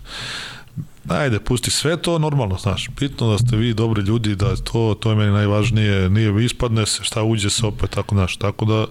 Ajde, 1.08 1.40
pusti 1.40 1.70
sve 1.70 1.96
to 1.96 2.18
normalno, 2.18 2.58
znaš, 2.58 2.88
bitno 3.00 3.30
da 3.30 3.38
ste 3.38 3.56
vi 3.56 3.74
dobri 3.74 4.02
ljudi, 4.02 4.36
da 4.36 4.56
to, 4.56 4.96
to 5.00 5.10
je 5.10 5.16
meni 5.16 5.32
najvažnije, 5.32 6.10
nije 6.10 6.44
ispadne 6.44 6.86
se, 6.86 7.04
šta 7.04 7.22
uđe 7.22 7.50
se 7.50 7.66
opet, 7.66 7.90
tako, 7.90 8.14
znaš, 8.14 8.36
tako 8.36 8.64
da 8.64 8.86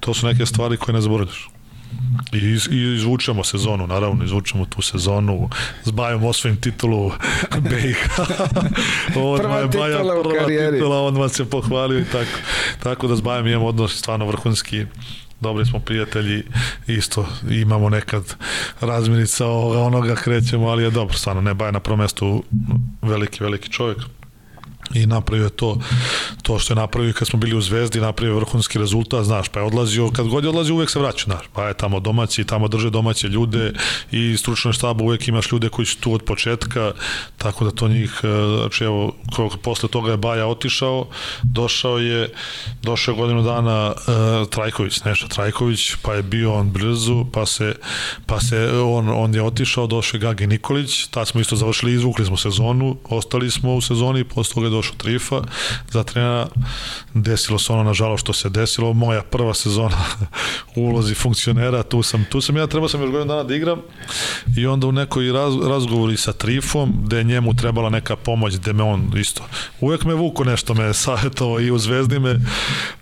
to 0.00 0.14
su 0.14 0.26
neke 0.26 0.46
stvari 0.46 0.76
koje 0.76 0.92
ne 0.94 1.00
zaboravljaš. 1.00 1.48
I, 2.32 2.38
iz, 2.38 2.68
I 2.70 2.94
izvučemo 2.94 3.44
sezonu, 3.44 3.86
naravno, 3.86 4.24
izvučemo 4.24 4.64
tu 4.64 4.82
sezonu, 4.82 5.48
s 5.84 5.90
Bajom 5.90 6.24
osvojim 6.24 6.56
titulu 6.60 7.12
BiH. 7.70 7.98
prva 9.38 9.58
je 9.58 9.66
Baja, 9.66 9.98
prva 9.98 10.38
karijeri. 10.38 10.76
titula, 10.76 11.00
odmah 11.00 11.30
se 11.30 11.44
pohvalio 11.44 11.98
i 11.98 12.04
tako. 12.04 12.38
Tako 12.82 13.06
da 13.06 13.16
s 13.16 13.20
Bajom 13.20 13.46
imamo 13.46 13.66
odnos 13.66 13.98
stvarno 13.98 14.26
vrhunski 14.26 14.86
dobri 15.44 15.64
smo 15.66 15.78
prijatelji, 15.78 16.42
isto 16.86 17.26
imamo 17.50 17.88
nekad 17.88 18.34
razminica 18.80 19.46
ovoga, 19.46 19.78
onoga 19.80 20.14
krećemo, 20.14 20.68
ali 20.68 20.82
je 20.82 20.90
dobro, 20.90 21.16
stvarno, 21.16 21.42
ne 21.42 21.54
Baja 21.54 21.70
na 21.70 21.80
prvom 21.80 22.00
mestu 22.00 22.44
veliki, 23.02 23.42
veliki 23.44 23.70
čovjek 23.70 23.98
i 24.94 25.06
napravio 25.06 25.48
to 25.48 25.78
to 26.42 26.58
što 26.58 26.72
je 26.72 26.76
napravio 26.76 27.12
kad 27.12 27.28
smo 27.28 27.38
bili 27.38 27.56
u 27.56 27.60
Zvezdi 27.60 28.00
napravio 28.00 28.36
vrhunski 28.36 28.78
rezultat, 28.78 29.24
znaš, 29.24 29.48
pa 29.48 29.60
je 29.60 29.66
odlazio 29.66 30.10
kad 30.10 30.28
god 30.28 30.44
je 30.44 30.50
odlazio 30.50 30.74
uvek 30.74 30.90
se 30.90 30.98
vraća, 30.98 31.24
znaš, 31.24 31.44
pa 31.52 31.68
je 31.68 31.74
tamo 31.74 32.00
domaći, 32.00 32.44
tamo 32.44 32.68
drže 32.68 32.90
domaće 32.90 33.28
ljude 33.28 33.72
i 34.10 34.36
stručno 34.36 34.72
štabu 34.72 35.04
uvek 35.04 35.28
imaš 35.28 35.52
ljude 35.52 35.68
koji 35.68 35.86
su 35.86 36.00
tu 36.00 36.12
od 36.12 36.22
početka, 36.22 36.92
tako 37.38 37.64
da 37.64 37.70
to 37.70 37.88
njih 37.88 38.20
e, 38.22 38.28
znači 38.60 38.84
evo, 38.84 39.12
posle 39.62 39.88
toga 39.88 40.10
je 40.10 40.16
Baja 40.16 40.46
otišao, 40.46 41.06
došao 41.42 41.98
je 41.98 42.28
došao 42.82 43.12
je 43.12 43.16
godinu 43.16 43.42
dana 43.42 43.92
uh, 43.92 44.48
Trajković, 44.48 45.04
Neša 45.04 45.28
Trajković, 45.28 45.94
pa 46.02 46.14
je 46.14 46.22
bio 46.22 46.54
on 46.54 46.70
brzu, 46.70 47.24
pa 47.32 47.46
se 47.46 47.74
pa 48.26 48.40
se 48.40 48.70
on, 48.84 49.08
on 49.08 49.34
je 49.34 49.42
otišao, 49.42 49.86
došao 49.86 50.16
je 50.18 50.20
Gagi 50.20 50.46
Nikolić, 50.46 51.06
tad 51.06 51.28
smo 51.28 51.40
isto 51.40 51.56
završili, 51.56 51.92
izvukli 51.92 52.24
smo 52.26 52.36
sezonu, 52.36 52.96
ostali 53.04 53.50
smo 53.50 53.74
u 53.74 53.80
sezoni, 53.80 54.24
posle 54.24 54.54
toga 54.54 54.68
došao 54.74 54.94
Trifa 54.96 55.42
za 55.90 56.02
trenera, 56.04 56.46
desilo 57.14 57.58
se 57.58 57.72
ono 57.72 57.82
nažalost 57.82 58.22
što 58.22 58.32
se 58.32 58.48
desilo, 58.48 58.92
moja 58.92 59.22
prva 59.22 59.54
sezona 59.54 60.04
u 60.76 60.80
ulozi 60.80 61.14
funkcionera, 61.14 61.82
tu 61.82 62.02
sam, 62.02 62.24
tu 62.30 62.40
sam. 62.40 62.56
Ja, 62.56 62.66
trebao 62.66 62.88
sam 62.88 63.00
još 63.00 63.10
godinu 63.10 63.28
dana 63.28 63.42
da 63.42 63.54
igram 63.54 63.80
i 64.56 64.66
onda 64.66 64.86
u 64.86 64.92
nekoj 64.92 65.32
raz, 65.32 65.54
razgovori 65.68 66.16
sa 66.16 66.32
Trifom, 66.32 66.92
gde 67.04 67.16
je 67.16 67.24
njemu 67.24 67.54
trebala 67.54 67.90
neka 67.90 68.16
pomoć, 68.16 68.56
gde 68.56 68.72
me 68.72 68.82
on 68.82 69.12
isto, 69.16 69.42
uvek 69.80 70.04
me 70.04 70.14
vuko 70.14 70.44
nešto 70.44 70.74
me 70.74 70.94
savjetovao 70.94 71.60
i 71.60 71.70
u 71.70 71.78
Zvezdi 71.78 72.18
me, 72.18 72.40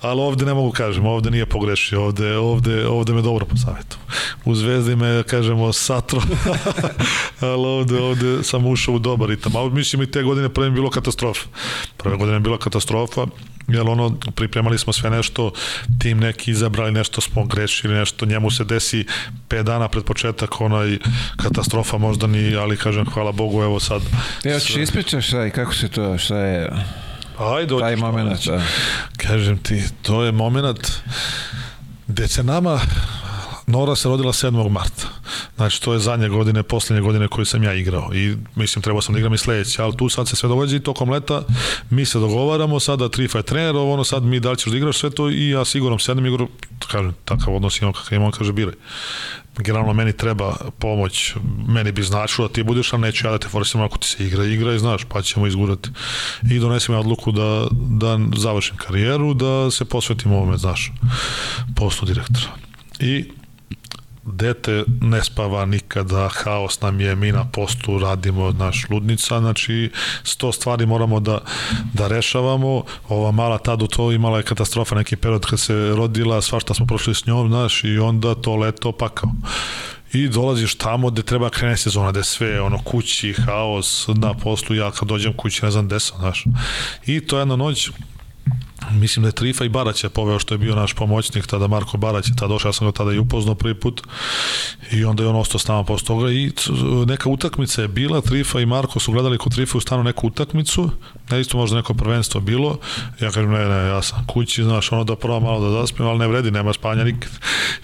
ali 0.00 0.20
ovde 0.20 0.44
ne 0.44 0.54
mogu 0.54 0.70
kažem, 0.70 1.06
ovde 1.06 1.30
nije 1.30 1.46
pogrešio, 1.46 2.04
ovde, 2.04 2.36
ovde, 2.36 2.86
ovde 2.86 3.12
me 3.12 3.22
dobro 3.22 3.46
posavjetovao. 3.46 4.06
U 4.44 4.54
Zvezdi 4.54 4.96
me, 4.96 5.22
kažemo, 5.22 5.72
satro, 5.72 6.20
ali 7.40 7.66
ovde, 7.66 8.00
ovde 8.00 8.42
sam 8.42 8.66
ušao 8.66 8.94
u 8.94 8.98
dobar 8.98 9.28
ritam, 9.28 9.56
a 9.56 9.68
mislim 9.68 10.02
i 10.02 10.10
te 10.10 10.22
godine 10.22 10.48
prve 10.48 10.70
bilo 10.70 10.90
katastrofa. 10.90 11.48
Prve 11.96 12.16
godine 12.16 12.36
je 12.36 12.40
bila 12.40 12.58
katastrofa, 12.58 13.26
jer 13.68 13.88
ono, 13.88 14.16
pripremali 14.34 14.78
smo 14.78 14.92
sve 14.92 15.10
nešto, 15.10 15.52
tim 15.98 16.18
neki 16.18 16.50
izabrali, 16.50 16.92
nešto 16.92 17.20
smo 17.20 17.44
grešili, 17.44 17.94
nešto, 17.94 18.26
njemu 18.26 18.50
se 18.50 18.64
desi 18.64 19.06
5 19.48 19.62
dana 19.62 19.88
pred 19.88 20.04
početak, 20.04 20.60
onaj 20.60 20.98
katastrofa 21.36 21.98
možda 21.98 22.26
ni, 22.26 22.56
ali 22.56 22.76
kažem, 22.76 23.06
hvala 23.14 23.32
Bogu, 23.32 23.62
evo 23.62 23.80
sad. 23.80 24.02
Evo, 24.44 24.60
ćeš 24.60 24.76
ispričaš 24.76 25.26
šta 25.26 25.46
i 25.46 25.50
kako 25.50 25.74
se 25.74 25.88
to, 25.88 26.18
šta 26.18 26.36
je... 26.36 26.70
Ajde, 27.38 27.78
taj 27.78 27.96
moment, 27.96 28.44
da. 28.46 28.62
Kažem 29.16 29.58
ti, 29.58 29.84
to 30.02 30.24
je 30.24 30.32
moment 30.32 30.90
gde 32.06 32.28
će 32.28 32.42
nama 32.42 32.80
Nora 33.66 33.96
se 33.96 34.08
rodila 34.08 34.32
7. 34.32 34.70
marta. 34.70 35.08
Znači, 35.56 35.82
to 35.82 35.92
je 35.92 35.98
zadnje 35.98 36.28
godine, 36.28 36.62
poslednje 36.62 37.02
godine 37.02 37.28
koje 37.28 37.46
sam 37.46 37.62
ja 37.62 37.74
igrao. 37.74 38.14
I 38.14 38.36
mislim, 38.54 38.82
trebao 38.82 39.02
sam 39.02 39.12
da 39.12 39.18
igram 39.18 39.34
i 39.34 39.38
sledeće, 39.38 39.82
ali 39.82 39.96
tu 39.96 40.08
sad 40.08 40.28
se 40.28 40.36
sve 40.36 40.48
događa 40.48 40.76
i 40.76 40.80
tokom 40.80 41.10
leta 41.10 41.42
mi 41.90 42.04
se 42.04 42.18
dogovaramo, 42.18 42.80
sada 42.80 43.08
Trifa 43.08 43.38
je 43.38 43.42
trener, 43.42 43.76
ono 43.76 44.04
sad 44.04 44.22
mi 44.22 44.40
da 44.40 44.50
li 44.50 44.56
ćeš 44.56 44.70
da 44.70 44.76
igraš 44.76 44.98
sve 44.98 45.10
to 45.10 45.30
i 45.30 45.48
ja 45.48 45.64
sigurno 45.64 45.98
sedem 45.98 46.26
igru, 46.26 46.48
kažem, 46.90 47.14
takav 47.24 47.54
odnos 47.54 47.80
imam 47.80 47.92
kakav 47.92 48.16
imam, 48.16 48.30
kaže, 48.30 48.52
biraj 48.52 48.74
generalno 49.58 49.92
meni 49.92 50.12
treba 50.12 50.56
pomoć, 50.78 51.34
meni 51.68 51.92
bi 51.92 52.02
značilo 52.02 52.48
da 52.48 52.54
ti 52.54 52.62
budeš, 52.62 52.92
ali 52.92 53.02
neću 53.02 53.26
ja 53.26 53.30
da 53.30 53.38
te 53.38 53.48
forsiram 53.48 53.84
ako 53.84 53.98
ti 53.98 54.06
se 54.08 54.26
igra, 54.26 54.44
igra 54.44 54.74
i 54.74 54.78
znaš, 54.78 55.04
pa 55.04 55.22
ćemo 55.22 55.46
izgurati. 55.46 55.90
I 56.50 56.58
donesem 56.58 56.94
ja 56.94 56.98
odluku 56.98 57.32
da, 57.32 57.66
da 57.70 58.18
završim 58.36 58.76
karijeru, 58.76 59.34
da 59.34 59.70
se 59.70 59.84
posvetim 59.84 60.32
ovome, 60.32 60.58
znaš, 60.58 60.92
poslu 61.76 62.06
direktora. 62.06 62.48
I 63.00 63.24
dete 64.24 64.84
ne 65.00 65.24
spava 65.24 65.64
nikada, 65.64 66.28
haos 66.28 66.80
nam 66.80 67.00
je, 67.00 67.14
mi 67.16 67.32
na 67.32 67.44
postu 67.52 67.98
radimo 67.98 68.52
naš 68.52 68.86
ludnica, 68.90 69.40
znači 69.40 69.90
sto 70.22 70.52
stvari 70.52 70.86
moramo 70.86 71.20
da, 71.20 71.38
da 71.94 72.08
rešavamo, 72.08 72.84
ova 73.08 73.30
mala 73.30 73.58
tad 73.58 73.82
u 73.82 73.86
to 73.86 74.12
imala 74.12 74.38
je 74.38 74.44
katastrofa, 74.44 74.94
neki 74.94 75.16
period 75.16 75.46
kad 75.46 75.60
se 75.60 75.74
rodila, 75.96 76.42
svašta 76.42 76.74
smo 76.74 76.86
prošli 76.86 77.14
s 77.14 77.26
njom, 77.26 77.48
znaš, 77.48 77.84
i 77.84 77.98
onda 77.98 78.34
to 78.34 78.56
leto 78.56 78.92
pakao 78.92 79.30
i 80.12 80.28
dolaziš 80.28 80.74
tamo 80.74 81.10
gde 81.10 81.22
treba 81.22 81.50
krene 81.50 81.76
sezona, 81.76 82.10
gde 82.10 82.24
sve 82.24 82.60
ono 82.60 82.78
kući, 82.82 83.32
haos, 83.32 84.08
na 84.08 84.34
poslu, 84.34 84.76
ja 84.76 84.90
kad 84.90 85.08
dođem 85.08 85.32
kući 85.32 85.64
ne 85.64 85.70
znam 85.70 85.86
gde 85.86 86.00
sam, 86.00 86.18
znaš. 86.18 86.44
I 87.06 87.20
to 87.20 87.38
jedna 87.38 87.56
noć, 87.56 87.90
mislim 88.90 89.22
da 89.22 89.28
je 89.28 89.32
Trifa 89.32 89.64
i 89.64 89.68
Barać 89.68 90.04
je 90.04 90.10
poveo 90.10 90.38
što 90.38 90.54
je 90.54 90.58
bio 90.58 90.74
naš 90.74 90.94
pomoćnik, 90.94 91.46
tada 91.46 91.66
Marko 91.66 91.96
Barać 91.96 92.28
je 92.28 92.36
tada 92.36 92.48
došao, 92.48 92.68
ja 92.68 92.72
sam 92.72 92.88
ga 92.88 92.92
tada 92.92 93.12
i 93.12 93.18
upoznao 93.18 93.54
prvi 93.54 93.74
put 93.74 94.02
i 94.90 95.04
onda 95.04 95.22
je 95.22 95.28
on 95.28 95.36
ostao 95.36 95.58
s 95.58 95.68
nama 95.68 95.84
posle 95.84 96.06
toga 96.06 96.30
i 96.30 96.52
neka 97.06 97.28
utakmica 97.28 97.82
je 97.82 97.88
bila, 97.88 98.20
Trifa 98.20 98.60
i 98.60 98.66
Marko 98.66 99.00
su 99.00 99.12
gledali 99.12 99.38
kod 99.38 99.54
Trifa 99.54 99.78
u 99.78 99.80
stanu 99.80 100.02
neku 100.02 100.26
utakmicu, 100.26 100.90
ne 101.30 101.40
isto 101.40 101.58
možda 101.58 101.76
neko 101.76 101.94
prvenstvo 101.94 102.40
bilo, 102.40 102.78
ja 103.20 103.30
kažem 103.30 103.50
ne, 103.50 103.68
ne, 103.68 103.88
ja 103.88 104.02
sam 104.02 104.26
kući, 104.26 104.62
znaš, 104.62 104.92
ono 104.92 105.04
da 105.04 105.16
prvo 105.16 105.40
malo 105.40 105.68
da 105.70 105.80
zaspim, 105.80 106.06
ali 106.06 106.18
ne 106.18 106.28
vredi, 106.28 106.50
nema 106.50 106.72
spanja 106.72 107.04
nikad. 107.04 107.30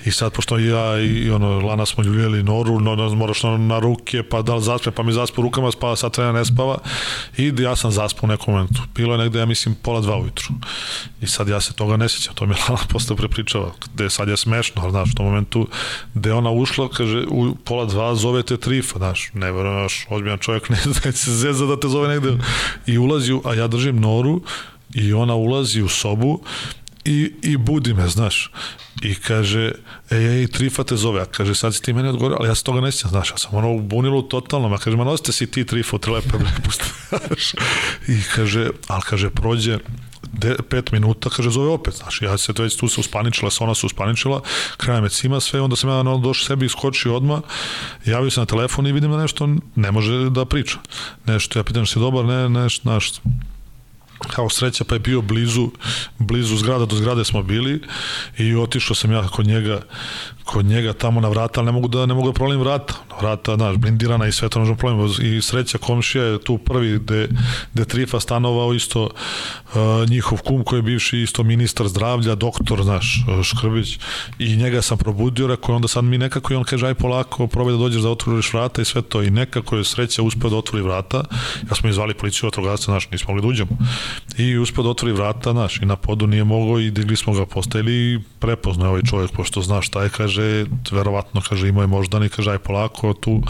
I 0.04 0.10
sad, 0.10 0.32
pošto 0.32 0.58
ja 0.58 1.00
i 1.00 1.30
ono, 1.30 1.60
Lana 1.60 1.86
smo 1.86 2.04
ljuljeli 2.04 2.42
noru, 2.42 2.80
no, 2.80 2.96
no, 2.96 3.14
moraš 3.14 3.42
no, 3.42 3.58
na 3.58 3.78
ruke, 3.78 4.22
pa 4.22 4.42
da 4.42 4.54
li 4.54 4.62
zaspim, 4.62 4.92
pa 4.92 5.02
mi 5.02 5.12
zaspu 5.12 5.42
rukama, 5.42 5.72
spava, 5.72 5.96
sad 5.96 6.12
trener 6.12 6.34
ne 6.34 6.44
spava 6.44 6.78
i 7.36 7.52
ja 7.58 7.76
sam 7.76 7.90
zaspao 7.90 8.26
u 8.26 8.30
nekom 8.30 8.54
momentu. 8.54 8.82
Bilo 8.94 9.14
je 9.14 9.18
negde, 9.18 9.38
ja 9.38 9.46
mislim, 9.46 9.74
pola 9.74 10.00
dva 10.00 10.16
ujutru. 10.16 10.48
I 11.20 11.26
sad 11.26 11.48
ja 11.48 11.60
se 11.60 11.72
toga 11.72 11.96
ne 11.96 12.08
sjećam, 12.08 12.34
to 12.34 12.46
mi 12.46 12.54
je 12.54 12.58
Lana 12.68 12.82
posle 12.88 13.16
prepričava, 13.16 13.70
gde 13.94 14.10
sad 14.10 14.28
je 14.28 14.36
smešno, 14.36 14.82
ali 14.82 14.90
znaš, 14.90 15.10
u 15.10 15.14
tom 15.14 15.26
momentu 15.26 15.68
gde 16.14 16.32
ona 16.32 16.50
ušla, 16.50 16.88
kaže, 16.88 17.24
u 17.28 17.54
pola 17.64 17.84
dva 17.84 18.14
zove 18.14 18.42
te 18.42 18.56
trifa, 18.56 18.98
znaš, 18.98 19.30
ne 19.34 19.52
verujem, 19.52 19.78
znaš, 19.78 20.06
ozbiljan 20.10 20.38
čovjek 20.38 20.68
ne 20.74 20.78
zna 20.84 21.12
se 21.12 21.30
zeza 21.34 21.66
da 21.66 21.80
te 21.80 21.88
zove 21.88 22.08
negde 22.08 22.38
i 22.86 22.98
ulazi, 22.98 23.37
a 23.44 23.54
ja 23.54 23.66
držim 23.66 24.00
noru 24.00 24.40
i 24.94 25.12
ona 25.12 25.34
ulazi 25.34 25.82
u 25.82 25.88
sobu 25.88 26.40
i, 27.04 27.32
i 27.42 27.56
budi 27.56 27.94
me, 27.94 28.08
znaš. 28.08 28.50
I 29.02 29.14
kaže, 29.14 29.72
ej, 30.10 30.40
ej, 30.40 30.46
Trifa 30.46 30.84
te 30.84 30.96
zove, 30.96 31.22
a 31.22 31.24
kaže, 31.24 31.54
sad 31.54 31.74
si 31.74 31.82
ti 31.82 31.92
meni 31.92 32.08
odgovorio, 32.08 32.36
ali 32.40 32.48
ja 32.48 32.54
se 32.54 32.64
toga 32.64 32.80
ne 32.80 32.92
sjećam, 32.92 33.10
znaš, 33.10 33.30
ja 33.30 33.38
sam 33.38 33.54
ono 33.54 33.72
u 33.72 33.80
bunilu 33.80 34.22
totalno, 34.22 34.74
a 34.74 34.78
kaže, 34.78 34.96
ma 34.96 35.04
nosite 35.04 35.32
si 35.32 35.46
ti 35.46 35.64
Trifa, 35.64 35.98
pusti, 36.64 36.84
znaš. 37.08 37.52
I 38.08 38.22
kaže, 38.34 38.70
ali 38.88 39.02
kaže, 39.02 39.30
prođe, 39.30 39.78
de, 40.32 40.56
pet 40.68 40.92
minuta, 40.92 41.30
kaže, 41.30 41.50
zove 41.50 41.68
opet, 41.68 41.94
znaš, 41.94 42.22
ja 42.22 42.38
se 42.38 42.52
već 42.58 42.76
tu 42.76 42.88
se 42.88 43.00
uspaničila, 43.00 43.50
sa 43.50 43.64
ona 43.64 43.74
se 43.74 43.86
uspaničila, 43.86 44.40
kraja 44.76 45.00
me 45.00 45.08
cima 45.08 45.40
sve, 45.40 45.60
onda 45.60 45.76
sam 45.76 45.90
ja 45.90 46.02
došao 46.02 46.46
sebi, 46.46 46.66
iskočio 46.66 47.16
odma, 47.16 47.42
javio 48.04 48.30
se 48.30 48.40
na 48.40 48.46
telefon 48.46 48.86
i 48.86 48.92
vidim 48.92 49.10
da 49.10 49.16
nešto 49.16 49.48
ne 49.74 49.92
može 49.92 50.30
da 50.30 50.44
priča. 50.44 50.78
Nešto, 51.26 51.58
ja 51.58 51.62
pitam, 51.64 51.86
si 51.86 51.98
dobar, 51.98 52.24
ne, 52.24 52.48
nešto, 52.48 52.82
znaš, 52.82 53.12
kao 54.26 54.48
sreća 54.48 54.84
pa 54.84 54.94
je 54.94 54.98
bio 54.98 55.22
blizu 55.22 55.70
blizu 56.18 56.56
zgrada 56.56 56.86
do 56.86 56.96
zgrade 56.96 57.24
smo 57.24 57.42
bili 57.42 57.82
i 58.38 58.56
otišao 58.56 58.94
sam 58.94 59.12
ja 59.12 59.28
kod 59.28 59.46
njega 59.46 59.80
kod 60.48 60.64
njega 60.64 60.92
tamo 60.92 61.20
na 61.20 61.28
vrata, 61.28 61.60
ali 61.60 61.66
ne 61.66 61.72
mogu 61.72 61.88
da 61.88 62.06
ne 62.06 62.14
mogu 62.14 62.28
da 62.28 62.32
prolim 62.32 62.60
vrata. 62.60 62.94
Vrata, 63.20 63.54
znaš, 63.54 63.76
blindirana 63.76 64.26
i 64.26 64.32
sve 64.32 64.48
to 64.48 64.58
možemo 64.58 64.76
prolim. 64.76 65.12
I 65.22 65.42
sreća 65.42 65.78
komšija 65.78 66.24
je 66.24 66.40
tu 66.40 66.58
prvi 66.58 66.98
gde, 66.98 67.28
gde 67.74 67.84
Trifa 67.84 68.20
stanovao 68.20 68.74
isto 68.74 69.02
uh, 69.04 70.08
njihov 70.10 70.38
kum 70.42 70.64
koji 70.64 70.78
je 70.78 70.82
bivši 70.82 71.18
isto 71.18 71.42
ministar 71.42 71.88
zdravlja, 71.88 72.34
doktor, 72.34 72.82
znaš, 72.82 73.24
Škrbić 73.44 73.98
i 74.38 74.56
njega 74.56 74.82
sam 74.82 74.98
probudio, 74.98 75.46
rekao 75.46 75.74
onda 75.74 75.88
sad 75.88 76.04
mi 76.04 76.18
nekako 76.18 76.52
i 76.52 76.56
on 76.56 76.64
kaže 76.64 76.86
aj 76.86 76.94
polako, 76.94 77.46
probaj 77.46 77.72
da 77.72 77.78
dođeš 77.78 78.02
da 78.02 78.10
otvoriš 78.10 78.52
vrata 78.52 78.82
i 78.82 78.84
sve 78.84 79.02
to 79.02 79.22
i 79.22 79.30
nekako 79.30 79.76
je 79.76 79.84
sreća 79.84 80.22
uspeo 80.22 80.50
da 80.50 80.56
otvori 80.56 80.84
vrata. 80.84 81.24
Ja 81.70 81.74
smo 81.74 81.88
izvali 81.88 82.14
policiju 82.14 82.46
vatrogasca, 82.46 82.84
znaš, 82.84 83.10
nismo 83.10 83.34
mogli 83.34 83.42
da 83.42 83.48
uđemo. 83.48 83.78
I 84.38 84.58
uspeo 84.58 84.84
da 84.84 84.90
otvori 84.90 85.12
vrata, 85.12 85.52
znaš, 85.52 85.82
i 85.82 85.86
na 85.86 85.96
podu 85.96 86.26
nije 86.26 86.44
mogao 86.44 86.80
i 86.80 86.90
digli 86.90 87.16
smo 87.16 87.32
ga 87.32 87.46
postavili 87.46 88.14
i 88.14 88.18
prepoznao 88.38 88.88
ovaj 88.88 89.02
čovjek 89.02 89.30
pošto 89.30 89.62
zna 89.62 89.82
šta 89.82 90.02
je, 90.02 90.08
kaže 90.08 90.37
kaže, 90.38 90.66
verovatno, 90.90 91.42
kaže, 91.48 91.68
imao 91.68 91.82
je 91.82 91.86
moždani, 91.86 92.28
kaže, 92.28 92.50
aj 92.50 92.58
polako 92.58 93.14
tu 93.14 93.42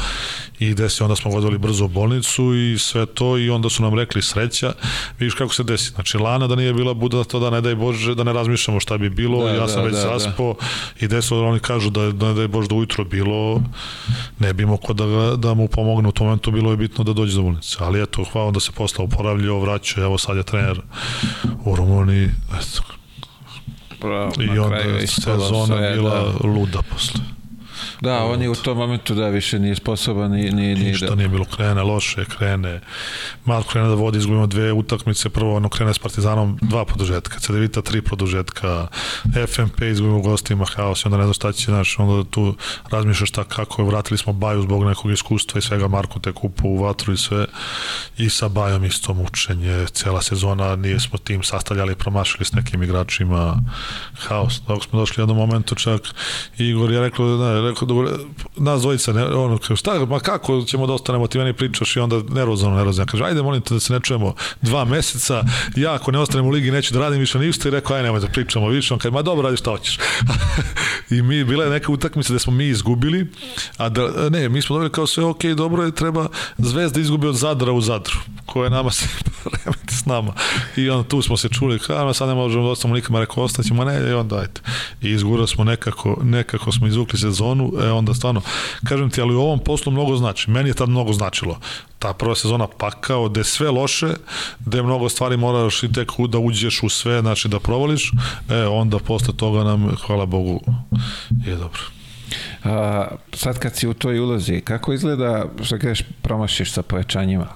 i 0.59 0.75
desi, 0.75 1.03
onda 1.03 1.17
smo 1.17 1.31
vodili 1.31 1.59
brzo 1.59 1.85
u 1.85 1.89
bolnicu 1.89 2.55
i 2.55 2.79
sve 2.79 3.07
to 3.07 3.39
i 3.39 3.51
onda 3.51 3.69
su 3.69 3.83
nam 3.83 3.95
rekli 3.95 4.23
sreća, 4.23 4.73
vidiš 5.19 5.35
kako 5.35 5.55
se 5.55 5.65
desi. 5.65 5.91
Znači, 5.91 6.19
Lana 6.19 6.47
da 6.47 6.57
nije 6.57 6.73
bila 6.73 6.95
buda 6.95 7.25
to 7.25 7.41
da 7.41 7.51
ne 7.51 7.61
daj 7.61 7.75
Bože, 7.75 8.15
da 8.15 8.25
ne 8.25 8.33
razmišljamo 8.33 8.81
šta 8.81 8.99
bi 8.99 9.11
bilo, 9.11 9.45
da, 9.45 9.51
ja 9.51 9.61
da, 9.61 9.69
sam 9.69 9.85
već 9.85 9.95
da, 9.95 10.01
zaspao 10.01 10.55
da. 10.55 10.67
i 11.07 11.09
desi, 11.09 11.35
da 11.35 11.41
oni 11.41 11.61
kažu 11.61 11.91
da, 11.91 12.13
da 12.13 12.29
ne 12.29 12.35
daj 12.35 12.49
Bože 12.49 12.69
da 12.69 12.75
ujutro 12.75 13.05
bilo, 13.05 13.63
ne 14.39 14.53
bi 14.53 14.67
ko 14.83 14.93
da, 14.93 15.37
da 15.37 15.55
mu 15.55 15.69
pomogne 15.69 16.09
u 16.09 16.13
tom 16.13 16.27
momentu, 16.27 16.51
bilo 16.51 16.71
je 16.71 16.77
bitno 16.77 17.05
da 17.05 17.13
dođe 17.13 17.37
do 17.37 17.43
bolnice. 17.43 17.77
Ali 17.81 18.03
eto, 18.03 18.25
hvala 18.33 18.51
da 18.51 18.61
se 18.61 18.73
posla 18.73 19.05
uporavljio, 19.05 19.59
vraćao, 19.59 20.05
evo 20.05 20.19
sad 20.19 20.37
je 20.37 20.43
trener 20.43 20.81
u 21.65 21.77
Rumuniji, 21.77 22.29
eto, 22.49 22.98
Bravo, 24.01 24.33
I 24.43 24.59
onda 24.59 25.07
sezona 25.07 25.67
sve, 25.67 25.93
bila 25.95 26.11
da. 26.15 26.49
luda 26.49 26.83
posle. 26.83 27.21
Da, 28.01 28.25
on 28.25 28.43
je 28.43 28.51
u 28.51 28.55
tom 28.55 28.79
momentu 28.79 29.15
da 29.15 29.29
više 29.29 29.59
nije 29.59 29.75
sposoban 29.75 30.31
ni 30.31 30.51
ni 30.51 30.75
ni 30.75 30.85
Ništa 30.85 31.07
da. 31.07 31.15
nije 31.15 31.29
bilo 31.29 31.45
krene 31.45 31.83
loše, 31.83 32.25
krene. 32.25 32.81
Marko 33.45 33.71
krene 33.71 33.89
da 33.89 33.95
vodi, 33.95 34.19
izgubimo 34.19 34.47
dve 34.47 34.73
utakmice, 34.73 35.29
prvo 35.29 35.57
ono 35.57 35.69
krene 35.69 35.95
s 35.95 35.99
Partizanom 35.99 36.59
dva 36.63 36.85
produžetka, 36.85 37.39
Cedevita 37.39 37.83
tri 37.83 38.03
produžetka, 38.03 38.87
FMP 39.49 39.83
izgubimo 39.83 40.21
gostima 40.21 40.65
haos, 40.65 41.05
i 41.05 41.09
onda 41.09 41.17
ne 41.17 41.25
znam 41.25 41.35
šta 41.35 41.53
će, 41.53 41.65
znaš, 41.65 41.99
onda 41.99 42.31
tu 42.31 42.55
razmišljaš 42.91 43.29
šta 43.29 43.45
kako, 43.45 43.85
vratili 43.85 44.19
smo 44.19 44.33
Baju 44.33 44.63
zbog 44.63 44.85
nekog 44.85 45.11
iskustva 45.11 45.59
i 45.59 45.63
svega 45.63 45.89
Marko 45.89 46.19
te 46.19 46.33
kupu 46.33 46.69
u 46.69 46.83
vatru 46.83 47.13
i 47.13 47.17
sve 47.17 47.47
i 48.19 48.31
sa 48.31 48.49
Bajom 48.49 48.85
isto 48.85 49.15
mučenje, 49.15 49.87
cela 49.93 50.23
sezona 50.23 50.77
nije 50.77 51.01
smo 51.01 51.19
tim 51.19 51.43
sastavljali, 51.43 51.95
promašili 51.95 52.45
s 52.45 52.53
nekim 52.53 52.83
igračima, 52.83 53.57
haos. 54.19 54.61
Dok 54.69 54.85
smo 54.85 54.99
došli 54.99 55.23
jednom 55.23 55.37
momentu 55.37 55.75
čak 55.75 56.01
Igor 56.59 56.93
je 56.93 57.01
rekao, 57.01 57.37
da, 57.37 57.69
rekao 57.69 57.88
dobro, 57.89 58.19
nas 58.57 58.81
dvojica, 58.83 59.13
ne, 59.13 59.25
ono, 59.25 59.59
kao, 59.59 59.77
šta, 59.77 60.07
ma 60.07 60.21
kako 60.21 60.63
ćemo 60.63 60.87
da 60.87 60.93
ostanemo, 60.93 61.27
ti 61.27 61.39
meni 61.39 61.53
pričaš 61.53 61.97
i 61.97 62.01
onda 62.01 62.21
nervozno, 62.31 62.71
nervozno. 62.71 63.03
Ja 63.03 63.07
kaže, 63.07 63.25
ajde, 63.25 63.43
molim 63.43 63.63
te 63.63 63.75
da 63.75 63.81
se 63.81 63.93
ne 63.93 64.01
čujemo 64.01 64.35
dva 64.63 64.85
meseca, 64.85 65.45
ja 65.77 65.95
ako 65.95 66.13
ne 66.13 66.19
ostanem 66.19 66.47
u 66.47 66.51
ligi 66.51 66.71
neću 66.71 66.95
da 66.95 67.01
radim 67.01 67.21
više 67.21 67.39
ništa 67.39 67.69
i 67.69 67.71
rekao, 67.71 67.97
aj 67.97 68.03
nemoj 68.03 68.21
da 68.21 68.27
pričamo 68.27 68.69
više, 68.69 68.95
on 68.95 69.01
kaže, 69.01 69.13
ma 69.13 69.23
dobro, 69.23 69.43
radi 69.43 69.57
šta 69.57 69.71
hoćeš. 69.71 69.99
I 71.11 71.23
mi, 71.23 71.45
bila 71.45 71.65
je 71.65 71.71
neka 71.71 71.93
utakmica 71.93 72.33
da 72.33 72.39
smo 72.39 72.53
mi 72.53 72.67
izgubili, 72.67 73.27
a 73.77 73.89
da, 73.89 74.31
ne, 74.31 74.49
mi 74.49 74.63
smo 74.63 74.77
dobili 74.77 74.93
kao 74.93 75.07
sve, 75.07 75.25
ok, 75.25 75.45
dobro 75.45 75.83
je, 75.83 75.95
treba 75.95 76.29
Zvezda 76.59 77.01
izgubi 77.01 77.27
od 77.27 77.37
Zadra 77.37 77.73
u 77.73 77.81
Zadru, 77.81 78.17
koje 78.47 78.71
nama 78.71 78.91
se 78.99 79.07
nama. 80.09 80.33
I 80.77 80.91
onda 80.91 81.09
tu 81.09 81.23
smo 81.23 81.37
se 81.37 81.49
čuli, 81.49 81.79
kao, 81.79 82.15
sad 82.15 82.29
ne 82.29 82.35
možemo 82.35 82.65
da 82.65 82.71
ostavimo 82.71 82.97
nikama, 82.97 83.21
rekao, 83.21 83.45
ostaćemo, 83.45 83.85
ne, 83.85 84.11
i 84.11 84.13
onda 84.13 84.37
ajte. 84.37 84.61
I 85.03 85.11
izgura 85.11 85.47
smo 85.47 85.65
nekako, 85.65 86.19
nekako 86.23 86.73
smo 86.73 86.87
izvukli 86.87 87.19
sezonu, 87.19 87.73
e, 87.83 87.91
onda 87.91 88.15
stvarno, 88.15 88.43
kažem 88.89 89.11
ti, 89.11 89.21
ali 89.21 89.35
u 89.35 89.41
ovom 89.41 89.59
poslu 89.59 89.93
mnogo 89.93 90.17
znači. 90.17 90.51
Meni 90.51 90.71
je 90.71 90.75
tad 90.75 90.89
mnogo 90.89 91.13
značilo. 91.13 91.59
Ta 91.99 92.13
prva 92.13 92.35
sezona 92.35 92.67
pakao, 92.67 93.29
gde 93.29 93.41
je 93.41 93.45
sve 93.45 93.71
loše, 93.71 94.09
gde 94.61 94.83
mnogo 94.83 95.09
stvari 95.09 95.37
moraš 95.37 95.83
i 95.83 95.93
tek 95.93 96.13
da 96.29 96.39
uđeš 96.39 96.83
u 96.83 96.89
sve, 96.89 97.21
znači 97.21 97.49
da 97.49 97.61
provališ, 97.61 98.13
e, 98.51 98.67
onda 98.67 98.99
posle 98.99 99.37
toga 99.37 99.65
nam, 99.65 99.97
hvala 100.07 100.27
Bogu, 100.27 100.61
je 101.47 101.57
dobro. 101.57 101.81
A, 102.65 103.07
sad 103.33 103.59
kad 103.59 103.77
si 103.77 103.89
u 103.89 103.95
toj 103.95 104.19
ulozi, 104.19 104.61
kako 104.61 104.93
izgleda, 104.93 105.45
što 105.63 105.79
kažeš, 105.79 106.07
promašiš 106.23 106.73
sa 106.73 106.83
pojačanjima? 106.83 107.47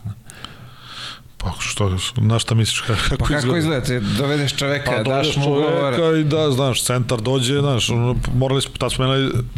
Pa 1.42 1.52
što, 1.58 1.96
na 2.16 2.38
šta 2.38 2.54
misliš? 2.54 2.80
Kako, 2.80 3.00
pa 3.10 3.16
kako 3.16 3.38
izgleda? 3.38 3.58
izgleda? 3.58 3.84
Ti 3.84 4.00
dovedeš 4.18 4.56
čoveka, 4.56 4.90
pa, 4.90 5.02
daš 5.02 5.36
mu 5.36 5.50
ugovor. 5.50 6.16
i 6.20 6.24
da, 6.24 6.50
znaš, 6.50 6.84
centar 6.84 7.20
dođe, 7.20 7.60
znaš, 7.60 7.88
morali 8.34 8.62
smo, 8.62 8.72
tad 8.78 8.92
smo 8.92 9.04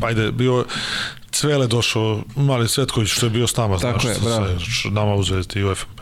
pa 0.01 0.07
ajde, 0.07 0.33
bio 0.33 0.65
Cvele 1.31 1.67
došao, 1.67 2.23
mali 2.37 2.69
Svetković 2.69 3.11
što 3.11 3.27
je 3.27 3.31
bio 3.31 3.47
s 3.47 3.57
nama, 3.57 3.79
Tako 3.79 4.01
znaš, 4.01 4.17
je, 4.17 4.21
bravo. 4.25 4.47
nama 4.91 5.15
u 5.15 5.23
Zvezdi 5.23 5.61
i 5.61 5.65
u 5.65 5.75
FNP 5.75 6.01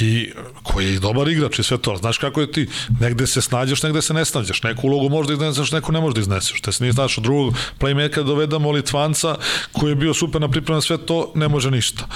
i 0.00 0.32
koji 0.62 0.92
je 0.92 1.00
dobar 1.00 1.28
igrač 1.28 1.58
i 1.58 1.62
sve 1.62 1.78
to. 1.78 1.96
Znaš 1.96 2.18
kako 2.18 2.40
je 2.40 2.52
ti, 2.52 2.68
negde 3.00 3.26
se 3.26 3.42
snađeš, 3.42 3.82
negde 3.82 4.02
se 4.02 4.14
ne 4.14 4.24
snađeš. 4.24 4.62
Neku 4.62 4.86
ulogu 4.86 5.08
možda 5.08 5.32
izneseš, 5.32 5.72
neku 5.72 5.92
ne 5.92 6.00
možda 6.00 6.20
izneseš. 6.20 6.60
Te 6.60 6.72
se 6.72 6.84
nije 6.84 6.92
znaš 6.92 7.18
od 7.18 7.24
drugog 7.24 7.54
playmakera 7.78 8.22
dovedamo 8.22 8.70
Litvanca 8.70 9.36
koji 9.72 9.90
je 9.90 9.94
bio 9.94 10.14
super 10.14 10.40
na 10.40 10.48
pripremu 10.48 10.80
sve 10.80 10.98
to, 11.06 11.32
ne 11.34 11.48
može 11.48 11.70
ništa. 11.70 12.06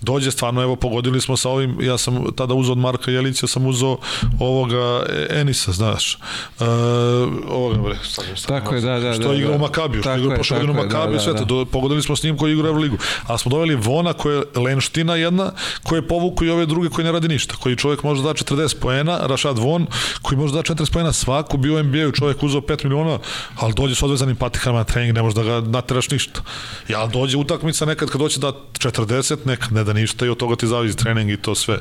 Dođe 0.00 0.30
stvarno, 0.30 0.62
evo, 0.62 0.76
pogodili 0.76 1.20
smo 1.20 1.36
sa 1.36 1.50
ovim, 1.50 1.82
ja 1.82 1.98
sam 1.98 2.24
tada 2.36 2.54
uzao 2.54 2.72
od 2.72 2.78
Marka 2.78 3.10
Jelića, 3.10 3.46
sam 3.46 3.66
uzao 3.66 3.98
ovoga 4.40 5.02
Enisa, 5.30 5.72
znaš. 5.72 6.18
Uh, 6.60 6.66
ovoga, 7.48 7.78
bre, 7.82 7.96
stavim, 8.02 8.36
stavim, 8.36 8.62
tako 8.62 8.74
je, 8.74 8.80
da, 8.80 8.98
da, 8.98 9.14
što 9.14 9.28
da, 9.28 9.34
igra 9.34 9.48
da. 9.48 9.56
u 9.56 9.58
Makabiju, 9.58 10.02
što 10.02 10.16
igra 10.16 10.34
prošle 10.34 10.58
godine 10.58 10.80
u 10.80 10.84
Makabiju, 10.84 11.16
da, 11.16 11.20
sve 11.20 11.36
to. 11.36 11.64
Da. 11.64 11.70
Pogodili 11.70 12.02
smo 12.02 12.16
s 12.16 12.22
njim 12.22 12.36
koji 12.36 12.52
igra 12.52 12.64
u 12.64 12.68
Euroligu. 12.68 12.96
A 13.26 13.38
smo 13.38 13.50
doveli 13.50 13.74
Vona, 13.74 14.12
koja 14.12 14.36
je 14.36 14.42
Lenština 14.56 15.14
jedna, 15.14 15.52
koja 15.82 15.98
je 15.98 16.08
povuku 16.08 16.44
i 16.44 16.50
ove 16.50 16.66
druge 16.66 16.88
koji 16.88 17.04
ne 17.04 17.12
radi 17.18 17.28
ništa, 17.28 17.56
koji 17.56 17.76
čovjek 17.76 18.02
može 18.02 18.22
da 18.22 18.28
40 18.28 18.78
poena, 18.80 19.18
Rashad 19.26 19.58
Von, 19.58 19.86
koji 20.22 20.38
može 20.38 20.54
da 20.54 20.62
40 20.62 20.92
poena 20.92 21.12
svaku, 21.12 21.56
bio 21.56 21.74
u 21.74 21.82
NBA-u, 21.82 22.12
čovjek 22.12 22.42
uzeo 22.42 22.60
5 22.60 22.84
miliona, 22.84 23.18
ali 23.56 23.74
dođe 23.74 23.94
s 23.94 24.02
odvezanim 24.02 24.36
patikama 24.36 24.78
na 24.78 24.84
trening, 24.84 25.14
ne 25.14 25.22
može 25.22 25.34
da 25.34 25.42
ga 25.42 25.60
nateraš 25.60 26.10
ništa. 26.10 26.40
Ja, 26.88 27.06
dođe 27.06 27.36
utakmica 27.36 27.84
nekad 27.84 28.10
kad 28.10 28.20
doće 28.20 28.40
da 28.40 28.52
40, 28.78 29.46
nekad 29.46 29.72
ne 29.72 29.84
da 29.84 29.92
ništa 29.92 30.26
i 30.26 30.28
od 30.28 30.36
toga 30.36 30.56
ti 30.56 30.66
zavisi 30.66 30.96
trening 30.96 31.30
i 31.30 31.36
to 31.36 31.54
sve. 31.54 31.78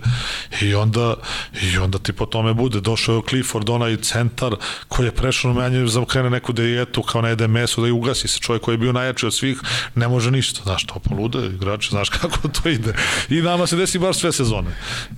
I 0.61 0.73
onda, 0.75 1.15
i 1.61 1.77
onda 1.77 1.99
ti 1.99 2.13
po 2.13 2.25
tome 2.25 2.53
bude. 2.53 2.81
Došao 2.81 3.15
je 3.15 3.21
Clifford, 3.29 3.69
onaj 3.69 3.97
centar 3.97 4.55
koji 4.87 5.05
je 5.07 5.11
prešao 5.11 5.53
na 5.53 5.61
manje 5.61 5.87
za 5.87 6.05
krene 6.05 6.29
neku 6.29 6.53
dijetu 6.53 7.01
kao 7.01 7.21
na 7.21 7.29
jede 7.29 7.47
meso 7.47 7.81
da 7.81 7.87
i 7.87 7.91
ugasi 7.91 8.27
se. 8.27 8.39
Čovjek 8.39 8.63
koji 8.63 8.73
je 8.73 8.77
bio 8.77 8.91
najjači 8.91 9.25
od 9.25 9.33
svih, 9.33 9.61
ne 9.95 10.07
može 10.07 10.31
ništa. 10.31 10.61
Znaš, 10.63 10.85
to 10.85 10.99
polude 10.99 11.45
igrači, 11.45 11.89
znaš 11.89 12.09
kako 12.19 12.47
to 12.47 12.69
ide. 12.69 12.93
I 13.29 13.41
nama 13.41 13.67
se 13.67 13.75
desi 13.75 13.99
baš 13.99 14.17
sve 14.17 14.31
sezone. 14.31 14.71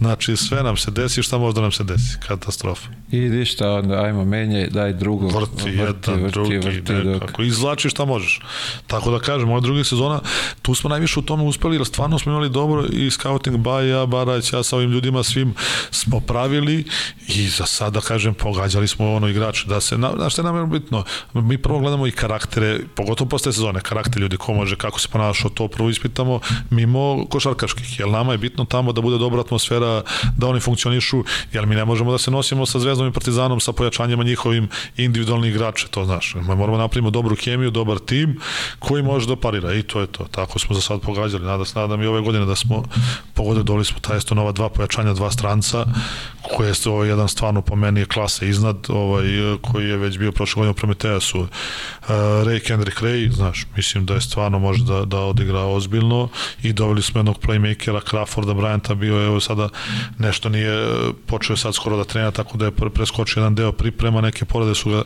Znači, 0.10 0.38
sve 0.38 0.64
nam 0.64 0.77
se 0.77 0.91
desi, 0.91 1.23
šta 1.23 1.38
može 1.38 1.56
da 1.56 1.61
nam 1.61 1.72
se 1.72 1.84
desi? 1.84 2.18
Katastrofa. 2.27 2.88
Idi 3.11 3.45
šta, 3.45 3.72
onda 3.72 4.03
ajmo 4.03 4.26
menjaj, 4.26 4.68
daj 4.68 4.94
drugo. 4.94 5.27
Vrti, 5.27 5.64
vrti 5.64 5.69
jedan, 5.69 6.23
vrti, 6.23 6.31
drugi, 6.31 6.57
vrti, 6.57 6.94
nekako. 6.94 7.41
Izvlači 7.41 7.90
šta 7.90 8.06
možeš. 8.06 8.41
Tako 8.88 9.11
da 9.11 9.19
kažem, 9.19 9.49
ova 9.49 9.60
druga 9.60 9.84
sezona, 9.84 10.19
tu 10.61 10.76
smo 10.76 10.90
najviše 10.90 11.19
u 11.19 11.23
tome 11.23 11.44
uspeli, 11.44 11.76
jer 11.76 11.86
stvarno 11.86 12.19
smo 12.19 12.31
imali 12.31 12.49
dobro 12.49 12.86
i 12.91 13.11
scouting 13.11 13.57
Baja, 13.57 14.06
Barać, 14.06 14.53
ja 14.53 14.64
sa 14.64 14.76
ovim 14.76 14.91
ljudima 14.91 15.23
svim 15.23 15.53
smo 15.91 16.19
pravili 16.19 16.86
i 17.27 17.48
za 17.48 17.65
sada, 17.65 18.02
kažem, 18.02 18.34
pogađali 18.34 18.88
smo 18.88 19.14
ono 19.14 19.27
igrače. 19.27 19.68
Da 19.68 19.81
se, 19.81 19.98
na, 19.98 20.11
na 20.18 20.30
što 20.30 20.41
je 20.41 20.45
nam 20.45 20.69
bitno? 20.69 21.03
Mi 21.34 21.57
prvo 21.57 21.80
gledamo 21.80 22.07
i 22.07 22.11
karaktere, 22.11 22.80
pogotovo 22.95 23.30
posle 23.30 23.53
sezone, 23.53 23.81
karakter 23.81 24.22
ljudi, 24.22 24.38
ko 24.38 24.53
može, 24.53 24.76
kako 24.76 24.99
se 24.99 25.07
ponaša, 25.07 25.49
to 25.49 25.68
prvo 25.68 25.90
ispitamo 25.90 26.40
mimo 26.69 27.26
košarkaških, 27.30 27.99
jer 27.99 28.10
nama 28.10 28.31
je 28.31 28.38
bitno 28.38 28.65
tamo 28.65 28.91
da 28.94 29.02
bude 29.02 29.18
dobra 29.18 29.41
atmosfera, 29.41 29.99
da 30.38 30.48
oni 30.48 30.60
funkcionišu, 30.60 31.24
jer 31.54 31.66
mi 31.66 31.76
ne 31.76 31.86
možemo 31.86 32.12
da 32.12 32.18
se 32.18 32.32
nosimo 32.32 32.66
sa 32.66 32.80
Zvezdom 32.80 33.08
i 33.08 33.12
Partizanom 33.12 33.60
sa 33.60 33.72
pojačanjima 33.72 34.24
njihovim 34.24 34.70
individualnih 34.98 35.56
igrača, 35.56 35.88
to 35.88 36.06
znaš. 36.06 36.36
Mi 36.36 36.42
moramo 36.42 36.78
da 36.78 36.84
napravimo 36.84 37.10
dobru 37.10 37.36
kemiju, 37.36 37.72
dobar 37.72 38.00
tim 38.00 38.40
koji 38.80 39.04
može 39.04 39.28
da 39.28 39.36
parira 39.36 39.74
i 39.74 39.84
to 39.84 40.02
je 40.02 40.08
to. 40.08 40.28
Tako 40.32 40.60
smo 40.60 40.76
za 40.76 40.82
sad 40.82 41.02
pogađali. 41.02 41.46
Nada 41.46 41.66
se 41.66 41.80
nadam 41.80 42.02
i 42.02 42.08
ove 42.08 42.22
godine 42.22 42.46
da 42.46 42.56
smo 42.56 42.84
pogodili, 43.34 43.64
doli 43.64 43.86
smo 43.86 44.00
taj 44.00 44.18
isto 44.18 44.36
nova 44.36 44.52
dva 44.52 44.70
pojačanja, 44.70 45.14
dva 45.14 45.32
stranca, 45.32 45.86
koje 46.56 46.68
je 46.68 46.74
ovaj 46.86 47.08
jedan 47.08 47.30
stvarno 47.30 47.62
po 47.62 47.76
meni 47.76 48.00
je 48.00 48.06
klase 48.06 48.50
iznad, 48.50 48.78
ovaj, 48.90 49.26
koji 49.62 49.90
je 49.90 49.98
već 49.98 50.18
bio 50.18 50.32
prošle 50.32 50.60
godine 50.60 50.72
u 50.72 50.74
Prometeasu. 50.74 51.40
Uh, 51.40 51.48
Ray 52.46 52.68
Kendrick 52.68 53.02
Ray, 53.02 53.32
znaš, 53.32 53.66
mislim 53.76 54.06
da 54.06 54.14
je 54.14 54.22
stvarno 54.22 54.60
može 54.60 54.84
da, 54.84 55.06
da 55.06 55.20
odigra 55.20 55.60
ozbiljno 55.60 56.30
i 56.64 56.74
doveli 56.74 57.02
smo 57.02 57.20
jednog 57.20 57.40
playmakera 57.40 58.10
Crafforda 58.10 58.54
Bryanta, 58.54 58.96
bio 58.96 59.18
je 59.18 59.26
evo 59.26 59.40
sada 59.40 59.70
nešto 60.18 60.49
nije 60.49 60.88
počeo 61.26 61.57
sad 61.57 61.76
skoro 61.76 61.98
da 61.98 62.03
trenira, 62.03 62.32
tako 62.32 62.57
da 62.57 62.66
je 62.66 62.72
preskočio 62.72 63.40
jedan 63.40 63.56
deo 63.56 63.72
priprema, 63.72 64.22
neke 64.22 64.45
porade 64.45 64.76
su 64.76 64.90
ga 64.90 65.02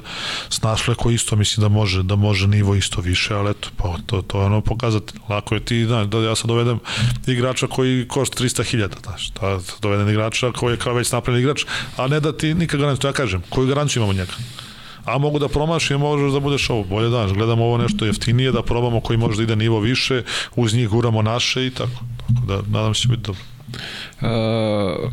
snašle 0.50 0.96
koji 0.96 1.16
isto 1.16 1.36
mislim 1.36 1.62
da 1.62 1.68
može, 1.68 2.04
da 2.04 2.16
može 2.16 2.48
nivo 2.48 2.76
isto 2.76 3.02
više, 3.02 3.36
ali 3.36 3.52
eto, 3.52 3.70
pa, 3.78 3.96
to, 4.06 4.22
to 4.22 4.40
je 4.40 4.46
ono 4.46 4.62
pokazati. 4.62 5.14
Lako 5.30 5.56
je 5.56 5.66
ti, 5.66 5.86
da, 5.86 6.06
da 6.06 6.18
ja 6.18 6.36
sad 6.36 6.48
dovedem 6.48 6.80
igrača 7.28 7.68
koji 7.68 8.08
košta 8.08 8.44
300.000, 8.44 8.90
znaš, 9.04 9.32
da 9.32 9.60
dovedem 9.82 10.10
igrača 10.10 10.52
koji 10.52 10.74
je 10.74 10.78
kao 10.78 10.94
već 10.94 11.12
napravljen 11.12 11.44
igrač, 11.44 11.66
a 11.98 12.08
ne 12.08 12.20
da 12.20 12.38
ti 12.38 12.54
nikad 12.54 12.80
garanciju, 12.80 13.10
ja 13.10 13.14
kažem, 13.14 13.44
koju 13.50 13.68
garanciju 13.68 14.00
imamo 14.00 14.14
njega? 14.14 14.34
a 15.06 15.18
mogu 15.18 15.40
da 15.40 15.48
promašim, 15.48 16.00
možeš 16.00 16.32
da 16.34 16.40
budeš 16.40 16.70
ovo, 16.70 16.84
bolje 16.84 17.10
daš, 17.10 17.32
gledamo 17.32 17.66
ovo 17.66 17.78
nešto 17.78 18.06
jeftinije, 18.06 18.52
da 18.52 18.62
probamo 18.62 19.02
koji 19.02 19.18
može 19.18 19.38
da 19.38 19.44
ide 19.44 19.56
nivo 19.56 19.80
više, 19.80 20.24
uz 20.56 20.74
njih 20.74 20.90
guramo 20.90 21.22
naše 21.22 21.66
i 21.66 21.70
tako. 21.70 22.00
Tako 22.18 22.46
da, 22.48 22.62
nadam 22.78 22.94
se 22.94 23.02
će 23.02 23.08
biti 23.08 23.22
dobro. 23.22 23.53
Uh, 24.22 25.12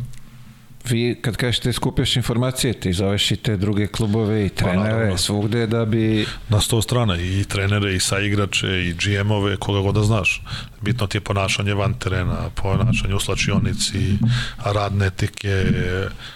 vi 0.89 1.15
kad 1.21 1.37
kažete 1.37 1.73
skupljaš 1.73 2.15
informacije, 2.15 2.73
ti 2.73 2.93
zoveš 2.93 3.31
i 3.31 3.35
te 3.35 3.57
druge 3.57 3.87
klubove 3.87 4.45
i 4.45 4.49
pa, 4.49 4.55
trenere, 4.55 5.11
pa, 5.11 5.17
svugde 5.17 5.67
da 5.67 5.85
bi... 5.85 6.25
Na 6.49 6.61
sto 6.61 6.81
strana, 6.81 7.17
i 7.17 7.45
trenere, 7.47 7.95
i 7.95 7.99
saigrače, 7.99 8.67
i 8.67 8.93
GM-ove, 8.93 9.57
koga 9.57 9.79
god 9.79 9.95
da 9.95 10.03
znaš. 10.03 10.41
Bitno 10.81 11.07
ti 11.07 11.17
je 11.17 11.21
ponašanje 11.21 11.73
van 11.73 11.93
terena, 11.93 12.49
ponašanje 12.55 13.15
u 13.15 13.19
slačionici, 13.19 14.17
radne 14.65 15.05
etike, 15.05 15.65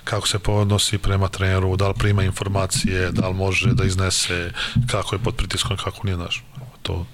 kako 0.03 0.27
se 0.27 0.39
podnosi 0.39 0.97
prema 0.97 1.27
treneru, 1.27 1.75
da 1.77 1.87
li 1.87 1.93
prima 1.97 2.23
informacije, 2.23 3.11
da 3.11 3.27
li 3.27 3.33
može 3.33 3.73
da 3.73 3.85
iznese, 3.85 4.51
kako 4.87 5.15
je 5.15 5.19
pod 5.19 5.35
pritiskom, 5.35 5.77
kako 5.77 5.99
nije, 6.03 6.15
znaš. 6.15 6.43
To, 6.81 7.05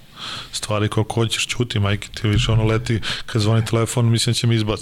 stvari 0.52 0.88
koje 0.88 1.04
hoćeš 1.14 1.46
čuti, 1.46 1.80
majke 1.80 2.08
ti 2.14 2.28
više 2.28 2.52
ono 2.52 2.64
leti 2.64 3.00
kad 3.26 3.42
zvoni 3.42 3.64
telefon, 3.64 4.10
mislim 4.10 4.32
da 4.32 4.34
će 4.34 4.46
mi 4.46 4.54
izbac. 4.54 4.80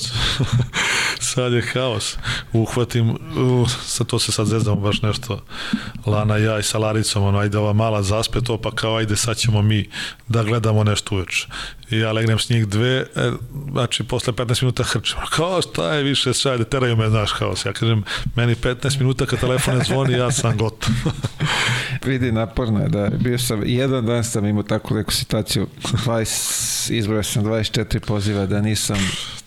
sad 1.33 1.53
je 1.53 1.63
haos. 1.63 2.17
Uhvatim, 2.53 3.11
uh, 3.11 3.71
sad 3.85 4.07
to 4.07 4.19
se 4.19 4.33
sad 4.33 4.47
zezdamo 4.47 4.81
baš 4.81 5.03
nešto. 5.03 5.45
Lana 6.07 6.37
ja 6.37 6.59
i 6.59 6.63
sa 6.63 6.79
Laricom, 6.79 7.23
ono, 7.23 7.39
ajde 7.39 7.59
ova 7.59 7.73
mala 7.73 8.03
zaspe 8.03 8.41
to, 8.41 8.61
pa 8.61 8.71
kao 8.71 8.97
ajde 8.97 9.17
sad 9.17 9.37
ćemo 9.37 9.63
mi 9.63 9.91
da 10.29 10.43
gledamo 10.43 10.85
nešto 10.85 11.15
uveč 11.15 11.47
i 11.91 11.99
ja 11.99 12.13
legnem 12.13 12.39
s 12.39 12.51
njih 12.51 12.69
dve, 12.69 12.97
e, 13.17 13.31
znači 13.73 14.05
posle 14.05 14.33
15 14.33 14.63
minuta 14.63 14.83
hrčem. 14.83 15.19
Kao 15.37 15.63
šta 15.63 15.95
je 15.95 16.03
više 16.03 16.35
sve, 16.35 16.53
ajde, 16.53 16.65
teraju 16.65 16.97
me, 16.97 17.09
znaš, 17.09 17.33
kao 17.33 17.55
Ja 17.67 17.73
kažem, 17.73 18.03
meni 18.37 18.55
15 18.55 18.99
minuta 18.99 19.27
kad 19.27 19.41
telefon 19.41 19.79
ne 19.79 19.85
zvoni, 19.85 20.13
ja 20.13 20.31
sam 20.31 20.57
gotov. 20.57 20.95
Vidi, 22.07 22.33
naporno 22.33 22.81
je 22.81 22.89
da 22.89 23.11
bio 23.19 23.39
sam, 23.39 23.63
jedan 23.65 24.07
dan 24.07 24.25
sam 24.25 24.47
imao 24.47 24.63
takvu 24.63 24.97
neku 24.97 25.13
situaciju, 25.13 25.67
20, 25.83 26.93
izbrojao 26.93 27.23
sam 27.23 27.45
24 27.45 27.99
poziva 27.99 28.47
da 28.47 28.61
nisam 28.61 28.99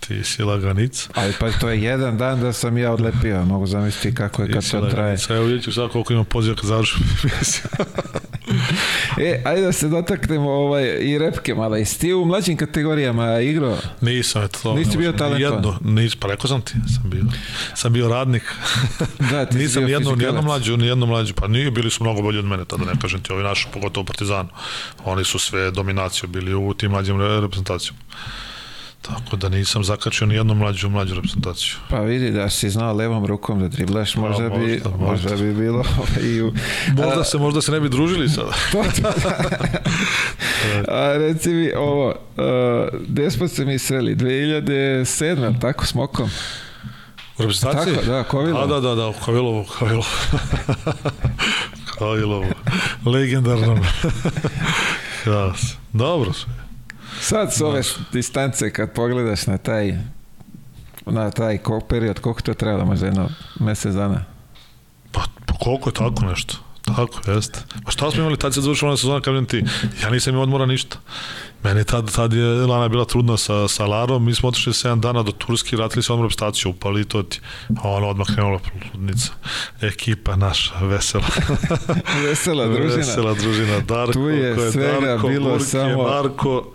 ti 0.07 0.23
si 0.23 0.43
laganica. 0.43 1.09
Ali 1.13 1.33
pa 1.39 1.51
to 1.51 1.69
je 1.69 1.83
jedan 1.83 2.17
dan 2.17 2.41
da 2.41 2.53
sam 2.53 2.77
ja 2.77 2.91
odlepio, 2.91 3.45
mogu 3.45 3.67
zamisliti 3.67 4.15
kako 4.15 4.41
je 4.41 4.51
kad 4.51 4.71
to 4.71 4.81
traje. 4.81 5.17
Evo 5.29 5.43
vidjet 5.43 5.63
ću 5.63 5.73
sad 5.73 5.89
koliko 5.89 6.13
ima 6.13 6.23
poziva 6.23 6.55
kad 6.55 6.65
završim 6.65 7.01
e, 9.21 9.41
ajde 9.45 9.61
da 9.61 9.71
se 9.71 9.87
dotaknemo 9.87 10.51
ovaj, 10.51 10.97
i 11.01 11.17
repke 11.17 11.55
malo. 11.55 11.75
Jesi 11.75 11.99
ti 11.99 12.13
u 12.13 12.25
mlađim 12.33 12.57
kategorijama 12.57 13.39
igrao? 13.39 13.77
Nisam, 14.01 14.43
eto 14.43 14.59
to. 14.63 14.73
Nisi 14.73 14.97
bio 14.97 15.11
talentovan? 15.11 15.53
Jedno, 15.53 15.79
nis, 15.81 16.15
pa 16.15 16.27
rekao 16.27 16.47
sam 16.47 16.61
ti, 16.61 16.73
sam 16.73 17.09
bio, 17.09 17.23
sam 17.75 17.93
bio 17.93 18.09
radnik. 18.09 18.43
da, 19.31 19.45
ti 19.45 19.57
Nisam 19.57 19.85
bio 19.85 19.93
jedno, 19.93 20.15
nijedno 20.15 20.41
mlađu, 20.41 20.77
nijedno 20.77 21.05
mlađu, 21.05 21.33
pa 21.33 21.47
nije, 21.47 21.71
bili 21.71 21.89
su 21.89 22.03
mnogo 22.03 22.21
bolji 22.21 22.39
od 22.39 22.45
mene, 22.45 22.65
tada 22.65 22.85
ne 22.85 22.99
kažem 23.01 23.21
ti, 23.21 23.33
ovi 23.33 23.43
naši, 23.43 23.67
pogotovo 23.73 24.05
Partizanu. 24.05 24.49
Oni 25.05 25.23
su 25.23 25.39
sve 25.39 25.71
dominaciju 25.71 26.29
bili 26.29 26.53
u 26.53 26.73
tim 26.73 26.91
mlađim 26.91 27.21
reprezentacijama. 27.21 27.99
Tako 29.03 29.35
da 29.35 29.49
nisam 29.49 29.83
zakačio 29.83 30.27
ni 30.27 30.35
jednu 30.35 30.55
mlađu 30.55 30.89
mlađu 30.89 31.15
reprezentaciju. 31.15 31.75
Pa 31.89 31.99
vidi 31.99 32.31
da 32.31 32.49
si 32.49 32.69
znao 32.69 32.93
levom 32.93 33.25
rukom 33.25 33.59
da 33.59 33.67
driblaš, 33.67 34.15
možda, 34.15 34.49
pa, 34.49 34.57
možda, 34.57 34.65
bi, 34.65 34.81
možda. 34.99 35.29
možda 35.29 35.35
bi 35.35 35.53
bilo 35.53 35.83
i 36.21 36.41
u... 36.43 36.53
Možda 36.93 37.23
se, 37.23 37.37
možda 37.37 37.61
se 37.61 37.71
ne 37.71 37.79
bi 37.79 37.89
družili 37.89 38.29
sada. 38.29 38.51
to, 38.71 38.83
to. 39.01 39.29
a 40.91 41.17
reci 41.17 41.49
mi 41.49 41.71
ovo, 41.73 42.07
uh, 42.07 42.99
gde 43.07 43.31
smo 43.31 43.47
se 43.47 43.65
mi 43.65 43.79
sreli? 43.79 44.15
2007. 44.15 45.61
tako 45.61 45.85
s 45.85 45.93
Mokom? 45.93 46.29
U 47.37 47.41
reprezentaciji? 47.41 47.95
Tako, 47.95 48.05
da, 48.05 48.23
Kovilovo. 48.23 48.67
Da, 48.67 48.79
da, 48.79 48.95
da, 48.95 48.95
da, 48.95 49.13
Kovilovu. 49.25 49.65
Kovilovu. 51.97 52.45
Legendarnom. 53.05 53.79
ja, 55.25 55.53
dobro 55.93 56.33
sve. 56.33 56.62
Sad 57.21 57.53
s 57.53 57.61
ove 57.61 57.81
distance 58.13 58.73
kad 58.73 58.91
pogledaš 58.91 59.47
na 59.47 59.57
taj 59.57 59.97
na 61.05 61.31
taj 61.31 61.59
period, 61.89 62.19
koliko 62.19 62.41
to 62.41 62.53
trebalo, 62.53 62.85
možda 62.85 63.05
jedno 63.05 63.29
mesec 63.59 63.93
dana? 63.93 64.25
Pa, 65.11 65.21
pa 65.45 65.53
koliko 65.53 65.89
je 65.89 65.93
tako 65.93 66.25
nešto? 66.25 66.57
Tako, 66.85 67.31
jeste. 67.31 67.59
Pa 67.85 67.91
šta 67.91 68.11
smo 68.11 68.21
imali, 68.21 68.37
tad 68.37 68.53
se 68.53 68.61
završila 68.61 68.89
ona 68.89 68.97
sezona, 68.97 69.21
kažem 69.21 69.45
ti, 69.45 69.63
ja 70.03 70.09
nisam 70.09 70.33
imao 70.33 70.43
odmora 70.43 70.65
ništa. 70.65 70.97
Meni 71.63 71.83
tad, 71.83 72.15
tad 72.15 72.33
je 72.33 72.45
Lana 72.45 72.87
bila 72.87 73.05
trudna 73.05 73.37
sa, 73.37 73.67
sa 73.67 73.85
Larom, 73.85 74.25
mi 74.25 74.35
smo 74.35 74.49
otišli 74.49 74.73
7 74.73 74.99
dana 74.99 75.23
do 75.23 75.31
Turski, 75.31 75.75
ratili 75.75 76.03
se 76.03 76.13
odmor 76.13 76.33
staciju, 76.33 76.71
upali 76.71 77.05
to 77.05 77.23
ti. 77.23 77.39
A 77.83 77.89
ona 77.89 78.07
odmah 78.07 78.27
krenula 78.27 78.59
trudnica. 78.91 79.31
Ekipa 79.81 80.35
naša, 80.35 80.73
vesela. 80.81 81.23
vesela 82.27 82.65
družina. 82.67 82.95
Vesela 82.95 83.33
družina. 83.33 83.79
Darko, 83.79 84.13
tu 84.13 84.29
je, 84.29 84.49
je 84.49 84.71
svega 84.71 85.07
Darko, 85.07 85.27
bilo 85.27 85.49
Burke, 85.49 85.65
samo... 85.65 86.03
Marko, 86.03 86.73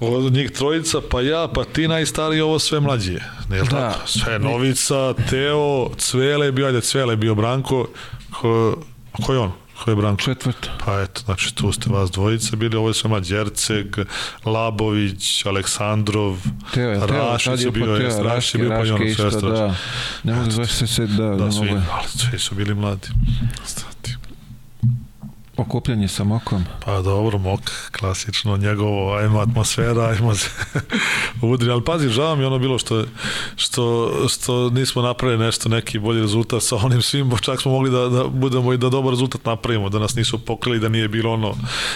od 0.00 0.32
njih 0.32 0.50
trojica, 0.50 1.00
pa 1.10 1.20
ja, 1.20 1.48
pa 1.54 1.64
ti 1.64 1.88
najstariji, 1.88 2.40
ovo 2.40 2.58
sve 2.58 2.80
mlađi 2.80 3.12
je. 3.12 3.24
Jel 3.50 3.64
da. 3.64 3.70
tako? 3.70 4.08
Sve 4.08 4.38
Novica, 4.38 5.14
Teo, 5.30 5.90
Cvele 5.98 6.46
je 6.46 6.52
bio, 6.52 6.66
ajde 6.66 6.80
Cvele 6.80 7.12
je 7.12 7.16
bio 7.16 7.34
Branko, 7.34 7.88
ko, 8.30 8.76
ko 9.12 9.32
je 9.32 9.38
on? 9.38 9.52
Ko 9.84 9.90
je 9.90 9.96
Branko? 9.96 10.22
Četvrta. 10.22 10.68
Pa 10.84 11.00
eto, 11.00 11.20
znači 11.24 11.54
tu 11.54 11.72
ste 11.72 11.90
vas 11.90 12.10
dvojice 12.10 12.56
bili, 12.56 12.76
ovo 12.76 12.88
je 12.88 12.94
sve 12.94 13.10
mlađi, 13.10 13.34
Erceg, 13.34 13.96
Labović, 14.44 15.46
Aleksandrov, 15.46 16.38
Teo, 16.74 16.90
je, 16.90 17.06
Rašić 17.06 17.60
je 17.60 17.70
bio, 17.70 17.98
Teo, 17.98 18.22
Rašić 18.22 18.54
je 18.54 18.58
bio, 18.60 18.70
pa 18.70 18.84
i 18.84 18.90
ono 18.90 19.14
sve 19.14 19.40
da. 19.40 19.74
Ne 20.22 20.34
mogu 20.34 20.50
zašto 20.50 20.86
se, 20.86 21.06
da, 21.06 21.24
da, 21.24 21.44
da 21.44 21.52
svi, 21.52 21.70
ali 21.70 22.08
svi 22.08 22.38
su 22.38 22.54
bili 22.54 22.74
mladi. 22.74 23.08
Stati. 23.64 24.19
Okupljanje 25.60 26.08
sa 26.08 26.24
mokom. 26.24 26.64
Pa 26.84 27.02
dobro, 27.02 27.38
mok, 27.38 27.60
klasično, 27.98 28.56
njegovo, 28.56 29.14
ajmo 29.14 29.40
atmosfera, 29.40 30.04
ajmo 30.04 30.34
se 30.34 30.50
udri, 31.42 31.70
ali 31.70 31.84
pazi, 31.84 32.08
žao 32.08 32.36
mi 32.36 32.44
ono 32.44 32.58
bilo 32.58 32.78
što, 32.78 33.04
što, 33.56 34.12
što 34.28 34.70
nismo 34.70 35.02
napravili 35.02 35.44
nešto, 35.44 35.68
neki 35.68 35.98
bolji 35.98 36.20
rezultat 36.20 36.62
sa 36.62 36.76
onim 36.76 37.02
svim, 37.02 37.32
čak 37.40 37.60
smo 37.60 37.72
mogli 37.72 37.90
da, 37.90 38.08
da 38.08 38.24
budemo 38.24 38.72
i 38.72 38.78
da 38.78 38.88
dobar 38.88 39.10
rezultat 39.10 39.44
napravimo, 39.44 39.88
da 39.88 39.98
nas 39.98 40.14
nisu 40.14 40.38
pokrili, 40.38 40.80
da 40.80 40.88
nije 40.88 41.08
bilo 41.08 41.32
ono 41.32 41.54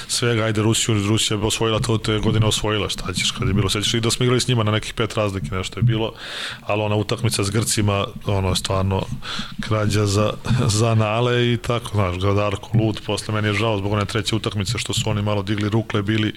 svega, 0.09 0.45
ajde 0.45 0.63
Rusiju, 0.63 1.09
Rusija 1.09 1.37
bi 1.37 1.47
osvojila 1.47 1.81
to, 1.81 1.99
te 1.99 2.19
godine 2.19 2.47
osvojila, 2.47 2.89
šta 2.89 3.13
ćeš 3.13 3.31
kad 3.31 3.49
je 3.49 3.55
bilo, 3.55 3.71
sećaš 3.71 3.95
i 3.95 4.01
da 4.01 4.11
smo 4.11 4.25
igrali 4.25 4.41
s 4.41 4.49
njima 4.49 4.63
na 4.63 4.73
nekih 4.73 4.95
pet 4.95 5.15
razlike, 5.15 5.55
nešto 5.55 5.79
je 5.79 5.83
bilo, 5.83 6.13
ali 6.61 6.83
ona 6.83 6.97
utakmica 6.97 7.45
s 7.45 7.51
Grcima, 7.51 8.07
ono, 8.27 8.55
stvarno, 8.55 9.03
krađa 9.61 10.07
za, 10.07 10.33
za 10.67 10.95
nale 10.95 11.53
i 11.53 11.57
tako, 11.57 11.91
znaš, 11.95 12.19
Gadarko, 12.19 12.79
lud, 12.79 13.01
posle 13.07 13.35
meni 13.35 13.49
je 13.49 13.54
žao 13.55 13.79
zbog 13.79 13.93
one 13.93 14.05
treće 14.05 14.37
utakmice 14.37 14.79
što 14.79 14.95
su 14.95 15.11
oni 15.11 15.23
malo 15.23 15.43
digli 15.43 15.69
rukle 15.69 16.03
bili, 16.03 16.33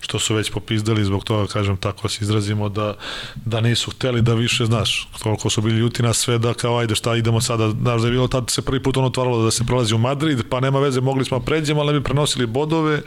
što 0.00 0.18
su 0.18 0.34
već 0.34 0.50
popizdali 0.50 1.04
zbog 1.04 1.24
toga, 1.24 1.46
kažem 1.52 1.76
tako 1.76 2.08
se 2.08 2.18
izrazimo, 2.24 2.68
da, 2.68 2.94
da 3.34 3.60
nisu 3.60 3.90
hteli 3.90 4.22
da 4.22 4.34
više, 4.34 4.64
znaš, 4.64 5.08
koliko 5.22 5.50
su 5.50 5.60
bili 5.60 5.78
ljuti 5.78 6.02
na 6.02 6.12
sve, 6.12 6.38
da 6.38 6.54
kao 6.54 6.78
ajde 6.78 6.94
šta 6.94 7.16
idemo 7.16 7.40
sada, 7.40 7.70
znaš 7.70 8.00
da 8.00 8.06
je 8.06 8.12
bilo 8.12 8.28
tad 8.28 8.50
se 8.50 8.62
prvi 8.62 8.82
put 8.82 8.96
ono 8.96 9.06
otvaralo 9.06 9.44
da 9.44 9.50
se 9.50 9.64
prelazi 9.64 9.94
u 9.94 9.98
Madrid, 9.98 10.42
pa 10.48 10.60
nema 10.60 10.80
veze, 10.80 11.00
mogli 11.00 11.24
smo 11.24 11.38
da 11.38 11.44
pređemo, 11.44 11.80
ali 11.80 11.98
bi 11.98 12.04
prenosili 12.04 12.46
bodove, 12.46 13.02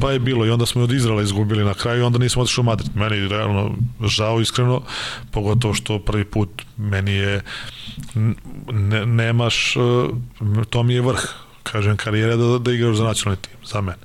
pa 0.00 0.12
je 0.12 0.18
bilo 0.18 0.46
i 0.46 0.50
onda 0.50 0.66
smo 0.66 0.82
od 0.82 0.92
Izrala 0.92 1.22
izgubili 1.22 1.64
na 1.64 1.74
kraju 1.74 2.00
i 2.00 2.04
onda 2.04 2.18
nismo 2.18 2.42
otišli 2.42 2.60
u 2.60 2.64
Madrid. 2.64 2.90
Meni 2.94 3.28
realno 3.28 3.74
žao 4.04 4.40
iskreno, 4.40 4.82
pogotovo 5.30 5.74
što 5.74 5.98
prvi 5.98 6.24
put 6.24 6.62
meni 6.76 7.12
je 7.12 7.42
ne, 8.72 9.06
nemaš, 9.06 9.74
to 10.70 10.82
mi 10.82 10.94
je 10.94 11.00
vrh 11.00 11.45
kažem, 11.72 11.96
karijere 11.96 12.36
da, 12.36 12.58
da 12.58 12.72
igraš 12.72 12.96
za 12.96 13.04
nacionalni 13.04 13.42
tim, 13.42 13.55
za 13.66 13.80
mene. 13.80 13.98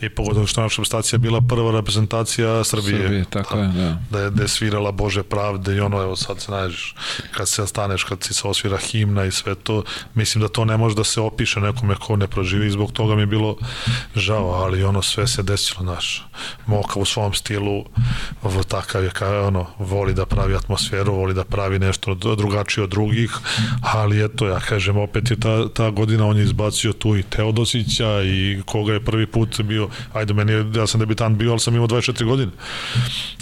I 0.00 0.08
pogotovo 0.08 0.46
što 0.46 0.62
naša 0.62 0.82
reprezentacija 0.82 1.18
bila 1.18 1.40
prva 1.40 1.72
reprezentacija 1.72 2.64
Srbije. 2.64 3.02
Srbije, 3.02 3.24
tako 3.30 3.56
da, 3.56 3.62
je, 3.62 3.68
da. 3.68 3.98
Da 4.10 4.20
je, 4.20 4.30
da 4.30 4.42
je 4.42 4.48
svirala 4.48 4.92
Bože 4.92 5.22
pravde 5.22 5.76
i 5.76 5.80
ono, 5.80 6.02
evo 6.02 6.16
sad 6.16 6.40
se 6.40 6.52
nađeš, 6.52 6.94
kad 7.36 7.48
se 7.48 7.66
staneš, 7.66 8.04
kad 8.04 8.22
si 8.22 8.34
se 8.34 8.48
osvira 8.48 8.76
himna 8.76 9.24
i 9.24 9.30
sve 9.30 9.54
to, 9.54 9.82
mislim 10.14 10.42
da 10.42 10.48
to 10.48 10.64
ne 10.64 10.76
može 10.76 10.96
da 10.96 11.04
se 11.04 11.20
opiše 11.20 11.60
nekome 11.60 11.94
ko 11.94 12.16
ne 12.16 12.26
proživi, 12.26 12.70
zbog 12.70 12.92
toga 12.92 13.14
mi 13.14 13.22
je 13.22 13.26
bilo 13.26 13.56
žao, 14.16 14.50
ali 14.50 14.84
ono 14.84 15.02
sve 15.02 15.26
se 15.26 15.42
desilo 15.42 15.84
naš. 15.84 16.26
Moka 16.66 17.00
u 17.00 17.04
svom 17.04 17.34
stilu, 17.34 17.84
takav 18.68 19.04
je 19.04 19.10
kao 19.10 19.46
ono, 19.46 19.66
voli 19.78 20.14
da 20.14 20.26
pravi 20.26 20.54
atmosferu, 20.54 21.14
voli 21.14 21.34
da 21.34 21.44
pravi 21.44 21.78
nešto 21.78 22.14
drugačije 22.14 22.84
od 22.84 22.90
drugih, 22.90 23.30
ali 23.82 24.24
eto, 24.24 24.46
ja 24.46 24.60
kažem, 24.60 24.96
opet 24.96 25.30
je 25.30 25.40
ta, 25.40 25.68
ta 25.68 25.90
godina 25.90 26.26
on 26.26 26.36
je 26.36 26.44
izbacio 26.44 26.92
tu 26.92 27.16
i 27.16 27.22
Teodosića 27.22 28.22
i 28.22 28.62
koga 28.66 28.92
je 28.92 29.03
prvi 29.04 29.26
put 29.26 29.60
bio, 29.62 29.88
ajde 30.12 30.34
meni 30.34 30.78
ja 30.78 30.86
sam 30.86 31.00
debitant 31.00 31.38
bio, 31.38 31.50
ali 31.50 31.60
sam 31.60 31.74
imao 31.74 31.88
24 31.88 32.24
godine. 32.24 32.52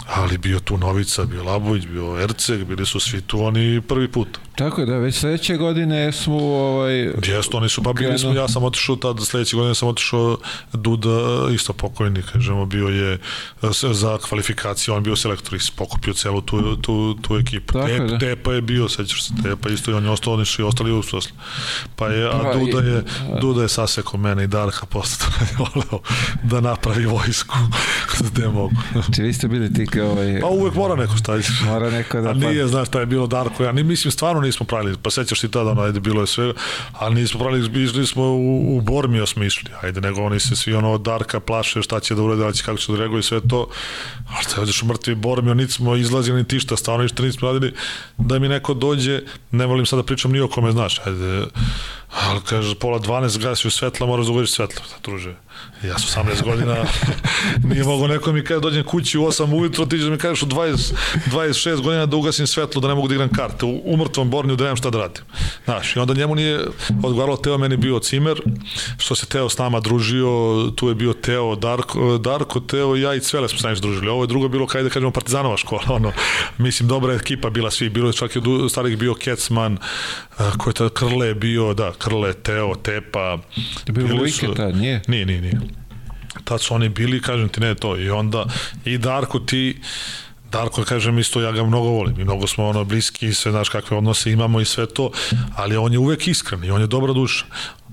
Ali 0.07 0.39
bio 0.39 0.61
tu 0.61 0.79
Novica, 0.79 1.25
bio 1.25 1.45
Labović, 1.45 1.87
bio 1.87 2.21
Erceg, 2.23 2.65
bili 2.65 2.87
su 2.87 3.01
svi 3.01 3.21
tu 3.21 3.45
oni 3.45 3.81
prvi 3.89 4.09
put. 4.09 4.39
Tako 4.55 4.81
je, 4.81 4.87
da, 4.87 4.99
već 4.99 5.19
sledeće 5.19 5.57
godine 5.57 6.13
smo 6.13 6.37
ovaj 6.37 7.13
Jeste, 7.25 7.57
oni 7.57 7.69
su 7.69 7.83
pa 7.83 7.93
bili 7.93 8.19
smo, 8.19 8.33
ja 8.33 8.49
sam 8.49 8.65
otišao 8.65 8.97
tad 8.97 9.21
sledeće 9.25 9.57
godine 9.57 9.75
sam 9.75 9.89
otišao 9.89 10.39
Duda 10.73 11.11
isto 11.55 11.73
pokojni, 11.73 12.23
kažemo, 12.33 12.67
bio 12.67 12.89
je 12.89 13.19
za 13.93 14.19
kvalifikaciju, 14.19 14.95
on 14.95 15.03
bio 15.03 15.17
selektor 15.17 15.55
i 15.55 15.59
pokupio 15.77 16.15
celu 16.15 16.41
tu, 16.41 16.77
tu, 16.77 17.15
tu 17.15 17.37
ekipu. 17.37 17.73
Tako 17.73 17.87
Tep, 17.87 18.11
da. 18.11 18.19
Tepa 18.19 18.53
je 18.53 18.61
bio, 18.61 18.89
sećaš 18.89 19.25
se, 19.25 19.33
Tepa 19.43 19.69
isto 19.69 19.91
i 19.91 19.95
on 19.95 20.05
je 20.05 20.11
ostao, 20.11 20.35
oni 20.35 20.45
su 20.45 20.63
i 20.63 20.65
ostali 20.65 20.93
u. 20.93 21.03
Pa 21.97 22.09
je, 22.09 22.27
a 22.29 22.43
Pa, 22.43 22.59
Duda 22.59 22.89
je, 22.89 23.03
Duda 23.41 23.63
je 23.63 23.69
saseko 23.69 24.17
mene 24.17 24.45
i 24.45 24.47
Darka 24.47 24.87
posle 24.87 25.27
da 26.43 26.61
napravi 26.61 27.07
vojsku 27.07 27.57
gde 28.31 28.49
mogu. 28.49 28.75
Či 29.17 29.23
vi 29.23 29.33
ste 29.33 29.49
bili 29.49 29.73
ti 29.73 29.87
kao 29.93 30.11
ovaj, 30.11 30.41
Pa 30.41 30.47
uvek 30.47 30.75
mora 30.75 30.95
neko 30.97 31.17
staviti. 31.17 31.49
mora 31.65 31.91
neko 31.91 32.21
da... 32.21 32.31
A 32.31 32.33
nije, 32.33 32.67
znaš, 32.67 32.89
šta 32.89 33.01
je 33.01 33.07
bilo 33.07 33.27
Darko, 33.27 33.65
ja 33.65 33.73
ni 33.73 33.83
mislim, 33.83 34.13
stvarno 34.13 34.41
nismo 34.41 34.67
pravili, 34.67 34.97
pa 35.03 35.11
sećaš 35.11 35.41
ti 35.41 35.51
tada, 35.51 35.71
ono, 35.71 35.83
ajde, 35.83 36.01
bilo 36.01 36.21
je 36.21 36.27
sve, 36.27 36.53
ali 36.93 37.15
nismo 37.15 37.41
pravili, 37.41 37.85
išli 37.85 38.07
smo 38.07 38.23
u, 38.23 38.77
u 38.77 38.81
Bormio 38.81 39.27
smo 39.27 39.45
išli, 39.45 39.71
ajde, 39.83 40.01
nego 40.01 40.23
oni 40.23 40.41
se 40.41 40.57
svi, 40.57 40.75
ono, 40.75 40.99
Darka 40.99 41.41
plaše 41.41 41.83
šta 41.83 42.01
će 42.01 42.15
da 42.15 42.23
urade, 42.23 42.45
ali 42.45 42.55
će 42.55 42.65
kako 42.65 42.79
će 42.79 42.93
da 42.93 42.99
reaguje 42.99 43.23
sve 43.23 43.41
to, 43.49 43.69
a 44.29 44.43
šta 44.43 44.61
odeš 44.61 44.83
u 44.83 44.87
mrtvi 44.87 45.15
Bormio, 45.15 45.55
niti 45.55 45.73
smo 45.73 45.97
izlazili, 45.97 46.39
ni 46.39 46.49
ti 46.49 46.61
šta, 46.61 46.77
stvarno 46.77 47.03
ništa 47.03 47.23
nismo 47.23 47.49
radili, 47.49 47.75
da 48.19 48.39
mi 48.39 48.49
neko 48.49 48.75
dođe, 48.75 49.21
ne 49.51 49.67
volim 49.67 49.87
sad 49.87 49.99
da 49.99 50.03
pričam 50.03 50.33
ni 50.33 50.41
o 50.41 50.49
kome, 50.49 50.73
znaš, 50.73 51.01
ajde, 51.07 51.45
ali 52.21 52.41
kaže, 52.45 52.75
pola 52.75 52.99
12 52.99 53.43
gasi 53.43 53.69
u 53.69 53.71
svetla, 53.71 54.07
moraš 54.07 54.27
da 54.27 54.47
svetlo, 54.47 54.83
druže. 55.05 55.35
Ja 55.85 55.99
sam 55.99 56.27
18 56.27 56.45
godina, 56.45 56.77
nije 57.69 57.85
mogo 57.85 58.07
neko 58.07 58.33
mi 58.33 58.45
kaže 58.45 58.61
dođem 58.61 58.85
kući 58.85 59.19
u 59.19 59.23
8 59.23 59.47
ujutro, 59.83 59.99
ti 59.99 60.11
mi 60.11 60.19
kažeš 60.19 60.43
u 60.43 60.47
20, 60.47 60.93
26 61.33 61.81
godina 61.81 62.07
da 62.07 62.17
ugasim 62.17 62.47
svetlo, 62.47 62.81
da 62.81 62.89
ne 62.89 62.95
mogu 62.95 63.09
da 63.09 63.15
igram 63.15 63.29
karte, 63.29 63.67
u, 63.67 63.83
u 63.85 63.97
mrtvom 63.97 64.31
bornju 64.31 64.57
da 64.57 64.65
nemam 64.65 64.77
šta 64.77 64.91
da 64.91 64.99
radim. 64.99 65.25
Znaš, 65.65 65.97
i 65.97 65.99
onda 65.99 66.15
njemu 66.15 66.35
nije 66.35 66.61
odgovaralo 67.03 67.37
Teo, 67.37 67.59
meni 67.59 67.77
bio 67.77 67.99
cimer, 67.99 68.41
što 68.99 69.15
se 69.15 69.27
Teo 69.27 69.49
s 69.49 69.59
nama 69.59 69.81
družio, 69.81 70.71
tu 70.77 70.89
je 70.89 70.95
bio 70.95 71.13
Teo, 71.13 71.57
Darko, 71.57 72.19
Darko 72.19 72.61
Teo 72.61 72.97
i 72.97 73.01
ja 73.01 73.15
i 73.15 73.21
Cvele 73.21 73.49
smo 73.49 73.59
se 73.59 73.67
najviše 73.67 73.83
družili. 73.83 74.09
Ovo 74.09 74.23
je 74.23 74.27
drugo 74.27 74.49
bilo, 74.49 74.67
kada 74.67 74.85
da 74.85 74.91
kažemo, 74.91 75.11
Partizanova 75.11 75.57
škola, 75.57 75.83
ono, 75.89 76.13
mislim, 76.59 76.89
dobra 76.89 77.15
ekipa 77.15 77.51
bila 77.51 77.71
svi, 77.71 77.89
bilo 77.89 78.09
je 78.09 78.13
čak 78.13 78.37
i 78.37 78.39
od 78.39 78.71
starih 78.71 78.99
bio 78.99 79.15
Kecman, 79.15 79.79
ko 80.59 80.71
je 80.71 80.75
ta 80.75 80.89
Krle 80.89 81.35
bio, 81.35 81.75
da, 81.75 81.93
Krle, 81.99 82.33
Teo, 82.33 82.75
Tepa. 82.75 83.39
Je 83.87 83.93
bio 83.93 84.07
Vujke 84.07 84.47
tad, 84.57 84.77
nije? 84.77 85.03
Nije, 85.09 85.27
nije, 85.27 85.41
nije. 85.41 85.82
Tad 86.45 86.61
su 86.61 86.75
oni 86.75 86.89
bili, 86.89 87.23
kažem 87.23 87.49
ti, 87.49 87.61
ne 87.61 87.75
to. 87.75 87.97
I 87.97 88.11
onda, 88.11 88.47
i 88.85 88.99
Darko 88.99 89.39
ti, 89.39 89.81
Darko, 90.53 90.85
kažem 90.85 91.19
isto, 91.19 91.41
ja 91.41 91.53
ga 91.53 91.65
mnogo 91.65 91.89
volim. 91.89 92.21
I 92.21 92.25
mnogo 92.25 92.47
smo 92.47 92.67
ono 92.67 92.85
bliski 92.85 93.27
i 93.27 93.35
sve, 93.35 93.53
znaš 93.53 93.69
kakve 93.69 93.97
odnose 93.97 94.33
imamo 94.33 94.61
i 94.61 94.65
sve 94.65 94.87
to, 94.87 95.11
ali 95.57 95.77
on 95.77 95.93
je 95.93 95.99
uvek 95.99 96.29
iskren 96.29 96.65
i 96.65 96.71
on 96.71 96.81
je 96.81 96.87
dobra 96.87 97.13
duša 97.13 97.45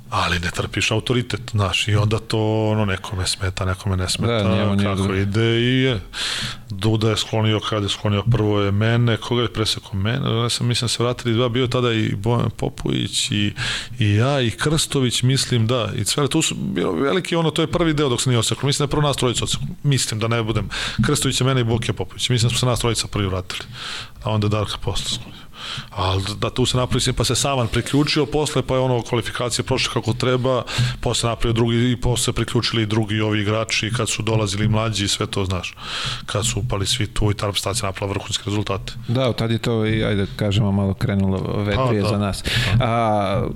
ali 0.10 0.40
ne 0.40 0.52
trpiš 0.52 0.91
autoritet, 0.91 1.41
znaš, 1.52 1.88
i 1.88 1.95
onda 1.95 2.19
to 2.19 2.68
ono 2.69 2.86
nekome 2.86 3.27
smeta, 3.27 3.65
nekome 3.65 3.98
ne 3.98 4.10
smeta, 4.10 4.44
Da, 4.44 4.56
njemu 4.56 4.77
kako 4.84 4.95
dobro. 4.95 5.15
ide 5.18 5.61
i 5.61 5.81
je. 5.81 5.99
Duda 6.69 7.10
je 7.10 7.18
sklonio, 7.18 7.60
kada 7.60 7.86
je 7.86 7.90
sklonio 7.90 8.23
prvo 8.31 8.61
je 8.61 8.72
mene, 8.72 9.18
koga 9.18 9.41
je 9.41 9.53
presekao 9.53 9.94
mene, 9.94 10.44
ja 10.44 10.49
sam 10.49 10.68
mislim 10.68 10.90
se 10.90 11.03
vratili 11.03 11.34
dva, 11.36 11.49
bio 11.49 11.68
tada 11.68 11.94
i 11.94 12.15
Bojan 12.15 12.49
Popović 12.49 13.31
i, 13.31 13.53
i 13.99 14.15
ja 14.15 14.41
i 14.41 14.52
Krstović, 14.52 15.23
mislim 15.23 15.68
da, 15.68 15.90
i 15.95 16.06
sve, 16.06 16.27
tu 16.27 16.41
su 16.41 16.56
bilo 16.56 16.91
veliki, 16.91 17.36
ono, 17.36 17.52
to 17.52 17.61
je 17.61 17.72
prvi 17.72 17.94
deo 17.94 18.10
dok 18.10 18.22
se 18.22 18.30
nije 18.30 18.40
oseklo, 18.40 18.68
mislim 18.68 18.86
da 18.86 18.90
je 18.90 18.91
prvo 18.91 19.07
nas 19.07 19.18
trojica 19.18 19.44
oseklo, 19.44 19.68
mislim 19.84 20.19
da 20.19 20.27
ne 20.27 20.44
budem, 20.44 20.69
Krstović 21.06 21.41
je 21.41 21.48
mene 21.48 21.61
i 21.61 21.64
Bokija 21.64 21.94
Popović, 21.94 22.30
mislim 22.30 22.49
da 22.49 22.49
smo 22.49 22.60
se 22.60 22.65
nas 22.65 22.80
trojica 22.80 23.07
prvi 23.07 23.27
vratili, 23.27 23.61
a 24.23 24.31
onda 24.31 24.48
Darka 24.48 24.77
posle 24.77 25.06
sklonio. 25.10 25.49
Ali 25.90 26.24
da 26.38 26.50
tu 26.50 26.66
se 26.66 26.78
napravi, 26.78 27.14
pa 27.14 27.24
se 27.24 27.36
Saman 27.36 27.68
priključio 27.68 28.26
posle, 28.26 28.62
pa 28.62 28.74
je 28.74 28.80
ono 28.80 29.02
kvalifikacije 29.02 29.66
prošle 29.66 29.94
kako 29.94 30.14
treba, 30.14 30.64
posle 31.02 31.30
napravio 31.30 31.54
drugi 31.54 31.91
i 31.91 32.02
posle 32.02 32.34
priključili 32.34 32.84
i 32.84 32.86
drugi 32.86 33.22
ovi 33.22 33.41
igrači 33.41 33.91
kad 33.98 34.10
su 34.10 34.24
dolazili 34.24 34.68
mlađi 34.68 35.06
i 35.06 35.08
sve 35.08 35.28
to, 35.28 35.46
znaš. 35.46 35.76
Kad 36.26 36.46
su 36.46 36.60
upali 36.60 36.86
svi 36.86 37.08
tu 37.08 37.32
i 37.32 37.34
Tarp 37.34 37.56
stacija 37.56 37.88
napravila 37.88 38.14
vrhunske 38.14 38.44
rezultate. 38.46 38.94
Da, 39.08 39.34
tad 39.34 39.52
je 39.52 39.58
to 39.58 39.86
i, 39.86 40.04
ajde 40.04 40.28
kažemo, 40.36 40.72
malo 40.72 40.94
krenulo 40.94 41.64
vetrije 41.64 42.04
pa, 42.04 42.10
da. 42.10 42.10
za 42.10 42.18
nas. 42.18 42.44
A, 42.80 43.48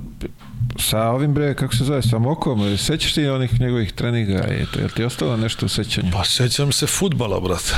sa 0.80 1.10
ovim 1.10 1.34
bre, 1.34 1.54
kako 1.54 1.76
se 1.76 1.84
zove, 1.84 2.02
sa 2.02 2.20
Mokom, 2.20 2.78
sećaš 2.78 3.14
ti 3.14 3.28
onih 3.28 3.62
njegovih 3.62 3.92
treninga, 3.92 4.34
je, 4.34 4.66
to, 4.74 4.80
je 4.80 4.88
ti 4.88 5.04
ostalo 5.04 5.38
nešto 5.38 5.66
u 5.66 5.70
sećanju? 5.70 6.12
Pa 6.14 6.24
sećam 6.24 6.72
se 6.72 6.88
futbala, 6.88 7.40
brate. 7.40 7.74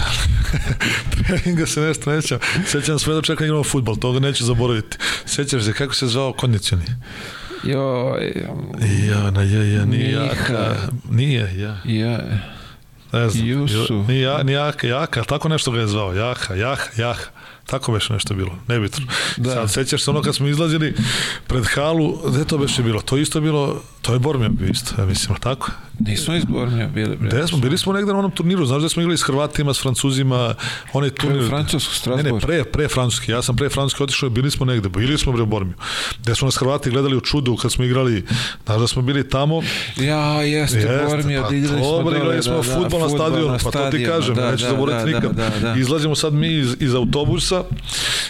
treninga 1.27 1.65
se 1.65 1.81
nešto 1.81 2.11
nećam. 2.11 2.39
Sećam 2.65 2.99
sve 2.99 3.15
da 3.15 3.21
čekam 3.21 3.45
igramo 3.45 3.63
futbal, 3.63 3.95
toga 3.95 4.19
neću 4.19 4.45
zaboraviti. 4.45 4.97
Sećaš 5.25 5.63
se 5.63 5.73
kako 5.73 5.93
se 5.93 6.07
zvao 6.07 6.33
kondicioni? 6.33 6.85
Jo, 7.63 8.17
ja, 9.09 9.31
na 9.31 9.41
je, 9.41 9.73
ja, 9.73 9.85
nije 9.85 10.11
jaka, 10.11 10.75
nije, 11.09 11.59
ja. 11.59 11.77
Ja. 11.85 12.19
Ne 13.13 13.29
znam, 13.29 13.47
Jusu. 13.47 14.03
Nije, 14.07 14.21
ja, 14.21 14.43
nije 14.43 14.55
jaka, 14.55 14.87
jaka, 14.87 15.23
tako 15.23 15.49
nešto 15.49 15.71
ga 15.71 15.79
je 15.79 15.87
zvao, 15.87 16.13
jaka, 16.13 16.55
jaha, 16.55 16.85
jaha. 16.97 17.29
Tako 17.65 17.91
beše 17.91 18.13
nešto 18.13 18.33
bilo, 18.33 18.51
nebitno. 18.67 19.05
Da. 19.37 19.53
Sad 19.53 19.71
sećaš 19.71 20.03
se 20.03 20.09
ono 20.09 20.21
kad 20.21 20.35
smo 20.35 20.47
izlazili 20.47 20.93
pred 21.47 21.65
halu, 21.65 22.17
gde 22.31 22.45
to 22.45 22.57
beše 22.57 22.83
bilo? 22.83 23.01
To 23.01 23.17
isto 23.17 23.41
bilo, 23.41 23.81
to 24.05 24.13
je 24.13 24.19
Bormija 24.19 24.49
bio 24.49 24.67
isto, 24.67 25.01
ja 25.01 25.05
mislim, 25.05 25.37
tako? 25.37 25.71
Nismo 25.99 26.35
iz 26.35 26.45
Bormija 26.45 26.87
bili. 26.87 27.15
Bre. 27.15 27.27
Gde 27.27 27.47
smo? 27.47 27.57
Bili 27.57 27.77
smo 27.77 27.93
negde 27.93 28.13
na 28.13 28.19
onom 28.19 28.31
turniru, 28.31 28.65
znaš 28.65 28.81
da 28.81 28.89
smo 28.89 29.01
igrali 29.01 29.17
s 29.17 29.23
Hrvatima, 29.23 29.73
s 29.73 29.81
Francuzima, 29.81 30.55
onaj 30.93 31.09
turnir. 31.09 31.39
Pre 31.39 31.47
Francusku, 31.47 31.93
Strasbourg. 31.93 32.25
Ne, 32.25 32.31
ne, 32.31 32.39
pre, 32.39 32.63
pre 32.63 32.87
Francuski, 32.87 33.31
ja 33.31 33.41
sam 33.41 33.55
pre 33.55 33.69
Francuski 33.69 34.03
otišao, 34.03 34.29
bili 34.29 34.51
smo 34.51 34.65
negde, 34.65 34.89
bili 34.89 35.17
smo 35.17 35.31
bre 35.31 35.41
u 35.41 35.45
Bormiju. 35.45 35.75
Gde 36.21 36.35
smo 36.35 36.45
nas 36.45 36.57
Hrvati 36.57 36.89
gledali 36.89 37.17
u 37.17 37.21
čudu 37.21 37.55
kad 37.55 37.71
smo 37.71 37.85
igrali, 37.85 38.25
znaš 38.65 38.79
da 38.79 38.87
smo 38.87 39.01
bili 39.01 39.29
tamo. 39.29 39.61
Ja, 39.97 40.41
jeste, 40.41 40.77
jeste 40.77 41.05
Bormija, 41.09 41.47
pa, 41.47 41.55
igrali 41.55 41.79
smo 41.79 42.03
dole. 42.03 42.17
Igrali 42.17 42.43
smo 42.43 42.55
da, 42.55 42.63
futbol 42.63 42.99
da, 42.99 43.05
na 43.05 43.09
stadionu, 43.09 43.57
pa 43.63 43.71
to 43.71 43.91
ti 43.91 44.05
kažem, 44.05 44.35
da, 44.35 44.51
neću 44.51 44.63
da, 44.63 44.69
zaboraviti 44.69 45.11
da, 45.11 45.19
nikad. 45.19 45.35
Da, 45.35 45.49
da, 45.49 45.59
da. 45.59 45.79
Izlazimo 45.79 46.15
sad 46.15 46.33
mi 46.33 46.53
iz, 46.53 46.75
iz 46.79 46.95
autobusa 46.95 47.63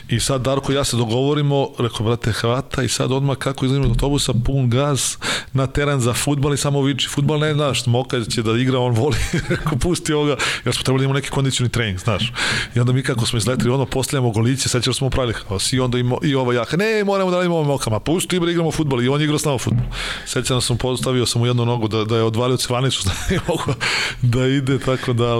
i 0.09 0.19
sad 0.19 0.41
Darko 0.41 0.71
i 0.71 0.75
ja 0.75 0.83
se 0.83 0.97
dogovorimo, 0.97 1.69
rekao, 1.79 2.05
brate, 2.05 2.31
Hrvata 2.31 2.83
i 2.83 2.87
sad 2.87 3.11
odmah 3.11 3.37
kako 3.37 3.65
izlazimo 3.65 3.85
iz 3.85 3.89
autobusa, 3.89 4.33
pun 4.45 4.69
gaz 4.69 5.15
na 5.53 5.64
teren 5.67 5.99
za 5.99 6.13
futbol 6.13 6.53
i 6.53 6.57
samo 6.57 6.81
viči, 6.81 7.09
futbol 7.09 7.39
ne 7.39 7.53
znaš, 7.53 7.85
Moka 7.85 8.25
će 8.25 8.43
da 8.43 8.51
igra, 8.51 8.79
on 8.79 8.93
voli, 8.93 9.17
rekao, 9.49 9.77
pusti 9.77 10.13
ovoga, 10.13 10.35
jer 10.65 10.75
smo 10.75 10.83
trebali 10.83 11.01
da 11.01 11.03
imamo 11.03 11.19
neki 11.19 11.29
kondicioni 11.29 11.69
trening, 11.69 11.99
znaš. 11.99 12.33
I 12.75 12.79
onda 12.79 12.93
mi 12.93 13.03
kako 13.03 13.25
smo 13.25 13.37
izletili, 13.37 13.73
ono, 13.73 13.85
postavljamo 13.85 14.31
goliće, 14.31 14.69
sad 14.69 14.83
ćemo 14.83 14.93
smo 14.93 15.09
pravili 15.09 15.33
haos. 15.33 15.73
I 15.73 15.79
onda 15.79 15.97
ima, 15.97 16.15
i 16.23 16.35
ova 16.35 16.53
jaka, 16.53 16.77
ne, 16.77 17.03
moramo 17.03 17.31
da 17.31 17.37
radimo 17.37 17.55
ovim 17.57 17.69
okama, 17.69 17.99
pusti, 17.99 18.39
bre, 18.39 18.51
igramo 18.51 18.71
futbol. 18.71 19.03
I 19.03 19.09
on 19.09 19.21
je 19.21 19.23
igrao 19.23 19.39
s 19.39 19.45
nama 19.45 19.57
futbol. 19.57 19.85
Sećam 20.25 20.61
sam, 20.61 20.77
postavio 20.77 21.25
sam 21.25 21.41
u 21.41 21.45
jednu 21.45 21.65
nogu 21.65 21.87
da, 21.87 22.03
da 22.03 22.17
je 22.17 22.23
odvalio 22.23 22.57
cevanicu, 22.57 23.03
da 23.07 23.13
ne 23.29 23.39
mogu 23.47 23.73
da 24.21 24.47
ide, 24.47 24.79
tako 24.79 25.13
da, 25.13 25.35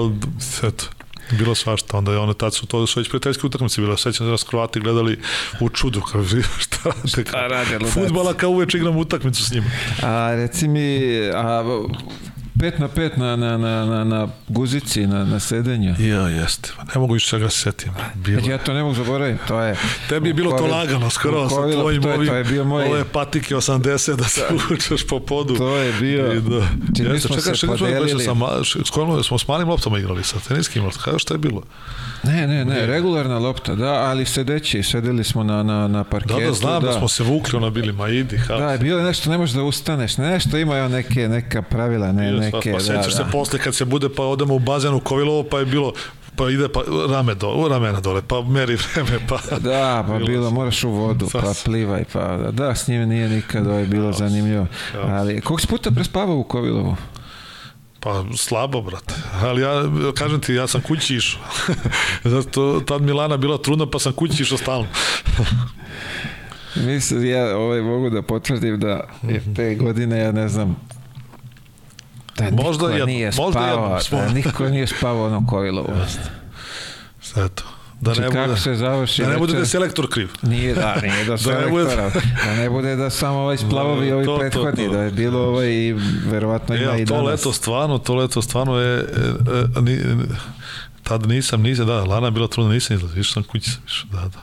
eto, 0.62 0.84
Bilo 1.30 1.54
svašta, 1.54 1.98
onda 1.98 2.12
je 2.12 2.18
ono, 2.18 2.32
tad 2.32 2.54
su 2.54 2.66
to 2.66 2.86
su 2.86 3.00
već 3.00 3.08
prijateljske 3.08 3.46
utakmice 3.46 3.80
bilo, 3.80 3.96
sećam 3.96 4.26
da 4.26 4.36
su 4.36 4.46
Kroati 4.46 4.80
gledali 4.80 5.18
u 5.60 5.68
čudu, 5.68 6.00
kao 6.00 6.24
šta 6.58 6.78
rade, 6.84 7.08
šta 7.08 7.46
rade 7.46 7.78
futbala 7.86 8.34
kao 8.34 8.50
uveč 8.50 8.74
igram 8.74 8.96
utakmicu 8.96 9.44
s 9.44 9.52
njima. 9.52 9.66
A 10.02 10.34
reci 10.34 10.68
mi, 10.68 11.00
a 11.34 11.62
5 12.58 12.80
na 12.80 12.88
5 12.88 13.18
na, 13.18 13.36
na, 13.36 13.58
na, 13.58 13.84
na, 13.84 14.04
na 14.04 14.28
guzici, 14.48 15.06
na, 15.06 15.24
na 15.24 15.40
sedenju. 15.40 15.94
Ja, 15.98 16.28
jeste. 16.28 16.72
Ne 16.94 17.00
mogu 17.00 17.14
više 17.14 17.38
ga 17.38 17.50
se 17.50 17.58
setim. 17.58 17.92
Bilo. 18.14 18.50
Ja 18.50 18.58
to 18.58 18.72
ne 18.72 18.82
mogu 18.82 18.94
zaboraviti, 18.94 19.40
to 19.48 19.60
je... 19.60 19.76
Tebi 20.08 20.28
je 20.28 20.34
bilo 20.34 20.58
to 20.58 20.66
lagano, 20.66 21.10
skoro 21.10 21.48
sa 21.48 21.54
tvojim 21.54 22.02
to 22.02 22.08
je, 22.08 22.14
ovim, 22.14 22.28
to 22.28 22.34
je 22.34 22.44
bio 22.44 22.64
moj... 22.64 22.84
ove 22.84 23.04
patike 23.04 23.54
80 23.54 24.16
da 24.16 24.24
se 24.24 24.42
učeš 24.72 25.06
po 25.06 25.20
podu. 25.20 25.56
To 25.56 25.76
je 25.76 25.92
bio... 26.00 26.32
I 26.32 26.40
da. 26.40 26.68
Čini 26.96 27.08
jeste, 27.08 27.28
smo 27.28 27.36
čekaj, 27.36 27.56
se 27.56 27.66
podelili. 27.66 28.24
Sam, 28.24 28.40
smo 29.24 29.38
s 29.38 29.48
malim 29.48 29.68
loptama 29.68 29.98
igrali, 29.98 30.24
sa 30.24 30.38
teniskim 30.48 30.84
loptama. 30.84 31.04
Kada 31.04 31.18
šta 31.18 31.34
je 31.34 31.38
bilo? 31.38 31.62
Ne, 32.22 32.46
ne, 32.46 32.64
ne, 32.64 32.86
regularna 32.86 33.38
lopta, 33.38 33.74
da, 33.74 33.92
ali 33.92 34.26
sedeći, 34.26 34.82
sedeli 34.82 35.24
smo 35.24 35.42
na, 35.44 35.62
na, 35.62 35.88
na 35.88 36.04
parketu. 36.04 36.40
Da, 36.40 36.46
da, 36.46 36.52
znam 36.52 36.82
da, 36.82 36.88
da 36.88 36.98
smo 36.98 37.08
se 37.08 37.22
vukli, 37.22 37.56
ona 37.56 37.70
bili, 37.70 37.92
ma 37.92 38.08
idi. 38.08 38.40
Da, 38.48 38.72
je 38.72 38.78
bilo 38.78 39.02
nešto, 39.02 39.30
ne 39.30 39.38
možeš 39.38 39.54
da 39.54 39.62
ustaneš, 39.62 40.16
nešto 40.16 40.58
ima 40.58 40.88
neke, 40.88 41.28
neka 41.28 41.62
pravila, 41.62 42.12
ne, 42.12 42.30
Bio, 42.30 42.40
neke, 42.52 42.72
pa, 42.72 42.78
da, 42.78 42.84
sećaš 42.84 43.16
da. 43.16 43.24
se 43.24 43.24
posle 43.32 43.58
kad 43.58 43.74
se 43.74 43.84
bude, 43.84 44.08
pa 44.08 44.22
odemo 44.22 44.54
u 44.54 44.58
bazenu 44.58 45.00
Kovilovo, 45.00 45.42
pa 45.42 45.58
je 45.58 45.64
bilo 45.64 45.92
pa 46.36 46.50
ide 46.50 46.68
pa 46.68 46.82
rame 47.10 47.34
do, 47.34 47.68
ramena 47.70 48.00
dole, 48.00 48.22
pa 48.28 48.42
meri 48.42 48.76
vreme, 48.76 49.18
pa... 49.28 49.38
Da, 49.68 50.04
pa 50.08 50.12
bilo, 50.12 50.26
bilo 50.26 50.50
moraš 50.50 50.84
u 50.84 50.90
vodu, 50.90 51.28
pa 51.32 51.52
plivaj, 51.64 52.04
pa 52.12 52.36
da, 52.52 52.74
s 52.74 52.88
njim 52.88 53.08
nije 53.08 53.28
nikad 53.28 53.66
ovo 53.66 53.78
je 53.78 53.86
bilo 53.86 54.12
zanimljivo. 54.12 54.66
Ali, 55.08 55.40
koliko 55.40 55.60
si 55.60 55.66
puta 55.66 55.90
prespavao 55.90 56.36
u 56.36 56.44
Kovilovu? 56.44 56.96
Pa 58.00 58.24
slabo, 58.36 58.82
brate. 58.82 59.14
Ali 59.42 59.62
ja, 59.62 59.82
kažem 60.14 60.40
ti, 60.40 60.54
ja 60.54 60.66
sam 60.66 60.80
kući 60.80 61.16
išao. 61.16 61.40
Zato 62.34 62.80
tad 62.80 63.02
Milana 63.02 63.36
bila 63.36 63.58
trudna, 63.58 63.86
pa 63.90 63.98
sam 63.98 64.12
kući 64.12 64.42
išao 64.42 64.58
stalno. 64.58 64.86
Mislim, 66.86 67.26
ja 67.26 67.58
ovaj, 67.58 67.82
mogu 67.82 68.10
da 68.10 68.22
potvrdim 68.22 68.80
da 68.80 69.08
je 69.22 69.54
te 69.56 69.74
godine, 69.74 70.18
ja 70.18 70.32
ne 70.32 70.48
znam, 70.48 70.76
da 72.38 72.50
možda 72.50 72.88
niko 72.88 73.06
nije 73.06 73.32
spavao, 73.32 74.00
da 74.10 74.28
niko 74.28 74.68
nije 74.68 74.86
spavao 74.86 75.26
ono 75.26 75.46
Kovilovo. 75.46 75.92
Eto. 77.36 77.64
Da 78.00 78.14
ne, 78.14 78.30
kako 78.30 78.46
bude, 78.48 78.60
se 78.60 78.74
završi 78.74 79.22
da 79.22 79.28
ne 79.28 79.38
bude 79.38 79.52
da 79.52 79.58
je 79.58 79.66
selektor 79.66 80.10
kriv. 80.10 80.28
Nije, 80.42 80.74
da, 80.74 80.96
nije 81.02 81.24
da, 81.28 81.36
da 81.36 81.60
ne 81.60 81.68
bude... 81.68 81.96
da 82.44 82.56
ne 82.56 82.70
bude 82.70 82.96
da 82.96 83.10
samo 83.10 83.38
ovaj 83.38 83.56
splavovi 83.56 84.08
da, 84.08 84.16
ovi 84.16 84.24
to, 84.24 84.38
prethodni, 84.38 84.84
to, 84.84 84.90
to. 84.90 84.96
da 84.96 85.02
je 85.02 85.10
bilo 85.10 85.40
ovaj 85.40 85.68
i 85.68 85.94
verovatno 86.26 86.74
ima 86.74 86.84
ja, 86.84 86.96
i 86.96 87.04
danas. 87.04 87.22
To 87.22 87.30
leto 87.30 87.52
stvarno, 87.52 87.98
to 87.98 88.14
leto 88.14 88.42
stvarno 88.42 88.78
je, 88.78 88.98
e, 88.98 89.02
e, 89.86 89.92
e, 89.92 90.16
tad 91.02 91.26
nisam, 91.26 91.62
nisam, 91.62 91.86
da, 91.86 92.04
Lana 92.04 92.26
je 92.26 92.30
bila 92.30 92.48
trudna, 92.48 92.72
nisam 92.72 92.96
izlazio, 92.96 93.20
išao 93.20 93.32
sam 93.32 93.42
kući 93.42 93.70
sam 93.70 93.82
išao, 93.86 94.08
da, 94.12 94.28
da. 94.28 94.40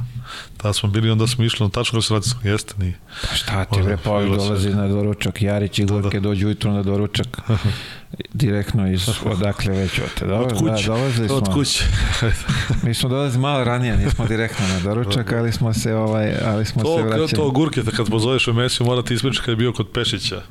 Tada 0.58 0.74
smo 0.74 0.90
bili, 0.90 1.10
onda 1.10 1.28
smo 1.28 1.44
išli, 1.44 1.72
tačno 1.72 2.02
se 2.02 2.14
radi, 2.14 2.30
jeste, 2.44 2.74
nije. 2.78 3.00
Pa 3.30 3.36
šta 3.36 3.66
ti 3.66 3.82
bre, 3.82 3.98
pa 4.04 4.10
dolazi 4.10 4.70
na 4.70 4.88
doručak, 4.88 5.42
Jarić 5.42 5.80
i 5.80 5.86
Gorke 5.86 6.20
da, 6.20 6.22
da. 6.22 6.30
dođu 6.30 6.48
ujutru 6.48 6.72
na 6.72 6.84
doručak. 6.84 7.38
direktno 8.34 8.92
iz 8.92 9.10
odakle 9.26 9.74
već 9.74 10.00
Dobro, 10.20 10.38
od 10.38 10.54
kuće. 10.54 10.88
Da, 10.88 10.96
dolazili 10.96 11.28
smo. 11.28 11.38
Od 11.38 11.54
kuće. 11.54 11.84
mi 12.84 12.94
smo 12.94 13.10
dolazili 13.10 13.42
malo 13.42 13.64
ranije, 13.64 13.98
nismo 13.98 14.26
direktno 14.26 14.68
na 14.68 14.80
doručak, 14.80 15.32
ali 15.32 15.52
smo 15.52 15.74
se 15.74 15.96
ovaj, 15.96 16.36
ali 16.46 16.66
smo 16.66 16.84
to, 16.84 16.98
se 16.98 17.04
vraćali. 17.04 17.30
To 17.30 17.52
gurketa 17.52 17.92
kad 17.92 18.10
pozoveš 18.10 18.48
u 18.48 18.52
emisiju, 18.52 18.86
mora 18.86 19.02
ti 19.02 19.14
ispričati 19.14 19.46
kad 19.46 19.52
je 19.52 19.56
bio 19.56 19.74
kod 19.74 19.88
Pešića. 19.94 20.42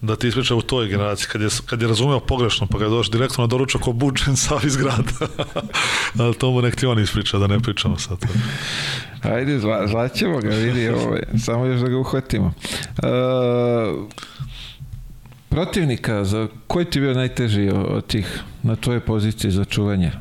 Da 0.00 0.16
ti 0.16 0.28
ispriča 0.28 0.54
u 0.54 0.62
toj 0.62 0.88
generaciji, 0.88 1.28
kad 1.32 1.40
je, 1.40 1.48
kad 1.66 1.82
je 1.82 1.88
razumeo 1.88 2.20
pogrešno, 2.20 2.66
pa 2.66 2.78
kad 2.78 2.90
došao 2.90 3.12
direktno 3.12 3.44
na 3.44 3.48
doručak 3.48 3.88
obučen 3.88 4.36
sa 4.46 4.58
iz 4.64 4.76
grada. 4.76 5.12
ali 6.18 6.34
to 6.34 6.50
mu 6.50 6.62
nek 6.62 6.76
ti 6.76 6.86
on 6.86 6.98
ispriča, 6.98 7.38
da 7.38 7.46
ne 7.46 7.60
pričamo 7.60 7.98
sad. 7.98 8.18
Ajde, 9.34 9.58
zla, 9.58 9.86
zlaćemo 9.86 10.40
ga, 10.40 10.48
vidi, 10.48 10.88
ovaj, 11.06 11.22
samo 11.38 11.64
još 11.64 11.80
da 11.80 11.88
ga 11.88 11.98
uhvatimo. 11.98 12.46
Uh, 12.46 14.08
protivnika, 15.48 16.24
za 16.24 16.48
koji 16.66 16.84
ti 16.84 17.00
bio 17.00 17.14
najteži 17.14 17.68
od 17.68 18.06
tih 18.06 18.40
na 18.62 18.76
tvojoj 18.76 19.00
poziciji 19.00 19.50
za 19.50 19.64
čuvanje? 19.64 20.12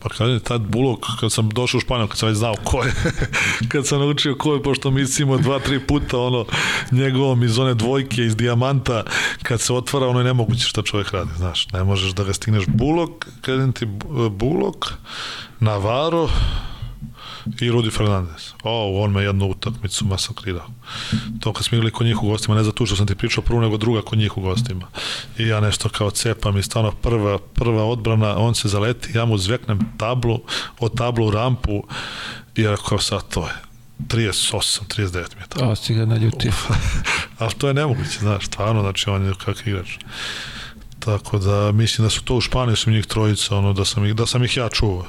Pa 0.00 0.08
kad 0.08 0.28
je 0.28 0.40
tad 0.40 0.60
Bulog, 0.60 1.06
kad 1.20 1.32
sam 1.32 1.48
došao 1.48 1.78
u 1.78 1.80
Španiju, 1.80 2.08
kad 2.08 2.18
sam 2.18 2.28
već 2.28 2.38
znao 2.38 2.54
ko 2.64 2.82
je, 2.82 2.92
kad 3.72 3.86
sam 3.86 4.00
naučio 4.00 4.34
ko 4.34 4.54
je, 4.54 4.62
pošto 4.62 4.90
mi 4.90 5.06
smo 5.06 5.38
dva, 5.38 5.58
tri 5.58 5.80
puta 5.80 6.18
ono, 6.18 6.44
njegovom 6.92 7.42
iz 7.42 7.58
one 7.58 7.74
dvojke, 7.74 8.22
iz 8.22 8.36
dijamanta, 8.36 9.04
kad 9.42 9.60
se 9.60 9.72
otvara, 9.72 10.06
ono 10.06 10.20
je 10.20 10.24
nemoguće 10.24 10.64
šta 10.64 10.82
čovjek 10.82 11.10
radi, 11.10 11.30
znaš, 11.36 11.68
ne 11.72 11.84
možeš 11.84 12.12
da 12.12 12.24
ga 12.24 12.32
stigneš 12.32 12.64
Bulog, 12.66 13.26
kad 13.40 13.74
ti 13.74 13.86
Bulog, 14.30 14.92
Navarro, 15.60 16.28
i 17.60 17.70
Rudi 17.70 17.90
Fernandez. 17.90 18.52
O, 18.62 19.02
on 19.04 19.12
me 19.12 19.22
jednu 19.22 19.46
utakmicu 19.46 20.04
masakrirao. 20.04 20.66
To 21.40 21.52
kad 21.52 21.64
smo 21.64 21.76
igrali 21.76 21.92
kod 21.92 22.06
njih 22.06 22.22
u 22.22 22.28
gostima, 22.28 22.56
ne 22.56 22.64
zato 22.64 22.86
što 22.86 22.96
sam 22.96 23.06
ti 23.06 23.14
pričao 23.14 23.44
prvo 23.44 23.60
nego 23.60 23.76
druga 23.76 24.02
kod 24.02 24.18
njih 24.18 24.36
u 24.36 24.40
gostima. 24.40 24.86
I 25.38 25.46
ja 25.46 25.60
nešto 25.60 25.88
kao 25.88 26.10
cepam 26.10 26.58
i 26.58 26.62
stvarno 26.62 26.92
prva, 26.92 27.38
prva 27.38 27.84
odbrana, 27.84 28.38
on 28.38 28.54
se 28.54 28.68
zaleti, 28.68 29.18
ja 29.18 29.24
mu 29.24 29.38
zveknem 29.38 29.78
tablu, 29.98 30.40
od 30.78 30.96
tablu 30.96 31.26
u 31.26 31.30
rampu 31.30 31.84
i 32.56 32.62
ja 32.62 32.76
kao 32.76 32.98
sad 32.98 33.28
to 33.28 33.46
je 33.46 33.54
38, 33.98 34.80
39 34.96 35.36
metara. 35.40 35.70
A, 35.70 35.76
si 35.76 35.94
ga 35.94 36.06
naljutio. 36.06 36.52
Ali 37.38 37.52
to 37.58 37.68
je 37.68 37.74
nemoguće, 37.74 38.18
znaš, 38.18 38.46
stvarno, 38.46 38.80
znači 38.80 39.10
on 39.10 39.26
je 39.26 39.32
kakav 39.32 39.68
igrač. 39.68 39.88
Tako 40.98 41.38
da 41.38 41.72
mislim 41.72 42.06
da 42.06 42.10
su 42.10 42.24
to 42.24 42.36
u 42.36 42.40
Španiji 42.40 42.76
su 42.76 42.90
njih 42.90 43.06
trojica, 43.06 43.56
ono 43.56 43.72
da 43.72 43.84
sam 43.84 44.06
ih 44.06 44.14
da 44.14 44.26
sam 44.26 44.44
ih 44.44 44.56
ja 44.56 44.68
čuvao 44.68 45.06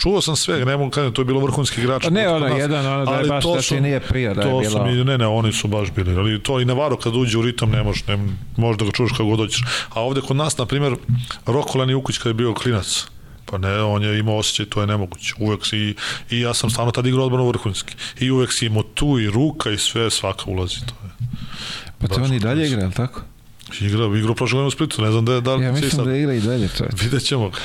čuo 0.00 0.20
sam 0.20 0.36
sve, 0.36 0.64
ne 0.64 0.76
mogu 0.76 0.90
kažem, 0.90 1.12
to 1.12 1.20
je 1.22 1.26
bilo 1.26 1.40
vrhunski 1.40 1.80
igrač. 1.80 2.02
Pa 2.02 2.10
ne, 2.10 2.28
ono, 2.28 2.48
nas, 2.48 2.58
jedan, 2.58 2.86
ono 2.86 3.04
da 3.04 3.16
je 3.16 3.28
baš 3.28 3.44
da 3.44 3.60
ti 3.60 3.80
nije 3.80 4.00
prija 4.00 4.34
da 4.34 4.42
je 4.42 4.60
bilo. 4.60 4.78
To 4.78 4.84
mi, 4.84 5.04
ne, 5.04 5.18
ne, 5.18 5.26
oni 5.26 5.52
su 5.52 5.68
baš 5.68 5.90
bili, 5.90 6.16
ali 6.16 6.42
to 6.42 6.60
i 6.60 6.64
Navarro 6.64 6.96
kad 6.96 7.16
uđe 7.16 7.38
u 7.38 7.42
ritam 7.42 7.70
ne 7.70 7.82
možeš, 7.82 8.06
ne, 8.06 8.18
možeš 8.56 8.78
da 8.78 8.84
ga 8.84 8.90
čuješ 8.90 9.10
kako 9.10 9.24
god 9.24 9.38
dođeš. 9.38 9.62
A 9.90 10.00
ovde 10.00 10.20
kod 10.20 10.36
nas, 10.36 10.58
na 10.58 10.66
primjer, 10.66 10.96
Rokolan 11.46 11.90
Jukuć 11.90 12.18
kad 12.18 12.30
je 12.30 12.34
bio 12.34 12.54
klinac, 12.54 13.06
Pa 13.50 13.58
ne, 13.58 13.82
on 13.82 14.02
je 14.02 14.18
imao 14.18 14.36
osjećaj, 14.36 14.66
to 14.66 14.80
je 14.80 14.86
nemoguće. 14.86 15.34
Uvek 15.38 15.66
si, 15.66 15.76
i, 15.78 15.94
i 16.30 16.40
ja 16.40 16.54
sam 16.54 16.70
stvarno 16.70 16.92
tad 16.92 17.06
igrao 17.06 17.24
odbrano 17.24 17.48
vrhunski. 17.48 17.94
I 18.20 18.30
uvek 18.30 18.52
si 18.52 18.66
imao 18.66 18.82
tu 18.82 19.18
i 19.18 19.30
ruka 19.30 19.70
i 19.70 19.78
sve, 19.78 20.10
svaka 20.10 20.44
ulazi. 20.46 20.76
To 20.86 20.94
je. 21.04 21.10
Pa 21.98 22.08
to 22.08 22.22
on 22.22 22.34
i 22.34 22.38
dalje 22.40 22.66
igra, 22.66 22.82
ali 22.84 22.92
tako? 22.92 23.20
Igra, 23.80 24.04
igra 24.18 24.34
prošle 24.34 24.56
godine 24.56 24.66
u 24.66 24.70
Splitu, 24.70 25.02
ne 25.02 25.10
znam 25.10 25.24
da 25.24 25.32
je 25.32 25.40
da 25.40 25.52
Ja 25.52 25.72
mislim 25.72 25.90
sad... 25.90 26.06
da 26.06 26.16
igra 26.16 26.34
i 26.34 26.40
dalje 26.40 26.68
to. 26.68 26.84
Vidjet 27.02 27.22
ćemo 27.22 27.50
ga. 27.50 27.58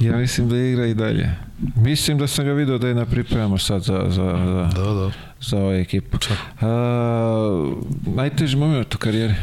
ja 0.00 0.16
mislim 0.16 0.48
da 0.48 0.56
igra 0.56 0.86
i 0.86 0.94
dalje. 0.94 1.45
Mislim 1.76 2.18
da 2.18 2.26
sam 2.26 2.44
ga 2.44 2.52
vidio 2.52 2.78
da 2.78 2.88
je 2.88 2.94
na 2.94 3.06
pripremama 3.06 3.58
sad 3.58 3.82
za, 3.82 4.04
za, 4.08 4.12
za, 4.12 4.82
da, 4.82 4.92
da. 4.92 5.10
za 5.40 5.56
ovu 5.56 5.72
ekipu. 5.72 6.18
A, 6.60 7.72
najteži 8.06 8.56
moment 8.56 8.94
u 8.94 8.98
karijeri? 8.98 9.34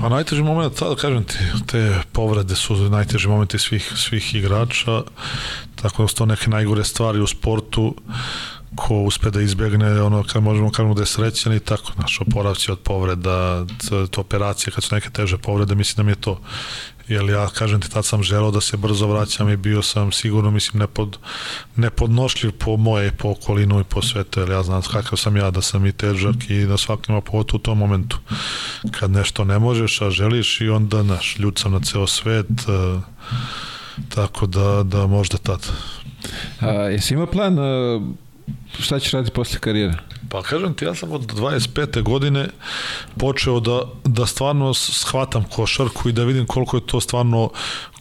Pa 0.00 0.08
najteži 0.08 0.42
moment, 0.42 0.76
sad 0.76 0.96
kažem 0.96 1.24
ti, 1.24 1.38
te 1.66 2.00
povrede 2.12 2.56
su 2.56 2.74
najteži 2.74 3.28
momenti 3.28 3.58
svih, 3.58 3.92
svih 3.96 4.34
igrača, 4.34 5.02
tako 5.74 6.02
da 6.02 6.08
su 6.08 6.14
to 6.14 6.26
neke 6.26 6.50
najgore 6.50 6.84
stvari 6.84 7.20
u 7.20 7.26
sportu 7.26 7.94
ko 8.76 8.94
uspe 8.94 9.30
da 9.30 9.40
izbegne 9.40 10.02
ono 10.02 10.22
kad 10.22 10.42
možemo 10.42 10.70
kažemo 10.70 10.94
da 10.94 11.02
je 11.02 11.06
srećan 11.06 11.52
i 11.52 11.60
tako 11.60 11.92
naš 11.98 12.20
oporavci 12.20 12.70
od 12.70 12.78
povreda 12.78 13.66
to 14.10 14.20
operacije 14.20 14.72
kad 14.72 14.84
su 14.84 14.94
neke 14.94 15.10
teže 15.10 15.38
povrede 15.38 15.74
mislim 15.74 15.96
da 15.96 16.02
mi 16.02 16.12
je 16.12 16.20
to 16.20 16.40
jer 17.08 17.28
ja 17.28 17.48
kažem 17.48 17.80
ti 17.80 17.90
tad 17.90 18.04
sam 18.04 18.22
želeo 18.22 18.50
da 18.50 18.60
se 18.60 18.76
brzo 18.76 19.06
vraćam 19.06 19.48
i 19.48 19.56
bio 19.56 19.82
sam 19.82 20.12
sigurno 20.12 20.50
mislim 20.50 20.80
nepod, 20.80 21.18
nepodnošljiv 21.76 22.52
po 22.52 22.76
moje 22.76 23.12
po 23.12 23.30
okolinu 23.30 23.80
i 23.80 23.84
po 23.84 24.02
svetu 24.02 24.40
jer 24.40 24.50
ja 24.50 24.62
znam 24.62 24.82
kakav 24.82 25.18
sam 25.18 25.36
ja 25.36 25.50
da 25.50 25.62
sam 25.62 25.86
i 25.86 25.92
težak 25.92 26.36
i 26.48 26.66
da 26.66 26.76
svaki 26.76 27.12
ima 27.12 27.20
povod 27.20 27.50
u 27.54 27.58
tom 27.58 27.78
momentu. 27.78 28.18
Kad 28.90 29.10
nešto 29.10 29.44
ne 29.44 29.58
možeš 29.58 30.02
a 30.02 30.10
želiš 30.10 30.60
i 30.60 30.68
onda 30.68 31.02
naš 31.02 31.38
ljud 31.38 31.58
sam 31.58 31.72
na 31.72 31.80
ceo 31.80 32.06
svet 32.06 32.46
uh, 32.48 33.02
tako 34.08 34.46
da, 34.46 34.82
da 34.82 35.06
možda 35.06 35.38
tad. 35.38 35.66
A, 36.60 36.70
jesi 36.70 37.14
ima 37.14 37.26
plan 37.26 37.58
uh 37.58 38.02
šta 38.80 38.98
ćeš 38.98 39.12
raditi 39.12 39.34
posle 39.34 39.58
karijere? 39.58 39.94
Pa 40.28 40.42
kažem 40.42 40.74
ti, 40.74 40.84
ja 40.84 40.94
sam 40.94 41.12
od 41.12 41.32
25. 41.32 42.02
godine 42.02 42.48
počeo 43.18 43.60
da, 43.60 43.80
da 44.04 44.26
stvarno 44.26 44.74
shvatam 44.74 45.44
košarku 45.44 46.08
i 46.08 46.12
da 46.12 46.24
vidim 46.24 46.46
koliko 46.46 46.76
je 46.76 46.86
to 46.86 47.00
stvarno, 47.00 47.50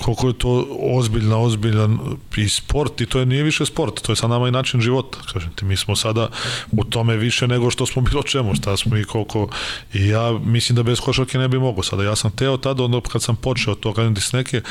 koliko 0.02 0.28
je 0.28 0.34
to 0.34 0.68
ozbiljna, 0.80 1.38
ozbiljan 1.38 2.00
i 2.38 2.50
sport 2.50 3.02
i 3.02 3.06
to 3.06 3.20
je 3.20 3.26
nije 3.26 3.44
više 3.44 3.66
sport, 3.66 4.02
to 4.02 4.12
je 4.12 4.16
sa 4.16 4.28
nama 4.28 4.48
i 4.48 4.52
način 4.52 4.82
života. 4.82 5.18
Kažem 5.34 5.52
ti, 5.56 5.66
mi 5.66 5.78
smo 5.78 5.96
sada 5.96 6.28
u 6.72 6.84
tome 6.84 7.18
više 7.18 7.48
nego 7.48 7.72
što 7.72 7.86
smo 7.86 8.02
bilo 8.02 8.24
čemu, 8.24 8.56
šta 8.56 8.78
smo 8.78 8.98
i 8.98 9.04
koliko, 9.04 9.50
i 9.94 10.08
ja 10.08 10.40
mislim 10.46 10.76
da 10.76 10.84
bez 10.84 11.00
košarke 11.00 11.38
ne 11.38 11.48
bi 11.48 11.60
mogo 11.60 11.84
sada. 11.84 12.04
Ja 12.04 12.16
sam 12.16 12.32
teo 12.32 12.58
tada, 12.58 12.84
onda 12.84 13.02
kad 13.02 13.24
sam 13.24 13.36
počeo 13.36 13.76
to, 13.76 13.94
ti 14.16 14.22
s 14.22 14.32
neke, 14.32 14.62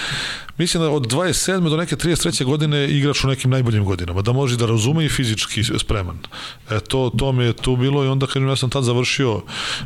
mislim 0.58 0.82
da 0.82 0.90
od 0.90 1.06
27. 1.12 1.70
do 1.70 1.76
neke 1.76 1.96
33. 1.96 2.44
godine 2.44 2.88
igrač 2.88 3.24
u 3.24 3.28
nekim 3.28 3.50
najboljim 3.50 3.84
godinama, 3.84 4.22
da 4.22 4.32
može 4.32 4.56
da 4.56 4.66
razume 4.66 5.04
i 5.04 5.08
fizički 5.08 5.64
spreman. 5.78 6.18
E, 6.70 6.80
to, 6.80 7.10
to 7.18 7.32
mi 7.32 7.44
je 7.44 7.52
tu 7.52 7.76
bilo 7.76 8.04
i 8.04 8.08
onda 8.08 8.26
kažem 8.26 8.48
ja 8.48 8.56
sam 8.56 8.70
tad 8.70 8.84
završio 8.84 9.42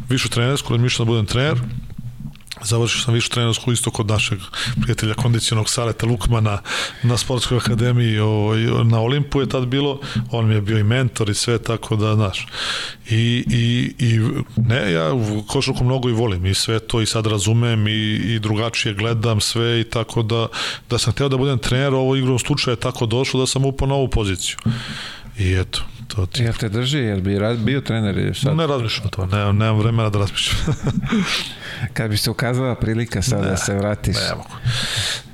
višu 0.08 0.28
trenersku, 0.28 0.76
da 0.76 0.82
mi 0.82 0.88
da 0.98 1.04
budem 1.04 1.26
trener 1.26 1.58
završio 2.64 3.00
sam 3.00 3.14
višu 3.14 3.30
trenersku 3.30 3.72
isto 3.72 3.90
kod 3.90 4.06
našeg 4.06 4.38
prijatelja 4.82 5.14
kondicionog 5.14 5.70
Saleta 5.70 6.06
Lukmana 6.06 6.58
na 7.02 7.16
sportskoj 7.16 7.56
akademiji 7.56 8.18
o, 8.18 8.54
na 8.84 9.00
Olimpu 9.00 9.40
je 9.40 9.48
tad 9.48 9.66
bilo, 9.66 10.00
on 10.30 10.48
mi 10.48 10.54
je 10.54 10.60
bio 10.60 10.78
i 10.78 10.82
mentor 10.82 11.30
i 11.30 11.34
sve 11.34 11.58
tako 11.58 11.96
da, 11.96 12.14
znaš. 12.14 12.46
I, 13.10 13.44
i, 13.50 13.94
i 13.98 14.20
ne, 14.56 14.92
ja 14.92 15.10
košarku 15.46 15.84
mnogo 15.84 16.08
i 16.08 16.12
volim 16.12 16.46
i 16.46 16.54
sve 16.54 16.78
to 16.78 17.00
i 17.00 17.06
sad 17.06 17.26
razumem 17.26 17.88
i, 17.88 18.14
i 18.14 18.38
drugačije 18.38 18.94
gledam 18.94 19.40
sve 19.40 19.80
i 19.80 19.84
tako 19.84 20.22
da, 20.22 20.46
da 20.90 20.98
sam 20.98 21.12
hteo 21.12 21.28
da 21.28 21.36
budem 21.36 21.58
trener, 21.58 21.94
ovo 21.94 22.16
igrom 22.16 22.38
slučaja 22.38 22.72
je 22.72 22.80
tako 22.80 23.06
došlo 23.06 23.40
da 23.40 23.46
sam 23.46 23.64
upao 23.64 23.88
na 23.88 23.94
ovu 23.94 24.08
poziciju. 24.08 24.56
I 25.38 25.54
eto, 25.54 25.80
to 26.08 26.26
ti... 26.26 26.42
Jel 26.42 26.54
te 26.54 26.68
drži, 26.68 26.98
jel 26.98 27.20
bi 27.20 27.38
bio 27.56 27.80
trener 27.80 28.36
sad? 28.36 28.56
Ne 28.56 28.66
razmišljam 28.66 29.06
o 29.06 29.10
to, 29.10 29.26
nemam, 29.26 29.56
nemam 29.56 29.78
vremena 29.78 30.10
da 30.10 30.18
razmišljam. 30.18 30.58
Kad 31.94 32.10
bi 32.10 32.16
se 32.16 32.30
ukazala 32.30 32.74
prilika 32.74 33.22
sad 33.22 33.40
ne, 33.40 33.48
da 33.48 33.56
se 33.56 33.74
vratiš. 33.74 34.16
Ne 34.16 34.34
mogu. 34.36 34.48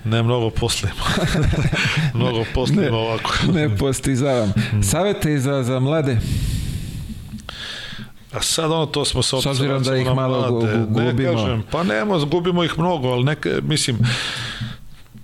Ne 0.04 0.22
mnogo 0.22 0.50
poslimo. 0.50 0.94
mnogo 2.14 2.44
poslimo 2.54 2.82
ne, 2.82 2.90
ovako. 2.90 3.30
ne 3.52 3.76
postizavam. 3.76 4.52
Mm. 4.72 4.82
Savete 4.82 5.38
za, 5.38 5.62
za 5.62 5.80
mlade? 5.80 6.18
A 8.32 8.42
sad 8.42 8.72
ono 8.72 8.86
to 8.86 9.04
smo 9.04 9.22
sa 9.22 9.40
S 9.40 9.46
obzirom 9.46 9.82
da 9.82 9.96
ih 9.96 10.06
malo 10.06 10.50
mlade. 10.50 10.78
gubimo. 10.88 11.32
Ne 11.32 11.44
kažem, 11.44 11.62
pa 11.70 11.82
nemo, 11.82 12.24
gubimo 12.26 12.64
ih 12.64 12.78
mnogo, 12.78 13.08
ali 13.08 13.24
neke, 13.24 13.50
mislim, 13.62 13.98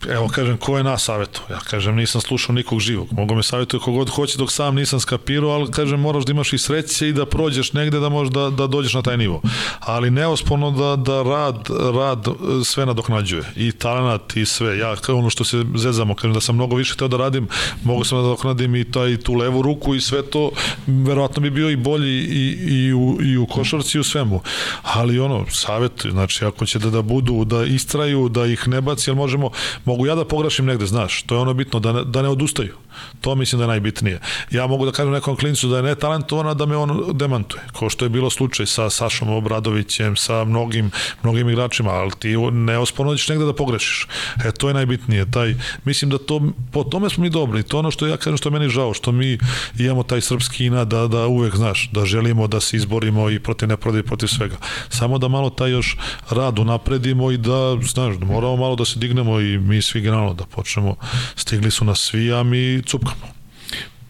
evo 0.09 0.28
kažem, 0.28 0.56
ko 0.56 0.77
je 0.77 0.85
nas 0.85 1.05
savjetu? 1.05 1.40
Ja 1.51 1.59
kažem, 1.59 1.97
nisam 1.97 2.20
slušao 2.20 2.55
nikog 2.55 2.81
živog. 2.81 3.09
Mogu 3.12 3.35
me 3.35 3.43
savjetuje 3.43 3.81
kogod 3.81 4.10
hoće 4.10 4.39
dok 4.39 4.52
sam 4.52 4.74
nisam 4.74 5.01
skapirao, 5.01 5.51
ali 5.51 5.70
kažem, 5.70 6.01
moraš 6.01 6.24
da 6.24 6.32
imaš 6.32 6.52
i 6.52 6.59
sreće 6.59 7.09
i 7.09 7.12
da 7.12 7.27
prođeš 7.27 7.72
negde 7.72 8.01
da 8.01 8.09
možeš 8.09 8.32
da, 8.32 8.51
da 8.51 8.66
dođeš 8.66 8.94
na 8.94 9.02
taj 9.02 9.16
nivo. 9.16 9.43
Ali 9.81 10.10
neosporno 10.10 10.70
da, 10.70 10.97
da 10.97 11.22
rad, 11.22 11.68
rad 11.94 12.27
sve 12.64 12.86
nadoknađuje. 12.86 13.43
I 13.56 13.72
talent 13.72 14.36
i 14.36 14.47
sve. 14.47 14.78
Ja, 14.78 14.97
kao 14.97 15.16
ono 15.16 15.31
što 15.31 15.44
se 15.44 15.64
zezamo, 15.74 16.14
kažem 16.14 16.32
da 16.32 16.40
sam 16.40 16.55
mnogo 16.55 16.77
više 16.77 16.97
teo 16.97 17.09
da 17.09 17.16
radim, 17.16 17.48
mogu 17.82 18.05
sam 18.05 18.18
da 18.18 18.22
nadoknadim 18.22 18.77
i 18.77 18.90
taj, 18.90 19.16
tu 19.16 19.35
levu 19.35 19.62
ruku 19.62 19.94
i 19.94 20.01
sve 20.01 20.22
to, 20.22 20.51
verovatno 20.86 21.43
bi 21.43 21.51
bio 21.51 21.70
i 21.70 21.77
bolji 21.77 22.18
i, 22.20 22.59
i, 22.68 22.93
u, 22.94 23.18
i 23.22 23.36
u 23.36 23.47
košarci 23.47 23.98
i 23.98 24.01
u 24.01 24.05
svemu. 24.05 24.40
Ali 24.82 25.20
ono, 25.20 25.44
savjet, 25.51 26.06
znači 26.10 26.44
ako 26.44 26.66
će 26.66 26.78
da, 26.78 26.90
da 26.90 27.02
budu, 27.02 27.44
da 27.44 27.64
istraju, 27.64 28.28
da 28.28 28.47
ih 28.47 28.68
ne 28.68 28.81
baci, 28.81 29.10
jel 29.10 29.16
možemo, 29.16 29.51
mogu 29.90 30.06
ja 30.06 30.14
da 30.14 30.24
pogrešim 30.24 30.66
negde, 30.66 30.86
znaš, 30.86 31.22
to 31.22 31.34
je 31.34 31.40
ono 31.40 31.54
bitno, 31.54 31.80
da 31.80 31.92
ne, 31.92 32.04
da 32.04 32.22
ne 32.22 32.28
odustaju. 32.28 32.76
To 33.20 33.34
mislim 33.34 33.58
da 33.58 33.64
je 33.64 33.68
najbitnije. 33.68 34.20
Ja 34.50 34.66
mogu 34.66 34.86
da 34.86 34.92
kažem 34.92 35.12
nekom 35.12 35.36
klincu 35.36 35.68
da 35.68 35.76
je 35.76 35.82
netalentovan, 35.82 36.56
da 36.56 36.66
me 36.66 36.76
on 36.76 37.04
demantuje. 37.12 37.62
Ko 37.72 37.90
što 37.90 38.04
je 38.04 38.08
bilo 38.08 38.30
slučaj 38.30 38.66
sa 38.66 38.90
Sašom 38.90 39.30
Obradovićem, 39.30 40.16
sa 40.16 40.44
mnogim, 40.44 40.90
mnogim 41.22 41.48
igračima, 41.48 41.90
ali 41.90 42.10
ti 42.18 42.36
neosporno 42.52 43.16
ćeš 43.16 43.28
negde 43.28 43.44
da 43.44 43.52
pogrešiš. 43.52 44.08
E, 44.44 44.52
to 44.52 44.68
je 44.68 44.74
najbitnije. 44.74 45.30
Taj, 45.30 45.54
mislim 45.84 46.10
da 46.10 46.18
to, 46.18 46.40
po 46.72 46.84
tome 46.84 47.10
smo 47.10 47.22
mi 47.22 47.30
dobri. 47.30 47.62
To 47.62 47.78
ono 47.78 47.90
što 47.90 48.06
ja 48.06 48.16
kažem 48.16 48.36
što 48.36 48.48
je 48.48 48.52
meni 48.52 48.68
žao, 48.68 48.94
što 48.94 49.12
mi 49.12 49.38
imamo 49.78 50.02
taj 50.02 50.20
srpski 50.20 50.66
ina 50.66 50.84
da, 50.84 51.06
da 51.06 51.26
uvek, 51.26 51.56
znaš, 51.56 51.90
da 51.92 52.04
želimo 52.04 52.46
da 52.46 52.60
se 52.60 52.76
izborimo 52.76 53.30
i 53.30 53.38
protiv 53.38 53.68
nepravde 53.68 54.00
i 54.00 54.02
protiv 54.02 54.26
svega. 54.26 54.56
Samo 54.88 55.18
da 55.18 55.28
malo 55.28 55.50
taj 55.50 55.70
još 55.70 55.96
rad 56.30 56.58
unapredimo 56.58 57.30
i 57.30 57.36
da, 57.36 57.76
znaš, 57.82 58.16
da 58.16 58.26
moramo 58.26 58.56
malo 58.56 58.76
da 58.76 58.84
se 58.84 58.98
dignemo 58.98 59.40
i 59.40 59.58
mi 59.58 59.82
svi 59.82 60.00
generalno 60.00 60.34
da 60.34 60.44
počnemo. 60.44 60.96
Stigli 61.36 61.70
su 61.70 61.84
nas 61.84 61.98
svi, 61.98 62.32
a 62.32 62.42
mi 62.42 62.80
cupkamo. 62.82 63.40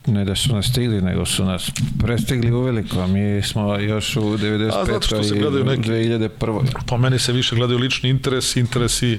Ne 0.07 0.25
da 0.25 0.35
su 0.35 0.55
nas 0.55 0.67
stigli, 0.67 1.03
nego 1.03 1.27
su 1.27 1.45
nas 1.45 1.71
prestigli 1.99 2.53
uveliko. 2.53 3.07
Mi 3.07 3.43
smo 3.43 3.79
još 3.79 4.17
u 4.17 4.21
95. 4.21 5.61
i 5.61 5.65
neki, 5.65 5.91
2001. 5.91 6.65
Po 6.87 6.99
meni 6.99 7.19
se 7.19 7.33
više 7.33 7.57
gledaju 7.57 7.79
lični 7.79 8.11
interes, 8.11 8.57
interesi 8.57 9.19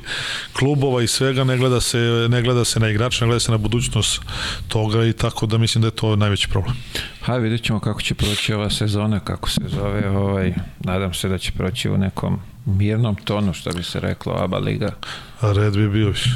klubova 0.53 1.02
i 1.03 1.07
svega, 1.07 1.44
ne 1.44 1.57
gleda 1.57 1.82
se, 1.82 1.98
ne 2.30 2.41
gleda 2.41 2.65
se 2.65 2.80
na 2.80 2.90
igrača, 2.90 3.26
ne 3.26 3.28
gleda 3.28 3.40
se 3.40 3.52
na 3.52 3.57
budućnost 3.57 4.22
toga 4.68 5.06
i 5.06 5.14
tako 5.14 5.45
da 5.45 5.57
mislim 5.57 5.82
da 5.82 5.88
je 5.88 5.91
to 5.91 6.15
najveći 6.15 6.48
problem. 6.48 6.76
Ha, 7.22 7.38
vidjet 7.38 7.64
ćemo 7.64 7.80
kako 7.80 8.02
će 8.02 8.15
proći 8.15 8.53
ova 8.53 8.69
sezona, 8.69 9.19
kako 9.19 9.49
se 9.49 9.61
zove, 9.68 10.10
ovaj, 10.10 10.53
nadam 10.80 11.14
se 11.14 11.30
da 11.30 11.38
će 11.38 11.52
proći 11.52 11.90
u 11.90 11.98
nekom 11.98 12.40
mirnom 12.65 13.15
tonu, 13.15 13.53
što 13.53 13.72
bi 13.72 13.84
se 13.84 13.99
reklo, 13.99 14.34
ABA 14.34 14.57
liga. 14.57 14.91
A 15.40 15.52
red 15.52 15.73
bi 15.73 15.90
bio 15.90 16.10
više 16.10 16.30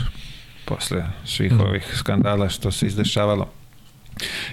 posle 0.65 1.03
svih 1.25 1.51
mm. 1.51 1.61
ovih 1.61 1.93
skandala 1.97 2.49
što 2.49 2.71
se 2.71 2.87
izdešavalo. 2.87 3.47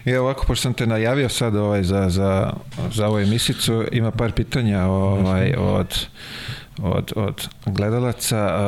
I 0.04 0.14
ovako, 0.14 0.44
pošto 0.46 0.62
sam 0.62 0.74
te 0.74 0.86
najavio 0.86 1.28
sad 1.28 1.56
ovaj, 1.56 1.82
za, 1.82 2.08
za, 2.08 2.52
za 2.92 3.08
ovu 3.08 3.18
emisicu, 3.18 3.84
ima 3.92 4.10
par 4.10 4.32
pitanja 4.32 4.84
ovaj, 4.84 5.54
od, 5.58 6.06
od, 6.82 7.12
od 7.16 7.48
gledalaca. 7.66 8.58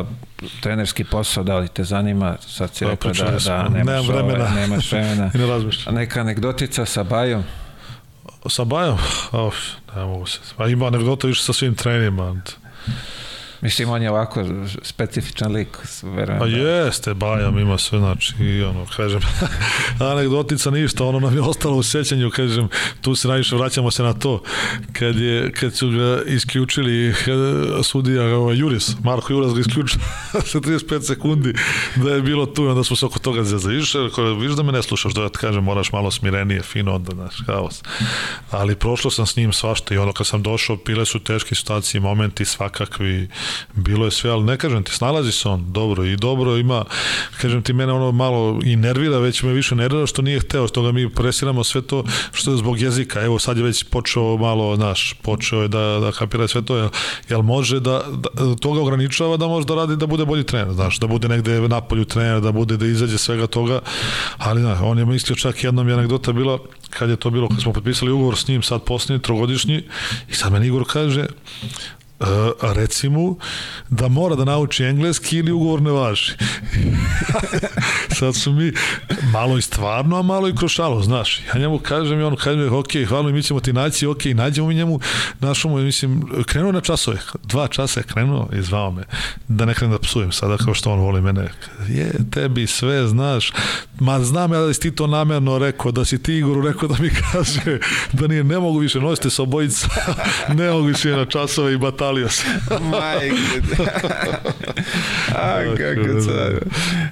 Uh, 0.00 0.06
trenerski 0.60 1.04
posao, 1.04 1.44
da 1.44 1.58
li 1.58 1.68
te 1.68 1.84
zanima? 1.84 2.36
Sad 2.40 2.74
si 2.74 2.84
rekao 2.84 3.12
da, 3.12 3.24
da 3.24 3.68
nemaš, 3.68 3.84
Nemam 3.86 4.06
vremena. 4.06 4.44
Ovaj, 4.44 4.54
nemaš 4.54 4.92
vremena. 4.92 5.30
I 5.34 5.38
ne 5.38 5.46
razmišljam. 5.46 5.94
Neka 5.94 6.20
anegdotica 6.20 6.86
sa 6.86 7.02
Bajom? 7.02 7.44
Sa 8.48 8.64
Bajom? 8.64 8.98
Oh, 9.32 9.54
ne 9.96 10.04
mogu 10.04 10.26
se. 10.26 10.38
A 10.56 10.68
ima 10.68 10.86
anegdota 10.86 11.26
više 11.26 11.42
sa 11.42 11.52
svim 11.52 11.74
trenima. 11.74 12.36
Mislim, 13.64 13.90
on 13.90 14.02
je 14.02 14.10
ovako 14.10 14.44
specifičan 14.82 15.52
lik, 15.52 15.68
verujem. 16.02 16.38
Pa 16.38 16.46
jeste, 16.46 17.14
Bajam 17.14 17.58
ima 17.58 17.78
sve, 17.78 17.98
znači, 17.98 18.34
i 18.40 18.62
ono, 18.62 18.86
kažem, 18.96 19.20
anegdotica 20.12 20.70
ništa, 20.70 21.04
ono 21.04 21.20
nam 21.20 21.34
je 21.34 21.40
ostalo 21.40 21.76
u 21.76 21.82
sećanju, 21.82 22.30
kažem, 22.30 22.68
tu 23.00 23.14
se 23.14 23.28
najviše 23.28 23.56
vraćamo 23.56 23.90
se 23.90 24.02
na 24.02 24.12
to, 24.12 24.42
kad, 24.92 25.16
je, 25.16 25.52
kad 25.52 25.74
su 25.74 25.90
ga 25.90 26.22
isključili 26.26 27.14
sudija 27.82 28.36
ovaj, 28.36 28.56
Juris, 28.56 28.90
Marko 29.02 29.32
Juras 29.32 29.54
ga 29.54 29.60
isključio 29.60 30.00
sa 30.52 30.60
35 30.60 31.06
sekundi, 31.06 31.54
da 31.96 32.10
je 32.10 32.22
bilo 32.22 32.46
tu, 32.46 32.66
onda 32.66 32.84
smo 32.84 32.96
se 32.96 33.06
oko 33.06 33.18
toga 33.18 33.44
zezali. 33.44 33.76
Viš, 33.76 33.94
viš 34.40 34.52
da 34.52 34.62
me 34.62 34.72
ne 34.72 34.82
slušaš, 34.82 35.14
da 35.14 35.22
ja 35.22 35.28
ti 35.28 35.38
kažem, 35.38 35.64
moraš 35.64 35.92
malo 35.92 36.10
smirenije, 36.10 36.62
fino, 36.62 36.94
onda, 36.94 37.14
znaš, 37.14 37.34
haos. 37.46 37.82
Ali 38.50 38.76
prošlo 38.76 39.10
sam 39.10 39.26
s 39.26 39.36
njim 39.36 39.52
svašta 39.52 39.94
i 39.94 39.98
ono, 39.98 40.12
kad 40.12 40.26
sam 40.26 40.42
došao, 40.42 40.76
pile 40.76 41.04
su 41.04 41.18
teške 41.18 41.54
situacije, 41.54 42.00
momenti 42.00 42.44
svakakvi, 42.44 43.28
bilo 43.74 44.04
je 44.04 44.10
sve, 44.10 44.30
ali 44.30 44.44
ne 44.44 44.56
kažem 44.56 44.82
ti, 44.82 44.92
snalazi 44.92 45.32
se 45.32 45.48
on 45.48 45.72
dobro 45.72 46.04
i 46.04 46.16
dobro 46.16 46.56
ima, 46.56 46.84
kažem 47.40 47.62
ti, 47.62 47.72
mene 47.72 47.92
ono 47.92 48.12
malo 48.12 48.60
i 48.64 48.76
nervira, 48.76 49.18
već 49.18 49.42
me 49.42 49.52
više 49.52 49.74
nervira 49.74 50.06
što 50.06 50.22
nije 50.22 50.40
hteo, 50.40 50.68
što 50.68 50.82
ga 50.82 50.92
mi 50.92 51.10
presiramo 51.10 51.64
sve 51.64 51.82
to 51.82 52.04
što 52.32 52.50
je 52.50 52.56
zbog 52.56 52.80
jezika, 52.80 53.20
evo 53.20 53.38
sad 53.38 53.56
je 53.56 53.62
već 53.62 53.84
počeo 53.84 54.36
malo, 54.36 54.76
naš, 54.76 55.14
počeo 55.22 55.62
je 55.62 55.68
da, 55.68 55.98
da 56.00 56.12
kapira 56.12 56.48
sve 56.48 56.62
to, 56.62 56.76
jel, 56.76 56.88
jel 57.28 57.42
može 57.42 57.80
da, 57.80 58.02
da 58.10 58.56
toga 58.56 58.80
ograničava 58.80 59.36
da 59.36 59.46
može 59.46 59.66
da 59.66 59.74
radi 59.74 59.96
da 59.96 60.06
bude 60.06 60.24
bolji 60.24 60.44
trener, 60.44 60.74
znaš, 60.74 60.98
da 60.98 61.06
bude 61.06 61.28
negde 61.28 61.60
na 61.68 61.80
polju 61.80 62.04
trener, 62.04 62.40
da 62.40 62.52
bude 62.52 62.76
da 62.76 62.86
izađe 62.86 63.18
svega 63.18 63.46
toga, 63.46 63.80
ali 64.38 64.62
da, 64.62 64.80
on 64.82 64.98
je 64.98 65.04
mislio 65.04 65.36
čak 65.36 65.64
jednom 65.64 65.88
je 65.88 65.94
anegdota 65.94 66.32
bila 66.32 66.58
kad 66.90 67.10
je 67.10 67.16
to 67.16 67.30
bilo, 67.30 67.48
kad 67.48 67.62
smo 67.62 67.72
potpisali 67.72 68.12
ugovor 68.12 68.36
s 68.36 68.48
njim, 68.48 68.62
sad 68.62 68.82
posljednji, 68.82 69.22
trogodišnji, 69.22 69.82
i 70.30 70.34
sad 70.34 70.52
meni 70.52 70.66
Igor 70.66 70.84
kaže, 70.92 71.26
reci 72.74 73.08
mu 73.08 73.36
da 73.88 74.08
mora 74.08 74.34
da 74.34 74.44
nauči 74.44 74.84
engleski 74.84 75.36
ili 75.36 75.52
ugovor 75.52 75.82
ne 75.82 75.90
važi. 75.90 76.32
Sad 78.18 78.36
su 78.36 78.52
mi 78.52 78.72
malo 79.32 79.58
i 79.58 79.62
stvarno, 79.62 80.18
a 80.18 80.22
malo 80.22 80.48
i 80.48 80.56
krošalo, 80.56 81.02
znaš. 81.02 81.40
Ja 81.54 81.60
njemu 81.60 81.78
kažem 81.78 82.20
i 82.20 82.22
on 82.22 82.36
kaže, 82.36 82.70
ok, 82.70 82.90
hvala 83.08 83.30
mi 83.30 83.42
ćemo 83.42 83.60
ti 83.60 83.72
naći, 83.72 84.06
ok, 84.06 84.24
nađemo 84.24 84.68
mi 84.68 84.74
njemu, 84.74 85.00
našo 85.40 85.68
mislim, 85.68 86.22
krenuo 86.46 86.72
na 86.72 86.80
časove, 86.80 87.18
dva 87.42 87.68
časa 87.68 88.00
je 88.00 88.04
krenuo 88.04 88.48
i 88.52 88.62
zvao 88.62 88.90
me, 88.90 89.02
da 89.48 89.64
ne 89.64 89.74
krenem 89.74 89.92
da 89.92 89.98
psujem 89.98 90.32
sada 90.32 90.56
kao 90.56 90.74
što 90.74 90.92
on 90.92 90.98
voli 90.98 91.20
mene. 91.20 91.50
Je, 91.88 92.12
tebi 92.30 92.66
sve 92.66 93.06
znaš, 93.06 93.52
ma 94.00 94.20
znam 94.20 94.52
ja 94.52 94.60
da 94.60 94.74
si 94.74 94.80
ti 94.80 94.90
to 94.90 95.06
namerno 95.06 95.58
rekao, 95.58 95.92
da 95.92 96.04
si 96.04 96.22
ti 96.22 96.34
Igoru 96.34 96.62
rekao 96.62 96.88
da 96.88 96.94
mi 97.00 97.10
kaže 97.32 97.78
da 98.12 98.26
nije, 98.26 98.44
ne 98.44 98.58
mogu 98.58 98.78
više, 98.78 99.00
nosite 99.00 99.30
se 99.30 99.42
obojica, 99.42 99.88
ne 100.58 100.70
mogu 100.70 100.86
više 100.86 101.10
na 101.10 101.24
časove 101.24 101.74
i 101.74 101.78
Zapalio 102.04 102.28
se. 102.28 102.42
Majke. 102.90 103.36
A, 105.34 105.62
kako 105.76 106.20
car. 106.20 106.60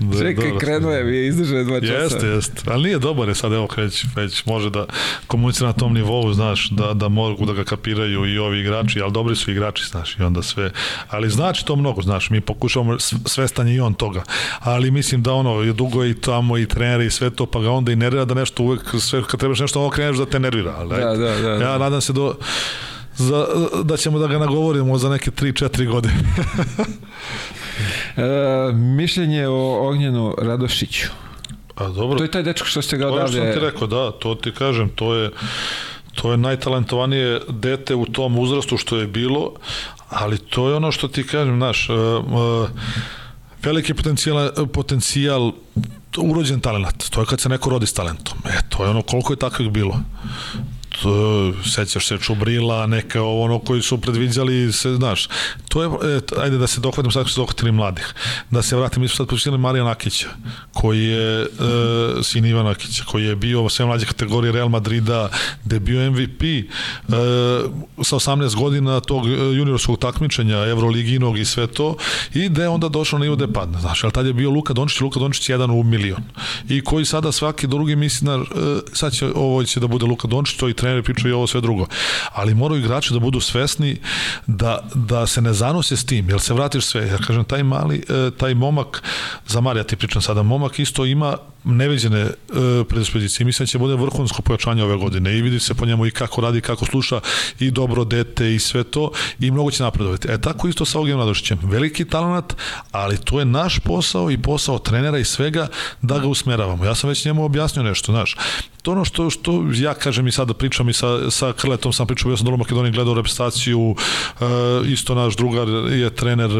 Da, 0.01 0.19
Čekaj, 0.19 0.59
krenuo 0.61 0.93
je, 0.93 1.05
mi 1.05 1.17
je 1.17 1.27
izdržao 1.27 1.65
dva 1.65 1.81
časa. 1.81 1.93
Jeste, 1.93 2.27
jeste. 2.27 2.63
Ali 2.67 2.83
nije 2.83 2.99
dobar 2.99 3.29
je 3.29 3.35
sad, 3.35 3.53
evo, 3.53 3.69
već, 3.77 4.05
već 4.17 4.47
može 4.47 4.71
da 4.71 4.87
komunicira 5.27 5.67
na 5.67 5.73
tom 5.73 5.95
nivou, 5.95 6.33
znaš, 6.33 6.71
da, 6.71 6.95
da 6.95 7.09
mogu 7.09 7.47
da 7.47 7.53
ga 7.53 7.65
kapiraju 7.65 8.27
i 8.27 8.39
ovi 8.39 8.61
igrači, 8.61 9.01
ali 9.01 9.13
dobri 9.13 9.37
su 9.37 9.51
igrači, 9.51 9.85
znaš, 9.85 10.19
i 10.19 10.23
onda 10.23 10.43
sve. 10.43 10.71
Ali 11.09 11.31
znači 11.31 11.67
to 11.67 11.77
mnogo, 11.77 12.03
znaš, 12.03 12.31
mi 12.31 12.41
pokušavamo 12.41 12.99
svestanje 13.27 13.75
i 13.75 13.81
on 13.81 13.95
toga. 13.95 14.23
Ali 14.59 14.91
mislim 14.91 15.23
da 15.23 15.33
ono, 15.33 15.63
je 15.63 15.73
dugo 15.73 16.05
i 16.05 16.15
tamo 16.15 16.59
i 16.59 16.67
treneri 16.75 17.07
i 17.07 17.11
sve 17.11 17.31
to, 17.31 17.47
pa 17.47 17.61
ga 17.61 17.71
onda 17.71 17.93
i 17.93 17.97
nervira 17.97 18.25
da 18.25 18.35
nešto 18.35 18.63
uvek, 18.63 18.81
sve, 19.01 19.23
kad 19.23 19.41
trebaš 19.41 19.61
nešto 19.61 19.81
ovo 19.81 19.91
kreneš 19.91 20.17
da 20.17 20.27
te 20.27 20.41
nervira. 20.41 20.75
Ali, 20.79 20.89
da, 20.89 20.97
da, 20.97 21.17
da, 21.17 21.59
da. 21.59 21.65
Ja 21.65 21.79
nadam 21.79 22.01
se 22.01 22.13
do, 22.13 22.35
za, 23.17 23.47
da 23.85 23.97
ćemo 23.97 24.19
da 24.19 24.27
ga 24.27 24.39
nagovorimo 24.39 24.99
za 24.99 25.09
neke 25.09 25.31
3-4 25.31 25.91
godine. 25.91 26.15
e, 28.17 28.73
mišljenje 28.73 29.47
o 29.49 29.89
Ognjenu 29.89 30.35
Radošiću. 30.39 31.09
A 31.75 31.89
dobro. 31.89 32.19
To 32.19 32.25
je 32.25 32.31
taj 32.31 32.43
dečko 32.43 32.67
što 32.67 32.83
ste 32.83 32.97
ga 32.97 33.09
odavde... 33.09 33.39
To 33.39 33.45
sam 33.45 33.53
ti 33.53 33.61
rekao, 33.61 33.87
da, 33.87 34.11
to 34.11 34.35
ti 34.35 34.53
kažem, 34.53 34.89
to 34.89 35.15
je 35.15 35.31
to 36.15 36.31
je 36.31 36.37
najtalentovanije 36.37 37.41
dete 37.49 37.95
u 37.95 38.07
tom 38.07 38.39
uzrastu 38.39 38.77
što 38.77 38.97
je 38.97 39.07
bilo, 39.07 39.53
ali 40.09 40.39
to 40.39 40.69
je 40.69 40.75
ono 40.75 40.93
što 40.93 41.09
ti 41.09 41.27
kažem, 41.27 41.57
znaš, 41.57 41.89
uh, 41.89 41.97
uh, 41.97 42.69
veliki 43.63 43.95
potencijal, 43.95 44.51
potencijal 44.73 45.53
urođen 46.19 46.61
talent. 46.61 47.11
To 47.11 47.21
je 47.21 47.27
kad 47.27 47.41
se 47.41 47.49
neko 47.49 47.71
rodi 47.71 47.87
s 47.87 47.93
talentom. 47.93 48.39
E, 48.45 48.59
to 48.69 48.85
je 48.85 48.91
ono 48.91 49.03
koliko 49.03 49.33
je 49.33 49.37
takvih 49.37 49.71
bilo 49.71 50.01
to, 51.03 51.53
sećaš 51.75 52.07
se 52.07 52.19
Čubrila, 52.19 52.87
neke 52.87 53.21
ono 53.21 53.59
koji 53.59 53.83
su 53.83 53.99
predviđali, 53.99 54.73
se, 54.73 54.95
znaš, 54.95 55.29
to 55.69 55.83
je, 55.83 55.89
e, 55.89 56.21
ajde 56.43 56.59
da 56.59 56.67
se 56.67 56.81
dohvatim 56.81 57.13
sad 57.13 57.27
što 57.27 57.35
su 57.35 57.41
dohvatili 57.41 57.73
mladih, 57.73 58.15
da 58.51 58.63
se 58.63 58.77
vratim, 58.77 59.03
mi 59.03 59.09
smo 59.09 59.17
sad 59.17 59.27
počeli 59.27 59.59
Marija 59.59 59.85
Nakića, 59.85 60.29
koji 60.73 61.05
je 61.05 61.43
e, 61.43 61.47
sin 62.23 62.45
Ivan 62.45 62.65
Nakića, 62.65 63.05
koji 63.05 63.25
je 63.25 63.37
bio 63.37 63.69
sve 63.69 63.87
mlađe 63.87 64.07
kategorije 64.07 64.53
Real 64.53 64.69
Madrida, 64.69 65.29
gde 65.65 65.77
je 65.77 65.81
bio 65.81 66.11
MVP 66.11 66.43
e, 66.43 66.67
sa 68.03 68.17
18 68.17 68.57
godina 68.57 69.01
tog 69.01 69.27
juniorskog 69.29 69.99
takmičenja, 69.99 70.67
Euroliginog 70.67 71.39
i 71.39 71.45
sve 71.45 71.67
to, 71.67 71.97
i 72.35 72.49
da 72.49 72.63
je 72.63 72.69
onda 72.69 72.89
došao 72.89 73.19
na 73.19 73.25
nivo 73.25 73.37
da 73.37 73.53
padne, 73.53 73.81
znaš, 73.81 74.05
ali 74.05 74.13
tad 74.13 74.27
je 74.27 74.33
bio 74.33 74.51
Luka 74.51 74.73
Dončić, 74.73 75.01
Luka 75.01 75.21
Dončić 75.21 75.49
jedan 75.49 75.71
u 75.71 75.83
milion, 75.83 76.23
i 76.69 76.81
koji 76.81 77.05
sada 77.05 77.33
svaki 77.33 77.67
drugi 77.67 77.97
misli, 77.97 78.27
na, 78.27 78.35
e, 78.35 78.45
sad 78.93 79.13
će, 79.13 79.27
ovo 79.35 79.65
će 79.65 79.81
da 79.81 79.87
bude 79.87 80.07
Luka 80.07 80.29
Dončić, 80.29 80.57
to 80.57 80.69
i 80.69 80.75
treneri 80.83 81.03
pričaju 81.03 81.31
i 81.31 81.35
ovo 81.35 81.47
sve 81.47 81.61
drugo. 81.61 81.87
Ali 82.33 82.55
moraju 82.55 82.81
igrači 82.81 83.15
da 83.15 83.21
budu 83.21 83.41
svesni 83.41 83.97
da, 84.47 84.79
da 84.95 85.27
se 85.27 85.41
ne 85.41 85.53
zanose 85.53 85.97
s 85.97 86.05
tim, 86.05 86.31
jer 86.31 86.41
se 86.41 86.55
vratiš 86.55 86.85
sve. 86.85 87.07
Ja 87.09 87.19
kažem, 87.19 87.45
taj 87.45 87.63
mali, 87.63 88.03
e, 88.09 88.31
taj 88.37 88.55
momak, 88.55 89.03
za 89.47 89.61
Marija 89.61 89.85
ti 89.85 89.97
pričam 89.97 90.23
sada, 90.23 90.43
momak 90.43 90.79
isto 90.79 91.05
ima 91.07 91.37
neviđene 91.65 92.21
e, 92.21 92.33
predispozicije. 92.89 93.45
Mislim 93.45 93.65
da 93.65 93.71
će 93.71 93.79
bude 93.79 93.95
vrhunsko 93.95 94.43
pojačanje 94.43 94.85
ove 94.85 94.97
godine 94.97 95.39
i 95.39 95.43
vidi 95.43 95.61
se 95.61 95.75
po 95.75 95.87
njemu 95.87 96.07
i 96.07 96.11
kako 96.11 96.41
radi, 96.41 96.61
kako 96.61 96.87
sluša 96.87 97.21
i 97.61 97.71
dobro 97.71 98.05
dete 98.05 98.55
i 98.55 98.59
sve 98.59 98.85
to 98.85 99.11
i 99.41 99.51
mnogo 99.51 99.71
će 99.71 99.83
napredovati. 99.83 100.29
E 100.31 100.41
tako 100.41 100.69
isto 100.69 100.85
sa 100.85 101.01
Ognjem 101.01 101.19
Radošićem. 101.19 101.59
Veliki 101.63 102.05
talent, 102.05 102.55
ali 102.91 103.19
to 103.19 103.39
je 103.39 103.45
naš 103.45 103.79
posao 103.79 104.31
i 104.31 104.39
posao 104.39 104.79
trenera 104.79 105.19
i 105.19 105.25
svega 105.25 105.69
da 106.03 106.19
ga 106.19 106.27
usmeravamo. 106.27 106.85
Ja 106.85 106.95
sam 106.95 107.09
već 107.09 107.25
njemu 107.25 107.45
objasnio 107.45 107.83
nešto, 107.83 108.13
znaš 108.13 108.37
to 108.83 108.93
ono 108.93 109.05
što, 109.05 109.31
što 109.31 109.65
ja 109.75 109.95
kažem 109.95 110.27
i 110.27 110.33
sada 110.33 110.55
pričam 110.55 110.72
i 110.89 110.93
sa, 110.93 111.31
sa 111.31 111.53
Krletom 111.53 111.93
sam 111.93 112.07
pričao, 112.07 112.31
ja 112.31 112.37
sam 112.37 112.45
dobro 112.45 112.57
Makedoniji 112.57 112.93
gledao 112.93 113.15
reprezentaciju, 113.15 113.97
e, 114.41 114.45
isto 114.87 115.15
naš 115.15 115.37
drugar 115.37 115.69
je 115.93 116.11
trener, 116.11 116.51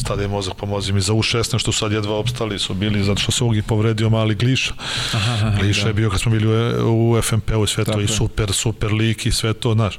stada 0.00 0.22
je 0.22 0.28
mozak, 0.28 0.54
pomozi 0.54 0.92
mi, 0.92 1.00
za 1.00 1.12
U16, 1.12 1.58
što 1.58 1.72
sad 1.72 1.92
jedva 1.92 2.16
opstali 2.16 2.58
su 2.58 2.74
bili, 2.74 3.04
zato 3.04 3.20
što 3.20 3.32
se 3.32 3.44
ovog 3.44 3.56
i 3.56 3.62
povredio 3.62 4.10
mali 4.10 4.34
Gliša. 4.34 4.74
Aha, 5.12 5.32
aha, 5.32 5.56
Gliša 5.60 5.82
da. 5.82 5.88
je 5.88 5.94
bio 5.94 6.10
kad 6.10 6.20
smo 6.20 6.32
bili 6.32 6.46
u, 6.82 7.10
u 7.10 7.22
FMP-u 7.22 7.64
i 7.64 7.66
sve 7.66 7.84
to, 7.84 8.00
i 8.00 8.08
super, 8.08 8.52
super 8.52 8.92
lik 8.92 9.26
i 9.26 9.32
sve 9.32 9.52
to, 9.52 9.74
znaš. 9.74 9.98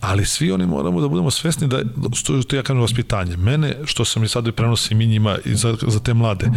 Ali 0.00 0.24
svi 0.24 0.52
oni 0.52 0.66
moramo 0.66 1.00
da 1.00 1.08
budemo 1.08 1.30
svesni 1.30 1.68
da, 1.68 1.82
što, 2.14 2.42
što 2.42 2.56
ja 2.56 2.62
kažem 2.62 2.80
vaspitanje, 2.80 3.36
mene, 3.36 3.76
što 3.84 4.04
sam 4.04 4.24
i 4.24 4.28
sad 4.28 4.46
i 4.46 4.52
prenosim 4.52 5.00
i 5.00 5.06
njima 5.06 5.38
i 5.44 5.54
za, 5.54 5.76
za 5.86 6.00
te 6.00 6.14
mlade, 6.14 6.50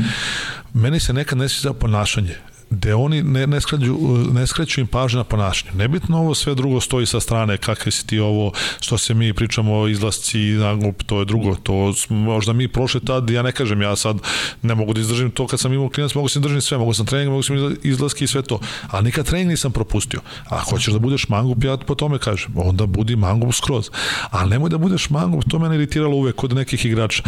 meni 0.74 1.00
se 1.00 1.14
nekad 1.14 1.38
ne 1.38 1.50
sviđa 1.50 1.74
ponašanje 1.74 2.36
gde 2.70 2.96
oni 2.96 3.24
ne, 3.24 3.48
ne, 3.48 3.62
skreću, 3.62 3.98
ne 4.34 4.48
skreću 4.48 4.82
im 4.82 4.88
pažnju 4.88 5.18
na 5.18 5.24
ponašanje. 5.24 5.72
Nebitno 5.76 6.20
ovo 6.20 6.36
sve 6.36 6.56
drugo 6.56 6.82
stoji 6.82 7.06
sa 7.06 7.20
strane, 7.20 7.58
kakve 7.58 7.92
si 7.92 8.08
ti 8.08 8.20
ovo, 8.20 8.52
što 8.80 8.98
se 8.98 9.14
mi 9.14 9.34
pričamo 9.34 9.80
o 9.80 9.88
izlasci, 9.88 10.40
nagup, 10.40 11.04
to 11.04 11.20
je 11.20 11.26
drugo, 11.26 11.56
to 11.56 11.94
možda 12.10 12.54
mi 12.54 12.68
prošle 12.68 13.02
tad, 13.02 13.30
ja 13.30 13.42
ne 13.42 13.52
kažem, 13.52 13.82
ja 13.82 13.96
sad 13.96 14.18
ne 14.62 14.76
mogu 14.76 14.94
da 14.94 15.02
izdržim 15.02 15.32
to 15.32 15.48
kad 15.48 15.60
sam 15.60 15.74
imao 15.74 15.90
klinac, 15.90 16.16
mogu 16.16 16.28
da 16.28 16.32
izdržim 16.40 16.62
sve, 16.62 16.78
mogu 16.78 16.94
sam 16.94 17.06
trening, 17.06 17.32
mogu 17.32 17.44
sam 17.44 17.76
izlaski 17.84 18.24
i 18.24 18.28
sve 18.28 18.42
to, 18.42 18.60
ali 18.88 19.06
nikad 19.06 19.26
trening 19.26 19.50
nisam 19.50 19.72
propustio. 19.72 20.22
A 20.50 20.60
hoćeš 20.60 20.94
da 20.94 21.00
budeš 21.00 21.30
mangup, 21.30 21.64
ja 21.64 21.78
po 21.78 21.96
tome 21.96 22.20
kažem, 22.20 22.54
onda 22.56 22.86
budi 22.86 23.16
mangup 23.16 23.54
skroz. 23.54 23.90
Ali 24.30 24.50
nemoj 24.50 24.70
da 24.70 24.78
budeš 24.78 25.10
mangup, 25.10 25.44
to 25.50 25.60
mene 25.60 25.76
iritiralo 25.76 26.16
uvek 26.16 26.36
kod 26.36 26.54
nekih 26.54 26.86
igrača. 26.86 27.24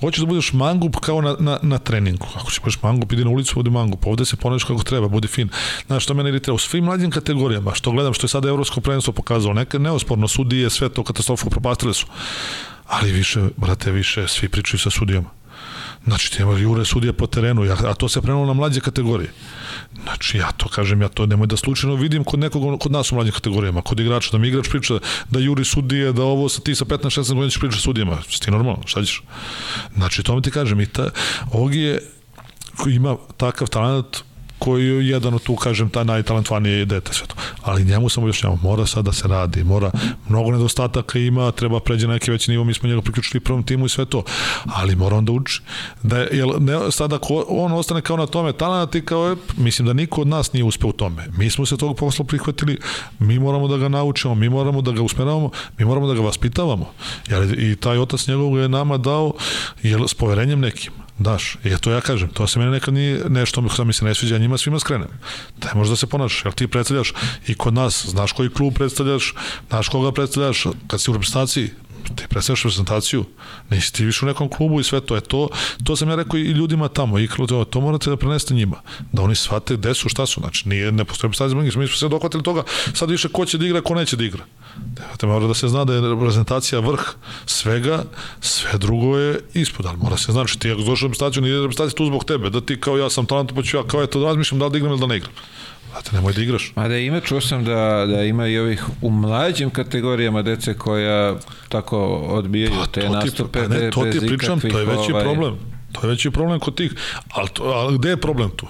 Hoćeš 0.00 0.20
da 0.20 0.26
budeš 0.26 0.52
mangup 0.52 0.96
kao 0.96 1.20
na, 1.20 1.36
na, 1.38 1.58
na 1.62 1.78
treningu. 1.78 2.26
Ako 2.34 2.50
ćeš 2.50 2.60
budeš 2.60 2.82
mangup, 2.82 3.12
idi 3.12 3.24
na 3.24 3.30
ulicu, 3.30 3.54
budi 3.54 3.70
mangup. 3.70 4.06
Ovde 4.06 4.24
se 4.24 4.36
ponaš 4.36 4.64
kako 4.76 4.88
treba, 4.88 5.08
budi 5.08 5.28
fin. 5.28 5.48
Znaš, 5.86 6.04
što 6.04 6.14
mene 6.14 6.28
iritira 6.28 6.54
u 6.54 6.58
svim 6.58 6.84
mlađim 6.84 7.10
kategorijama, 7.10 7.74
što 7.74 7.90
gledam, 7.90 8.14
što 8.14 8.24
je 8.24 8.28
sada 8.28 8.48
Evropsko 8.48 8.80
prvenstvo 8.80 9.12
pokazalo, 9.12 9.54
neka 9.54 9.78
neosporno 9.78 10.28
sudije, 10.28 10.70
sve 10.70 10.88
to 10.88 11.04
katastrofu 11.04 11.50
propastile 11.50 11.94
su. 11.94 12.06
Ali 12.86 13.12
više, 13.12 13.48
brate, 13.56 13.90
više, 13.90 14.28
svi 14.28 14.48
pričaju 14.48 14.80
sa 14.80 14.90
sudijama. 14.90 15.30
Znači, 16.06 16.30
ti 16.32 16.42
jure 16.42 16.84
sudije 16.84 17.12
po 17.12 17.26
terenu, 17.26 17.62
a 17.62 17.94
to 17.94 18.08
se 18.08 18.22
prenulo 18.22 18.46
na 18.46 18.52
mlađe 18.52 18.80
kategorije. 18.80 19.32
Znači, 20.02 20.38
ja 20.38 20.52
to 20.52 20.68
kažem, 20.68 21.02
ja 21.02 21.08
to 21.08 21.26
nemoj 21.26 21.46
da 21.46 21.56
slučajno 21.56 21.96
vidim 21.96 22.24
kod 22.24 22.40
nekog, 22.40 22.80
kod 22.80 22.92
nas 22.92 23.12
u 23.12 23.14
mlađim 23.14 23.32
kategorijama, 23.32 23.82
kod 23.82 24.00
igrača, 24.00 24.30
da 24.32 24.38
mi 24.38 24.48
igrač 24.48 24.68
priča 24.68 24.98
da 25.30 25.38
juri 25.38 25.64
sudije, 25.64 26.12
da 26.12 26.22
ovo 26.22 26.48
sa 26.48 26.60
ti 26.60 26.74
sa 26.74 26.84
15-16 26.84 27.34
godina 27.34 27.50
ćeš 27.50 27.60
pričati 27.60 27.82
sudijama. 27.82 28.18
Ti 28.40 28.50
normalno, 28.50 28.82
šta 28.86 29.02
ćeš? 29.04 29.22
Znači, 29.96 30.22
to 30.22 30.36
mi 30.36 30.42
ti 30.42 30.50
kažem, 30.50 30.80
i 30.80 30.86
ta, 30.86 31.10
ovog 31.52 31.74
je, 31.74 32.00
ima 32.86 33.16
takav 33.36 33.68
talent, 33.68 34.22
koji 34.58 34.86
je 34.86 35.08
jedan 35.08 35.34
od 35.34 35.42
tu, 35.42 35.56
kažem, 35.56 35.88
taj 35.88 36.04
najtalentovaniji 36.04 36.84
dete 36.84 37.12
sve 37.12 37.26
to. 37.26 37.34
Ali 37.62 37.84
njemu 37.84 38.08
sam 38.08 38.22
objašnjavao, 38.22 38.58
mora 38.62 38.86
sad 38.86 39.04
da 39.04 39.12
se 39.12 39.28
radi, 39.28 39.64
mora, 39.64 39.90
mnogo 40.28 40.50
nedostataka 40.50 41.18
ima, 41.18 41.50
treba 41.52 41.80
pređe 41.80 42.06
na 42.06 42.12
neki 42.14 42.30
veći 42.30 42.50
nivo, 42.50 42.64
mi 42.64 42.74
smo 42.74 42.88
njega 42.88 43.02
priključili 43.02 43.40
prvom 43.40 43.62
timu 43.62 43.86
i 43.86 43.88
sve 43.88 44.04
to, 44.04 44.22
ali 44.64 44.96
mora 44.96 45.16
on 45.16 45.24
da 45.24 45.32
uči. 45.32 45.62
Da 46.02 46.18
je, 46.18 46.28
jel, 46.32 46.50
ne, 46.58 46.92
sad 46.92 47.12
ako 47.12 47.44
on 47.48 47.72
ostane 47.72 48.00
kao 48.00 48.16
na 48.16 48.26
tome 48.26 48.52
talent 48.52 48.94
i 48.94 49.04
kao, 49.04 49.28
je, 49.28 49.36
mislim 49.56 49.86
da 49.86 49.92
niko 49.92 50.20
od 50.20 50.26
nas 50.26 50.52
nije 50.52 50.64
uspeo 50.64 50.90
u 50.90 50.92
tome. 50.92 51.26
Mi 51.38 51.50
smo 51.50 51.66
se 51.66 51.76
tog 51.76 51.96
posla 51.96 52.24
prihvatili, 52.24 52.78
mi 53.18 53.38
moramo 53.38 53.68
da 53.68 53.76
ga 53.76 53.88
naučimo, 53.88 54.34
mi 54.34 54.48
moramo 54.48 54.82
da 54.82 54.92
ga 54.92 55.02
usmeravamo, 55.02 55.50
mi 55.78 55.84
moramo 55.84 56.06
da 56.06 56.14
ga 56.14 56.20
vaspitavamo. 56.20 56.90
Jer 57.28 57.58
i 57.58 57.76
taj 57.76 57.98
otac 57.98 58.28
njegovog 58.28 58.58
je 58.58 58.68
nama 58.68 58.96
dao 58.96 59.32
jel, 59.82 60.06
s 60.08 60.14
poverenjem 60.14 60.60
nekim 60.60 61.05
daš. 61.18 61.56
I 61.64 61.76
to 61.80 61.90
ja 61.90 62.00
kažem, 62.00 62.28
to 62.28 62.46
se 62.46 62.58
mene 62.58 62.70
nekad 62.70 62.94
nije 62.94 63.22
nešto 63.28 63.68
što 63.68 63.84
mi 63.84 63.92
se 63.92 64.04
ne 64.04 64.14
sviđa, 64.14 64.38
njima 64.38 64.58
svima 64.58 64.78
skrenem. 64.78 65.08
Daj 65.56 65.72
možda 65.74 65.92
da 65.92 65.96
se 65.96 66.06
ponašaš, 66.06 66.44
jer 66.44 66.54
ti 66.54 66.68
predstavljaš 66.68 67.12
i 67.46 67.54
kod 67.54 67.74
nas, 67.74 68.06
znaš 68.08 68.32
koji 68.32 68.50
klub 68.50 68.74
predstavljaš, 68.74 69.34
znaš 69.68 69.88
koga 69.88 70.12
predstavljaš, 70.12 70.66
kad 70.86 71.00
si 71.00 71.10
u 71.10 71.14
reprezentaciji, 71.14 71.70
ti 72.14 72.24
predstavljaš 72.28 72.62
reprezentaciju, 72.62 73.24
nisi 73.70 73.92
ti 73.92 74.04
više 74.04 74.24
u 74.24 74.28
nekom 74.28 74.48
klubu 74.48 74.80
i 74.80 74.84
sve 74.84 75.00
to. 75.00 75.14
Je 75.14 75.20
to, 75.20 75.48
to 75.84 75.96
sam 75.96 76.08
ja 76.08 76.16
rekao 76.16 76.38
i 76.38 76.42
ljudima 76.42 76.88
tamo, 76.88 77.18
i 77.18 77.28
to, 77.48 77.64
to 77.64 77.80
morate 77.80 78.10
da 78.10 78.16
prenesete 78.16 78.54
njima, 78.54 78.80
da 79.12 79.22
oni 79.22 79.34
shvate 79.34 79.76
gde 79.76 79.94
su, 79.94 80.08
šta 80.08 80.26
su, 80.26 80.40
znači 80.40 80.68
nije, 80.68 80.92
ne 80.92 81.04
postoje 81.04 81.28
reprezentacija, 81.28 81.80
mi 81.80 81.88
smo 81.88 81.96
se 81.96 82.08
dohvatili 82.08 82.42
toga, 82.42 82.62
sad 82.94 83.10
više 83.10 83.28
ko 83.28 83.44
će 83.44 83.58
da 83.58 83.66
igra, 83.66 83.80
ko 83.80 83.94
neće 83.94 84.16
da 84.16 84.24
igra. 84.24 84.44
Te 85.18 85.26
mora 85.26 85.46
da 85.46 85.54
se 85.54 85.68
zna 85.68 85.84
da 85.84 85.94
je 85.94 86.00
reprezentacija 86.00 86.80
vrh 86.80 87.00
svega, 87.46 88.04
sve 88.40 88.78
drugo 88.78 89.18
je 89.18 89.40
ispod, 89.54 89.86
ali 89.86 89.96
mora 89.96 90.16
se 90.16 90.32
znači 90.32 90.58
ti 90.58 90.70
ako 90.70 90.82
došao 90.82 91.06
reprezentaciju, 91.08 91.42
nije 91.42 91.60
reprezentacija 91.60 91.96
tu 91.96 92.06
zbog 92.06 92.24
tebe, 92.24 92.50
da 92.50 92.60
ti 92.60 92.80
kao 92.80 92.98
ja 92.98 93.10
sam 93.10 93.26
talent, 93.26 93.52
pa 93.54 93.62
ću 93.62 93.76
ja 93.76 93.82
kao 93.86 94.02
eto 94.02 94.20
da 94.20 94.26
razmišljam 94.26 94.58
da 94.58 94.66
li 94.66 94.72
da 94.72 94.78
igram 94.78 94.92
ili 94.92 95.00
da 95.00 95.06
ne 95.06 95.16
igram. 95.16 95.32
Znate, 95.96 96.16
nemoj 96.16 96.32
da 96.32 96.42
igraš. 96.42 96.72
Ma 96.74 96.88
da 96.88 96.96
ima, 96.96 97.20
čuo 97.20 97.40
sam 97.40 97.64
da, 97.64 98.06
da 98.06 98.22
ima 98.22 98.48
i 98.48 98.58
ovih 98.58 98.84
u 99.02 99.10
mlađim 99.10 99.70
kategorijama 99.70 100.42
dece 100.42 100.74
koja 100.74 101.36
tako 101.68 101.98
odbijaju 102.16 102.72
pa, 102.80 102.86
te 102.86 103.08
nastupe 103.08 103.62
pa 103.62 103.68
ne, 103.68 103.90
to 103.90 104.04
ti 104.04 104.26
pričam, 104.26 104.60
to 104.60 104.78
je 104.78 104.84
veći 104.84 105.12
ovaj... 105.12 105.24
problem. 105.24 105.58
To 105.92 106.00
je 106.02 106.10
veći 106.10 106.30
problem 106.30 106.60
kod 106.60 106.74
tih. 106.74 106.92
Ali, 107.30 107.48
to, 107.48 107.64
ali 107.64 107.98
gde 107.98 108.08
je 108.08 108.16
problem 108.16 108.50
tu? 108.50 108.66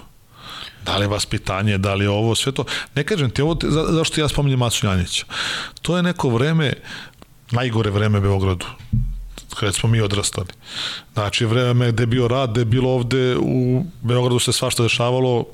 Da 0.85 0.97
li 0.97 1.05
je 1.05 1.09
vaspitanje, 1.09 1.79
da 1.79 1.95
li 1.95 2.05
je 2.05 2.11
ovo, 2.11 2.35
sve 2.35 2.53
to. 2.53 2.65
Ne 2.95 3.05
kažem 3.05 3.31
ti 3.31 3.43
ovo, 3.43 3.57
za, 3.63 3.85
zašto 3.91 4.21
ja 4.21 4.29
spominjem 4.29 4.59
Macu 4.59 4.87
Janjića. 4.87 5.27
To 5.83 5.97
je 5.97 6.03
neko 6.03 6.29
vreme, 6.29 6.73
najgore 7.51 7.91
vreme 7.91 8.21
Beogradu 8.21 8.67
kada 9.61 9.73
smo 9.73 9.89
mi 9.89 10.01
odrastali. 10.01 10.47
Znači, 11.15 11.45
vreme 11.45 11.93
gde 11.93 12.03
je 12.03 12.07
bio 12.07 12.29
rad, 12.29 12.51
gde 12.51 12.61
je 12.61 12.65
bilo 12.65 12.91
ovde 12.91 13.37
u 13.37 13.85
Beogradu 14.03 14.39
se 14.39 14.53
svašta 14.53 14.83
dešavalo, 14.83 15.45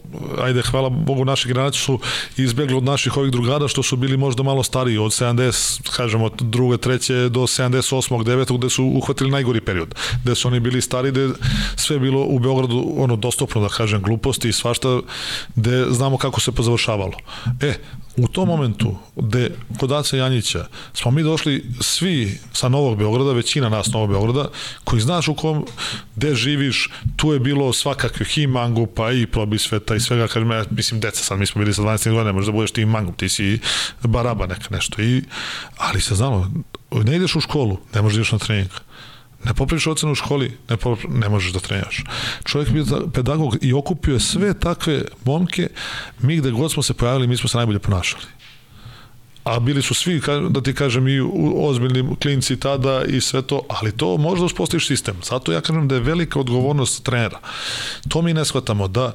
ajde, 0.42 0.62
hvala 0.62 0.88
Bogu, 0.88 1.24
naši 1.24 1.48
generacije 1.48 1.82
su 1.82 1.98
izbjegli 2.36 2.76
od 2.76 2.84
naših 2.84 3.16
ovih 3.16 3.32
drugada, 3.32 3.68
što 3.68 3.82
su 3.82 3.96
bili 3.96 4.16
možda 4.16 4.42
malo 4.42 4.62
stariji, 4.62 4.98
od 4.98 5.10
70, 5.10 5.90
kažemo, 5.96 6.30
druge, 6.40 6.76
treće 6.76 7.28
do 7.28 7.40
78. 7.40 8.24
9. 8.24 8.58
gde 8.58 8.70
su 8.70 8.84
uhvatili 8.84 9.30
najgori 9.30 9.60
period, 9.60 9.94
gde 10.24 10.34
su 10.34 10.48
oni 10.48 10.60
bili 10.60 10.80
stari, 10.80 11.10
gde 11.10 11.28
sve 11.76 11.98
bilo 11.98 12.24
u 12.24 12.38
Beogradu 12.38 12.84
ono 12.96 13.16
dostupno, 13.16 13.60
da 13.60 13.68
kažem, 13.68 14.02
gluposti 14.02 14.48
i 14.48 14.52
svašta, 14.52 15.00
gde 15.54 15.86
znamo 15.90 16.18
kako 16.18 16.40
se 16.40 16.52
pozavršavalo. 16.52 17.14
E, 17.60 17.74
u 18.16 18.28
tom 18.28 18.48
momentu 18.48 18.96
gde 19.16 19.50
kod 19.78 19.92
Aca 19.92 20.16
Janjića 20.16 20.66
smo 20.94 21.10
mi 21.10 21.22
došli 21.22 21.64
svi 21.80 22.38
sa 22.52 22.68
Novog 22.68 22.98
Beograda, 22.98 23.32
većina 23.32 23.68
nas 23.68 23.92
Novog 23.92 24.10
Beograda, 24.10 24.48
koji 24.84 25.02
znaš 25.02 25.28
u 25.28 25.34
kom, 25.34 25.66
gde 26.16 26.34
živiš, 26.34 26.90
tu 27.16 27.32
je 27.32 27.40
bilo 27.40 27.72
svakakvih 27.72 28.38
i 28.38 28.46
mangupa 28.46 29.12
i 29.12 29.26
probisveta 29.26 29.94
i 29.94 30.00
svega, 30.00 30.26
kažem, 30.26 30.50
ja, 30.50 30.64
mislim, 30.70 31.00
deca 31.00 31.24
sad, 31.24 31.38
mi 31.38 31.46
smo 31.46 31.58
bili 31.58 31.74
sa 31.74 31.82
12 31.82 32.04
godina, 32.04 32.24
ne 32.24 32.32
možeš 32.32 32.46
da 32.46 32.52
budeš 32.52 32.70
ti 32.70 32.84
mangup, 32.84 33.16
ti 33.16 33.28
si 33.28 33.58
baraba 34.02 34.46
neka 34.46 34.66
nešto. 34.70 35.02
I, 35.02 35.22
ali 35.76 36.00
se 36.00 36.14
znalo, 36.14 36.50
ne 36.90 37.16
ideš 37.16 37.36
u 37.36 37.40
školu, 37.40 37.78
ne 37.94 38.02
možeš 38.02 38.14
da 38.14 38.20
ideš 38.20 38.32
na 38.32 38.38
trening 38.38 38.70
ne 39.44 39.54
popriš 39.54 39.86
ocenu 39.86 40.12
u 40.12 40.14
školi, 40.14 40.58
ne, 40.68 40.76
popri, 40.76 41.08
ne 41.08 41.28
možeš 41.28 41.52
da 41.52 41.60
trenjaš. 41.60 42.04
Čovjek 42.44 42.68
je 42.68 42.74
bio 42.74 43.08
pedagog 43.14 43.56
i 43.60 43.72
okupio 43.72 44.14
je 44.14 44.20
sve 44.20 44.54
takve 44.54 45.04
momke, 45.24 45.68
mi 46.20 46.36
gde 46.36 46.50
god 46.50 46.72
smo 46.72 46.82
se 46.82 46.94
pojavili, 46.94 47.26
mi 47.26 47.36
smo 47.36 47.48
se 47.48 47.56
najbolje 47.56 47.78
ponašali. 47.78 48.24
A 49.44 49.60
bili 49.60 49.82
su 49.82 49.94
svi, 49.94 50.20
da 50.50 50.60
ti 50.60 50.74
kažem, 50.74 51.08
i 51.08 51.20
ozbiljni 51.56 52.16
klinci 52.22 52.60
tada 52.60 53.02
i 53.04 53.20
sve 53.20 53.42
to, 53.42 53.62
ali 53.68 53.92
to 53.92 54.16
možda 54.16 54.46
uspostaviš 54.46 54.86
sistem. 54.86 55.16
Zato 55.30 55.52
ja 55.52 55.60
kažem 55.60 55.88
da 55.88 55.94
je 55.94 56.00
velika 56.00 56.40
odgovornost 56.40 57.02
trenera. 57.02 57.38
To 58.08 58.22
mi 58.22 58.34
ne 58.34 58.44
shvatamo, 58.44 58.88
da, 58.88 59.14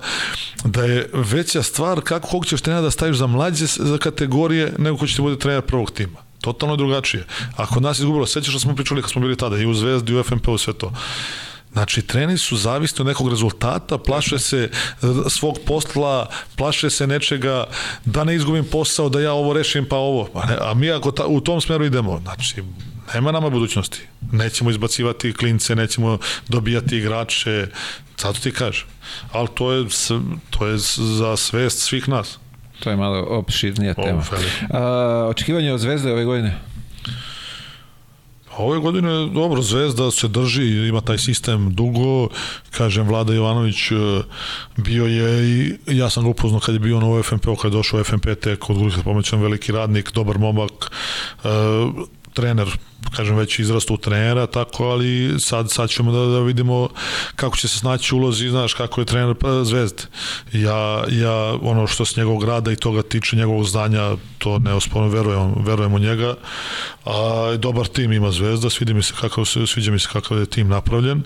da 0.64 0.84
je 0.84 1.10
veća 1.14 1.64
stvar 1.64 2.02
kako 2.02 2.28
kog 2.28 2.46
ćeš 2.46 2.62
trenera 2.62 2.82
da 2.82 2.92
staviš 2.92 3.18
za 3.18 3.28
mlađe 3.28 3.66
za 3.66 3.98
kategorije 3.98 4.74
nego 4.78 4.98
ko 4.98 5.08
će 5.08 5.16
ti 5.16 5.22
bude 5.22 5.40
trener 5.40 5.62
prvog 5.62 5.92
tima. 5.92 6.27
Totalno 6.42 6.76
drugačije. 6.76 7.26
Ako 7.56 7.80
nas 7.80 8.00
izgubilo, 8.00 8.26
sećaš 8.26 8.50
što 8.50 8.60
smo 8.60 8.76
pričali 8.76 9.02
kad 9.02 9.12
smo 9.12 9.22
bili 9.22 9.36
tada 9.36 9.58
i 9.58 9.66
u 9.66 9.74
Zvezdi, 9.74 10.12
i 10.12 10.20
u 10.20 10.24
FNP-u, 10.24 10.58
sve 10.58 10.74
to. 10.74 10.94
Znači, 11.74 12.02
treni 12.02 12.38
su 12.38 12.58
zavisni 12.58 13.02
od 13.02 13.08
nekog 13.08 13.30
rezultata, 13.30 13.98
plaše 13.98 14.40
se 14.40 14.70
svog 15.30 15.60
posla, 15.66 16.30
plaše 16.56 16.90
se 16.90 17.08
nečega, 17.08 17.66
da 18.06 18.24
ne 18.24 18.36
izgubim 18.36 18.66
posao, 18.72 19.10
da 19.10 19.22
ja 19.22 19.34
ovo 19.34 19.54
rešim, 19.54 19.86
pa 19.90 19.96
ovo. 19.96 20.30
A, 20.34 20.46
ne, 20.46 20.58
a 20.62 20.74
mi 20.74 20.92
ako 20.92 21.12
ta, 21.12 21.26
u 21.28 21.42
tom 21.42 21.62
smeru 21.62 21.86
idemo, 21.86 22.20
znači, 22.24 22.64
nema 23.14 23.32
nama 23.32 23.50
budućnosti. 23.50 24.02
Nećemo 24.32 24.70
izbacivati 24.70 25.34
klince, 25.34 25.76
nećemo 25.76 26.18
dobijati 26.48 26.98
igrače, 26.98 27.68
zato 28.18 28.40
ti 28.40 28.52
kažem. 28.52 28.88
Ali 29.32 29.48
to 29.54 29.72
je, 29.72 29.86
to 30.50 30.68
je 30.68 30.78
za 31.18 31.38
svest 31.38 31.80
svih 31.80 32.10
nas. 32.10 32.38
To 32.80 32.90
je 32.90 32.96
malo 32.96 33.26
opširnija 33.30 33.94
tema. 33.94 34.24
A, 34.70 35.28
očekivanje 35.30 35.74
od 35.74 35.80
Zvezde 35.80 36.12
ove 36.12 36.26
godine? 36.26 36.58
Ove 38.58 38.80
godine, 38.80 39.10
dobro, 39.34 39.62
Zvezda 39.62 40.12
se 40.12 40.28
drži, 40.28 40.88
ima 40.88 41.02
taj 41.02 41.18
sistem 41.18 41.74
dugo, 41.76 42.30
kažem, 42.72 43.08
Vlada 43.08 43.34
Jovanović 43.34 43.92
e, 43.92 43.96
bio 44.78 45.06
je 45.06 45.50
i 45.50 45.78
ja 45.88 46.10
sam 46.10 46.24
ga 46.24 46.30
upoznao 46.30 46.60
kad 46.60 46.76
je 46.76 46.80
bio 46.80 47.00
na 47.00 47.24
FNP, 47.24 47.46
kad 47.62 47.72
je 47.72 47.78
došao 47.78 48.00
u 48.00 48.04
FNP 48.04 48.36
tek 48.42 48.70
od 48.70 48.78
Gurika 48.78 49.04
pomoćan 49.04 49.42
veliki 49.42 49.72
radnik, 49.72 50.12
dobar 50.14 50.38
momak, 50.38 50.72
e, 51.44 51.48
trener 52.34 52.68
kažem 53.16 53.36
već 53.36 53.60
izrastu 53.60 53.98
trenera, 53.98 54.48
tako, 54.48 54.84
ali 54.86 55.36
sad, 55.40 55.72
sad 55.72 55.90
ćemo 55.90 56.12
da, 56.12 56.26
da 56.26 56.40
vidimo 56.40 56.90
kako 57.36 57.58
će 57.58 57.68
se 57.68 57.80
snaći 57.80 58.16
ulozi, 58.16 58.50
znaš, 58.50 58.74
kako 58.74 59.02
je 59.02 59.06
trener 59.06 59.36
pa, 59.36 59.64
Zvezde. 59.64 60.04
Ja, 60.54 61.04
ja, 61.10 61.54
ono 61.62 61.88
što 61.88 62.06
se 62.06 62.22
njegovog 62.22 62.44
rada 62.44 62.72
i 62.72 62.76
toga 62.76 63.02
tiče 63.02 63.36
njegovog 63.36 63.66
znanja, 63.66 64.16
to 64.38 64.60
ne 64.60 64.74
osporno, 64.74 65.08
verujem, 65.08 65.54
verujem 65.58 65.94
u 65.94 66.00
njega, 66.00 66.36
a 67.06 67.56
dobar 67.58 67.88
tim 67.88 68.12
ima 68.12 68.32
Zvezda, 68.32 68.70
svidi 68.70 68.94
mi 68.94 69.04
se 69.04 69.14
kakav 69.22 69.46
se, 69.46 69.68
sviđa 69.68 69.92
mi 69.92 70.00
se 70.00 70.08
kakav 70.12 70.38
je 70.38 70.46
tim 70.46 70.68
napravljen, 70.68 71.24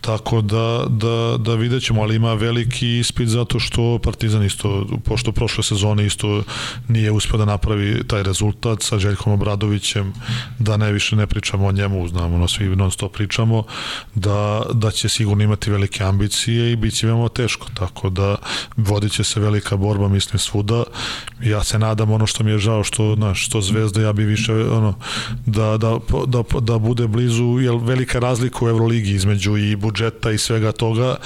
tako 0.00 0.40
da, 0.40 0.84
da, 0.88 1.36
da 1.38 1.54
vidjet 1.54 1.82
ćemo, 1.82 2.02
ali 2.02 2.16
ima 2.16 2.34
veliki 2.34 2.98
ispit 2.98 3.28
zato 3.28 3.60
što 3.60 3.98
Partizan 3.98 4.44
isto, 4.44 4.86
pošto 5.04 5.32
prošle 5.32 5.64
sezone 5.64 6.06
isto 6.06 6.42
nije 6.88 7.10
uspio 7.10 7.38
da 7.38 7.44
napravi 7.44 8.04
taj 8.08 8.22
rezultat 8.22 8.82
sa 8.82 8.98
Željkom 8.98 9.32
Obradovićem, 9.32 10.12
da 10.58 10.76
ne 10.76 10.92
više 10.92 11.11
ne 11.16 11.26
pričamo 11.26 11.66
o 11.66 11.72
njemu, 11.72 12.08
znamo, 12.08 12.38
no 12.38 12.48
svi 12.48 12.76
non 12.76 12.90
stop 12.90 13.12
pričamo, 13.12 13.64
da, 14.14 14.62
da 14.72 14.90
će 14.90 15.08
sigurno 15.08 15.44
imati 15.44 15.70
velike 15.70 16.04
ambicije 16.04 16.72
i 16.72 16.76
bit 16.76 16.94
će 16.94 17.06
veoma 17.06 17.28
teško, 17.28 17.66
tako 17.74 18.10
da 18.10 18.36
vodit 18.76 19.12
će 19.12 19.24
se 19.24 19.40
velika 19.40 19.76
borba, 19.76 20.08
mislim, 20.08 20.38
svuda. 20.38 20.84
Ja 21.42 21.64
se 21.64 21.78
nadam 21.78 22.10
ono 22.10 22.26
što 22.26 22.44
mi 22.44 22.50
je 22.50 22.58
žao, 22.58 22.84
što, 22.84 23.14
znaš, 23.14 23.46
što 23.46 23.60
zvezda, 23.60 24.02
ja 24.02 24.12
bi 24.12 24.24
više, 24.24 24.52
ono, 24.52 24.94
da, 25.46 25.76
da, 25.76 25.98
da, 26.26 26.42
da 26.60 26.78
bude 26.78 27.06
blizu, 27.06 27.58
jer 27.60 27.74
velika 27.74 28.18
razlika 28.18 28.64
u 28.64 28.68
Euroligi 28.68 29.10
između 29.10 29.56
i 29.56 29.76
budžeta 29.76 30.30
i 30.30 30.38
svega 30.38 30.72
toga, 30.72 31.16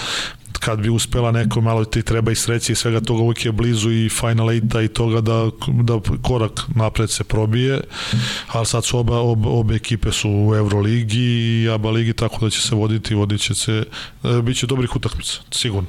kad 0.66 0.80
bi 0.80 0.90
uspela 0.90 1.32
neko 1.32 1.60
malo 1.60 1.84
ti 1.84 2.02
treba 2.02 2.32
i 2.32 2.34
sreće 2.34 2.72
i 2.72 2.76
svega 2.76 3.00
toga 3.00 3.22
uvijek 3.22 3.44
je 3.44 3.52
blizu 3.52 3.90
i 3.90 4.08
Final 4.08 4.46
8 4.46 4.84
i 4.84 4.88
toga 4.88 5.20
da, 5.20 5.50
da 5.68 6.00
korak 6.22 6.60
napred 6.74 7.10
se 7.10 7.24
probije 7.24 7.80
ali 8.52 8.66
sad 8.66 8.84
su 8.84 8.98
oba, 8.98 9.18
ob, 9.18 9.46
obe 9.46 9.74
ekipe 9.74 10.12
su 10.12 10.30
u 10.30 10.54
Euroligi 10.54 11.62
i 11.62 11.68
ABA 11.74 11.90
ligi 11.90 12.12
tako 12.12 12.44
da 12.44 12.50
će 12.50 12.60
se 12.60 12.74
voditi 12.74 13.14
vodit 13.14 13.40
će 13.40 13.54
se 13.54 13.84
e, 14.24 14.42
bit 14.42 14.56
će 14.56 14.66
dobrih 14.66 14.96
utakmica 14.96 15.40
sigurno. 15.50 15.88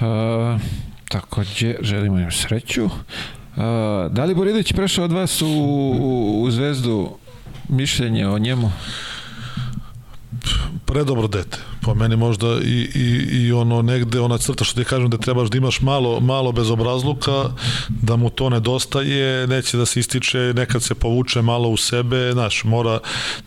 Uh, 0.00 0.60
takođe 1.08 1.74
želimo 1.80 2.18
im 2.18 2.32
sreću. 2.32 2.84
Uh, 2.84 2.92
da 4.10 4.24
li 4.24 4.34
Boridović 4.34 4.72
prešao 4.72 5.04
od 5.04 5.12
vas 5.12 5.42
u, 5.42 5.46
u, 5.46 6.42
u 6.42 6.50
Zvezdu. 6.50 7.10
Mišljenje 7.68 8.28
o 8.28 8.38
njemu? 8.38 8.72
Predobro 10.86 11.28
dete 11.28 11.71
po 11.82 11.94
meni 11.94 12.16
možda 12.16 12.46
i, 12.64 12.88
i, 12.94 13.28
i 13.32 13.52
ono 13.52 13.82
negde 13.82 14.20
ona 14.20 14.38
crta 14.38 14.64
što 14.64 14.80
ti 14.80 14.88
kažem 14.88 15.10
da 15.10 15.16
trebaš 15.16 15.50
da 15.50 15.56
imaš 15.56 15.80
malo, 15.80 16.20
malo 16.20 16.52
bezobrazluka 16.52 17.44
da 17.88 18.16
mu 18.16 18.30
to 18.30 18.48
nedostaje 18.48 19.46
neće 19.46 19.76
da 19.76 19.86
se 19.86 20.00
ističe, 20.00 20.38
nekad 20.38 20.82
se 20.82 20.94
povuče 20.94 21.42
malo 21.42 21.68
u 21.68 21.76
sebe, 21.76 22.32
znaš, 22.32 22.64
mora 22.64 22.98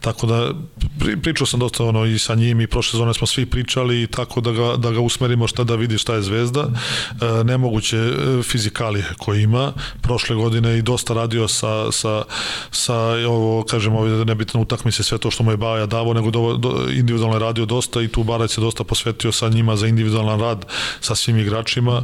tako 0.02 0.28
da 0.28 0.52
pri, 1.00 1.18
pričao 1.22 1.48
sam 1.48 1.60
dosta 1.60 1.84
ono 1.84 2.06
i 2.06 2.20
sa 2.20 2.36
njim 2.36 2.62
i 2.62 2.68
prošle 2.68 2.92
sezone 2.92 3.14
smo 3.14 3.28
svi 3.28 3.46
pričali 3.46 4.08
tako 4.08 4.42
da 4.42 4.52
ga, 4.52 4.76
da 4.78 4.92
ga 4.92 5.00
usmerimo 5.00 5.48
šta 5.48 5.64
da 5.64 5.76
vidi 5.76 5.98
šta 5.98 6.16
je 6.16 6.22
zvezda. 6.22 6.68
E, 6.70 7.44
nemoguće 7.44 7.98
e, 7.98 8.44
fizikalije 8.44 9.06
koje 9.18 9.44
ima. 9.44 9.74
Prošle 10.02 10.36
godine 10.36 10.78
i 10.78 10.82
dosta 10.82 11.14
radio 11.14 11.48
sa, 11.48 11.92
sa, 11.92 12.24
sa 12.72 12.96
ovo, 13.28 13.64
kažem, 13.64 13.96
ove 13.96 14.26
nebitne 14.26 14.60
utakmice 14.62 15.04
sve 15.04 15.18
to 15.18 15.32
što 15.32 15.44
mu 15.44 15.52
je 15.52 15.58
Baja 15.58 15.86
davo, 15.86 16.14
nego 16.14 16.32
do, 16.32 16.58
do, 16.58 16.88
individualno 16.92 17.36
je 17.36 17.40
radio 17.40 17.66
dosta 17.66 18.02
i 18.02 18.08
tu 18.08 18.24
Barać 18.26 18.52
se 18.52 18.62
dosta 18.62 18.84
posvetio 18.84 19.32
sa 19.32 19.50
njima 19.50 19.76
za 19.76 19.88
individualan 19.88 20.40
rad 20.40 20.66
sa 21.02 21.16
svim 21.16 21.38
igračima, 21.38 22.04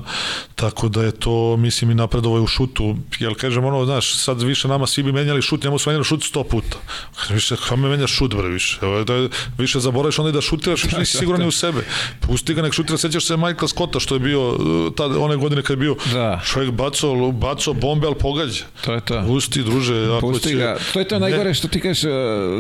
tako 0.56 0.90
da 0.90 1.04
je 1.04 1.12
to, 1.12 1.58
mislim, 1.58 1.92
i 1.92 1.96
napredovo 1.96 2.42
u 2.42 2.48
šutu, 2.48 2.96
jer 3.20 3.36
kažem, 3.36 3.66
ono, 3.66 3.86
znaš, 3.86 4.16
sad 4.16 4.42
više 4.42 4.68
nama 4.68 4.88
svi 4.88 5.04
bi 5.04 5.12
menjali 5.12 5.42
šut, 5.42 5.64
njemu 5.64 5.80
su 5.80 5.90
menjali 5.90 6.06
šut 6.06 6.24
sto 6.24 6.44
puta. 6.44 6.78
Više, 7.34 7.56
kao 7.68 7.78
me 7.78 7.90
menjaš 7.90 8.12
šut, 8.12 8.36
bre, 8.36 8.48
više. 8.48 8.80
Evo, 8.82 9.04
da, 9.04 9.28
više 9.58 9.80
zaboraviš 9.80 10.20
onda 10.20 10.30
i 10.30 10.34
da 10.34 10.42
šutiraš, 10.42 10.84
više 10.84 11.00
nisi 11.00 11.18
siguran 11.22 11.42
ni 11.42 11.48
u 11.48 11.52
sebe. 11.52 11.84
Pusti 12.20 12.54
ga, 12.54 12.62
nek 12.62 12.74
šutira, 12.74 12.98
sećaš 12.98 13.26
se 13.26 13.38
Michael 13.38 13.68
Scotta, 13.68 14.00
što 14.00 14.16
je 14.16 14.20
bio 14.20 14.50
uh, 14.50 14.58
tad, 14.96 15.12
one 15.18 15.36
godine 15.36 15.62
kad 15.62 15.70
je 15.70 15.78
bio, 15.78 15.96
Da. 16.14 16.42
čovjek 16.46 16.72
baco, 16.72 17.32
baco 17.32 17.74
bombe, 17.74 18.08
ali 18.08 18.16
pogađa. 18.16 18.64
To 18.86 18.94
je 18.94 19.02
to. 19.02 19.24
Pusti, 19.28 19.64
druže, 19.64 20.06
ako 20.06 20.20
Pusti 20.22 20.50
će... 20.50 20.56
ga. 20.56 20.78
To 20.94 21.00
je 21.00 21.08
to 21.08 21.16
Ne- 21.16 21.20
najgore 21.20 21.54
što 21.54 21.68
ti 21.68 21.80
kažeš, 21.80 22.04
uh, 22.04 22.12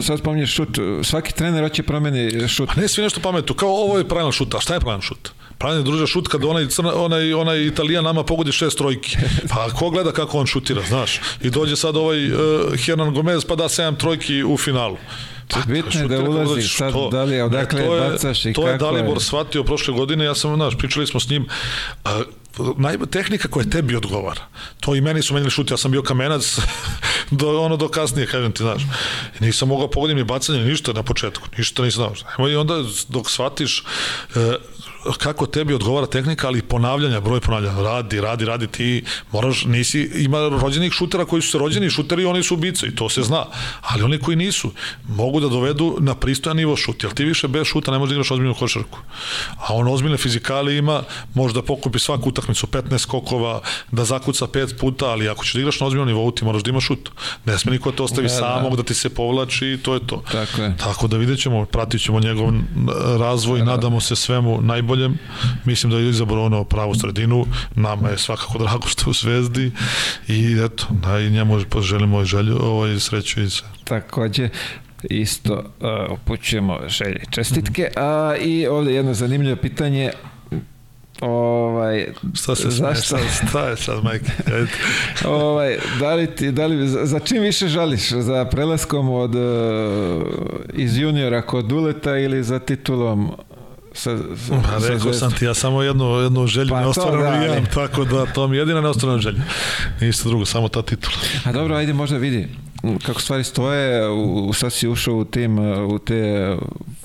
sad 0.05 0.19
spominješ 0.19 0.53
šut, 0.55 0.69
svaki 1.03 1.33
trener 1.33 1.63
hoće 1.63 1.83
promeni 1.83 2.47
šut. 2.47 2.69
Pa 2.75 2.81
ne 2.81 2.87
svi 2.87 3.03
nešto 3.03 3.19
pametu, 3.21 3.50
kao 3.53 3.69
ovo 3.69 3.97
je 3.97 4.07
pravilan 4.07 4.31
šut, 4.31 4.55
a 4.55 4.59
šta 4.59 4.73
je 4.73 4.79
pravilan 4.79 5.01
šut? 5.01 5.31
Pravilan 5.57 5.81
je 5.81 5.85
druže 5.85 6.07
šut 6.07 6.27
kad 6.27 6.45
onaj, 6.45 6.67
crna, 6.67 6.93
onaj, 6.95 7.33
onaj 7.33 7.65
Italijan 7.65 8.03
nama 8.03 8.23
pogodi 8.23 8.51
šest 8.51 8.77
trojki. 8.77 9.17
Pa 9.49 9.69
ko 9.69 9.89
gleda 9.89 10.11
kako 10.11 10.37
on 10.37 10.45
šutira, 10.45 10.81
znaš? 10.87 11.19
I 11.41 11.49
dođe 11.49 11.75
sad 11.75 11.97
ovaj 11.97 12.27
uh, 12.27 12.39
Hernan 12.75 13.13
Gomez 13.13 13.45
pa 13.45 13.55
da 13.55 13.69
sedam 13.69 13.95
trojki 13.95 14.43
u 14.43 14.57
finalu. 14.57 14.97
Pa, 15.47 15.59
Bitno 15.61 16.01
je 16.01 16.07
da 16.07 16.17
kako 16.17 16.29
ulazi, 16.31 16.67
sad 16.67 16.93
to. 16.93 17.09
da 17.09 17.23
li 17.23 17.31
je, 17.31 17.37
Ne, 17.37 17.43
odakle 17.43 17.85
to 17.85 17.95
je- 17.95 18.01
bacaš 18.01 18.45
i 18.45 18.53
To 18.53 18.61
je 18.61 18.73
kako 18.73 18.85
je. 18.85 18.91
Dalibor 18.93 19.21
shvatio 19.21 19.63
prošle 19.63 19.93
godine, 19.93 20.25
ja 20.25 20.35
sam, 20.35 20.55
znaš, 20.55 20.77
pričali 20.77 21.07
smo 21.07 21.19
s 21.19 21.29
njim, 21.29 21.45
a, 22.05 22.21
naj, 22.77 22.97
tehnika 23.11 23.47
koja 23.47 23.65
tebi 23.69 23.95
odgovara. 23.95 24.41
To 24.79 24.95
i 24.95 25.01
meni 25.01 25.21
su 25.21 25.33
menjali 25.33 25.51
šut, 25.51 25.71
ja 25.71 25.77
sam 25.77 25.91
bio 25.91 26.03
kamenac 26.03 26.59
do, 27.31 27.61
ono 27.61 27.77
do 27.77 27.87
kasnije, 27.87 28.27
kažem 28.27 28.51
ti, 28.51 28.63
znaš. 28.63 28.81
Nisam 29.39 29.67
mogao 29.67 29.89
pogodim 29.89 30.17
ni 30.17 30.23
bacanje, 30.23 30.59
ni 30.59 30.69
ništa 30.69 30.93
na 30.93 31.03
početku, 31.03 31.47
ništa 31.57 31.83
nisam 31.83 32.13
znao. 32.15 32.49
I 32.49 32.55
onda 32.55 32.83
dok 33.09 33.29
shvatiš 33.29 33.83
e, 34.35 34.55
kako 35.17 35.45
tebi 35.45 35.73
odgovara 35.73 36.07
tehnika, 36.07 36.47
ali 36.47 36.59
i 36.59 36.61
ponavljanja, 36.61 37.19
broj 37.19 37.39
ponavljanja, 37.39 37.81
radi, 37.81 38.21
radi, 38.21 38.45
radi, 38.45 38.67
ti 38.67 39.03
moraš, 39.31 39.65
nisi, 39.65 40.11
ima 40.15 40.37
rođenih 40.61 40.93
šutera 40.93 41.25
koji 41.25 41.41
su 41.41 41.51
se 41.51 41.57
rođeni 41.57 41.89
šuteri, 41.89 42.25
oni 42.25 42.43
su 42.43 42.53
ubice 42.53 42.87
i 42.87 42.95
to 42.95 43.09
se 43.09 43.21
zna, 43.21 43.45
ali 43.81 44.03
oni 44.03 44.19
koji 44.19 44.37
nisu, 44.37 44.71
mogu 45.07 45.39
da 45.39 45.47
dovedu 45.47 45.97
na 45.99 46.15
pristojan 46.15 46.57
nivo 46.57 46.75
šut, 46.75 47.03
jer 47.03 47.13
ti 47.13 47.23
više 47.25 47.47
bez 47.47 47.67
šuta 47.67 47.91
ne 47.91 47.97
možeš 47.97 48.09
da 48.09 48.15
igraš 48.15 48.31
ozbiljnu 48.31 48.53
košarku. 48.53 48.99
A 49.57 49.75
on 49.75 49.87
ozbiljne 49.87 50.17
fizikali 50.17 50.77
ima, 50.77 51.03
može 51.33 51.53
da 51.53 51.61
pokupi 51.61 51.99
svaku 51.99 52.29
utakmicu 52.29 52.67
15 52.67 52.97
skokova, 52.97 53.61
da 53.91 54.05
zakuca 54.05 54.47
pet 54.47 54.75
puta, 54.79 55.05
ali 55.05 55.29
ako 55.29 55.45
ćeš 55.45 55.53
da 55.53 55.59
igraš 55.59 55.79
na 55.79 55.87
ozbiljnom 55.87 56.07
nivou, 56.07 56.31
ti 56.31 56.45
moraš 56.45 56.63
da 56.63 56.69
imaš 56.69 56.85
šut. 56.85 57.09
Ne 57.45 57.57
sme 57.57 57.71
niko 57.71 57.91
da 57.91 57.97
te 57.97 58.03
ostavi 58.03 58.27
Da, 58.27 58.33
da. 58.33 58.39
samog, 58.39 58.75
da 58.75 58.83
ti 58.83 58.93
se 58.93 59.09
povlači 59.09 59.67
i 59.67 59.77
to 59.77 59.93
je 59.93 60.07
to. 60.07 60.23
Tako 60.31 60.61
je. 60.61 60.77
Tako 60.77 61.07
da 61.07 61.17
vidjet 61.17 61.39
ćemo, 61.39 61.65
pratit 61.65 62.01
ćemo 62.01 62.19
njegov 62.19 62.53
razvoj, 63.19 63.61
nadamo 63.61 64.01
se 64.01 64.15
svemu 64.15 64.61
najboljem. 64.91 65.17
Mislim 65.65 65.91
da 65.91 65.97
je 65.97 66.09
izabrao 66.09 66.45
ono 66.45 66.63
pravu 66.63 66.95
sredinu, 66.95 67.45
nama 67.75 68.09
je 68.09 68.17
svakako 68.17 68.57
drago 68.63 68.87
što 68.87 69.09
u 69.09 69.13
Zvezdi 69.13 69.71
i 70.27 70.57
eto, 70.65 70.85
da 70.89 71.19
i 71.19 71.29
njemu 71.29 71.59
poželimo 71.69 72.21
i 72.21 72.25
želju, 72.25 72.57
ovaj, 72.61 72.99
sreću 72.99 73.41
i 73.41 73.49
sve. 73.49 73.67
Takođe, 73.83 74.49
isto 75.03 75.53
uh, 75.53 76.11
upućujemo 76.11 76.79
želje 76.87 77.23
čestitke. 77.29 77.89
A, 77.95 78.35
I 78.41 78.67
ovde 78.67 78.93
jedno 78.93 79.13
zanimljivo 79.13 79.55
pitanje, 79.55 80.11
ovaj, 81.21 82.07
Šta 82.33 82.55
se 82.55 82.69
zašto? 82.69 83.17
Šta 83.47 83.69
je 83.69 83.77
sad, 83.77 84.03
majke? 84.03 84.31
Ovaj, 85.25 85.77
da 85.99 86.15
li 86.15 86.27
ti, 86.27 86.51
da 86.51 86.65
li, 86.65 86.87
za, 86.87 87.05
za 87.05 87.19
čim 87.19 87.41
više 87.41 87.67
žališ? 87.67 88.11
Za 88.11 88.45
prelaskom 88.45 89.09
od, 89.09 89.35
uh, 89.35 89.41
iz 90.73 90.97
juniora 90.97 91.41
kod 91.41 91.65
Duleta 91.65 92.17
ili 92.17 92.43
za 92.43 92.59
titulom 92.59 93.31
sa, 93.93 94.17
sa, 94.17 94.53
Pa 94.63 94.79
sa 94.79 94.87
rekao 94.87 95.13
sam 95.13 95.31
ti, 95.31 95.45
ja 95.45 95.53
samo 95.53 95.81
jednu, 95.81 96.05
jednu 96.13 96.47
želju 96.47 96.69
Pa 96.69 96.75
to 96.75 96.81
neostvarenu 96.81 97.21
da, 97.39 97.45
imam, 97.47 97.65
tako 97.65 98.05
da 98.05 98.25
to 98.25 98.47
mi 98.47 98.55
je 98.55 98.59
jedina 98.59 98.81
neostvarena 98.81 99.21
želja. 99.21 99.41
Ništa 100.01 100.29
drugo, 100.29 100.45
samo 100.45 100.67
ta 100.67 100.81
titula. 100.81 101.15
A 101.45 101.51
dobro, 101.51 101.75
ajde 101.75 101.93
možda 101.93 102.17
vidi 102.17 102.47
kako 102.99 103.21
stvari 103.21 103.43
stoje, 103.43 104.09
u, 104.09 104.47
u- 104.47 104.53
sad 104.53 104.73
si 104.73 104.87
ušao 104.87 105.15
u 105.15 105.25
tim, 105.25 105.59
u 105.85 105.99
te 105.99 106.55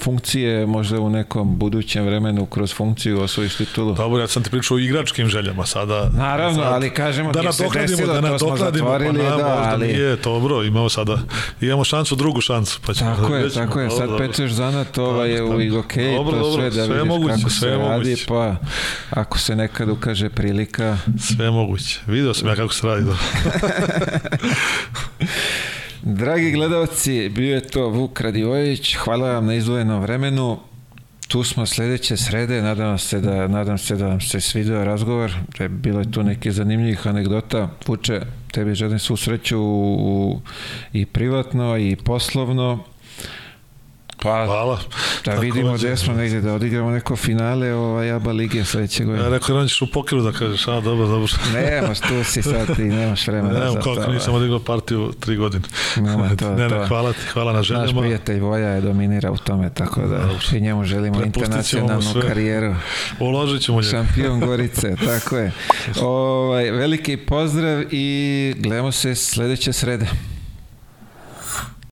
funkcije, 0.00 0.66
možda 0.66 1.00
u 1.00 1.10
nekom 1.10 1.58
budućem 1.58 2.05
vremenu 2.05 2.47
kroz 2.47 2.74
funkciju 2.74 3.20
osvojiš 3.20 3.55
titulu. 3.56 3.94
Dobro, 3.94 4.20
ja 4.20 4.28
sam 4.28 4.42
ti 4.42 4.50
pričao 4.50 4.74
o 4.74 4.81
igračkim 4.81 5.28
željama 5.28 5.66
sada. 5.66 6.10
Naravno, 6.12 6.62
sad, 6.62 6.73
ali 6.73 6.90
kažemo, 6.90 7.32
da 7.32 7.40
se 7.42 7.62
nadoknadimo, 7.62 7.97
desilo, 7.97 8.15
da 8.15 8.31
to 8.31 8.39
smo 8.39 8.56
zatvorili, 8.56 9.18
pa, 9.18 9.24
na, 9.24 9.31
da, 9.31 9.36
možda 9.36 9.70
ali- 9.70 9.86
Nije, 9.86 10.16
dobro, 10.16 10.62
imamo 10.65 10.89
sada, 10.89 11.18
imamo 11.60 11.84
šansu, 11.84 12.16
drugu 12.16 12.40
šansu. 12.40 12.81
Pa 12.86 12.94
ćemo, 12.94 13.15
Tako 13.16 13.34
je, 13.34 13.50
tako 13.50 13.81
je, 13.81 13.90
sad 13.90 14.08
dobro. 14.08 14.26
pečeš 14.26 14.50
zanat, 14.52 14.98
ovaj 14.98 15.31
je 15.31 15.42
u 15.44 15.60
igokeji, 15.60 16.16
dobro, 16.16 16.32
to 16.32 16.39
dobro, 16.40 16.70
sve 16.70 16.75
da 16.76 16.86
sve 16.86 16.94
vidiš 16.94 17.08
moguće, 17.08 17.34
kako 17.36 17.50
sve 17.50 17.60
se 17.60 17.66
je 17.66 17.76
radi, 17.78 18.10
moguće. 18.10 18.24
pa 18.28 18.56
ako 19.10 19.38
se 19.38 19.56
nekad 19.56 19.88
ukaže 19.88 20.28
prilika, 20.28 20.98
Sve 21.18 21.44
je 21.44 21.50
moguće. 21.50 22.00
Video 22.06 22.34
sam 22.34 22.48
ja 22.48 22.56
kako 22.56 22.74
se 22.74 22.86
radi. 22.86 23.05
Da. 23.05 23.16
Dragi 26.02 26.50
gledalci, 26.50 27.28
bio 27.28 27.55
je 27.55 27.60
to 27.60 27.88
Vuk 27.88 28.20
Radivojević, 28.20 28.96
hvala 28.96 29.30
vam 29.30 29.46
na 29.46 29.55
izdvojenom 29.55 30.02
vremenu. 30.02 30.58
Tu 31.28 31.44
smo 31.44 31.66
sledeće 31.66 32.16
srede, 32.16 32.62
nadam 32.62 32.98
se 32.98 33.20
da, 33.20 33.48
nadam 33.48 33.78
se 33.78 33.96
da 33.96 34.06
vam 34.06 34.20
se 34.20 34.40
svidio 34.40 34.84
razgovor, 34.84 35.32
da 35.58 35.64
je 35.64 35.68
bilo 35.68 35.98
je 35.98 36.10
tu 36.10 36.22
neke 36.22 36.52
zanimljivih 36.52 37.06
anegdota. 37.06 37.68
Vuče, 37.86 38.20
tebi 38.52 38.74
želim 38.74 38.98
svu 38.98 39.16
sreću 39.16 39.58
u, 39.58 39.94
u, 39.94 40.40
i 40.92 41.06
privatno 41.06 41.78
i 41.78 41.96
poslovno. 41.96 42.84
Pa 44.18 44.44
Hvala. 44.46 44.78
da 45.24 45.32
vidimo 45.32 45.66
Takođe. 45.66 45.86
gde 45.86 45.96
smo 45.96 46.14
negde, 46.14 46.40
da 46.40 46.54
odigramo 46.54 46.90
neko 46.90 47.16
finale 47.16 47.74
ovaj, 47.74 48.10
ABA 48.12 48.32
lige 48.32 48.64
sledeće 48.64 49.02
Ja 49.02 49.06
godine. 49.06 49.28
rekao, 49.30 49.56
da 49.56 49.68
ćeš 49.68 49.82
u 49.82 49.86
pokeru 49.86 50.22
da 50.22 50.32
kažeš, 50.32 50.68
a 50.68 50.80
dobro, 50.80 51.06
dobro. 51.06 51.28
Nemaš, 51.54 52.00
tu 52.00 52.24
si 52.24 52.42
sad 52.42 52.78
i 52.78 52.82
nemaš 52.82 53.26
vremena 53.26 53.58
Ne, 53.60 53.70
za 53.70 53.80
to. 53.80 54.12
nisam 54.12 54.34
odigrao 54.34 54.58
partiju 54.58 55.12
tri 55.20 55.36
godine. 55.36 55.64
Nema 55.96 56.28
to, 56.28 56.50
ne, 56.50 56.68
to. 56.68 56.78
ne, 56.78 56.86
hvala 56.86 57.12
ti, 57.12 57.18
hvala 57.32 57.52
na 57.52 57.58
Naš 57.58 57.66
željama. 57.66 58.00
prijatelj 58.00 58.40
Voja 58.40 58.68
je 58.68 58.80
dominira 58.80 59.30
u 59.32 59.36
tome, 59.36 59.70
tako 59.70 60.00
da 60.00 60.18
Dobro. 60.18 60.38
i 60.52 60.60
njemu 60.60 60.84
želimo 60.84 61.22
internacionalnu 61.22 62.12
karijeru. 62.22 62.74
Uložit 63.20 63.62
ćemo 63.62 63.80
njega. 63.80 63.90
Šampion 63.90 64.40
Gorice, 64.40 64.94
tako 65.08 65.36
je. 65.36 65.52
Ovaj, 66.02 66.70
veliki 66.70 67.16
pozdrav 67.16 67.84
i 67.90 68.06
gledamo 68.58 68.92
se 68.92 69.14
sledeće 69.14 69.72
srede. 69.72 70.06